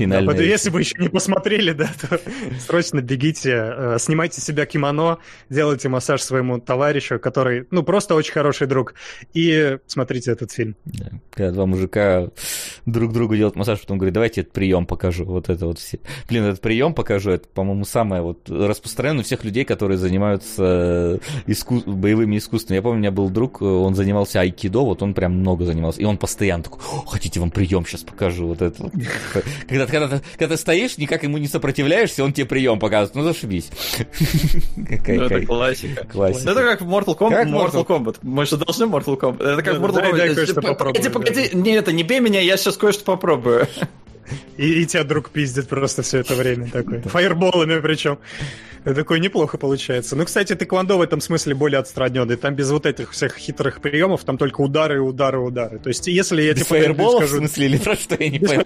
Финальная. 0.00 0.34
Да, 0.34 0.42
если 0.42 0.70
вы 0.70 0.80
еще 0.80 0.94
не 0.98 1.08
посмотрели, 1.08 1.72
да, 1.72 1.90
то 2.00 2.18
срочно 2.66 3.02
бегите, 3.02 3.50
э, 3.52 3.96
снимайте 3.98 4.40
себя 4.40 4.64
кимоно, 4.64 5.18
делайте 5.50 5.90
массаж 5.90 6.22
своему 6.22 6.58
товарищу, 6.58 7.18
который, 7.18 7.66
ну, 7.70 7.82
просто 7.82 8.14
очень 8.14 8.32
хороший 8.32 8.66
друг, 8.66 8.94
и 9.34 9.76
смотрите 9.86 10.32
этот 10.32 10.52
фильм. 10.52 10.76
Да. 10.86 11.10
Когда 11.32 11.52
два 11.52 11.66
мужика 11.66 12.28
друг 12.86 13.12
другу 13.12 13.36
делают 13.36 13.56
массаж, 13.56 13.80
потом 13.80 13.98
говорят, 13.98 14.14
давайте 14.14 14.40
этот 14.40 14.54
прием 14.54 14.86
покажу, 14.86 15.26
вот 15.26 15.50
это 15.50 15.66
вот 15.66 15.78
все. 15.78 15.98
Блин, 16.28 16.44
этот 16.44 16.62
прием 16.62 16.94
покажу, 16.94 17.32
это, 17.32 17.46
по-моему, 17.48 17.84
самое 17.84 18.22
вот 18.22 18.48
распространенное 18.48 19.20
у 19.20 19.24
всех 19.24 19.44
людей, 19.44 19.66
которые 19.66 19.98
занимаются 19.98 21.20
иску... 21.46 21.82
боевыми 21.84 22.38
искусствами. 22.38 22.76
Я 22.76 22.82
помню, 22.82 22.96
у 22.96 23.00
меня 23.00 23.10
был 23.10 23.28
друг, 23.28 23.60
он 23.60 23.94
занимался 23.94 24.40
айкидо, 24.40 24.80
вот 24.80 25.02
он 25.02 25.12
прям 25.12 25.32
много 25.40 25.66
занимался, 25.66 26.00
и 26.00 26.04
он 26.04 26.16
постоянно 26.16 26.62
такой, 26.62 26.80
хотите 27.06 27.38
вам 27.38 27.50
прием 27.50 27.84
сейчас 27.84 28.02
покажу, 28.02 28.46
вот 28.46 28.62
это 28.62 28.82
вот. 28.82 28.92
Когда, 29.68 29.89
когда, 29.90 30.20
когда 30.38 30.54
ты 30.54 30.60
стоишь, 30.60 30.98
никак 30.98 31.22
ему 31.22 31.38
не 31.38 31.48
сопротивляешься, 31.48 32.24
он 32.24 32.32
тебе 32.32 32.46
прием 32.46 32.78
показывает, 32.78 33.14
ну 33.14 33.22
зашибись. 33.22 33.70
Какая, 34.88 35.18
ну, 35.18 35.24
это 35.24 35.46
классика. 35.46 36.06
классика. 36.06 36.50
Это 36.50 36.62
как 36.62 36.80
в 36.82 36.88
Mortal 36.88 37.18
Kombat. 37.18 37.30
Как 37.30 37.48
Mortal 37.48 37.86
Kombat. 37.86 38.16
Мы 38.22 38.46
же 38.46 38.56
должны 38.56 38.84
Mortal 38.84 39.18
Kombat. 39.18 39.52
Это 39.52 39.62
как 39.62 39.78
в 39.78 39.84
Mortal 39.84 40.12
Kombat. 40.12 40.76
Погоди, 40.76 41.08
погоди, 41.08 41.50
не, 41.52 41.72
это 41.72 41.92
не 41.92 42.02
бей 42.02 42.20
меня, 42.20 42.40
я 42.40 42.56
сейчас 42.56 42.76
кое-что 42.76 43.04
попробую. 43.04 43.66
И, 44.56 44.82
и 44.82 44.86
тебя 44.86 45.04
друг 45.04 45.30
пиздит 45.30 45.68
просто 45.68 46.02
все 46.02 46.18
это 46.18 46.34
время 46.34 46.70
такой. 46.70 47.00
Фаерболами 47.00 47.80
причем. 47.80 48.18
Такое 48.84 49.18
неплохо 49.18 49.58
получается. 49.58 50.16
Ну, 50.16 50.24
кстати, 50.24 50.54
тэквондо 50.54 50.96
в 50.98 51.02
этом 51.02 51.20
смысле 51.20 51.54
более 51.54 51.78
отстраненный. 51.80 52.36
Там 52.36 52.54
без 52.54 52.70
вот 52.70 52.86
этих 52.86 53.12
всех 53.12 53.36
хитрых 53.36 53.80
приемов, 53.80 54.24
там 54.24 54.38
только 54.38 54.60
удары, 54.60 55.00
удары, 55.00 55.38
удары. 55.38 55.78
То 55.78 55.88
есть, 55.88 56.06
если 56.06 56.42
я 56.42 56.54
тебе 56.54 56.64
фаерболов, 56.64 57.24
скажу... 57.24 57.36
в 57.36 57.38
смысле, 57.38 57.66
или 57.66 57.76
про 57.78 57.96
что 57.96 58.16
я 58.18 58.30
не 58.30 58.38
понял? 58.38 58.62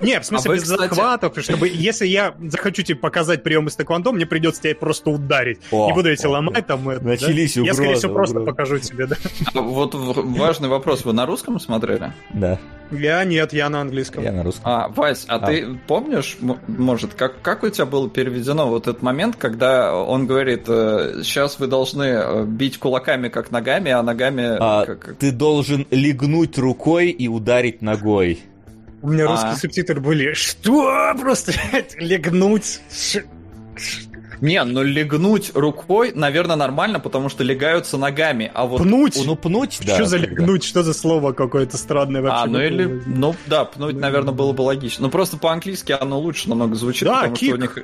Не, 0.00 0.20
в 0.20 0.24
смысле, 0.24 0.52
а 0.52 0.54
без 0.54 0.64
захватов, 0.64 1.38
чтобы, 1.38 1.68
если 1.68 2.06
я 2.06 2.34
захочу 2.40 2.82
тебе 2.82 2.96
показать 2.96 3.42
прием 3.42 3.66
из 3.66 3.76
тэквондо, 3.76 4.12
мне 4.12 4.26
придется 4.26 4.62
тебя 4.62 4.74
просто 4.74 5.10
ударить. 5.10 5.60
Не 5.72 5.92
буду 5.92 6.10
эти 6.10 6.26
ломать 6.26 6.66
там. 6.66 6.84
Начались 6.84 7.56
Я, 7.56 7.74
скорее 7.74 7.96
всего, 7.96 8.14
просто 8.14 8.40
покажу 8.40 8.78
тебе, 8.78 9.06
да. 9.06 9.16
А 9.54 9.60
вот 9.60 9.94
важный 9.94 10.68
вопрос. 10.68 11.04
Вы 11.04 11.12
на 11.12 11.26
русском 11.26 11.58
смотрели? 11.58 12.12
Да. 12.32 12.58
Я 12.90 13.24
нет, 13.24 13.52
я 13.52 13.68
на 13.68 13.80
английском. 13.82 14.22
Я 14.24 14.32
на 14.32 14.42
русском. 14.42 14.64
А, 14.64 14.88
Вась, 14.88 15.24
а, 15.28 15.36
а. 15.36 15.46
ты 15.46 15.78
помнишь, 15.86 16.38
может, 16.66 17.14
как, 17.14 17.40
как 17.42 17.62
у 17.62 17.68
тебя 17.68 17.86
было 17.86 18.08
переведено 18.08 18.68
вот 18.68 18.86
этот 18.86 19.02
момент, 19.02 19.36
когда 19.36 19.94
он 19.94 20.26
говорит, 20.26 20.66
сейчас 20.66 21.54
э, 21.54 21.56
вы 21.60 21.66
должны 21.66 22.04
э, 22.04 22.44
бить 22.44 22.78
кулаками 22.78 23.28
как 23.28 23.50
ногами, 23.50 23.90
а 23.90 24.02
ногами... 24.02 24.56
А, 24.58 24.86
как... 24.86 25.16
Ты 25.18 25.32
должен 25.32 25.86
легнуть 25.90 26.56
рукой 26.58 27.10
и 27.10 27.28
ударить 27.28 27.82
ногой. 27.82 28.40
У 29.02 29.08
меня 29.08 29.26
а. 29.26 29.28
русские 29.28 29.56
субтитры 29.56 30.00
были, 30.00 30.32
что? 30.32 31.14
Просто 31.20 31.52
легнуть? 31.98 32.80
Не, 34.40 34.62
ну 34.64 34.82
легнуть 34.82 35.52
рукой, 35.54 36.12
наверное, 36.14 36.56
нормально, 36.56 37.00
потому 37.00 37.28
что 37.28 37.44
легаются 37.44 37.96
ногами, 37.96 38.50
а 38.54 38.66
вот... 38.66 38.82
Пнуть? 38.82 39.20
Ну, 39.24 39.36
пнуть, 39.36 39.80
да. 39.84 39.94
Что 39.94 40.04
за 40.06 40.16
легнуть? 40.18 40.64
Что 40.64 40.82
за 40.82 40.94
слово 40.94 41.32
какое-то 41.32 41.76
странное 41.76 42.22
вообще? 42.22 42.44
А, 42.44 42.46
ну 42.46 42.60
или... 42.60 43.02
Ну, 43.06 43.34
да, 43.46 43.64
пнуть, 43.64 43.96
наверное, 43.96 44.32
было 44.32 44.52
бы 44.52 44.62
логично. 44.62 45.06
Ну, 45.06 45.10
просто 45.10 45.36
по-английски 45.36 45.92
оно 45.92 46.18
лучше 46.18 46.48
намного 46.48 46.74
звучит, 46.74 47.08
да, 47.08 47.14
потому 47.14 47.36
kick. 47.36 47.48
что 47.48 47.56
у 47.56 47.60
них... 47.60 47.78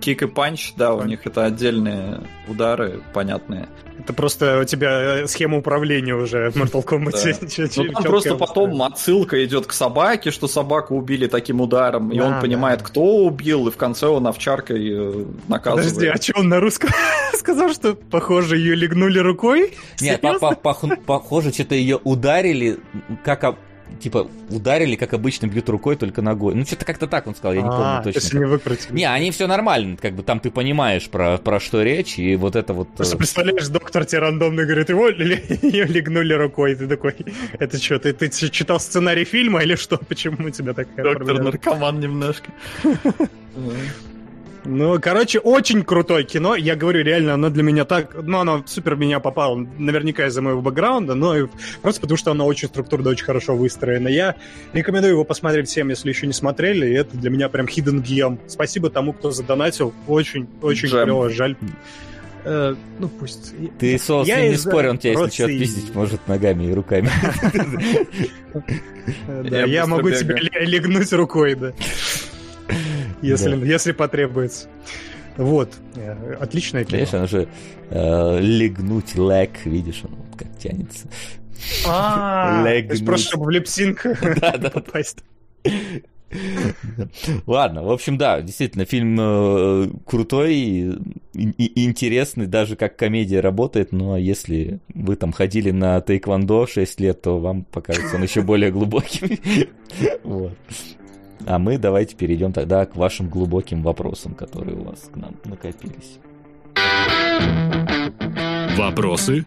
Kick 0.00 0.22
и 0.22 0.26
punch, 0.26 0.74
да, 0.76 0.92
punch. 0.92 1.04
у 1.04 1.08
них 1.08 1.26
это 1.26 1.44
отдельные 1.44 2.20
удары 2.48 3.02
понятные. 3.12 3.68
Это 3.98 4.12
просто 4.12 4.60
у 4.60 4.64
тебя 4.64 5.20
э, 5.22 5.26
схема 5.26 5.58
управления 5.58 6.14
уже 6.14 6.50
в 6.50 6.56
Mortal 6.56 6.84
Kombat. 6.84 7.68
Ну, 7.76 7.92
там 7.92 8.02
просто 8.04 8.34
потом 8.34 8.82
отсылка 8.82 9.44
идет 9.44 9.66
к 9.66 9.72
собаке, 9.72 10.30
что 10.30 10.48
собаку 10.48 10.96
убили 10.96 11.26
таким 11.26 11.60
ударом, 11.60 12.12
и 12.12 12.20
он 12.20 12.40
понимает, 12.40 12.82
кто 12.82 13.24
убил, 13.24 13.68
и 13.68 13.70
в 13.70 13.76
конце 13.76 14.06
он 14.06 14.26
овчаркой 14.26 14.90
э, 14.90 15.24
наказывает 15.48 15.94
Подожди, 15.94 16.06
а 16.08 16.16
что 16.16 16.40
он 16.40 16.48
на 16.48 16.60
русском 16.60 16.90
сказал, 17.34 17.72
что 17.72 17.94
похоже 17.94 18.58
ее 18.58 18.74
легнули 18.74 19.18
рукой? 19.18 19.74
Нет, 20.00 20.22
похоже, 21.06 21.52
что-то 21.52 21.74
ее 21.74 21.98
ударили, 22.02 22.78
как 23.24 23.44
типа 24.00 24.28
ударили, 24.50 24.96
как 24.96 25.14
обычно 25.14 25.46
бьют 25.46 25.68
рукой, 25.68 25.96
только 25.96 26.22
ногой. 26.22 26.54
Ну, 26.54 26.64
что-то 26.64 26.84
как-то 26.84 27.06
так 27.06 27.26
он 27.26 27.34
сказал, 27.34 27.54
я 27.54 27.62
не 27.62 27.68
помню 27.68 27.84
а, 27.84 28.02
точно. 28.02 28.18
Если 28.18 28.38
не 28.38 28.44
выкрутили. 28.44 28.94
Не, 28.94 29.04
они 29.04 29.30
все 29.30 29.46
нормально, 29.46 29.96
как 29.96 30.14
бы 30.14 30.22
там 30.22 30.40
ты 30.40 30.50
понимаешь, 30.50 31.08
про, 31.08 31.38
про 31.38 31.60
что 31.60 31.82
речь, 31.82 32.18
и 32.18 32.36
вот 32.36 32.56
это 32.56 32.72
вот... 32.72 32.88
Просто 32.94 33.16
э, 33.16 33.18
представляешь, 33.18 33.68
доктор 33.68 34.04
тебе 34.04 34.20
рандомно 34.20 34.64
говорит, 34.64 34.88
его 34.88 35.08
ее 35.08 35.84
легнули 35.86 36.34
рукой, 36.34 36.74
ты 36.74 36.86
такой, 36.86 37.14
это 37.58 37.82
что, 37.82 37.98
ты, 37.98 38.12
ты 38.12 38.28
читал 38.28 38.80
сценарий 38.80 39.24
фильма 39.24 39.62
или 39.62 39.76
что? 39.76 39.96
Почему 39.96 40.46
у 40.46 40.50
тебя 40.50 40.72
такая 40.72 41.14
Доктор 41.14 41.42
наркоман 41.42 42.00
немножко. 42.00 42.50
Ну, 44.66 44.98
короче, 45.00 45.38
очень 45.38 45.84
крутое 45.84 46.24
кино. 46.24 46.56
Я 46.56 46.74
говорю, 46.76 47.02
реально, 47.02 47.34
оно 47.34 47.50
для 47.50 47.62
меня 47.62 47.84
так... 47.84 48.16
Ну, 48.20 48.38
оно 48.38 48.64
супер 48.66 48.96
меня 48.96 49.20
попало. 49.20 49.56
Наверняка 49.78 50.26
из-за 50.26 50.42
моего 50.42 50.60
бэкграунда, 50.60 51.14
но 51.14 51.36
и 51.36 51.46
просто 51.82 52.00
потому, 52.00 52.18
что 52.18 52.32
оно 52.32 52.46
очень 52.46 52.68
структурно, 52.68 53.10
очень 53.10 53.24
хорошо 53.24 53.56
выстроено. 53.56 54.08
Я 54.08 54.34
рекомендую 54.72 55.12
его 55.12 55.24
посмотреть 55.24 55.68
всем, 55.68 55.88
если 55.88 56.08
еще 56.08 56.26
не 56.26 56.32
смотрели. 56.32 56.86
И 56.88 56.94
это 56.94 57.16
для 57.16 57.30
меня 57.30 57.48
прям 57.48 57.66
hidden 57.66 58.02
gem. 58.02 58.38
Спасибо 58.48 58.90
тому, 58.90 59.12
кто 59.12 59.30
задонатил. 59.30 59.94
Очень, 60.06 60.48
очень 60.62 60.88
Джем. 60.88 61.04
клево. 61.04 61.30
Жаль. 61.30 61.56
Э, 62.44 62.74
ну, 62.98 63.08
пусть... 63.08 63.54
Ты, 63.78 63.98
Сос, 63.98 64.26
я 64.26 64.48
не 64.48 64.56
спорь, 64.56 64.88
он 64.88 64.98
тебя, 64.98 65.12
если 65.12 65.28
что, 65.30 65.44
отпиздить 65.44 65.94
может 65.94 66.26
ногами 66.28 66.64
и 66.64 66.72
руками. 66.72 67.10
Я 69.68 69.86
могу 69.86 70.10
тебя 70.10 70.36
легнуть 70.64 71.12
рукой, 71.12 71.54
да 71.54 71.72
если, 73.22 73.54
да. 73.54 73.66
если 73.66 73.92
потребуется. 73.92 74.68
Вот. 75.36 75.72
Э, 75.96 76.36
отличное 76.40 76.84
кино. 76.84 76.96
Конечно, 76.98 77.18
оно 77.18 77.26
же 77.26 77.48
э, 77.90 78.40
легнуть 78.40 79.16
лэг, 79.16 79.64
видишь, 79.64 80.02
он 80.04 80.16
как 80.36 80.48
тянется. 80.58 81.08
А, 81.86 82.62
то 82.64 82.70
есть 82.70 83.04
просто 83.04 83.28
чтобы 83.28 83.46
в 83.46 83.50
липсинг 83.50 84.02
попасть. 84.72 85.18
Ладно, 87.46 87.84
в 87.84 87.90
общем, 87.90 88.18
да, 88.18 88.40
действительно, 88.40 88.84
фильм 88.84 89.16
э, 89.18 89.88
крутой 90.04 90.54
и, 91.34 91.84
интересный, 91.84 92.46
даже 92.46 92.74
как 92.74 92.96
комедия 92.96 93.40
работает, 93.40 93.92
но 93.92 94.16
если 94.16 94.80
вы 94.92 95.16
там 95.16 95.32
ходили 95.32 95.70
на 95.70 96.00
тайквондо 96.00 96.66
6 96.66 97.00
лет, 97.00 97.22
то 97.22 97.38
вам 97.38 97.64
покажется 97.64 98.16
он 98.16 98.22
еще 98.24 98.42
более 98.42 98.72
глубоким. 98.72 99.38
вот. 100.24 100.56
А 101.44 101.58
мы 101.58 101.78
давайте 101.78 102.16
перейдем 102.16 102.52
тогда 102.52 102.86
к 102.86 102.96
вашим 102.96 103.28
глубоким 103.28 103.82
вопросам, 103.82 104.34
которые 104.34 104.76
у 104.76 104.84
вас 104.84 105.10
к 105.12 105.16
нам 105.16 105.34
накопились. 105.44 106.18
Вопросы? 108.76 109.44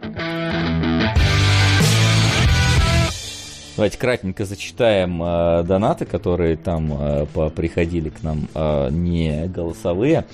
Давайте 3.76 3.98
кратенько 3.98 4.44
зачитаем 4.44 5.24
э, 5.24 5.64
донаты, 5.64 6.06
которые 6.06 6.58
там 6.58 6.92
э, 6.92 7.26
приходили 7.56 8.10
к 8.10 8.22
нам 8.24 8.50
э, 8.54 8.90
не 8.92 9.48
голосовые. 9.48 10.26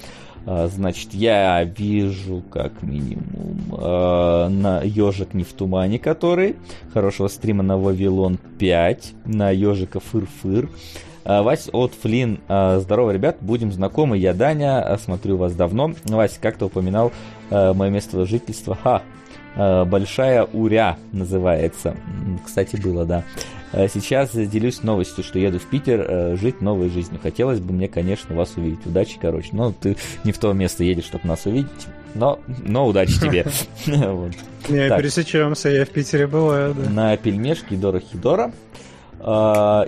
Э, 0.48 0.68
значит, 0.68 1.14
я 1.14 1.64
вижу 1.64 2.44
как 2.50 2.82
минимум 2.82 3.60
э, 3.72 4.48
на 4.50 4.82
ежик 4.82 5.36
не 5.36 5.44
в 5.44 5.54
тумане, 5.54 6.00
который 6.00 6.56
хорошего 6.92 7.28
стрима 7.28 7.62
на 7.62 7.78
Вавилон 7.78 8.40
5, 8.58 9.14
на 9.26 9.52
ежика 9.52 10.00
фыр-фыр. 10.00 10.68
Вась 11.26 11.70
от 11.74 11.94
Флин. 11.96 12.40
А, 12.48 12.80
здорово, 12.80 13.12
ребят, 13.12 13.38
будем 13.42 13.72
знакомы. 13.72 14.18
Я 14.18 14.34
Даня, 14.34 14.82
а, 14.82 14.98
смотрю 14.98 15.38
вас 15.38 15.54
давно. 15.54 15.94
Вася 16.06 16.40
как-то 16.40 16.68
упоминал 16.68 17.12
мое 17.50 17.90
место 17.90 18.26
жительства. 18.26 18.78
Ха, 18.82 19.02
Большая 19.86 20.44
Уря 20.44 20.98
называется. 21.12 21.96
Кстати, 22.46 22.76
было, 22.76 23.06
да. 23.06 23.24
Сейчас 23.74 24.32
делюсь 24.34 24.84
новостью, 24.84 25.24
что 25.24 25.40
еду 25.40 25.60
в 25.60 25.66
Питер 25.66 26.38
жить 26.38 26.62
новой 26.62 26.90
жизнью. 26.90 27.20
Хотелось 27.22 27.60
бы 27.60 27.74
мне, 27.74 27.88
конечно, 27.88 28.36
вас 28.36 28.54
увидеть. 28.56 28.86
Удачи, 28.86 29.18
короче. 29.20 29.50
Но 29.54 29.72
ты 29.74 29.98
не 30.24 30.32
в 30.32 30.38
то 30.38 30.54
место 30.54 30.84
едешь, 30.84 31.06
чтобы 31.06 31.28
нас 31.28 31.46
увидеть. 31.46 31.88
Но, 32.14 32.40
но 32.64 32.88
удачи 32.88 33.20
тебе. 33.20 33.46
Не, 33.86 34.90
пересечемся, 34.90 35.70
я 35.70 35.86
в 35.86 35.90
Питере 35.90 36.26
бываю, 36.26 36.74
да. 36.74 36.90
На 36.90 37.18
пельмешке 37.18 37.76
Дора 37.76 38.00
Хидора. 38.00 38.52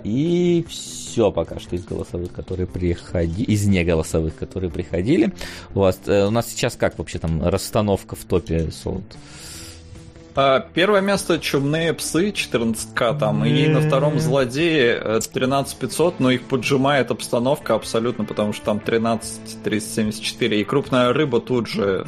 И 0.04 0.66
все 0.68 1.32
пока 1.32 1.60
что 1.60 1.76
из 1.76 1.86
голосовых, 1.86 2.32
которые 2.32 2.66
приходили, 2.66 3.46
из 3.46 3.68
неголосовых, 3.68 4.36
которые 4.36 4.72
приходили. 4.72 5.34
У 5.76 5.80
вас, 5.80 6.00
э, 6.08 6.26
у 6.26 6.32
нас 6.32 6.50
сейчас 6.50 6.76
как 6.76 6.98
вообще 6.98 7.20
там 7.20 7.48
расстановка 7.48 8.16
в 8.16 8.24
топе 8.24 8.72
солд? 8.72 9.04
А, 10.40 10.60
первое 10.60 11.02
место 11.02 11.40
Чумные 11.40 11.94
псы 11.94 12.30
14к 12.30 13.18
там, 13.18 13.44
и 13.44 13.68
на 13.68 13.82
втором 13.82 14.20
Злодеи 14.20 15.20
13500, 15.20 16.20
но 16.20 16.30
их 16.30 16.44
поджимает 16.44 17.10
обстановка 17.10 17.74
абсолютно, 17.74 18.24
потому 18.24 18.54
что 18.54 18.66
там 18.66 18.80
13 18.80 19.64
374, 19.64 20.62
и 20.62 20.64
крупная 20.64 21.12
рыба 21.12 21.40
тут 21.42 21.68
же. 21.68 22.06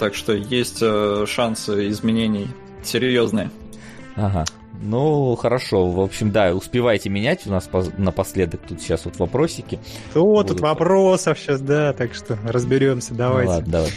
Так 0.00 0.14
что 0.16 0.32
есть 0.32 0.78
э, 0.80 1.24
шансы 1.28 1.88
изменений 1.88 2.48
серьезные. 2.82 3.50
Ага. 4.16 4.44
Ну, 4.82 5.34
хорошо. 5.36 5.86
В 5.90 6.00
общем, 6.00 6.30
да, 6.30 6.54
успевайте 6.54 7.08
менять 7.08 7.46
у 7.46 7.50
нас 7.50 7.68
напоследок. 7.98 8.60
Тут 8.68 8.80
сейчас 8.80 9.04
вот 9.04 9.18
вопросики. 9.18 9.78
О, 10.14 10.42
тут 10.42 10.60
вопросов 10.60 11.38
сейчас, 11.38 11.60
да, 11.60 11.92
так 11.92 12.14
что 12.14 12.38
разберемся, 12.44 13.12
Ну, 13.12 13.18
давайте. 13.18 13.48
ладно, 13.52 13.72
давай. 13.72 13.90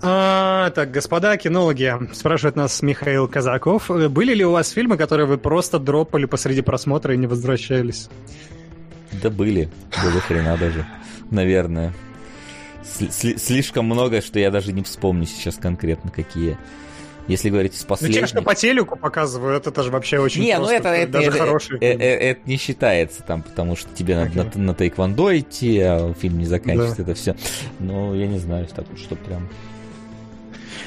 А, 0.00 0.70
так, 0.70 0.92
господа 0.92 1.36
кинологи, 1.36 1.92
спрашивает 2.12 2.54
нас 2.54 2.82
Михаил 2.82 3.26
Казаков. 3.26 3.90
э, 3.90 4.08
Были 4.08 4.32
ли 4.32 4.44
у 4.44 4.52
вас 4.52 4.70
фильмы, 4.70 4.96
которые 4.96 5.26
вы 5.26 5.38
просто 5.38 5.80
дропали 5.80 6.24
посреди 6.26 6.62
просмотра 6.62 7.14
и 7.14 7.16
не 7.18 7.26
возвращались? 7.26 8.08
Да 9.20 9.28
были. 9.30 9.68
Было 10.02 10.20
хрена 10.20 10.56
даже. 10.56 10.86
Наверное. 11.32 11.92
Сли- 12.84 13.08
сли- 13.10 13.38
слишком 13.38 13.86
много, 13.86 14.20
что 14.20 14.38
я 14.38 14.50
даже 14.52 14.72
не 14.72 14.82
вспомню 14.82 15.26
сейчас 15.26 15.56
конкретно 15.56 16.10
какие. 16.10 16.58
Если 17.28 17.50
говорить 17.50 17.74
из 17.74 17.82
Ну, 17.82 17.88
последних... 17.88 18.20
те, 18.20 18.26
что 18.26 18.42
по 18.42 18.54
телеку 18.54 18.96
показывают, 18.96 19.66
это 19.66 19.82
же 19.82 19.90
вообще 19.90 20.18
очень 20.18 20.42
Не, 20.42 20.54
ну 20.54 20.60
просто, 20.66 20.76
это, 20.76 20.88
это, 20.88 21.12
даже 21.12 21.28
это, 21.28 21.38
хорошие 21.38 21.78
э, 21.78 21.90
фильмы. 21.90 22.04
э, 22.04 22.16
это 22.30 22.40
не 22.46 22.56
считается 22.56 23.22
там, 23.22 23.42
потому 23.42 23.76
что 23.76 23.94
тебе 23.94 24.16
надо 24.16 24.40
Окей. 24.40 24.52
на, 24.54 24.62
на 24.68 24.74
тайквондо 24.74 25.38
идти, 25.38 25.78
а 25.80 26.12
фильм 26.14 26.38
не 26.38 26.46
заканчивается, 26.46 27.02
это 27.02 27.14
все. 27.14 27.36
Ну, 27.78 28.14
я 28.14 28.26
не 28.26 28.38
знаю, 28.38 28.66
так 28.74 28.86
что 28.96 29.14
прям... 29.14 29.48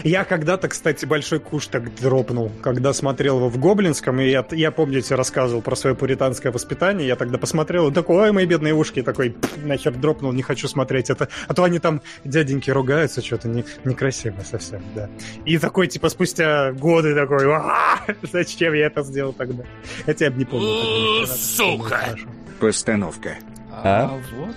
Я 0.03 0.23
когда-то, 0.23 0.67
кстати, 0.67 1.05
большой 1.05 1.39
куш 1.39 1.67
так 1.67 1.93
дропнул, 1.95 2.51
когда 2.61 2.93
смотрел 2.93 3.37
его 3.37 3.49
в 3.49 3.57
Гоблинском, 3.57 4.19
и 4.19 4.29
я, 4.29 4.45
я 4.51 4.71
помню, 4.71 4.97
я 4.97 5.01
тебе 5.01 5.15
рассказывал 5.15 5.61
про 5.61 5.75
свое 5.75 5.95
пуританское 5.95 6.51
воспитание, 6.51 7.07
я 7.07 7.15
тогда 7.15 7.37
посмотрел 7.37 7.89
и 7.89 7.93
такой, 7.93 8.17
ой, 8.17 8.31
мои 8.31 8.45
бедные 8.45 8.73
ушки, 8.73 8.99
и 8.99 9.01
такой, 9.01 9.31
«Пф, 9.31 9.63
нахер 9.63 9.93
дропнул, 9.93 10.31
не 10.33 10.41
хочу 10.43 10.67
смотреть 10.67 11.09
это, 11.09 11.29
а 11.47 11.53
то 11.53 11.63
они 11.63 11.79
там, 11.79 12.01
дяденьки, 12.23 12.71
ругаются, 12.71 13.21
что-то 13.21 13.47
не, 13.47 13.65
некрасиво 13.85 14.41
совсем, 14.43 14.83
да. 14.95 15.09
И 15.45 15.57
такой, 15.57 15.87
типа, 15.87 16.09
спустя 16.09 16.71
годы 16.73 17.15
такой, 17.15 17.51
«А, 17.53 17.99
зачем 18.31 18.73
я 18.73 18.87
это 18.87 19.03
сделал 19.03 19.33
тогда? 19.33 19.63
Хотя 20.05 20.25
я 20.25 20.31
бы 20.31 20.37
не 20.37 20.45
помню. 20.45 21.25
Сука! 21.27 22.15
Постановка. 22.59 23.37
А? 23.71 24.19
вот 24.35 24.55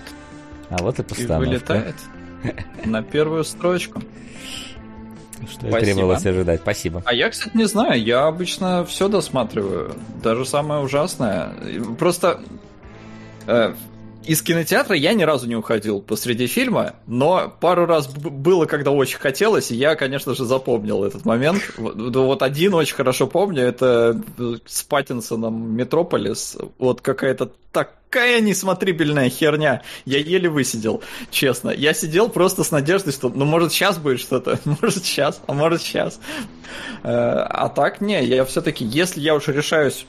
А 0.71 0.83
вот 0.83 0.99
и 0.99 1.03
и 1.03 1.05
постановка. 1.05 1.49
вылетает 1.49 1.95
на 2.85 3.03
первую 3.03 3.45
строчку. 3.45 4.03
Что 5.47 5.69
Спасибо. 5.69 5.81
требовалось 5.81 6.27
ожидать. 6.27 6.61
Спасибо. 6.61 7.03
А 7.05 7.13
я, 7.15 7.31
кстати, 7.31 7.57
не 7.57 7.65
знаю, 7.65 8.03
я 8.03 8.27
обычно 8.27 8.85
все 8.85 9.09
досматриваю, 9.09 9.95
даже 10.23 10.45
самое 10.45 10.83
ужасное. 10.83 11.53
Просто 11.99 12.41
э, 13.47 13.75
из 14.27 14.43
кинотеатра 14.43 14.97
я 14.97 15.15
ни 15.15 15.23
разу 15.23 15.47
не 15.47 15.57
уходил 15.57 16.01
посреди 16.01 16.47
фильма, 16.47 16.95
но 17.07 17.55
пару 17.61 17.87
раз 17.87 18.09
было, 18.09 18.67
когда 18.67 18.91
очень 18.91 19.19
хотелось, 19.19 19.71
и 19.71 19.77
я, 19.77 19.95
конечно 19.97 20.35
же, 20.35 20.45
запомнил 20.45 21.05
этот 21.05 21.25
момент. 21.25 21.63
Вот, 21.77 22.17
вот 22.17 22.43
один 22.43 22.75
очень 22.75 22.95
хорошо 22.95 23.27
помню, 23.27 23.63
это 23.63 24.21
с 24.67 24.83
Паттинсоном 24.83 25.77
Метрополис. 25.77 26.57
Вот 26.79 27.01
какая-то 27.01 27.53
такая 27.73 28.41
несмотрибельная 28.41 29.29
херня. 29.29 29.83
Я 30.05 30.19
еле 30.19 30.49
высидел, 30.49 31.03
честно. 31.31 31.71
Я 31.71 31.93
сидел 31.95 32.29
просто 32.29 32.63
с 32.65 32.71
надеждой, 32.71 33.13
что, 33.13 33.29
ну, 33.29 33.45
может, 33.45 33.73
сейчас 33.73 33.99
будет 33.99 34.21
что-то, 34.21 34.59
может, 34.81 35.05
сейчас, 35.05 35.41
а 35.47 35.53
может, 35.53 35.83
сейчас. 35.83 36.21
А 37.03 37.69
так, 37.69 38.01
не, 38.01 38.25
я 38.25 38.45
все-таки, 38.45 38.85
если 38.85 39.21
я 39.21 39.35
уж 39.35 39.49
решаюсь 39.49 40.07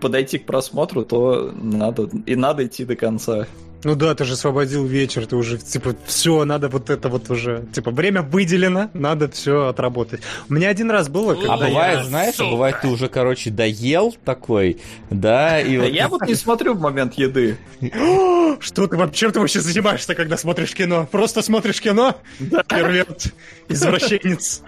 подойти 0.00 0.38
к 0.38 0.46
просмотру, 0.46 1.04
то 1.04 1.52
надо, 1.54 2.08
и 2.26 2.36
надо 2.36 2.66
идти 2.66 2.84
до 2.84 2.96
конца. 2.96 3.46
Ну 3.82 3.94
да, 3.94 4.14
ты 4.14 4.24
же 4.24 4.34
освободил 4.34 4.84
вечер, 4.84 5.26
ты 5.26 5.36
уже, 5.36 5.56
типа, 5.56 5.94
все, 6.04 6.44
надо 6.44 6.68
вот 6.68 6.90
это 6.90 7.08
вот 7.08 7.30
уже, 7.30 7.64
типа, 7.72 7.90
время 7.90 8.20
выделено, 8.20 8.90
надо 8.92 9.30
все 9.30 9.68
отработать. 9.68 10.20
У 10.50 10.54
меня 10.54 10.68
один 10.68 10.90
раз 10.90 11.08
было, 11.08 11.34
когда 11.34 11.54
А 11.54 11.56
бывает, 11.56 11.98
я... 12.00 12.04
знаешь, 12.04 12.34
а 12.38 12.44
бывает, 12.44 12.76
ты 12.82 12.88
уже, 12.88 13.08
короче, 13.08 13.48
доел 13.48 14.14
такой, 14.24 14.78
да, 15.08 15.60
и 15.60 15.76
А 15.76 15.80
вот... 15.80 15.88
я 15.88 16.08
вот 16.08 16.22
не 16.28 16.34
смотрю 16.34 16.74
в 16.74 16.80
момент 16.80 17.14
еды. 17.14 17.56
Что 18.60 18.86
ты 18.86 18.96
вообще, 18.98 19.20
чем 19.20 19.32
ты 19.32 19.40
вообще 19.40 19.60
занимаешься, 19.60 20.14
когда 20.14 20.36
смотришь 20.36 20.74
кино? 20.74 21.08
Просто 21.10 21.40
смотришь 21.40 21.80
кино? 21.80 22.16
Да. 22.38 22.62
Перверт, 22.64 23.32
извращенец. 23.68 24.62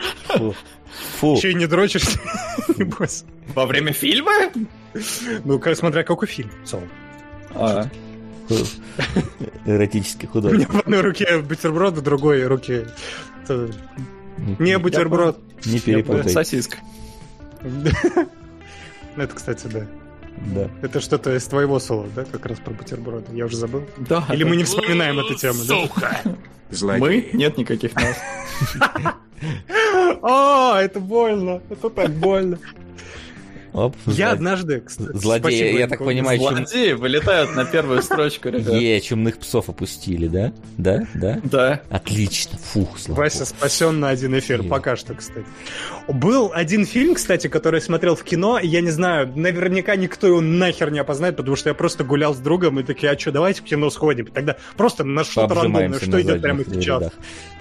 Фу. 1.21 1.37
Еще 1.37 1.51
и 1.53 1.55
не 1.55 1.67
дрочишь? 1.67 2.05
Небось. 2.77 3.25
Во 3.55 3.67
время 3.67 3.93
фильма? 3.93 4.33
Ну, 5.45 5.59
как- 5.59 5.77
смотря 5.77 6.03
какой 6.05 6.29
фильм, 6.29 6.51
Сол. 6.65 6.83
А, 7.55 7.87
Эротический 9.67 10.29
У 10.29 10.33
художник. 10.33 10.69
меня 10.69 10.79
в 10.81 10.83
одной 10.83 11.01
руке 11.01 11.39
бутерброд, 11.39 11.95
в 11.95 12.03
другой 12.03 12.45
руке... 12.47 12.89
э, 13.49 13.69
Не 14.59 14.79
бутерброд. 14.79 15.39
Не 15.65 15.79
перепутай. 15.81 16.29
сосиска. 16.31 16.79
Это, 19.17 19.35
кстати, 19.35 19.67
да. 19.67 19.87
Да. 20.55 20.71
Это 20.83 21.01
что-то 21.01 21.37
из 21.37 21.45
твоего 21.45 21.79
соло, 21.79 22.07
да, 22.17 22.25
как 22.25 22.47
раз 22.47 22.59
про 22.59 22.73
бутерброды? 22.73 23.35
Я 23.37 23.45
уже 23.47 23.57
забыл. 23.57 23.85
Да. 23.99 24.25
Или 24.33 24.45
мы 24.45 24.57
не 24.57 24.65
вспоминаем 24.65 25.19
эту 25.21 25.35
тему, 25.35 25.59
да? 25.69 25.75
Сука! 25.83 26.21
Злодей. 26.71 27.01
Мы? 27.01 27.29
Нет 27.35 27.59
никаких 27.59 27.95
нас. 27.95 28.17
А, 30.23 30.81
это 30.81 31.01
больно. 31.01 31.61
Это 31.71 31.91
так 31.91 32.11
больно. 32.11 32.59
Оп, 33.73 33.97
Я 34.07 34.13
злодей. 34.13 34.25
однажды, 34.27 34.81
кстати, 34.81 35.17
Злодеи, 35.17 35.41
спасибо, 35.41 35.79
я 35.79 35.89
так 35.89 35.99
понимаю, 36.01 36.39
Злодеи 36.39 36.93
вылетают 36.93 37.55
на 37.55 37.65
первую 37.65 38.03
строчку, 38.03 38.51
ребят. 38.51 38.75
Е, 38.75 39.01
чумных 39.01 39.39
псов 39.39 39.71
опустили, 39.71 40.29
да? 40.29 40.53
Да? 40.77 41.07
Да? 41.15 41.41
Да. 41.43 41.81
Отлично. 41.89 42.59
Фух, 42.59 42.99
слава 42.99 43.21
Вася 43.21 43.47
спасен 43.47 43.99
на 43.99 44.11
один 44.11 44.39
эфир, 44.39 44.61
Е. 44.63 44.69
пока 44.69 44.95
что, 44.97 45.15
кстати. 45.15 45.47
Был 46.07 46.51
один 46.53 46.85
фильм, 46.85 47.15
кстати, 47.15 47.47
который 47.47 47.77
я 47.77 47.81
смотрел 47.81 48.15
в 48.15 48.23
кино, 48.25 48.59
и 48.59 48.67
я 48.69 48.83
не 48.83 48.91
знаю, 48.91 49.33
наверняка 49.35 49.97
никто 49.97 50.27
его 50.27 50.41
нахер 50.43 50.91
не 50.91 50.99
опознает, 50.99 51.37
потому 51.37 51.57
что 51.57 51.71
я 51.71 51.75
просто 51.75 52.05
гулял 52.05 52.35
с 52.35 52.39
другом 52.39 52.79
и 52.79 52.83
такие, 52.83 53.11
а 53.13 53.19
что, 53.19 53.33
давайте 53.33 53.63
в 53.63 53.65
кино 53.65 53.89
сходим. 53.89 54.27
Тогда 54.27 54.57
просто 54.77 55.05
на 55.05 55.25
что-то 55.25 55.55
рандомное, 55.55 55.99
что 55.99 56.21
идет 56.21 56.43
прямо 56.43 56.63
сейчас. 56.65 57.11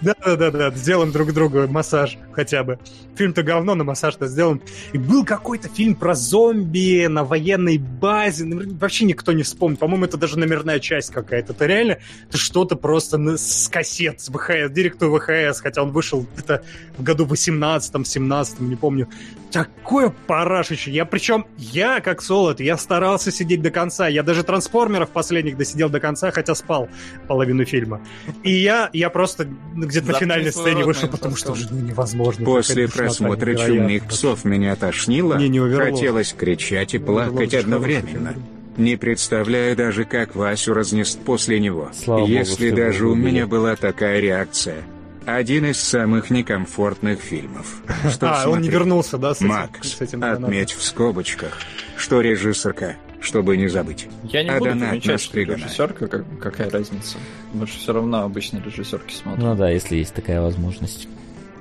Да-да-да, 0.02 0.72
сделаем 0.72 1.12
друг 1.12 1.32
другу 1.32 1.68
массаж 1.68 2.18
хотя 2.34 2.64
бы. 2.64 2.80
Фильм-то 3.16 3.44
говно, 3.44 3.76
но 3.76 3.84
массаж-то 3.84 4.28
сделаем. 4.28 4.62
И 4.94 4.98
был 4.98 5.24
какой-то 5.24 5.70
фильм 5.70 5.96
про 6.02 6.16
зомби 6.16 7.06
на 7.06 7.24
военной 7.24 7.78
базе. 7.78 8.44
Вообще 8.44 9.06
никто 9.06 9.34
не 9.34 9.44
вспомнит. 9.44 9.78
По-моему, 9.78 10.06
это 10.06 10.18
даже 10.18 10.40
номерная 10.40 10.80
часть 10.80 11.12
какая-то. 11.12 11.54
Это 11.54 11.68
реально 11.68 12.00
это 12.28 12.40
что-то 12.40 12.76
просто 12.76 13.20
на- 13.20 13.38
с 13.38 13.70
кассет, 13.72 14.20
с 14.20 14.30
ВХС, 14.30 14.72
директу 14.72 15.16
ВХС, 15.16 15.62
хотя 15.62 15.84
он 15.84 15.92
вышел 15.92 16.26
где-то 16.34 16.64
в 16.98 17.04
году 17.04 17.28
18-17, 17.28 18.64
не 18.64 18.76
помню. 18.76 19.10
Такое 19.52 20.14
парашище. 20.28 20.92
Я 20.92 21.06
причем, 21.06 21.46
я 21.58 22.00
как 22.00 22.22
солод, 22.22 22.62
я 22.62 22.78
старался 22.78 23.32
сидеть 23.32 23.62
до 23.62 23.70
конца. 23.70 24.08
Я 24.08 24.24
даже 24.24 24.44
трансформеров 24.44 25.10
последних 25.10 25.58
досидел 25.58 25.90
до 25.90 26.00
конца, 26.00 26.32
хотя 26.32 26.56
спал 26.56 26.90
половину 27.28 27.66
фильма. 27.66 28.02
И 28.44 28.52
я, 28.54 28.90
я 28.94 29.10
просто 29.12 29.48
где-то 29.76 30.14
на 30.14 30.18
финальной 30.18 30.52
сцене 30.52 30.84
вышел, 30.84 31.10
потому 31.10 31.36
что 31.36 31.52
уже 31.52 31.68
ну, 31.70 31.80
невозможно. 31.82 32.44
После 32.44 32.88
просмотра. 32.88 33.52
«Чумных 33.56 34.08
псов» 34.08 34.46
меня 34.46 34.76
тошнило, 34.76 35.36
Не, 35.36 35.50
не. 35.50 35.60
Хотелось 35.94 36.34
кричать 36.34 36.94
и 36.94 36.98
Оверлорд 36.98 37.30
плакать 37.32 37.54
одновременно. 37.54 38.36
Не 38.78 38.96
представляю 38.96 39.76
даже, 39.76 40.06
как 40.06 40.36
Васю 40.36 40.74
разнест 40.74 41.20
после 41.22 41.60
него. 41.60 41.90
Слава 41.94 42.26
Если 42.26 42.70
даже 42.72 43.08
у 43.08 43.16
меня 43.16 43.46
была 43.46 43.76
такая 43.76 44.20
реакция. 44.20 44.78
Один 45.26 45.66
из 45.66 45.80
самых 45.80 46.30
некомфортных 46.32 47.20
фильмов. 47.20 47.82
Что 48.12 48.32
А, 48.32 48.44
он 48.46 48.62
не 48.62 48.64
смотреть? 48.64 48.72
вернулся, 48.74 49.18
да, 49.18 49.34
с 49.36 49.38
этим? 49.38 49.48
Макс, 49.50 49.94
с 49.98 50.02
этим 50.02 50.24
отметь 50.24 50.72
в 50.72 50.82
скобочках, 50.84 51.56
что 51.96 52.22
режиссерка, 52.22 52.96
чтобы 53.20 53.56
не 53.56 53.68
забыть. 53.68 54.08
Я 54.24 54.42
не 54.42 54.50
А 54.50 54.58
буду 54.58 54.72
замечать, 54.80 55.22
что 55.22 55.40
режиссерка, 55.40 56.08
как, 56.08 56.26
какая 56.40 56.72
разница. 56.72 57.18
Мы 57.54 57.68
же 57.68 57.74
все 57.74 57.94
равно 57.94 58.24
обычно 58.24 58.64
режиссерки 58.66 59.14
смотрим. 59.14 59.44
Ну 59.46 59.56
да, 59.56 59.70
если 59.70 59.98
есть 59.98 60.14
такая 60.16 60.42
возможность. 60.42 61.08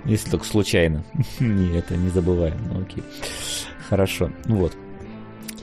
Если 0.07 0.31
только 0.31 0.47
случайно. 0.47 1.05
не, 1.41 1.77
это 1.77 1.97
не 1.99 2.09
забываем. 2.09 2.57
Ну 2.73 2.81
окей. 2.81 3.03
Хорошо. 3.91 4.31
Вот. 4.47 4.73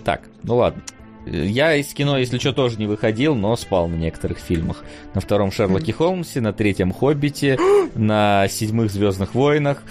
Так, 0.03 0.22
ну 0.43 0.57
ладно. 0.57 0.83
Я 1.25 1.75
из 1.75 1.88
кино, 1.93 2.17
если 2.17 2.38
что, 2.38 2.53
тоже 2.53 2.77
не 2.77 2.85
выходил, 2.85 3.35
но 3.35 3.56
спал 3.57 3.88
на 3.88 3.95
некоторых 3.95 4.38
фильмах. 4.38 4.83
На 5.14 5.19
втором 5.22 5.51
Шерлоке 5.51 5.91
Холмсе, 5.91 6.39
на 6.41 6.53
третьем 6.53 6.93
Хоббите, 6.93 7.57
на 7.95 8.47
седьмых 8.49 8.91
Звездных 8.91 9.33
войнах 9.33 9.81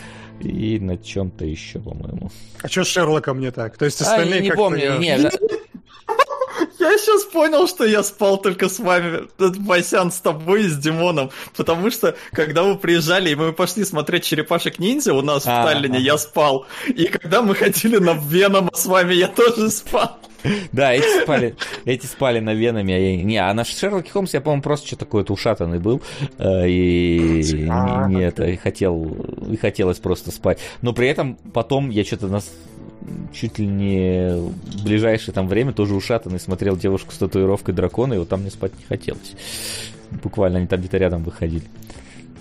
и 0.40 0.78
на 0.78 0.96
чем-то 0.96 1.44
еще, 1.44 1.78
по-моему. 1.78 2.30
А 2.62 2.68
что 2.68 2.84
с 2.84 2.88
Шерлоком 2.88 3.40
не 3.40 3.50
так? 3.50 3.76
То 3.76 3.84
есть 3.86 4.00
А, 4.02 4.04
остальные 4.04 4.40
не 4.40 4.48
как-то 4.50 4.62
помню, 4.64 4.98
не, 4.98 5.18
да- 5.18 5.30
Я 6.90 6.98
сейчас 6.98 7.24
понял, 7.24 7.66
что 7.66 7.84
я 7.84 8.02
спал 8.02 8.38
только 8.38 8.68
с 8.68 8.78
вами, 8.78 9.28
Васян, 9.38 10.12
с 10.12 10.20
тобой 10.20 10.64
и 10.64 10.68
с 10.68 10.76
Димоном, 10.76 11.30
потому 11.56 11.90
что, 11.90 12.16
когда 12.32 12.62
вы 12.62 12.76
приезжали, 12.76 13.30
и 13.30 13.34
мы 13.34 13.52
пошли 13.52 13.84
смотреть 13.84 14.24
«Черепашек-ниндзя» 14.24 15.12
у 15.12 15.22
нас 15.22 15.44
А, 15.46 15.62
в 15.62 15.66
Таллине, 15.66 15.96
ага. 15.96 16.04
я 16.04 16.18
спал. 16.18 16.66
И 16.86 17.06
когда 17.06 17.42
мы 17.42 17.54
ходили 17.54 17.96
на 17.98 18.14
Венома 18.14 18.70
с 18.72 18.86
вами, 18.86 19.14
я 19.14 19.28
тоже 19.28 19.70
спал. 19.70 20.18
Да, 20.70 20.92
эти 20.92 21.22
спали, 21.22 21.56
эти 21.86 22.06
спали 22.06 22.38
на 22.38 22.54
венами, 22.54 22.94
а 22.94 22.98
я... 22.98 23.16
Не, 23.16 23.38
а 23.38 23.52
наш 23.52 23.68
Шерлок 23.68 24.08
Холмс, 24.08 24.32
я, 24.32 24.40
по-моему, 24.40 24.62
просто 24.62 24.86
что 24.86 24.96
такой-то 24.96 25.32
ушатанный 25.32 25.80
был, 25.80 26.02
э, 26.38 26.68
и 26.68 27.66
А, 27.68 28.06
не 28.08 28.22
это, 28.22 28.44
и 28.44 28.56
хотел, 28.56 29.16
и 29.50 29.56
хотелось 29.56 29.98
просто 29.98 30.30
спать. 30.30 30.60
Но 30.82 30.92
при 30.92 31.08
этом 31.08 31.36
потом 31.52 31.90
я 31.90 32.04
что-то 32.04 32.28
нас 32.28 32.48
чуть 33.32 33.58
ли 33.58 33.66
не 33.66 34.36
в 34.38 34.84
ближайшее 34.84 35.34
там 35.34 35.48
время 35.48 35.72
тоже 35.72 35.94
ушатанный 35.94 36.40
смотрел 36.40 36.76
девушку 36.76 37.12
с 37.12 37.18
татуировкой 37.18 37.74
дракона, 37.74 38.14
и 38.14 38.18
вот 38.18 38.28
там 38.28 38.40
мне 38.40 38.50
спать 38.50 38.72
не 38.78 38.84
хотелось. 38.84 39.34
Буквально 40.22 40.58
они 40.58 40.66
там 40.66 40.80
где-то 40.80 40.98
рядом 40.98 41.24
выходили. 41.24 41.64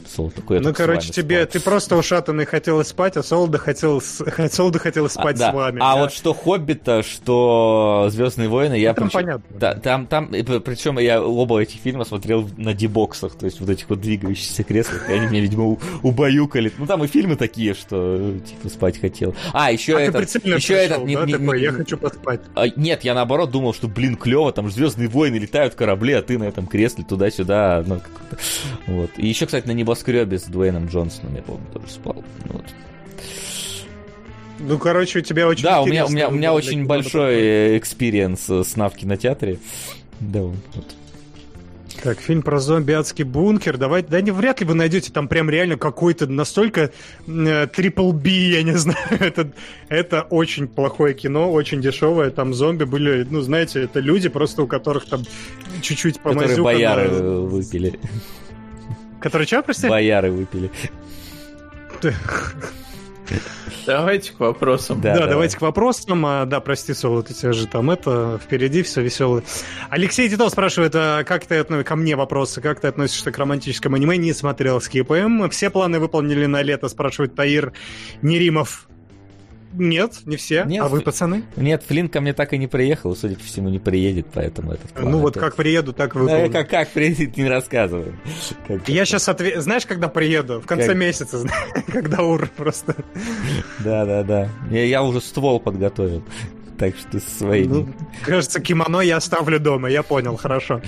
Соло 0.07 0.31
такой, 0.31 0.59
Ну, 0.59 0.73
короче, 0.73 1.11
тебе 1.11 1.43
спал. 1.43 1.51
ты 1.51 1.59
просто 1.59 1.97
ушатанный 1.97 2.45
хотелось 2.45 2.87
спать, 2.89 3.17
а 3.17 3.23
Солода 3.23 3.57
хотел, 3.57 4.01
с- 4.01 4.23
Солода 4.51 4.79
хотел 4.79 5.09
спать 5.09 5.35
а, 5.37 5.39
да. 5.39 5.51
с 5.51 5.53
вами. 5.55 5.79
А 5.81 5.95
да. 5.95 6.01
вот 6.01 6.13
что 6.13 6.33
Хоббита, 6.33 7.03
что 7.03 8.07
Звездные 8.11 8.47
войны, 8.49 8.75
я 8.79 8.93
там 8.93 9.07
причем- 9.09 9.19
понятно. 9.19 9.57
Да, 9.59 9.75
там, 9.75 10.07
там, 10.07 10.27
причем 10.29 10.99
я 10.99 11.21
оба 11.21 11.59
этих 11.61 11.79
фильма 11.81 12.05
смотрел 12.05 12.49
на 12.57 12.73
дебоксах, 12.73 13.35
то 13.35 13.45
есть 13.45 13.59
вот 13.59 13.69
этих 13.69 13.89
вот 13.89 14.01
двигающихся 14.01 14.63
креслах, 14.63 15.09
и 15.09 15.13
они 15.13 15.27
меня, 15.27 15.41
видимо, 15.41 15.77
убаюкали. 16.03 16.71
Ну, 16.77 16.85
там 16.85 17.03
и 17.03 17.07
фильмы 17.07 17.35
такие, 17.35 17.73
что, 17.73 18.33
типа, 18.45 18.69
спать 18.69 18.99
хотел. 18.99 19.35
А, 19.53 19.71
еще 19.71 19.97
А 19.97 20.01
этот, 20.01 20.21
еще 20.29 20.39
пришел, 20.39 20.75
этот, 20.75 20.97
да, 20.99 21.03
не- 21.03 21.15
такой, 21.33 21.57
не- 21.59 21.63
я 21.63 21.71
хочу 21.71 21.97
поспать. 21.97 22.41
а, 22.55 22.65
Нет, 22.75 23.03
я 23.03 23.13
наоборот 23.13 23.51
думал, 23.51 23.73
что, 23.73 23.87
блин, 23.87 24.15
клево, 24.15 24.51
там 24.51 24.69
Звездные 24.69 25.07
войны 25.07 25.37
летают 25.37 25.75
корабли, 25.75 26.13
а 26.13 26.21
ты 26.21 26.37
на 26.37 26.43
этом 26.45 26.67
кресле 26.67 27.03
туда-сюда. 27.07 27.83
Ну, 27.87 28.01
вот. 28.87 29.11
И 29.17 29.27
еще, 29.27 29.45
кстати, 29.45 29.65
на 29.67 29.71
небоскребе 29.95 30.37
с 30.37 30.43
Дуэйном 30.43 30.87
Джонсоном, 30.87 31.35
я 31.35 31.41
помню, 31.41 31.65
тоже 31.73 31.87
спал. 31.89 32.23
Вот. 32.49 32.65
Ну, 34.59 34.77
короче, 34.77 35.19
у 35.19 35.21
тебя 35.21 35.47
очень 35.47 35.63
Да, 35.63 35.81
у 35.81 35.85
меня, 35.85 36.05
у 36.05 36.09
меня, 36.09 36.29
у 36.29 36.31
меня 36.31 36.53
очень 36.53 36.85
большой 36.85 37.35
э, 37.35 37.77
experience 37.77 38.49
э, 38.49 38.63
сна 38.63 38.89
в 38.89 38.95
кинотеатре. 38.95 39.59
Да, 40.19 40.41
вот. 40.43 40.55
Так, 42.03 42.19
фильм 42.19 42.41
про 42.41 42.59
зомби 42.59 42.91
«Адский 42.91 43.23
бункер». 43.23 43.77
Давайте, 43.77 44.09
да 44.09 44.21
не 44.21 44.29
вряд 44.31 44.59
ли 44.61 44.65
вы 44.67 44.75
найдете 44.75 45.11
там 45.11 45.27
прям 45.27 45.49
реально 45.49 45.75
какой-то 45.77 46.27
настолько 46.27 46.91
triple 47.25 48.11
B, 48.11 48.51
я 48.51 48.63
не 48.63 48.73
знаю. 48.77 48.97
это, 49.19 49.51
это 49.89 50.21
очень 50.21 50.67
плохое 50.67 51.13
кино, 51.15 51.51
очень 51.51 51.81
дешевое. 51.81 52.29
Там 52.29 52.53
зомби 52.53 52.83
были, 52.83 53.25
ну, 53.29 53.41
знаете, 53.41 53.81
это 53.83 53.99
люди 54.01 54.29
просто 54.29 54.63
у 54.63 54.67
которых 54.67 55.05
там 55.09 55.23
чуть-чуть 55.81 56.17
Которые 56.19 56.47
помазюкано- 56.49 56.63
бояры 56.63 57.07
э, 57.09 57.39
выпили. 57.39 57.99
Которые 59.19 59.47
что, 59.47 59.61
прости? 59.63 59.87
Бояры 59.87 60.31
выпили. 60.31 60.69
Давайте 63.87 64.31
к 64.33 64.39
вопросам. 64.39 64.99
Да, 65.01 65.09
Да, 65.09 65.15
давай. 65.19 65.29
давайте 65.31 65.57
к 65.57 65.61
вопросам. 65.61 66.25
А, 66.25 66.45
да, 66.45 66.59
прости, 66.59 66.93
Солод, 66.93 67.29
у 67.29 67.33
тебя 67.33 67.53
же 67.53 67.67
там 67.67 67.91
это 67.91 68.39
впереди 68.43 68.81
все 68.83 69.01
веселое. 69.01 69.43
Алексей 69.89 70.27
Титов 70.29 70.51
спрашивает, 70.51 70.93
а 70.95 71.23
как 71.23 71.45
ты 71.45 71.55
относишься 71.55 71.83
ко 71.87 71.95
мне 71.95 72.15
вопросы, 72.15 72.61
как 72.61 72.79
ты 72.79 72.87
относишься 72.87 73.31
к 73.31 73.37
романтическому 73.37 73.95
аниме? 73.95 74.17
Не 74.17 74.33
смотрел 74.33 74.81
скипаем. 74.81 75.49
Все 75.49 75.69
планы 75.69 75.99
выполнили 75.99 76.45
на 76.45 76.61
лето, 76.63 76.87
спрашивает 76.87 77.35
Таир 77.35 77.73
Неримов. 78.21 78.87
Нет, 79.77 80.21
не 80.25 80.37
все. 80.37 80.63
Нет. 80.65 80.83
а 80.83 80.87
вы, 80.87 81.01
пацаны? 81.01 81.43
Нет, 81.55 81.83
Флинн 81.87 82.09
ко 82.09 82.21
мне 82.21 82.33
так 82.33 82.53
и 82.53 82.57
не 82.57 82.67
приехал, 82.67 83.15
судя 83.15 83.35
по 83.35 83.43
всему, 83.43 83.69
не 83.69 83.79
приедет, 83.79 84.27
поэтому 84.33 84.71
этот 84.73 84.91
план 84.91 85.11
ну 85.11 85.19
вот 85.19 85.35
как 85.35 85.55
приеду, 85.55 85.93
так 85.93 86.13
Да, 86.13 86.19
выполню. 86.19 86.51
как, 86.51 86.69
как 86.69 86.89
приедет, 86.89 87.37
не 87.37 87.47
рассказываем. 87.47 88.19
Как- 88.67 88.87
Я 88.89 89.05
сейчас 89.05 89.27
отве... 89.29 89.61
Знаешь, 89.61 89.85
когда 89.85 90.07
приеду? 90.07 90.61
В 90.61 90.65
конце 90.65 90.87
Как? 90.87 90.97
месяца, 90.97 91.39
знаешь, 91.39 91.83
когда 91.91 92.23
ур 92.23 92.49
просто. 92.55 92.95
Да, 93.79 94.05
да, 94.05 94.23
да. 94.23 94.49
Я, 94.71 94.85
я 94.85 95.03
уже 95.03 95.21
ствол 95.21 95.59
подготовил. 95.59 96.23
Так 96.77 96.95
что 96.97 97.19
свои. 97.19 97.65
Ну, 97.65 97.87
кажется, 98.23 98.59
кимоно 98.59 98.99
я 99.01 99.17
оставлю 99.17 99.59
дома, 99.59 99.89
я 99.89 100.03
понял, 100.03 100.35
хорошо. 100.35 100.81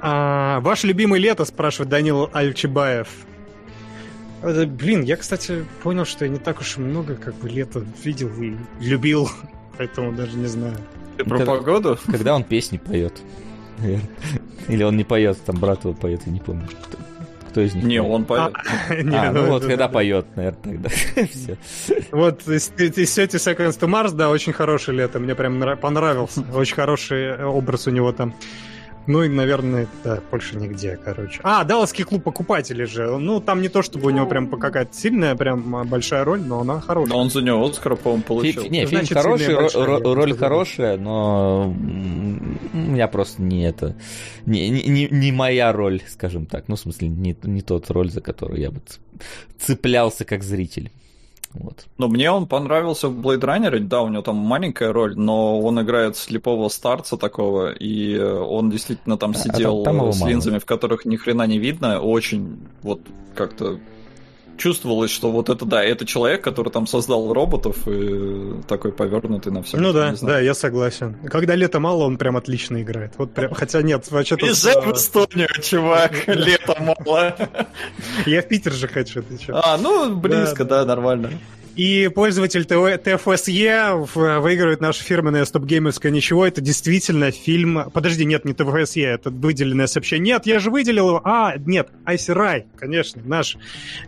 А, 0.00 0.60
ваше 0.60 0.86
любимое 0.86 1.18
лето, 1.20 1.44
спрашивает 1.44 1.88
Данил 1.88 2.28
Альчибаев. 2.32 3.08
Э, 4.42 4.66
Блин, 4.66 5.02
я, 5.02 5.16
кстати, 5.16 5.64
понял, 5.82 6.04
что 6.04 6.24
я 6.24 6.30
не 6.30 6.38
так 6.38 6.60
уж 6.60 6.76
и 6.76 6.80
много 6.80 7.14
как 7.16 7.34
бы 7.36 7.48
лето 7.48 7.84
видел 8.04 8.30
и 8.40 8.56
любил, 8.80 9.28
поэтому 9.78 10.12
даже 10.12 10.36
не 10.36 10.46
знаю. 10.46 10.76
Ты 11.16 11.24
про 11.24 11.38
Когда- 11.38 11.52
погоду? 11.56 11.98
Когда 12.06 12.34
он 12.34 12.44
песни 12.44 12.78
поет. 12.78 13.14
наверное. 13.78 14.08
Или 14.68 14.82
он 14.84 14.96
не 14.96 15.04
поет, 15.04 15.38
там 15.44 15.56
брат 15.58 15.84
его 15.84 15.94
поет, 15.94 16.22
я 16.26 16.32
не 16.32 16.40
помню. 16.40 16.66
Кто, 16.68 16.98
кто 17.50 17.60
из 17.62 17.74
них? 17.74 17.84
Не, 17.84 17.98
поет? 18.00 18.12
он 18.12 18.24
поет. 18.24 18.52
Не, 19.04 19.16
А, 19.16 19.32
ну 19.32 19.46
вот, 19.46 19.58
это- 19.62 19.68
когда 19.70 19.88
поет, 19.88 20.26
наверное, 20.36 20.60
тогда. 20.62 20.88
Все. 20.88 21.56
Вот 22.12 22.46
из 22.46 22.70
из 22.76 23.12
30 23.14 23.34
Seconds 23.34 23.78
to 23.80 23.88
Mars, 23.88 24.12
да, 24.14 24.28
очень 24.30 24.52
хорошее 24.52 24.98
лето, 24.98 25.18
мне 25.18 25.34
прям 25.34 25.58
нрав- 25.58 25.80
понравился. 25.80 26.44
Очень 26.52 26.74
хороший 26.76 27.22
э, 27.24 27.44
образ 27.44 27.86
у 27.86 27.90
него 27.90 28.12
там. 28.12 28.34
Ну 29.08 29.22
и, 29.22 29.28
наверное, 29.28 29.88
да, 30.04 30.20
больше 30.30 30.58
нигде, 30.58 30.98
короче. 31.02 31.40
А, 31.42 31.64
Далласский 31.64 32.04
клуб 32.04 32.22
покупателей 32.22 32.84
же. 32.84 33.16
Ну, 33.18 33.40
там 33.40 33.62
не 33.62 33.68
то, 33.70 33.80
чтобы 33.82 34.08
у 34.08 34.10
него 34.10 34.26
прям 34.26 34.48
какая-то 34.48 34.94
сильная, 34.94 35.34
прям 35.34 35.74
а, 35.76 35.84
большая 35.84 36.24
роль, 36.24 36.42
но 36.42 36.60
она 36.60 36.80
хорошая. 36.82 37.14
Но 37.16 37.22
он 37.22 37.30
за 37.30 37.40
него 37.40 37.64
Оскара, 37.64 37.96
по-моему, 37.96 38.22
Фи- 38.22 38.26
получил. 38.28 38.62
Не, 38.64 38.84
фильм 38.84 39.00
Значит, 39.00 39.16
хороший, 39.16 39.54
большая, 39.56 39.84
роль 39.86 40.32
сказал. 40.34 40.36
хорошая, 40.36 40.96
но 40.98 41.70
у 41.70 42.76
меня 42.76 43.08
просто 43.08 43.40
не 43.40 43.66
это, 43.66 43.96
не, 44.44 44.68
не- 44.68 45.08
не, 45.10 45.32
моя 45.32 45.72
роль, 45.72 46.02
скажем 46.06 46.44
так. 46.44 46.68
Ну, 46.68 46.76
в 46.76 46.80
смысле, 46.80 47.08
не, 47.08 47.34
не 47.44 47.62
тот 47.62 47.90
роль, 47.90 48.10
за 48.10 48.20
которую 48.20 48.60
я 48.60 48.70
бы 48.70 48.82
цеплялся 49.58 50.26
как 50.26 50.42
зритель. 50.42 50.92
Вот. 51.54 51.86
Но 51.96 52.08
мне 52.08 52.30
он 52.30 52.46
понравился 52.46 53.08
в 53.08 53.18
Blade 53.18 53.40
Runner, 53.40 53.78
да, 53.80 54.02
у 54.02 54.08
него 54.08 54.22
там 54.22 54.36
маленькая 54.36 54.92
роль, 54.92 55.16
но 55.16 55.60
он 55.60 55.80
играет 55.80 56.16
слепого 56.16 56.68
старца 56.68 57.16
такого, 57.16 57.70
и 57.72 58.14
э, 58.14 58.32
он 58.38 58.70
действительно 58.70 59.16
там 59.16 59.30
А, 59.30 59.34
сидел 59.34 59.82
там- 59.82 59.98
там 59.98 60.12
с 60.12 60.20
мало. 60.20 60.30
линзами, 60.30 60.58
в 60.58 60.64
которых 60.66 61.04
ни 61.04 61.16
хрена 61.16 61.46
не 61.46 61.58
видно, 61.58 62.00
очень 62.00 62.58
вот 62.82 63.00
как-то 63.34 63.78
чувствовалось, 64.58 65.10
что 65.10 65.30
вот 65.30 65.48
это 65.48 65.64
да, 65.64 65.82
это 65.82 66.04
человек, 66.04 66.42
который 66.42 66.70
там 66.70 66.86
создал 66.86 67.32
роботов 67.32 67.76
и 67.86 68.60
такой 68.66 68.92
повернутый 68.92 69.52
на 69.52 69.62
все. 69.62 69.78
Ну 69.78 69.92
да, 69.92 70.14
да, 70.20 70.40
я 70.40 70.54
согласен. 70.54 71.16
Когда 71.26 71.54
лето 71.54 71.80
мало, 71.80 72.04
он 72.04 72.18
прям 72.18 72.36
отлично 72.36 72.82
играет. 72.82 73.14
Вот 73.16 73.32
прям, 73.32 73.54
хотя 73.54 73.82
нет, 73.82 74.10
вообще-то... 74.10 74.46
Езжай 74.46 74.74
в 74.80 74.92
Эстонию, 74.92 75.48
чувак, 75.62 76.12
лето 76.26 76.76
мало. 76.80 77.34
Я 78.26 78.42
в 78.42 78.48
Питер 78.48 78.72
же 78.72 78.88
хочу, 78.88 79.22
ты 79.22 79.38
чё? 79.38 79.60
А, 79.62 79.78
ну, 79.78 80.14
близко, 80.14 80.64
да, 80.64 80.84
нормально. 80.84 81.30
И 81.78 82.10
пользователь 82.12 82.64
ТФСЕ 82.64 83.94
выигрывает 84.40 84.80
наше 84.80 85.04
фирменное 85.04 85.44
стопгеймерское 85.44 86.10
ничего. 86.10 86.44
Это 86.44 86.60
действительно 86.60 87.30
фильм... 87.30 87.88
Подожди, 87.92 88.24
нет, 88.24 88.44
не 88.44 88.52
ТФСЕ, 88.52 89.02
это 89.02 89.30
выделенное 89.30 89.86
сообщение. 89.86 90.34
Нет, 90.34 90.46
я 90.46 90.58
же 90.58 90.72
выделил 90.72 91.10
его. 91.10 91.20
А, 91.22 91.54
нет, 91.56 91.90
Айси 92.04 92.32
Рай, 92.32 92.66
конечно, 92.76 93.22
наш 93.24 93.56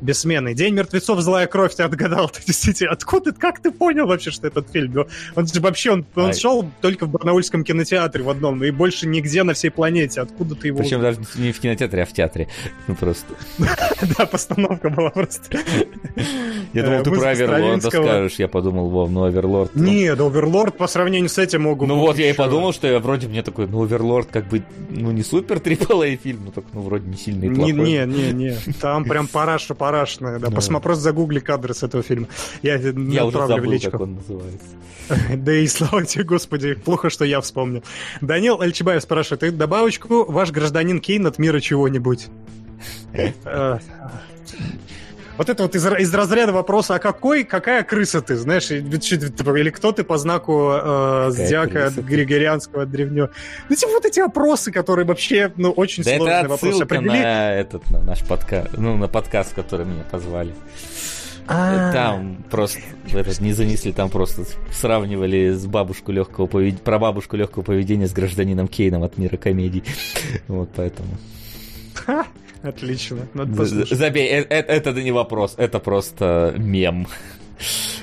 бессменный. 0.01 0.55
День 0.55 0.75
мертвецов, 0.75 1.21
злая 1.21 1.47
кровь, 1.47 1.73
ты 1.77 1.85
отгадал. 1.85 2.29
Ты 2.41 2.43
действительно, 2.45 2.91
откуда, 2.91 3.31
как 3.33 3.61
ты 3.61 3.71
понял 3.71 4.09
вообще, 4.09 4.33
что 4.33 4.49
этот 4.49 4.69
фильм? 4.73 4.93
Ну, 4.93 5.07
Он 5.37 5.47
же 5.47 5.61
вообще, 5.61 5.93
он, 5.93 6.05
он 6.17 6.27
Ай. 6.27 6.35
шел 6.35 6.69
только 6.81 7.07
в 7.07 7.11
Барнаульском 7.11 7.63
кинотеатре 7.63 8.25
в 8.25 8.31
одном, 8.31 8.65
и 8.65 8.73
больше 8.73 9.07
нигде 9.07 9.45
на 9.45 9.55
всей 9.55 9.71
планете. 9.71 10.23
Откуда 10.23 10.57
ты 10.57 10.69
его... 10.69 10.79
Причем 10.79 11.01
даже 11.03 11.21
не 11.37 11.53
в 11.53 11.61
кинотеатре, 11.61 12.03
а 12.03 12.07
в 12.07 12.13
театре. 12.13 12.49
Ну 12.89 12.97
просто. 12.97 13.33
Да, 14.19 14.27
постановка 14.27 14.91
была 14.91 15.11
просто. 15.11 15.59
Я 16.73 16.83
думал, 16.83 17.01
Э, 17.01 17.05
ты 17.05 17.11
про 17.11 17.60
Оверлорда 17.61 17.81
Стравинского. 17.87 18.03
скажешь. 18.05 18.39
Я 18.39 18.49
подумал, 18.49 18.89
Вов, 18.89 19.11
ну 19.11 19.25
Оверлорд. 19.25 19.71
ну, 19.75 19.85
Не, 19.85 20.15
да 20.15 20.25
Оверлорд 20.25 20.77
по 20.77 20.87
сравнению 20.87 21.29
с 21.29 21.39
этим 21.39 21.63
могу 21.63 21.87
Ну 21.87 21.99
вот 21.99 22.19
я 22.19 22.27
и 22.27 22.29
еще. 22.29 22.37
подумал, 22.39 22.73
что 22.73 22.87
я 22.87 22.99
вроде 22.99 23.29
мне 23.29 23.43
такой, 23.43 23.67
ну 23.67 23.83
Оверлорд 23.83 24.29
как 24.31 24.49
бы, 24.49 24.63
ну 24.91 25.11
не 25.13 25.23
супер 25.23 25.57
AAA 25.59 26.17
фильм, 26.17 26.47
но 26.47 26.51
так, 26.51 26.65
ну 26.73 26.83
вроде 26.83 27.07
не 27.09 27.17
сильный 27.17 27.49
и 27.49 27.55
плохой. 27.55 27.73
не, 27.73 28.05
не, 28.07 28.33
не. 28.33 28.73
Там 28.81 29.05
прям 29.05 29.27
параша 29.33 29.75
парашная. 29.75 30.39
Да, 30.39 30.51
посмотри, 30.51 30.85
просто 30.85 31.03
загугли 31.05 31.39
кадры 31.41 31.75
с 31.75 31.83
этого 31.83 32.03
фильма. 32.03 32.29
Я, 32.63 32.77
Я 32.77 33.25
уже 33.25 33.47
забыл, 33.47 33.79
как 33.91 34.01
он 34.01 34.15
называется. 34.15 34.67
Да 35.37 35.53
и 35.53 35.67
слава 35.67 36.05
тебе, 36.05 36.23
господи, 36.23 36.75
плохо, 36.75 37.11
что 37.11 37.25
я 37.25 37.41
вспомнил. 37.41 37.83
Данил 38.21 38.61
Альчибаев 38.61 39.03
спрашивает, 39.03 39.41
ты 39.41 39.51
добавочку, 39.51 40.25
ваш 40.31 40.53
гражданин 40.53 41.01
Кейн 41.01 41.27
от 41.27 41.37
мира 41.39 41.59
чего-нибудь? 41.59 42.29
Э, 45.41 45.43
Вот 45.43 45.49
это 45.49 45.63
вот 45.63 45.75
из, 45.75 45.87
из 45.87 46.15
разряда 46.15 46.53
вопроса, 46.53 46.97
а 46.97 46.99
какой, 46.99 47.45
какая 47.45 47.83
крыса 47.83 48.21
ты, 48.21 48.37
знаешь, 48.37 48.69
типа, 48.69 49.57
или 49.59 49.71
кто 49.71 49.93
ты 49.93 50.05
по 50.05 50.19
знаку 50.19 50.71
э, 50.73 51.31
зодиака? 51.31 51.91
Григорианского 51.97 52.85
древнего. 52.85 53.31
Ну, 53.69 53.75
типа 53.77 53.93
вот 53.93 54.05
эти 54.05 54.21
вопросы, 54.21 54.71
которые 54.71 55.07
вообще, 55.07 55.51
ну, 55.57 55.71
очень 55.71 56.05
Да 56.05 56.17
сложные 56.17 56.41
это 56.41 56.49
вопросы. 56.49 56.83
Определи- 56.83 57.23
на 57.23 57.55
этот, 57.55 57.91
на 57.91 58.03
наш 58.03 58.21
подкаст, 58.21 58.77
ну 58.77 58.97
на 58.97 59.09
подкаст, 59.09 59.55
который 59.55 59.87
меня 59.87 60.05
позвали. 60.11 60.55
А, 61.47 61.91
Там 61.93 62.45
просто 62.49 62.79
этот 63.11 63.41
не 63.41 63.53
занесли, 63.53 63.93
там 63.93 64.09
просто 64.09 64.45
сравнивали 64.73 65.51
с 65.53 65.67
бабушку 65.67 66.13
легкого 66.13 66.47
поведения, 66.47 66.83
про 66.83 66.99
бабушку 66.99 67.37
легкого 67.37 67.65
поведения 67.65 68.07
с 68.07 68.13
гражданином 68.13 68.69
Кейном 68.69 69.03
от 69.03 69.19
мира 69.19 69.37
комедий. 69.37 69.83
Вот 70.49 70.69
поэтому. 70.77 71.09
Отлично. 72.63 73.27
Надо. 73.35 73.65
Забей, 73.65 74.29
э- 74.29 74.47
э- 74.49 74.65
это 74.67 74.93
не 74.93 75.13
вопрос, 75.13 75.55
это 75.57 75.79
просто 75.79 76.55
мем. 76.59 77.07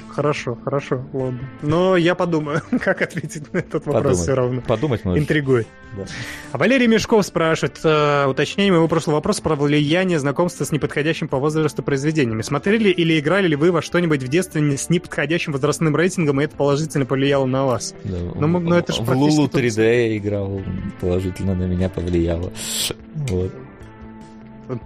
хорошо, 0.09 0.57
хорошо, 0.63 1.05
ладно. 1.13 1.39
Но 1.61 1.95
я 1.95 2.15
подумаю, 2.15 2.61
как 2.81 3.01
ответить 3.03 3.53
на 3.53 3.59
этот 3.59 3.85
вопрос 3.85 4.03
Подумай. 4.03 4.15
все 4.23 4.33
равно. 4.33 4.61
Подумать 4.61 5.05
можешь. 5.05 5.21
Интригует. 5.21 5.67
Да. 5.95 6.05
А 6.51 6.57
Валерий 6.57 6.87
Мешков 6.87 7.23
спрашивает, 7.25 7.79
э, 7.83 8.25
уточнение 8.27 8.71
моего 8.71 8.87
прошлого 8.87 9.15
вопроса 9.17 9.41
про 9.43 9.55
влияние 9.55 10.17
знакомства 10.19 10.63
с 10.65 10.71
неподходящим 10.71 11.27
по 11.27 11.37
возрасту 11.37 11.83
произведениями. 11.83 12.41
Смотрели 12.41 12.89
или 12.89 13.19
играли 13.19 13.47
ли 13.47 13.55
вы 13.55 13.71
во 13.71 13.81
что-нибудь 13.83 14.23
в 14.23 14.27
детстве 14.27 14.75
с 14.75 14.89
неподходящим 14.89 15.51
возрастным 15.53 15.95
рейтингом, 15.95 16.41
и 16.41 16.45
это 16.45 16.55
положительно 16.55 17.05
повлияло 17.05 17.45
на 17.45 17.65
вас? 17.65 17.93
Да, 18.03 18.17
Ну, 18.35 18.47
мы- 18.47 18.59
ну, 18.59 18.75
это 18.75 18.93
ж 18.93 18.97
в 18.99 19.09
Лулу 19.11 19.47
тот 19.47 19.61
3D 19.61 19.83
я 19.83 20.17
играл, 20.17 20.61
положительно 20.99 21.53
на 21.53 21.65
меня 21.65 21.89
повлияло. 21.89 22.51
Вот. 23.13 23.53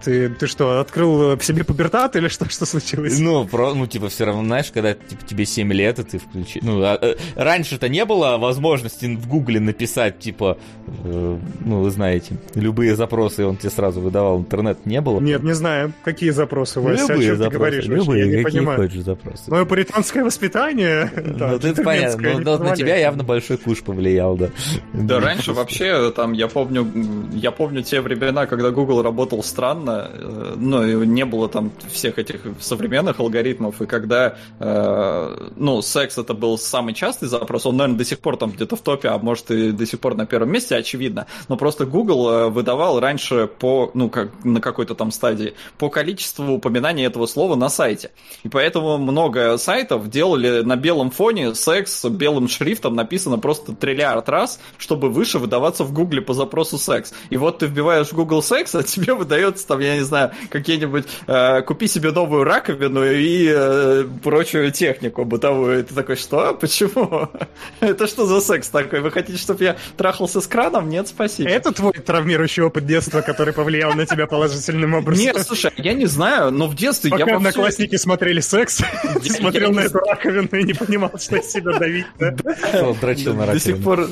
Ты, 0.03 0.29
ты 0.29 0.47
что, 0.47 0.79
открыл 0.79 1.35
в 1.35 1.43
себе 1.43 1.63
пубертат 1.63 2.15
или 2.15 2.27
что, 2.27 2.49
что 2.49 2.65
случилось? 2.65 3.19
Ну, 3.19 3.45
про, 3.45 3.73
ну, 3.73 3.87
типа, 3.87 4.09
все 4.09 4.25
равно, 4.25 4.43
знаешь, 4.43 4.71
когда 4.71 4.93
типа, 4.93 5.25
тебе 5.25 5.45
7 5.45 5.73
лет, 5.73 5.99
и 5.99 6.03
ты 6.03 6.19
включи... 6.19 6.59
Ну, 6.61 6.81
а, 6.83 6.97
э, 7.01 7.15
раньше-то 7.35 7.89
не 7.89 8.05
было 8.05 8.37
возможности 8.37 9.05
в 9.05 9.27
Гугле 9.27 9.59
написать, 9.59 10.19
типа, 10.19 10.57
э, 11.03 11.37
ну, 11.65 11.81
вы 11.81 11.89
знаете, 11.89 12.37
любые 12.55 12.95
запросы, 12.95 13.45
он 13.45 13.57
тебе 13.57 13.71
сразу 13.71 14.01
выдавал, 14.01 14.39
интернет 14.39 14.85
не 14.85 15.01
было. 15.01 15.19
Нет, 15.19 15.43
не 15.43 15.53
знаю, 15.53 15.93
какие 16.03 16.29
запросы 16.29 16.79
у 16.79 16.83
вас, 16.83 16.99
о 16.99 17.01
любые 17.01 17.27
чем 17.27 17.37
ты 17.37 17.43
запросы, 17.43 17.57
говоришь 17.57 17.87
вообще, 17.87 17.95
любые, 17.95 18.19
я 18.31 18.37
не 18.37 18.43
какие 18.43 18.59
понимаю. 18.59 18.81
хочешь 18.81 19.01
запросы. 19.01 19.43
Мое 19.47 19.65
пуританское 19.65 20.23
воспитание, 20.23 21.11
Ну, 21.41 21.55
это 21.55 21.83
понятно, 21.83 22.33
но, 22.33 22.39
но 22.39 22.57
на 22.57 22.75
тебя 22.75 22.97
явно 22.97 23.23
большой 23.23 23.57
куш 23.57 23.81
повлиял, 23.81 24.35
да. 24.35 24.49
Да, 24.93 25.19
раньше 25.19 25.53
вообще, 25.53 26.11
там, 26.11 26.33
я 26.33 26.47
помню, 26.47 26.87
я 27.33 27.51
помню 27.51 27.81
те 27.83 28.01
времена, 28.01 28.45
когда 28.45 28.71
Google 28.71 29.01
работал 29.01 29.43
странно, 29.43 29.70
э, 29.79 30.55
ну, 30.57 30.85
и 30.85 31.07
не 31.07 31.25
было 31.25 31.49
там 31.49 31.71
всех 31.89 32.19
этих 32.19 32.41
современных 32.59 33.19
алгоритмов, 33.19 33.81
и 33.81 33.85
когда, 33.85 34.35
э, 34.59 35.49
ну, 35.55 35.81
секс 35.81 36.17
это 36.17 36.33
был 36.33 36.57
самый 36.57 36.93
частый 36.93 37.27
запрос, 37.27 37.65
он, 37.65 37.77
наверное, 37.77 37.97
до 37.97 38.05
сих 38.05 38.19
пор 38.19 38.37
там 38.37 38.51
где-то 38.51 38.75
в 38.75 38.81
топе, 38.81 39.09
а 39.09 39.17
может 39.17 39.51
и 39.51 39.71
до 39.71 39.85
сих 39.85 39.99
пор 39.99 40.15
на 40.15 40.25
первом 40.25 40.51
месте, 40.51 40.75
очевидно, 40.75 41.27
но 41.49 41.57
просто 41.57 41.85
Google 41.85 42.29
э, 42.29 42.49
выдавал 42.49 42.99
раньше 42.99 43.47
по, 43.47 43.91
ну, 43.93 44.09
как 44.09 44.31
на 44.43 44.61
какой-то 44.61 44.95
там 44.95 45.11
стадии, 45.11 45.53
по 45.77 45.89
количеству 45.89 46.53
упоминаний 46.53 47.05
этого 47.05 47.25
слова 47.25 47.55
на 47.55 47.69
сайте. 47.69 48.11
И 48.43 48.49
поэтому 48.49 48.97
много 48.97 49.57
сайтов 49.57 50.09
делали 50.09 50.61
на 50.61 50.75
белом 50.75 51.11
фоне 51.11 51.55
секс 51.55 52.05
белым 52.05 52.47
шрифтом 52.47 52.95
написано 52.95 53.37
просто 53.37 53.73
триллиард 53.73 54.29
раз, 54.29 54.59
чтобы 54.77 55.09
выше 55.09 55.39
выдаваться 55.39 55.83
в 55.83 55.93
Гугле 55.93 56.21
по 56.21 56.33
запросу 56.33 56.77
секс. 56.77 57.13
И 57.29 57.37
вот 57.37 57.59
ты 57.59 57.67
вбиваешь 57.67 58.07
в 58.07 58.13
Google 58.13 58.41
секс, 58.41 58.75
а 58.75 58.83
тебе 58.83 59.13
выдается 59.61 59.67
там, 59.67 59.79
я 59.79 59.95
не 59.95 60.03
знаю, 60.03 60.31
какие-нибудь 60.49 61.05
э, 61.27 61.61
купи 61.61 61.87
себе 61.87 62.11
новую 62.11 62.43
раковину 62.43 63.03
и 63.05 63.47
э, 63.53 64.05
прочую 64.23 64.71
технику 64.71 65.25
бытовую. 65.25 65.79
И 65.79 65.83
ты 65.83 65.93
такой, 65.93 66.15
что? 66.15 66.53
Почему? 66.53 67.29
Это 67.79 68.07
что 68.07 68.25
за 68.25 68.41
секс 68.41 68.69
такой? 68.69 69.01
Вы 69.01 69.11
хотите, 69.11 69.37
чтобы 69.37 69.63
я 69.63 69.75
трахался 69.97 70.41
с 70.41 70.47
краном? 70.47 70.89
Нет, 70.89 71.07
спасибо. 71.07 71.49
Это 71.49 71.71
твой 71.71 71.93
травмирующий 71.93 72.63
опыт 72.63 72.85
детства, 72.85 73.21
который 73.21 73.53
повлиял 73.53 73.93
на 73.93 74.05
тебя 74.05 74.27
положительным 74.27 74.93
образом? 74.93 75.23
Нет, 75.23 75.41
слушай, 75.45 75.71
я 75.77 75.93
не 75.93 76.05
знаю, 76.05 76.51
но 76.51 76.67
в 76.67 76.75
детстве 76.75 77.09
Пока 77.11 77.23
я 77.23 77.27
всё- 77.27 77.37
одноклассники 77.37 77.95
смотрели 77.97 78.39
секс, 78.39 78.81
ты 79.23 79.29
смотрел 79.31 79.71
на 79.71 79.81
эту 79.81 79.99
раковину 79.99 80.47
и 80.53 80.63
не 80.63 80.73
понимал, 80.73 81.11
что 81.19 81.37
из 81.37 81.51
себя 81.51 81.77
давить. 81.77 82.05
дрочил 82.19 83.33
на 83.33 83.47
До 83.47 83.59
сих 83.59 83.75
раковину? 83.77 83.83
пор... 83.83 84.07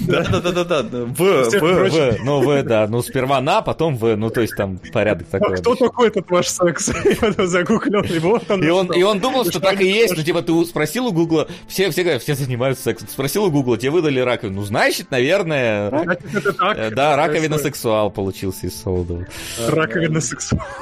Да-да-да-да. 0.00 0.82
В, 0.82 1.14
в. 1.14 1.60
В, 1.62 2.24
ну, 2.24 2.40
В, 2.40 2.62
да, 2.62 2.86
ну, 2.88 3.02
сперва 3.02 3.40
на, 3.40 3.62
потом 3.62 3.96
В, 3.96 4.16
ну, 4.16 4.30
то 4.30 4.40
есть 4.40 4.56
там 4.56 4.78
порядок 4.92 5.26
А 5.30 5.38
такой. 5.38 5.56
кто 5.56 5.74
такой 5.74 6.08
этот 6.08 6.30
ваш 6.30 6.48
секс? 6.48 6.90
Потом 7.20 7.46
загуглил, 7.46 8.02
и 8.02 8.18
вот 8.18 8.50
он. 8.50 8.62
И 8.62 8.68
он, 8.68 8.92
и 8.92 9.02
он 9.02 9.18
думал, 9.20 9.44
что 9.44 9.58
так 9.60 9.80
и 9.80 9.86
есть. 9.86 10.16
Ну, 10.16 10.22
типа, 10.22 10.42
ты 10.42 10.64
спросил 10.64 11.06
у 11.06 11.12
Гугла, 11.12 11.48
все, 11.66 11.90
все 11.90 12.02
говорят, 12.02 12.22
все 12.22 12.34
занимаются 12.34 12.84
сексом. 12.84 13.08
Спросил 13.08 13.44
у 13.44 13.50
Гугла, 13.50 13.78
тебе 13.78 13.90
выдали 13.90 14.20
раковину. 14.20 14.60
Ну, 14.60 14.62
значит, 14.66 15.10
наверное, 15.10 15.90
рак- 15.90 16.20
Значит, 16.22 16.56
э, 16.76 16.90
да, 16.90 17.16
раковина 17.16 17.58
сексуал 17.58 18.10
получился 18.10 18.66
из 18.66 18.80
Солодова. 18.80 19.26
Раковина 19.68 20.20
сексуал. 20.20 20.62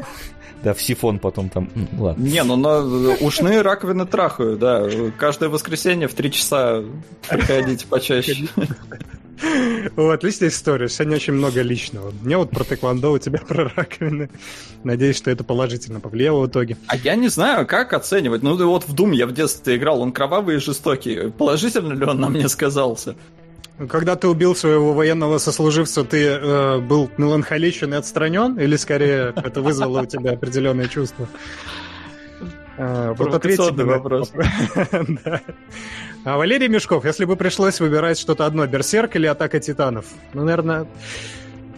Да, 0.62 0.74
в 0.74 0.82
сифон 0.82 1.18
потом 1.18 1.48
там, 1.48 1.70
ладно. 1.98 2.22
Не, 2.22 2.42
ну 2.44 2.54
на 2.54 2.80
ушные 3.24 3.62
раковины 3.62 4.04
трахаю, 4.04 4.58
да. 4.58 4.86
Каждое 5.18 5.48
воскресенье 5.48 6.06
в 6.06 6.12
три 6.12 6.30
часа 6.30 6.82
приходите 7.30 7.86
почаще. 7.86 8.46
О, 9.96 10.10
отличная 10.10 10.48
история. 10.48 10.88
Сегодня 10.88 11.16
очень 11.16 11.32
много 11.32 11.62
личного. 11.62 12.12
Мне 12.22 12.36
вот 12.36 12.50
про 12.50 12.64
тэквондо, 12.64 13.12
у 13.12 13.18
тебя 13.18 13.38
про 13.48 13.70
раковины. 13.74 14.30
Надеюсь, 14.84 15.16
что 15.16 15.30
это 15.30 15.44
положительно 15.44 16.00
повлияло 16.00 16.40
в 16.40 16.48
итоге. 16.48 16.76
А 16.86 16.96
я 16.96 17.16
не 17.16 17.28
знаю, 17.28 17.66
как 17.66 17.92
оценивать. 17.92 18.42
Ну, 18.42 18.56
вот 18.68 18.84
в 18.84 18.94
Doom 18.94 19.14
я 19.14 19.26
в 19.26 19.32
детстве 19.32 19.76
играл, 19.76 20.00
он 20.00 20.12
кровавый 20.12 20.56
и 20.56 20.58
жестокий. 20.58 21.30
Положительно 21.30 21.92
ли 21.92 22.04
он 22.04 22.20
на 22.20 22.28
мне 22.28 22.48
сказался? 22.48 23.16
Когда 23.88 24.14
ты 24.14 24.28
убил 24.28 24.54
своего 24.54 24.92
военного 24.92 25.38
сослуживца, 25.38 26.04
ты 26.04 26.26
э, 26.26 26.78
был 26.80 27.10
меланхоличен 27.16 27.94
и 27.94 27.96
отстранен? 27.96 28.58
Или 28.58 28.76
скорее 28.76 29.32
это 29.34 29.62
вызвало 29.62 30.02
у 30.02 30.06
тебя 30.06 30.32
определенные 30.32 30.88
чувства? 30.88 31.26
Э, 32.76 33.14
Вот 33.16 33.34
ответьте 33.34 33.56
Провокационный 33.62 33.84
на 33.84 33.98
вопрос. 33.98 34.32
А 36.24 36.36
Валерий 36.36 36.68
Мешков, 36.68 37.06
если 37.06 37.24
бы 37.24 37.34
пришлось 37.36 37.80
выбирать 37.80 38.18
что-то 38.18 38.44
одно, 38.44 38.66
Берсерк 38.66 39.16
или 39.16 39.26
Атака 39.26 39.58
Титанов? 39.58 40.04
Ну, 40.34 40.44
наверное... 40.44 40.86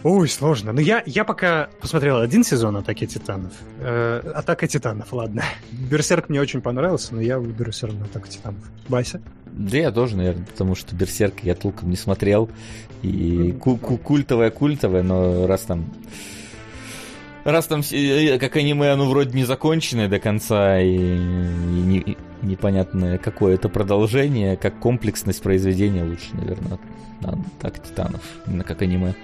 Ой, 0.03 0.29
сложно. 0.29 0.73
Ну, 0.73 0.81
я, 0.81 1.01
я 1.07 1.23
пока 1.23 1.69
посмотрел 1.81 2.19
один 2.21 2.43
сезон 2.43 2.77
Атаки 2.77 3.07
Титанов. 3.07 3.53
Э, 3.79 4.21
Атака 4.35 4.67
Титанов, 4.67 5.13
ладно. 5.13 5.45
Берсерк 5.71 6.29
мне 6.29 6.41
очень 6.41 6.61
понравился, 6.61 7.15
но 7.15 7.21
я 7.21 7.39
выберу 7.39 7.71
все 7.71 7.87
равно 7.87 8.05
Атаку 8.07 8.27
Титанов. 8.27 8.65
Бася? 8.89 9.21
Да 9.47 9.77
я 9.77 9.93
тоже, 9.93 10.17
наверное, 10.17 10.45
потому 10.45 10.75
что 10.75 10.97
Берсерк 10.97 11.45
я 11.45 11.55
толком 11.55 11.89
не 11.91 11.97
смотрел. 11.97 12.51
И 13.03 13.53
ку- 13.61 13.77
ку- 13.77 13.97
культовая, 13.97 14.51
культовая, 14.51 15.05
но 15.05 15.47
раз 15.47 15.61
там... 15.63 15.85
Раз 17.45 17.67
там 17.67 17.83
все- 17.83 18.39
как 18.39 18.57
аниме, 18.57 18.91
оно 18.93 19.09
вроде 19.11 19.37
не 19.37 19.45
законченное 19.45 20.09
до 20.09 20.21
конца, 20.21 20.81
и, 20.81 20.95
и 20.95 20.99
не- 21.19 21.99
и 21.99 22.17
непонятно, 22.43 23.19
какое 23.19 23.55
это 23.55 23.69
продолжение, 23.69 24.57
как 24.57 24.79
комплексность 24.79 25.43
произведения 25.43 26.05
лучше, 26.05 26.29
наверное, 26.35 26.79
да, 27.21 27.35
так 27.61 27.83
Титанов, 27.83 28.21
именно 28.47 28.63
как 28.65 28.83
аниме. 28.83 29.15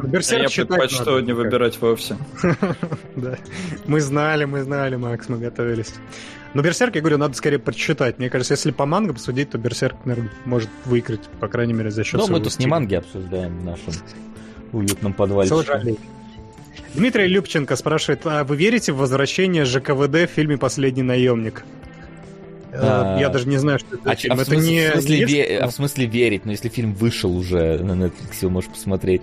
Берсерк 0.00 0.48
я 0.50 0.64
предпочту 0.64 1.04
надо, 1.10 1.20
не 1.22 1.28
как- 1.28 1.36
выбирать 1.38 1.80
вовсе. 1.80 2.16
Да. 3.16 3.36
Мы 3.86 4.00
знали, 4.00 4.44
мы 4.44 4.62
знали, 4.62 4.94
Макс, 4.94 5.28
мы 5.28 5.38
готовились. 5.38 5.92
Но 6.54 6.62
Берсерк, 6.62 6.94
я 6.94 7.00
говорю, 7.00 7.18
надо 7.18 7.34
скорее 7.34 7.58
прочитать. 7.58 8.18
Мне 8.18 8.30
кажется, 8.30 8.54
если 8.54 8.70
по 8.70 8.86
манго 8.86 9.12
посудить, 9.12 9.50
то 9.50 9.58
Берсерк, 9.58 9.96
наверное, 10.04 10.30
может 10.44 10.70
выиграть, 10.84 11.22
по 11.40 11.48
крайней 11.48 11.72
мере, 11.72 11.90
за 11.90 12.04
счет 12.04 12.20
Но 12.20 12.26
мы 12.28 12.34
тут 12.38 12.44
не 12.46 12.50
стиля. 12.52 12.68
манги 12.68 12.94
обсуждаем 12.94 13.58
в 13.58 13.64
нашем 13.64 13.92
уютном 14.72 15.12
подвале. 15.14 15.46
Всё 15.46 15.62
жалею. 15.64 15.98
Дмитрий 16.94 17.26
Любченко 17.28 17.76
спрашивает, 17.76 18.20
а 18.24 18.44
вы 18.44 18.56
верите 18.56 18.92
в 18.92 18.96
возвращение 18.96 19.64
ЖКВД 19.64 20.14
в 20.14 20.26
фильме 20.34 20.56
«Последний 20.58 21.02
наемник»? 21.02 21.64
Э, 22.72 22.78
А, 22.80 23.18
Я 23.20 23.28
даже 23.28 23.48
не 23.48 23.56
знаю, 23.58 23.78
что 23.78 23.96
это 23.96 24.10
А, 24.10 24.14
фильм. 24.14 24.32
а 24.34 24.36
в, 24.36 24.40
Это 24.40 24.56
не... 24.56 24.88
в 24.88 24.92
смысле 24.92 25.18
не- 25.18 25.24
ве- 25.24 25.56
а 25.58 25.66
в 25.68 25.72
смысле 25.72 26.06
верить, 26.06 26.44
но 26.44 26.52
если 26.52 26.68
фильм 26.68 26.94
вышел 26.94 27.34
уже 27.36 27.78
на 27.82 27.92
Netflix, 27.92 28.38
его 28.42 28.50
можешь 28.50 28.70
посмотреть. 28.70 29.22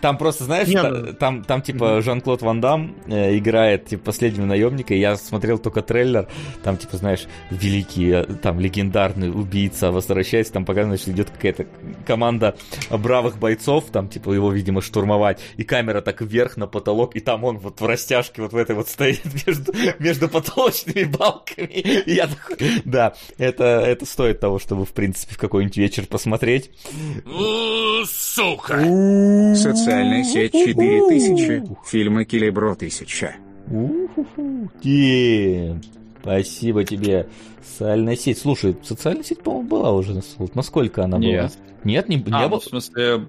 Там 0.00 0.18
просто, 0.18 0.44
знаешь, 0.44 0.68
Не, 0.68 0.80
та- 0.82 0.90
ну- 0.90 1.12
там, 1.14 1.44
там 1.44 1.62
типа 1.62 2.00
Жан-Клод 2.02 2.42
Ван 2.42 2.60
Дам 2.60 2.94
э, 3.06 3.36
играет 3.38 3.86
типа 3.86 4.04
последнего 4.06 4.46
наемника, 4.46 4.94
и 4.94 4.98
я 4.98 5.16
смотрел 5.16 5.58
только 5.58 5.82
трейлер, 5.82 6.28
там 6.62 6.76
типа, 6.76 6.96
знаешь, 6.96 7.26
великий, 7.50 8.10
э, 8.10 8.24
там 8.24 8.60
легендарный 8.60 9.30
убийца 9.30 9.90
возвращается, 9.90 10.52
там 10.52 10.64
показано, 10.64 10.96
что 10.96 11.10
идет 11.10 11.30
какая-то 11.30 11.66
команда 12.06 12.56
бравых 12.90 13.38
бойцов, 13.38 13.84
там 13.92 14.08
типа 14.08 14.32
его, 14.32 14.52
видимо, 14.52 14.80
штурмовать, 14.82 15.40
и 15.56 15.64
камера 15.64 16.00
так 16.00 16.20
вверх 16.20 16.56
на 16.56 16.66
потолок, 16.66 17.16
и 17.16 17.20
там 17.20 17.44
он 17.44 17.58
вот 17.58 17.80
в 17.80 17.86
растяжке 17.86 18.42
вот 18.42 18.52
в 18.52 18.56
этой 18.56 18.74
вот 18.76 18.88
стоит 18.88 19.20
между, 19.46 19.72
между 19.98 20.28
потолочными 20.28 21.04
балками, 21.04 21.66
и 21.68 22.14
я 22.14 22.26
такой, 22.26 22.56
да, 22.84 23.14
это, 23.38 23.64
это 23.64 24.06
стоит 24.06 24.40
того, 24.40 24.58
чтобы, 24.58 24.84
в 24.84 24.90
принципе, 24.92 25.34
в 25.34 25.38
какой-нибудь 25.38 25.76
вечер 25.76 26.06
посмотреть. 26.06 26.70
Сука! 28.06 28.74
Социальная 29.76 30.24
сеть 30.24 30.52
4000, 30.52 31.62
фильмы 31.86 32.24
Келебро 32.24 32.72
1000. 32.72 33.34
У-ху-ху. 33.70 34.68
Дим, 34.82 35.80
спасибо 36.22 36.84
тебе. 36.84 37.28
Социальная 37.62 38.16
сеть. 38.16 38.38
Слушай, 38.38 38.76
социальная 38.82 39.22
сеть, 39.24 39.42
по-моему, 39.42 39.68
была 39.68 39.92
уже. 39.92 40.20
Вот 40.38 40.54
Насколько 40.54 41.04
она 41.04 41.18
была? 41.18 41.26
Нет. 41.28 41.52
Нет, 41.84 42.08
не, 42.08 42.16
не 42.16 42.24
А, 42.32 42.42
ну, 42.42 42.48
было? 42.50 42.60
в 42.60 42.64
смысле, 42.64 43.26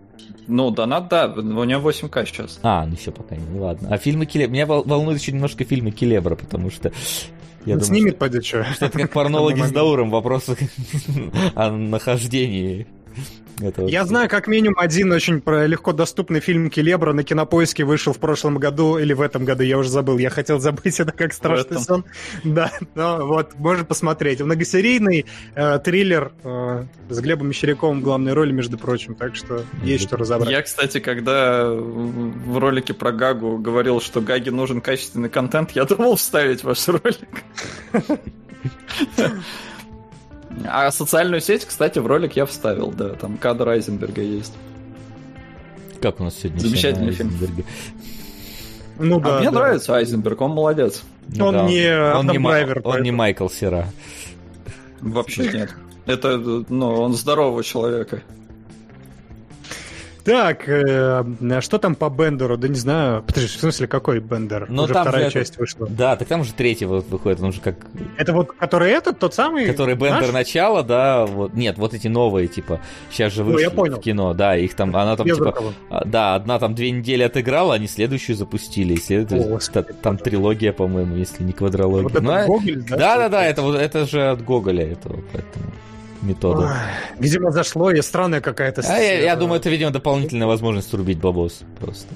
ну, 0.47 0.71
донат, 0.71 1.07
да, 1.07 1.27
у 1.27 1.63
него 1.63 1.89
8К 1.89 2.25
сейчас. 2.25 2.59
А, 2.63 2.85
ну 2.85 2.97
все, 2.97 3.11
пока 3.11 3.35
не, 3.37 3.57
ладно. 3.59 3.87
А 3.89 3.97
фильмы 3.97 4.25
Келебра... 4.25 4.51
Меня 4.51 4.65
вол- 4.65 4.83
волнует 4.83 5.19
еще 5.21 5.31
немножко 5.31 5.63
фильмы 5.63 5.91
Келебра, 5.91 6.35
потому 6.35 6.69
что... 6.69 6.91
Я 7.65 7.75
думаю, 7.75 7.81
снимет, 7.85 8.17
поди, 8.17 8.41
что. 8.41 8.63
что 8.73 8.87
это 8.87 8.97
как 8.99 9.11
порнологи 9.13 9.61
с 9.61 9.71
Дауром, 9.71 10.09
вопросы 10.09 10.57
о 11.55 11.71
нахождении 11.71 12.87
Это 13.61 13.81
вот- 13.83 13.91
Я 13.91 14.05
знаю 14.05 14.27
как 14.29 14.47
минимум 14.47 14.75
один 14.79 15.11
очень 15.11 15.39
про- 15.41 15.65
легко 15.67 15.93
доступный 15.93 16.39
фильм 16.39 16.69
Келебра 16.69 17.13
на 17.13 17.23
кинопоиске 17.23 17.83
вышел 17.83 18.13
в 18.13 18.17
прошлом 18.19 18.57
году 18.57 18.97
или 18.97 19.13
в 19.13 19.21
этом 19.21 19.45
году, 19.45 19.63
я 19.63 19.77
уже 19.77 19.89
забыл. 19.89 20.17
Я 20.17 20.29
хотел 20.29 20.59
забыть 20.59 20.99
это 20.99 21.11
как 21.11 21.33
страшный 21.33 21.79
сон. 21.79 22.05
Да, 22.43 22.71
но 22.95 23.25
вот, 23.25 23.55
можно 23.55 23.85
посмотреть. 23.85 24.41
Многосерийный 24.41 25.25
э, 25.55 25.79
триллер 25.79 26.31
э, 26.43 26.85
с 27.09 27.19
Глебом 27.19 27.49
Мещеряковым 27.49 27.99
в 28.01 28.03
главной 28.03 28.33
роли, 28.33 28.51
между 28.51 28.77
прочим, 28.77 29.15
так 29.15 29.35
что 29.35 29.63
есть 29.83 30.05
что 30.05 30.17
разобрать. 30.17 30.49
Я, 30.51 30.61
кстати, 30.61 30.99
когда 30.99 31.69
в 31.71 32.57
ролике 32.57 32.93
про 32.93 33.11
Гагу 33.11 33.57
говорил, 33.57 34.01
что 34.01 34.21
Гаге 34.21 34.51
нужен 34.51 34.81
качественный 34.81 35.29
контент, 35.29 35.71
я 35.71 35.85
думал 35.85 36.15
вставить 36.15 36.63
ваш 36.63 36.87
ролик. 36.87 37.19
А 40.65 40.91
социальную 40.91 41.41
сеть, 41.41 41.65
кстати, 41.65 41.99
в 41.99 42.07
ролик 42.07 42.35
я 42.35 42.45
вставил, 42.45 42.91
да, 42.91 43.09
там 43.09 43.37
кадр 43.37 43.69
Айзенберга 43.69 44.21
есть. 44.21 44.53
Как 46.01 46.19
у 46.19 46.23
нас 46.23 46.35
сегодня 46.35 46.59
Замечательный 46.59 47.11
фильм. 47.11 47.31
Ну 48.99 49.17
а 49.17 49.21
да, 49.21 49.39
мне 49.39 49.51
да. 49.51 49.59
нравится 49.59 49.95
Айзенберг, 49.95 50.41
он 50.41 50.51
молодец. 50.51 51.03
Ну 51.27 51.47
Он 51.47 51.53
да, 51.53 51.63
не 51.67 52.13
он 52.13 52.27
не, 52.27 52.39
Драйвер, 52.39 52.81
он 52.83 53.01
не. 53.01 53.11
Майкл 53.11 53.47
Сера. 53.47 53.87
Вообще 54.99 55.51
нет. 55.51 55.73
Это, 56.05 56.37
ну, 56.37 57.01
он 57.01 57.13
здорового 57.13 57.63
человека. 57.63 58.21
Так, 60.23 60.69
э, 60.69 61.23
что 61.61 61.77
там 61.79 61.95
по 61.95 62.09
Бендеру? 62.09 62.55
Да 62.57 62.67
не 62.67 62.75
знаю. 62.75 63.23
Подожди, 63.23 63.47
в 63.57 63.59
смысле, 63.59 63.87
какой 63.87 64.19
Бендер? 64.19 64.67
Ну, 64.69 64.83
Уже 64.83 64.93
там 64.93 65.03
вторая 65.03 65.25
же 65.25 65.31
часть 65.31 65.57
вышла. 65.57 65.87
Да, 65.89 66.15
так 66.15 66.27
там 66.27 66.43
же 66.43 66.53
третий 66.53 66.85
вот 66.85 67.07
выходит, 67.09 67.41
он 67.41 67.51
же 67.51 67.59
как... 67.61 67.75
Это 68.17 68.31
вот, 68.33 68.51
который 68.53 68.91
этот, 68.91 69.17
тот 69.19 69.33
самый? 69.33 69.65
Который 69.65 69.95
Бендер 69.95 70.21
наш? 70.27 70.31
начало, 70.33 70.83
да, 70.83 71.25
вот... 71.25 71.53
Нет, 71.55 71.77
вот 71.79 71.93
эти 71.95 72.07
новые, 72.07 72.47
типа, 72.47 72.79
сейчас 73.09 73.33
же 73.33 73.43
Ну, 73.43 73.51
вышли 73.51 73.63
я 73.63 73.71
понял. 73.71 73.97
в 73.97 74.01
кино, 74.01 74.33
да, 74.33 74.55
их 74.55 74.75
там, 74.75 74.95
она 74.95 75.15
там, 75.15 75.25
типа, 75.25 75.37
Безруковым. 75.39 75.73
а, 75.89 76.05
да, 76.05 76.35
одна 76.35 76.59
там 76.59 76.75
две 76.75 76.91
недели 76.91 77.23
отыграла, 77.23 77.73
они 77.73 77.87
следующую 77.87 78.35
запустили, 78.35 78.95
следующую, 78.97 79.55
О, 79.55 79.59
та- 79.59 79.81
там 79.83 80.17
трилогия, 80.17 80.71
по-моему, 80.71 81.15
если 81.15 81.43
не 81.43 81.53
квадрология. 81.53 82.03
Вот 82.03 82.11
это 82.13 82.21
Ну, 82.23 82.31
а- 82.31 82.45
Гоголь, 82.45 82.83
да? 82.87 82.95
Да, 82.97 83.17
да, 83.17 83.29
да, 83.29 83.45
это, 83.45 83.61
вот- 83.63 83.75
это 83.79 84.05
же 84.05 84.29
от 84.29 84.43
Гоголя 84.43 84.91
этого, 84.91 85.19
поэтому 85.33 85.65
метода. 86.21 86.63
Ой, 86.65 87.19
Видимо, 87.19 87.51
зашло, 87.51 87.91
и 87.91 88.01
странная 88.01 88.41
какая-то... 88.41 88.81
А 88.87 88.97
я, 88.99 89.19
я 89.19 89.35
думаю, 89.35 89.59
это, 89.59 89.69
видимо, 89.69 89.91
дополнительная 89.91 90.47
возможность 90.47 90.93
рубить 90.93 91.19
бабос 91.19 91.61
просто. 91.79 92.13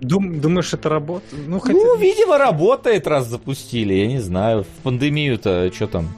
Дум- 0.00 0.40
думаешь, 0.40 0.72
это 0.74 0.88
работает? 0.88 1.46
Ну, 1.46 1.60
хотя... 1.60 1.74
Ну, 1.74 1.96
видимо, 1.96 2.36
работает, 2.38 3.06
раз 3.06 3.26
запустили, 3.28 3.94
я 3.94 4.06
не 4.06 4.18
знаю. 4.18 4.64
В 4.64 4.82
пандемию-то 4.82 5.70
что 5.72 5.86
там? 5.86 6.08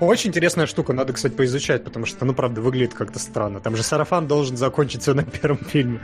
Очень 0.00 0.30
интересная 0.30 0.66
штука, 0.66 0.92
надо, 0.92 1.12
кстати, 1.12 1.32
поизучать, 1.32 1.84
потому 1.84 2.06
что, 2.06 2.24
ну, 2.24 2.34
правда, 2.34 2.60
выглядит 2.60 2.94
как-то 2.94 3.18
странно. 3.18 3.60
Там 3.60 3.76
же 3.76 3.82
сарафан 3.82 4.26
должен 4.26 4.56
закончиться 4.56 5.14
на 5.14 5.22
первом 5.24 5.58
фильме, 5.58 6.00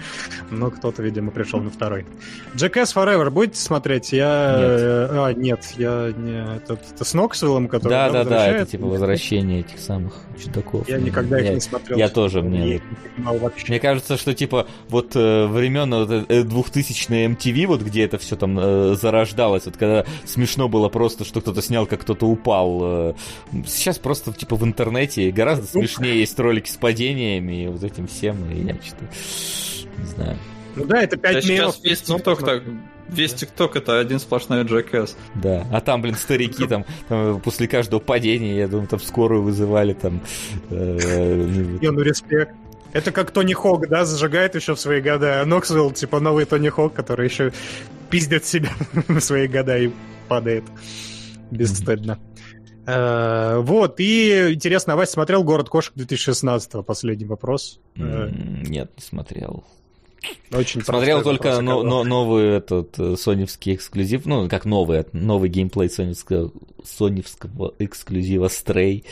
но 0.50 0.70
кто-то, 0.70 1.02
видимо, 1.02 1.30
пришел 1.30 1.60
на 1.60 1.70
второй. 1.70 2.06
Jackass 2.54 2.94
Forever 2.94 3.30
будете 3.30 3.58
смотреть? 3.60 4.12
Я... 4.12 4.56
Нет. 4.58 4.80
э, 4.80 5.08
А, 5.10 5.32
нет, 5.34 5.64
я 5.76 6.12
не... 6.16 6.56
Это, 6.56 6.74
это 6.74 7.04
с 7.04 7.14
Ноксвиллом, 7.14 7.68
который 7.68 7.92
Да, 7.92 8.10
да, 8.10 8.24
да, 8.24 8.46
это 8.48 8.70
типа 8.70 8.86
возвращение 8.86 9.60
этих 9.60 9.78
самых 9.78 10.14
чудаков. 10.42 10.88
Я 10.88 10.98
никогда 10.98 11.38
их 11.40 11.46
Я- 11.46 11.54
не 11.54 11.60
смотрел. 11.60 11.98
я 11.98 12.08
тоже, 12.08 12.42
мне 12.42 12.76
их. 12.76 12.82
Мне 13.68 13.80
кажется, 13.80 14.16
что 14.16 14.34
типа 14.34 14.66
вот 14.88 15.14
э, 15.14 15.46
времен 15.46 15.90
вот, 15.94 16.10
э, 16.28 16.42
2000 16.42 17.10
MTV, 17.10 17.66
вот 17.66 17.82
где 17.82 18.04
это 18.04 18.18
все 18.18 18.36
там 18.36 18.58
э, 18.58 18.94
зарождалось, 18.94 19.66
вот 19.66 19.76
когда 19.76 20.04
смешно 20.24 20.68
было 20.68 20.88
просто, 20.88 21.24
что 21.24 21.40
кто-то 21.40 21.60
снял, 21.62 21.86
как 21.86 22.00
кто-то 22.00 22.26
упал. 22.26 22.80
э, 22.82 23.14
сейчас 23.80 23.98
просто 23.98 24.32
типа 24.32 24.56
в 24.56 24.64
интернете 24.64 25.30
гораздо 25.30 25.66
Ну, 25.74 25.80
смешнее 25.80 26.20
есть 26.20 26.38
ролики 26.38 26.70
с 26.70 26.76
падениями 26.76 27.64
и 27.64 27.66
вот 27.68 27.82
этим 27.82 28.06
всем, 28.06 28.50
и 28.50 28.64
я 28.64 28.74
что-то 28.74 29.04
не 29.98 30.06
знаю. 30.06 30.38
Ну 30.76 30.84
да, 30.84 31.02
это 31.02 31.16
Да 31.16 31.32
5 31.32 31.48
мемов. 31.48 31.74
сейчас 31.74 31.84
весь 31.84 32.00
ТикТок 32.02 32.44
так... 32.44 32.62
Весь 33.08 33.34
ТикТок 33.34 33.74
это 33.74 33.98
один 33.98 34.20
сплошной 34.20 34.62
Jackass. 34.62 35.16
Да, 35.34 35.66
а 35.72 35.80
там, 35.80 36.00
блин, 36.00 36.14
старики 36.14 36.64
там, 36.68 36.84
там, 37.08 37.40
после 37.40 37.66
каждого 37.66 37.98
падения, 37.98 38.56
я 38.56 38.68
думаю, 38.68 38.86
там 38.86 39.00
скорую 39.00 39.42
вызывали 39.42 39.94
там. 39.94 40.20
э, 40.70 41.76
Не, 41.80 41.90
ну 41.90 42.00
респект. 42.02 42.54
Это 42.92 43.10
как 43.10 43.32
Тони 43.32 43.52
Хок, 43.52 43.88
да, 43.88 44.04
зажигает 44.04 44.54
еще 44.54 44.76
в 44.76 44.80
свои 44.80 45.00
года. 45.00 45.40
А 45.40 45.44
Ноксвилл, 45.44 45.90
типа 45.90 46.20
новый 46.20 46.44
Тони 46.44 46.68
Хок, 46.68 46.94
который 46.94 47.26
еще 47.26 47.52
пиздит 48.10 48.44
себя 48.44 48.70
в 49.08 49.20
свои 49.20 49.48
года 49.48 49.76
и 49.76 49.90
падает. 50.28 50.64
Бесстыдно. 51.50 52.18
Э, 52.90 53.58
Вот, 53.60 54.00
и 54.00 54.52
интересно, 54.52 54.94
а 54.94 54.96
Вася 54.96 55.12
смотрел 55.12 55.42
«Город 55.44 55.68
кошек» 55.68 55.92
2016 55.96 56.84
последний 56.84 57.24
вопрос. 57.26 57.80
Э, 57.96 58.30
Нет, 58.32 58.90
не 58.96 59.02
смотрел. 59.02 59.64
Очень 60.52 60.82
Смотрел 60.82 61.22
только 61.22 61.46
вопрос 61.48 61.64
но- 61.64 61.82
но- 61.82 62.04
новый 62.04 62.56
этот 62.56 62.98
э, 62.98 63.16
соневский 63.16 63.74
эксклюзив, 63.74 64.26
ну, 64.26 64.48
как 64.50 64.66
новый, 64.66 65.06
новый 65.14 65.48
геймплей 65.48 65.88
соневского, 65.88 66.52
соневского 66.84 67.72
эксклюзива 67.78 68.46
Stray, 68.48 69.04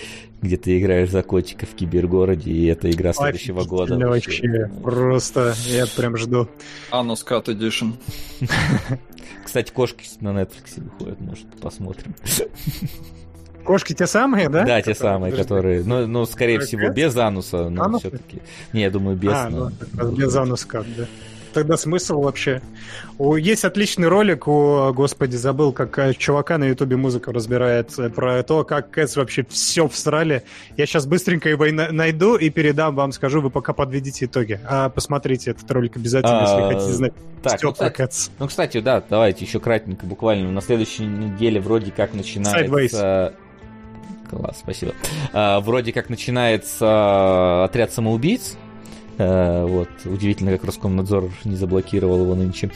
где 0.42 0.58
ты 0.58 0.78
играешь 0.78 1.08
за 1.08 1.23
котика 1.23 1.65
в 1.65 1.70
кибергороде, 1.74 2.50
и 2.50 2.66
это 2.66 2.90
игра 2.90 3.15
следующего 3.15 3.65
года. 3.65 3.97
Вообще. 3.97 4.70
Просто 4.82 5.55
я 5.68 5.86
прям 5.86 6.16
жду. 6.18 6.47
Anus 6.92 7.24
Cut 7.26 7.47
Edition. 7.47 7.94
Кстати, 9.44 9.73
кошки 9.73 10.05
на 10.20 10.28
Netflix 10.39 10.76
выходят, 10.76 11.20
может, 11.20 11.47
посмотрим. 11.60 12.15
Кошки 13.65 13.93
те 13.93 14.07
самые, 14.07 14.49
да? 14.49 14.65
Да, 14.65 14.81
те 14.81 14.93
Которые- 14.93 14.95
самые, 14.95 15.31
подожди. 15.33 15.43
которые, 15.49 15.85
ну, 15.85 16.07
ну, 16.07 16.25
скорее 16.25 16.59
Которые 16.59 16.67
всего, 16.67 16.89
без? 16.93 16.95
без 17.12 17.17
ануса, 17.17 17.69
но 17.69 17.85
Анус? 17.85 18.01
все-таки. 18.01 18.41
Не, 18.73 18.83
я 18.83 18.91
думаю, 18.91 19.17
без. 19.17 19.33
а, 19.33 19.49
но- 19.51 19.69
ну, 19.69 19.70
как 19.78 20.01
раз 20.01 20.11
без 20.12 20.37
анус 20.37 20.65
как, 20.65 20.85
да. 20.97 21.05
Тогда 21.55 21.78
смысл 21.78 22.20
вообще. 22.20 22.61
У- 23.17 23.35
Есть 23.37 23.65
отличный 23.65 24.07
ролик 24.09 24.47
у, 24.47 24.93
господи, 24.93 25.35
забыл, 25.37 25.73
как 25.73 25.99
э, 25.99 26.12
чувака 26.12 26.59
на 26.59 26.65
ютубе 26.65 26.97
музыку 26.97 27.33
разбирает 27.33 27.99
э, 27.99 28.11
про 28.11 28.43
то, 28.43 28.65
как 28.65 28.91
Кэтс 28.91 29.17
вообще 29.17 29.45
все 29.49 29.89
всрали. 29.89 30.43
Я 30.77 30.85
сейчас 30.87 31.07
быстренько 31.07 31.49
его 31.49 31.65
и 31.65 31.73
на- 31.73 31.91
найду 31.91 32.37
и 32.37 32.51
передам 32.51 32.95
вам, 32.95 33.12
скажу, 33.12 33.41
вы 33.41 33.49
пока 33.51 33.73
подведите 33.73 34.27
итоги. 34.27 34.61
А 34.69 34.91
посмотрите 34.91 35.51
этот 35.53 35.69
ролик 35.70 35.97
обязательно, 35.97 36.39
А, 36.39 36.61
если 36.61 36.75
хотите 36.75 36.93
знать 36.97 37.12
Так, 37.43 37.57
все 37.57 37.67
ну, 37.69 37.73
про 37.73 37.91
кстати, 37.91 37.97
Кэтс. 37.97 38.31
Ну, 38.39 38.47
кстати, 38.47 38.81
да, 38.81 39.03
давайте 39.09 39.45
еще 39.47 39.59
кратенько, 39.59 40.05
буквально. 40.07 40.53
На 40.53 40.61
следующей 40.61 41.07
неделе 41.07 41.61
вроде 41.61 41.91
как 41.93 42.12
начинается... 42.15 43.33
Класс, 44.31 44.58
спасибо. 44.60 44.92
А, 45.32 45.60
вроде 45.60 45.92
как 45.92 46.08
начинается 46.10 47.65
отряд 47.65 47.92
самоубийц. 47.92 48.57
А, 49.18 49.65
вот, 49.66 49.89
удивительно, 50.05 50.52
как 50.52 50.65
Роскомнадзор 50.65 51.31
не 51.44 51.57
заблокировал 51.57 52.20
его 52.23 52.34
нынче. 52.34 52.70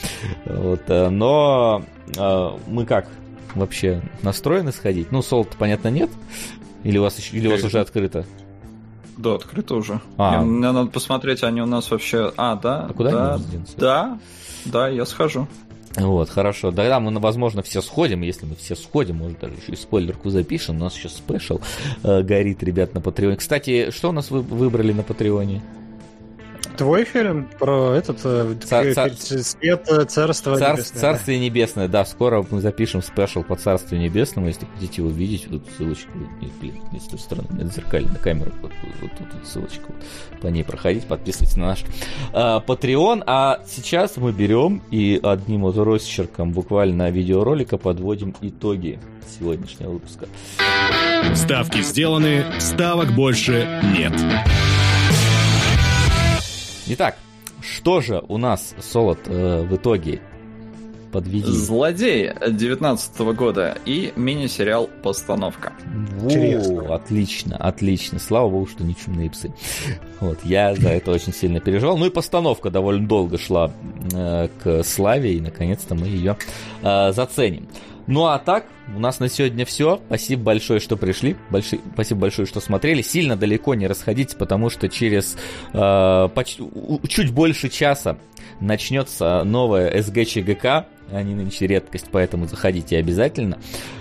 Вот, 0.46 0.82
а, 0.88 1.10
но 1.10 1.82
а, 2.18 2.58
мы 2.66 2.84
как 2.86 3.08
вообще 3.54 4.02
настроены 4.22 4.72
сходить? 4.72 5.12
Ну, 5.12 5.22
соло 5.22 5.46
понятно, 5.58 5.88
нет? 5.88 6.10
Или 6.84 6.98
у 6.98 7.02
вас, 7.02 7.18
еще, 7.18 7.36
или 7.36 7.46
у 7.46 7.52
вас 7.52 7.62
уже 7.62 7.80
открыто? 7.80 8.24
Да, 9.18 9.34
открыто 9.34 9.74
уже. 9.76 10.00
А. 10.16 10.36
Я- 10.36 10.40
Мне 10.40 10.72
надо 10.72 10.90
посмотреть, 10.90 11.42
они 11.44 11.60
у 11.60 11.66
нас 11.66 11.90
вообще... 11.90 12.32
А, 12.36 12.56
да, 12.56 12.86
А 12.88 12.92
куда 12.92 13.10
да, 13.10 13.34
они 13.34 13.44
да, 13.76 14.18
да, 14.64 14.88
я 14.88 15.04
схожу. 15.04 15.46
Вот, 15.96 16.30
хорошо. 16.30 16.70
Тогда 16.72 17.00
мы, 17.00 17.18
возможно, 17.20 17.62
все 17.62 17.82
сходим. 17.82 18.22
Если 18.22 18.46
мы 18.46 18.56
все 18.56 18.74
сходим, 18.74 19.16
может, 19.16 19.38
даже 19.40 19.54
еще 19.54 19.72
и 19.72 19.76
спойлерку 19.76 20.30
запишем. 20.30 20.76
У 20.76 20.80
нас 20.80 20.94
сейчас 20.94 21.16
спешл 21.16 21.60
э, 22.02 22.22
горит, 22.22 22.62
ребят, 22.62 22.94
на 22.94 23.00
Патреоне. 23.00 23.36
Кстати, 23.36 23.90
что 23.90 24.08
у 24.08 24.12
нас 24.12 24.30
вы 24.30 24.40
выбрали 24.40 24.92
на 24.92 25.02
Патреоне? 25.02 25.62
Твой 26.76 27.04
фильм 27.04 27.48
про 27.58 27.92
этот 27.94 28.20
э, 28.24 28.54
Цар- 28.62 29.12
свет 29.14 29.86
э, 29.88 30.04
царства 30.04 30.56
Цар- 30.56 30.72
небесное, 30.76 30.94
да. 30.94 31.00
Царствие 31.00 31.38
Небесное. 31.38 31.88
Да, 31.88 32.04
скоро 32.04 32.44
мы 32.50 32.60
запишем 32.60 33.02
спешл 33.02 33.42
по 33.42 33.56
Царствию 33.56 34.00
Небесному. 34.00 34.48
Если 34.48 34.66
хотите 34.74 35.02
увидеть, 35.02 35.48
вот 35.48 35.62
ссылочка. 35.76 36.10
Нет, 36.40 36.50
блин, 36.60 36.80
не 36.92 37.00
с 37.00 37.04
той 37.04 37.18
стороны, 37.18 37.48
нет, 37.52 37.72
зеркальная 37.72 38.16
камера. 38.16 38.52
Вот, 38.62 38.72
вот, 38.82 38.92
вот 39.02 39.10
тут 39.18 39.46
ссылочка. 39.46 39.84
Вот. 39.88 40.40
По 40.40 40.46
ней 40.46 40.64
проходить, 40.64 41.04
подписывайтесь 41.04 41.56
на 41.56 41.66
наш 41.66 41.84
э, 42.32 42.36
Patreon. 42.66 43.22
А 43.26 43.60
сейчас 43.66 44.16
мы 44.16 44.32
берем 44.32 44.82
и 44.90 45.20
одним 45.22 45.62
вот 45.62 45.76
росчерком 45.76 46.52
буквально 46.52 47.10
видеоролика 47.10 47.76
подводим 47.76 48.34
итоги 48.40 48.98
сегодняшнего 49.38 49.90
выпуска. 49.92 50.26
Ставки 51.34 51.82
сделаны, 51.82 52.44
ставок 52.58 53.12
больше 53.12 53.80
нет. 53.96 54.12
Итак, 56.88 57.16
что 57.60 58.00
же 58.00 58.22
у 58.28 58.38
нас, 58.38 58.74
Солод, 58.80 59.20
э, 59.26 59.62
в 59.62 59.76
итоге? 59.76 60.20
Подведи. 61.12 61.44
Злодей 61.44 62.30
19 62.48 63.34
года 63.34 63.76
и 63.84 64.14
мини-сериал 64.16 64.88
«Постановка». 65.02 65.74
Во, 66.16 66.94
отлично, 66.94 67.56
отлично. 67.58 68.18
Слава 68.18 68.48
богу, 68.48 68.66
что 68.66 68.82
не 68.82 68.96
чумные 68.96 69.28
псы. 69.28 69.52
Вот, 70.20 70.38
я 70.42 70.74
за 70.74 70.88
это 70.88 71.10
очень 71.10 71.34
сильно 71.34 71.60
переживал. 71.60 71.98
Ну 71.98 72.06
и 72.06 72.10
постановка 72.10 72.70
довольно 72.70 73.06
долго 73.06 73.36
шла 73.36 73.70
э, 74.14 74.48
к 74.62 74.82
славе, 74.84 75.34
и 75.34 75.40
наконец-то 75.40 75.94
мы 75.94 76.06
ее 76.06 76.38
э, 76.82 77.12
заценим. 77.12 77.68
Ну 78.06 78.26
а 78.26 78.38
так, 78.38 78.66
у 78.94 78.98
нас 78.98 79.20
на 79.20 79.28
сегодня 79.28 79.64
все. 79.64 80.00
Спасибо 80.06 80.42
большое, 80.42 80.80
что 80.80 80.96
пришли. 80.96 81.36
Больши... 81.50 81.78
Спасибо 81.94 82.22
большое, 82.22 82.46
что 82.46 82.60
смотрели. 82.60 83.02
Сильно 83.02 83.36
далеко 83.36 83.74
не 83.74 83.86
расходитесь, 83.86 84.34
потому 84.34 84.70
что 84.70 84.88
через 84.88 85.36
э, 85.72 86.28
почти, 86.34 86.64
чуть 87.08 87.32
больше 87.32 87.68
часа 87.68 88.18
начнется 88.60 89.44
новая 89.44 90.02
СГ 90.02 90.26
ЧГК. 90.26 90.86
Они 91.10 91.34
нынче 91.34 91.66
редкость, 91.66 92.06
поэтому 92.10 92.46
заходите 92.46 92.96
обязательно. 92.96 93.58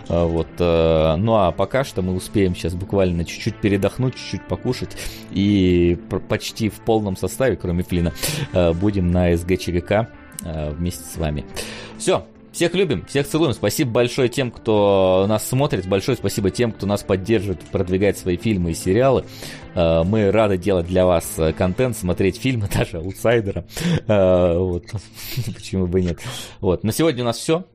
А, 0.08 0.26
вот. 0.26 0.48
Э, 0.60 1.16
ну 1.18 1.36
а 1.36 1.52
пока 1.52 1.84
что 1.84 2.02
мы 2.02 2.14
успеем 2.14 2.56
сейчас 2.56 2.74
буквально 2.74 3.24
чуть-чуть 3.26 3.56
передохнуть, 3.56 4.16
чуть-чуть 4.16 4.48
покушать. 4.48 4.98
И 5.32 6.00
почти 6.28 6.70
в 6.70 6.82
полном 6.82 7.16
составе, 7.18 7.56
кроме 7.56 7.84
Флина, 7.84 8.14
э, 8.54 8.74
будем 8.74 9.12
на 9.12 9.36
СГ 9.38 9.60
ЧГК 9.60 10.10
э, 10.44 10.72
вместе 10.72 11.04
с 11.04 11.18
вами. 11.18 11.46
Все, 11.98 12.26
всех 12.52 12.74
любим, 12.74 13.06
всех 13.06 13.28
целуем. 13.28 13.54
Спасибо 13.54 13.92
большое 13.92 14.30
тем, 14.30 14.52
кто 14.52 15.26
нас 15.28 15.48
смотрит. 15.48 15.88
Большое 15.88 16.18
спасибо 16.18 16.50
тем, 16.52 16.72
кто 16.72 16.86
нас 16.86 17.04
поддерживает, 17.04 17.62
продвигает 17.72 18.18
свои 18.18 18.38
фильмы 18.38 18.72
и 18.72 18.74
сериалы. 18.74 19.26
Э, 19.74 20.04
мы 20.04 20.32
рады 20.32 20.58
делать 20.58 20.88
для 20.88 21.06
вас 21.06 21.34
э, 21.38 21.54
контент, 21.54 21.98
смотреть 21.98 22.38
фильмы, 22.38 22.70
даже 22.74 22.98
аутсайдера. 22.98 23.66
Э, 24.08 24.58
вот. 24.58 24.86
Почему 25.56 25.88
бы 25.88 26.02
нет. 26.02 26.20
Вот. 26.60 26.84
На 26.84 26.92
сегодня 26.92 27.24
у 27.24 27.26
нас 27.26 27.38
все. 27.38 27.66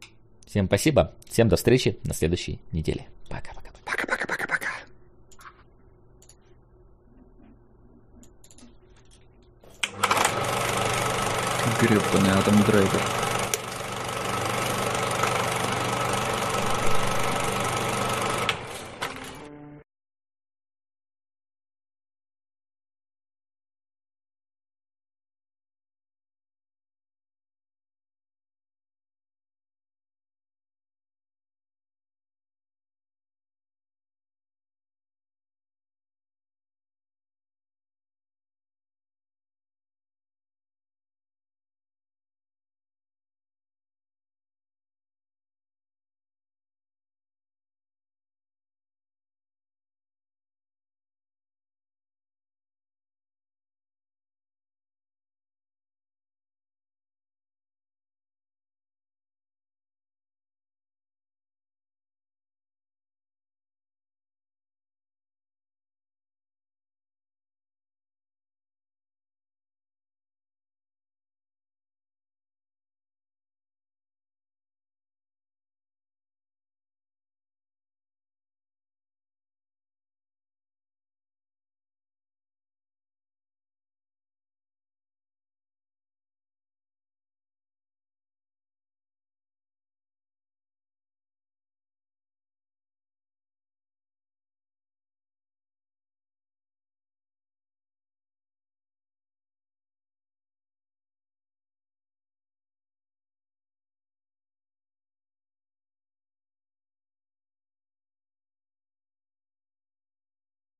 Всем 0.46 0.66
спасибо. 0.66 1.14
Всем 1.28 1.48
до 1.48 1.56
встречи 1.56 1.98
на 2.04 2.14
следующей 2.14 2.60
неделе. 2.72 3.06
Пока-пока. 3.28 3.70
Пока-пока-пока-пока. 3.84 4.70
Гребаный 11.80 12.32
Адам 12.32 12.62
Драйвер. 12.64 13.25